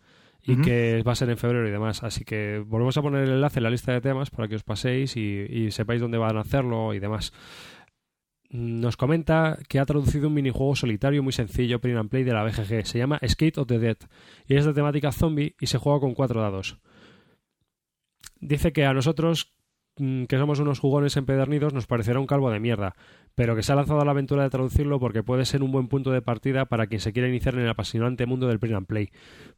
Y 0.49 0.62
que 0.62 1.04
va 1.06 1.12
a 1.12 1.16
ser 1.16 1.30
en 1.30 1.38
febrero 1.38 1.68
y 1.68 1.72
demás. 1.72 2.04
Así 2.04 2.24
que 2.24 2.64
volvemos 2.66 2.95
a 2.98 3.02
poner 3.02 3.24
el 3.24 3.32
enlace 3.32 3.60
en 3.60 3.64
la 3.64 3.70
lista 3.70 3.91
de 3.91 3.99
temas 3.99 4.30
para 4.30 4.48
que 4.48 4.56
os 4.56 4.64
paséis 4.64 5.18
y, 5.18 5.45
y 5.49 5.72
sepáis 5.72 5.99
dónde 5.99 6.18
van 6.18 6.38
a 6.38 6.41
hacerlo 6.41 6.94
y 6.94 6.99
demás. 6.99 7.34
Nos 8.49 8.95
comenta 8.95 9.57
que 9.68 9.80
ha 9.80 9.86
traducido 9.86 10.30
un 10.30 10.34
minijuego 10.34 10.76
solitario 10.76 11.22
muy 11.22 11.34
sencillo, 11.34 11.80
print 11.80 11.98
and 11.98 12.10
play 12.10 12.24
de 12.24 12.34
la 12.34 12.44
BGG. 12.44 12.86
Se 12.86 12.98
llama 12.98 13.19
Skate 13.26 13.57
of 13.57 13.68
the 13.68 13.78
Dead 13.78 13.98
y 14.48 14.56
es 14.56 14.65
de 14.65 14.74
temática 14.74 15.11
zombie 15.11 15.56
y 15.60 15.68
se 15.68 15.78
juega 15.78 15.99
con 15.99 16.14
cuatro 16.14 16.41
dados. 16.41 16.78
Dice 18.40 18.72
que 18.72 18.86
a 18.86 18.94
nosotros, 18.94 19.53
mm, 19.98 20.26
que 20.26 20.38
somos 20.38 20.60
unos 20.60 20.80
jugones 20.80 21.18
empedernidos, 21.18 21.74
nos 21.74 21.88
parecerá 21.88 22.19
un 22.19 22.28
calvo 22.28 22.49
de 22.49 22.61
mierda, 22.61 22.95
pero 23.36 23.53
que 23.53 23.64
se 23.64 23.74
ha 23.74 23.76
lanzado 23.76 23.99
a 23.99 24.06
la 24.06 24.11
aventura 24.11 24.44
de 24.44 24.49
traducirlo 24.49 24.99
porque 24.99 25.24
puede 25.24 25.44
ser 25.44 25.61
un 25.61 25.72
buen 25.72 25.90
punto 25.90 26.11
de 26.11 26.22
partida 26.22 26.65
para 26.65 26.88
quien 26.88 27.02
se 27.02 27.11
quiera 27.11 27.28
iniciar 27.28 27.56
en 27.56 27.61
el 27.61 27.69
apasionante 27.69 28.26
mundo 28.26 28.48
del 28.48 28.60
print 28.60 28.76
and 28.76 28.88
play. 28.88 29.10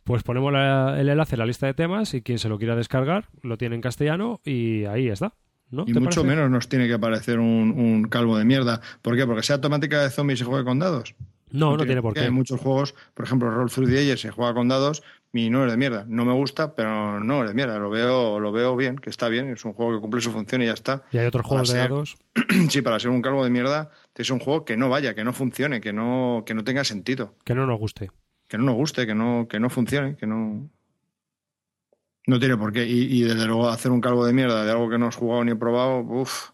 Pues 0.03 0.23
ponemos 0.23 0.51
el 0.51 1.09
enlace 1.09 1.35
en 1.35 1.39
la 1.39 1.45
lista 1.45 1.67
de 1.67 1.75
temas 1.75 2.15
y 2.15 2.23
quien 2.23 2.39
se 2.39 2.49
lo 2.49 2.57
quiera 2.57 2.75
descargar 2.75 3.25
lo 3.43 3.57
tiene 3.57 3.75
en 3.75 3.81
castellano 3.81 4.39
y 4.43 4.85
ahí 4.85 5.09
está. 5.09 5.35
¿No? 5.71 5.83
Y 5.87 5.93
¿Te 5.93 5.99
mucho 5.99 6.21
parece? 6.21 6.35
menos 6.35 6.51
nos 6.51 6.67
tiene 6.67 6.87
que 6.87 6.99
parecer 6.99 7.39
un, 7.39 7.73
un 7.77 8.03
calvo 8.09 8.37
de 8.37 8.45
mierda. 8.45 8.81
¿Por 9.01 9.15
qué? 9.15 9.25
Porque 9.25 9.43
sea 9.43 9.61
temática 9.61 10.01
de 10.03 10.09
zombies 10.09 10.41
y 10.41 10.43
juegue 10.43 10.65
con 10.65 10.79
dados. 10.79 11.15
No, 11.51 11.75
no, 11.77 11.85
tiene 11.85 12.01
por 12.01 12.13
qué. 12.13 12.21
Hay 12.21 12.29
muchos 12.29 12.59
juegos, 12.59 12.93
por 13.13 13.25
ejemplo, 13.25 13.49
Roll 13.49 13.71
Through 13.71 13.89
the 13.89 13.99
Ages 13.99 14.21
se 14.21 14.31
juega 14.31 14.53
con 14.53 14.67
dados 14.67 15.01
y 15.33 15.49
no 15.49 15.65
es 15.65 15.71
de 15.71 15.77
mierda. 15.77 16.05
No 16.07 16.25
me 16.25 16.33
gusta, 16.33 16.75
pero 16.75 17.19
no 17.19 17.41
es 17.41 17.49
de 17.49 17.55
mierda. 17.55 17.79
Lo 17.79 17.89
veo, 17.89 18.39
lo 18.39 18.51
veo 18.51 18.75
bien, 18.75 18.97
que 18.97 19.09
está 19.09 19.29
bien. 19.29 19.49
Es 19.49 19.65
un 19.65 19.73
juego 19.73 19.95
que 19.95 20.01
cumple 20.01 20.21
su 20.21 20.31
función 20.31 20.61
y 20.61 20.67
ya 20.67 20.73
está. 20.73 21.03
Y 21.11 21.17
hay 21.17 21.25
otros 21.25 21.45
juegos 21.45 21.69
de 21.69 21.79
dados. 21.79 22.17
sí, 22.69 22.81
para 22.81 22.99
ser 22.99 23.09
un 23.09 23.21
calvo 23.21 23.43
de 23.43 23.49
mierda, 23.49 23.89
es 24.15 24.29
un 24.29 24.39
juego 24.39 24.65
que 24.65 24.77
no 24.77 24.89
vaya, 24.89 25.15
que 25.15 25.23
no 25.23 25.33
funcione, 25.33 25.81
que 25.81 25.93
no, 25.93 26.43
que 26.45 26.53
no 26.53 26.63
tenga 26.63 26.83
sentido. 26.83 27.33
Que 27.43 27.55
no 27.55 27.65
nos 27.65 27.79
guste. 27.79 28.11
Que 28.47 28.57
no 28.57 28.65
nos 28.65 28.75
guste, 28.75 29.07
que 29.07 29.15
no, 29.15 29.47
que 29.49 29.59
no 29.59 29.69
funcione, 29.69 30.15
que 30.17 30.27
no. 30.27 30.69
No 32.29 32.37
tiene 32.37 32.57
por 32.57 32.71
qué. 32.71 32.85
Y, 32.85 33.23
desde 33.23 33.47
luego 33.47 33.69
hacer 33.69 33.91
un 33.91 34.01
calvo 34.01 34.23
de 34.23 34.33
mierda 34.33 34.63
de 34.63 34.69
algo 34.69 34.87
que 34.87 34.99
no 34.99 35.07
has 35.07 35.15
jugado 35.15 35.43
ni 35.43 35.55
probado, 35.55 36.01
uff. 36.01 36.51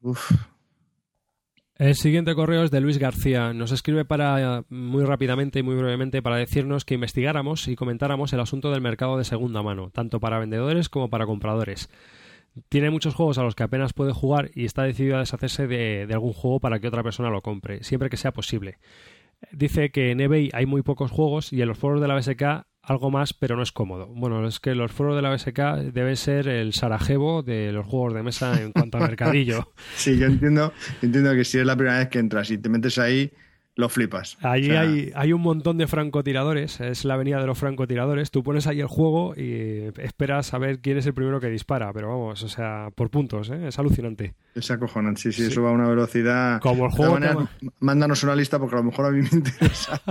Uff. 0.00 0.32
El 1.74 1.94
siguiente 1.94 2.34
correo 2.34 2.62
es 2.64 2.70
de 2.70 2.80
Luis 2.80 2.96
García. 2.96 3.52
Nos 3.52 3.72
escribe 3.72 4.06
para 4.06 4.64
muy 4.70 5.04
rápidamente 5.04 5.58
y 5.58 5.62
muy 5.62 5.76
brevemente 5.76 6.22
para 6.22 6.36
decirnos 6.36 6.86
que 6.86 6.94
investigáramos 6.94 7.68
y 7.68 7.76
comentáramos 7.76 8.32
el 8.32 8.40
asunto 8.40 8.70
del 8.70 8.80
mercado 8.80 9.18
de 9.18 9.24
segunda 9.24 9.62
mano, 9.62 9.90
tanto 9.90 10.18
para 10.18 10.38
vendedores 10.38 10.88
como 10.88 11.10
para 11.10 11.26
compradores. 11.26 11.90
Tiene 12.70 12.88
muchos 12.88 13.14
juegos 13.14 13.36
a 13.36 13.42
los 13.42 13.54
que 13.54 13.64
apenas 13.64 13.92
puede 13.92 14.14
jugar 14.14 14.50
y 14.54 14.64
está 14.64 14.84
decidido 14.84 15.16
a 15.16 15.20
deshacerse 15.20 15.66
de, 15.66 16.06
de 16.06 16.14
algún 16.14 16.32
juego 16.32 16.58
para 16.58 16.80
que 16.80 16.88
otra 16.88 17.02
persona 17.02 17.28
lo 17.28 17.42
compre, 17.42 17.84
siempre 17.84 18.08
que 18.08 18.16
sea 18.16 18.32
posible. 18.32 18.78
Dice 19.52 19.90
que 19.90 20.10
en 20.10 20.22
eBay 20.22 20.48
hay 20.54 20.64
muy 20.64 20.80
pocos 20.80 21.10
juegos 21.10 21.52
y 21.52 21.60
en 21.60 21.68
los 21.68 21.76
foros 21.76 22.00
de 22.00 22.08
la 22.08 22.16
BSK 22.16 22.66
algo 22.88 23.10
más, 23.10 23.34
pero 23.34 23.56
no 23.56 23.62
es 23.62 23.72
cómodo. 23.72 24.06
Bueno, 24.06 24.46
es 24.46 24.60
que 24.60 24.74
los 24.74 24.90
foros 24.90 25.16
de 25.16 25.22
la 25.22 25.30
BSK 25.30 25.92
deben 25.92 26.16
ser 26.16 26.48
el 26.48 26.72
Sarajevo 26.72 27.42
de 27.42 27.72
los 27.72 27.86
juegos 27.86 28.14
de 28.14 28.22
mesa 28.22 28.60
en 28.60 28.72
cuanto 28.72 28.98
a 28.98 29.00
mercadillo. 29.00 29.72
sí, 29.96 30.18
yo 30.18 30.26
entiendo, 30.26 30.72
entiendo 31.02 31.34
que 31.34 31.44
si 31.44 31.58
es 31.58 31.66
la 31.66 31.76
primera 31.76 31.98
vez 31.98 32.08
que 32.08 32.18
entras 32.18 32.50
y 32.50 32.58
te 32.58 32.68
metes 32.68 32.98
ahí, 32.98 33.30
lo 33.78 33.88
flipas. 33.88 34.36
Allí 34.40 34.72
hay, 34.72 35.12
hay, 35.14 35.32
un 35.32 35.40
montón 35.40 35.78
de 35.78 35.86
francotiradores, 35.86 36.80
es 36.80 37.04
la 37.04 37.14
avenida 37.14 37.40
de 37.40 37.46
los 37.46 37.56
francotiradores. 37.56 38.32
Tú 38.32 38.42
pones 38.42 38.66
ahí 38.66 38.80
el 38.80 38.88
juego 38.88 39.34
y 39.36 39.92
esperas 39.98 40.52
a 40.52 40.58
ver 40.58 40.80
quién 40.80 40.98
es 40.98 41.06
el 41.06 41.14
primero 41.14 41.38
que 41.38 41.48
dispara, 41.48 41.92
pero 41.92 42.08
vamos, 42.08 42.42
o 42.42 42.48
sea, 42.48 42.88
por 42.96 43.08
puntos, 43.08 43.50
¿eh? 43.50 43.68
es 43.68 43.78
alucinante. 43.78 44.34
Es 44.56 44.68
acojonante, 44.72 45.20
sí, 45.20 45.32
sí, 45.32 45.44
eso 45.44 45.62
va 45.62 45.70
a 45.70 45.72
una 45.74 45.88
velocidad. 45.88 46.60
Como 46.60 46.86
el 46.86 46.90
juego. 46.90 47.12
Manera, 47.12 47.48
Mándanos 47.78 48.24
una 48.24 48.34
lista 48.34 48.58
porque 48.58 48.74
a 48.74 48.78
lo 48.78 48.84
mejor 48.84 49.06
a 49.06 49.10
mí 49.12 49.22
me 49.22 49.28
interesa. 49.30 50.02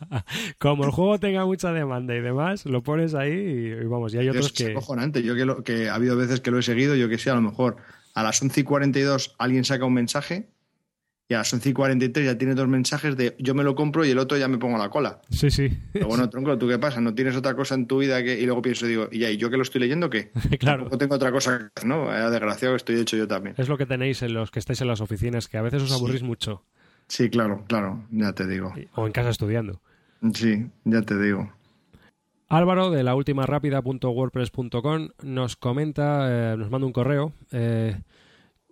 Como 0.58 0.84
el 0.86 0.90
juego 0.90 1.18
tenga 1.18 1.44
mucha 1.44 1.74
demanda 1.74 2.16
y 2.16 2.22
demás, 2.22 2.64
lo 2.64 2.82
pones 2.82 3.12
ahí 3.12 3.32
y, 3.32 3.84
vamos, 3.84 4.14
y 4.14 4.18
hay 4.18 4.30
otros 4.30 4.46
es 4.46 4.52
que. 4.52 4.62
Es 4.62 4.70
acojonante, 4.70 5.22
yo 5.22 5.34
que, 5.34 5.44
lo, 5.44 5.62
que 5.62 5.90
ha 5.90 5.94
habido 5.94 6.16
veces 6.16 6.40
que 6.40 6.50
lo 6.50 6.58
he 6.58 6.62
seguido, 6.62 6.94
yo 6.94 7.10
que 7.10 7.18
sé, 7.18 7.28
a 7.28 7.34
lo 7.34 7.42
mejor 7.42 7.76
a 8.14 8.22
las 8.22 8.40
11 8.40 8.60
y 8.60 8.64
42 8.64 9.34
alguien 9.38 9.66
saca 9.66 9.84
un 9.84 9.92
mensaje 9.92 10.48
y 11.30 11.34
a 11.34 11.38
las 11.38 11.52
11 11.54 11.68
y 11.68 11.72
43 11.72 12.26
ya 12.26 12.36
tiene 12.36 12.56
dos 12.56 12.66
mensajes 12.66 13.16
de 13.16 13.36
yo 13.38 13.54
me 13.54 13.62
lo 13.62 13.76
compro 13.76 14.04
y 14.04 14.10
el 14.10 14.18
otro 14.18 14.36
ya 14.36 14.48
me 14.48 14.58
pongo 14.58 14.76
la 14.76 14.90
cola. 14.90 15.20
Sí, 15.30 15.48
sí. 15.48 15.70
Pero 15.92 16.08
bueno, 16.08 16.28
tronco, 16.28 16.58
¿tú 16.58 16.66
qué 16.66 16.76
pasa? 16.76 17.00
¿No 17.00 17.14
tienes 17.14 17.36
otra 17.36 17.54
cosa 17.54 17.76
en 17.76 17.86
tu 17.86 17.98
vida 17.98 18.20
que.? 18.24 18.40
Y 18.40 18.46
luego 18.46 18.60
pienso, 18.62 18.84
digo, 18.84 19.08
¿y 19.12 19.24
¿y 19.24 19.36
yo 19.36 19.48
que 19.48 19.56
lo 19.56 19.62
estoy 19.62 19.80
leyendo 19.80 20.10
qué? 20.10 20.32
claro. 20.58 20.88
No 20.90 20.98
tengo 20.98 21.14
otra 21.14 21.30
cosa, 21.30 21.70
¿no? 21.84 22.06
Vaya 22.06 22.30
desgraciado 22.30 22.74
que 22.74 22.78
estoy 22.78 22.96
hecho 22.98 23.16
yo 23.16 23.28
también. 23.28 23.54
Es 23.58 23.68
lo 23.68 23.78
que 23.78 23.86
tenéis 23.86 24.22
en 24.22 24.34
los 24.34 24.50
que 24.50 24.58
estáis 24.58 24.80
en 24.80 24.88
las 24.88 25.00
oficinas, 25.00 25.46
que 25.46 25.56
a 25.56 25.62
veces 25.62 25.84
os 25.84 25.92
aburrís 25.92 26.18
sí. 26.18 26.26
mucho. 26.26 26.64
Sí, 27.06 27.30
claro, 27.30 27.64
claro, 27.68 28.02
ya 28.10 28.32
te 28.32 28.48
digo. 28.48 28.74
O 28.96 29.06
en 29.06 29.12
casa 29.12 29.30
estudiando. 29.30 29.80
Sí, 30.34 30.66
ya 30.84 31.02
te 31.02 31.16
digo. 31.16 31.52
Álvaro 32.48 32.90
de 32.90 33.04
la 33.04 33.14
última 33.14 33.46
rápida.wordpress.com 33.46 35.10
nos 35.22 35.54
comenta, 35.54 36.54
eh, 36.54 36.56
nos 36.56 36.70
manda 36.72 36.88
un 36.88 36.92
correo. 36.92 37.32
Eh, 37.52 38.00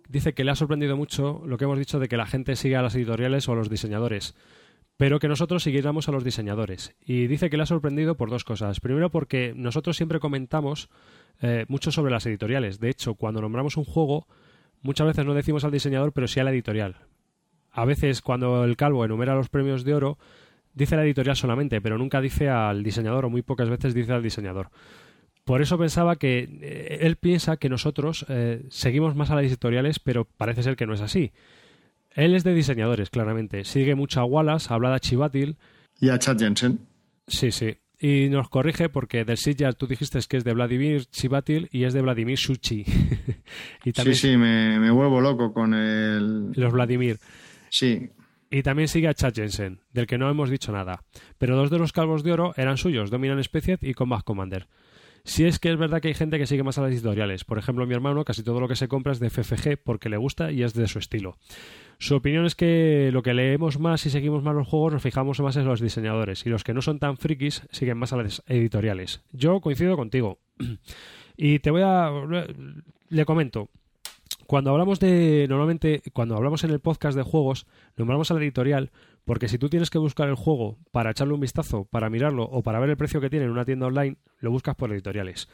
dice 0.09 0.33
que 0.33 0.43
le 0.43 0.51
ha 0.51 0.55
sorprendido 0.55 0.97
mucho 0.97 1.41
lo 1.45 1.57
que 1.57 1.63
hemos 1.63 1.79
dicho 1.79 1.99
de 1.99 2.09
que 2.09 2.17
la 2.17 2.25
gente 2.25 2.57
siga 2.57 2.79
a 2.79 2.81
las 2.81 2.95
editoriales 2.95 3.47
o 3.47 3.53
a 3.53 3.55
los 3.55 3.69
diseñadores, 3.69 4.35
pero 4.97 5.19
que 5.19 5.29
nosotros 5.29 5.63
siguiéramos 5.63 6.09
a 6.09 6.11
los 6.11 6.25
diseñadores. 6.25 6.95
Y 7.05 7.27
dice 7.27 7.49
que 7.49 7.55
le 7.55 7.63
ha 7.63 7.67
sorprendido 7.67 8.17
por 8.17 8.29
dos 8.29 8.43
cosas. 8.43 8.81
Primero 8.81 9.09
porque 9.11 9.53
nosotros 9.55 9.95
siempre 9.95 10.19
comentamos 10.19 10.89
eh, 11.41 11.63
mucho 11.69 11.91
sobre 11.91 12.11
las 12.11 12.25
editoriales. 12.25 12.79
De 12.79 12.89
hecho, 12.89 13.13
cuando 13.13 13.39
nombramos 13.39 13.77
un 13.77 13.85
juego, 13.85 14.27
muchas 14.81 15.07
veces 15.07 15.25
no 15.25 15.33
decimos 15.33 15.63
al 15.63 15.71
diseñador, 15.71 16.11
pero 16.11 16.27
sí 16.27 16.39
a 16.39 16.43
la 16.43 16.51
editorial. 16.51 16.97
A 17.71 17.85
veces 17.85 18.21
cuando 18.21 18.65
el 18.65 18.75
calvo 18.75 19.05
enumera 19.05 19.35
los 19.35 19.47
premios 19.47 19.85
de 19.85 19.93
oro, 19.93 20.17
dice 20.73 20.95
la 20.95 21.03
editorial 21.03 21.35
solamente, 21.35 21.81
pero 21.81 21.99
nunca 21.99 22.19
dice 22.19 22.49
al 22.49 22.83
diseñador 22.83 23.25
o 23.25 23.29
muy 23.29 23.43
pocas 23.43 23.69
veces 23.69 23.93
dice 23.93 24.11
al 24.11 24.23
diseñador. 24.23 24.71
Por 25.49 25.63
eso 25.63 25.79
pensaba 25.79 26.17
que 26.17 26.47
eh, 26.61 26.99
él 27.01 27.15
piensa 27.15 27.57
que 27.57 27.69
nosotros 27.69 28.23
eh, 28.29 28.67
seguimos 28.69 29.15
más 29.15 29.31
a 29.31 29.35
las 29.35 29.45
editoriales, 29.45 29.97
pero 29.97 30.25
parece 30.25 30.61
ser 30.61 30.75
que 30.75 30.85
no 30.85 30.93
es 30.93 31.01
así. 31.01 31.31
Él 32.11 32.35
es 32.35 32.43
de 32.43 32.53
diseñadores, 32.53 33.09
claramente. 33.09 33.63
Sigue 33.63 33.95
mucho 33.95 34.19
a 34.19 34.25
Wallace, 34.25 34.71
habla 34.71 34.93
de 34.93 34.99
Chivatil. 34.99 35.57
Y 35.99 36.09
a 36.09 36.19
Chad 36.19 36.37
Jensen. 36.37 36.81
Sí, 37.25 37.49
sí. 37.51 37.77
Y 37.99 38.29
nos 38.29 38.47
corrige 38.49 38.89
porque 38.89 39.25
del 39.25 39.37
Sitjar 39.37 39.73
tú 39.73 39.87
dijiste 39.87 40.19
que 40.29 40.37
es 40.37 40.43
de 40.43 40.53
Vladimir 40.53 41.05
Chivatil 41.05 41.67
y 41.71 41.85
es 41.85 41.95
de 41.95 42.03
Vladimir 42.03 42.37
Suchi. 42.37 42.85
y 43.85 43.91
también... 43.91 44.15
Sí, 44.15 44.27
sí, 44.29 44.37
me, 44.37 44.79
me, 44.79 44.91
vuelvo 44.91 45.19
loco 45.19 45.51
con 45.51 45.73
el... 45.73 46.51
Los 46.51 46.71
Vladimir. 46.71 47.17
Sí. 47.71 48.11
Y 48.51 48.61
también 48.61 48.87
sigue 48.87 49.07
a 49.07 49.15
Chad 49.15 49.33
Jensen, 49.33 49.79
del 49.93 50.05
que 50.05 50.19
no 50.19 50.29
hemos 50.29 50.51
dicho 50.51 50.71
nada. 50.71 51.05
Pero 51.39 51.55
dos 51.55 51.71
de 51.71 51.79
los 51.79 51.91
calvos 51.91 52.21
de 52.21 52.33
oro 52.33 52.53
eran 52.55 52.77
suyos, 52.77 53.09
Dominan 53.09 53.43
Specied 53.43 53.79
y 53.81 53.95
Combat 53.95 54.23
Commander. 54.23 54.67
Si 55.23 55.45
es 55.45 55.59
que 55.59 55.71
es 55.71 55.77
verdad 55.77 56.01
que 56.01 56.07
hay 56.09 56.13
gente 56.13 56.37
que 56.37 56.47
sigue 56.47 56.63
más 56.63 56.77
a 56.77 56.81
las 56.81 56.91
editoriales. 56.91 57.43
Por 57.43 57.57
ejemplo, 57.57 57.85
mi 57.85 57.93
hermano 57.93 58.23
casi 58.25 58.43
todo 58.43 58.59
lo 58.59 58.67
que 58.67 58.75
se 58.75 58.87
compra 58.87 59.11
es 59.11 59.19
de 59.19 59.29
FFG 59.29 59.77
porque 59.83 60.09
le 60.09 60.17
gusta 60.17 60.51
y 60.51 60.63
es 60.63 60.73
de 60.73 60.87
su 60.87 60.99
estilo. 60.99 61.37
Su 61.97 62.15
opinión 62.15 62.45
es 62.45 62.55
que 62.55 63.09
lo 63.11 63.21
que 63.21 63.33
leemos 63.33 63.79
más 63.79 64.05
y 64.05 64.09
seguimos 64.09 64.43
más 64.43 64.55
los 64.55 64.67
juegos 64.67 64.93
nos 64.93 65.03
fijamos 65.03 65.39
más 65.41 65.57
en 65.57 65.65
los 65.65 65.81
diseñadores 65.81 66.45
y 66.45 66.49
los 66.49 66.63
que 66.63 66.73
no 66.73 66.81
son 66.81 66.99
tan 66.99 67.17
frikis 67.17 67.63
siguen 67.71 67.97
más 67.97 68.13
a 68.13 68.17
las 68.17 68.43
editoriales. 68.47 69.21
Yo 69.31 69.59
coincido 69.59 69.97
contigo. 69.97 70.39
y 71.37 71.59
te 71.59 71.71
voy 71.71 71.81
a... 71.83 72.11
Le 73.09 73.25
comento. 73.25 73.69
Cuando 74.47 74.71
hablamos 74.71 74.99
de... 74.99 75.45
Normalmente, 75.49 76.01
cuando 76.13 76.35
hablamos 76.35 76.63
en 76.63 76.71
el 76.71 76.79
podcast 76.79 77.17
de 77.17 77.23
juegos, 77.23 77.67
nombramos 77.97 78.31
a 78.31 78.35
la 78.35 78.39
editorial 78.39 78.91
porque 79.29 79.47
si 79.47 79.59
tú 79.59 79.69
tienes 79.69 79.91
que 79.91 79.99
buscar 79.99 80.27
el 80.27 80.33
juego 80.33 80.79
para 80.91 81.11
echarle 81.11 81.35
un 81.35 81.39
vistazo, 81.39 81.85
para 81.85 82.09
mirarlo 82.09 82.45
o 82.45 82.63
para 82.63 82.79
ver 82.79 82.89
el 82.89 82.97
precio 82.97 83.21
que 83.21 83.29
tiene 83.29 83.45
en 83.45 83.51
una 83.51 83.63
tienda 83.63 83.85
online, 83.85 84.17
lo 84.39 84.49
buscas 84.49 84.73
por 84.73 84.91
editoriales. 84.91 85.47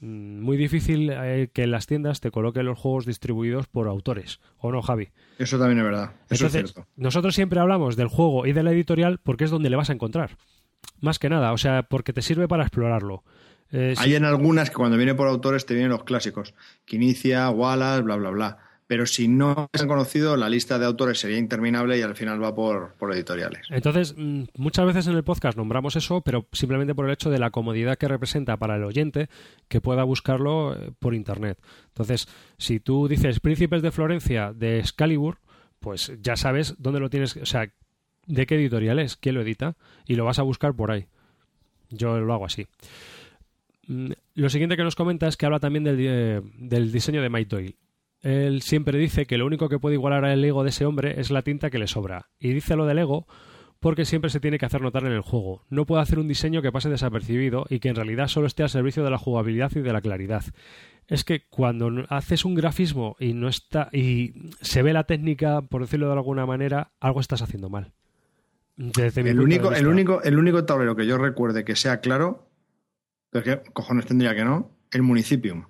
Muy 0.00 0.56
difícil 0.56 1.12
eh, 1.12 1.48
que 1.54 1.62
en 1.62 1.70
las 1.70 1.86
tiendas 1.86 2.18
te 2.18 2.32
coloquen 2.32 2.66
los 2.66 2.76
juegos 2.76 3.06
distribuidos 3.06 3.68
por 3.68 3.86
autores, 3.86 4.40
¿o 4.58 4.72
no, 4.72 4.82
Javi? 4.82 5.10
Eso 5.38 5.60
también 5.60 5.78
es 5.78 5.84
verdad. 5.84 6.10
Eso 6.28 6.46
Entonces, 6.46 6.64
es 6.64 6.72
cierto. 6.72 6.90
nosotros 6.96 7.36
siempre 7.36 7.60
hablamos 7.60 7.94
del 7.94 8.08
juego 8.08 8.48
y 8.48 8.52
de 8.52 8.64
la 8.64 8.72
editorial 8.72 9.20
porque 9.22 9.44
es 9.44 9.52
donde 9.52 9.70
le 9.70 9.76
vas 9.76 9.90
a 9.90 9.92
encontrar. 9.92 10.36
Más 11.00 11.20
que 11.20 11.30
nada, 11.30 11.52
o 11.52 11.56
sea, 11.56 11.84
porque 11.84 12.12
te 12.12 12.22
sirve 12.22 12.48
para 12.48 12.64
explorarlo. 12.64 13.22
Eh, 13.70 13.94
Hay 13.96 14.10
si... 14.10 14.16
en 14.16 14.24
algunas 14.24 14.70
que 14.70 14.76
cuando 14.76 14.96
viene 14.96 15.14
por 15.14 15.28
autores 15.28 15.66
te 15.66 15.74
vienen 15.74 15.92
los 15.92 16.02
clásicos. 16.02 16.52
Quinicia, 16.84 17.48
Wallace, 17.50 18.02
bla, 18.02 18.16
bla, 18.16 18.30
bla 18.30 18.69
pero 18.90 19.06
si 19.06 19.28
no 19.28 19.70
se 19.72 19.82
han 19.82 19.88
conocido, 19.88 20.36
la 20.36 20.48
lista 20.48 20.76
de 20.76 20.84
autores 20.84 21.20
sería 21.20 21.38
interminable 21.38 21.96
y 21.96 22.02
al 22.02 22.16
final 22.16 22.42
va 22.42 22.56
por, 22.56 22.94
por, 22.94 23.14
editoriales. 23.14 23.64
Entonces, 23.70 24.16
muchas 24.56 24.84
veces 24.84 25.06
en 25.06 25.14
el 25.14 25.22
podcast 25.22 25.56
nombramos 25.56 25.94
eso, 25.94 26.22
pero 26.22 26.48
simplemente 26.50 26.92
por 26.92 27.06
el 27.06 27.12
hecho 27.12 27.30
de 27.30 27.38
la 27.38 27.50
comodidad 27.50 27.96
que 27.98 28.08
representa 28.08 28.56
para 28.56 28.74
el 28.74 28.82
oyente 28.82 29.28
que 29.68 29.80
pueda 29.80 30.02
buscarlo 30.02 30.74
eh, 30.74 30.90
por 30.98 31.14
Internet. 31.14 31.56
Entonces, 31.86 32.26
si 32.58 32.80
tú 32.80 33.06
dices 33.06 33.38
Príncipes 33.38 33.80
de 33.80 33.92
Florencia 33.92 34.52
de 34.52 34.80
Excalibur, 34.80 35.38
pues 35.78 36.12
ya 36.20 36.34
sabes 36.34 36.74
dónde 36.78 36.98
lo 36.98 37.10
tienes, 37.10 37.36
o 37.36 37.46
sea, 37.46 37.72
de 38.26 38.46
qué 38.46 38.56
editorial 38.56 38.98
es, 38.98 39.16
quién 39.16 39.36
lo 39.36 39.42
edita, 39.42 39.76
y 40.04 40.16
lo 40.16 40.24
vas 40.24 40.40
a 40.40 40.42
buscar 40.42 40.74
por 40.74 40.90
ahí. 40.90 41.06
Yo 41.90 42.18
lo 42.18 42.34
hago 42.34 42.44
así. 42.44 42.66
Lo 43.86 44.50
siguiente 44.50 44.76
que 44.76 44.82
nos 44.82 44.96
comenta 44.96 45.28
es 45.28 45.36
que 45.36 45.46
habla 45.46 45.60
también 45.60 45.84
del, 45.84 45.96
eh, 46.00 46.42
del 46.58 46.90
diseño 46.90 47.22
de 47.22 47.30
Mike 47.30 47.48
Doyle 47.48 47.76
él 48.22 48.62
siempre 48.62 48.98
dice 48.98 49.26
que 49.26 49.38
lo 49.38 49.46
único 49.46 49.68
que 49.68 49.78
puede 49.78 49.94
igualar 49.94 50.24
al 50.24 50.44
ego 50.44 50.62
de 50.62 50.70
ese 50.70 50.84
hombre 50.84 51.20
es 51.20 51.30
la 51.30 51.42
tinta 51.42 51.70
que 51.70 51.78
le 51.78 51.86
sobra. 51.86 52.28
Y 52.38 52.52
dice 52.52 52.76
lo 52.76 52.86
del 52.86 52.98
ego 52.98 53.26
porque 53.80 54.04
siempre 54.04 54.30
se 54.30 54.40
tiene 54.40 54.58
que 54.58 54.66
hacer 54.66 54.82
notar 54.82 55.04
en 55.04 55.12
el 55.12 55.22
juego. 55.22 55.64
No 55.70 55.86
puede 55.86 56.02
hacer 56.02 56.18
un 56.18 56.28
diseño 56.28 56.60
que 56.60 56.70
pase 56.70 56.90
desapercibido 56.90 57.64
y 57.68 57.80
que 57.80 57.88
en 57.88 57.96
realidad 57.96 58.28
solo 58.28 58.46
esté 58.46 58.62
al 58.62 58.68
servicio 58.68 59.02
de 59.02 59.10
la 59.10 59.18
jugabilidad 59.18 59.72
y 59.74 59.80
de 59.80 59.92
la 59.92 60.02
claridad. 60.02 60.44
Es 61.08 61.24
que 61.24 61.46
cuando 61.48 61.90
haces 62.10 62.44
un 62.44 62.54
grafismo 62.54 63.16
y 63.18 63.32
no 63.32 63.48
está 63.48 63.88
y 63.90 64.50
se 64.60 64.82
ve 64.82 64.92
la 64.92 65.04
técnica, 65.04 65.62
por 65.62 65.80
decirlo 65.80 66.06
de 66.06 66.12
alguna 66.12 66.44
manera, 66.44 66.92
algo 67.00 67.20
estás 67.20 67.40
haciendo 67.40 67.70
mal. 67.70 67.92
Desde 68.76 69.22
el, 69.22 69.40
único, 69.40 69.72
el, 69.72 69.86
único, 69.86 70.22
el 70.22 70.38
único 70.38 70.64
tablero 70.64 70.94
que 70.94 71.06
yo 71.06 71.18
recuerde 71.18 71.64
que 71.64 71.74
sea 71.74 72.00
claro, 72.00 72.48
pero 73.30 73.44
que 73.44 73.72
cojones 73.72 74.06
tendría 74.06 74.34
que 74.34 74.44
no, 74.44 74.70
el 74.90 75.02
Municipium. 75.02 75.64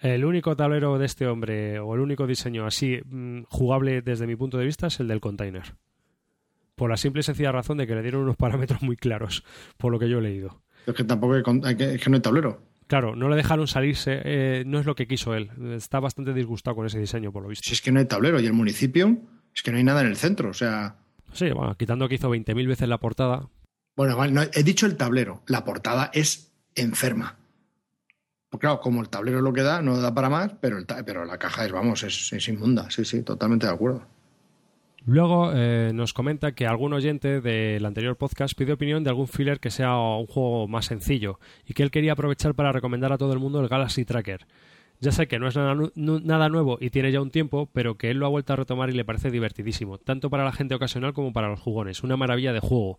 El 0.00 0.24
único 0.24 0.56
tablero 0.56 0.98
de 0.98 1.06
este 1.06 1.26
hombre, 1.26 1.78
o 1.78 1.94
el 1.94 2.00
único 2.00 2.26
diseño 2.26 2.66
así 2.66 3.00
mmm, 3.04 3.42
jugable 3.48 4.02
desde 4.02 4.26
mi 4.26 4.36
punto 4.36 4.56
de 4.58 4.64
vista, 4.64 4.86
es 4.86 4.98
el 5.00 5.08
del 5.08 5.20
container. 5.20 5.74
Por 6.74 6.88
la 6.88 6.96
simple 6.96 7.20
y 7.20 7.22
sencilla 7.22 7.52
razón 7.52 7.76
de 7.76 7.86
que 7.86 7.94
le 7.94 8.02
dieron 8.02 8.22
unos 8.22 8.36
parámetros 8.36 8.82
muy 8.82 8.96
claros, 8.96 9.44
por 9.76 9.92
lo 9.92 9.98
que 9.98 10.08
yo 10.08 10.18
he 10.18 10.22
leído. 10.22 10.62
Es 10.86 10.94
que 10.94 11.04
tampoco 11.04 11.34
hay, 11.34 11.42
hay 11.64 11.76
que, 11.76 11.94
es 11.94 12.02
que 12.02 12.08
no 12.08 12.16
hay 12.16 12.22
tablero. 12.22 12.62
Claro, 12.86 13.14
no 13.14 13.28
le 13.28 13.36
dejaron 13.36 13.68
salirse, 13.68 14.20
eh, 14.24 14.64
no 14.66 14.80
es 14.80 14.86
lo 14.86 14.96
que 14.96 15.06
quiso 15.06 15.34
él. 15.34 15.50
Está 15.76 16.00
bastante 16.00 16.34
disgustado 16.34 16.74
con 16.74 16.86
ese 16.86 16.98
diseño, 16.98 17.30
por 17.30 17.42
lo 17.42 17.48
visto. 17.48 17.68
Si 17.68 17.74
es 17.74 17.82
que 17.82 17.92
no 17.92 18.00
hay 18.00 18.06
tablero 18.06 18.40
y 18.40 18.46
el 18.46 18.52
municipio, 18.52 19.16
es 19.54 19.62
que 19.62 19.70
no 19.70 19.76
hay 19.76 19.84
nada 19.84 20.00
en 20.00 20.08
el 20.08 20.16
centro, 20.16 20.50
o 20.50 20.54
sea. 20.54 20.96
Sí, 21.32 21.50
bueno, 21.52 21.76
quitando 21.76 22.08
que 22.08 22.16
hizo 22.16 22.34
20.000 22.34 22.66
veces 22.66 22.88
la 22.88 22.98
portada. 22.98 23.48
Bueno, 23.94 24.16
vale, 24.16 24.32
no, 24.32 24.42
he 24.42 24.62
dicho 24.64 24.86
el 24.86 24.96
tablero. 24.96 25.42
La 25.46 25.64
portada 25.64 26.10
es 26.12 26.52
enferma. 26.74 27.36
Pues 28.50 28.60
claro, 28.60 28.80
como 28.80 29.00
el 29.00 29.08
tablero 29.08 29.40
lo 29.40 29.52
que 29.52 29.62
da, 29.62 29.80
no 29.80 29.96
da 30.00 30.12
para 30.12 30.28
más, 30.28 30.52
pero, 30.60 30.76
el 30.76 30.86
pero 31.06 31.24
la 31.24 31.38
caja 31.38 31.64
es, 31.64 31.70
vamos, 31.70 32.02
es, 32.02 32.48
inmunda. 32.48 32.90
Sí, 32.90 33.04
sí, 33.04 33.22
totalmente 33.22 33.66
de 33.66 33.72
acuerdo. 33.72 34.02
Luego 35.06 35.52
eh, 35.54 35.92
nos 35.94 36.12
comenta 36.12 36.52
que 36.52 36.66
algún 36.66 36.92
oyente 36.92 37.40
del 37.40 37.86
anterior 37.86 38.16
podcast 38.16 38.58
pide 38.58 38.72
opinión 38.72 39.04
de 39.04 39.10
algún 39.10 39.28
filler 39.28 39.60
que 39.60 39.70
sea 39.70 39.96
un 39.96 40.26
juego 40.26 40.66
más 40.66 40.86
sencillo 40.86 41.38
y 41.64 41.74
que 41.74 41.84
él 41.84 41.92
quería 41.92 42.12
aprovechar 42.12 42.54
para 42.54 42.72
recomendar 42.72 43.12
a 43.12 43.18
todo 43.18 43.32
el 43.32 43.38
mundo 43.38 43.60
el 43.60 43.68
Galaxy 43.68 44.04
Tracker. 44.04 44.46
Ya 44.98 45.12
sé 45.12 45.28
que 45.28 45.38
no 45.38 45.48
es 45.48 45.56
nada 45.56 46.48
nuevo 46.50 46.76
y 46.78 46.90
tiene 46.90 47.12
ya 47.12 47.22
un 47.22 47.30
tiempo, 47.30 47.70
pero 47.72 47.96
que 47.96 48.10
él 48.10 48.18
lo 48.18 48.26
ha 48.26 48.30
vuelto 48.30 48.52
a 48.52 48.56
retomar 48.56 48.90
y 48.90 48.94
le 48.94 49.04
parece 49.04 49.30
divertidísimo, 49.30 49.96
tanto 49.96 50.28
para 50.28 50.44
la 50.44 50.52
gente 50.52 50.74
ocasional 50.74 51.14
como 51.14 51.32
para 51.32 51.48
los 51.48 51.60
jugones. 51.60 52.02
Una 52.02 52.18
maravilla 52.18 52.52
de 52.52 52.60
juego. 52.60 52.98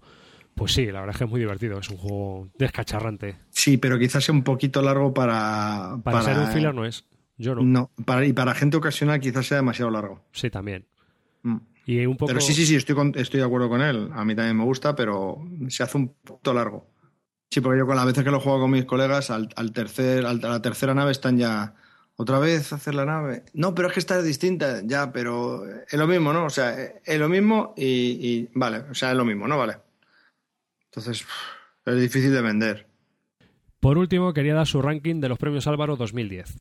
Pues 0.56 0.74
sí, 0.74 0.86
la 0.88 1.00
verdad 1.00 1.16
es 1.16 1.18
que 1.18 1.24
es 1.24 1.30
muy 1.30 1.40
divertido, 1.40 1.80
es 1.80 1.90
un 1.90 1.98
juego 1.98 2.50
descacharrante. 2.58 3.38
Sí, 3.50 3.78
pero 3.78 3.98
quizás 3.98 4.24
sea 4.24 4.36
un 4.36 4.44
poquito 4.44 4.82
largo 4.82 5.14
para. 5.14 5.98
Para, 6.04 6.22
ser 6.22 6.38
un 6.38 6.48
filler 6.48 6.74
no 6.76 6.86
es. 6.86 7.06
Yo 7.38 7.56
no. 7.56 7.64
No, 7.64 7.92
para, 8.06 8.26
y 8.26 8.34
para 8.34 8.54
gente 8.54 8.78
ocasional 8.78 9.20
quizás 9.20 9.48
sea 9.48 9.58
demasiado 9.58 9.90
largo. 9.92 10.24
Sí, 10.32 10.50
también. 10.50 10.86
Mm. 11.44 11.58
Y 11.88 12.06
un 12.06 12.16
poco... 12.16 12.28
Pero 12.28 12.42
sí, 12.42 12.54
sí, 12.54 12.66
sí, 12.68 12.76
estoy, 12.76 12.94
con- 12.96 13.14
estoy 13.16 13.40
de 13.40 13.46
acuerdo 13.46 13.68
con 13.70 13.82
él. 13.82 14.10
A 14.14 14.24
mí 14.24 14.36
también 14.36 14.56
me 14.56 14.64
gusta, 14.64 14.96
pero 14.96 15.44
se 15.70 15.82
hace 15.82 15.98
un 15.98 16.10
poquito 16.24 16.54
largo. 16.54 16.86
Sí, 17.50 17.60
porque 17.60 17.80
yo 17.80 17.88
con 17.88 17.96
las 17.96 18.06
veces 18.06 18.24
que 18.24 18.30
lo 18.32 18.40
juego 18.40 18.60
con 18.62 18.72
mis 18.72 18.86
colegas, 18.86 19.32
al, 19.32 19.50
al 19.56 19.72
tercer, 19.72 20.26
al- 20.26 20.46
a 20.46 20.50
la 20.50 20.62
tercera 20.62 20.94
nave 20.94 21.12
están 21.12 21.38
ya. 21.38 21.74
¿Otra 22.18 22.38
vez 22.38 22.72
hacer 22.72 22.94
la 22.94 23.06
nave? 23.06 23.44
No, 23.54 23.74
pero 23.74 23.88
es 23.88 23.96
que 23.96 24.00
esta 24.00 24.20
es 24.20 24.24
distinta, 24.26 24.82
ya, 24.86 25.12
pero 25.12 25.66
es 25.68 25.94
lo 25.94 26.06
mismo, 26.06 26.32
¿no? 26.34 26.46
O 26.46 26.50
sea, 26.52 26.76
es 27.04 27.20
lo 27.20 27.28
mismo 27.30 27.74
y, 27.76 27.86
y- 27.86 28.50
vale, 28.54 28.84
o 28.92 28.94
sea, 28.94 29.10
es 29.12 29.18
lo 29.18 29.26
mismo, 29.26 29.48
¿no? 29.48 29.58
Vale. 29.58 29.78
Entonces, 30.92 31.26
es 31.86 32.02
difícil 32.02 32.34
de 32.34 32.42
vender. 32.42 32.88
Por 33.80 33.98
último, 33.98 34.34
quería 34.34 34.54
dar 34.54 34.68
su 34.68 34.82
ranking 34.82 35.22
de 35.22 35.30
los 35.30 35.38
premios 35.40 35.66
Álvaro 35.68 35.96
2010. 35.96 36.58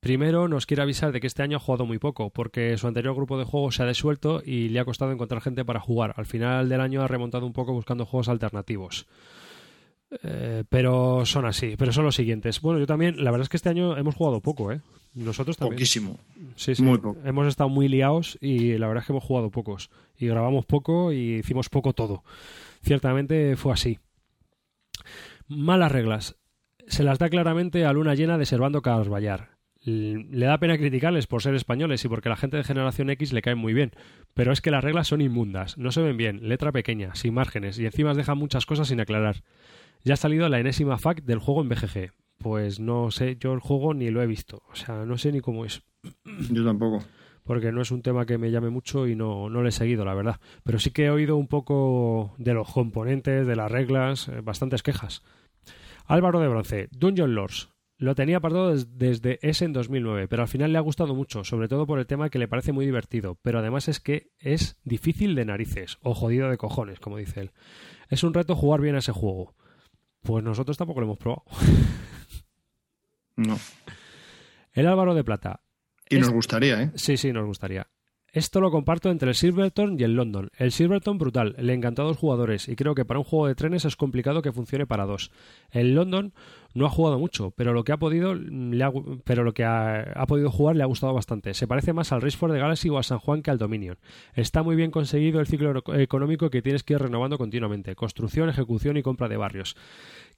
Primero, 0.00 0.48
nos 0.48 0.64
quiere 0.64 0.82
avisar 0.82 1.12
de 1.12 1.20
que 1.20 1.26
este 1.26 1.42
año 1.42 1.58
ha 1.58 1.60
jugado 1.60 1.84
muy 1.84 1.98
poco, 1.98 2.30
porque 2.30 2.76
su 2.78 2.86
anterior 2.86 3.14
grupo 3.14 3.36
de 3.36 3.44
juegos 3.44 3.74
se 3.74 3.82
ha 3.82 3.86
desuelto 3.86 4.42
y 4.44 4.68
le 4.68 4.80
ha 4.80 4.84
costado 4.84 5.12
encontrar 5.12 5.42
gente 5.42 5.64
para 5.64 5.80
jugar. 5.80 6.14
Al 6.16 6.26
final 6.26 6.68
del 6.68 6.80
año 6.80 7.02
ha 7.02 7.08
remontado 7.08 7.46
un 7.46 7.52
poco 7.52 7.72
buscando 7.72 8.06
juegos 8.06 8.28
alternativos. 8.28 9.06
Eh, 10.22 10.64
pero 10.68 11.26
son 11.26 11.44
así, 11.44 11.74
pero 11.76 11.92
son 11.92 12.04
los 12.04 12.14
siguientes. 12.14 12.60
Bueno, 12.62 12.78
yo 12.78 12.86
también, 12.86 13.22
la 13.22 13.30
verdad 13.30 13.42
es 13.42 13.48
que 13.48 13.58
este 13.58 13.68
año 13.68 13.96
hemos 13.98 14.14
jugado 14.14 14.40
poco, 14.40 14.72
¿eh? 14.72 14.80
Nosotros 15.14 15.56
también. 15.56 15.76
Poquísimo. 15.76 16.18
Sí, 16.56 16.74
sí. 16.74 16.82
Muy 16.82 16.98
poco. 16.98 17.18
Hemos 17.24 17.46
estado 17.46 17.68
muy 17.68 17.88
liados 17.88 18.38
y 18.40 18.76
la 18.78 18.86
verdad 18.86 19.02
es 19.02 19.06
que 19.06 19.12
hemos 19.12 19.24
jugado 19.24 19.50
pocos. 19.50 19.90
Y 20.16 20.26
grabamos 20.26 20.66
poco 20.66 21.12
y 21.12 21.36
hicimos 21.36 21.68
poco 21.68 21.92
todo. 21.92 22.22
Ciertamente 22.82 23.56
fue 23.56 23.72
así. 23.72 23.98
Malas 25.46 25.92
reglas. 25.92 26.36
Se 26.86 27.02
las 27.02 27.18
da 27.18 27.28
claramente 27.28 27.84
a 27.84 27.92
Luna 27.92 28.14
Llena 28.14 28.38
de 28.38 28.46
Servando 28.46 28.82
Carballar. 28.82 29.58
Le 29.84 30.46
da 30.46 30.58
pena 30.58 30.76
criticarles 30.76 31.26
por 31.26 31.42
ser 31.42 31.54
españoles 31.54 32.04
y 32.04 32.08
porque 32.08 32.28
la 32.28 32.36
gente 32.36 32.56
de 32.56 32.64
generación 32.64 33.08
X 33.10 33.32
le 33.32 33.42
cae 33.42 33.54
muy 33.54 33.72
bien, 33.72 33.92
pero 34.34 34.52
es 34.52 34.60
que 34.60 34.70
las 34.70 34.84
reglas 34.84 35.08
son 35.08 35.20
inmundas, 35.20 35.78
no 35.78 35.92
se 35.92 36.02
ven 36.02 36.16
bien, 36.16 36.48
letra 36.48 36.72
pequeña, 36.72 37.14
sin 37.14 37.32
márgenes 37.32 37.78
y 37.78 37.86
encima 37.86 38.12
dejan 38.12 38.36
muchas 38.36 38.66
cosas 38.66 38.88
sin 38.88 39.00
aclarar. 39.00 39.44
Ya 40.04 40.14
ha 40.14 40.16
salido 40.16 40.48
la 40.48 40.58
enésima 40.58 40.98
fact 40.98 41.24
del 41.24 41.38
juego 41.38 41.62
en 41.62 41.68
BGG. 41.68 42.12
Pues 42.38 42.78
no 42.80 43.10
sé, 43.10 43.36
yo 43.38 43.52
el 43.52 43.60
juego 43.60 43.94
ni 43.94 44.10
lo 44.10 44.22
he 44.22 44.26
visto, 44.26 44.62
o 44.70 44.76
sea, 44.76 45.04
no 45.04 45.18
sé 45.18 45.32
ni 45.32 45.40
cómo 45.40 45.64
es 45.64 45.82
Yo 46.50 46.64
tampoco. 46.64 47.04
porque 47.42 47.72
no 47.72 47.82
es 47.82 47.90
un 47.90 48.02
tema 48.02 48.26
que 48.26 48.38
me 48.38 48.50
llame 48.52 48.70
mucho 48.70 49.08
y 49.08 49.16
no, 49.16 49.50
no 49.50 49.60
lo 49.62 49.68
he 49.68 49.72
seguido, 49.72 50.04
la 50.04 50.14
verdad. 50.14 50.40
Pero 50.62 50.78
sí 50.78 50.90
que 50.92 51.06
he 51.06 51.10
oído 51.10 51.36
un 51.36 51.48
poco 51.48 52.34
de 52.38 52.54
los 52.54 52.70
componentes, 52.72 53.46
de 53.46 53.56
las 53.56 53.70
reglas, 53.72 54.28
eh, 54.28 54.40
bastantes 54.42 54.82
quejas. 54.84 55.22
Álvaro 56.06 56.38
de 56.40 56.48
Bronce, 56.48 56.88
Dungeon 56.92 57.34
Lords. 57.34 57.70
Lo 58.00 58.14
tenía 58.14 58.36
apartado 58.36 58.70
des- 58.70 58.96
desde 58.96 59.40
ese 59.42 59.64
en 59.64 59.72
2009, 59.72 60.28
pero 60.28 60.42
al 60.42 60.48
final 60.48 60.70
le 60.72 60.78
ha 60.78 60.82
gustado 60.82 61.16
mucho, 61.16 61.42
sobre 61.42 61.66
todo 61.66 61.84
por 61.86 61.98
el 61.98 62.06
tema 62.06 62.30
que 62.30 62.38
le 62.38 62.46
parece 62.46 62.70
muy 62.70 62.86
divertido, 62.86 63.36
pero 63.42 63.58
además 63.58 63.88
es 63.88 63.98
que 63.98 64.30
es 64.38 64.78
difícil 64.84 65.34
de 65.34 65.44
narices, 65.44 65.98
o 66.02 66.14
jodido 66.14 66.48
de 66.48 66.56
cojones, 66.58 67.00
como 67.00 67.16
dice 67.16 67.40
él. 67.40 67.50
Es 68.08 68.22
un 68.22 68.32
reto 68.34 68.54
jugar 68.54 68.80
bien 68.80 68.94
a 68.94 68.98
ese 69.00 69.10
juego. 69.10 69.56
Pues 70.22 70.44
nosotros 70.44 70.76
tampoco 70.76 71.00
lo 71.00 71.06
hemos 71.06 71.18
probado. 71.18 71.42
No. 73.38 73.58
El 74.72 74.86
Álvaro 74.86 75.14
de 75.14 75.24
Plata, 75.24 75.60
Y 76.10 76.16
Es- 76.16 76.20
nos 76.22 76.30
gustaría, 76.30 76.82
¿eh? 76.82 76.90
Sí, 76.94 77.16
sí, 77.16 77.32
nos 77.32 77.44
gustaría. 77.46 77.86
Esto 78.32 78.60
lo 78.60 78.70
comparto 78.70 79.10
entre 79.10 79.30
el 79.30 79.34
Silverton 79.34 79.98
y 79.98 80.04
el 80.04 80.12
London. 80.14 80.50
El 80.58 80.70
Silverton 80.72 81.16
brutal, 81.18 81.54
le 81.58 81.72
encantó 81.72 82.02
a 82.02 82.04
dos 82.06 82.18
jugadores 82.18 82.68
y 82.68 82.76
creo 82.76 82.94
que 82.94 83.04
para 83.06 83.18
un 83.20 83.24
juego 83.24 83.46
de 83.46 83.54
trenes 83.54 83.84
es 83.86 83.96
complicado 83.96 84.42
que 84.42 84.52
funcione 84.52 84.86
para 84.86 85.06
dos. 85.06 85.30
El 85.70 85.94
London 85.94 86.34
no 86.78 86.86
ha 86.86 86.90
jugado 86.90 87.18
mucho, 87.18 87.50
pero 87.56 87.72
lo 87.74 87.84
que 87.84 87.92
ha 87.92 87.96
podido 87.98 88.34
le 88.34 88.82
ha 88.82 88.90
pero 89.24 89.44
lo 89.44 89.52
que 89.52 89.64
ha, 89.64 90.00
ha 90.14 90.26
podido 90.26 90.50
jugar 90.50 90.76
le 90.76 90.82
ha 90.82 90.86
gustado 90.86 91.12
bastante. 91.12 91.52
Se 91.54 91.66
parece 91.66 91.92
más 91.92 92.12
al 92.12 92.22
Race 92.22 92.36
for 92.36 92.50
the 92.50 92.58
Galaxy 92.58 92.88
o 92.88 92.96
al 92.96 93.04
San 93.04 93.18
Juan 93.18 93.42
que 93.42 93.50
al 93.50 93.58
Dominion. 93.58 93.98
Está 94.34 94.62
muy 94.62 94.76
bien 94.76 94.90
conseguido 94.90 95.40
el 95.40 95.46
ciclo 95.46 95.76
eco- 95.76 95.94
económico 95.94 96.48
que 96.50 96.62
tienes 96.62 96.82
que 96.84 96.94
ir 96.94 97.00
renovando 97.00 97.36
continuamente. 97.36 97.94
Construcción, 97.94 98.48
ejecución 98.48 98.96
y 98.96 99.02
compra 99.02 99.28
de 99.28 99.36
barrios. 99.36 99.76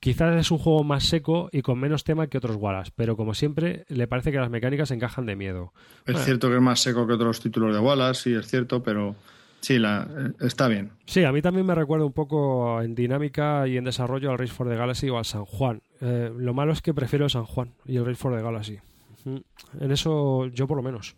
Quizás 0.01 0.35
es 0.37 0.51
un 0.51 0.59
juego 0.59 0.83
más 0.83 1.05
seco 1.05 1.51
y 1.53 1.61
con 1.63 1.79
menos 1.79 2.05
tema 2.05 2.27
que 2.27 2.39
otros 2.39 2.57
Wallace, 2.57 2.91
pero 2.97 3.17
como 3.17 3.35
siempre 3.35 3.85
le 3.89 4.07
parece 4.07 4.33
que 4.33 4.39
las 4.39 4.49
mecánicas 4.51 4.91
encajan 4.91 5.27
de 5.27 5.37
miedo. 5.37 5.73
Es 6.07 6.15
Bueno. 6.15 6.21
cierto 6.21 6.49
que 6.49 6.55
es 6.57 6.63
más 6.63 6.81
seco 6.81 7.07
que 7.07 7.13
otros 7.13 7.41
títulos 7.41 7.75
de 7.75 7.81
Wallace, 7.81 8.23
sí, 8.23 8.35
es 8.35 8.47
cierto, 8.47 8.83
pero 8.83 9.15
sí, 9.61 9.79
la, 9.79 10.09
eh, 10.09 10.33
está 10.47 10.69
bien. 10.69 10.93
Sí, 11.05 11.23
a 11.25 11.33
mí 11.33 11.43
también 11.43 11.67
me 11.67 11.75
recuerda 11.75 12.07
un 12.07 12.15
poco 12.15 12.81
en 12.81 12.95
dinámica 12.95 13.69
y 13.69 13.77
en 13.77 13.85
desarrollo 13.85 14.31
al 14.31 14.39
Race 14.39 14.55
for 14.55 14.67
the 14.71 14.75
Galaxy 14.77 15.11
o 15.11 15.19
al 15.19 15.27
San 15.27 15.45
Juan. 15.45 15.83
Eh, 16.01 16.33
lo 16.37 16.55
malo 16.55 16.73
es 16.73 16.81
que 16.83 16.95
prefiero 16.95 17.25
el 17.27 17.31
San 17.31 17.45
Juan 17.45 17.73
y 17.87 17.97
el 17.97 18.05
Race 18.07 18.17
for 18.17 18.35
the 18.37 18.43
Galaxy. 18.43 18.79
En 19.25 19.91
eso 19.91 20.47
yo 20.47 20.67
por 20.67 20.77
lo 20.77 20.83
menos. 20.83 21.15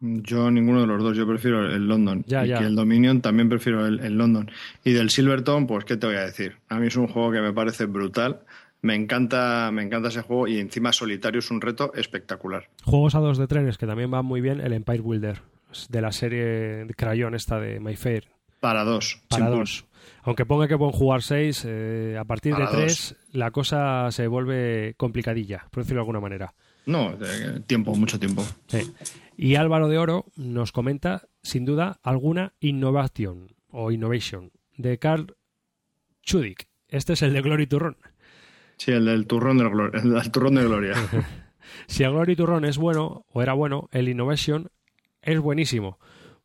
Yo 0.00 0.50
ninguno 0.50 0.82
de 0.82 0.86
los 0.86 1.02
dos, 1.02 1.16
yo 1.16 1.26
prefiero 1.26 1.64
el 1.66 1.86
London. 1.88 2.24
Ya, 2.26 2.44
y 2.44 2.48
ya. 2.50 2.58
que 2.58 2.64
el 2.64 2.74
Dominion 2.74 3.22
también 3.22 3.48
prefiero 3.48 3.86
el, 3.86 4.00
el 4.00 4.18
London. 4.18 4.50
Y 4.84 4.92
del 4.92 5.08
Silverton, 5.08 5.66
pues 5.66 5.84
qué 5.86 5.96
te 5.96 6.06
voy 6.06 6.16
a 6.16 6.26
decir. 6.26 6.56
A 6.68 6.78
mí 6.78 6.88
es 6.88 6.96
un 6.96 7.06
juego 7.06 7.32
que 7.32 7.40
me 7.40 7.52
parece 7.54 7.86
brutal. 7.86 8.40
Me 8.82 8.94
encanta, 8.94 9.70
me 9.72 9.82
encanta 9.82 10.08
ese 10.08 10.20
juego 10.20 10.46
y 10.46 10.58
encima 10.58 10.92
solitario 10.92 11.38
es 11.38 11.50
un 11.50 11.62
reto 11.62 11.94
espectacular. 11.94 12.68
Juegos 12.84 13.14
a 13.14 13.20
dos 13.20 13.38
de 13.38 13.46
trenes 13.46 13.78
que 13.78 13.86
también 13.86 14.10
van 14.10 14.26
muy 14.26 14.42
bien, 14.42 14.60
el 14.60 14.74
Empire 14.74 15.00
Builder, 15.00 15.40
de 15.88 16.00
la 16.02 16.12
serie 16.12 16.86
Crayon 16.94 17.34
esta 17.34 17.58
de 17.58 17.80
My 17.80 17.96
Fair, 17.96 18.24
Para 18.60 18.84
dos. 18.84 19.22
para 19.30 19.48
dos. 19.48 19.86
Aunque 20.22 20.46
ponga 20.46 20.68
que 20.68 20.78
pueden 20.78 20.92
jugar 20.92 21.22
seis, 21.22 21.64
eh, 21.66 22.16
a 22.18 22.24
partir 22.24 22.54
de 22.56 22.66
tres 22.66 23.16
la 23.32 23.50
cosa 23.50 24.10
se 24.10 24.26
vuelve 24.26 24.94
complicadilla, 24.96 25.66
por 25.70 25.82
decirlo 25.82 26.00
de 26.00 26.02
alguna 26.02 26.20
manera. 26.20 26.54
No, 26.86 27.16
de- 27.16 27.60
tiempo, 27.60 27.94
mucho 27.94 28.18
tiempo. 28.18 28.44
Sí. 28.66 28.92
Y 29.36 29.54
Álvaro 29.56 29.88
de 29.88 29.98
Oro 29.98 30.26
nos 30.36 30.70
comenta, 30.72 31.22
sin 31.42 31.64
duda, 31.64 31.98
alguna 32.02 32.52
innovación 32.60 33.54
o 33.70 33.90
innovation 33.90 34.52
de 34.76 34.98
Carl 34.98 35.34
Chudik. 36.22 36.68
Este 36.88 37.14
es 37.14 37.22
el 37.22 37.32
de 37.32 37.40
Glory 37.42 37.66
Turron. 37.66 37.96
Sí, 38.76 38.92
el 38.92 39.04
del 39.06 39.26
turrón 39.26 39.58
de, 39.58 39.68
gloria, 39.68 40.00
el 40.02 40.10
del 40.14 40.30
turrón 40.30 40.54
de 40.56 40.64
gloria. 40.64 40.94
Si 41.86 42.02
el 42.02 42.10
Glory 42.12 42.36
Turron 42.36 42.64
es 42.64 42.76
bueno, 42.78 43.24
o 43.32 43.42
era 43.42 43.52
bueno, 43.52 43.88
el 43.92 44.08
Innovation 44.08 44.68
es 45.22 45.38
buenísimo. 45.40 45.98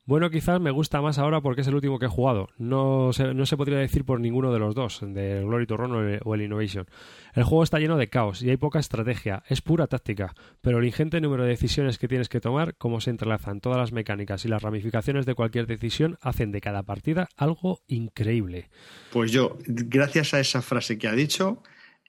Bueno, 0.09 0.31
quizás 0.31 0.59
me 0.59 0.71
gusta 0.71 1.03
más 1.03 1.19
ahora 1.19 1.39
porque 1.39 1.61
es 1.61 1.67
el 1.67 1.75
último 1.75 1.99
que 1.99 2.07
he 2.07 2.09
jugado. 2.09 2.49
No 2.57 3.13
se, 3.13 3.35
no 3.35 3.45
se 3.45 3.55
podría 3.55 3.77
decir 3.77 4.05
por 4.05 4.19
ninguno 4.19 4.51
de 4.51 4.57
los 4.57 4.73
dos, 4.73 5.01
del 5.03 5.45
Glory 5.45 5.67
Turron 5.67 5.91
o 5.91 6.01
el, 6.01 6.19
o 6.25 6.33
el 6.33 6.41
Innovation. 6.41 6.87
El 7.35 7.43
juego 7.43 7.61
está 7.63 7.77
lleno 7.77 7.95
de 7.95 8.09
caos 8.09 8.41
y 8.41 8.49
hay 8.49 8.57
poca 8.57 8.79
estrategia, 8.79 9.43
es 9.49 9.61
pura 9.61 9.85
táctica, 9.85 10.33
pero 10.61 10.79
el 10.79 10.85
ingente 10.85 11.21
número 11.21 11.43
de 11.43 11.49
decisiones 11.49 11.99
que 11.99 12.07
tienes 12.07 12.27
que 12.27 12.39
tomar, 12.39 12.75
cómo 12.75 13.01
se 13.01 13.11
entrelazan 13.11 13.61
todas 13.61 13.77
las 13.77 13.91
mecánicas 13.91 14.45
y 14.45 14.47
las 14.47 14.63
ramificaciones 14.63 15.27
de 15.27 15.35
cualquier 15.35 15.67
decisión, 15.67 16.17
hacen 16.21 16.51
de 16.51 16.59
cada 16.59 16.81
partida 16.81 17.29
algo 17.37 17.81
increíble. 17.85 18.71
Pues 19.11 19.31
yo, 19.31 19.59
gracias 19.67 20.33
a 20.33 20.39
esa 20.39 20.63
frase 20.63 20.97
que 20.97 21.07
ha 21.07 21.13
dicho, 21.13 21.61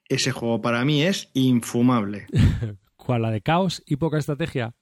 ese 0.09 0.33
juego 0.33 0.63
para 0.63 0.87
mí 0.87 1.03
es 1.03 1.29
infumable. 1.35 2.29
¿Cuál 2.97 3.21
la 3.21 3.31
de 3.31 3.43
caos 3.43 3.83
y 3.85 3.97
poca 3.97 4.17
estrategia? 4.17 4.75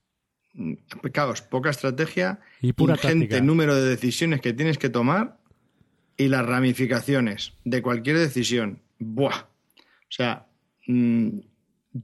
Caos, 1.12 1.42
poca 1.42 1.70
estrategia, 1.70 2.40
Y 2.60 2.72
pura 2.72 2.94
ingente 2.94 3.26
táctica. 3.26 3.40
número 3.44 3.74
de 3.76 3.88
decisiones 3.88 4.40
que 4.40 4.52
tienes 4.52 4.78
que 4.78 4.88
tomar 4.88 5.38
y 6.16 6.28
las 6.28 6.44
ramificaciones 6.44 7.52
de 7.64 7.80
cualquier 7.82 8.18
decisión. 8.18 8.80
Buah. 8.98 9.42
O 9.44 10.10
sea, 10.10 10.46
mm, 10.86 11.28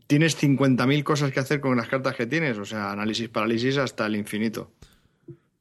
tienes 0.07 0.37
50.000 0.41 1.03
cosas 1.03 1.33
que 1.33 1.41
hacer 1.41 1.61
con 1.61 1.77
las 1.77 1.89
cartas 1.89 2.15
que 2.15 2.27
tienes. 2.27 2.59
O 2.59 2.65
sea, 2.65 2.93
análisis, 2.93 3.29
parálisis 3.29 3.77
hasta 3.77 4.07
el 4.07 4.15
infinito. 4.17 4.71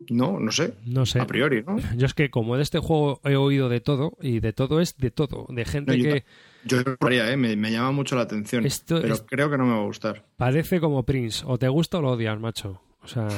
No, 0.10 0.40
no 0.40 0.52
sé. 0.52 0.74
No 0.86 1.06
sé. 1.06 1.20
A 1.20 1.26
priori, 1.28 1.64
¿no? 1.64 1.78
Yo 1.98 2.06
es 2.06 2.14
que 2.14 2.30
como 2.30 2.58
de 2.58 2.64
este 2.64 2.80
juego 2.80 3.22
he 3.24 3.36
oído 3.36 3.70
de 3.70 3.80
todo, 3.80 4.18
y 4.22 4.40
de 4.40 4.54
todo 4.54 4.82
es 4.82 4.98
de 4.98 5.12
todo, 5.12 5.48
de 5.50 5.66
gente 5.66 5.98
No, 5.98 6.04
que 6.04 6.20
Yo 6.20 6.26
lo 6.70 6.84
probaría, 6.98 7.32
¿eh? 7.32 7.38
me, 7.38 7.56
me 7.56 7.72
llama 7.72 7.92
mucho 7.92 8.16
la 8.16 8.22
atención. 8.24 8.66
Esto 8.66 9.00
pero 9.02 9.14
es- 9.16 9.24
creo 9.28 9.50
que 9.50 9.58
no 9.58 9.66
me 9.66 9.72
va 9.74 9.80
a 9.82 9.86
gustar. 9.86 10.24
parece 10.38 10.80
como 10.80 11.04
Prince, 11.04 11.44
o 11.48 11.58
te 11.58 11.68
gusta 11.68 11.98
o 11.98 12.02
lo 12.02 12.12
odias, 12.12 12.40
macho. 12.40 12.82
O 13.02 13.08
sea, 13.08 13.28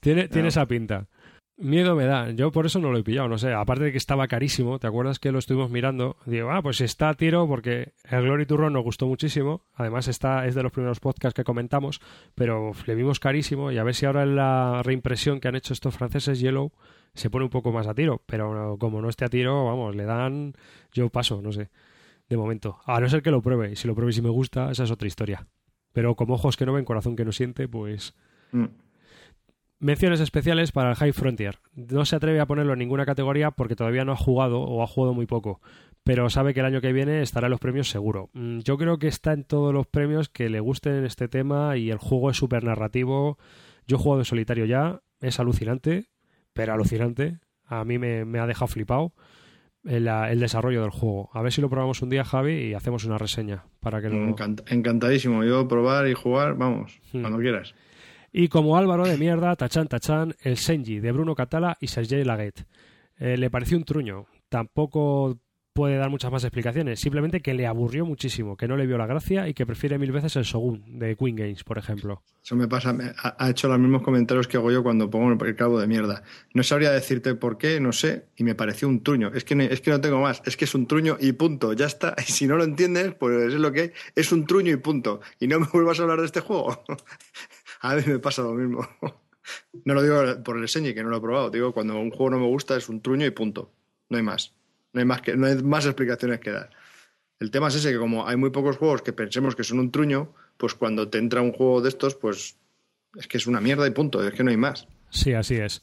tiene, 0.00 0.28
tiene 0.28 0.48
esa 0.48 0.66
pinta. 0.66 1.06
Miedo 1.58 1.94
me 1.94 2.06
da. 2.06 2.30
Yo 2.30 2.50
por 2.50 2.66
eso 2.66 2.78
no 2.80 2.90
lo 2.90 2.98
he 2.98 3.04
pillado, 3.04 3.28
no 3.28 3.38
sé. 3.38 3.52
Aparte 3.52 3.84
de 3.84 3.92
que 3.92 3.98
estaba 3.98 4.26
carísimo, 4.26 4.78
¿te 4.80 4.86
acuerdas 4.88 5.18
que 5.20 5.30
lo 5.30 5.38
estuvimos 5.38 5.70
mirando? 5.70 6.16
Digo, 6.26 6.50
ah, 6.50 6.60
pues 6.62 6.80
está 6.80 7.10
a 7.10 7.14
tiro 7.14 7.46
porque 7.46 7.92
el 8.10 8.22
Glory 8.22 8.46
Turron 8.46 8.72
nos 8.72 8.82
gustó 8.82 9.06
muchísimo. 9.06 9.62
Además, 9.74 10.08
está, 10.08 10.46
es 10.46 10.54
de 10.56 10.62
los 10.64 10.72
primeros 10.72 10.98
podcasts 10.98 11.34
que 11.36 11.44
comentamos, 11.44 12.00
pero 12.34 12.72
le 12.86 12.94
vimos 12.96 13.20
carísimo 13.20 13.70
y 13.70 13.78
a 13.78 13.84
ver 13.84 13.94
si 13.94 14.06
ahora 14.06 14.22
en 14.24 14.34
la 14.34 14.82
reimpresión 14.82 15.38
que 15.40 15.48
han 15.48 15.54
hecho 15.54 15.72
estos 15.72 15.94
franceses, 15.94 16.40
Yellow, 16.40 16.72
se 17.14 17.30
pone 17.30 17.44
un 17.44 17.50
poco 17.50 17.72
más 17.72 17.86
a 17.86 17.94
tiro. 17.94 18.22
Pero 18.26 18.76
como 18.78 19.00
no 19.00 19.08
esté 19.08 19.24
a 19.24 19.28
tiro, 19.28 19.64
vamos, 19.66 19.94
le 19.94 20.04
dan. 20.04 20.54
Yo 20.92 21.08
paso, 21.10 21.40
no 21.42 21.52
sé. 21.52 21.70
De 22.28 22.36
momento. 22.36 22.78
A 22.86 23.00
no 23.00 23.08
ser 23.08 23.22
que 23.22 23.30
lo 23.30 23.42
pruebe. 23.42 23.72
Y 23.72 23.76
si 23.76 23.86
lo 23.86 23.94
pruebe 23.94 24.10
y 24.10 24.14
si 24.14 24.22
me 24.22 24.30
gusta, 24.30 24.70
esa 24.70 24.84
es 24.84 24.90
otra 24.90 25.08
historia. 25.08 25.46
Pero 25.92 26.14
como 26.16 26.34
ojos 26.34 26.56
que 26.56 26.66
no 26.66 26.72
ven, 26.72 26.84
corazón 26.84 27.16
que 27.16 27.24
no 27.24 27.32
siente, 27.32 27.68
pues. 27.68 28.14
Mm. 28.52 28.66
Menciones 29.78 30.20
especiales 30.20 30.70
para 30.70 30.90
el 30.90 30.96
High 30.96 31.12
Frontier. 31.12 31.58
No 31.74 32.04
se 32.04 32.14
atreve 32.14 32.38
a 32.38 32.46
ponerlo 32.46 32.72
en 32.74 32.78
ninguna 32.78 33.04
categoría 33.04 33.50
porque 33.50 33.74
todavía 33.74 34.04
no 34.04 34.12
ha 34.12 34.16
jugado 34.16 34.60
o 34.60 34.80
ha 34.82 34.86
jugado 34.86 35.12
muy 35.12 35.26
poco, 35.26 35.60
pero 36.04 36.30
sabe 36.30 36.54
que 36.54 36.60
el 36.60 36.66
año 36.66 36.80
que 36.80 36.92
viene 36.92 37.20
estará 37.20 37.48
en 37.48 37.50
los 37.50 37.58
premios 37.58 37.90
seguro. 37.90 38.30
Mm, 38.32 38.60
Yo 38.60 38.78
creo 38.78 39.00
que 39.00 39.08
está 39.08 39.32
en 39.32 39.42
todos 39.42 39.74
los 39.74 39.88
premios 39.88 40.28
que 40.28 40.48
le 40.48 40.60
gusten 40.60 41.04
este 41.04 41.26
tema 41.26 41.76
y 41.76 41.90
el 41.90 41.98
juego 41.98 42.30
es 42.30 42.36
súper 42.36 42.62
narrativo. 42.62 43.38
Yo 43.88 43.96
he 43.96 44.00
jugado 44.00 44.20
en 44.20 44.24
solitario 44.24 44.66
ya, 44.66 45.02
es 45.20 45.40
alucinante, 45.40 46.11
pero 46.52 46.72
alucinante. 46.74 47.38
A 47.66 47.84
mí 47.84 47.98
me, 47.98 48.24
me 48.24 48.38
ha 48.38 48.46
dejado 48.46 48.66
flipado 48.68 49.12
el, 49.84 50.06
el 50.08 50.40
desarrollo 50.40 50.82
del 50.82 50.90
juego. 50.90 51.30
A 51.32 51.42
ver 51.42 51.52
si 51.52 51.60
lo 51.60 51.70
probamos 51.70 52.02
un 52.02 52.10
día, 52.10 52.24
Javi, 52.24 52.52
y 52.68 52.74
hacemos 52.74 53.04
una 53.04 53.18
reseña 53.18 53.64
para 53.80 54.00
que 54.00 54.08
lo... 54.10 54.16
Encant- 54.16 54.62
encantadísimo. 54.70 55.42
Yo 55.44 55.66
probar 55.68 56.06
y 56.08 56.14
jugar, 56.14 56.54
vamos, 56.56 57.00
Hmm. 57.12 57.20
cuando 57.22 57.38
quieras. 57.38 57.74
Y 58.32 58.48
como 58.48 58.76
Álvaro 58.76 59.06
de 59.06 59.18
mierda, 59.18 59.56
tachan 59.56 59.88
tachan, 59.88 60.34
el 60.42 60.56
Senji 60.56 61.00
de 61.00 61.12
Bruno 61.12 61.34
Catala 61.34 61.76
y 61.80 61.88
Sergei 61.88 62.24
Laguet. 62.24 62.66
Eh, 63.18 63.36
le 63.36 63.50
pareció 63.50 63.76
un 63.76 63.84
truño. 63.84 64.26
Tampoco 64.48 65.38
puede 65.72 65.96
dar 65.96 66.10
muchas 66.10 66.30
más 66.30 66.44
explicaciones. 66.44 67.00
Simplemente 67.00 67.40
que 67.40 67.54
le 67.54 67.66
aburrió 67.66 68.04
muchísimo, 68.04 68.56
que 68.56 68.68
no 68.68 68.76
le 68.76 68.86
vio 68.86 68.98
la 68.98 69.06
gracia 69.06 69.48
y 69.48 69.54
que 69.54 69.66
prefiere 69.66 69.98
mil 69.98 70.12
veces 70.12 70.36
el 70.36 70.44
Shogun 70.44 70.98
de 70.98 71.16
Queen 71.16 71.36
Games, 71.36 71.64
por 71.64 71.78
ejemplo. 71.78 72.22
Eso 72.42 72.56
me 72.56 72.68
pasa, 72.68 72.92
me- 72.92 73.12
ha, 73.16 73.50
hecho 73.50 73.68
los 73.68 73.78
mismos 73.78 74.02
comentarios 74.02 74.48
que 74.48 74.56
hago 74.56 74.70
yo 74.70 74.82
cuando 74.82 75.08
pongo 75.08 75.44
el 75.44 75.56
cabo 75.56 75.80
de 75.80 75.86
mierda. 75.86 76.22
No 76.54 76.62
sabría 76.62 76.90
decirte 76.90 77.34
por 77.34 77.58
qué, 77.58 77.80
no 77.80 77.92
sé, 77.92 78.26
y 78.36 78.44
me 78.44 78.54
pareció 78.54 78.88
un 78.88 79.02
truño. 79.02 79.30
Es 79.34 79.44
que, 79.44 79.54
es 79.70 79.80
que 79.80 79.90
no 79.90 80.00
tengo 80.00 80.20
más, 80.20 80.42
es 80.44 80.56
que 80.56 80.64
es 80.64 80.74
un 80.74 80.86
truño 80.86 81.16
y 81.20 81.32
punto, 81.32 81.72
ya 81.72 81.86
está. 81.86 82.14
Y 82.26 82.30
si 82.30 82.46
no 82.46 82.56
lo 82.56 82.64
entiendes, 82.64 83.14
pues 83.14 83.52
es 83.52 83.60
lo 83.60 83.72
que 83.72 83.92
es 84.14 84.32
un 84.32 84.46
truño 84.46 84.72
y 84.72 84.76
punto. 84.76 85.20
Y 85.40 85.46
no 85.48 85.60
me 85.60 85.66
vuelvas 85.72 85.98
a 86.00 86.02
hablar 86.02 86.20
de 86.20 86.26
este 86.26 86.40
juego. 86.40 86.84
a 87.80 87.94
mí 87.96 88.02
me 88.06 88.18
pasa 88.18 88.42
lo 88.42 88.52
mismo. 88.54 88.86
No 89.84 89.94
lo 89.94 90.02
digo 90.04 90.44
por 90.44 90.56
el 90.56 90.68
Senji, 90.68 90.94
que 90.94 91.02
no 91.02 91.08
lo 91.10 91.16
he 91.16 91.20
probado. 91.20 91.50
Digo, 91.50 91.72
cuando 91.72 91.98
un 91.98 92.10
juego 92.10 92.30
no 92.30 92.38
me 92.38 92.46
gusta 92.46 92.76
es 92.76 92.88
un 92.88 93.02
truño 93.02 93.26
y 93.26 93.30
punto. 93.30 93.72
No 94.08 94.16
hay 94.16 94.22
más. 94.22 94.54
No 94.92 95.00
hay 95.00 95.06
más, 95.06 95.22
que, 95.22 95.36
no 95.36 95.46
hay 95.46 95.62
más 95.62 95.86
explicaciones 95.86 96.40
que 96.40 96.50
dar. 96.50 96.70
El 97.40 97.50
tema 97.50 97.68
es 97.68 97.74
ese, 97.74 97.92
que 97.92 97.98
como 97.98 98.26
hay 98.26 98.36
muy 98.36 98.50
pocos 98.50 98.76
juegos 98.76 99.02
que 99.02 99.12
pensemos 99.12 99.56
que 99.56 99.64
son 99.64 99.80
un 99.80 99.90
truño, 99.90 100.32
pues 100.56 100.74
cuando 100.74 101.08
te 101.08 101.18
entra 101.18 101.40
un 101.40 101.52
juego 101.52 101.80
de 101.80 101.88
estos, 101.88 102.14
pues 102.14 102.56
es 103.16 103.26
que 103.26 103.38
es 103.38 103.46
una 103.46 103.60
mierda 103.60 103.86
y 103.86 103.90
punto, 103.90 104.26
es 104.26 104.32
que 104.34 104.44
no 104.44 104.50
hay 104.50 104.56
más. 104.56 104.86
Sí, 105.10 105.32
así 105.32 105.56
es. 105.56 105.82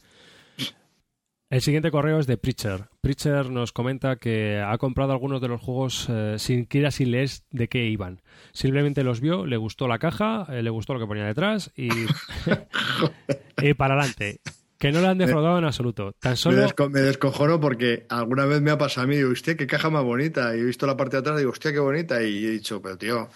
El 1.49 1.61
siguiente 1.61 1.89
correo 1.89 2.19
es 2.19 2.27
de 2.27 2.37
Preacher. 2.37 2.89
Preacher 3.01 3.49
nos 3.49 3.71
comenta 3.71 4.17
que 4.17 4.59
ha 4.59 4.77
comprado 4.77 5.13
algunos 5.13 5.41
de 5.41 5.47
los 5.47 5.59
juegos 5.59 6.05
eh, 6.07 6.35
sin 6.37 6.61
siquiera 6.61 6.91
sin 6.91 7.09
leer 7.09 7.29
de 7.49 7.67
qué 7.67 7.85
iban. 7.85 8.21
Simplemente 8.53 9.03
los 9.03 9.19
vio, 9.19 9.47
le 9.47 9.57
gustó 9.57 9.87
la 9.87 9.97
caja, 9.97 10.45
eh, 10.49 10.61
le 10.61 10.69
gustó 10.69 10.93
lo 10.93 10.99
que 10.99 11.07
ponía 11.07 11.25
detrás 11.25 11.71
y, 11.75 11.89
y 13.61 13.73
para 13.73 13.95
adelante. 13.95 14.41
Que 14.79 14.91
no 14.91 15.01
le 15.01 15.07
han 15.07 15.17
defraudado 15.17 15.57
en 15.59 15.65
absoluto. 15.65 16.13
Tan 16.19 16.31
Me, 16.45 16.55
desco- 16.63 16.89
me 16.89 17.01
descojono 17.01 17.59
porque 17.59 18.05
alguna 18.09 18.45
vez 18.45 18.61
me 18.61 18.71
ha 18.71 18.77
pasado 18.77 19.03
a 19.05 19.07
mí, 19.07 19.17
digo, 19.17 19.31
hostia, 19.31 19.55
qué 19.57 19.67
caja 19.67 19.89
más 19.89 20.03
bonita. 20.03 20.55
Y 20.55 20.61
he 20.61 20.63
visto 20.63 20.87
la 20.87 20.95
parte 20.97 21.17
de 21.17 21.19
atrás 21.19 21.35
y 21.35 21.39
digo, 21.39 21.51
hostia, 21.51 21.71
qué 21.73 21.79
bonita. 21.79 22.23
Y 22.23 22.45
he 22.45 22.49
dicho, 22.51 22.81
pero 22.81 22.97
tío, 22.97 23.29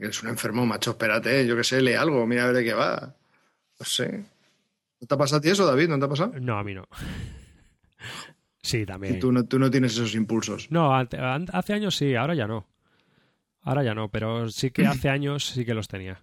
que 0.00 0.06
es 0.06 0.22
un 0.22 0.30
enfermo, 0.30 0.64
macho, 0.66 0.92
espérate, 0.92 1.46
yo 1.46 1.54
qué 1.56 1.62
sé, 1.64 1.82
lee 1.82 1.92
algo, 1.94 2.26
mira 2.26 2.44
a 2.44 2.46
ver 2.46 2.56
de 2.56 2.64
qué 2.64 2.72
va. 2.74 3.14
No 3.78 3.84
sé. 3.86 4.24
¿No 5.00 5.06
te 5.06 5.14
ha 5.14 5.18
pasado 5.18 5.38
a 5.38 5.40
ti 5.42 5.50
eso, 5.50 5.66
David? 5.66 5.88
¿No 5.88 5.98
te 5.98 6.04
ha 6.06 6.08
pasado? 6.08 6.32
No, 6.40 6.58
a 6.58 6.64
mí 6.64 6.74
no. 6.74 6.84
Sí, 8.60 8.84
también. 8.84 9.16
Y 9.16 9.18
tú 9.18 9.32
no, 9.32 9.44
tú 9.46 9.58
no 9.58 9.70
tienes 9.70 9.92
esos 9.92 10.14
impulsos. 10.14 10.70
No, 10.70 10.94
hace 10.94 11.72
años 11.72 11.96
sí, 11.96 12.14
ahora 12.14 12.34
ya 12.34 12.46
no. 12.46 12.66
Ahora 13.62 13.82
ya 13.82 13.94
no, 13.94 14.08
pero 14.10 14.48
sí 14.50 14.70
que 14.70 14.86
hace 14.86 15.08
años 15.08 15.46
sí 15.46 15.64
que 15.64 15.74
los 15.74 15.88
tenía. 15.88 16.22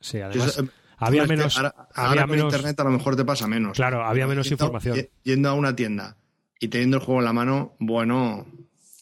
Sí, 0.00 0.20
además 0.20 0.62
Había 0.98 1.22
es 1.22 1.28
que 1.28 1.36
menos, 1.36 1.56
Ahora, 1.56 1.74
había 1.94 2.08
ahora 2.10 2.22
con 2.22 2.30
menos, 2.30 2.52
internet 2.54 2.80
a 2.80 2.84
lo 2.84 2.90
mejor 2.90 3.16
te 3.16 3.24
pasa 3.24 3.46
menos. 3.46 3.76
claro, 3.76 4.04
había 4.04 4.26
menos 4.26 4.46
Yendo- 4.46 4.64
información. 4.64 5.08
Yendo 5.24 5.48
a 5.48 5.52
una 5.54 5.76
tienda 5.76 6.16
y 6.58 6.68
teniendo 6.68 6.96
el 6.98 7.02
juego 7.02 7.20
en 7.20 7.24
la 7.26 7.32
mano, 7.32 7.74
bueno, 7.78 8.46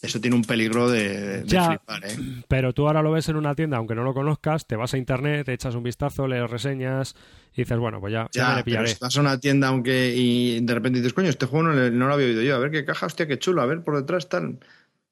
eso 0.03 0.21
tiene 0.21 0.37
un 0.37 0.43
peligro 0.45 0.91
de, 0.91 1.43
de 1.43 1.47
Ya. 1.47 1.67
flipar, 1.69 2.05
¿eh? 2.05 2.17
Pero 2.49 2.73
tú 2.75 2.87
ahora 2.87 3.01
lo 3.01 3.13
ves 3.13 3.29
en 3.29 3.37
una 3.37 3.55
tienda, 3.55 3.77
aunque 3.79 3.95
no 3.95 4.03
lo 4.05 4.13
conozcas, 4.13 4.67
te 4.67 4.77
vas 4.77 4.93
a 4.93 4.99
internet, 4.99 5.47
te 5.47 5.53
echas 5.55 5.75
un 5.77 5.83
vistazo, 5.83 6.27
lees 6.27 6.51
reseñas 6.51 7.15
y 7.55 7.63
dices, 7.63 7.79
bueno, 7.79 8.01
pues 8.01 8.13
ya, 8.13 8.29
ya, 8.33 8.43
Ya, 8.43 8.49
me 8.51 8.57
le 8.57 8.65
pero 8.65 8.65
pillaré. 8.65 8.89
si 8.89 8.99
vas 9.01 9.17
a 9.17 9.21
una 9.21 9.39
tienda 9.41 9.69
aunque 9.69 10.13
y 10.17 10.61
de 10.61 10.75
repente 10.75 10.99
dices, 10.99 11.15
coño, 11.15 11.29
este 11.31 11.47
juego 11.47 11.69
no, 11.69 11.73
lo 11.91 12.13
había 12.15 12.27
oído 12.27 12.43
yo, 12.43 12.57
a 12.57 12.59
ver 12.59 12.71
qué 12.73 12.85
caja, 12.85 13.07
hostia, 13.07 13.27
qué 13.29 13.39
chulo, 13.39 13.63
a 13.63 13.67
ver 13.67 13.83
por 13.83 13.97
detrás 13.97 14.29
tal. 14.29 14.59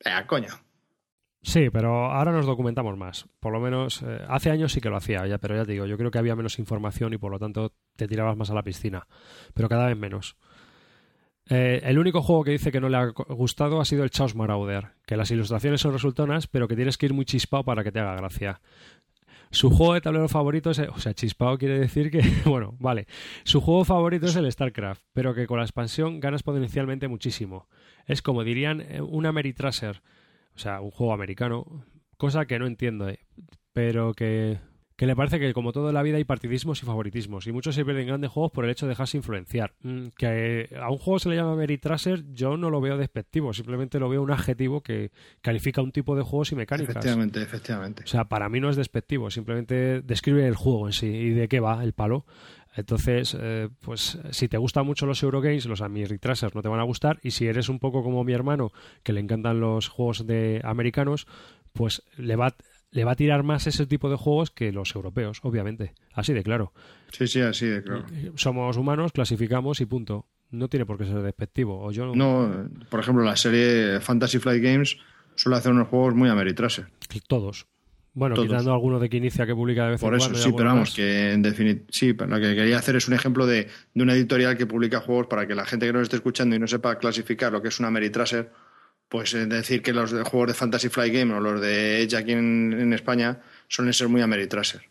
Eh, 0.04 0.10
coño. 0.26 0.48
Sí, 1.42 1.70
pero 1.70 2.12
ahora 2.12 2.30
nos 2.30 2.46
documentamos 2.46 2.96
más. 2.96 3.26
Por 3.40 3.52
lo 3.52 3.60
menos 3.60 4.02
eh, 4.02 4.20
hace 4.28 4.50
años 4.50 4.72
sí 4.72 4.80
que 4.80 4.90
lo 4.90 4.96
hacía, 4.96 5.26
ya, 5.26 5.38
pero 5.38 5.56
ya 5.56 5.64
te 5.64 5.72
digo, 5.72 5.86
yo 5.86 5.98
creo 5.98 6.10
que 6.10 6.18
había 6.18 6.36
menos 6.36 6.58
información 6.60 7.12
y 7.12 7.18
por 7.18 7.32
lo 7.32 7.38
tanto 7.40 7.72
te 7.96 8.06
tirabas 8.06 8.36
más 8.36 8.50
a 8.50 8.54
la 8.54 8.62
piscina. 8.62 9.08
Pero 9.52 9.68
cada 9.68 9.86
vez 9.86 9.96
menos. 9.96 10.36
Eh, 11.48 11.80
el 11.84 11.98
único 11.98 12.22
juego 12.22 12.44
que 12.44 12.52
dice 12.52 12.70
que 12.70 12.80
no 12.80 12.88
le 12.88 12.96
ha 12.96 13.06
gustado 13.06 13.80
ha 13.80 13.84
sido 13.84 14.04
el 14.04 14.10
Chaos 14.10 14.36
Marauder, 14.36 14.92
que 15.04 15.16
las 15.16 15.32
ilustraciones 15.32 15.80
son 15.80 15.92
resultonas, 15.92 16.46
pero 16.46 16.68
que 16.68 16.76
tienes 16.76 16.96
que 16.96 17.06
ir 17.06 17.14
muy 17.14 17.24
chispado 17.24 17.64
para 17.64 17.82
que 17.82 17.90
te 17.90 17.98
haga 17.98 18.14
gracia. 18.14 18.60
Su 19.50 19.68
juego 19.70 19.94
de 19.94 20.00
tablero 20.00 20.28
favorito 20.28 20.70
es, 20.70 20.78
o 20.78 20.98
sea, 20.98 21.12
chispado 21.12 21.58
quiere 21.58 21.78
decir 21.78 22.10
que, 22.10 22.22
bueno, 22.48 22.76
vale. 22.78 23.06
Su 23.44 23.60
juego 23.60 23.84
favorito 23.84 24.26
es 24.26 24.36
el 24.36 24.50
StarCraft, 24.50 25.02
pero 25.12 25.34
que 25.34 25.46
con 25.46 25.58
la 25.58 25.64
expansión 25.64 26.20
ganas 26.20 26.44
potencialmente 26.44 27.08
muchísimo. 27.08 27.68
Es 28.06 28.22
como 28.22 28.44
dirían 28.44 28.80
eh, 28.80 29.02
un 29.02 29.26
Ameritraser, 29.26 30.00
o 30.54 30.58
sea, 30.58 30.80
un 30.80 30.90
juego 30.90 31.12
americano, 31.12 31.84
cosa 32.16 32.46
que 32.46 32.58
no 32.58 32.66
entiendo, 32.66 33.08
eh, 33.08 33.18
pero 33.72 34.12
que, 34.14 34.58
que 34.96 35.06
le 35.06 35.16
parece 35.16 35.40
que 35.40 35.52
como 35.54 35.72
todo 35.72 35.88
en 35.88 35.94
la 35.94 36.02
vida 36.02 36.18
hay 36.18 36.24
partidismos 36.24 36.82
y 36.82 36.86
favoritismos, 36.86 37.46
y 37.46 37.52
muchos 37.52 37.74
se 37.74 37.84
pierden 37.84 38.06
grandes 38.06 38.30
juegos 38.30 38.52
por 38.52 38.64
el 38.64 38.70
hecho 38.70 38.86
de 38.86 38.90
dejarse 38.90 39.16
influenciar. 39.16 39.74
Mm, 39.82 40.08
Que 40.16 40.68
a 40.80 40.90
un 40.90 40.98
juego 40.98 41.18
se 41.18 41.30
le 41.30 41.36
llama 41.36 41.52
Ameritraser, 41.54 42.24
yo 42.32 42.56
no 42.56 42.70
lo 42.70 42.80
veo 42.80 42.98
despectivo, 42.98 43.52
simplemente 43.52 43.98
lo 43.98 44.08
veo 44.08 44.22
un 44.22 44.30
adjetivo 44.30 44.82
que 44.82 45.10
califica 45.40 45.80
un 45.82 45.90
tipo 45.92 46.14
de 46.14 46.22
juegos 46.22 46.52
y 46.52 46.56
mecánicas. 46.56 46.96
Efectivamente, 46.96 47.42
efectivamente. 47.42 48.02
O 48.04 48.06
sea, 48.06 48.26
para 48.26 48.48
mí 48.48 48.60
no 48.60 48.68
es 48.70 48.76
despectivo, 48.76 49.30
simplemente 49.30 50.02
describe 50.02 50.46
el 50.46 50.54
juego 50.54 50.86
en 50.86 50.92
sí 50.92 51.06
y 51.06 51.30
de 51.30 51.48
qué 51.48 51.60
va 51.60 51.82
el 51.82 51.94
palo. 51.94 52.26
Entonces, 52.74 53.36
eh, 53.38 53.68
pues 53.80 54.18
si 54.30 54.48
te 54.48 54.56
gustan 54.56 54.86
mucho 54.86 55.06
los 55.06 55.22
Eurogames, 55.22 55.66
los 55.66 55.82
Ameritrasers 55.82 56.54
no 56.54 56.62
te 56.62 56.68
van 56.68 56.80
a 56.80 56.84
gustar. 56.84 57.18
Y 57.22 57.32
si 57.32 57.46
eres 57.46 57.68
un 57.68 57.78
poco 57.78 58.02
como 58.02 58.24
mi 58.24 58.32
hermano, 58.32 58.72
que 59.02 59.12
le 59.12 59.20
encantan 59.20 59.60
los 59.60 59.88
juegos 59.88 60.26
de 60.26 60.60
americanos, 60.64 61.26
pues 61.72 62.02
le 62.16 62.36
va, 62.36 62.54
le 62.90 63.04
va 63.04 63.12
a 63.12 63.16
tirar 63.16 63.42
más 63.42 63.66
ese 63.66 63.86
tipo 63.86 64.08
de 64.10 64.16
juegos 64.16 64.50
que 64.50 64.72
los 64.72 64.94
europeos, 64.94 65.40
obviamente. 65.42 65.94
Así 66.14 66.32
de 66.32 66.42
claro. 66.42 66.72
Sí, 67.10 67.26
sí, 67.26 67.40
así 67.40 67.66
de 67.66 67.82
claro. 67.82 68.06
Somos 68.36 68.76
humanos, 68.76 69.12
clasificamos 69.12 69.80
y 69.80 69.86
punto. 69.86 70.26
No 70.50 70.68
tiene 70.68 70.84
por 70.84 70.98
qué 70.98 71.06
ser 71.06 71.22
despectivo. 71.22 71.82
O 71.82 71.92
yo 71.92 72.14
No, 72.14 72.68
por 72.90 73.00
ejemplo, 73.00 73.24
la 73.24 73.36
serie 73.36 74.00
Fantasy 74.00 74.38
Flight 74.38 74.62
Games 74.62 74.98
suele 75.34 75.56
hacer 75.56 75.72
unos 75.72 75.88
juegos 75.88 76.14
muy 76.14 76.28
ameritraser. 76.28 76.88
todos. 77.26 77.66
Bueno, 78.14 78.34
Todos. 78.34 78.48
quitando 78.48 78.72
alguno 78.72 78.98
de 78.98 79.08
que 79.08 79.16
inicia 79.16 79.46
que 79.46 79.54
publica 79.54 79.84
de 79.84 79.92
vez 79.92 80.00
Por 80.00 80.12
en 80.12 80.18
eso, 80.18 80.28
cuando. 80.28 80.38
sí, 80.38 80.52
pero 80.54 80.68
vamos, 80.68 80.90
más. 80.90 80.94
que 80.94 81.32
en 81.32 81.42
definitiva, 81.42 81.86
sí, 81.90 82.12
pero 82.12 82.30
lo 82.30 82.40
que 82.40 82.54
quería 82.54 82.78
hacer 82.78 82.96
es 82.96 83.08
un 83.08 83.14
ejemplo 83.14 83.46
de, 83.46 83.68
de 83.94 84.02
una 84.02 84.12
editorial 84.14 84.56
que 84.56 84.66
publica 84.66 85.00
juegos 85.00 85.26
para 85.28 85.46
que 85.46 85.54
la 85.54 85.64
gente 85.64 85.86
que 85.86 85.92
nos 85.92 86.02
esté 86.02 86.16
escuchando 86.16 86.54
y 86.54 86.58
no 86.58 86.66
sepa 86.66 86.98
clasificar 86.98 87.52
lo 87.52 87.62
que 87.62 87.68
es 87.68 87.78
una 87.78 87.88
Ameritraser, 87.88 88.50
pues 89.08 89.32
eh, 89.34 89.46
decir 89.46 89.82
que 89.82 89.92
los 89.94 90.10
de 90.10 90.22
juegos 90.24 90.48
de 90.48 90.54
Fantasy 90.54 90.88
Flight 90.90 91.14
Game 91.14 91.32
o 91.34 91.40
los 91.40 91.60
de 91.60 92.02
Edge 92.02 92.16
aquí 92.16 92.32
en, 92.32 92.72
en 92.78 92.92
España 92.92 93.40
suelen 93.68 93.94
ser 93.94 94.08
muy 94.08 94.20
Ameritraser. 94.20 94.82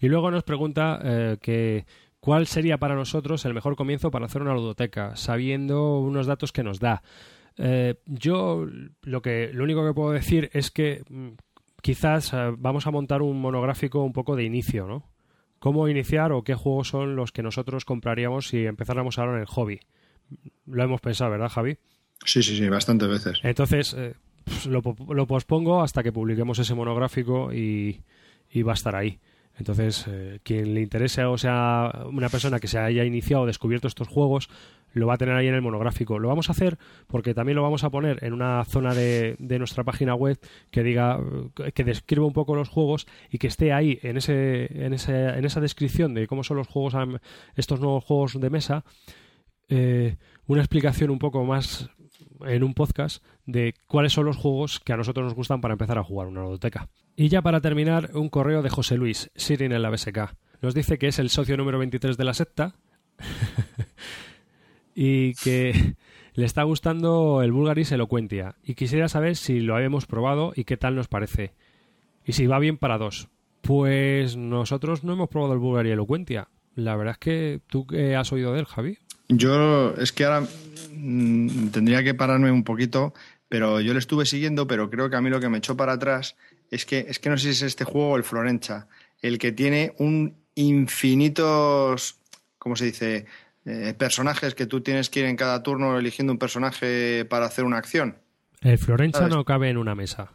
Y 0.00 0.08
luego 0.08 0.30
nos 0.30 0.42
pregunta 0.42 1.00
eh, 1.02 1.36
que 1.40 1.84
cuál 2.20 2.46
sería 2.46 2.78
para 2.78 2.94
nosotros 2.94 3.44
el 3.44 3.54
mejor 3.54 3.76
comienzo 3.76 4.10
para 4.10 4.26
hacer 4.26 4.40
una 4.42 4.54
ludoteca, 4.54 5.16
sabiendo 5.16 5.98
unos 6.00 6.26
datos 6.26 6.52
que 6.52 6.62
nos 6.62 6.80
da. 6.80 7.02
Eh, 7.56 7.94
yo 8.06 8.66
lo 9.02 9.22
que 9.22 9.50
lo 9.52 9.62
único 9.64 9.86
que 9.86 9.94
puedo 9.94 10.10
decir 10.12 10.50
es 10.52 10.70
que 10.70 11.02
mm, 11.08 11.28
quizás 11.84 12.32
eh, 12.32 12.50
vamos 12.56 12.86
a 12.86 12.90
montar 12.90 13.20
un 13.20 13.38
monográfico 13.38 14.02
un 14.02 14.14
poco 14.14 14.36
de 14.36 14.44
inicio, 14.44 14.86
¿no? 14.86 15.04
¿Cómo 15.58 15.86
iniciar 15.86 16.32
o 16.32 16.42
qué 16.42 16.54
juegos 16.54 16.88
son 16.88 17.14
los 17.14 17.30
que 17.30 17.42
nosotros 17.42 17.84
compraríamos 17.84 18.48
si 18.48 18.64
empezáramos 18.64 19.18
ahora 19.18 19.34
en 19.34 19.40
el 19.40 19.46
hobby? 19.46 19.80
Lo 20.64 20.82
hemos 20.82 21.02
pensado, 21.02 21.30
¿verdad, 21.32 21.50
Javi? 21.50 21.76
Sí, 22.24 22.42
sí, 22.42 22.56
sí, 22.56 22.68
bastantes 22.70 23.06
veces. 23.06 23.40
Entonces, 23.42 23.94
eh, 23.98 24.14
lo, 24.66 24.80
lo 25.10 25.26
pospongo 25.26 25.82
hasta 25.82 26.02
que 26.02 26.10
publiquemos 26.10 26.58
ese 26.58 26.74
monográfico 26.74 27.52
y, 27.52 28.00
y 28.50 28.62
va 28.62 28.72
a 28.72 28.74
estar 28.80 28.96
ahí. 28.96 29.18
Entonces, 29.56 30.06
eh, 30.08 30.40
quien 30.42 30.74
le 30.74 30.80
interese 30.80 31.24
o 31.24 31.38
sea 31.38 31.92
una 32.06 32.28
persona 32.28 32.58
que 32.58 32.66
se 32.66 32.78
haya 32.78 33.04
iniciado 33.04 33.44
o 33.44 33.46
descubierto 33.46 33.86
estos 33.86 34.08
juegos, 34.08 34.48
lo 34.92 35.06
va 35.06 35.14
a 35.14 35.18
tener 35.18 35.34
ahí 35.34 35.48
en 35.48 35.54
el 35.54 35.62
monográfico. 35.62 36.18
Lo 36.18 36.28
vamos 36.28 36.48
a 36.48 36.52
hacer 36.52 36.78
porque 37.06 37.34
también 37.34 37.56
lo 37.56 37.62
vamos 37.62 37.84
a 37.84 37.90
poner 37.90 38.22
en 38.24 38.32
una 38.32 38.64
zona 38.64 38.94
de, 38.94 39.36
de 39.38 39.58
nuestra 39.58 39.84
página 39.84 40.14
web 40.14 40.38
que 40.70 40.82
diga, 40.82 41.20
que 41.74 41.84
describa 41.84 42.26
un 42.26 42.32
poco 42.32 42.54
los 42.54 42.68
juegos 42.68 43.06
y 43.30 43.38
que 43.38 43.48
esté 43.48 43.72
ahí 43.72 43.98
en, 44.02 44.16
ese, 44.16 44.84
en, 44.84 44.94
ese, 44.94 45.28
en 45.30 45.44
esa 45.44 45.60
descripción 45.60 46.14
de 46.14 46.26
cómo 46.26 46.44
son 46.44 46.56
los 46.56 46.68
juegos, 46.68 46.94
estos 47.56 47.80
nuevos 47.80 48.04
juegos 48.04 48.40
de 48.40 48.50
mesa, 48.50 48.84
eh, 49.68 50.16
una 50.46 50.60
explicación 50.60 51.10
un 51.10 51.18
poco 51.18 51.44
más 51.44 51.90
en 52.46 52.62
un 52.62 52.74
podcast 52.74 53.24
de 53.46 53.74
cuáles 53.86 54.12
son 54.12 54.26
los 54.26 54.36
juegos 54.36 54.80
que 54.80 54.92
a 54.92 54.96
nosotros 54.96 55.24
nos 55.24 55.34
gustan 55.34 55.60
para 55.60 55.72
empezar 55.72 55.98
a 55.98 56.04
jugar 56.04 56.28
una 56.28 56.42
ludoteca. 56.42 56.88
Y 57.16 57.28
ya 57.28 57.42
para 57.42 57.60
terminar, 57.60 58.10
un 58.14 58.28
correo 58.28 58.62
de 58.62 58.70
José 58.70 58.96
Luis, 58.96 59.30
Sirin 59.34 59.72
en 59.72 59.82
la 59.82 59.90
BSK. 59.90 60.34
Nos 60.62 60.74
dice 60.74 60.98
que 60.98 61.08
es 61.08 61.18
el 61.18 61.30
socio 61.30 61.56
número 61.56 61.78
23 61.78 62.16
de 62.16 62.24
la 62.24 62.34
secta 62.34 62.74
y 64.94 65.34
que 65.34 65.94
le 66.34 66.46
está 66.46 66.62
gustando 66.64 67.42
el 67.42 67.52
Bulgaris 67.52 67.92
Eloquentia 67.92 68.56
y 68.64 68.74
quisiera 68.74 69.08
saber 69.08 69.36
si 69.36 69.60
lo 69.60 69.76
habíamos 69.76 70.06
probado 70.06 70.52
y 70.56 70.64
qué 70.64 70.76
tal 70.76 70.96
nos 70.96 71.08
parece. 71.08 71.52
Y 72.24 72.32
si 72.32 72.46
va 72.46 72.58
bien 72.58 72.78
para 72.78 72.98
dos. 72.98 73.28
Pues 73.60 74.36
nosotros 74.36 75.04
no 75.04 75.12
hemos 75.12 75.28
probado 75.28 75.54
el 75.54 75.58
Bulgaris 75.60 75.92
Eloquentia. 75.92 76.48
La 76.74 76.96
verdad 76.96 77.12
es 77.12 77.18
que 77.18 77.60
tú 77.68 77.86
qué 77.86 78.16
has 78.16 78.32
oído 78.32 78.52
de 78.52 78.60
él, 78.60 78.66
Javi. 78.66 78.98
Yo 79.36 79.94
es 79.94 80.12
que 80.12 80.24
ahora 80.24 80.46
mm, 80.92 81.68
tendría 81.68 82.02
que 82.02 82.14
pararme 82.14 82.50
un 82.50 82.64
poquito, 82.64 83.14
pero 83.48 83.80
yo 83.80 83.92
le 83.92 83.98
estuve 83.98 84.26
siguiendo, 84.26 84.66
pero 84.66 84.90
creo 84.90 85.10
que 85.10 85.16
a 85.16 85.20
mí 85.20 85.30
lo 85.30 85.40
que 85.40 85.48
me 85.48 85.58
echó 85.58 85.76
para 85.76 85.92
atrás 85.92 86.36
es 86.70 86.84
que, 86.86 87.06
es 87.08 87.18
que 87.18 87.30
no 87.30 87.36
sé 87.36 87.44
si 87.44 87.50
es 87.50 87.62
este 87.62 87.84
juego 87.84 88.10
o 88.10 88.16
el 88.16 88.24
Florencha, 88.24 88.88
el 89.20 89.38
que 89.38 89.52
tiene 89.52 89.94
un 89.98 90.36
infinitos, 90.54 92.18
¿cómo 92.58 92.76
se 92.76 92.86
dice? 92.86 93.26
Eh, 93.66 93.94
personajes 93.96 94.54
que 94.54 94.66
tú 94.66 94.82
tienes 94.82 95.08
que 95.08 95.20
ir 95.20 95.26
en 95.26 95.36
cada 95.36 95.62
turno 95.62 95.98
eligiendo 95.98 96.32
un 96.32 96.38
personaje 96.38 97.24
para 97.24 97.46
hacer 97.46 97.64
una 97.64 97.78
acción. 97.78 98.18
El 98.60 98.78
Florencha 98.78 99.28
no 99.28 99.44
cabe 99.44 99.70
en 99.70 99.78
una 99.78 99.94
mesa. 99.94 100.30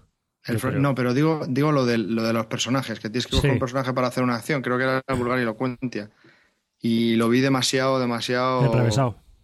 no, 0.73 0.95
pero 0.95 1.13
digo, 1.13 1.45
digo 1.47 1.71
lo, 1.71 1.85
de, 1.85 1.97
lo 1.97 2.23
de 2.23 2.33
los 2.33 2.47
personajes, 2.47 2.99
que 2.99 3.09
tienes 3.09 3.27
que 3.27 3.35
coger 3.35 3.51
un 3.51 3.59
personaje 3.59 3.93
para 3.93 4.07
hacer 4.07 4.23
una 4.23 4.35
acción. 4.35 4.61
Creo 4.61 4.77
que 4.77 4.83
era 4.83 5.01
el 5.07 5.15
Bulgaria 5.15 5.43
y. 5.43 6.09
Y 6.81 7.15
lo 7.15 7.29
vi 7.29 7.41
demasiado, 7.41 7.99
demasiado. 7.99 8.61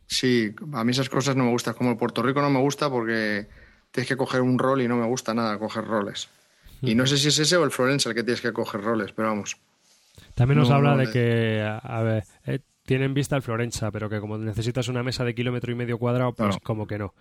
Sí, 0.08 0.54
a 0.74 0.84
mí 0.84 0.92
esas 0.92 1.10
cosas 1.10 1.36
no 1.36 1.46
me 1.46 1.52
gustan. 1.52 1.74
Como 1.74 1.92
el 1.92 1.98
Puerto 1.98 2.22
Rico 2.22 2.42
no 2.42 2.50
me 2.50 2.60
gusta 2.60 2.90
porque 2.90 3.48
tienes 3.92 4.08
que 4.08 4.18
coger 4.18 4.42
un 4.42 4.60
rol 4.60 4.82
y 4.82 4.88
no 4.88 4.96
me 4.96 5.06
gusta 5.06 5.34
nada 5.34 5.58
coger 5.58 5.86
roles. 5.86 6.30
Y 6.82 6.96
no 6.96 7.08
sé 7.08 7.18
si 7.18 7.30
es 7.30 7.40
ese 7.40 7.58
o 7.58 7.64
el 7.64 7.72
Florenza 7.72 8.10
el 8.10 8.16
que 8.16 8.24
tienes 8.24 8.42
que 8.42 8.54
coger 8.54 8.82
roles, 8.82 9.12
pero 9.12 9.30
vamos. 9.30 9.58
También 10.36 10.60
nos 10.60 10.70
habla 10.70 10.96
de 10.96 11.10
que, 11.10 11.62
a 11.62 12.02
ver, 12.04 12.24
eh, 12.46 12.60
tienen 12.86 13.14
vista 13.14 13.36
el 13.36 13.42
Florenza, 13.42 13.92
pero 13.92 14.10
que 14.10 14.20
como 14.20 14.38
necesitas 14.38 14.88
una 14.88 15.02
mesa 15.02 15.24
de 15.24 15.34
kilómetro 15.34 15.72
y 15.72 15.76
medio 15.76 15.98
cuadrado, 15.98 16.34
pues 16.34 16.58
como 16.64 16.86
que 16.86 17.00
no. 17.00 17.14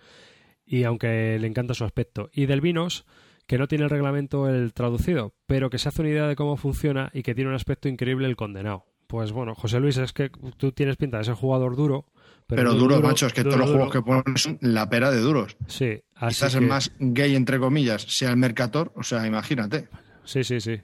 Y 0.65 0.83
aunque 0.83 1.37
le 1.39 1.47
encanta 1.47 1.73
su 1.73 1.83
aspecto. 1.83 2.29
Y 2.33 2.45
del 2.45 2.61
Vinos, 2.61 3.05
que 3.47 3.57
no 3.57 3.67
tiene 3.67 3.85
el 3.85 3.89
reglamento 3.89 4.47
el 4.49 4.73
traducido, 4.73 5.33
pero 5.47 5.69
que 5.69 5.79
se 5.79 5.89
hace 5.89 6.01
una 6.01 6.11
idea 6.11 6.27
de 6.27 6.35
cómo 6.35 6.57
funciona 6.57 7.09
y 7.13 7.23
que 7.23 7.35
tiene 7.35 7.49
un 7.49 7.55
aspecto 7.55 7.87
increíble 7.87 8.27
el 8.27 8.35
condenado. 8.35 8.85
Pues 9.15 9.31
bueno, 9.31 9.55
José 9.55 9.79
Luis, 9.79 9.95
es 9.95 10.11
que 10.11 10.29
tú 10.57 10.73
tienes 10.73 10.97
pinta 10.97 11.19
de 11.19 11.23
ser 11.23 11.35
jugador 11.35 11.77
duro, 11.77 12.03
pero, 12.47 12.73
duro, 12.73 12.99
macho, 12.99 13.27
es 13.27 13.31
que 13.31 13.45
todos 13.45 13.55
los 13.55 13.69
juegos 13.69 13.89
que 13.89 14.01
ponen 14.01 14.35
son 14.35 14.57
la 14.59 14.89
pera 14.89 15.09
de 15.09 15.21
duros. 15.21 15.55
Sí, 15.67 16.03
así 16.15 16.35
Quizás 16.35 16.55
el 16.55 16.67
más 16.67 16.91
gay, 16.99 17.33
entre 17.33 17.57
comillas, 17.57 18.01
sea 18.01 18.31
el 18.31 18.35
Mercator, 18.35 18.91
o 18.93 19.03
sea, 19.03 19.25
imagínate. 19.25 19.87
Sí, 20.25 20.43
sí, 20.43 20.59
sí. 20.59 20.81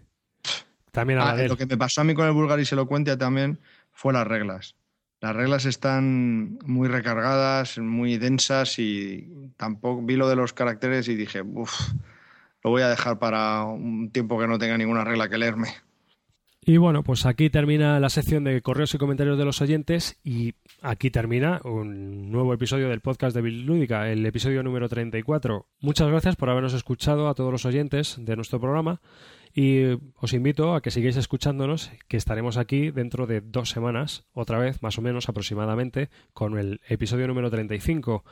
También 0.92 1.20
a 1.20 1.32
ah, 1.32 1.44
Lo 1.46 1.58
que 1.58 1.66
me 1.66 1.76
pasó 1.76 2.00
a 2.00 2.04
mí 2.06 2.14
con 2.14 2.26
el 2.26 2.32
Bulgari 2.32 2.64
se 2.64 2.78
lo 2.78 2.88
cuenta 2.88 3.18
también 3.18 3.60
fue 3.92 4.14
las 4.14 4.26
reglas. 4.26 4.76
Las 5.20 5.36
reglas 5.36 5.66
están 5.66 6.58
muy 6.66 6.88
recargadas, 6.88 7.80
muy 7.80 8.18
densas 8.18 8.80
y 8.80 9.28
tampoco 9.58 10.04
vi 10.04 10.16
lo 10.16 10.30
de 10.30 10.38
los 10.38 10.54
caracteres 10.54 11.10
y 11.10 11.16
dije, 11.16 11.42
uff, 11.42 11.74
lo 12.64 12.70
voy 12.70 12.84
a 12.84 12.88
dejar 12.88 13.20
para 13.20 13.66
un 13.66 14.10
tiempo 14.10 14.40
que 14.40 14.48
no 14.48 14.58
tenga 14.58 14.78
ninguna 14.78 15.04
regla 15.04 15.28
que 15.28 15.38
leerme. 15.38 15.68
Y 16.64 16.78
bueno, 16.78 17.02
pues 17.02 17.26
aquí 17.26 17.50
termina 17.50 18.00
la 18.00 18.10
sección 18.10 18.44
de 18.44 18.62
correos 18.62 18.94
y 18.94 19.00
comentarios 19.00 19.36
de 19.36 19.46
los 19.46 19.62
oyentes 19.62 20.20
y 20.24 20.54
aquí 20.84 21.10
termina 21.10 21.60
un 21.64 22.32
nuevo 22.32 22.54
episodio 22.54 22.88
del 22.88 23.02
podcast 23.02 23.36
de 23.36 23.42
Lúdica, 23.42 24.12
el 24.12 24.24
episodio 24.28 24.62
número 24.62 24.88
34. 24.88 25.66
Muchas 25.80 26.08
gracias 26.08 26.36
por 26.36 26.52
habernos 26.52 26.76
escuchado 26.76 27.30
a 27.30 27.34
todos 27.34 27.52
los 27.52 27.66
oyentes 27.66 28.18
de 28.20 28.36
nuestro 28.36 28.60
programa 28.60 29.02
y 29.56 29.98
os 30.18 30.34
invito 30.34 30.76
a 30.76 30.82
que 30.84 30.92
sigáis 30.92 31.18
escuchándonos, 31.18 31.90
que 32.08 32.18
estaremos 32.18 32.58
aquí 32.58 32.92
dentro 32.92 33.26
de 33.26 33.42
dos 33.42 33.72
semanas, 33.72 34.26
otra 34.32 34.60
vez, 34.60 34.84
más 34.84 35.00
o 35.00 35.02
menos 35.02 35.30
aproximadamente, 35.30 36.12
con 36.32 36.60
el 36.60 36.80
episodio 36.88 37.28
número 37.28 37.50
35 37.50 38.24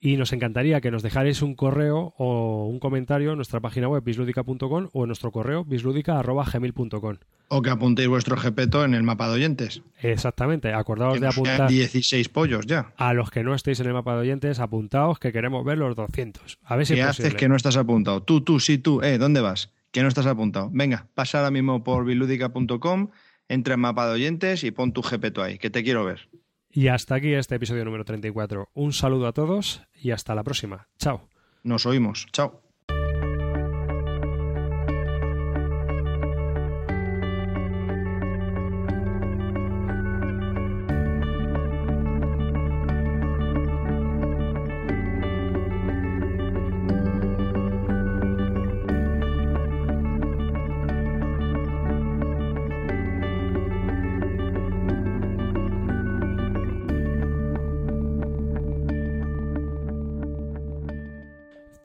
y 0.00 0.16
nos 0.16 0.32
encantaría 0.32 0.80
que 0.80 0.90
nos 0.90 1.02
dejarais 1.02 1.42
un 1.42 1.54
correo 1.54 2.14
o 2.16 2.66
un 2.66 2.80
comentario 2.80 3.30
en 3.32 3.36
nuestra 3.36 3.60
página 3.60 3.86
web 3.86 4.02
bisludica.com 4.02 4.88
o 4.92 5.04
en 5.04 5.06
nuestro 5.06 5.30
correo 5.30 5.64
bisludica.gmail.com. 5.64 7.16
O 7.52 7.62
que 7.62 7.70
apuntéis 7.70 8.08
vuestro 8.08 8.36
GPTO 8.36 8.84
en 8.84 8.94
el 8.94 9.02
mapa 9.02 9.28
de 9.28 9.34
oyentes. 9.34 9.82
Exactamente, 10.00 10.72
acordaos 10.72 11.20
de 11.20 11.26
apuntar. 11.26 11.68
16 11.68 12.28
pollos 12.28 12.64
ya. 12.64 12.92
A 12.96 13.12
los 13.12 13.30
que 13.30 13.42
no 13.42 13.54
estéis 13.54 13.80
en 13.80 13.88
el 13.88 13.92
mapa 13.92 14.14
de 14.14 14.20
oyentes, 14.20 14.60
apuntaos 14.60 15.18
que 15.18 15.32
queremos 15.32 15.64
ver 15.64 15.76
los 15.76 15.96
200. 15.96 16.58
A 16.64 16.76
ver 16.76 16.86
si 16.86 16.94
¿Qué 16.94 17.02
haces 17.02 17.34
que 17.34 17.48
no 17.48 17.56
estás 17.56 17.76
apuntado? 17.76 18.22
Tú, 18.22 18.40
tú, 18.40 18.60
sí, 18.60 18.78
tú. 18.78 19.02
Eh, 19.02 19.18
¿dónde 19.18 19.40
vas? 19.40 19.70
Que 19.90 20.02
no 20.02 20.08
estás 20.08 20.26
apuntado. 20.26 20.70
Venga, 20.72 21.08
pasa 21.14 21.38
ahora 21.38 21.50
mismo 21.50 21.82
por 21.82 22.04
bisludica.com, 22.04 23.10
entra 23.48 23.74
en 23.74 23.80
mapa 23.80 24.06
de 24.06 24.12
oyentes 24.12 24.62
y 24.62 24.70
pon 24.70 24.92
tu 24.92 25.02
GPTO 25.02 25.42
ahí, 25.42 25.58
que 25.58 25.70
te 25.70 25.82
quiero 25.82 26.04
ver. 26.04 26.28
Y 26.72 26.88
hasta 26.88 27.16
aquí 27.16 27.32
este 27.32 27.56
episodio 27.56 27.84
número 27.84 28.04
34. 28.04 28.70
Un 28.74 28.92
saludo 28.92 29.26
a 29.26 29.32
todos 29.32 29.82
y 29.94 30.12
hasta 30.12 30.34
la 30.34 30.44
próxima. 30.44 30.88
Chao. 30.98 31.28
Nos 31.62 31.84
oímos. 31.84 32.26
Chao. 32.32 32.59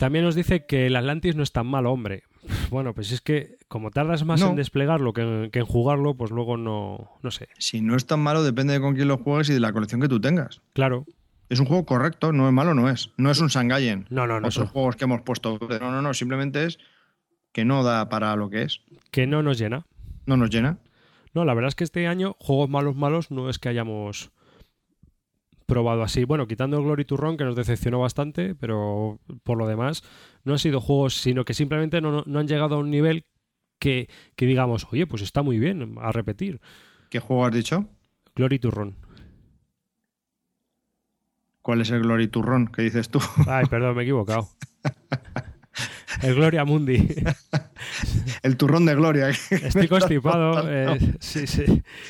También 0.06 0.24
nos 0.24 0.36
dice 0.36 0.68
que 0.68 0.86
el 0.86 0.96
Atlantis 0.98 1.36
no 1.36 1.42
es 1.42 1.52
tan 1.52 1.66
malo, 1.66 1.92
hombre. 1.92 2.22
Bueno, 2.70 2.94
pues 2.94 3.12
es 3.12 3.22
que 3.22 3.58
como 3.68 3.90
tardas 3.90 4.24
más 4.24 4.40
en 4.40 4.56
desplegarlo 4.56 5.14
que 5.14 5.50
en, 5.52 5.66
jugarlo, 5.66 6.14
pues 6.14 6.30
luego 6.30 6.58
no, 6.58 7.10
no 7.24 7.32
sé. 7.32 7.50
Si 7.58 7.82
no 7.82 7.96
es 7.96 8.06
tan 8.06 8.20
malo, 8.20 8.44
depende 8.44 8.74
de 8.74 8.80
con 8.80 8.94
quién 8.94 9.08
lo 9.08 9.18
juegues 9.18 9.50
y 9.50 9.54
de 9.54 9.60
la 9.60 9.74
colección 9.74 10.02
que 10.02 10.08
tú 10.08 10.22
tengas. 10.22 10.62
Claro. 10.74 11.08
Es 11.50 11.60
un 11.60 11.66
juego 11.66 11.88
correcto, 11.88 12.32
no 12.32 12.46
es 12.48 12.54
malo, 12.54 12.76
no 12.76 12.88
es. 12.88 13.14
No 13.18 13.32
es 13.32 13.40
un 13.40 13.50
Sangayen. 13.50 14.06
No, 14.12 14.28
no, 14.28 14.40
no. 14.40 14.48
Otros 14.48 14.70
juegos 14.70 14.96
que 14.96 15.06
hemos 15.06 15.24
puesto. 15.24 15.58
No, 15.60 15.92
no, 15.92 16.04
no. 16.04 16.14
Simplemente 16.14 16.66
es 16.66 16.78
que 17.52 17.66
no 17.66 17.84
da 17.84 18.08
para 18.08 18.36
lo 18.36 18.52
que 18.52 18.62
es. 18.62 18.82
Que 19.10 19.26
no 19.26 19.42
nos 19.42 19.58
llena. 19.58 19.88
No 20.28 20.38
nos 20.38 20.52
llena. 20.52 20.78
No, 21.34 21.46
la 21.46 21.56
verdad 21.56 21.70
es 21.70 21.76
que 21.76 21.84
este 21.84 22.06
año, 22.06 22.36
juegos 22.38 22.70
malos, 22.70 22.96
malos, 22.96 23.32
no 23.32 23.50
es 23.50 23.58
que 23.58 23.70
hayamos 23.70 24.30
probado 25.66 26.04
así. 26.04 26.24
Bueno, 26.24 26.48
quitando 26.48 26.78
el 26.78 26.84
Glory 26.84 27.06
to 27.06 27.18
Run, 27.18 27.38
que 27.38 27.44
nos 27.44 27.56
decepcionó 27.56 28.00
bastante, 28.00 28.56
pero 28.56 29.20
por 29.44 29.58
lo 29.58 29.68
demás, 29.68 30.04
no 30.44 30.54
han 30.54 30.60
sido 30.60 30.82
juegos, 30.82 31.16
sino 31.16 31.46
que 31.46 31.54
simplemente 31.54 32.02
no, 32.02 32.24
han 32.26 32.48
llegado 32.48 32.76
a 32.76 32.80
un 32.80 32.90
nivel 32.90 33.26
que, 33.80 34.08
digamos, 34.38 34.88
oye, 34.92 35.06
pues 35.06 35.22
está 35.22 35.44
muy 35.44 35.60
bien, 35.60 35.96
a 36.02 36.12
repetir. 36.12 36.60
¿Qué 37.10 37.20
juego 37.20 37.46
has 37.46 37.54
dicho? 37.54 37.88
Glory 38.36 38.60
to 38.60 38.72
Run. 38.72 38.96
¿Cuál 41.62 41.82
es 41.82 41.90
el 41.90 42.02
Glory 42.02 42.28
to 42.28 42.42
Run? 42.42 42.68
¿Qué 42.68 42.84
dices 42.84 43.10
tú? 43.10 43.20
Ay, 43.48 43.66
perdón, 43.66 43.96
me 43.96 44.02
he 44.02 44.06
equivocado. 44.06 44.48
El 46.22 46.36
Gloria 46.36 46.66
Mundi. 46.66 47.08
el 48.44 48.58
turrón 48.58 48.86
de 48.86 48.96
Gloria. 48.96 49.30
Estoy 49.30 49.88
constipado. 49.88 50.56
Eh, 50.68 51.16
sí, 51.20 51.48
sí. 51.48 51.64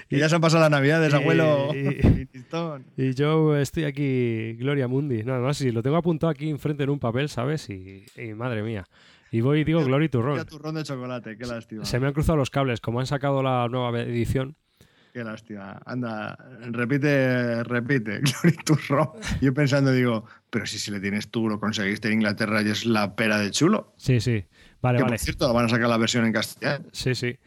Y, 0.10 0.18
ya 0.18 0.30
se 0.30 0.36
han 0.36 0.42
pasado 0.42 0.62
las 0.62 0.72
navidades, 0.72 1.14
abuelo. 1.14 1.70
Y, 2.98 3.14
yo 3.14 3.56
estoy 3.58 3.84
aquí, 3.84 4.54
Gloria 4.54 4.88
Mundi. 4.88 5.24
Nada 5.24 5.40
más, 5.40 5.58
si 5.58 5.72
lo 5.72 5.84
tengo 5.84 5.98
apuntado 5.98 6.32
aquí 6.32 6.50
enfrente 6.50 6.84
en 6.84 6.90
un 6.90 7.00
papel, 7.00 7.30
¿sabes? 7.30 7.70
Y, 7.70 8.06
madre 8.36 8.64
mía. 8.64 8.86
Y 9.32 9.42
voy 9.42 9.62
y 9.62 9.64
digo 9.64 9.84
Glory 9.84 10.08
Turrón. 10.08 10.46
turrón 10.46 10.76
de 10.76 10.84
chocolate, 10.84 11.38
qué 11.38 11.46
lástima. 11.46 11.84
Se 11.84 12.00
me 12.00 12.08
han 12.08 12.14
cruzado 12.14 12.38
los 12.38 12.50
cables. 12.50 12.80
Como 12.80 13.00
han 13.00 13.08
sacado 13.08 13.44
la 13.44 13.68
nueva 13.68 14.00
edición, 14.02 14.56
Qué 15.16 15.24
lástima. 15.24 15.82
Anda, 15.86 16.38
repite, 16.72 17.64
repite. 17.64 18.20
Glory. 18.90 19.14
Yo 19.40 19.54
pensando, 19.54 19.94
digo, 19.94 20.26
pero 20.50 20.66
si, 20.66 20.78
si 20.78 20.92
le 20.92 21.00
tienes 21.00 21.30
tú, 21.30 21.48
lo 21.48 21.58
conseguiste 21.58 22.10
en 22.10 22.16
Inglaterra 22.16 22.62
y 22.62 22.68
es 22.68 22.86
la 22.86 23.16
pera 23.16 23.40
de 23.40 23.50
chulo. 23.50 23.94
Sí, 23.96 24.20
sí. 24.20 24.44
Vale, 24.82 24.98
que, 24.98 25.04
vale. 25.04 25.14
Por 25.14 25.20
cierto, 25.20 25.54
van 25.54 25.68
a 25.68 25.70
sacar 25.70 25.88
la 25.88 25.96
versión 25.96 26.26
en 26.26 26.34
castellano. 26.34 26.88
Sí, 26.92 27.16
sí. 27.16 27.28
Eh, 27.28 27.40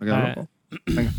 Venga. 0.00 1.12